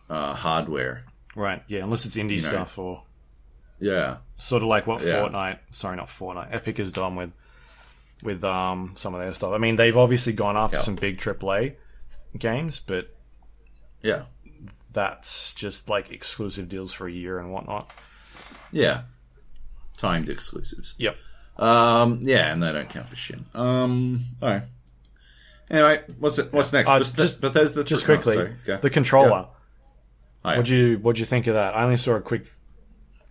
uh, 0.09 0.33
hardware. 0.33 1.03
Right. 1.35 1.63
Yeah, 1.67 1.83
unless 1.83 2.05
it's 2.05 2.15
indie 2.15 2.31
know. 2.31 2.49
stuff 2.49 2.77
or 2.79 3.03
Yeah, 3.79 4.17
sort 4.37 4.63
of 4.63 4.67
like 4.69 4.87
what 4.87 5.01
Yeah. 5.01 5.13
Fortnite, 5.21 5.59
sorry, 5.71 5.95
not 5.97 6.07
Fortnite, 6.07 6.53
Epic 6.53 6.77
has 6.77 6.91
done 6.91 7.15
with 7.15 7.31
with 8.23 8.43
um 8.43 8.93
some 8.95 9.13
of 9.13 9.21
their 9.21 9.33
stuff. 9.33 9.53
I 9.53 9.57
mean, 9.59 9.75
they've 9.77 9.95
obviously 9.95 10.33
gone 10.33 10.57
after 10.57 10.77
Yeah. 10.77 10.81
some 10.83 10.95
big 10.95 11.19
AAA 11.19 11.75
games, 12.37 12.79
but 12.81 13.15
yeah, 14.01 14.23
that's 14.91 15.53
just 15.53 15.87
like 15.87 16.11
exclusive 16.11 16.67
deals 16.67 16.91
for 16.91 17.07
a 17.07 17.11
year 17.11 17.39
and 17.39 17.51
whatnot. 17.53 17.93
yeah. 18.71 19.03
Timed 19.97 20.29
exclusives. 20.29 20.95
Yep. 20.97 21.15
Um, 21.59 22.21
yeah, 22.23 22.51
and 22.51 22.63
they 22.63 22.71
don't 22.71 22.89
count 22.89 23.09
for 23.09 23.15
shit. 23.15 23.39
Um, 23.53 24.23
all 24.41 24.49
right. 24.49 24.63
Anyway, 25.69 26.01
what's 26.17 26.39
it? 26.39 26.51
What's 26.51 26.73
next? 26.73 26.89
Uh, 26.89 26.99
Beth- 26.99 27.15
just- 27.15 27.41
Bethesda. 27.41 27.83
Just 27.83 28.03
oh, 28.03 28.17
quickly, 28.17 28.55
go. 28.65 28.77
the 28.77 28.89
controller. 28.89 29.47
Oh, 30.43 30.51
yeah. 30.51 30.57
What 30.57 30.65
do 30.65 30.75
you 30.75 30.97
what'd 30.97 31.19
you 31.19 31.25
think 31.25 31.47
of 31.47 31.53
that? 31.55 31.75
I 31.75 31.83
only 31.83 31.97
saw 31.97 32.15
a 32.15 32.21
quick. 32.21 32.47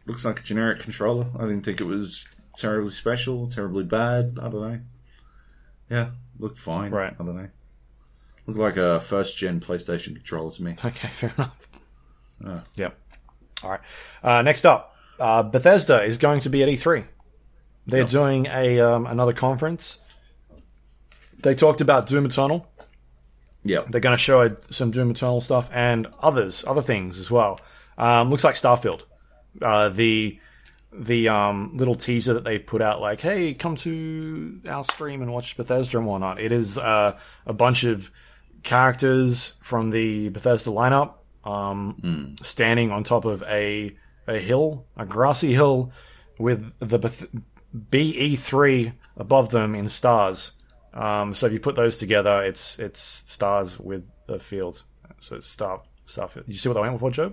Looks 0.07 0.25
like 0.25 0.41
a 0.41 0.43
generic 0.43 0.81
controller. 0.81 1.27
I 1.37 1.43
didn't 1.43 1.63
think 1.63 1.81
it 1.81 1.85
was 1.85 2.29
terribly 2.57 2.91
special, 2.93 3.49
terribly 3.49 3.85
bad. 3.85 4.39
I 4.41 4.49
don't 4.49 4.61
know. 4.61 4.81
Yeah, 5.91 6.11
looked 6.39 6.59
fine. 6.59 6.91
Right. 6.91 7.15
I 7.19 7.25
don't 7.25 7.37
know. 7.37 7.49
Looked 8.47 8.61
like 8.61 8.77
a 8.77 9.01
first 9.01 9.37
gen 9.37 9.61
PlayStation 9.61 10.15
controller 10.15 10.51
to 10.53 10.63
me. 10.63 10.77
Okay, 10.85 11.09
fair 11.09 11.33
enough. 11.37 11.69
Ah. 12.47 12.63
Yep. 12.77 12.97
All 13.65 13.71
right. 13.71 13.81
Uh, 14.23 14.43
next 14.43 14.65
up, 14.65 14.95
uh, 15.19 15.43
Bethesda 15.43 16.05
is 16.05 16.19
going 16.19 16.41
to 16.41 16.51
be 16.51 16.63
at 16.63 16.69
E3. 16.69 17.05
They're 17.89 18.05
doing 18.05 18.47
a 18.47 18.81
um, 18.81 19.07
another 19.07 19.33
conference. 19.33 19.99
They 21.43 21.55
talked 21.55 21.81
about 21.81 22.07
Doom 22.07 22.27
Eternal, 22.27 22.69
Yeah. 23.63 23.83
They're 23.89 24.01
going 24.01 24.17
to 24.17 24.23
show 24.23 24.49
some 24.71 24.91
Doom 24.91 25.11
Eternal 25.11 25.41
stuff 25.41 25.71
and 25.73 26.07
others, 26.21 26.65
other 26.67 26.83
things 26.83 27.19
as 27.19 27.31
well. 27.31 27.61
Um, 27.97 28.29
looks 28.31 28.45
like 28.45 28.55
Starfield. 28.57 29.03
Uh, 29.63 29.89
the 29.89 30.39
the 30.93 31.29
um, 31.29 31.77
little 31.77 31.95
teaser 31.95 32.35
that 32.35 32.45
they 32.45 32.59
put 32.59 32.81
out, 32.83 33.01
like, 33.01 33.21
"Hey, 33.21 33.55
come 33.55 33.77
to 33.77 34.61
our 34.69 34.85
stream 34.85 35.23
and 35.23 35.33
watch 35.33 35.57
Bethesda 35.57 35.99
and 35.99 36.07
whatnot." 36.07 36.41
It 36.41 36.53
is 36.53 36.77
uh, 36.79 37.17
a 37.47 37.53
bunch 37.53 37.85
of 37.85 38.11
characters 38.63 39.55
from 39.63 39.91
the 39.91 40.29
Bethesda 40.31 40.71
lineup 40.71 41.15
um, 41.45 42.35
standing 42.43 42.91
on 42.91 43.03
top 43.05 43.25
of 43.25 43.43
a 43.45 43.97
a 44.27 44.39
hill, 44.39 44.87
a 44.97 45.07
grassy 45.07 45.55
hill, 45.55 45.91
with 46.39 46.73
the 46.81 46.99
Beth- 46.99 47.27
BE3 47.77 48.93
above 49.17 49.51
them 49.51 49.75
in 49.75 49.89
stars. 49.89 50.53
Um, 50.95 51.35
so 51.35 51.47
if 51.47 51.53
you 51.53 51.61
put 51.61 51.75
those 51.75 51.97
together, 51.97 52.43
it's 52.43 52.79
it's 52.79 53.01
stars 53.27 53.79
with 53.79 54.11
a 54.27 54.39
field. 54.39 54.85
So 55.21 55.37
it's 55.37 55.49
star 55.49 55.83
Starfield. 56.07 56.47
Did 56.47 56.55
you 56.55 56.59
see 56.59 56.69
what 56.69 56.79
I 56.79 56.81
went 56.81 56.99
for, 56.99 57.11
Joe? 57.11 57.33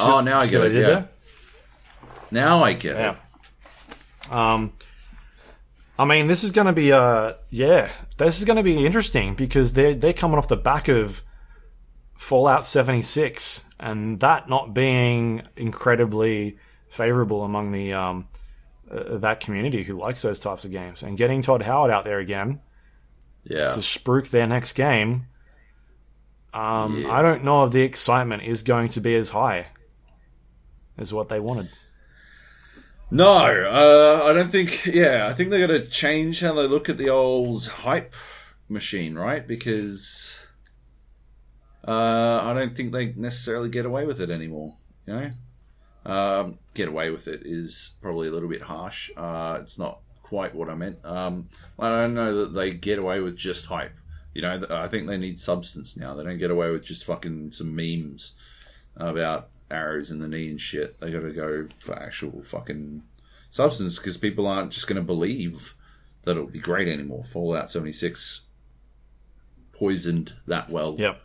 Oh, 0.00 0.20
now 0.20 0.40
I 0.40 0.46
get 0.46 0.64
it. 0.64 0.72
Yeah. 0.72 0.80
there? 0.82 1.08
Now 2.30 2.62
I 2.64 2.72
get 2.74 2.96
Yeah. 2.96 3.16
it. 4.28 4.32
Um, 4.32 4.72
I 5.98 6.04
mean, 6.04 6.26
this 6.26 6.44
is 6.44 6.50
going 6.50 6.66
to 6.66 6.72
be 6.72 6.92
uh, 6.92 7.34
yeah, 7.50 7.90
this 8.16 8.38
is 8.38 8.44
going 8.44 8.56
to 8.56 8.62
be 8.62 8.84
interesting 8.84 9.34
because 9.34 9.72
they're 9.74 9.94
they're 9.94 10.12
coming 10.12 10.38
off 10.38 10.48
the 10.48 10.56
back 10.56 10.88
of 10.88 11.22
Fallout 12.16 12.66
76, 12.66 13.64
and 13.78 14.20
that 14.20 14.48
not 14.48 14.74
being 14.74 15.42
incredibly 15.56 16.58
favorable 16.88 17.44
among 17.44 17.72
the 17.72 17.92
um 17.94 18.28
uh, 18.90 19.18
that 19.18 19.40
community 19.40 19.84
who 19.84 19.98
likes 19.98 20.22
those 20.22 20.40
types 20.40 20.64
of 20.64 20.70
games, 20.70 21.02
and 21.02 21.16
getting 21.16 21.42
Todd 21.42 21.62
Howard 21.62 21.90
out 21.90 22.04
there 22.04 22.18
again 22.18 22.60
Yeah. 23.44 23.68
to 23.70 23.80
spruik 23.80 24.30
their 24.30 24.46
next 24.46 24.72
game. 24.74 25.26
Um, 26.52 27.02
Yeah. 27.02 27.12
I 27.12 27.22
don't 27.22 27.44
know 27.44 27.64
if 27.64 27.72
the 27.72 27.82
excitement 27.82 28.42
is 28.42 28.62
going 28.62 28.88
to 28.90 29.00
be 29.00 29.14
as 29.14 29.30
high 29.30 29.68
as 30.98 31.12
what 31.12 31.28
they 31.28 31.38
wanted. 31.40 31.68
No, 33.12 33.28
uh, 33.28 34.28
I 34.28 34.32
don't 34.32 34.50
think. 34.50 34.86
Yeah, 34.86 35.26
I 35.28 35.32
think 35.32 35.50
they're 35.50 35.66
going 35.66 35.80
to 35.80 35.88
change 35.88 36.40
how 36.40 36.54
they 36.54 36.66
look 36.68 36.88
at 36.88 36.96
the 36.96 37.10
old 37.10 37.66
hype 37.66 38.14
machine, 38.68 39.16
right? 39.16 39.46
Because 39.46 40.38
uh, 41.86 42.40
I 42.42 42.52
don't 42.54 42.76
think 42.76 42.92
they 42.92 43.12
necessarily 43.14 43.68
get 43.68 43.84
away 43.86 44.06
with 44.06 44.20
it 44.20 44.30
anymore. 44.30 44.76
You 45.06 45.14
know, 45.14 45.30
um, 46.06 46.58
get 46.74 46.88
away 46.88 47.10
with 47.10 47.28
it 47.28 47.42
is 47.44 47.92
probably 48.00 48.28
a 48.28 48.30
little 48.30 48.48
bit 48.48 48.62
harsh. 48.62 49.10
Uh, 49.16 49.58
it's 49.60 49.78
not 49.78 50.00
quite 50.22 50.54
what 50.54 50.68
I 50.68 50.74
meant. 50.74 51.04
Um, 51.04 51.48
I 51.78 51.88
don't 51.88 52.14
know 52.14 52.38
that 52.38 52.54
they 52.54 52.70
get 52.70 52.98
away 52.98 53.20
with 53.20 53.36
just 53.36 53.66
hype. 53.66 53.96
You 54.32 54.42
know, 54.42 54.64
I 54.70 54.86
think 54.88 55.08
they 55.08 55.16
need 55.16 55.40
substance 55.40 55.96
now. 55.96 56.14
They 56.14 56.22
don't 56.22 56.38
get 56.38 56.52
away 56.52 56.70
with 56.70 56.84
just 56.84 57.04
fucking 57.04 57.50
some 57.50 57.74
memes 57.74 58.32
about 58.96 59.48
arrows 59.70 60.10
in 60.10 60.20
the 60.20 60.28
knee 60.28 60.48
and 60.48 60.60
shit. 60.60 61.00
They 61.00 61.10
got 61.10 61.20
to 61.20 61.32
go 61.32 61.68
for 61.80 61.96
actual 61.96 62.42
fucking 62.42 63.02
substance 63.50 63.98
because 63.98 64.16
people 64.16 64.46
aren't 64.46 64.72
just 64.72 64.86
going 64.86 64.96
to 64.96 65.02
believe 65.02 65.74
that 66.22 66.32
it'll 66.32 66.46
be 66.46 66.60
great 66.60 66.88
anymore. 66.88 67.24
Fallout 67.24 67.70
76 67.70 68.42
poisoned 69.72 70.34
that 70.46 70.70
well. 70.70 70.94
Yep. 70.98 71.20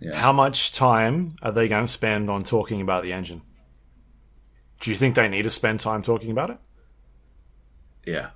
Yeah. 0.00 0.16
How 0.16 0.32
much 0.32 0.72
time 0.72 1.36
are 1.40 1.52
they 1.52 1.68
going 1.68 1.86
to 1.86 1.92
spend 1.92 2.28
on 2.28 2.42
talking 2.42 2.80
about 2.80 3.04
the 3.04 3.12
engine? 3.12 3.42
Do 4.80 4.90
you 4.90 4.96
think 4.96 5.14
they 5.14 5.28
need 5.28 5.42
to 5.42 5.50
spend 5.50 5.80
time 5.80 6.02
talking 6.02 6.30
about 6.30 6.50
it? 6.50 6.58
Yeah. 8.06 8.30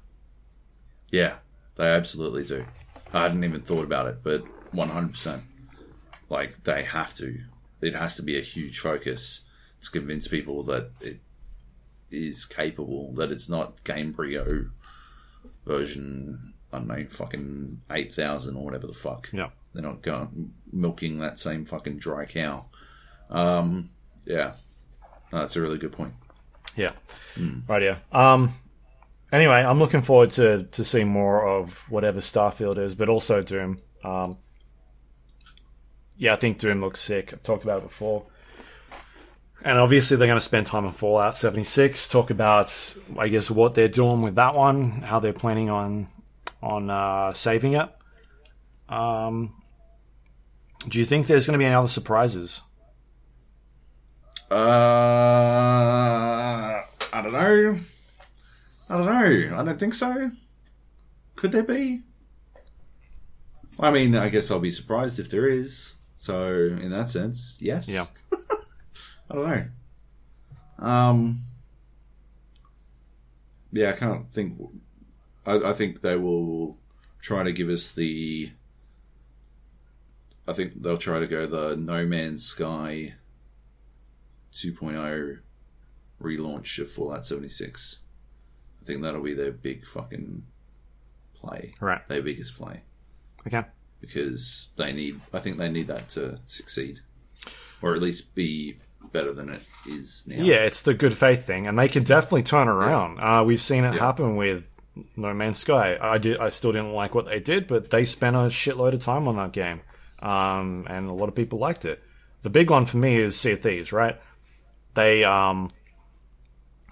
Yeah, 1.11 1.37
they 1.77 1.87
absolutely 1.87 2.45
do. 2.45 2.65
I 3.13 3.23
hadn't 3.23 3.45
even 3.45 3.63
thought 3.63 3.85
about 3.85 4.07
it, 4.07 4.19
but 4.23 4.45
100%. 4.73 5.41
Like, 6.29 6.65
they 6.65 6.85
have 6.85 7.15
to. 7.15 7.41
It 7.81 7.95
has 7.95 8.17
to 8.17 8.23
be 8.23 8.39
a 8.39 8.43
huge 8.43 8.81
focus 8.81 9.43
to 9.81 9.91
convince 9.91 10.29
people 10.29 10.63
that 10.65 10.91
it 11.01 11.21
is 12.11 12.45
capable, 12.45 13.13
that 13.15 13.33
it's 13.33 13.49
not 13.49 13.83
Gamebryo 13.85 14.71
version, 15.65 16.55
I 16.73 16.79
don't 16.79 16.89
know, 16.89 17.07
fucking 17.09 17.81
8000 17.91 18.57
or 18.57 18.65
whatever 18.65 18.87
the 18.87 18.93
fuck. 18.93 19.29
Yeah. 19.33 19.51
They're 19.73 19.83
not 19.83 20.03
going 20.03 20.53
milking 20.73 21.19
that 21.19 21.39
same 21.39 21.65
fucking 21.65 21.99
dry 21.99 22.25
cow. 22.25 22.67
Um, 23.31 23.91
yeah. 24.25 24.53
No, 25.33 25.41
that's 25.41 25.57
a 25.57 25.61
really 25.61 25.79
good 25.79 25.93
point. 25.93 26.15
Yeah. 26.77 26.93
Right, 27.67 27.83
yeah. 27.83 27.99
Um, 28.13 28.53
anyway, 29.33 29.57
I'm 29.57 29.79
looking 29.79 30.03
forward 30.03 30.31
to, 30.31 30.65
to 30.65 30.85
seeing 30.85 31.09
more 31.09 31.47
of 31.47 31.91
whatever 31.91 32.21
Starfield 32.21 32.79
is, 32.79 32.95
but 32.95 33.09
also 33.09 33.43
Doom. 33.43 33.79
Um, 34.05 34.39
yeah, 36.17 36.33
I 36.35 36.37
think 36.37 36.59
Doom 36.59 36.81
looks 36.81 37.01
sick. 37.01 37.33
I've 37.33 37.43
talked 37.43 37.65
about 37.65 37.79
it 37.79 37.85
before. 37.85 38.27
And 39.65 39.79
obviously, 39.79 40.17
they're 40.17 40.29
going 40.29 40.37
to 40.37 40.45
spend 40.45 40.67
time 40.67 40.87
on 40.87 40.93
Fallout 40.93 41.37
76, 41.37 42.07
talk 42.09 42.31
about, 42.31 42.97
I 43.19 43.29
guess, 43.29 43.51
what 43.51 43.75
they're 43.75 43.89
doing 43.89 44.23
with 44.23 44.37
that 44.37 44.55
one, 44.55 45.03
how 45.03 45.19
they're 45.19 45.33
planning 45.33 45.69
on 45.69 46.09
on 46.63 46.91
uh, 46.91 47.33
saving 47.33 47.75
it. 47.75 47.89
Um, 48.89 49.55
do 50.89 50.99
you 50.99 51.05
think 51.05 51.27
there's 51.27 51.47
going 51.47 51.53
to 51.55 51.59
be 51.59 51.67
any 51.67 51.75
other 51.75 51.89
surprises? 51.89 52.63
Uh, 54.51 54.55
don't 57.31 57.33
know. 57.33 57.81
I 58.91 58.97
don't 58.97 59.07
know. 59.07 59.59
I 59.59 59.65
don't 59.65 59.79
think 59.79 59.95
so. 59.95 60.31
Could 61.37 61.53
there 61.53 61.63
be? 61.63 62.03
I 63.81 63.91
mean, 63.91 64.17
I 64.17 64.29
guess 64.29 64.51
I'll 64.51 64.59
be 64.59 64.71
surprised 64.71 65.19
if 65.19 65.31
there 65.31 65.49
is. 65.49 65.95
So, 66.17 66.49
in 66.53 66.91
that 66.91 67.11
sense, 67.11 67.59
yes. 67.61 67.89
Yeah. 67.89 68.07
I 69.31 69.35
don't 69.35 69.47
know. 69.47 70.87
Um. 70.87 71.45
Yeah, 73.73 73.91
I 73.91 73.93
can't 73.93 74.33
think. 74.33 74.59
I, 75.47 75.57
I 75.57 75.73
think 75.75 76.01
they 76.01 76.17
will 76.17 76.79
try 77.21 77.43
to 77.43 77.53
give 77.53 77.69
us 77.69 77.93
the. 77.93 78.51
I 80.47 80.55
think 80.55 80.83
they'll 80.83 80.97
try 80.97 81.21
to 81.21 81.27
go 81.27 81.47
the 81.47 81.77
No 81.77 82.07
Man's 82.07 82.45
Sky 82.45 83.15
2.0 84.55 85.41
relaunch 86.21 86.79
of 86.81 86.91
Fallout 86.91 87.27
76. 87.27 87.99
I 88.81 88.85
think 88.85 89.03
that'll 89.03 89.23
be 89.23 89.35
their 89.35 89.53
big 89.53 89.87
fucking 89.87 90.45
play. 91.35 91.75
Right. 91.81 92.07
Their 92.09 92.23
biggest 92.23 92.57
play. 92.57 92.83
Okay. 93.47 93.65
Because 94.01 94.69
they 94.77 94.93
need, 94.93 95.21
I 95.33 95.39
think 95.41 95.57
they 95.59 95.69
need 95.69 95.89
that 95.89 96.09
to 96.11 96.39
succeed. 96.47 97.01
Or 97.83 97.95
at 97.95 98.03
least 98.03 98.35
be 98.35 98.79
better 99.13 99.33
than 99.33 99.49
it 99.51 99.63
is 99.89 100.25
now. 100.27 100.43
Yeah, 100.43 100.65
it's 100.65 100.83
the 100.83 100.95
good 100.95 101.15
faith 101.17 101.45
thing, 101.47 101.67
and 101.67 101.79
they 101.79 101.89
can 101.89 102.03
definitely 102.03 102.43
turn 102.43 102.69
around. 102.69 103.19
Uh, 103.21 103.45
we've 103.45 103.61
seen 103.61 103.85
it 103.85 103.95
Yeah. 103.95 104.01
happen 104.01 104.37
with 104.37 104.75
No 105.17 105.33
Man's 105.33 105.59
Sky. 105.59 105.97
I 106.01 106.19
did, 106.19 106.39
I 106.39 106.49
still 106.49 106.73
didn't 106.73 106.93
like 106.93 107.15
what 107.15 107.27
they 107.27 107.39
did, 107.41 107.69
but 107.69 107.91
they 107.91 108.05
spent 108.05 108.35
a 108.37 108.41
shitload 108.51 108.95
of 108.95 109.01
time 109.01 109.29
on 109.29 109.37
that 109.37 109.53
game, 109.53 109.81
um, 110.21 110.85
and 110.91 111.09
a 111.09 111.13
lot 111.13 111.29
of 111.29 111.35
people 111.37 111.59
liked 111.61 111.85
it. 111.85 112.03
The 112.43 112.51
big 112.51 112.71
one 112.71 112.87
for 112.87 112.97
me 112.99 113.21
is 113.21 113.39
Sea 113.39 113.53
of 113.53 113.61
Thieves, 113.61 113.93
right? 113.93 114.21
They, 114.95 115.23
um, 115.25 115.71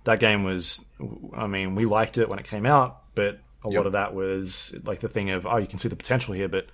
that 0.07 0.19
game 0.21 0.43
was, 0.43 0.85
I 1.37 1.47
mean, 1.47 1.75
we 1.77 1.85
liked 1.87 2.19
it 2.19 2.29
when 2.29 2.39
it 2.39 2.47
came 2.47 2.67
out, 2.67 3.03
but 3.15 3.39
a 3.65 3.69
Yep. 3.71 3.75
lot 3.77 3.87
of 3.87 3.93
that 3.93 4.15
was 4.15 4.75
like 4.85 5.01
the 5.01 5.09
thing 5.09 5.31
of, 5.31 5.47
oh, 5.47 5.57
you 5.59 5.67
can 5.67 5.79
see 5.79 5.89
the 5.89 5.97
potential 5.97 6.35
here, 6.35 6.49
but 6.49 6.67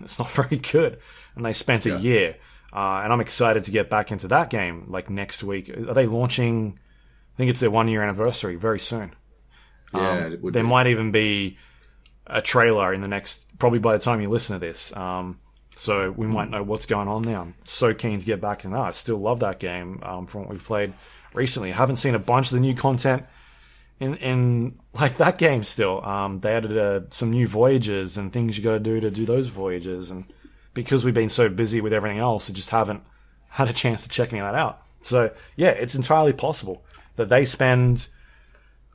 it's 0.00 0.18
not 0.18 0.30
very 0.40 0.56
good. 0.56 0.98
And 1.36 1.44
they 1.44 1.52
spent 1.52 1.86
a 1.86 1.98
year. 1.98 2.36
Uh, 2.74 3.02
and 3.04 3.12
I'm 3.12 3.20
excited 3.20 3.64
to 3.64 3.70
get 3.70 3.90
back 3.90 4.10
into 4.10 4.28
that 4.28 4.48
game 4.50 4.86
like 4.88 5.10
next 5.10 5.44
week. 5.44 5.68
Are 5.68 5.94
they 5.94 6.06
launching? 6.06 6.78
I 7.34 7.36
think 7.36 7.50
it's 7.50 7.60
their 7.60 7.70
one 7.70 7.88
year 7.88 8.02
anniversary 8.02 8.56
very 8.56 8.80
soon. 8.80 9.14
Yeah, 9.94 10.10
Um, 10.10 10.32
it 10.32 10.42
would 10.42 10.54
there 10.54 10.62
be. 10.62 10.68
might 10.68 10.86
even 10.86 11.12
be 11.12 11.58
a 12.26 12.40
trailer 12.40 12.94
in 12.94 13.02
the 13.02 13.08
next, 13.08 13.58
probably 13.58 13.78
by 13.78 13.92
the 13.92 14.02
time 14.02 14.20
you 14.22 14.30
listen 14.30 14.54
to 14.58 14.66
this. 14.66 14.96
Um, 14.96 15.38
so 15.76 16.10
we 16.12 16.26
might 16.26 16.48
know 16.50 16.62
what's 16.62 16.86
going 16.86 17.08
on 17.08 17.22
now. 17.22 17.42
I'm 17.42 17.54
so 17.64 17.92
keen 17.92 18.18
to 18.18 18.24
get 18.24 18.40
back 18.40 18.64
in 18.64 18.70
that. 18.72 18.80
I 18.80 18.90
still 18.92 19.18
love 19.18 19.40
that 19.40 19.58
game 19.58 20.00
um, 20.02 20.26
from 20.26 20.42
what 20.42 20.50
we've 20.50 20.64
played 20.64 20.94
recently. 21.34 21.72
I 21.72 21.76
haven't 21.76 21.96
seen 21.96 22.14
a 22.14 22.18
bunch 22.18 22.48
of 22.48 22.54
the 22.54 22.60
new 22.60 22.74
content 22.74 23.24
in 24.00 24.16
in 24.16 24.78
like 24.92 25.16
that 25.16 25.38
game 25.38 25.62
still. 25.62 26.04
Um, 26.04 26.40
they 26.40 26.54
added 26.54 26.76
uh, 26.76 27.00
some 27.10 27.30
new 27.30 27.46
voyages 27.46 28.18
and 28.18 28.32
things 28.32 28.56
you 28.56 28.64
got 28.64 28.72
to 28.72 28.80
do 28.80 29.00
to 29.00 29.10
do 29.10 29.24
those 29.24 29.48
voyages, 29.48 30.10
and 30.10 30.24
because 30.74 31.04
we've 31.04 31.14
been 31.14 31.28
so 31.28 31.48
busy 31.48 31.80
with 31.80 31.92
everything 31.92 32.18
else, 32.18 32.50
I 32.50 32.52
just 32.52 32.70
haven't 32.70 33.02
had 33.48 33.68
a 33.68 33.72
chance 33.72 34.02
to 34.02 34.08
check 34.08 34.32
any 34.32 34.40
of 34.40 34.50
that 34.50 34.58
out. 34.58 34.82
So 35.02 35.30
yeah, 35.56 35.70
it's 35.70 35.94
entirely 35.94 36.32
possible 36.32 36.84
that 37.16 37.28
they 37.28 37.44
spend 37.44 38.08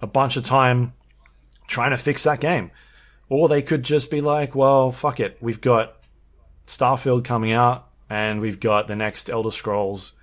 a 0.02 0.08
bunch 0.08 0.38
of 0.38 0.44
time 0.44 0.94
trying 1.68 1.92
to 1.92 1.98
fix 1.98 2.24
that 2.24 2.40
game, 2.40 2.72
or 3.30 3.48
they 3.48 3.62
could 3.62 3.84
just 3.84 4.12
be 4.12 4.22
like, 4.22 4.56
well, 4.56 4.92
fuck 4.92 5.20
it, 5.20 5.38
we've 5.42 5.62
got 5.62 5.96
Starfield 6.66 7.24
coming 7.24 7.52
out, 7.52 7.88
and 8.10 8.42
we've 8.42 8.60
got 8.60 8.88
the 8.88 8.96
next 8.96 9.30
Elder 9.30 9.52
Scrolls 9.52 10.14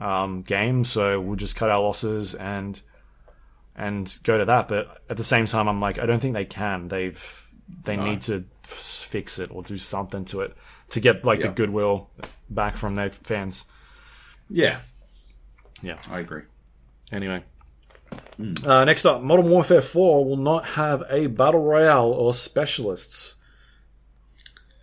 um, 0.00 0.42
game, 0.42 0.84
so 0.84 1.20
we'll 1.20 1.36
just 1.36 1.56
cut 1.56 1.70
our 1.70 1.80
losses 1.80 2.34
and 2.34 2.80
and 3.76 4.18
go 4.24 4.38
to 4.38 4.44
that. 4.46 4.68
But 4.68 5.02
at 5.08 5.16
the 5.16 5.24
same 5.24 5.46
time, 5.46 5.68
I'm 5.68 5.80
like, 5.80 5.98
I 5.98 6.06
don't 6.06 6.20
think 6.20 6.34
they 6.34 6.44
can. 6.44 6.88
They've 6.88 7.46
they 7.84 7.96
need 7.96 8.22
to 8.22 8.44
f- 8.64 9.06
fix 9.08 9.38
it 9.38 9.50
or 9.52 9.62
do 9.62 9.76
something 9.76 10.24
to 10.26 10.40
it 10.40 10.56
to 10.90 11.00
get 11.00 11.24
like 11.24 11.40
the 11.40 11.48
goodwill 11.48 12.10
back 12.48 12.76
from 12.76 12.96
their 12.96 13.10
fans. 13.10 13.64
Yeah, 14.48 14.80
Yeah. 15.82 15.96
I 16.10 16.18
agree. 16.18 16.42
Anyway. 17.12 17.44
Uh, 18.64 18.84
next 18.84 19.04
up, 19.06 19.22
Modern 19.22 19.48
Warfare 19.48 19.82
4 19.82 20.24
will 20.24 20.36
not 20.36 20.64
have 20.70 21.04
a 21.10 21.28
battle 21.28 21.62
royale 21.62 22.06
or 22.10 22.32
specialists. 22.34 23.36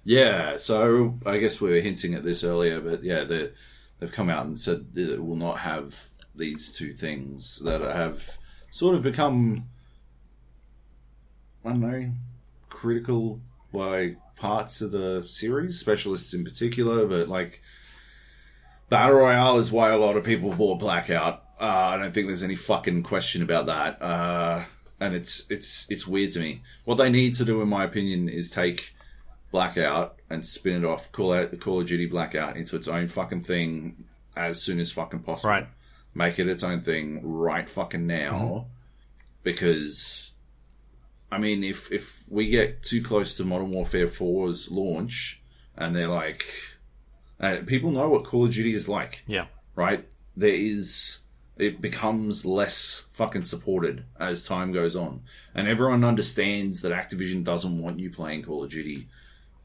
Yeah, 0.06 0.56
so 0.58 1.20
I 1.26 1.38
guess 1.40 1.60
we 1.60 1.72
were 1.72 1.82
hinting 1.82 2.14
at 2.14 2.24
this 2.24 2.44
earlier, 2.46 2.80
but 2.80 3.04
yeah, 3.04 3.26
they 3.26 3.50
they've 4.00 4.12
come 4.12 4.30
out 4.30 4.46
and 4.46 4.60
said 4.60 4.94
that 4.94 5.14
it 5.14 5.24
will 5.24 5.36
not 5.36 5.60
have 5.60 6.10
these 6.36 6.76
two 6.76 6.94
things 6.94 7.60
that 7.60 7.82
have 7.82 8.38
sort 8.70 8.96
of 8.96 9.04
become, 9.04 9.68
I 11.66 11.70
don't 11.70 11.82
know, 11.82 12.12
critical 12.70 13.42
by 13.74 14.16
parts 14.36 14.82
of 14.82 14.92
the 14.92 15.24
series, 15.26 15.80
specialists 15.80 16.34
in 16.34 16.44
particular, 16.44 17.06
but 17.08 17.28
like 17.28 17.62
Battle 18.90 19.18
Royale 19.18 19.58
is 19.58 19.72
why 19.72 19.92
a 19.92 19.98
lot 19.98 20.16
of 20.16 20.24
people 20.24 20.52
bought 20.54 20.80
Blackout. 20.80 21.44
Uh, 21.60 21.66
I 21.66 21.98
don't 21.98 22.14
think 22.14 22.28
there's 22.28 22.44
any 22.44 22.56
fucking 22.56 23.04
question 23.04 23.42
about 23.42 23.66
that. 23.66 24.02
Uh, 24.02 24.64
and 25.00 25.14
it's 25.14 25.44
it's 25.50 25.88
it's 25.90 26.08
weird 26.08 26.32
to 26.32 26.40
me. 26.40 26.62
What 26.86 26.96
they 26.96 27.10
need 27.10 27.36
to 27.36 27.46
do, 27.46 27.62
in 27.62 27.70
my 27.70 27.84
opinion, 27.84 28.30
is 28.30 28.50
take 28.50 28.96
Blackout 29.52 30.20
and 30.30 30.46
spin 30.46 30.84
it 30.84 30.86
off, 30.86 31.12
call 31.12 31.34
out 31.34 31.58
Call 31.60 31.82
of 31.82 31.88
Duty 31.88 32.06
Blackout 32.06 32.58
into 32.58 32.76
its 32.76 32.88
own 32.88 33.08
fucking 33.08 33.44
thing 33.44 34.06
as 34.36 34.62
soon 34.62 34.80
as 34.80 34.92
fucking 34.92 35.20
possible. 35.20 35.52
Right. 35.52 35.68
Make 36.14 36.38
it 36.40 36.48
its 36.48 36.64
own 36.64 36.82
thing 36.82 37.22
right 37.24 37.68
fucking 37.70 38.06
now, 38.08 38.66
because 39.44 40.32
I 41.32 41.38
mean, 41.38 41.64
if 41.64 41.92
if 41.92 42.24
we 42.28 42.50
get 42.50 42.84
too 42.84 43.04
close 43.04 43.38
to 43.38 43.46
Modern 43.46 43.72
Warfare 43.72 44.08
4's 44.08 44.72
launch, 44.72 45.42
and 45.76 45.96
they're 45.96 46.08
like, 46.08 46.46
uh, 47.40 47.58
people 47.66 47.92
know 47.92 48.10
what 48.10 48.24
Call 48.24 48.46
of 48.46 48.54
Duty 48.54 48.74
is 48.74 48.88
like 48.90 49.24
Yeah. 49.28 49.46
right? 49.76 50.08
There 50.36 50.50
is 50.50 51.20
it 51.58 51.82
becomes 51.82 52.46
less 52.46 53.06
fucking 53.12 53.44
supported 53.44 54.06
as 54.20 54.46
time 54.46 54.72
goes 54.72 54.96
on. 54.96 55.22
And 55.56 55.68
everyone 55.68 56.04
understands 56.04 56.82
that 56.82 56.92
Activision 56.92 57.44
doesn't 57.44 57.82
want 57.82 58.00
you 58.00 58.12
playing 58.12 58.44
Call 58.44 58.64
of 58.64 58.70
Duty 58.70 59.08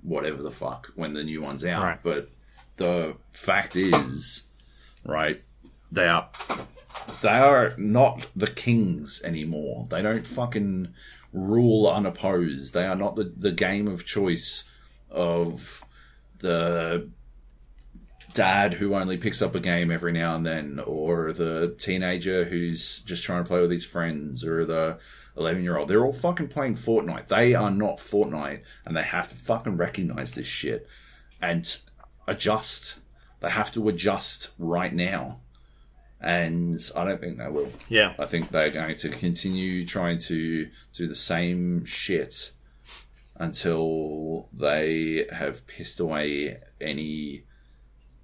whatever 0.02 0.42
the 0.42 0.50
fuck 0.50 0.92
when 0.94 1.14
the 1.14 1.24
new 1.24 1.40
one's 1.42 1.64
out. 1.64 1.82
Right. 1.82 2.02
But 2.02 2.30
the 2.76 3.16
fact 3.32 3.76
is, 3.76 4.46
right, 5.04 5.42
they 5.90 6.06
are 6.06 6.28
they 7.20 7.28
are 7.28 7.74
not 7.76 8.26
the 8.34 8.46
kings 8.46 9.22
anymore. 9.24 9.86
They 9.90 10.02
don't 10.02 10.26
fucking 10.26 10.94
rule 11.32 11.88
unopposed. 11.88 12.74
They 12.74 12.86
are 12.86 12.96
not 12.96 13.16
the, 13.16 13.32
the 13.36 13.52
game 13.52 13.88
of 13.88 14.04
choice 14.04 14.64
of 15.10 15.84
the 16.38 17.08
dad 18.34 18.74
who 18.74 18.94
only 18.94 19.16
picks 19.16 19.42
up 19.42 19.54
a 19.54 19.60
game 19.60 19.90
every 19.90 20.12
now 20.12 20.34
and 20.34 20.46
then, 20.46 20.80
or 20.80 21.32
the 21.32 21.74
teenager 21.78 22.44
who's 22.44 23.00
just 23.00 23.22
trying 23.22 23.44
to 23.44 23.48
play 23.48 23.60
with 23.60 23.70
his 23.70 23.84
friends, 23.84 24.44
or 24.44 24.64
the 24.64 24.98
11 25.36 25.62
year 25.62 25.78
old. 25.78 25.88
They're 25.88 26.04
all 26.04 26.12
fucking 26.12 26.48
playing 26.48 26.74
Fortnite. 26.74 27.28
They 27.28 27.54
are 27.54 27.70
not 27.70 27.96
Fortnite, 27.96 28.62
and 28.84 28.96
they 28.96 29.02
have 29.02 29.28
to 29.28 29.36
fucking 29.36 29.76
recognize 29.76 30.32
this 30.32 30.46
shit 30.46 30.88
and 31.40 31.76
adjust. 32.26 32.96
They 33.40 33.50
have 33.50 33.72
to 33.72 33.88
adjust 33.88 34.50
right 34.58 34.94
now. 34.94 35.40
And 36.20 36.80
I 36.94 37.04
don't 37.04 37.20
think 37.20 37.38
they 37.38 37.48
will. 37.48 37.72
Yeah. 37.88 38.14
I 38.16 38.26
think 38.26 38.50
they're 38.50 38.70
going 38.70 38.94
to 38.94 39.08
continue 39.08 39.84
trying 39.84 40.18
to 40.18 40.68
do 40.92 41.08
the 41.08 41.16
same 41.16 41.84
shit 41.84 42.52
until 43.36 44.48
they 44.52 45.26
have 45.32 45.66
pissed 45.66 45.98
away 45.98 46.58
any 46.80 47.42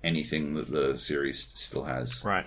anything 0.04 0.54
that 0.54 0.68
the 0.68 0.96
series 0.96 1.50
still 1.54 1.84
has. 1.84 2.24
Right. 2.24 2.46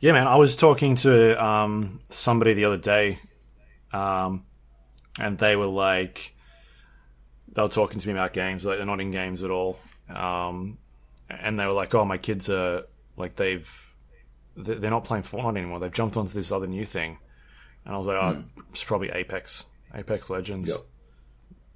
Yeah, 0.00 0.12
man. 0.12 0.26
I 0.26 0.36
was 0.36 0.56
talking 0.56 0.96
to 0.96 1.42
um, 1.42 2.00
somebody 2.10 2.52
the 2.54 2.66
other 2.66 2.76
day, 2.76 3.20
um, 3.92 4.44
and 5.20 5.36
they 5.38 5.56
were 5.56 5.66
like, 5.66 6.34
they 7.52 7.62
were 7.62 7.68
talking 7.68 8.00
to 8.00 8.08
me 8.08 8.12
about 8.14 8.32
games. 8.32 8.64
Like 8.64 8.78
they're 8.78 8.86
not 8.86 9.00
in 9.00 9.10
games 9.10 9.42
at 9.44 9.50
all, 9.50 9.78
um, 10.08 10.78
and 11.28 11.58
they 11.58 11.66
were 11.66 11.72
like, 11.72 11.94
"Oh, 11.94 12.04
my 12.04 12.18
kids 12.18 12.48
are 12.50 12.84
like 13.16 13.36
they've 13.36 13.70
they- 14.56 14.74
they're 14.74 14.90
not 14.90 15.04
playing 15.04 15.24
Fortnite 15.24 15.56
anymore. 15.58 15.80
They've 15.80 15.92
jumped 15.92 16.16
onto 16.16 16.32
this 16.32 16.50
other 16.52 16.66
new 16.66 16.84
thing." 16.84 17.18
And 17.84 17.94
I 17.94 17.98
was 17.98 18.06
like, 18.06 18.16
"Oh, 18.16 18.44
it's 18.70 18.84
probably 18.84 19.10
Apex, 19.10 19.66
Apex 19.94 20.30
Legends. 20.30 20.68
Yep. 20.70 20.78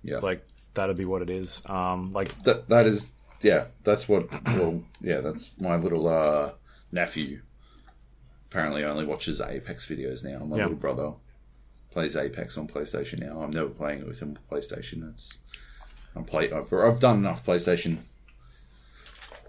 Yeah, 0.03 0.19
Like 0.19 0.47
that'd 0.75 0.97
be 0.97 1.05
what 1.05 1.21
it 1.23 1.31
is. 1.31 1.63
Um, 1.67 2.13
like 2.13 2.37
that 2.45 2.69
that 2.69 2.87
is 2.87 3.13
yeah, 3.43 3.67
that's 3.85 4.09
what 4.09 4.29
well 4.47 4.83
yeah, 5.01 5.21
that's 5.21 5.53
my 5.59 5.77
little 5.77 6.07
uh 6.09 6.53
nephew 6.93 7.41
apparently 8.49 8.85
only 8.85 9.05
watches 9.05 9.41
Apex 9.41 9.87
videos 9.87 10.25
now. 10.25 10.45
My 10.45 10.57
Yeah. 10.57 10.63
little 10.65 10.79
brother 10.79 11.13
plays 11.97 12.15
Apex 12.15 12.59
on 12.59 12.69
PlayStation 12.69 13.21
now. 13.21 13.41
I'm 13.41 13.51
never 13.51 13.71
playing 13.71 14.01
it 14.01 14.07
with 14.07 14.19
him 14.19 14.37
on 14.37 14.59
PlayStation. 14.59 15.11
It's 15.15 15.39
I'm 16.15 16.25
play 16.25 16.53
I've, 16.53 16.71
I've 16.71 17.01
done 17.01 17.17
enough 17.17 17.47
PlayStation 17.47 18.01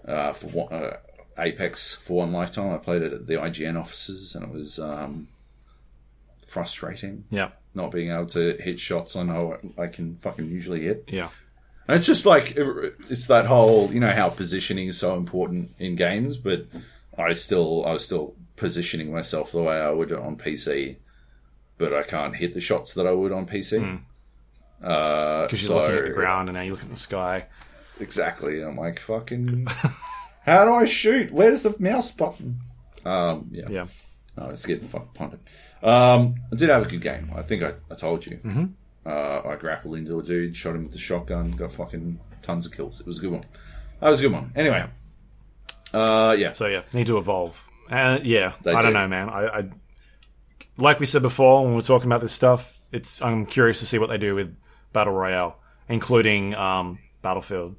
uh, 0.06 0.32
for 0.32 0.46
one, 0.46 0.72
uh, 0.72 0.96
Apex 1.38 1.94
for 1.96 2.20
one 2.20 2.32
lifetime. 2.32 2.72
I 2.72 2.78
played 2.78 3.02
it 3.02 3.12
at 3.12 3.26
the 3.26 3.34
IGN 3.34 3.78
offices 3.78 4.34
and 4.34 4.46
it 4.46 4.50
was 4.50 4.78
um, 4.78 5.28
frustrating 6.46 7.24
yeah, 7.28 7.50
not 7.74 7.90
being 7.90 8.10
able 8.10 8.24
to 8.28 8.56
hit 8.56 8.80
shots 8.80 9.14
I 9.14 9.24
know 9.24 9.58
I 9.76 9.88
can 9.88 10.16
fucking 10.16 10.48
usually 10.48 10.80
hit. 10.84 11.04
yeah, 11.08 11.28
And 11.86 11.96
it's 11.96 12.06
just 12.06 12.24
like 12.24 12.54
it's 12.56 13.26
that 13.26 13.44
whole, 13.44 13.92
you 13.92 14.00
know, 14.00 14.10
how 14.10 14.30
positioning 14.30 14.88
is 14.88 14.96
so 14.96 15.16
important 15.16 15.72
in 15.78 15.96
games, 15.96 16.38
but 16.38 16.64
I 17.18 17.34
still, 17.34 17.84
I 17.84 17.92
was 17.92 18.06
still 18.06 18.36
positioning 18.56 19.12
myself 19.12 19.52
the 19.52 19.60
way 19.60 19.76
I 19.76 19.90
would 19.90 20.12
on 20.12 20.38
PC, 20.38 20.96
but 21.78 21.94
I 21.94 22.02
can't 22.02 22.34
hit 22.36 22.54
the 22.54 22.60
shots 22.60 22.92
that 22.94 23.06
I 23.06 23.12
would 23.12 23.32
on 23.32 23.46
PC. 23.46 24.00
Uh, 24.82 25.42
because 25.42 25.62
you're 25.62 25.68
so- 25.68 25.76
looking 25.80 25.96
at 25.96 26.04
the 26.04 26.10
ground 26.10 26.48
and 26.48 26.56
now 26.56 26.62
you 26.62 26.72
look 26.72 26.82
at 26.82 26.90
the 26.90 26.96
sky. 26.96 27.46
Exactly. 28.00 28.62
I'm 28.62 28.76
like, 28.76 29.00
fucking, 29.00 29.66
how 30.44 30.64
do 30.64 30.74
I 30.74 30.84
shoot? 30.86 31.32
Where's 31.32 31.62
the 31.62 31.74
mouse 31.80 32.12
button? 32.12 32.60
Um, 33.04 33.48
yeah. 33.50 33.66
Yeah, 33.68 33.86
I 34.36 34.48
it's 34.50 34.64
getting 34.66 34.86
fucking 34.86 35.08
punted. 35.14 35.40
Um, 35.82 36.36
I 36.52 36.56
did 36.56 36.68
have 36.68 36.86
a 36.86 36.88
good 36.88 37.00
game. 37.00 37.32
I 37.34 37.42
think 37.42 37.62
I, 37.62 37.72
I 37.90 37.94
told 37.94 38.24
you. 38.26 38.36
Mm-hmm. 38.44 38.64
Uh, 39.06 39.48
I 39.48 39.56
grappled 39.56 39.96
into 39.96 40.18
a 40.18 40.22
dude, 40.22 40.54
shot 40.54 40.74
him 40.76 40.84
with 40.84 40.92
the 40.92 40.98
shotgun, 40.98 41.52
got 41.52 41.72
fucking 41.72 42.20
tons 42.42 42.66
of 42.66 42.72
kills. 42.72 43.00
It 43.00 43.06
was 43.06 43.18
a 43.18 43.20
good 43.22 43.32
one. 43.32 43.42
That 44.00 44.08
was 44.10 44.20
a 44.20 44.22
good 44.22 44.32
one. 44.32 44.52
Anyway, 44.54 44.84
uh, 45.92 46.36
yeah, 46.38 46.52
So 46.52 46.66
yeah, 46.66 46.82
need 46.92 47.06
to 47.08 47.18
evolve. 47.18 47.64
Uh, 47.90 48.18
yeah, 48.22 48.52
They 48.62 48.72
I 48.74 48.82
don't 48.82 48.92
know, 48.92 49.08
man. 49.08 49.28
I, 49.30 49.46
I 49.46 49.64
like 50.78 50.98
we 51.00 51.06
said 51.06 51.22
before 51.22 51.64
when 51.64 51.74
we're 51.74 51.80
talking 51.82 52.06
about 52.08 52.20
this 52.20 52.32
stuff. 52.32 52.78
It's 52.92 53.20
I'm 53.20 53.44
curious 53.44 53.80
to 53.80 53.86
see 53.86 53.98
what 53.98 54.08
they 54.08 54.16
do 54.18 54.34
with 54.34 54.56
battle 54.94 55.12
royale, 55.12 55.58
including 55.88 56.54
um, 56.54 56.98
Battlefield. 57.20 57.76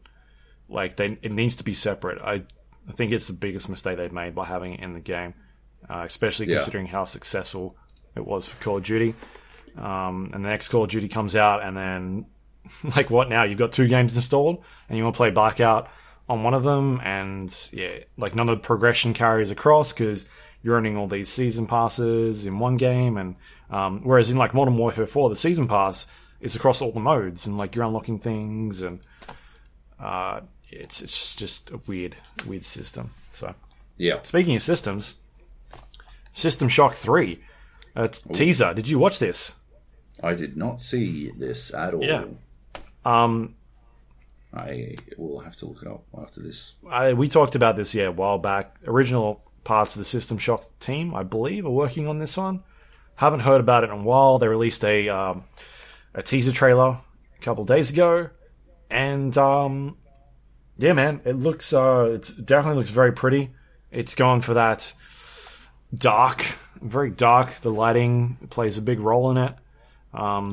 Like 0.68 0.98
they, 0.98 1.18
it 1.24 1.32
needs 1.32 1.56
to 1.58 1.64
be 1.64 1.74
separate. 1.74 2.22
I, 2.22 2.44
I 2.88 2.92
think 2.92 3.11
it's 3.11 3.26
the 3.28 3.34
biggest 3.34 3.69
mistake 3.69 3.98
they've 3.98 4.11
made 4.11 4.36
by 4.36 4.45
having 4.45 4.74
it 4.76 4.82
in 4.82 4.94
the 4.94 5.00
game, 5.00 5.34
uh, 5.90 6.03
especially 6.06 6.48
Yeah. 6.48 6.58
considering 6.58 6.86
how 6.86 7.06
successful 7.06 7.76
it 8.16 8.26
was 8.26 8.48
for 8.48 8.64
Call 8.64 8.78
of 8.78 8.84
Duty. 8.84 9.16
Um, 9.78 10.30
and 10.34 10.44
the 10.45 10.50
next 10.50 10.68
Call 10.68 10.84
of 10.84 10.90
Duty 10.90 11.08
comes 11.08 11.36
out, 11.36 11.64
and 11.64 11.76
then 11.76 12.26
like 12.95 13.10
what 13.10 13.30
now? 13.30 13.44
You've 13.44 13.58
got 13.60 13.72
two 13.72 13.88
games 13.88 14.16
installed, 14.16 14.64
and 14.90 14.98
you 14.98 15.03
want 15.03 15.16
to 15.16 15.18
play 15.18 15.32
Blackout 15.32 15.90
on 16.28 16.44
one 16.44 16.53
of 16.53 16.64
them, 16.64 17.00
and 17.03 17.56
yeah, 17.74 18.00
like 18.18 18.36
none 18.36 18.50
of 18.50 18.58
the 18.58 18.61
progression 18.64 19.14
carries 19.16 19.50
across 19.50 19.92
because 19.94 20.28
you're 20.62 20.76
earning 20.76 20.98
all 20.98 21.08
these 21.08 21.30
season 21.30 21.68
passes 21.68 22.46
in 22.46 22.60
one 22.60 22.78
game, 22.78 23.18
and 23.18 23.36
um, 23.70 24.02
whereas 24.02 24.30
in 24.30 24.38
like 24.38 24.54
Modern 24.54 24.78
Warfare 24.78 25.08
4, 25.08 25.30
the 25.30 25.36
season 25.36 25.68
pass 25.68 26.08
is 26.42 26.56
across 26.56 26.82
all 26.82 26.92
the 26.92 27.00
modes, 27.00 27.46
and 27.46 27.58
like 27.58 27.76
you're 27.76 27.86
unlocking 27.86 28.20
things, 28.20 28.82
and 28.82 29.00
uh, 30.00 30.42
it's 30.70 31.02
it's 31.02 31.36
just 31.36 31.72
a 31.72 31.78
weird 31.88 32.16
weird 32.46 32.66
system. 32.66 33.12
So 33.32 33.56
yeah. 33.98 34.22
speaking 34.24 34.56
of 34.56 34.62
systems, 34.62 35.16
System 36.34 36.70
Shock 36.70 36.96
3 36.96 37.42
uh, 37.96 38.08
t- 38.08 38.34
teaser. 38.34 38.74
Did 38.74 38.90
you 38.90 39.00
watch 39.00 39.20
this? 39.20 39.56
I 40.22 40.34
did 40.34 40.58
not 40.58 40.82
see 40.82 41.32
this 41.32 41.74
at 41.74 41.94
all. 41.94 42.04
Yeah. 42.04 42.26
Um, 43.06 43.56
I 44.54 44.96
will 45.18 45.40
have 45.40 45.56
to 45.58 45.66
look 45.66 45.82
it 45.82 45.88
up 45.88 46.04
after 46.18 46.42
this. 46.42 46.74
I, 46.90 47.14
we 47.14 47.30
talked 47.30 47.56
about 47.56 47.76
this 47.76 47.94
yeah 47.94 48.06
a 48.06 48.12
while 48.12 48.38
back. 48.38 48.76
Original 48.86 49.42
parts 49.64 49.96
of 49.96 50.00
the 50.00 50.06
System 50.06 50.38
Shock 50.38 50.64
team, 50.80 51.14
I 51.16 51.24
believe, 51.24 51.66
are 51.66 51.70
working 51.72 52.08
on 52.08 52.20
this 52.20 52.38
one. 52.38 52.64
Haven't 53.16 53.42
heard 53.42 53.60
about 53.62 53.84
it 53.84 53.90
in 53.90 54.00
a 54.00 54.02
while. 54.04 54.40
They 54.40 54.48
released 54.48 54.84
a 54.86 55.10
um, 55.10 55.44
a 56.14 56.24
teaser 56.24 56.52
trailer 56.52 57.00
a 57.38 57.42
couple 57.42 57.66
days 57.66 57.92
ago, 57.92 58.30
and 58.90 59.38
um, 59.38 59.98
yeah, 60.78 60.94
man, 60.94 61.22
it 61.26 61.36
looks 61.36 61.74
uh, 61.74 62.12
it 62.14 62.32
definitely 62.46 62.78
looks 62.80 62.92
very 62.92 63.12
pretty. 63.12 63.52
It's 63.92 64.16
gone 64.16 64.42
for 64.42 64.54
that 64.54 64.94
dark, 65.94 66.46
very 66.82 67.10
dark. 67.10 67.52
The 67.56 67.72
lighting 67.72 68.38
plays 68.50 68.78
a 68.78 68.82
big 68.82 69.00
role 69.00 69.32
in 69.32 69.38
it. 69.38 69.56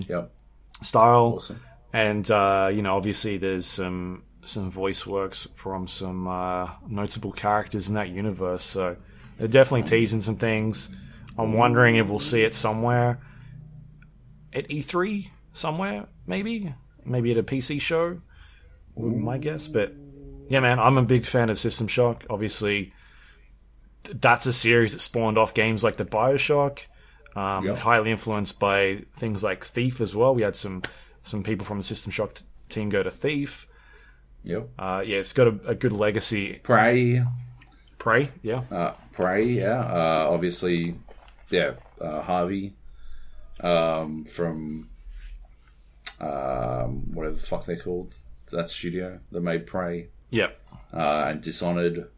Yep. 0.09 0.33
Style 0.83 1.35
Awesome. 1.37 1.61
and 1.93 2.31
uh, 2.31 2.71
you 2.73 2.83
know, 2.83 2.97
obviously, 2.97 3.39
there's 3.39 3.67
some 3.67 4.25
some 4.47 4.71
voice 4.71 5.07
works 5.07 5.49
from 5.55 5.87
some 5.87 6.27
uh, 6.29 6.71
notable 6.89 7.33
characters 7.33 7.89
in 7.89 7.95
that 7.95 8.09
universe. 8.11 8.63
So 8.65 8.97
they're 9.39 9.49
definitely 9.49 9.83
teasing 9.85 10.23
some 10.23 10.37
things. 10.37 10.89
I'm 11.39 11.53
wondering 11.53 11.97
if 11.97 12.09
we'll 12.09 12.19
see 12.19 12.43
it 12.43 12.55
somewhere 12.55 13.21
at 14.53 14.69
E3 14.69 15.29
somewhere, 15.53 16.07
maybe, 16.27 16.73
maybe 17.05 17.31
at 17.33 17.39
a 17.39 17.43
PC 17.43 17.81
show. 17.81 18.21
would 18.95 19.13
be 19.13 19.19
My 19.19 19.39
guess, 19.39 19.69
but 19.69 19.93
yeah, 20.49 20.61
man, 20.61 20.79
I'm 20.79 20.97
a 20.97 21.03
big 21.03 21.27
fan 21.27 21.51
of 21.51 21.59
System 21.59 21.89
Shock. 21.89 22.25
Obviously, 22.31 22.93
that's 24.05 24.47
a 24.47 24.53
series 24.53 24.93
that 24.93 25.01
spawned 25.01 25.37
off 25.37 25.53
games 25.55 25.83
like 25.85 25.97
the 25.97 26.05
Bioshock. 26.05 26.87
Um, 27.35 27.67
Yep. 27.67 27.77
Highly 27.77 28.11
influenced 28.13 28.59
by 28.59 29.03
things 29.15 29.43
like 29.43 29.65
Thief 29.65 30.01
as 30.01 30.15
well. 30.15 30.35
We 30.35 30.43
had 30.43 30.57
some 30.57 30.83
some 31.23 31.43
people 31.43 31.67
from 31.67 31.79
the 31.79 31.85
System 31.85 32.13
Shock 32.13 32.35
t- 32.35 32.45
team 32.71 32.89
go 32.89 33.03
to 33.03 33.11
Thief. 33.11 33.67
Yep. 34.47 34.69
Uh, 34.79 35.03
yeah, 35.05 35.19
it's 35.19 35.33
got 35.33 35.49
a, 35.49 35.61
a 35.69 35.75
good 35.75 35.93
legacy. 35.93 36.55
Prey. 36.63 37.23
Prey, 37.99 38.31
yeah, 38.43 38.63
Uh, 38.71 38.95
Prey. 39.13 39.45
Yeah. 39.45 39.81
Uh, 39.81 40.29
obviously, 40.31 40.95
yeah. 41.51 41.73
Uh, 42.01 42.23
Harvey. 42.23 42.73
Um, 43.63 44.25
from 44.25 44.89
um, 46.21 47.13
whatever 47.15 47.35
the 47.37 47.41
fuck 47.41 47.65
they're 47.67 47.77
called. 47.77 48.15
That 48.53 48.71
studio 48.71 49.19
that 49.33 49.41
made 49.41 49.67
Prey 49.67 50.09
yeah, 50.31 50.51
uh, 50.95 51.25
and 51.29 51.41
Dishonored. 51.43 52.09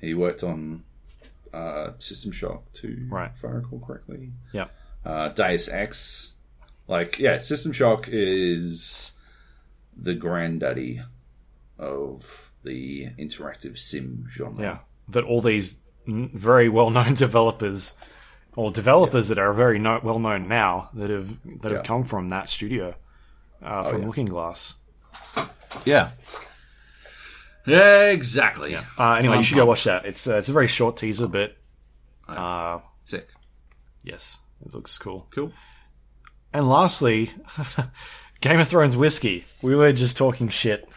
He 0.00 0.12
worked 0.12 0.42
on 0.42 0.82
uh, 1.54 1.92
System 1.98 2.30
Shock 2.32 2.70
too, 2.74 3.06
Right. 3.10 3.30
if 3.34 3.42
I 3.44 3.48
recall 3.48 3.78
correctly. 3.80 4.32
yeah, 4.52 4.66
uh, 5.06 5.28
Deus 5.30 5.68
Ex. 5.68 6.34
Like, 6.88 7.18
yeah, 7.18 7.38
System 7.38 7.72
Shock 7.72 8.08
is 8.10 9.12
the 9.96 10.14
granddaddy 10.14 11.00
of 11.82 12.50
the 12.64 13.08
interactive 13.18 13.78
sim 13.78 14.26
genre. 14.30 14.62
yeah. 14.62 14.78
That 15.08 15.24
all 15.24 15.40
these 15.40 15.78
very 16.06 16.68
well 16.68 16.90
known 16.90 17.14
developers, 17.26 17.94
or 18.56 18.70
developers 18.70 19.28
that 19.28 19.38
are 19.38 19.52
very 19.52 19.78
no- 19.78 20.00
well 20.02 20.18
known 20.18 20.48
now, 20.48 20.90
that 20.94 21.10
have 21.10 21.36
that 21.62 21.72
have 21.72 21.84
come 21.84 22.04
from 22.04 22.28
that 22.30 22.48
studio, 22.48 22.94
uh, 23.62 23.90
from 23.90 24.00
yeah. 24.02 24.06
Looking 24.06 24.26
Glass. 24.26 24.76
Yeah. 25.84 26.10
Yeah, 27.64 28.10
exactly. 28.10 28.74
Uh, 28.74 29.12
anyway, 29.14 29.36
you 29.36 29.42
should 29.44 29.56
go 29.56 29.66
watch 29.66 29.84
that. 29.84 30.04
It's 30.04 30.26
uh, 30.26 30.36
it's 30.36 30.48
a 30.48 30.52
very 30.52 30.66
short 30.68 30.96
teaser, 30.96 31.28
but 31.28 31.56
uh, 32.28 32.80
Sick. 33.04 33.28
yes, 34.02 34.40
it 34.64 34.74
looks 34.74 34.98
cool. 34.98 35.28
Cool. 35.30 35.52
And 36.52 36.68
lastly, 36.68 37.30
Game 38.40 38.58
of 38.60 38.68
Thrones 38.68 38.96
whiskey. 38.96 39.44
We 39.62 39.76
were 39.76 39.92
just 39.92 40.16
talking 40.16 40.48
shit 40.48 40.88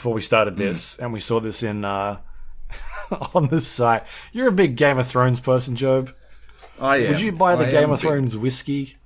before 0.00 0.14
we 0.14 0.22
started 0.22 0.56
this, 0.56 0.98
and 0.98 1.12
we 1.12 1.20
saw 1.20 1.40
this 1.40 1.62
in 1.62 1.84
uh, 1.84 2.16
on 3.34 3.48
this 3.48 3.66
site. 3.66 4.02
You're 4.32 4.48
a 4.48 4.52
big 4.52 4.74
Game 4.74 4.96
of 4.96 5.06
Thrones 5.06 5.40
person, 5.40 5.76
Joab. 5.76 6.14
Oh, 6.78 6.94
yeah. 6.94 7.10
Would 7.10 7.20
you 7.20 7.32
buy 7.32 7.54
the 7.54 7.66
I 7.66 7.70
Game 7.70 7.82
am 7.84 7.90
of 7.90 8.00
big- 8.00 8.08
Thrones 8.08 8.34
whiskey? 8.34 8.96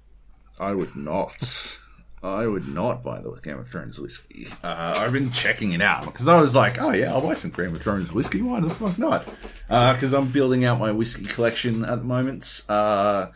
I 0.61 0.73
would 0.73 0.95
not. 0.95 1.79
I 2.23 2.47
would 2.47 2.69
not 2.69 3.03
buy 3.03 3.21
the 3.21 3.33
Game 3.43 3.59
of 3.59 3.69
Thrones 3.69 3.99
whiskey. 3.99 4.47
Uh, 4.63 4.95
I've 4.99 5.13
been 5.13 5.33
checking 5.33 5.73
it 5.73 5.83
out 5.83 6.05
because 6.05 6.29
I 6.29 6.41
was 6.41 6.55
like, 6.55 6.81
oh 6.81 6.93
yeah, 6.93 7.13
I'll 7.13 7.21
buy 7.21 7.35
some 7.35 7.51
Game 7.51 7.75
of 7.75 7.83
Thrones 7.83 8.13
whiskey. 8.13 8.41
Why 8.41 8.61
the 8.61 8.71
fuck 8.71 8.97
not? 8.97 9.27
Because 9.67 10.13
I'm 10.15 10.29
building 10.29 10.65
out 10.65 10.79
my 10.79 10.93
whiskey 10.93 11.25
collection 11.25 11.85
at 11.85 11.99
the 11.99 12.05
moment. 12.05 12.63
Uh, 12.69 13.27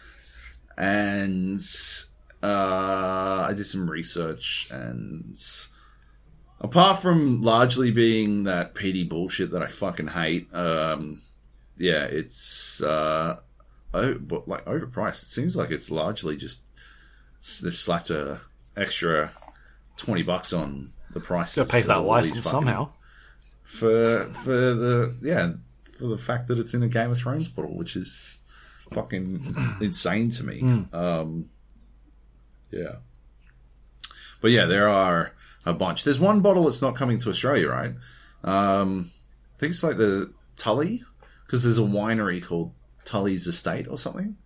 and 0.76 1.60
uh, 2.40 2.46
I 3.48 3.52
did 3.56 3.66
some 3.66 3.90
research 3.90 4.68
and. 4.70 5.36
Apart 6.60 6.98
from 6.98 7.40
largely 7.40 7.92
being 7.92 8.44
that 8.44 8.74
peaty 8.74 9.04
bullshit 9.04 9.52
that 9.52 9.62
I 9.62 9.68
fucking 9.68 10.08
hate, 10.08 10.52
um, 10.52 11.22
yeah, 11.76 12.02
it's 12.04 12.82
uh, 12.82 13.38
oh, 13.94 14.14
but 14.14 14.48
like 14.48 14.64
overpriced. 14.64 15.22
It 15.22 15.28
seems 15.28 15.56
like 15.56 15.70
it's 15.70 15.90
largely 15.90 16.36
just 16.36 16.62
they've 17.62 17.74
slapped 17.74 18.10
a 18.10 18.40
extra 18.76 19.30
twenty 19.96 20.22
bucks 20.24 20.52
on 20.52 20.88
the 21.12 21.20
price. 21.20 21.54
Got 21.54 21.66
to 21.66 21.72
pay 21.72 21.82
for 21.82 21.88
that 21.88 22.00
license 22.00 22.44
somehow. 22.44 22.90
for 23.62 24.24
for 24.24 24.50
the 24.74 25.14
yeah 25.22 25.52
for 25.98 26.08
the 26.08 26.16
fact 26.16 26.48
that 26.48 26.58
it's 26.58 26.74
in 26.74 26.82
a 26.82 26.88
Game 26.88 27.12
of 27.12 27.18
Thrones 27.18 27.46
bottle, 27.46 27.76
which 27.76 27.94
is 27.94 28.40
fucking 28.92 29.54
insane 29.80 30.30
to 30.30 30.44
me. 30.44 30.60
Hmm. 30.60 30.82
Um, 30.92 31.50
yeah, 32.72 32.96
but 34.40 34.50
yeah, 34.50 34.66
there 34.66 34.88
are 34.88 35.32
a 35.68 35.74
bunch. 35.74 36.04
There's 36.04 36.18
one 36.18 36.40
bottle 36.40 36.64
that's 36.64 36.82
not 36.82 36.96
coming 36.96 37.18
to 37.18 37.28
Australia, 37.28 37.68
right? 37.68 37.94
Um, 38.42 39.10
I 39.56 39.60
think 39.60 39.70
it's 39.70 39.82
like 39.82 39.96
the 39.96 40.32
Tully 40.56 41.02
because 41.46 41.62
there's 41.62 41.78
a 41.78 41.82
winery 41.82 42.42
called 42.42 42.72
Tully's 43.04 43.46
Estate 43.46 43.86
or 43.88 43.98
something. 43.98 44.36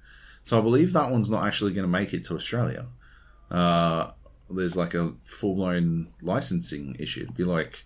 So 0.42 0.58
I 0.58 0.60
believe 0.60 0.92
that 0.92 1.10
one's 1.10 1.30
not 1.30 1.46
actually 1.46 1.72
going 1.72 1.84
to 1.84 1.88
make 1.88 2.12
it 2.12 2.24
to 2.24 2.34
Australia. 2.34 2.86
Uh, 3.50 4.10
there's 4.50 4.76
like 4.76 4.94
a 4.94 5.12
full 5.24 5.54
blown 5.54 6.08
licensing 6.20 6.96
issue. 6.98 7.22
It'd 7.22 7.36
be 7.36 7.44
like 7.44 7.84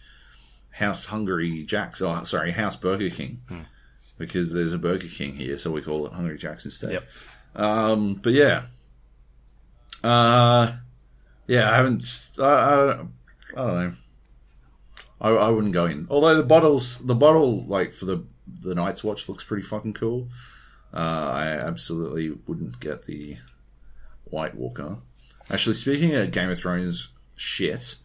House 0.72 1.06
Hungry 1.06 1.64
Jack's, 1.64 2.00
oh, 2.00 2.24
sorry, 2.24 2.52
House 2.52 2.76
Burger 2.76 3.10
King, 3.10 3.42
because 4.18 4.52
there's 4.52 4.72
a 4.72 4.78
Burger 4.78 5.08
King 5.08 5.36
here, 5.36 5.58
so 5.58 5.70
we 5.70 5.82
call 5.82 6.06
it 6.06 6.12
Hungry 6.12 6.38
Jack's 6.38 6.64
instead. 6.64 6.92
Yep. 6.92 7.04
Um, 7.56 8.14
but 8.14 8.32
yeah, 8.32 8.62
uh, 10.02 10.72
yeah, 11.46 11.70
I 11.70 11.76
haven't. 11.76 12.04
I, 12.38 12.42
I, 12.42 13.04
I 13.56 13.66
don't 13.66 13.76
know. 13.88 13.92
I, 15.20 15.30
I 15.30 15.48
wouldn't 15.48 15.72
go 15.72 15.86
in. 15.86 16.06
Although 16.10 16.34
the 16.36 16.42
bottles, 16.42 16.98
the 16.98 17.14
bottle 17.14 17.64
like 17.64 17.92
for 17.92 18.04
the 18.06 18.24
the 18.62 18.74
Night's 18.74 19.02
Watch 19.02 19.28
looks 19.28 19.42
pretty 19.44 19.62
fucking 19.62 19.94
cool. 19.94 20.28
Uh, 20.94 20.98
I 20.98 21.46
absolutely 21.48 22.30
wouldn't 22.46 22.78
get 22.80 23.06
the 23.06 23.38
White 24.24 24.54
Walker. 24.54 24.98
Actually, 25.50 25.74
speaking 25.74 26.14
of 26.14 26.30
Game 26.30 26.50
of 26.50 26.58
Thrones 26.58 27.08
shit, 27.34 27.96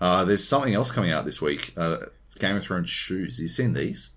uh, 0.00 0.24
there's 0.24 0.46
something 0.46 0.74
else 0.74 0.90
coming 0.92 1.10
out 1.10 1.24
this 1.24 1.40
week. 1.42 1.72
Uh, 1.76 1.98
Game 2.38 2.56
of 2.56 2.62
Thrones 2.62 2.88
shoes. 2.90 3.40
you 3.40 3.48
seen 3.48 3.72
these? 3.72 4.10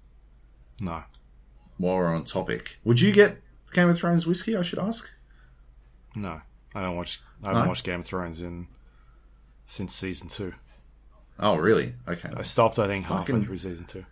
No, 0.80 1.04
While 1.78 1.96
we're 1.98 2.14
on 2.16 2.24
topic, 2.26 2.78
would 2.84 3.00
you 3.02 3.12
get 3.12 3.38
Game 3.74 3.90
of 3.90 3.98
Thrones 3.98 4.26
whiskey? 4.28 4.56
I 4.58 4.62
should 4.64 4.80
ask. 4.80 5.10
no, 6.16 6.42
I 6.76 6.82
don't 6.82 6.96
watch. 6.96 7.22
I 7.44 7.48
haven't 7.48 7.64
No? 7.64 7.68
watched 7.70 7.86
Game 7.86 8.00
of 8.02 8.06
Thrones 8.06 8.42
in 8.42 8.68
since 9.66 9.94
season 9.96 10.28
two. 10.30 10.54
Oh, 11.42 11.56
really? 11.56 11.96
Okay. 12.08 12.30
I 12.36 12.44
stopped. 12.44 12.78
I 12.80 12.88
think 12.88 13.06
halfway 13.06 13.34
Fucking- 13.34 13.46
through 13.46 13.58
season 13.58 13.86
two. 13.86 14.06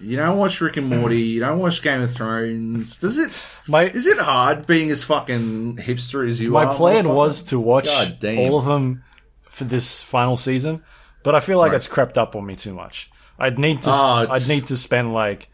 You 0.00 0.16
don't 0.16 0.38
watch 0.38 0.60
Rick 0.60 0.76
and 0.76 0.88
Morty. 0.88 1.20
You 1.20 1.40
don't 1.40 1.58
watch 1.58 1.82
Game 1.82 2.00
of 2.00 2.10
Thrones. 2.12 2.96
Does 2.96 3.18
it? 3.18 3.32
My 3.66 3.84
Is 3.88 4.06
it 4.06 4.18
hard 4.18 4.66
being 4.66 4.90
as 4.90 5.02
fucking 5.04 5.76
hipster 5.78 6.28
as 6.28 6.40
you 6.40 6.56
are? 6.56 6.64
my 6.64 6.70
are? 6.70 6.76
plan 6.76 7.04
motherfucker? 7.04 7.14
was 7.14 7.42
to 7.44 7.58
watch 7.60 7.86
God 7.86 8.18
damn. 8.20 8.38
all 8.38 8.58
of 8.58 8.64
them 8.66 9.02
for 9.42 9.64
this 9.64 10.02
final 10.02 10.36
season, 10.36 10.82
but 11.22 11.34
I 11.34 11.40
feel 11.40 11.58
like 11.58 11.72
it's 11.72 11.86
crept 11.88 12.16
up 12.18 12.36
on 12.36 12.46
me 12.46 12.54
too 12.56 12.72
much. 12.72 13.10
I'd 13.38 13.58
need 13.58 13.82
to. 13.82 13.90
Oh, 13.90 14.26
I'd 14.30 14.48
need 14.48 14.68
to 14.68 14.76
spend 14.76 15.12
like 15.12 15.48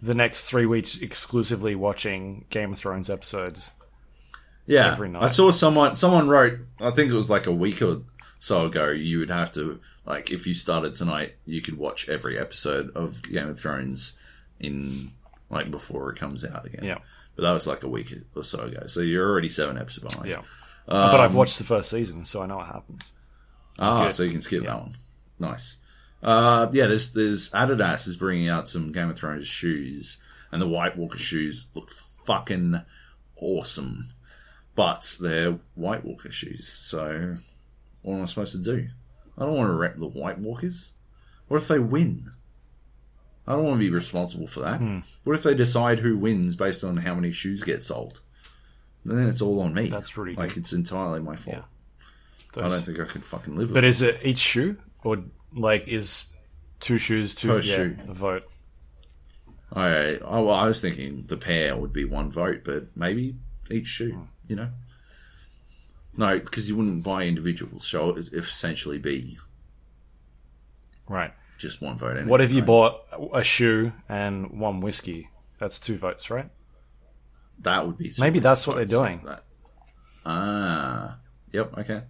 the 0.00 0.14
next 0.14 0.44
three 0.48 0.66
weeks 0.66 0.98
exclusively 0.98 1.74
watching 1.74 2.44
Game 2.50 2.72
of 2.72 2.78
Thrones 2.78 3.10
episodes. 3.10 3.70
Yeah, 4.66 4.92
every 4.92 5.08
night. 5.08 5.22
I 5.24 5.26
saw 5.26 5.50
someone. 5.50 5.96
Someone 5.96 6.28
wrote. 6.28 6.60
I 6.80 6.90
think 6.92 7.10
it 7.10 7.14
was 7.14 7.28
like 7.28 7.46
a 7.46 7.52
week 7.52 7.82
or 7.82 8.02
so 8.38 8.66
ago. 8.66 8.88
You 8.90 9.18
would 9.18 9.30
have 9.30 9.50
to 9.52 9.80
like 10.06 10.30
if 10.30 10.46
you 10.46 10.54
started 10.54 10.94
tonight, 10.94 11.34
you 11.46 11.60
could 11.62 11.78
watch 11.78 12.08
every 12.08 12.38
episode 12.38 12.90
of 12.94 13.22
Game 13.22 13.48
of 13.48 13.58
Thrones 13.58 14.16
in 14.60 15.12
like 15.50 15.70
before 15.70 16.10
it 16.10 16.18
comes 16.18 16.44
out 16.44 16.66
again. 16.66 16.84
Yeah, 16.84 16.98
but 17.36 17.42
that 17.42 17.52
was 17.52 17.66
like 17.66 17.82
a 17.82 17.88
week 17.88 18.12
or 18.34 18.42
so 18.44 18.60
ago. 18.60 18.86
So 18.86 19.00
you're 19.00 19.28
already 19.28 19.48
seven 19.48 19.78
episodes 19.78 20.14
behind. 20.14 20.30
yeah. 20.30 20.42
but 20.86 21.14
Um, 21.14 21.20
I've 21.20 21.34
watched 21.34 21.58
the 21.58 21.64
first 21.64 21.90
season, 21.90 22.24
so 22.24 22.42
I 22.42 22.46
know 22.46 22.56
what 22.56 22.66
happens. 22.66 23.12
Ah, 23.78 24.04
Good. 24.04 24.12
so 24.12 24.22
you 24.22 24.30
can 24.32 24.42
skip 24.42 24.64
that 24.64 24.80
one. 24.80 24.96
Nice. 25.38 25.78
Uh, 26.22 26.68
yeah, 26.72 26.86
there's 26.86 27.12
there's 27.12 27.50
Adidas 27.50 28.06
is 28.08 28.16
bringing 28.16 28.48
out 28.48 28.68
some 28.68 28.92
Game 28.92 29.10
of 29.10 29.18
Thrones 29.18 29.46
shoes, 29.46 30.18
and 30.52 30.62
the 30.62 30.68
White 30.68 30.96
Walker 30.96 31.18
shoes 31.18 31.66
look 31.74 31.90
fucking 31.90 32.80
awesome. 33.36 34.10
But 34.74 35.16
they're 35.20 35.58
White 35.74 36.04
Walker 36.04 36.30
shoes, 36.30 36.66
so 36.68 37.36
what 38.02 38.14
am 38.16 38.22
I 38.22 38.26
supposed 38.26 38.52
to 38.52 38.58
do? 38.58 38.88
I 39.38 39.44
don't 39.44 39.54
want 39.56 39.68
to 39.68 39.74
rep 39.74 39.98
the 39.98 40.06
White 40.06 40.38
Walkers. 40.38 40.92
What 41.48 41.60
if 41.60 41.68
they 41.68 41.78
win? 41.78 42.30
I 43.46 43.52
don't 43.52 43.64
want 43.64 43.76
to 43.80 43.86
be 43.86 43.90
responsible 43.90 44.46
for 44.46 44.60
that. 44.60 44.78
Hmm. 44.80 45.00
What 45.24 45.34
if 45.36 45.42
they 45.42 45.54
decide 45.54 45.98
who 45.98 46.16
wins 46.16 46.56
based 46.56 46.82
on 46.84 46.96
how 46.98 47.14
many 47.14 47.30
shoes 47.30 47.62
get 47.62 47.84
sold? 47.84 48.20
And 49.04 49.18
Then 49.18 49.28
it's 49.28 49.42
all 49.42 49.60
on 49.60 49.74
me. 49.74 49.88
That's 49.88 50.10
pretty 50.12 50.34
like 50.34 50.56
it's 50.56 50.72
entirely 50.72 51.20
my 51.20 51.36
fault. 51.36 51.56
Yeah. 52.56 52.64
I 52.64 52.68
don't 52.68 52.80
think 52.80 53.00
I 53.00 53.04
could 53.04 53.24
fucking 53.24 53.54
live 53.56 53.68
with 53.68 53.70
it. 53.72 53.74
but 53.74 53.84
is 53.84 54.00
it 54.00 54.20
each 54.22 54.38
shoe 54.38 54.76
or 55.02 55.24
like 55.54 55.88
is 55.88 56.32
two 56.80 56.96
shoes 56.98 57.34
two 57.34 57.48
Per 57.48 57.58
yeah, 57.60 57.74
shoe. 57.76 57.96
a 58.08 58.14
vote? 58.14 58.44
I, 59.72 60.18
oh, 60.22 60.44
well, 60.44 60.54
I 60.54 60.66
was 60.68 60.80
thinking 60.80 61.24
the 61.26 61.36
pair 61.36 61.76
would 61.76 61.92
be 61.92 62.04
one 62.04 62.30
vote, 62.30 62.60
but 62.64 62.96
maybe 62.96 63.34
each 63.70 63.88
shoe, 63.88 64.12
Hmm. 64.12 64.22
you 64.46 64.56
know? 64.56 64.68
No, 66.16 66.38
because 66.38 66.68
you 66.68 66.76
wouldn't 66.76 67.02
buy 67.02 67.24
individuals, 67.24 67.86
so 67.86 68.10
it 68.10 68.14
would 68.14 68.34
essentially 68.34 68.98
be 68.98 69.38
Right. 71.08 71.32
Just 71.58 71.80
one 71.82 71.96
vote. 71.96 72.16
Anyway. 72.16 72.30
What 72.30 72.40
if 72.40 72.52
you 72.52 72.62
bought 72.62 73.02
a 73.32 73.44
shoe 73.44 73.92
and 74.08 74.58
one 74.58 74.80
whiskey? 74.80 75.28
That's 75.58 75.78
two 75.78 75.96
votes, 75.96 76.30
right? 76.30 76.50
That 77.60 77.86
would 77.86 77.96
be 77.96 78.12
Maybe 78.18 78.40
that's 78.40 78.66
what 78.66 78.76
they're 78.76 78.84
doing. 78.84 79.20
That. 79.24 79.44
Ah, 80.26 81.18
yep. 81.52 81.76
Okay. 81.78 82.02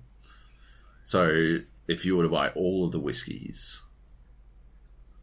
So 1.04 1.58
if 1.86 2.04
you 2.04 2.16
were 2.16 2.22
to 2.22 2.28
buy 2.28 2.48
all 2.50 2.86
of 2.86 2.92
the 2.92 2.98
whiskies, 2.98 3.80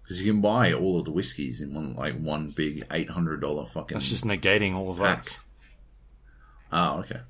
because 0.03 0.21
you 0.21 0.31
can 0.31 0.41
buy 0.41 0.73
all 0.73 0.99
of 0.99 1.05
the 1.05 1.11
whiskies 1.11 1.61
in 1.61 1.73
one 1.73 1.95
like 1.95 2.19
one 2.19 2.51
big 2.51 2.85
eight 2.91 3.09
hundred 3.09 3.41
dollar 3.41 3.65
fucking. 3.65 3.95
That's 3.95 4.09
just 4.09 4.25
negating 4.25 4.75
all 4.75 4.91
of 4.91 4.97
votes. 4.97 5.39
Ah, 6.71 6.99
okay. 6.99 7.21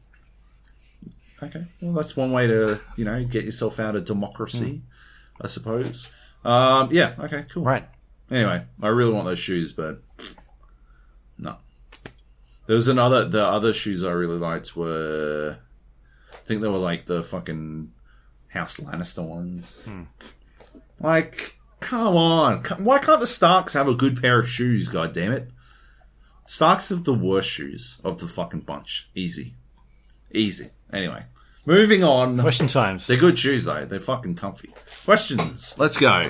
Okay. 1.43 1.63
Well, 1.81 1.93
that's 1.93 2.15
one 2.15 2.31
way 2.31 2.47
to 2.47 2.79
you 2.95 3.05
know 3.05 3.23
get 3.23 3.45
yourself 3.45 3.79
out 3.79 3.95
of 3.95 4.05
democracy, 4.05 4.81
I 5.41 5.47
suppose. 5.47 6.09
Um, 6.43 6.89
yeah. 6.91 7.15
Okay. 7.19 7.45
Cool. 7.51 7.63
Right. 7.63 7.87
Anyway, 8.29 8.63
I 8.81 8.87
really 8.87 9.11
want 9.11 9.25
those 9.25 9.39
shoes, 9.39 9.73
but 9.73 10.01
no. 11.37 11.57
There 12.67 12.75
was 12.75 12.87
another. 12.87 13.25
The 13.27 13.45
other 13.45 13.73
shoes 13.73 14.03
I 14.05 14.11
really 14.11 14.37
liked 14.37 14.75
were, 14.75 15.57
I 16.31 16.37
think 16.45 16.61
they 16.61 16.69
were 16.69 16.77
like 16.77 17.05
the 17.05 17.23
fucking 17.23 17.91
House 18.49 18.79
Lannister 18.79 19.23
ones. 19.27 19.81
Like, 20.99 21.55
come 21.79 22.15
on, 22.15 22.63
why 22.77 22.99
can't 22.99 23.19
the 23.19 23.27
Starks 23.27 23.73
have 23.73 23.87
a 23.87 23.95
good 23.95 24.21
pair 24.21 24.39
of 24.39 24.47
shoes? 24.47 24.87
God 24.87 25.13
damn 25.13 25.31
it! 25.31 25.49
Starks 26.45 26.89
have 26.89 27.03
the 27.03 27.13
worst 27.13 27.49
shoes 27.49 27.99
of 28.03 28.19
the 28.19 28.27
fucking 28.27 28.61
bunch. 28.61 29.09
Easy, 29.15 29.55
easy. 30.31 30.69
Anyway, 30.93 31.23
moving 31.65 32.03
on. 32.03 32.39
Question 32.39 32.67
times. 32.67 33.07
They're 33.07 33.17
good 33.17 33.37
shoes 33.37 33.63
though. 33.63 33.85
They're 33.85 33.99
fucking 33.99 34.35
comfy. 34.35 34.73
Questions. 35.05 35.77
Let's 35.77 35.97
go. 35.97 36.29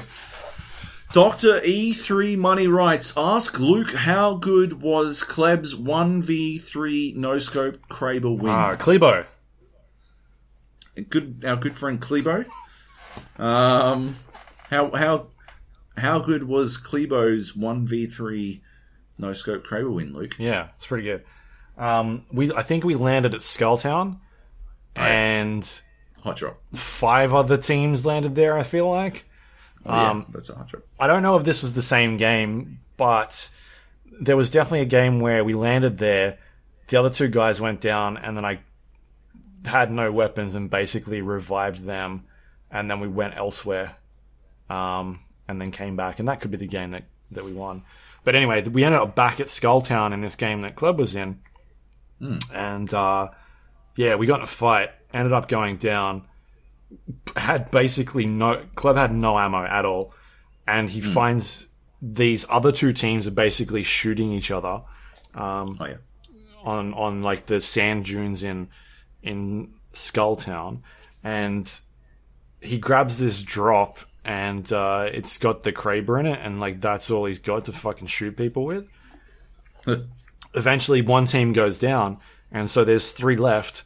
Doctor 1.12 1.60
E3 1.60 2.38
Money 2.38 2.68
writes, 2.68 3.14
ask 3.18 3.60
Luke 3.60 3.92
how 3.92 4.36
good 4.36 4.82
was 4.82 5.24
Kleb's 5.24 5.76
1v3 5.76 7.16
no 7.18 7.38
scope 7.38 7.80
Kraber 7.90 8.38
win? 8.38 8.50
Ah, 8.50 8.76
Klebo. 8.76 9.26
good 11.10 11.44
our 11.46 11.58
good 11.58 11.76
friend 11.76 12.00
Klebo. 12.02 12.46
Um 13.38 14.16
how 14.70 14.92
how 14.92 15.28
how 15.98 16.20
good 16.20 16.44
was 16.44 16.78
Klebo's 16.78 17.52
1v3 17.54 18.62
no 19.18 19.34
scope 19.34 19.66
Kraber 19.66 19.94
win, 19.94 20.14
Luke? 20.14 20.36
Yeah, 20.40 20.70
it's 20.78 20.88
pretty 20.88 21.04
good. 21.04 21.24
Um, 21.78 22.26
we 22.32 22.54
I 22.54 22.64
think 22.64 22.84
we 22.84 22.96
landed 22.96 23.34
at 23.34 23.42
Skulltown, 23.42 24.20
and 24.96 25.82
Hot 26.24 26.36
drop. 26.36 26.62
five 26.74 27.34
other 27.34 27.58
teams 27.58 28.06
landed 28.06 28.36
there. 28.36 28.58
I 28.58 28.64
feel 28.64 28.90
like. 28.90 29.26
Oh, 29.86 29.94
yeah, 29.96 30.10
Um, 30.12 30.26
that's 30.30 30.50
a 30.50 30.56
hot 30.56 30.68
drop. 30.68 30.84
I 31.00 31.08
don't 31.08 31.24
know 31.24 31.36
if 31.38 31.44
this 31.44 31.64
is 31.64 31.74
the 31.74 31.82
same 31.82 32.18
game, 32.18 32.80
but 32.98 33.50
there 34.20 34.38
was 34.38 34.52
definitely 34.52 34.82
a 34.82 34.86
game 34.86 35.20
where 35.20 35.44
we 35.44 35.54
landed 35.56 35.98
there. 35.98 36.38
The 36.90 36.98
other 36.98 37.10
two 37.10 37.30
guys 37.30 37.60
went 37.60 37.82
down, 37.82 38.18
and 38.18 38.38
then 38.38 38.46
I 38.46 38.60
had 39.66 39.92
no 39.92 40.12
weapons 40.12 40.54
and 40.56 40.70
basically 40.70 41.22
revived 41.22 41.84
them, 41.86 42.26
and 42.70 42.92
then 42.92 43.00
we 43.00 43.08
went 43.08 43.36
elsewhere, 43.38 43.96
um, 44.70 45.22
and 45.48 45.60
then 45.60 45.72
came 45.72 45.96
back, 45.96 46.20
and 46.20 46.28
that 46.28 46.42
could 46.42 46.52
be 46.52 46.58
the 46.58 46.68
game 46.68 46.92
that, 46.92 47.06
that 47.32 47.44
we 47.44 47.54
won. 47.54 47.82
But 48.24 48.36
anyway, 48.36 48.62
we 48.62 48.84
ended 48.84 49.02
up 49.02 49.16
back 49.16 49.40
at 49.40 49.48
Skulltown 49.48 50.14
in 50.14 50.22
this 50.22 50.36
game 50.36 50.62
that 50.62 50.76
Club 50.76 51.00
was 51.00 51.16
in, 51.16 51.40
and 52.54 52.94
uh, 52.94 53.30
yeah, 53.96 54.16
we 54.16 54.26
got 54.26 54.40
in 54.40 54.44
a 54.44 54.48
fight, 54.48 54.90
ended 55.14 55.34
up 55.34 55.48
going 55.48 55.78
down, 55.78 56.24
had 57.36 57.72
basically 57.72 58.26
no 58.26 58.66
Club 58.76 58.98
had 58.98 59.14
no 59.14 59.38
ammo 59.38 59.64
at 59.64 59.86
all, 59.86 60.14
and 60.68 60.90
he 60.90 61.02
finds 61.02 61.68
these 62.02 62.46
other 62.50 62.72
two 62.72 62.92
teams 62.92 63.28
are 63.28 63.32
basically 63.32 63.84
shooting 63.84 64.32
each 64.34 64.50
other 64.52 64.82
Oh 65.36 65.66
yeah. 65.82 65.96
on 66.64 66.94
on 66.94 67.22
like 67.22 67.46
the 67.46 67.62
sand 67.62 68.06
dunes 68.06 68.44
in 68.44 68.70
in 69.22 69.74
Skulltown, 69.94 70.80
and 71.24 71.80
he 72.60 72.78
grabs 72.78 73.20
this 73.20 73.42
drop 73.44 74.00
and 74.24 74.72
uh, 74.72 75.08
it's 75.12 75.38
got 75.38 75.64
the 75.64 75.72
Kraber 75.72 76.20
in 76.20 76.26
it, 76.26 76.40
and 76.42 76.60
like 76.60 76.80
that's 76.80 77.10
all 77.10 77.26
he's 77.26 77.40
got 77.40 77.66
to 77.66 77.72
fucking 77.72 78.08
shoot 78.08 78.38
people 78.38 78.66
with. 78.66 78.88
Eventually, 80.54 81.02
one 81.02 81.26
team 81.26 81.54
goes 81.54 81.80
down, 81.80 82.18
and 82.52 82.70
so 82.70 82.84
there's 82.84 83.12
three 83.12 83.36
left, 83.36 83.84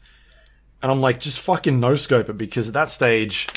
and 0.82 0.90
I'm 0.92 1.00
like, 1.00 1.20
just 1.20 1.40
fucking 1.40 1.78
no 1.80 1.94
scope 1.94 2.28
it 2.28 2.36
because 2.38 2.68
at 2.68 2.74
that 2.74 2.90
stage. 2.90 3.48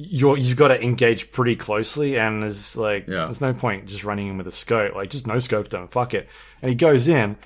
You're, 0.00 0.38
you've 0.38 0.56
got 0.56 0.68
to 0.68 0.80
engage 0.80 1.32
pretty 1.32 1.56
closely, 1.56 2.16
and 2.16 2.40
there's 2.40 2.76
like, 2.76 3.08
Yeah. 3.08 3.24
there's 3.24 3.40
no 3.40 3.52
point 3.52 3.86
just 3.86 4.04
running 4.04 4.28
in 4.28 4.38
with 4.38 4.46
a 4.46 4.52
scope. 4.52 4.94
Like, 4.94 5.10
just 5.10 5.26
no 5.26 5.40
scope 5.40 5.70
them, 5.70 5.88
fuck 5.88 6.14
it. 6.14 6.28
And 6.62 6.68
he 6.68 6.76
goes 6.76 7.08
in, 7.08 7.36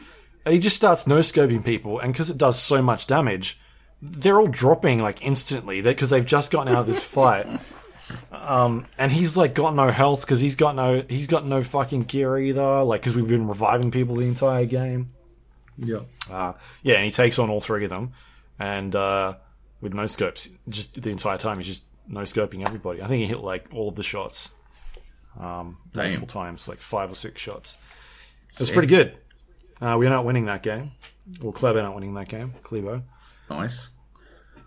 and 0.44 0.52
he 0.52 0.58
just 0.60 0.76
starts 0.76 1.06
no 1.06 1.20
scoping 1.20 1.64
people, 1.64 1.98
and 1.98 2.12
because 2.12 2.28
it 2.28 2.36
does 2.36 2.60
so 2.60 2.82
much 2.82 3.06
damage, 3.06 3.58
they're 4.02 4.38
all 4.38 4.48
dropping 4.48 5.00
like 5.00 5.22
instantly 5.24 5.80
because 5.80 6.10
they've 6.10 6.26
just 6.26 6.50
gotten 6.50 6.74
out 6.74 6.80
of 6.80 6.86
this 6.86 7.02
fight. 7.16 7.46
Um, 8.30 8.84
and 8.98 9.12
he's 9.12 9.34
like 9.34 9.54
got 9.54 9.74
no 9.74 9.90
health 9.90 10.20
because 10.20 10.40
he's 10.40 10.56
got 10.56 10.76
no 10.76 11.04
he's 11.08 11.26
got 11.28 11.46
no 11.46 11.62
fucking 11.62 12.02
gear 12.02 12.36
either. 12.36 12.82
Like 12.82 13.00
because 13.00 13.14
we've 13.16 13.28
been 13.28 13.48
reviving 13.48 13.90
people 13.90 14.16
the 14.16 14.26
entire 14.26 14.66
game. 14.66 15.12
Yeah. 15.84 16.00
Uh, 16.30 16.52
yeah, 16.82 16.96
and 16.96 17.04
he 17.04 17.10
takes 17.10 17.38
on 17.38 17.50
all 17.50 17.60
three 17.60 17.84
of 17.84 17.90
them, 17.90 18.12
and 18.58 18.94
uh, 18.94 19.34
with 19.80 19.94
no 19.94 20.06
scopes, 20.06 20.48
just 20.68 21.00
the 21.02 21.10
entire 21.10 21.38
time 21.38 21.58
he's 21.58 21.66
just 21.66 21.84
no 22.08 22.20
scoping 22.20 22.66
everybody. 22.66 23.02
I 23.02 23.06
think 23.06 23.20
he 23.20 23.26
hit 23.26 23.40
like 23.40 23.68
all 23.74 23.88
of 23.88 23.94
the 23.96 24.02
shots, 24.02 24.50
um, 25.38 25.78
Damn. 25.92 26.04
multiple 26.04 26.28
times, 26.28 26.68
like 26.68 26.78
five 26.78 27.10
or 27.10 27.14
six 27.14 27.40
shots. 27.40 27.76
It 28.54 28.60
was 28.60 28.70
pretty 28.70 28.88
good. 28.88 29.16
Uh, 29.80 29.96
we're 29.98 30.10
not 30.10 30.24
winning 30.24 30.44
that 30.46 30.62
game. 30.62 30.92
Well, 31.40 31.52
Kleb 31.52 31.70
ended 31.70 31.84
up 31.86 31.94
winning 31.94 32.14
that 32.14 32.28
game. 32.28 32.54
Klebo. 32.62 33.02
Nice. 33.50 33.90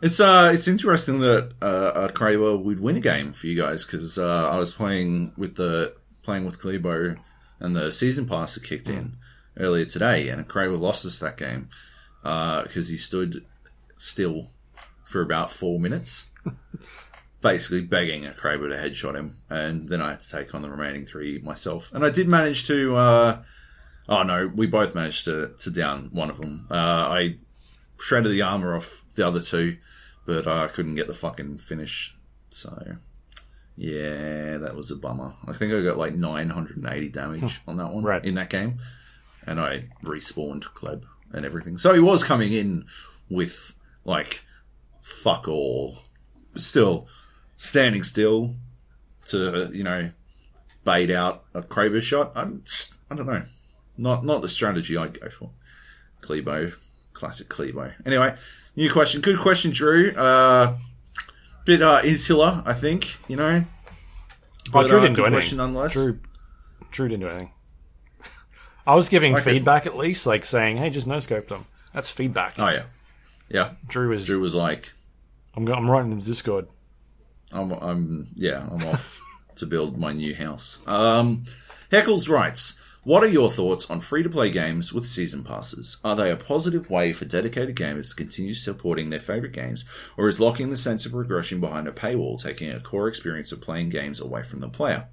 It's 0.02 0.19
uh, 0.19 0.52
it's 0.53 0.68
interesting 0.68 1.19
that 1.19 1.53
uh, 1.61 1.92
a 1.95 2.10
Kraber 2.10 2.61
would 2.61 2.80
win 2.80 2.98
a 2.98 3.00
game 3.00 3.32
for 3.32 3.48
you 3.48 3.56
guys 3.56 3.85
because 3.85 4.18
uh, 4.18 4.50
I 4.50 4.58
was 4.58 4.74
playing 4.74 5.32
with 5.38 5.56
the 5.56 5.94
playing 6.22 6.45
with 6.45 6.60
Klebo 6.60 7.18
and 7.60 7.76
the 7.76 7.92
season 7.92 8.27
pass 8.27 8.56
had 8.56 8.64
kicked 8.64 8.90
in 8.90 9.16
earlier 9.59 9.85
today, 9.85 10.30
and 10.30 10.40
a 10.42 10.43
Kraber 10.43 10.80
lost 10.80 11.06
us 11.06 11.17
that 11.19 11.38
game 11.38 11.69
because 12.22 12.90
he 12.90 12.98
stood 12.98 13.45
still 13.98 14.50
for 15.03 15.22
about 15.22 15.51
four 15.51 15.80
minutes, 15.80 16.25
basically 17.42 17.82
begging 17.82 18.25
a 18.25 18.32
Kraber 18.32 18.69
to 18.69 18.75
headshot 18.75 19.16
him, 19.16 19.38
and 19.50 19.88
then 19.90 20.01
I 20.01 20.11
had 20.11 20.19
to 20.22 20.30
take 20.30 20.53
on 20.56 20.61
the 20.61 20.69
remaining 20.69 21.06
three 21.06 21.40
myself, 21.40 21.92
and 21.93 22.06
I 22.06 22.09
did 22.09 22.27
manage 22.27 22.66
to. 22.67 22.95
Uh, 22.95 23.43
oh 24.09 24.24
no, 24.24 24.51
we 24.53 24.67
both 24.67 24.95
managed 24.95 25.25
to 25.25 25.51
to 25.59 25.69
down 25.72 26.09
one 26.11 26.30
of 26.30 26.38
them. 26.38 26.67
Uh, 26.69 26.75
I 26.75 27.35
shredded 28.00 28.32
the 28.32 28.42
armor 28.42 28.75
off 28.75 29.03
the 29.16 29.25
other 29.27 29.42
two, 29.42 29.77
but 30.25 30.48
uh, 30.48 30.64
I 30.64 30.67
couldn't 30.67 30.95
get 30.95 31.08
the 31.08 31.14
fucking 31.14 31.59
finish. 31.59 32.16
So, 32.50 32.95
yeah, 33.75 34.58
that 34.58 34.75
was 34.75 34.90
a 34.92 34.95
bummer. 34.95 35.34
I 35.48 35.53
think 35.53 35.74
I 35.74 35.82
got 35.82 35.98
like 35.98 36.16
980 36.16 37.09
damage 37.09 37.61
on 37.67 37.77
that 37.77 37.92
one 37.93 38.03
Right. 38.03 38.24
in 38.24 38.35
that 38.35 38.50
game, 38.50 38.80
and 39.48 39.59
I 39.59 39.85
respawned 40.03 40.64
Kleb 40.75 41.03
and 41.32 41.45
everything. 41.45 41.77
So 41.77 41.93
he 41.93 41.99
was 41.99 42.24
coming 42.24 42.53
in 42.53 42.85
with 43.30 43.75
like 44.03 44.43
fuck 45.01 45.48
all, 45.48 45.99
still 46.56 47.07
standing 47.57 48.03
still 48.03 48.56
to 49.27 49.69
you 49.74 49.83
know 49.83 50.11
bait 50.83 51.11
out 51.11 51.43
a 51.53 51.61
Kraber 51.61 52.01
shot. 52.01 52.32
I'm 52.35 52.61
just, 52.65 52.95
I 53.09 53.15
don't 53.15 53.27
know, 53.27 53.43
not 53.98 54.24
not 54.25 54.41
the 54.41 54.49
strategy 54.49 54.98
I'd 54.98 55.19
go 55.19 55.30
for. 55.30 55.49
Klebo, 56.22 56.74
classic 57.14 57.49
Klebo. 57.49 57.93
Anyway, 58.06 58.35
new 58.75 58.91
question. 58.91 59.22
Good 59.22 59.40
question, 59.40 59.72
Drew. 59.72 60.11
Uh, 60.11 60.75
bit 61.65 61.82
uh, 61.82 62.01
insular, 62.03 62.64
I 62.65 62.74
think. 62.74 63.17
You 63.27 63.35
know. 63.38 63.64
Oh, 64.67 64.72
But, 64.72 64.88
Drew 64.88 64.98
uh, 64.98 65.01
didn't 65.01 65.15
good 65.15 65.25
do 65.25 65.32
question 65.32 65.59
anything. 65.59 65.74
nonetheless. 65.74 65.93
Drew, 65.93 66.19
Drew 66.91 67.07
didn't 67.07 67.22
do 67.22 67.30
anything. 67.30 67.51
I 68.88 68.96
was 68.96 69.10
giving 69.10 69.36
feedback 69.38 69.86
at 69.86 69.98
least, 69.98 70.26
like 70.26 70.46
saying, 70.46 70.78
"Hey, 70.78 70.90
just 70.90 71.08
no 71.08 71.20
scope 71.20 71.48
them." 71.48 71.66
That's 71.94 72.12
feedback. 72.12 72.56
Oh 72.60 72.70
yeah, 72.70 72.84
yeah. 73.50 73.72
Drew 73.88 74.10
was. 74.10 74.26
Drew 74.26 74.40
was 74.40 74.54
like, 74.56 74.94
I'm, 75.56 75.66
go- 75.66 75.74
I'm 75.74 75.90
writing 75.90 76.12
in 76.12 76.20
the 76.20 76.26
Discord. 76.26 76.68
I'm, 77.52 77.72
I'm 77.72 78.28
yeah, 78.36 78.68
I'm 78.70 78.84
off 78.86 79.20
to 79.56 79.66
build 79.66 79.98
my 79.98 80.14
new 80.14 80.36
house. 80.36 80.80
Um, 80.88 81.46
Heckles 81.92 82.28
writes, 82.30 82.78
"What 83.04 83.24
are 83.24 83.28
your 83.30 83.50
thoughts 83.50 83.90
on 83.90 84.02
free-to-play 84.02 84.50
games 84.52 84.92
with 84.94 85.06
season 85.08 85.44
passes? 85.44 85.98
Are 86.04 86.16
they 86.16 86.30
a 86.30 86.36
positive 86.36 86.90
way 86.90 87.14
for 87.14 87.26
dedicated 87.26 87.76
gamers 87.76 88.10
to 88.10 88.16
continue 88.16 88.54
supporting 88.54 89.10
their 89.10 89.20
favorite 89.20 89.54
games, 89.54 89.86
or 90.18 90.28
is 90.28 90.40
locking 90.40 90.70
the 90.70 90.76
sense 90.78 91.06
of 91.06 91.12
progression 91.14 91.60
behind 91.60 91.88
a 91.88 91.92
paywall 91.92 92.42
taking 92.42 92.70
a 92.70 92.80
core 92.80 93.08
experience 93.08 93.52
of 93.52 93.62
playing 93.62 93.90
games 93.90 94.20
away 94.20 94.44
from 94.44 94.60
the 94.60 94.70
player?" 94.70 95.08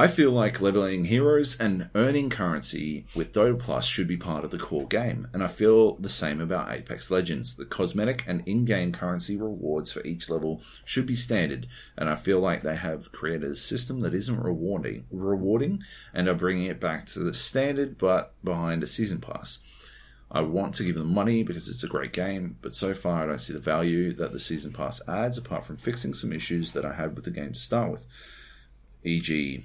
I 0.00 0.06
feel 0.06 0.30
like 0.30 0.62
leveling 0.62 1.04
heroes 1.04 1.60
and 1.60 1.90
earning 1.94 2.30
currency 2.30 3.04
with 3.14 3.34
Dota 3.34 3.58
Plus 3.58 3.84
should 3.84 4.08
be 4.08 4.16
part 4.16 4.46
of 4.46 4.50
the 4.50 4.56
core 4.56 4.88
game, 4.88 5.28
and 5.34 5.44
I 5.44 5.46
feel 5.46 5.96
the 5.96 6.08
same 6.08 6.40
about 6.40 6.72
Apex 6.72 7.10
Legends. 7.10 7.54
The 7.54 7.66
cosmetic 7.66 8.24
and 8.26 8.42
in 8.46 8.64
game 8.64 8.92
currency 8.92 9.36
rewards 9.36 9.92
for 9.92 10.02
each 10.02 10.30
level 10.30 10.62
should 10.86 11.04
be 11.04 11.16
standard, 11.16 11.66
and 11.98 12.08
I 12.08 12.14
feel 12.14 12.40
like 12.40 12.62
they 12.62 12.76
have 12.76 13.12
created 13.12 13.50
a 13.50 13.54
system 13.54 14.00
that 14.00 14.14
isn't 14.14 14.42
rewarding, 14.42 15.04
rewarding 15.10 15.82
and 16.14 16.28
are 16.28 16.34
bringing 16.34 16.64
it 16.64 16.80
back 16.80 17.04
to 17.08 17.18
the 17.18 17.34
standard 17.34 17.98
but 17.98 18.32
behind 18.42 18.82
a 18.82 18.86
season 18.86 19.20
pass. 19.20 19.58
I 20.30 20.40
want 20.40 20.76
to 20.76 20.84
give 20.84 20.94
them 20.94 21.12
money 21.12 21.42
because 21.42 21.68
it's 21.68 21.84
a 21.84 21.88
great 21.88 22.14
game, 22.14 22.56
but 22.62 22.74
so 22.74 22.94
far 22.94 23.24
I 23.24 23.26
don't 23.26 23.36
see 23.36 23.52
the 23.52 23.58
value 23.58 24.14
that 24.14 24.32
the 24.32 24.40
season 24.40 24.72
pass 24.72 25.06
adds 25.06 25.36
apart 25.36 25.64
from 25.64 25.76
fixing 25.76 26.14
some 26.14 26.32
issues 26.32 26.72
that 26.72 26.86
I 26.86 26.94
had 26.94 27.16
with 27.16 27.26
the 27.26 27.30
game 27.30 27.52
to 27.52 27.60
start 27.60 27.92
with. 27.92 28.06
E.g., 29.04 29.64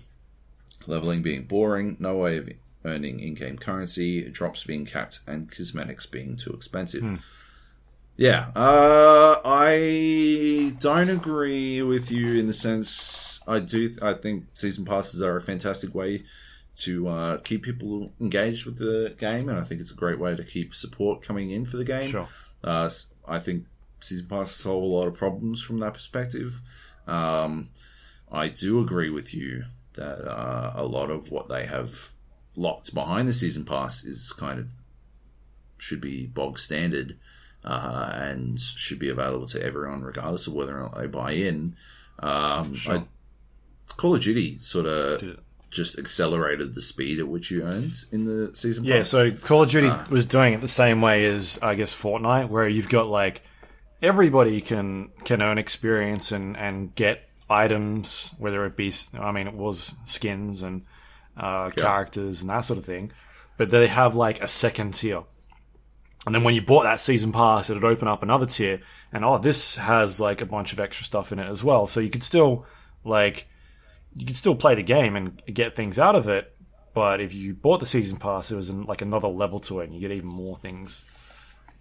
leveling 0.87 1.21
being 1.21 1.43
boring, 1.43 1.97
no 1.99 2.15
way 2.17 2.37
of 2.37 2.49
earning 2.83 3.19
in 3.19 3.33
game 3.33 3.57
currency, 3.57 4.21
drops 4.29 4.63
being 4.63 4.85
capped, 4.85 5.19
and 5.27 5.51
cosmetics 5.51 6.05
being 6.05 6.35
too 6.35 6.51
expensive. 6.51 7.23
Yeah, 8.17 8.51
uh, 8.55 9.41
I 9.43 10.73
don't 10.79 11.09
agree 11.09 11.81
with 11.81 12.11
you 12.11 12.39
in 12.39 12.47
the 12.47 12.53
sense 12.53 13.41
I 13.45 13.59
do. 13.59 13.93
I 14.01 14.13
think 14.13 14.45
season 14.53 14.85
passes 14.85 15.21
are 15.21 15.35
a 15.35 15.41
fantastic 15.41 15.93
way 15.93 16.23
to 16.77 17.07
uh, 17.07 17.37
keep 17.37 17.63
people 17.63 18.13
engaged 18.21 18.65
with 18.65 18.77
the 18.77 19.15
game, 19.17 19.49
and 19.49 19.59
I 19.59 19.63
think 19.63 19.81
it's 19.81 19.91
a 19.91 19.95
great 19.95 20.19
way 20.19 20.35
to 20.35 20.43
keep 20.43 20.73
support 20.73 21.23
coming 21.23 21.51
in 21.51 21.65
for 21.65 21.75
the 21.75 21.83
game. 21.83 22.09
Sure. 22.09 22.27
Uh, 22.63 22.89
I 23.27 23.39
think 23.39 23.65
season 23.99 24.27
passes 24.27 24.55
solve 24.55 24.83
a 24.83 24.85
lot 24.85 25.07
of 25.07 25.13
problems 25.13 25.61
from 25.61 25.79
that 25.79 25.93
perspective. 25.93 26.61
Um, 27.07 27.69
I 28.31 28.47
do 28.47 28.79
agree 28.79 29.09
with 29.09 29.33
you 29.33 29.65
that 29.95 30.27
uh, 30.29 30.73
a 30.75 30.83
lot 30.83 31.09
of 31.09 31.31
what 31.31 31.47
they 31.49 31.65
have 31.65 32.11
locked 32.55 32.93
behind 32.93 33.27
the 33.27 33.33
season 33.33 33.65
pass 33.65 34.03
is 34.03 34.31
kind 34.33 34.59
of 34.59 34.69
should 35.77 35.99
be 36.01 36.25
bog 36.25 36.57
standard 36.57 37.17
uh, 37.63 38.09
and 38.13 38.59
should 38.59 38.99
be 38.99 39.09
available 39.09 39.45
to 39.47 39.61
everyone 39.61 40.01
regardless 40.01 40.47
of 40.47 40.53
whether 40.53 40.77
or 40.77 40.81
not 40.83 40.97
they 40.97 41.07
buy 41.07 41.31
in. 41.31 41.75
Um, 42.19 42.73
Sure. 42.75 42.97
I, 42.99 43.03
Call 43.97 44.15
of 44.15 44.21
Duty 44.21 44.57
sort 44.59 44.85
of 44.85 45.39
just 45.69 45.99
accelerated 45.99 46.73
the 46.75 46.81
speed 46.81 47.19
at 47.19 47.27
which 47.27 47.51
you 47.51 47.63
earned 47.63 47.93
in 48.11 48.23
the 48.25 48.55
season 48.55 48.83
pass. 48.83 48.89
Yeah, 48.89 48.97
pass. 48.99 49.09
so 49.09 49.31
Call 49.31 49.63
of 49.63 49.69
Duty 49.69 49.87
Ah. 49.89 50.05
was 50.09 50.25
doing 50.25 50.53
it 50.53 50.61
the 50.61 50.67
same 50.67 51.01
way 51.01 51.25
as 51.25 51.59
I 51.61 51.75
guess 51.75 51.93
Fortnite, 51.95 52.49
where 52.49 52.67
you've 52.67 52.89
got 52.89 53.07
like 53.07 53.41
everybody 54.01 54.61
can 54.61 55.09
can 55.23 55.41
earn 55.41 55.57
experience 55.57 56.31
and 56.31 56.55
and 56.57 56.95
get 56.95 57.29
items, 57.49 58.33
whether 58.37 58.65
it 58.65 58.75
be 58.75 58.91
I 59.17 59.31
mean 59.31 59.47
it 59.47 59.53
was 59.53 59.93
skins 60.05 60.63
and 60.63 60.83
uh, 61.37 61.69
characters 61.71 62.41
and 62.41 62.49
that 62.49 62.61
sort 62.61 62.79
of 62.79 62.85
thing, 62.85 63.11
but 63.57 63.69
they 63.69 63.87
have 63.87 64.15
like 64.15 64.41
a 64.41 64.47
second 64.47 64.93
tier. 64.95 65.23
And 66.25 66.33
then 66.33 66.43
when 66.43 66.55
you 66.55 66.61
bought 66.61 66.83
that 66.83 67.01
season 67.01 67.31
pass, 67.31 67.69
it'd 67.69 67.83
open 67.83 68.07
up 68.07 68.23
another 68.23 68.47
tier, 68.47 68.81
and 69.13 69.23
oh, 69.23 69.37
this 69.37 69.75
has 69.77 70.19
like 70.19 70.41
a 70.41 70.45
bunch 70.45 70.73
of 70.73 70.79
extra 70.79 71.05
stuff 71.05 71.31
in 71.31 71.37
it 71.39 71.47
as 71.47 71.63
well. 71.63 71.85
So 71.87 71.99
you 71.99 72.09
could 72.09 72.23
still 72.23 72.65
like 73.03 73.47
you 74.15 74.25
could 74.25 74.35
still 74.35 74.55
play 74.55 74.73
the 74.75 74.81
game 74.83 75.15
and 75.15 75.41
get 75.53 75.75
things 75.75 75.99
out 75.99 76.15
of 76.15 76.27
it, 76.27 76.55
but 76.95 77.21
if 77.21 77.33
you 77.33 77.53
bought 77.53 77.79
the 77.79 77.85
season 77.85 78.17
pass, 78.17 78.49
it 78.51 78.55
was 78.55 78.71
like 78.71 79.01
another 79.03 79.27
level 79.27 79.59
to 79.59 79.81
it, 79.81 79.85
and 79.85 79.93
you 79.93 79.99
get 79.99 80.11
even 80.11 80.29
more 80.29 80.57
things. 80.57 81.05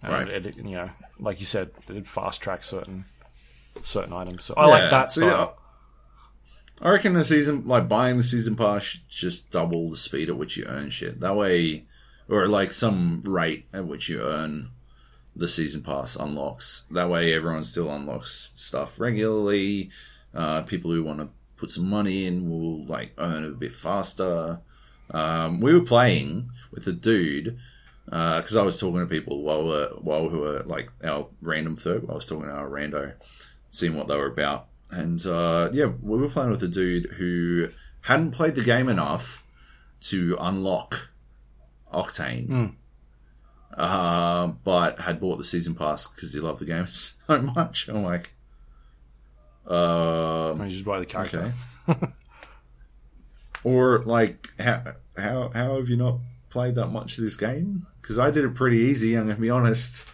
And 0.03 0.11
Right. 0.13 0.27
It, 0.27 0.45
it- 0.45 0.57
you 0.57 0.75
know, 0.75 0.89
like 1.17 1.39
you 1.39 1.45
said, 1.45 1.71
it 1.89 2.05
fast 2.05 2.41
track 2.41 2.61
certain 2.63 3.05
certain 3.81 4.13
items. 4.13 4.45
So 4.45 4.53
I 4.55 4.65
like 4.67 4.83
Yeah, 4.83 4.89
that 4.89 5.11
so, 5.11 5.29
style. 5.29 5.57
I 6.81 6.89
reckon 6.89 7.13
the 7.13 7.23
season, 7.23 7.67
like 7.67 7.87
buying 7.87 8.17
the 8.17 8.23
season 8.23 8.55
pass, 8.55 8.83
should 8.83 9.07
just 9.07 9.51
double 9.51 9.89
the 9.89 9.95
speed 9.95 10.29
at 10.29 10.37
which 10.37 10.57
you 10.57 10.65
earn 10.65 10.89
shit. 10.89 11.21
That 11.21 11.35
way, 11.35 11.85
or 12.27 12.47
like 12.47 12.73
some 12.73 13.21
rate 13.25 13.67
at 13.73 13.85
which 13.87 14.09
you 14.09 14.21
earn 14.21 14.69
the 15.35 15.47
season 15.47 15.83
pass 15.83 16.15
unlocks. 16.15 16.83
That 16.91 17.09
way, 17.09 17.33
everyone 17.33 17.63
still 17.63 17.89
unlocks 17.91 18.51
stuff 18.55 18.99
regularly. 18.99 19.89
Uh, 20.33 20.63
people 20.63 20.91
who 20.91 21.03
want 21.03 21.19
to 21.19 21.29
put 21.55 21.71
some 21.71 21.89
money 21.89 22.25
in 22.25 22.49
will 22.49 22.85
like 22.85 23.13
earn 23.17 23.45
a 23.45 23.49
bit 23.49 23.71
faster. 23.71 24.59
Um, 25.11 25.61
we 25.61 25.73
were 25.73 25.85
playing 25.85 26.49
with 26.71 26.87
a 26.87 26.91
dude 26.91 27.57
because 28.05 28.55
I 28.55 28.63
was 28.63 28.79
talking 28.79 28.99
to 28.99 29.05
people 29.05 29.43
while 29.43 29.63
we 29.63 29.69
were, 29.69 29.89
while 30.01 30.29
we 30.29 30.37
were 30.37 30.63
like 30.63 30.91
our 31.03 31.27
random 31.41 31.77
third. 31.77 32.05
I 32.09 32.13
was 32.13 32.25
talking 32.25 32.45
to 32.47 32.51
our 32.51 32.69
rando, 32.69 33.13
seeing 33.75 33.95
what 33.95 34.07
they 34.07 34.15
were 34.15 34.27
about, 34.27 34.67
and 34.89 35.25
uh, 35.25 35.69
yeah, 35.73 35.91
we 36.01 36.17
were 36.17 36.29
playing 36.29 36.51
with 36.51 36.63
a 36.63 36.67
dude 36.67 37.05
who 37.17 37.69
hadn't 38.01 38.31
played 38.31 38.55
the 38.55 38.63
game 38.63 38.87
enough 38.89 39.43
to 40.01 40.37
unlock 40.39 41.09
Octane, 41.93 42.73
uh, 43.77 44.47
but 44.63 44.99
had 44.99 45.19
bought 45.19 45.37
the 45.37 45.43
season 45.43 45.75
pass 45.75 46.07
because 46.07 46.33
he 46.33 46.39
loved 46.39 46.59
the 46.61 46.65
game 46.65 46.85
so 46.87 47.41
much. 47.41 47.87
I'm 47.87 48.03
like, 48.03 48.31
uh, 49.69 50.55
You 50.59 50.69
just 50.69 50.85
buy 50.85 50.99
the 50.99 51.05
character. 51.05 51.51
okay. 51.89 52.07
or 53.63 54.03
like, 54.05 54.49
how 54.59 54.93
how 55.17 55.49
how 55.53 55.75
have 55.77 55.89
you 55.89 55.97
not 55.97 56.19
played 56.49 56.75
that 56.75 56.87
much 56.87 57.17
of 57.17 57.23
this 57.23 57.35
game? 57.35 57.87
Because 58.01 58.19
I 58.19 58.31
did 58.31 58.45
it 58.45 58.53
pretty 58.55 58.77
easy. 58.77 59.15
I'm 59.15 59.27
gonna 59.27 59.39
be 59.39 59.49
honest. 59.49 60.07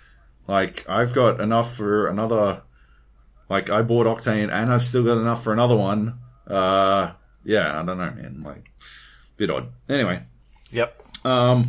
Like, 0.47 0.87
I've 0.89 1.13
got 1.13 1.39
enough 1.39 1.75
for 1.75 2.07
another. 2.07 2.63
Like, 3.51 3.69
I 3.69 3.81
bought 3.81 4.07
Octane, 4.07 4.49
and 4.49 4.71
I've 4.71 4.83
still 4.85 5.03
got 5.03 5.17
enough 5.17 5.43
for 5.43 5.51
another 5.51 5.75
one. 5.75 6.17
Uh, 6.47 7.11
yeah, 7.43 7.77
I 7.79 7.83
don't 7.83 7.97
know, 7.97 8.11
man. 8.11 8.41
Like, 8.45 8.71
bit 9.35 9.49
odd. 9.49 9.67
Anyway, 9.89 10.23
Yep. 10.71 11.25
um, 11.25 11.67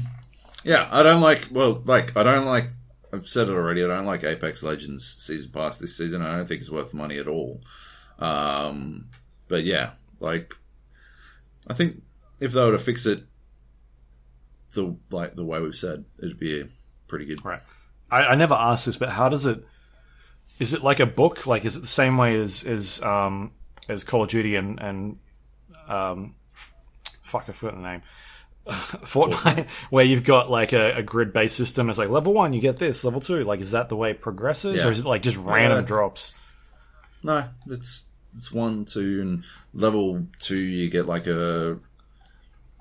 yeah, 0.62 0.88
I 0.92 1.02
don't 1.02 1.20
like. 1.20 1.48
Well, 1.50 1.82
like 1.84 2.16
I 2.16 2.22
don't 2.22 2.46
like. 2.46 2.70
I've 3.12 3.26
said 3.28 3.48
it 3.48 3.52
already. 3.52 3.82
I 3.82 3.88
don't 3.88 4.06
like 4.06 4.22
Apex 4.22 4.62
Legends 4.62 5.04
season 5.04 5.50
pass 5.50 5.76
this 5.78 5.96
season. 5.96 6.22
I 6.22 6.36
don't 6.36 6.46
think 6.46 6.60
it's 6.60 6.70
worth 6.70 6.94
money 6.94 7.18
at 7.18 7.26
all. 7.26 7.60
Um, 8.20 9.08
but 9.48 9.64
yeah, 9.64 9.90
like 10.20 10.54
I 11.66 11.74
think 11.74 12.00
if 12.38 12.52
they 12.52 12.60
were 12.60 12.72
to 12.72 12.78
fix 12.78 13.06
it, 13.06 13.24
the 14.74 14.96
like 15.10 15.34
the 15.34 15.44
way 15.44 15.60
we've 15.60 15.74
said, 15.74 16.04
it'd 16.18 16.38
be 16.38 16.64
pretty 17.08 17.24
good. 17.26 17.44
Right. 17.44 17.60
I, 18.10 18.18
I 18.28 18.34
never 18.36 18.54
asked 18.54 18.86
this, 18.86 18.96
but 18.96 19.10
how 19.10 19.28
does 19.28 19.46
it? 19.46 19.64
Is 20.62 20.72
it 20.74 20.82
like 20.82 21.00
a 21.00 21.06
book? 21.06 21.46
Like, 21.46 21.64
is 21.64 21.76
it 21.76 21.80
the 21.80 21.86
same 21.86 22.16
way 22.16 22.40
as 22.40 22.62
as 22.64 23.02
um, 23.02 23.50
as 23.88 24.04
Call 24.04 24.22
of 24.22 24.28
Duty 24.28 24.54
and 24.56 24.80
and 24.80 25.18
um, 25.88 26.36
fuck, 27.22 27.46
I 27.48 27.52
forgot 27.52 27.74
the 27.76 27.82
name. 27.82 28.02
Fortnite, 28.66 29.66
where 29.90 30.04
you've 30.04 30.22
got 30.22 30.48
like 30.48 30.72
a, 30.72 30.98
a 30.98 31.02
grid 31.02 31.32
based 31.32 31.56
system. 31.56 31.90
It's 31.90 31.98
like 31.98 32.10
level 32.10 32.32
one, 32.32 32.52
you 32.52 32.60
get 32.60 32.76
this. 32.76 33.02
Level 33.02 33.20
two, 33.20 33.42
like, 33.42 33.60
is 33.60 33.72
that 33.72 33.88
the 33.88 33.96
way 33.96 34.12
it 34.12 34.20
progresses, 34.20 34.76
Yeah. 34.82 34.88
or 34.88 34.92
is 34.92 35.00
it 35.00 35.04
like 35.04 35.22
just 35.22 35.36
random 35.36 35.84
drops? 35.84 36.34
No, 37.24 37.44
it's 37.68 38.06
it's 38.36 38.52
one, 38.52 38.84
two, 38.84 39.20
and 39.20 39.44
level 39.74 40.26
two 40.40 40.60
you 40.60 40.88
get 40.90 41.06
like 41.06 41.26
a 41.26 41.78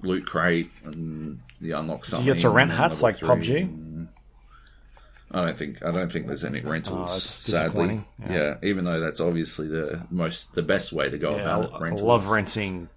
loot 0.03 0.25
crate 0.27 0.69
and 0.85 1.39
you 1.59 1.75
unlock 1.75 2.05
something. 2.05 2.27
You 2.27 2.33
get 2.33 2.41
to 2.41 2.49
rent 2.49 2.71
hats 2.71 3.01
like 3.01 3.17
three, 3.17 3.27
PUBG? 3.29 3.90
I 5.33 5.45
don't 5.45 5.57
think 5.57 5.83
I 5.83 5.91
don't 5.91 6.11
think 6.11 6.27
there's 6.27 6.43
any 6.43 6.59
rentals. 6.61 7.09
Oh, 7.11 7.17
sadly, 7.17 8.03
yeah. 8.19 8.33
Yeah. 8.33 8.55
Even 8.63 8.83
though 8.85 8.99
that's 8.99 9.19
obviously 9.21 9.67
the 9.67 10.01
most 10.09 10.53
the 10.55 10.61
best 10.63 10.91
way 10.91 11.09
to 11.09 11.17
go 11.17 11.35
Yeah, 11.35 11.41
I, 11.41 11.57
about 11.57 11.63
it. 11.63 11.71
I 11.73 11.79
Rentals. 11.79 12.01
love 12.01 12.27
renting 12.27 12.89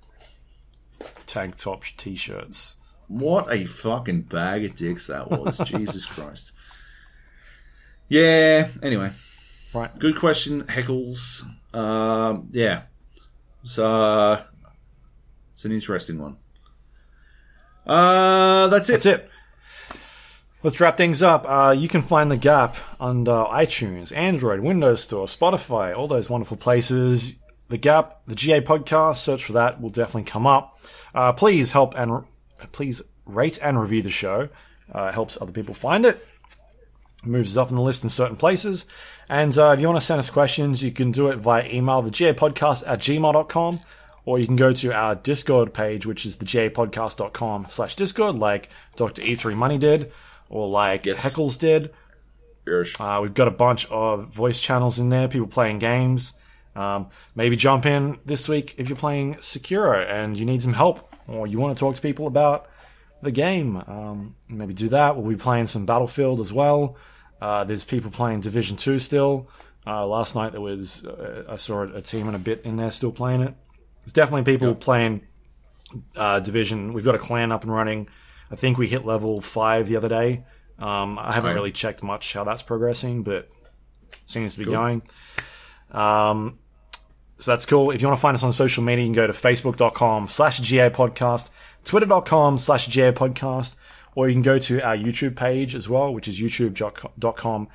tank 1.27 1.57
top 1.57 1.85
t-shirts. 1.97 2.77
What 3.09 3.53
a 3.53 3.67
fucking 3.67 4.23
bag 4.23 4.65
of 4.65 4.75
dicks 4.75 5.07
that 5.09 5.31
was. 5.31 5.59
Jesus 5.65 6.07
Christ. 6.07 6.53
Yeah. 8.09 8.69
Anyway, 8.83 9.11
Right. 9.73 9.97
good 9.99 10.19
question, 10.19 10.63
Heckles. 10.65 11.43
Um, 11.75 12.49
yeah. 12.53 12.83
So 13.63 13.87
uh, 13.87 14.43
it's 15.53 15.65
an 15.65 15.73
interesting 15.73 16.19
one. 16.19 16.37
Uh, 17.87 18.69
that's 18.69 18.89
it. 18.89 18.93
That's 18.95 19.07
it. 19.07 19.31
Let's 20.65 20.81
wrap 20.81 20.97
things 20.97 21.23
up. 21.23 21.45
Uh, 21.47 21.73
you 21.77 21.89
can 21.89 22.01
find 22.01 22.31
the 22.31 22.39
Gap 22.39 22.75
under 22.99 23.33
iTunes, 23.33 24.17
Android, 24.17 24.61
Windows 24.61 25.03
Store, 25.03 25.27
Spotify, 25.27 25.95
all 25.95 26.09
those 26.09 26.31
wonderful 26.31 26.57
places. 26.57 27.37
The 27.69 27.77
Gap, 27.77 28.23
the 28.27 28.35
GA 28.35 28.63
podcast, 28.63 29.17
search 29.17 29.45
for 29.45 29.53
that 29.53 29.83
will 29.83 29.91
definitely 29.91 30.23
come 30.23 30.47
up. 30.47 30.81
Uh, 31.15 31.35
please 31.35 31.73
help 31.73 31.93
and 31.99 32.15
re- 32.15 32.23
please 32.73 33.03
rate 33.27 33.59
and 33.61 33.79
review 33.79 34.01
the 34.01 34.09
show. 34.09 34.49
Uh, 34.91 35.09
it 35.09 35.13
helps 35.13 35.37
other 35.39 35.53
people 35.53 35.75
find 35.75 36.07
it. 36.07 36.27
Moves 37.23 37.59
us 37.59 37.61
up 37.61 37.69
in 37.69 37.77
the 37.77 37.83
list 37.83 38.03
in 38.03 38.09
certain 38.09 38.37
places. 38.37 38.87
And 39.29 39.59
uh, 39.59 39.73
if 39.77 39.83
you 39.83 39.87
want 39.87 40.01
to 40.01 40.07
send 40.07 40.19
us 40.19 40.31
questions, 40.31 40.83
you 40.83 40.93
can 40.93 41.11
do 41.11 41.29
it 41.29 41.37
via 41.37 41.69
email, 41.69 42.01
the 42.01 42.11
GA 42.11 42.33
podcast 42.33 42.85
at 42.87 43.01
gmail.com, 43.01 43.81
or 44.25 44.39
you 44.39 44.47
can 44.47 44.57
go 44.57 44.73
to 44.73 44.95
our 44.95 45.15
Discord 45.15 45.75
page, 45.75 46.07
which 46.07 46.25
is 46.25 46.39
the 46.39 46.47
gapodcast.com 46.47 47.67
slash 47.69 47.97
Discord, 47.97 48.37
like 48.37 48.71
Dr. 48.97 49.21
E3 49.21 49.55
Money 49.55 49.77
did, 49.77 50.11
or 50.55 50.69
like 50.69 51.05
Yes. 51.05 51.19
Heckles 51.19 51.59
did. 51.59 51.93
Yes. 52.67 52.95
Uh, 52.99 53.19
we've 53.21 53.35
got 53.35 53.49
a 53.49 53.51
bunch 53.51 53.87
of 53.91 54.29
voice 54.29 54.61
channels 54.61 54.99
in 54.99 55.11
there, 55.11 55.29
people 55.29 55.49
playing 55.49 55.81
games. 55.81 56.33
Um, 56.77 57.09
maybe 57.35 57.57
jump 57.57 57.87
in 57.87 58.19
this 58.25 58.49
week 58.49 58.75
if 58.79 58.89
you're 58.89 58.97
playing 58.97 59.35
Sekiro 59.35 60.09
and 60.11 60.37
you 60.37 60.45
need 60.45 60.63
some 60.63 60.73
help 60.73 61.09
or 61.29 61.47
you 61.47 61.59
want 61.59 61.77
to 61.77 61.81
talk 61.81 61.95
to 61.97 62.01
people 62.01 62.27
about 62.27 62.69
the 63.23 63.31
game. 63.31 63.77
Um, 63.77 64.37
maybe 64.49 64.75
do 64.75 64.89
that. 64.89 65.17
We'll 65.17 65.29
be 65.29 65.37
playing 65.37 65.67
some 65.67 65.87
Battlefield 65.87 66.41
as 66.41 66.53
well. 66.53 66.97
Uh, 67.41 67.65
there's 67.65 67.85
people 67.85 68.11
playing 68.11 68.41
Division 68.41 68.77
Two 68.77 68.99
still. 68.99 69.49
Uh, 69.87 70.07
last 70.07 70.35
night 70.35 70.53
there 70.53 70.61
was 70.61 71.05
uh, 71.05 71.45
I 71.49 71.57
saw 71.57 71.83
a 71.83 72.01
team 72.01 72.27
and 72.27 72.35
a 72.35 72.39
bit 72.39 72.63
in 72.65 72.77
there 72.77 72.91
still 72.91 73.13
playing 73.13 73.43
it. 73.43 73.55
There's 74.01 74.13
definitely 74.13 74.51
people 74.51 74.75
playing 74.75 75.23
uh, 76.17 76.41
Division. 76.41 76.93
We've 76.93 77.05
got 77.05 77.15
a 77.15 77.19
clan 77.19 77.53
up 77.53 77.63
and 77.65 77.73
running. 77.73 78.09
I 78.55 78.57
think 78.57 78.79
we 78.79 78.87
hit 78.87 79.05
level 79.05 79.41
five 79.41 79.89
the 79.89 79.97
other 79.97 80.09
day. 80.09 80.45
Um, 80.79 81.19
I 81.19 81.33
haven't 81.33 81.57
really 81.57 81.73
checked 81.73 82.05
much 82.05 82.35
how 82.35 82.45
that's 82.45 82.63
progressing, 82.63 83.25
but 83.25 83.51
seems 84.27 84.55
to 84.55 84.61
be 84.61 84.71
going. 84.71 85.03
Um, 85.91 86.61
so 87.41 87.51
that's 87.51 87.67
cool. 87.67 87.91
If 87.91 88.01
you 88.01 88.07
want 88.07 88.17
to 88.17 88.23
find 88.23 88.37
us 88.37 88.45
on 88.45 88.53
social 88.53 88.85
media, 88.85 89.05
you 89.05 89.09
can 89.09 89.17
go 89.17 89.27
to 89.27 89.33
facebook.com 89.33 90.29
slash 90.29 90.61
GA 90.61 90.89
podcast, 90.89 91.51
twitter.com 91.83 92.59
slash 92.59 92.87
GA 92.87 93.11
podcast, 93.11 93.75
or 94.15 94.29
you 94.29 94.37
can 94.37 94.43
go 94.43 94.57
to 94.59 94.81
our 94.83 94.97
YouTube 94.97 95.35
page 95.35 95.75
as 95.75 95.89
well, 95.89 96.15
which 96.15 96.29
is 96.29 96.41
youtube.com 96.41 97.69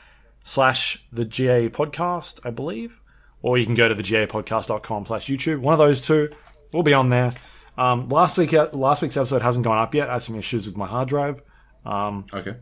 slash 0.43 1.05
the 1.11 1.25
GA 1.25 1.67
podcast, 1.67 2.39
I 2.45 2.51
believe. 2.51 3.01
Or 3.41 3.57
you 3.57 3.65
can 3.65 3.75
go 3.75 3.89
to 3.89 3.95
the 3.95 4.03
GApodcast.com 4.03 5.07
slash 5.07 5.27
YouTube. 5.27 5.59
One 5.59 5.73
of 5.73 5.79
those 5.79 5.99
two 5.99 6.29
will 6.73 6.83
be 6.83 6.93
on 6.93 7.09
there. 7.09 7.33
Um, 7.79 8.09
last 8.09 8.37
week, 8.37 8.51
last 8.73 9.01
week's 9.01 9.15
episode 9.17 9.41
hasn't 9.41 9.63
gone 9.63 9.77
up 9.77 9.95
yet. 9.95 10.09
I 10.09 10.13
had 10.13 10.21
some 10.23 10.35
issues 10.35 10.65
with 10.67 10.75
my 10.75 10.85
hard 10.87 11.07
drive, 11.07 11.41
Okay. 11.85 12.55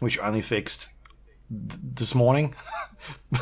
which 0.00 0.18
I 0.18 0.26
only 0.28 0.40
fixed 0.40 0.90
th- 1.50 1.80
this 1.82 2.14
morning. 2.14 2.54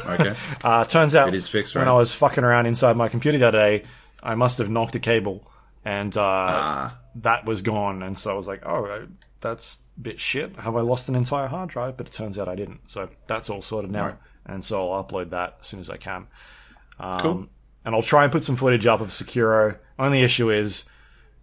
Okay. 0.06 0.34
Uh, 0.64 0.84
turns 0.86 1.14
out 1.14 1.28
It 1.28 1.34
is 1.34 1.46
fixed, 1.46 1.74
when? 1.74 1.86
I 1.86 1.92
was 1.92 2.14
fucking 2.14 2.42
around 2.44 2.64
inside 2.64 2.96
my 2.96 3.08
computer 3.10 3.36
the 3.36 3.48
other 3.48 3.58
day, 3.58 3.82
I 4.22 4.34
must 4.34 4.56
have 4.56 4.70
knocked 4.70 4.94
a 4.94 4.98
cable, 5.00 5.46
and 5.84 6.16
uh, 6.16 6.20
Ah. 6.22 6.98
that 7.16 7.44
was 7.44 7.60
gone. 7.60 8.02
And 8.02 8.16
so 8.16 8.30
I 8.32 8.34
was 8.34 8.48
like, 8.48 8.64
"Oh, 8.64 9.06
that's 9.42 9.80
a 9.98 10.00
bit 10.00 10.18
shit. 10.18 10.56
Have 10.56 10.76
I 10.76 10.80
lost 10.80 11.10
an 11.10 11.14
entire 11.14 11.46
hard 11.48 11.68
drive?" 11.68 11.98
But 11.98 12.06
it 12.06 12.12
turns 12.14 12.38
out 12.38 12.48
I 12.48 12.54
didn't. 12.54 12.90
So 12.90 13.10
that's 13.26 13.50
all 13.50 13.60
sorted 13.60 13.90
now, 13.90 14.06
Right. 14.06 14.16
and 14.46 14.64
so 14.64 14.90
I'll 14.92 15.04
upload 15.04 15.30
that 15.32 15.58
as 15.60 15.66
soon 15.66 15.80
as 15.80 15.90
I 15.90 15.98
can. 15.98 16.26
Um, 16.98 17.18
Cool. 17.20 17.46
And 17.84 17.94
I'll 17.94 18.00
try 18.02 18.22
and 18.24 18.32
put 18.32 18.42
some 18.42 18.56
footage 18.56 18.86
up 18.86 19.02
of 19.02 19.08
Sekiro. 19.08 19.76
Only 19.98 20.22
issue 20.22 20.50
is 20.50 20.84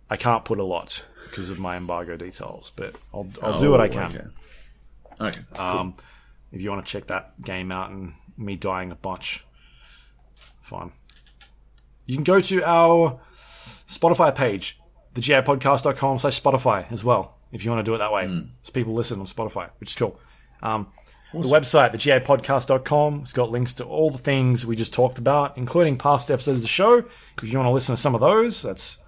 I 0.10 0.18
can't 0.18 0.46
put 0.46 0.60
a 0.60 0.64
lot 0.64 1.06
because 1.30 1.50
of 1.50 1.60
my 1.60 1.76
embargo 1.78 2.16
details, 2.18 2.72
but 2.76 2.96
I'll 3.14 3.28
I'll 3.42 3.60
do 3.60 3.72
what 3.72 3.82
I 3.82 3.86
Oh, 3.86 3.90
can. 3.90 4.06
Okay. 4.06 4.28
Okay. 5.40 5.42
Um, 5.58 5.96
if 6.52 6.62
you 6.62 6.70
want 6.70 6.86
to 6.86 6.92
check 6.92 7.08
that 7.08 7.42
game 7.42 7.72
out 7.72 7.90
and 7.92 8.14
me 8.38 8.56
dying 8.56 8.92
a 8.92 8.96
bunch, 8.96 9.44
fine. 10.62 10.92
You 12.06 12.16
can 12.16 12.24
go 12.24 12.40
to 12.40 12.64
our 12.64 13.20
Spotify 13.90 14.34
page, 14.34 14.80
thegapodcast.com 15.16 16.20
slash 16.20 16.42
Spotify 16.42 16.90
as 16.92 17.04
well, 17.04 17.38
if 17.52 17.66
you 17.66 17.72
want 17.72 17.86
to 17.86 17.90
do 17.90 17.96
it 17.96 17.98
that 18.00 18.14
way. 18.14 18.44
So 18.62 18.72
people 18.72 18.94
listen 18.94 19.20
on 19.20 19.26
Spotify, 19.26 19.70
which 19.80 19.92
is 19.92 19.96
cool. 19.96 20.20
Um, 20.64 20.88
The 21.34 21.40
website, 21.40 21.92
thegapodcast.com, 21.94 23.20
has 23.20 23.34
got 23.34 23.52
links 23.52 23.74
to 23.76 23.84
all 23.84 24.10
the 24.10 24.18
things 24.18 24.66
we 24.66 24.76
just 24.78 24.94
talked 24.94 25.18
about, 25.18 25.58
including 25.58 25.98
past 25.98 26.32
episodes 26.32 26.58
of 26.60 26.62
the 26.62 26.68
show. 26.70 27.00
If 27.00 27.44
you 27.44 27.58
want 27.58 27.68
to 27.68 27.72
listen 27.74 27.96
to 27.96 28.02
some 28.02 28.16
of 28.16 28.22
those, 28.22 28.62
that's 28.62 29.00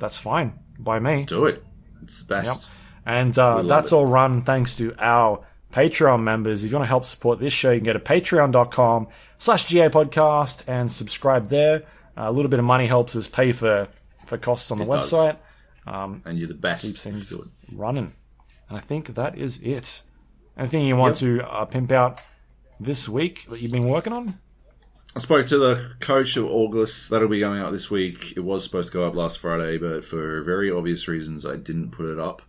that's 0.00 0.18
fine 0.18 0.58
by 0.78 0.98
me. 0.98 1.24
Do 1.24 1.46
it. 1.46 1.62
It's 2.02 2.18
the 2.18 2.24
best. 2.24 2.68
And 3.06 3.36
uh, 3.38 3.62
that's 3.62 3.92
it. 3.92 3.94
all 3.94 4.06
run 4.06 4.42
thanks 4.42 4.76
to 4.78 4.94
our 4.98 5.44
Patreon 5.72 6.22
members. 6.22 6.64
If 6.64 6.70
you 6.70 6.76
want 6.76 6.84
to 6.84 6.88
help 6.88 7.04
support 7.04 7.38
this 7.38 7.52
show, 7.52 7.70
you 7.70 7.78
can 7.78 7.86
go 7.86 7.92
to 7.92 8.00
patreon.com 8.00 9.08
slash 9.38 9.66
GA 9.66 9.88
podcast 9.88 10.64
and 10.66 10.90
subscribe 10.90 11.48
there. 11.48 11.84
Uh, 12.16 12.28
a 12.28 12.32
little 12.32 12.50
bit 12.50 12.58
of 12.58 12.64
money 12.64 12.86
helps 12.86 13.14
us 13.14 13.28
pay 13.28 13.52
for, 13.52 13.88
for 14.26 14.36
costs 14.36 14.70
on 14.70 14.78
the 14.78 14.84
It 14.84 14.90
website. 14.90 15.36
And 16.24 16.38
you're 16.38 16.48
the 16.48 16.54
best. 16.54 16.84
Keeps 16.84 17.04
things 17.04 17.34
running. 17.72 18.12
And 18.68 18.78
I 18.78 18.80
think 18.80 19.14
that 19.14 19.36
is 19.38 19.60
it. 19.60 20.02
Anything 20.56 20.84
you 20.84 20.96
want 20.96 21.16
to 21.16 21.42
uh, 21.42 21.64
pimp 21.64 21.92
out 21.92 22.20
this 22.78 23.08
week 23.08 23.46
that 23.48 23.60
you've 23.60 23.72
been 23.72 23.88
working 23.88 24.12
on? 24.12 24.38
I 25.14 25.18
spoke 25.18 25.46
to 25.46 25.58
the 25.58 25.94
coach 25.98 26.36
of 26.36 26.44
August. 26.46 27.10
That'll 27.10 27.26
be 27.26 27.40
going 27.40 27.60
out 27.60 27.72
this 27.72 27.90
week. 27.90 28.34
It 28.36 28.40
was 28.40 28.62
supposed 28.62 28.92
to 28.92 28.98
go 28.98 29.08
up 29.08 29.16
last 29.16 29.40
Friday, 29.40 29.76
but 29.76 30.04
for 30.04 30.40
very 30.42 30.70
obvious 30.70 31.08
reasons, 31.08 31.44
I 31.44 31.56
didn't 31.56 31.90
put 31.90 32.06
it 32.06 32.20
up. 32.20 32.42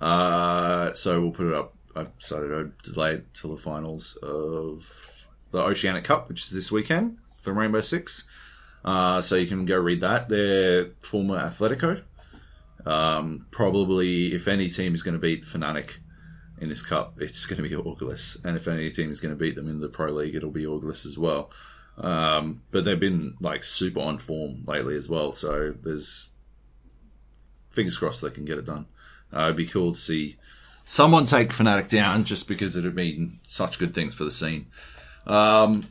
Uh, 0.00 0.94
so 0.94 1.20
we'll 1.20 1.30
put 1.30 1.46
it 1.46 1.54
up. 1.54 1.74
I 1.94 2.06
decided 2.18 2.52
I'd 2.54 2.78
delay 2.82 3.14
it 3.14 3.34
till 3.34 3.50
the 3.50 3.60
finals 3.60 4.16
of 4.22 5.26
the 5.50 5.58
Oceanic 5.58 6.04
Cup, 6.04 6.30
which 6.30 6.42
is 6.42 6.50
this 6.50 6.72
weekend 6.72 7.18
for 7.42 7.52
Rainbow 7.52 7.82
Six. 7.82 8.24
Uh, 8.82 9.20
so 9.20 9.36
you 9.36 9.46
can 9.46 9.66
go 9.66 9.76
read 9.76 10.00
that. 10.00 10.30
They're 10.30 10.92
former 11.00 11.38
Atletico. 11.38 12.02
Um, 12.86 13.46
probably, 13.50 14.32
if 14.32 14.48
any 14.48 14.70
team 14.70 14.94
is 14.94 15.02
going 15.02 15.14
to 15.14 15.20
beat 15.20 15.44
Fnatic 15.44 15.98
in 16.62 16.70
this 16.70 16.82
cup, 16.82 17.20
it's 17.20 17.44
going 17.44 17.62
to 17.62 17.68
be 17.68 17.76
August. 17.76 18.38
And 18.42 18.56
if 18.56 18.68
any 18.68 18.90
team 18.90 19.10
is 19.10 19.20
going 19.20 19.34
to 19.34 19.38
beat 19.38 19.54
them 19.54 19.68
in 19.68 19.80
the 19.80 19.88
Pro 19.88 20.06
League, 20.06 20.34
it'll 20.34 20.50
be 20.50 20.66
August 20.66 21.04
as 21.04 21.18
well. 21.18 21.50
Um, 21.98 22.62
but 22.70 22.84
they've 22.84 23.00
been 23.00 23.36
like 23.40 23.64
super 23.64 24.00
on 24.00 24.18
form 24.18 24.64
lately 24.66 24.96
as 24.96 25.08
well. 25.08 25.32
So 25.32 25.74
there's 25.80 26.28
fingers 27.70 27.96
crossed 27.98 28.22
they 28.22 28.30
can 28.30 28.44
get 28.44 28.58
it 28.58 28.66
done. 28.66 28.86
Uh, 29.32 29.44
it'd 29.44 29.56
be 29.56 29.66
cool 29.66 29.92
to 29.92 29.98
see 29.98 30.36
someone 30.84 31.24
take 31.24 31.50
Fnatic 31.50 31.88
down 31.88 32.24
just 32.24 32.48
because 32.48 32.76
it 32.76 32.84
would 32.84 32.94
mean 32.94 33.40
such 33.42 33.78
good 33.78 33.94
things 33.94 34.14
for 34.14 34.24
the 34.24 34.30
scene. 34.30 34.66
Um, 35.26 35.88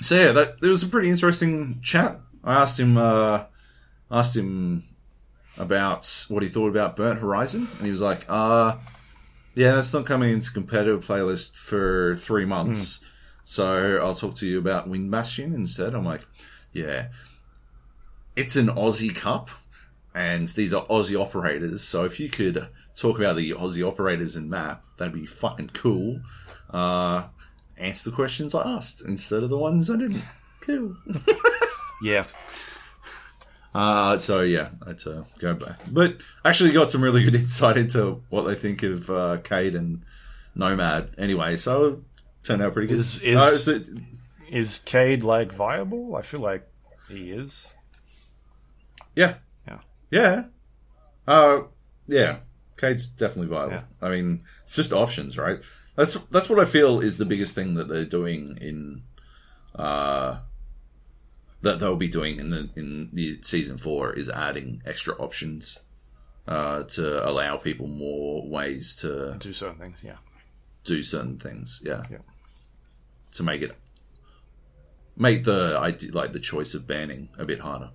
so 0.00 0.16
yeah, 0.16 0.32
that 0.32 0.56
it 0.62 0.66
was 0.66 0.82
a 0.82 0.88
pretty 0.88 1.08
interesting 1.08 1.80
chat. 1.82 2.20
I 2.44 2.54
asked 2.54 2.78
him, 2.78 2.96
uh, 2.96 3.44
asked 4.10 4.36
him 4.36 4.84
about 5.56 6.26
what 6.28 6.42
he 6.42 6.48
thought 6.48 6.68
about 6.68 6.96
Burnt 6.96 7.20
Horizon, 7.20 7.68
and 7.76 7.84
he 7.84 7.90
was 7.90 8.00
like, 8.00 8.24
"Uh, 8.28 8.76
yeah, 9.54 9.78
it's 9.78 9.94
not 9.94 10.06
coming 10.06 10.32
into 10.32 10.50
competitive 10.52 11.04
playlist 11.04 11.56
for 11.56 12.16
three 12.16 12.44
months, 12.44 13.00
so 13.44 13.98
I'll 14.02 14.14
talk 14.14 14.34
to 14.36 14.46
you 14.46 14.58
about 14.58 14.88
Wind 14.88 15.10
Bastion 15.10 15.54
instead." 15.54 15.94
I'm 15.94 16.04
like, 16.04 16.22
"Yeah, 16.72 17.08
it's 18.36 18.56
an 18.56 18.68
Aussie 18.68 19.14
Cup, 19.14 19.50
and 20.14 20.48
these 20.48 20.72
are 20.74 20.86
Aussie 20.86 21.20
operators. 21.20 21.82
So 21.82 22.04
if 22.04 22.18
you 22.20 22.28
could 22.28 22.68
talk 22.94 23.18
about 23.18 23.36
the 23.36 23.50
Aussie 23.50 23.86
operators 23.86 24.36
in 24.36 24.48
map, 24.48 24.84
that'd 24.96 25.14
be 25.14 25.26
fucking 25.26 25.70
cool. 25.74 26.20
Uh, 26.70 27.24
answer 27.76 28.10
the 28.10 28.16
questions 28.16 28.54
I 28.54 28.68
asked 28.76 29.04
instead 29.04 29.42
of 29.42 29.50
the 29.50 29.58
ones 29.58 29.90
I 29.90 29.96
didn't. 29.96 30.22
Cool." 30.62 30.96
Yeah. 32.02 32.24
Uh, 33.74 34.18
so 34.18 34.42
yeah, 34.42 34.68
I 34.84 34.88
had 34.88 34.98
to 34.98 35.24
go 35.38 35.54
back. 35.54 35.78
But 35.90 36.16
actually 36.44 36.72
got 36.72 36.90
some 36.90 37.02
really 37.02 37.24
good 37.24 37.34
insight 37.42 37.78
into 37.78 38.22
what 38.28 38.42
they 38.42 38.54
think 38.54 38.82
of 38.82 39.08
uh, 39.08 39.38
Kaid 39.38 39.74
and 39.74 40.02
Nomad 40.54 41.14
anyway, 41.16 41.56
so 41.56 42.02
turned 42.42 42.62
out 42.62 42.72
pretty 42.72 42.88
good. 42.88 42.98
Is- 42.98 43.20
is- 43.22 43.68
Uh, 43.68 43.72
is 43.72 43.90
Is 44.50 44.78
Kaid 44.80 45.22
like 45.22 45.52
viable? 45.52 46.14
I 46.16 46.22
feel 46.22 46.40
like 46.40 46.68
he 47.08 47.30
is. 47.30 47.74
yeah. 49.16 49.36
Yeah. 49.66 49.78
Yeah. 50.10 50.44
Uh, 51.26 51.62
yeah. 52.06 52.40
Kaid's 52.76 53.06
definitely 53.06 53.48
viable. 53.48 53.74
Yeah. 53.76 53.84
I 54.00 54.10
mean, 54.10 54.42
it's 54.64 54.74
just 54.76 54.92
options, 54.92 55.38
right? 55.38 55.60
That's 55.96 56.14
that's 56.30 56.48
what 56.48 56.58
I 56.58 56.64
feel 56.64 57.00
is 57.00 57.16
the 57.18 57.24
biggest 57.24 57.54
thing 57.54 57.74
that 57.74 57.88
they're 57.88 58.04
doing 58.04 58.58
in 58.60 59.02
uh 59.74 60.40
that 61.62 61.78
they'll 61.78 61.96
be 61.96 62.08
doing 62.08 62.38
in 62.40 62.50
the 62.50 62.68
in 62.76 63.10
the 63.12 63.38
season 63.42 63.78
four 63.78 64.12
is 64.12 64.28
adding 64.28 64.82
extra 64.84 65.14
options 65.16 65.78
uh 66.48 66.82
to 66.84 67.26
allow 67.28 67.56
people 67.56 67.86
more 67.86 68.46
ways 68.48 68.96
to 68.96 69.36
Do 69.38 69.52
certain 69.52 69.78
things, 69.78 70.02
yeah. 70.02 70.16
do 70.84 71.02
certain 71.02 71.38
things. 71.38 71.80
Yeah. 71.84 72.02
Yeah. 72.10 72.18
To 73.32 73.42
make 73.42 73.62
it 73.62 73.76
make 75.16 75.44
the 75.44 75.78
ide- 75.80 76.14
like 76.14 76.32
the 76.32 76.40
choice 76.40 76.74
of 76.74 76.86
banning 76.86 77.28
a 77.38 77.44
bit 77.44 77.60
harder. 77.60 77.90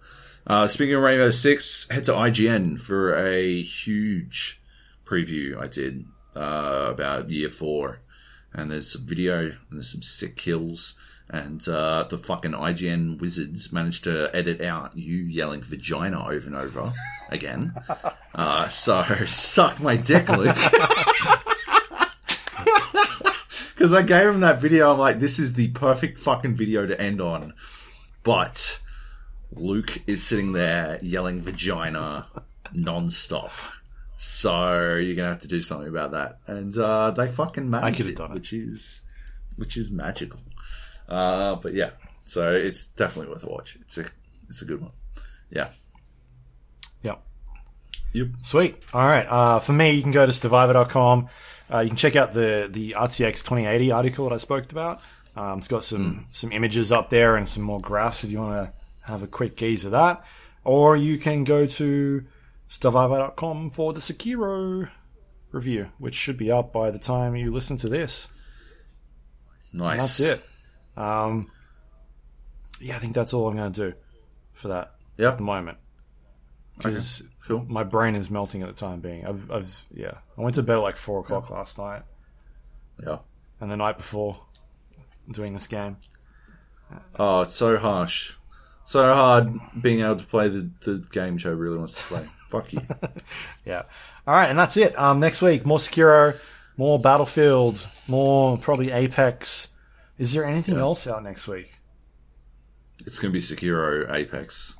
Uh, 0.45 0.67
speaking 0.67 0.95
of 0.95 1.01
Rainbow 1.01 1.29
Six, 1.29 1.87
head 1.89 2.05
to 2.05 2.13
IGN 2.13 2.79
for 2.79 3.13
a 3.15 3.61
huge 3.61 4.61
preview 5.05 5.59
I 5.61 5.67
did 5.67 6.05
uh, 6.35 6.87
about 6.89 7.29
year 7.29 7.49
four, 7.49 7.99
and 8.53 8.71
there's 8.71 8.93
some 8.93 9.05
video 9.05 9.39
and 9.41 9.55
there's 9.71 9.91
some 9.91 10.01
sick 10.01 10.37
kills. 10.37 10.95
And 11.29 11.67
uh, 11.67 12.03
the 12.03 12.17
fucking 12.17 12.53
IGN 12.53 13.19
wizards 13.19 13.73
managed 13.73 14.05
to 14.05 14.33
edit 14.33 14.61
out 14.61 14.97
you 14.97 15.17
yelling 15.25 15.61
vagina 15.61 16.23
over 16.25 16.47
and 16.47 16.55
over 16.55 16.93
again. 17.29 17.73
Uh, 18.35 18.67
so 18.67 19.03
suck 19.25 19.79
my 19.79 19.97
dick, 19.97 20.29
Luke. 20.29 20.55
Because 23.77 23.93
I 23.93 24.01
gave 24.01 24.27
him 24.27 24.39
that 24.39 24.59
video, 24.59 24.91
I'm 24.91 24.97
like, 24.97 25.19
this 25.19 25.37
is 25.37 25.53
the 25.53 25.67
perfect 25.67 26.19
fucking 26.19 26.55
video 26.55 26.87
to 26.87 26.99
end 26.99 27.21
on. 27.21 27.53
But 28.23 28.79
Luke 29.51 30.01
is 30.07 30.23
sitting 30.23 30.53
there 30.53 30.97
yelling 31.03 31.41
vagina 31.41 32.27
non-stop. 32.73 33.51
So 34.17 34.95
you're 34.95 35.15
gonna 35.15 35.27
have 35.27 35.41
to 35.41 35.47
do 35.47 35.61
something 35.61 35.87
about 35.87 36.11
that. 36.13 36.39
And 36.47 36.75
uh, 36.75 37.11
they 37.11 37.27
fucking 37.27 37.69
managed 37.69 38.01
it, 38.01 38.15
done 38.15 38.31
it. 38.31 38.33
which 38.33 38.51
is 38.51 39.03
which 39.57 39.77
is 39.77 39.91
magical. 39.91 40.39
Uh, 41.07 41.53
but 41.55 41.75
yeah, 41.75 41.91
So 42.25 42.55
it's 42.55 42.87
definitely 42.87 43.31
worth 43.31 43.43
a 43.43 43.47
watch. 43.47 43.77
It's 43.81 43.99
a 43.99 44.05
it's 44.49 44.63
a 44.63 44.65
good 44.65 44.81
one. 44.81 44.93
Yeah. 45.51 45.69
Yep. 47.03 47.21
Yep. 48.13 48.27
Sweet. 48.41 48.81
All 48.91 49.05
right. 49.05 49.27
Uh, 49.27 49.59
for 49.59 49.73
me, 49.73 49.91
you 49.91 50.01
can 50.01 50.11
go 50.11 50.25
to 50.25 50.33
Stevivor.com. 50.33 51.29
Uh, 51.71 51.79
you 51.79 51.89
can 51.89 51.97
check 51.97 52.15
out 52.15 52.33
the 52.33 52.67
the 52.71 52.95
RTX 52.97 53.43
2080 53.43 53.91
article 53.91 54.29
that 54.29 54.35
I 54.35 54.37
spoke 54.37 54.71
about. 54.71 55.01
Um, 55.35 55.59
it's 55.59 55.67
got 55.67 55.83
some 55.83 56.27
some 56.31 56.51
images 56.51 56.91
up 56.91 57.09
there 57.09 57.35
and 57.35 57.47
some 57.47 57.63
more 57.63 57.79
graphs 57.79 58.23
if 58.23 58.31
you 58.31 58.39
want 58.39 58.67
to 58.67 58.73
have 59.01 59.23
a 59.23 59.27
quick 59.27 59.55
gaze 59.55 59.85
at 59.85 59.91
that. 59.91 60.23
Or 60.63 60.95
you 60.95 61.17
can 61.17 61.43
go 61.43 61.65
to 61.65 62.25
Stevivor.com 62.69 63.69
for 63.71 63.93
the 63.93 63.99
Sekiro 63.99 64.89
review, 65.51 65.89
which 65.97 66.15
should 66.15 66.37
be 66.37 66.51
up 66.51 66.73
by 66.73 66.91
the 66.91 66.99
time 66.99 67.35
you 67.35 67.53
listen 67.53 67.77
to 67.77 67.89
this. 67.89 68.29
Nice. 69.71 69.99
That's 69.99 70.19
it. 70.19 70.45
Um, 70.97 71.51
yeah, 72.79 72.95
I 72.95 72.99
think 72.99 73.13
that's 73.13 73.33
all 73.33 73.47
I'm 73.47 73.55
going 73.55 73.71
to 73.71 73.91
do 73.91 73.97
for 74.53 74.69
that 74.69 74.93
at 75.19 75.37
the 75.37 75.43
moment. 75.43 75.77
Because 76.77 77.23
Cool. 77.47 77.65
my 77.67 77.83
brain 77.83 78.15
is 78.15 78.29
melting 78.29 78.61
at 78.61 78.67
the 78.67 78.73
time 78.73 78.99
being. 78.99 79.25
I've, 79.25 79.49
I've, 79.49 79.85
yeah. 79.93 80.15
I 80.37 80.41
went 80.41 80.55
to 80.55 80.63
bed 80.63 80.75
at 80.77 80.81
like 80.81 80.97
four 80.97 81.21
o'clock 81.21 81.49
last 81.49 81.77
night, 81.77 82.03
Yeah. 83.03 83.19
and 83.61 83.71
the 83.71 83.77
night 83.77 83.97
before 83.97 84.39
doing 85.31 85.53
this 85.53 85.67
game. 85.67 85.97
Oh, 87.17 87.41
it's 87.41 87.55
so 87.55 87.77
harsh. 87.77 88.33
So 88.85 89.13
hard 89.13 89.53
being 89.81 89.99
able 90.01 90.15
to 90.15 90.25
play 90.25 90.47
the, 90.47 90.69
the 90.81 91.05
game 91.11 91.37
Joe 91.37 91.51
really 91.53 91.77
wants 91.77 91.95
to 91.95 92.01
play. 92.03 92.23
Fuck 92.49 92.71
you. 92.71 92.81
Yeah. 93.65 93.83
All 94.25 94.33
right, 94.33 94.49
and 94.49 94.57
that's 94.57 94.77
it. 94.77 94.97
Um, 94.97 95.19
next 95.19 95.41
week, 95.41 95.65
more 95.65 95.77
Sekiro, 95.79 96.37
more 96.77 96.97
Battlefield, 96.97 97.85
more 98.07 98.57
probably 98.57 98.91
Apex. 98.91 99.69
Is 100.17 100.31
there 100.33 100.45
anything 100.45 100.77
else 100.77 101.05
out 101.07 101.23
next 101.23 101.47
week? 101.47 101.73
It's 103.05 103.19
going 103.19 103.33
to 103.33 103.37
be 103.37 103.41
Sekiro, 103.43 104.09
Apex, 104.13 104.76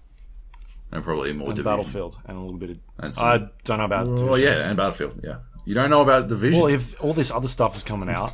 and 0.92 1.04
probably 1.04 1.34
more 1.34 1.48
And 1.50 1.56
Division. 1.56 1.78
Battlefield, 1.78 2.18
and 2.26 2.38
a 2.38 2.42
little 2.42 2.58
bit 2.58 2.70
of. 2.72 2.78
And 3.00 3.14
some- 3.14 3.28
I 3.28 3.38
don't 3.64 3.78
know 3.80 3.86
about. 3.86 4.08
Oh 4.08 4.16
Division. 4.16 4.48
yeah, 4.48 4.68
and 4.70 4.78
Battlefield. 4.78 5.20
Yeah, 5.24 5.38
you 5.66 5.74
don't 5.76 5.90
know 5.90 6.02
about 6.02 6.28
Division. 6.28 6.62
Well, 6.62 6.74
if 6.74 6.96
all 7.04 7.14
this 7.14 7.32
other 7.32 7.48
stuff 7.48 7.76
is 7.76 7.84
coming 7.84 8.10
out, 8.10 8.34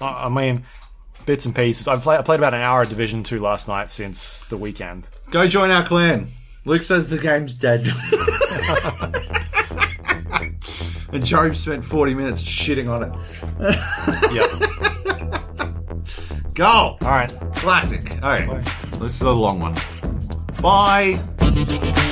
I, 0.00 0.26
I 0.26 0.28
mean, 0.28 0.64
bits 1.26 1.46
and 1.46 1.54
pieces. 1.54 1.88
I 1.88 1.96
played. 1.96 2.18
I 2.18 2.22
played 2.22 2.40
about 2.40 2.54
an 2.54 2.60
hour 2.60 2.82
of 2.82 2.88
Division 2.88 3.22
Two 3.22 3.40
last 3.40 3.68
night 3.68 3.90
since 3.90 4.40
the 4.46 4.56
weekend. 4.56 5.06
Go 5.30 5.46
join 5.48 5.70
our 5.70 5.84
clan. 5.84 6.30
Luke 6.64 6.82
says 6.82 7.08
the 7.08 7.18
game's 7.18 7.54
dead. 7.54 7.88
and 11.12 11.24
Joab 11.24 11.54
spent 11.56 11.84
40 11.84 12.14
minutes 12.14 12.42
shitting 12.42 12.88
on 12.90 13.04
it. 13.04 13.12
Yep. 14.34 14.50
Go! 16.54 16.64
all 16.66 16.98
right. 17.02 17.30
Classic. 17.54 18.22
Okay. 18.22 18.62
This 18.98 19.14
is 19.14 19.22
a 19.22 19.30
long 19.30 19.60
one. 19.60 19.74
Bye. 20.60 21.16
Thank 21.64 21.98
you. 21.98 22.07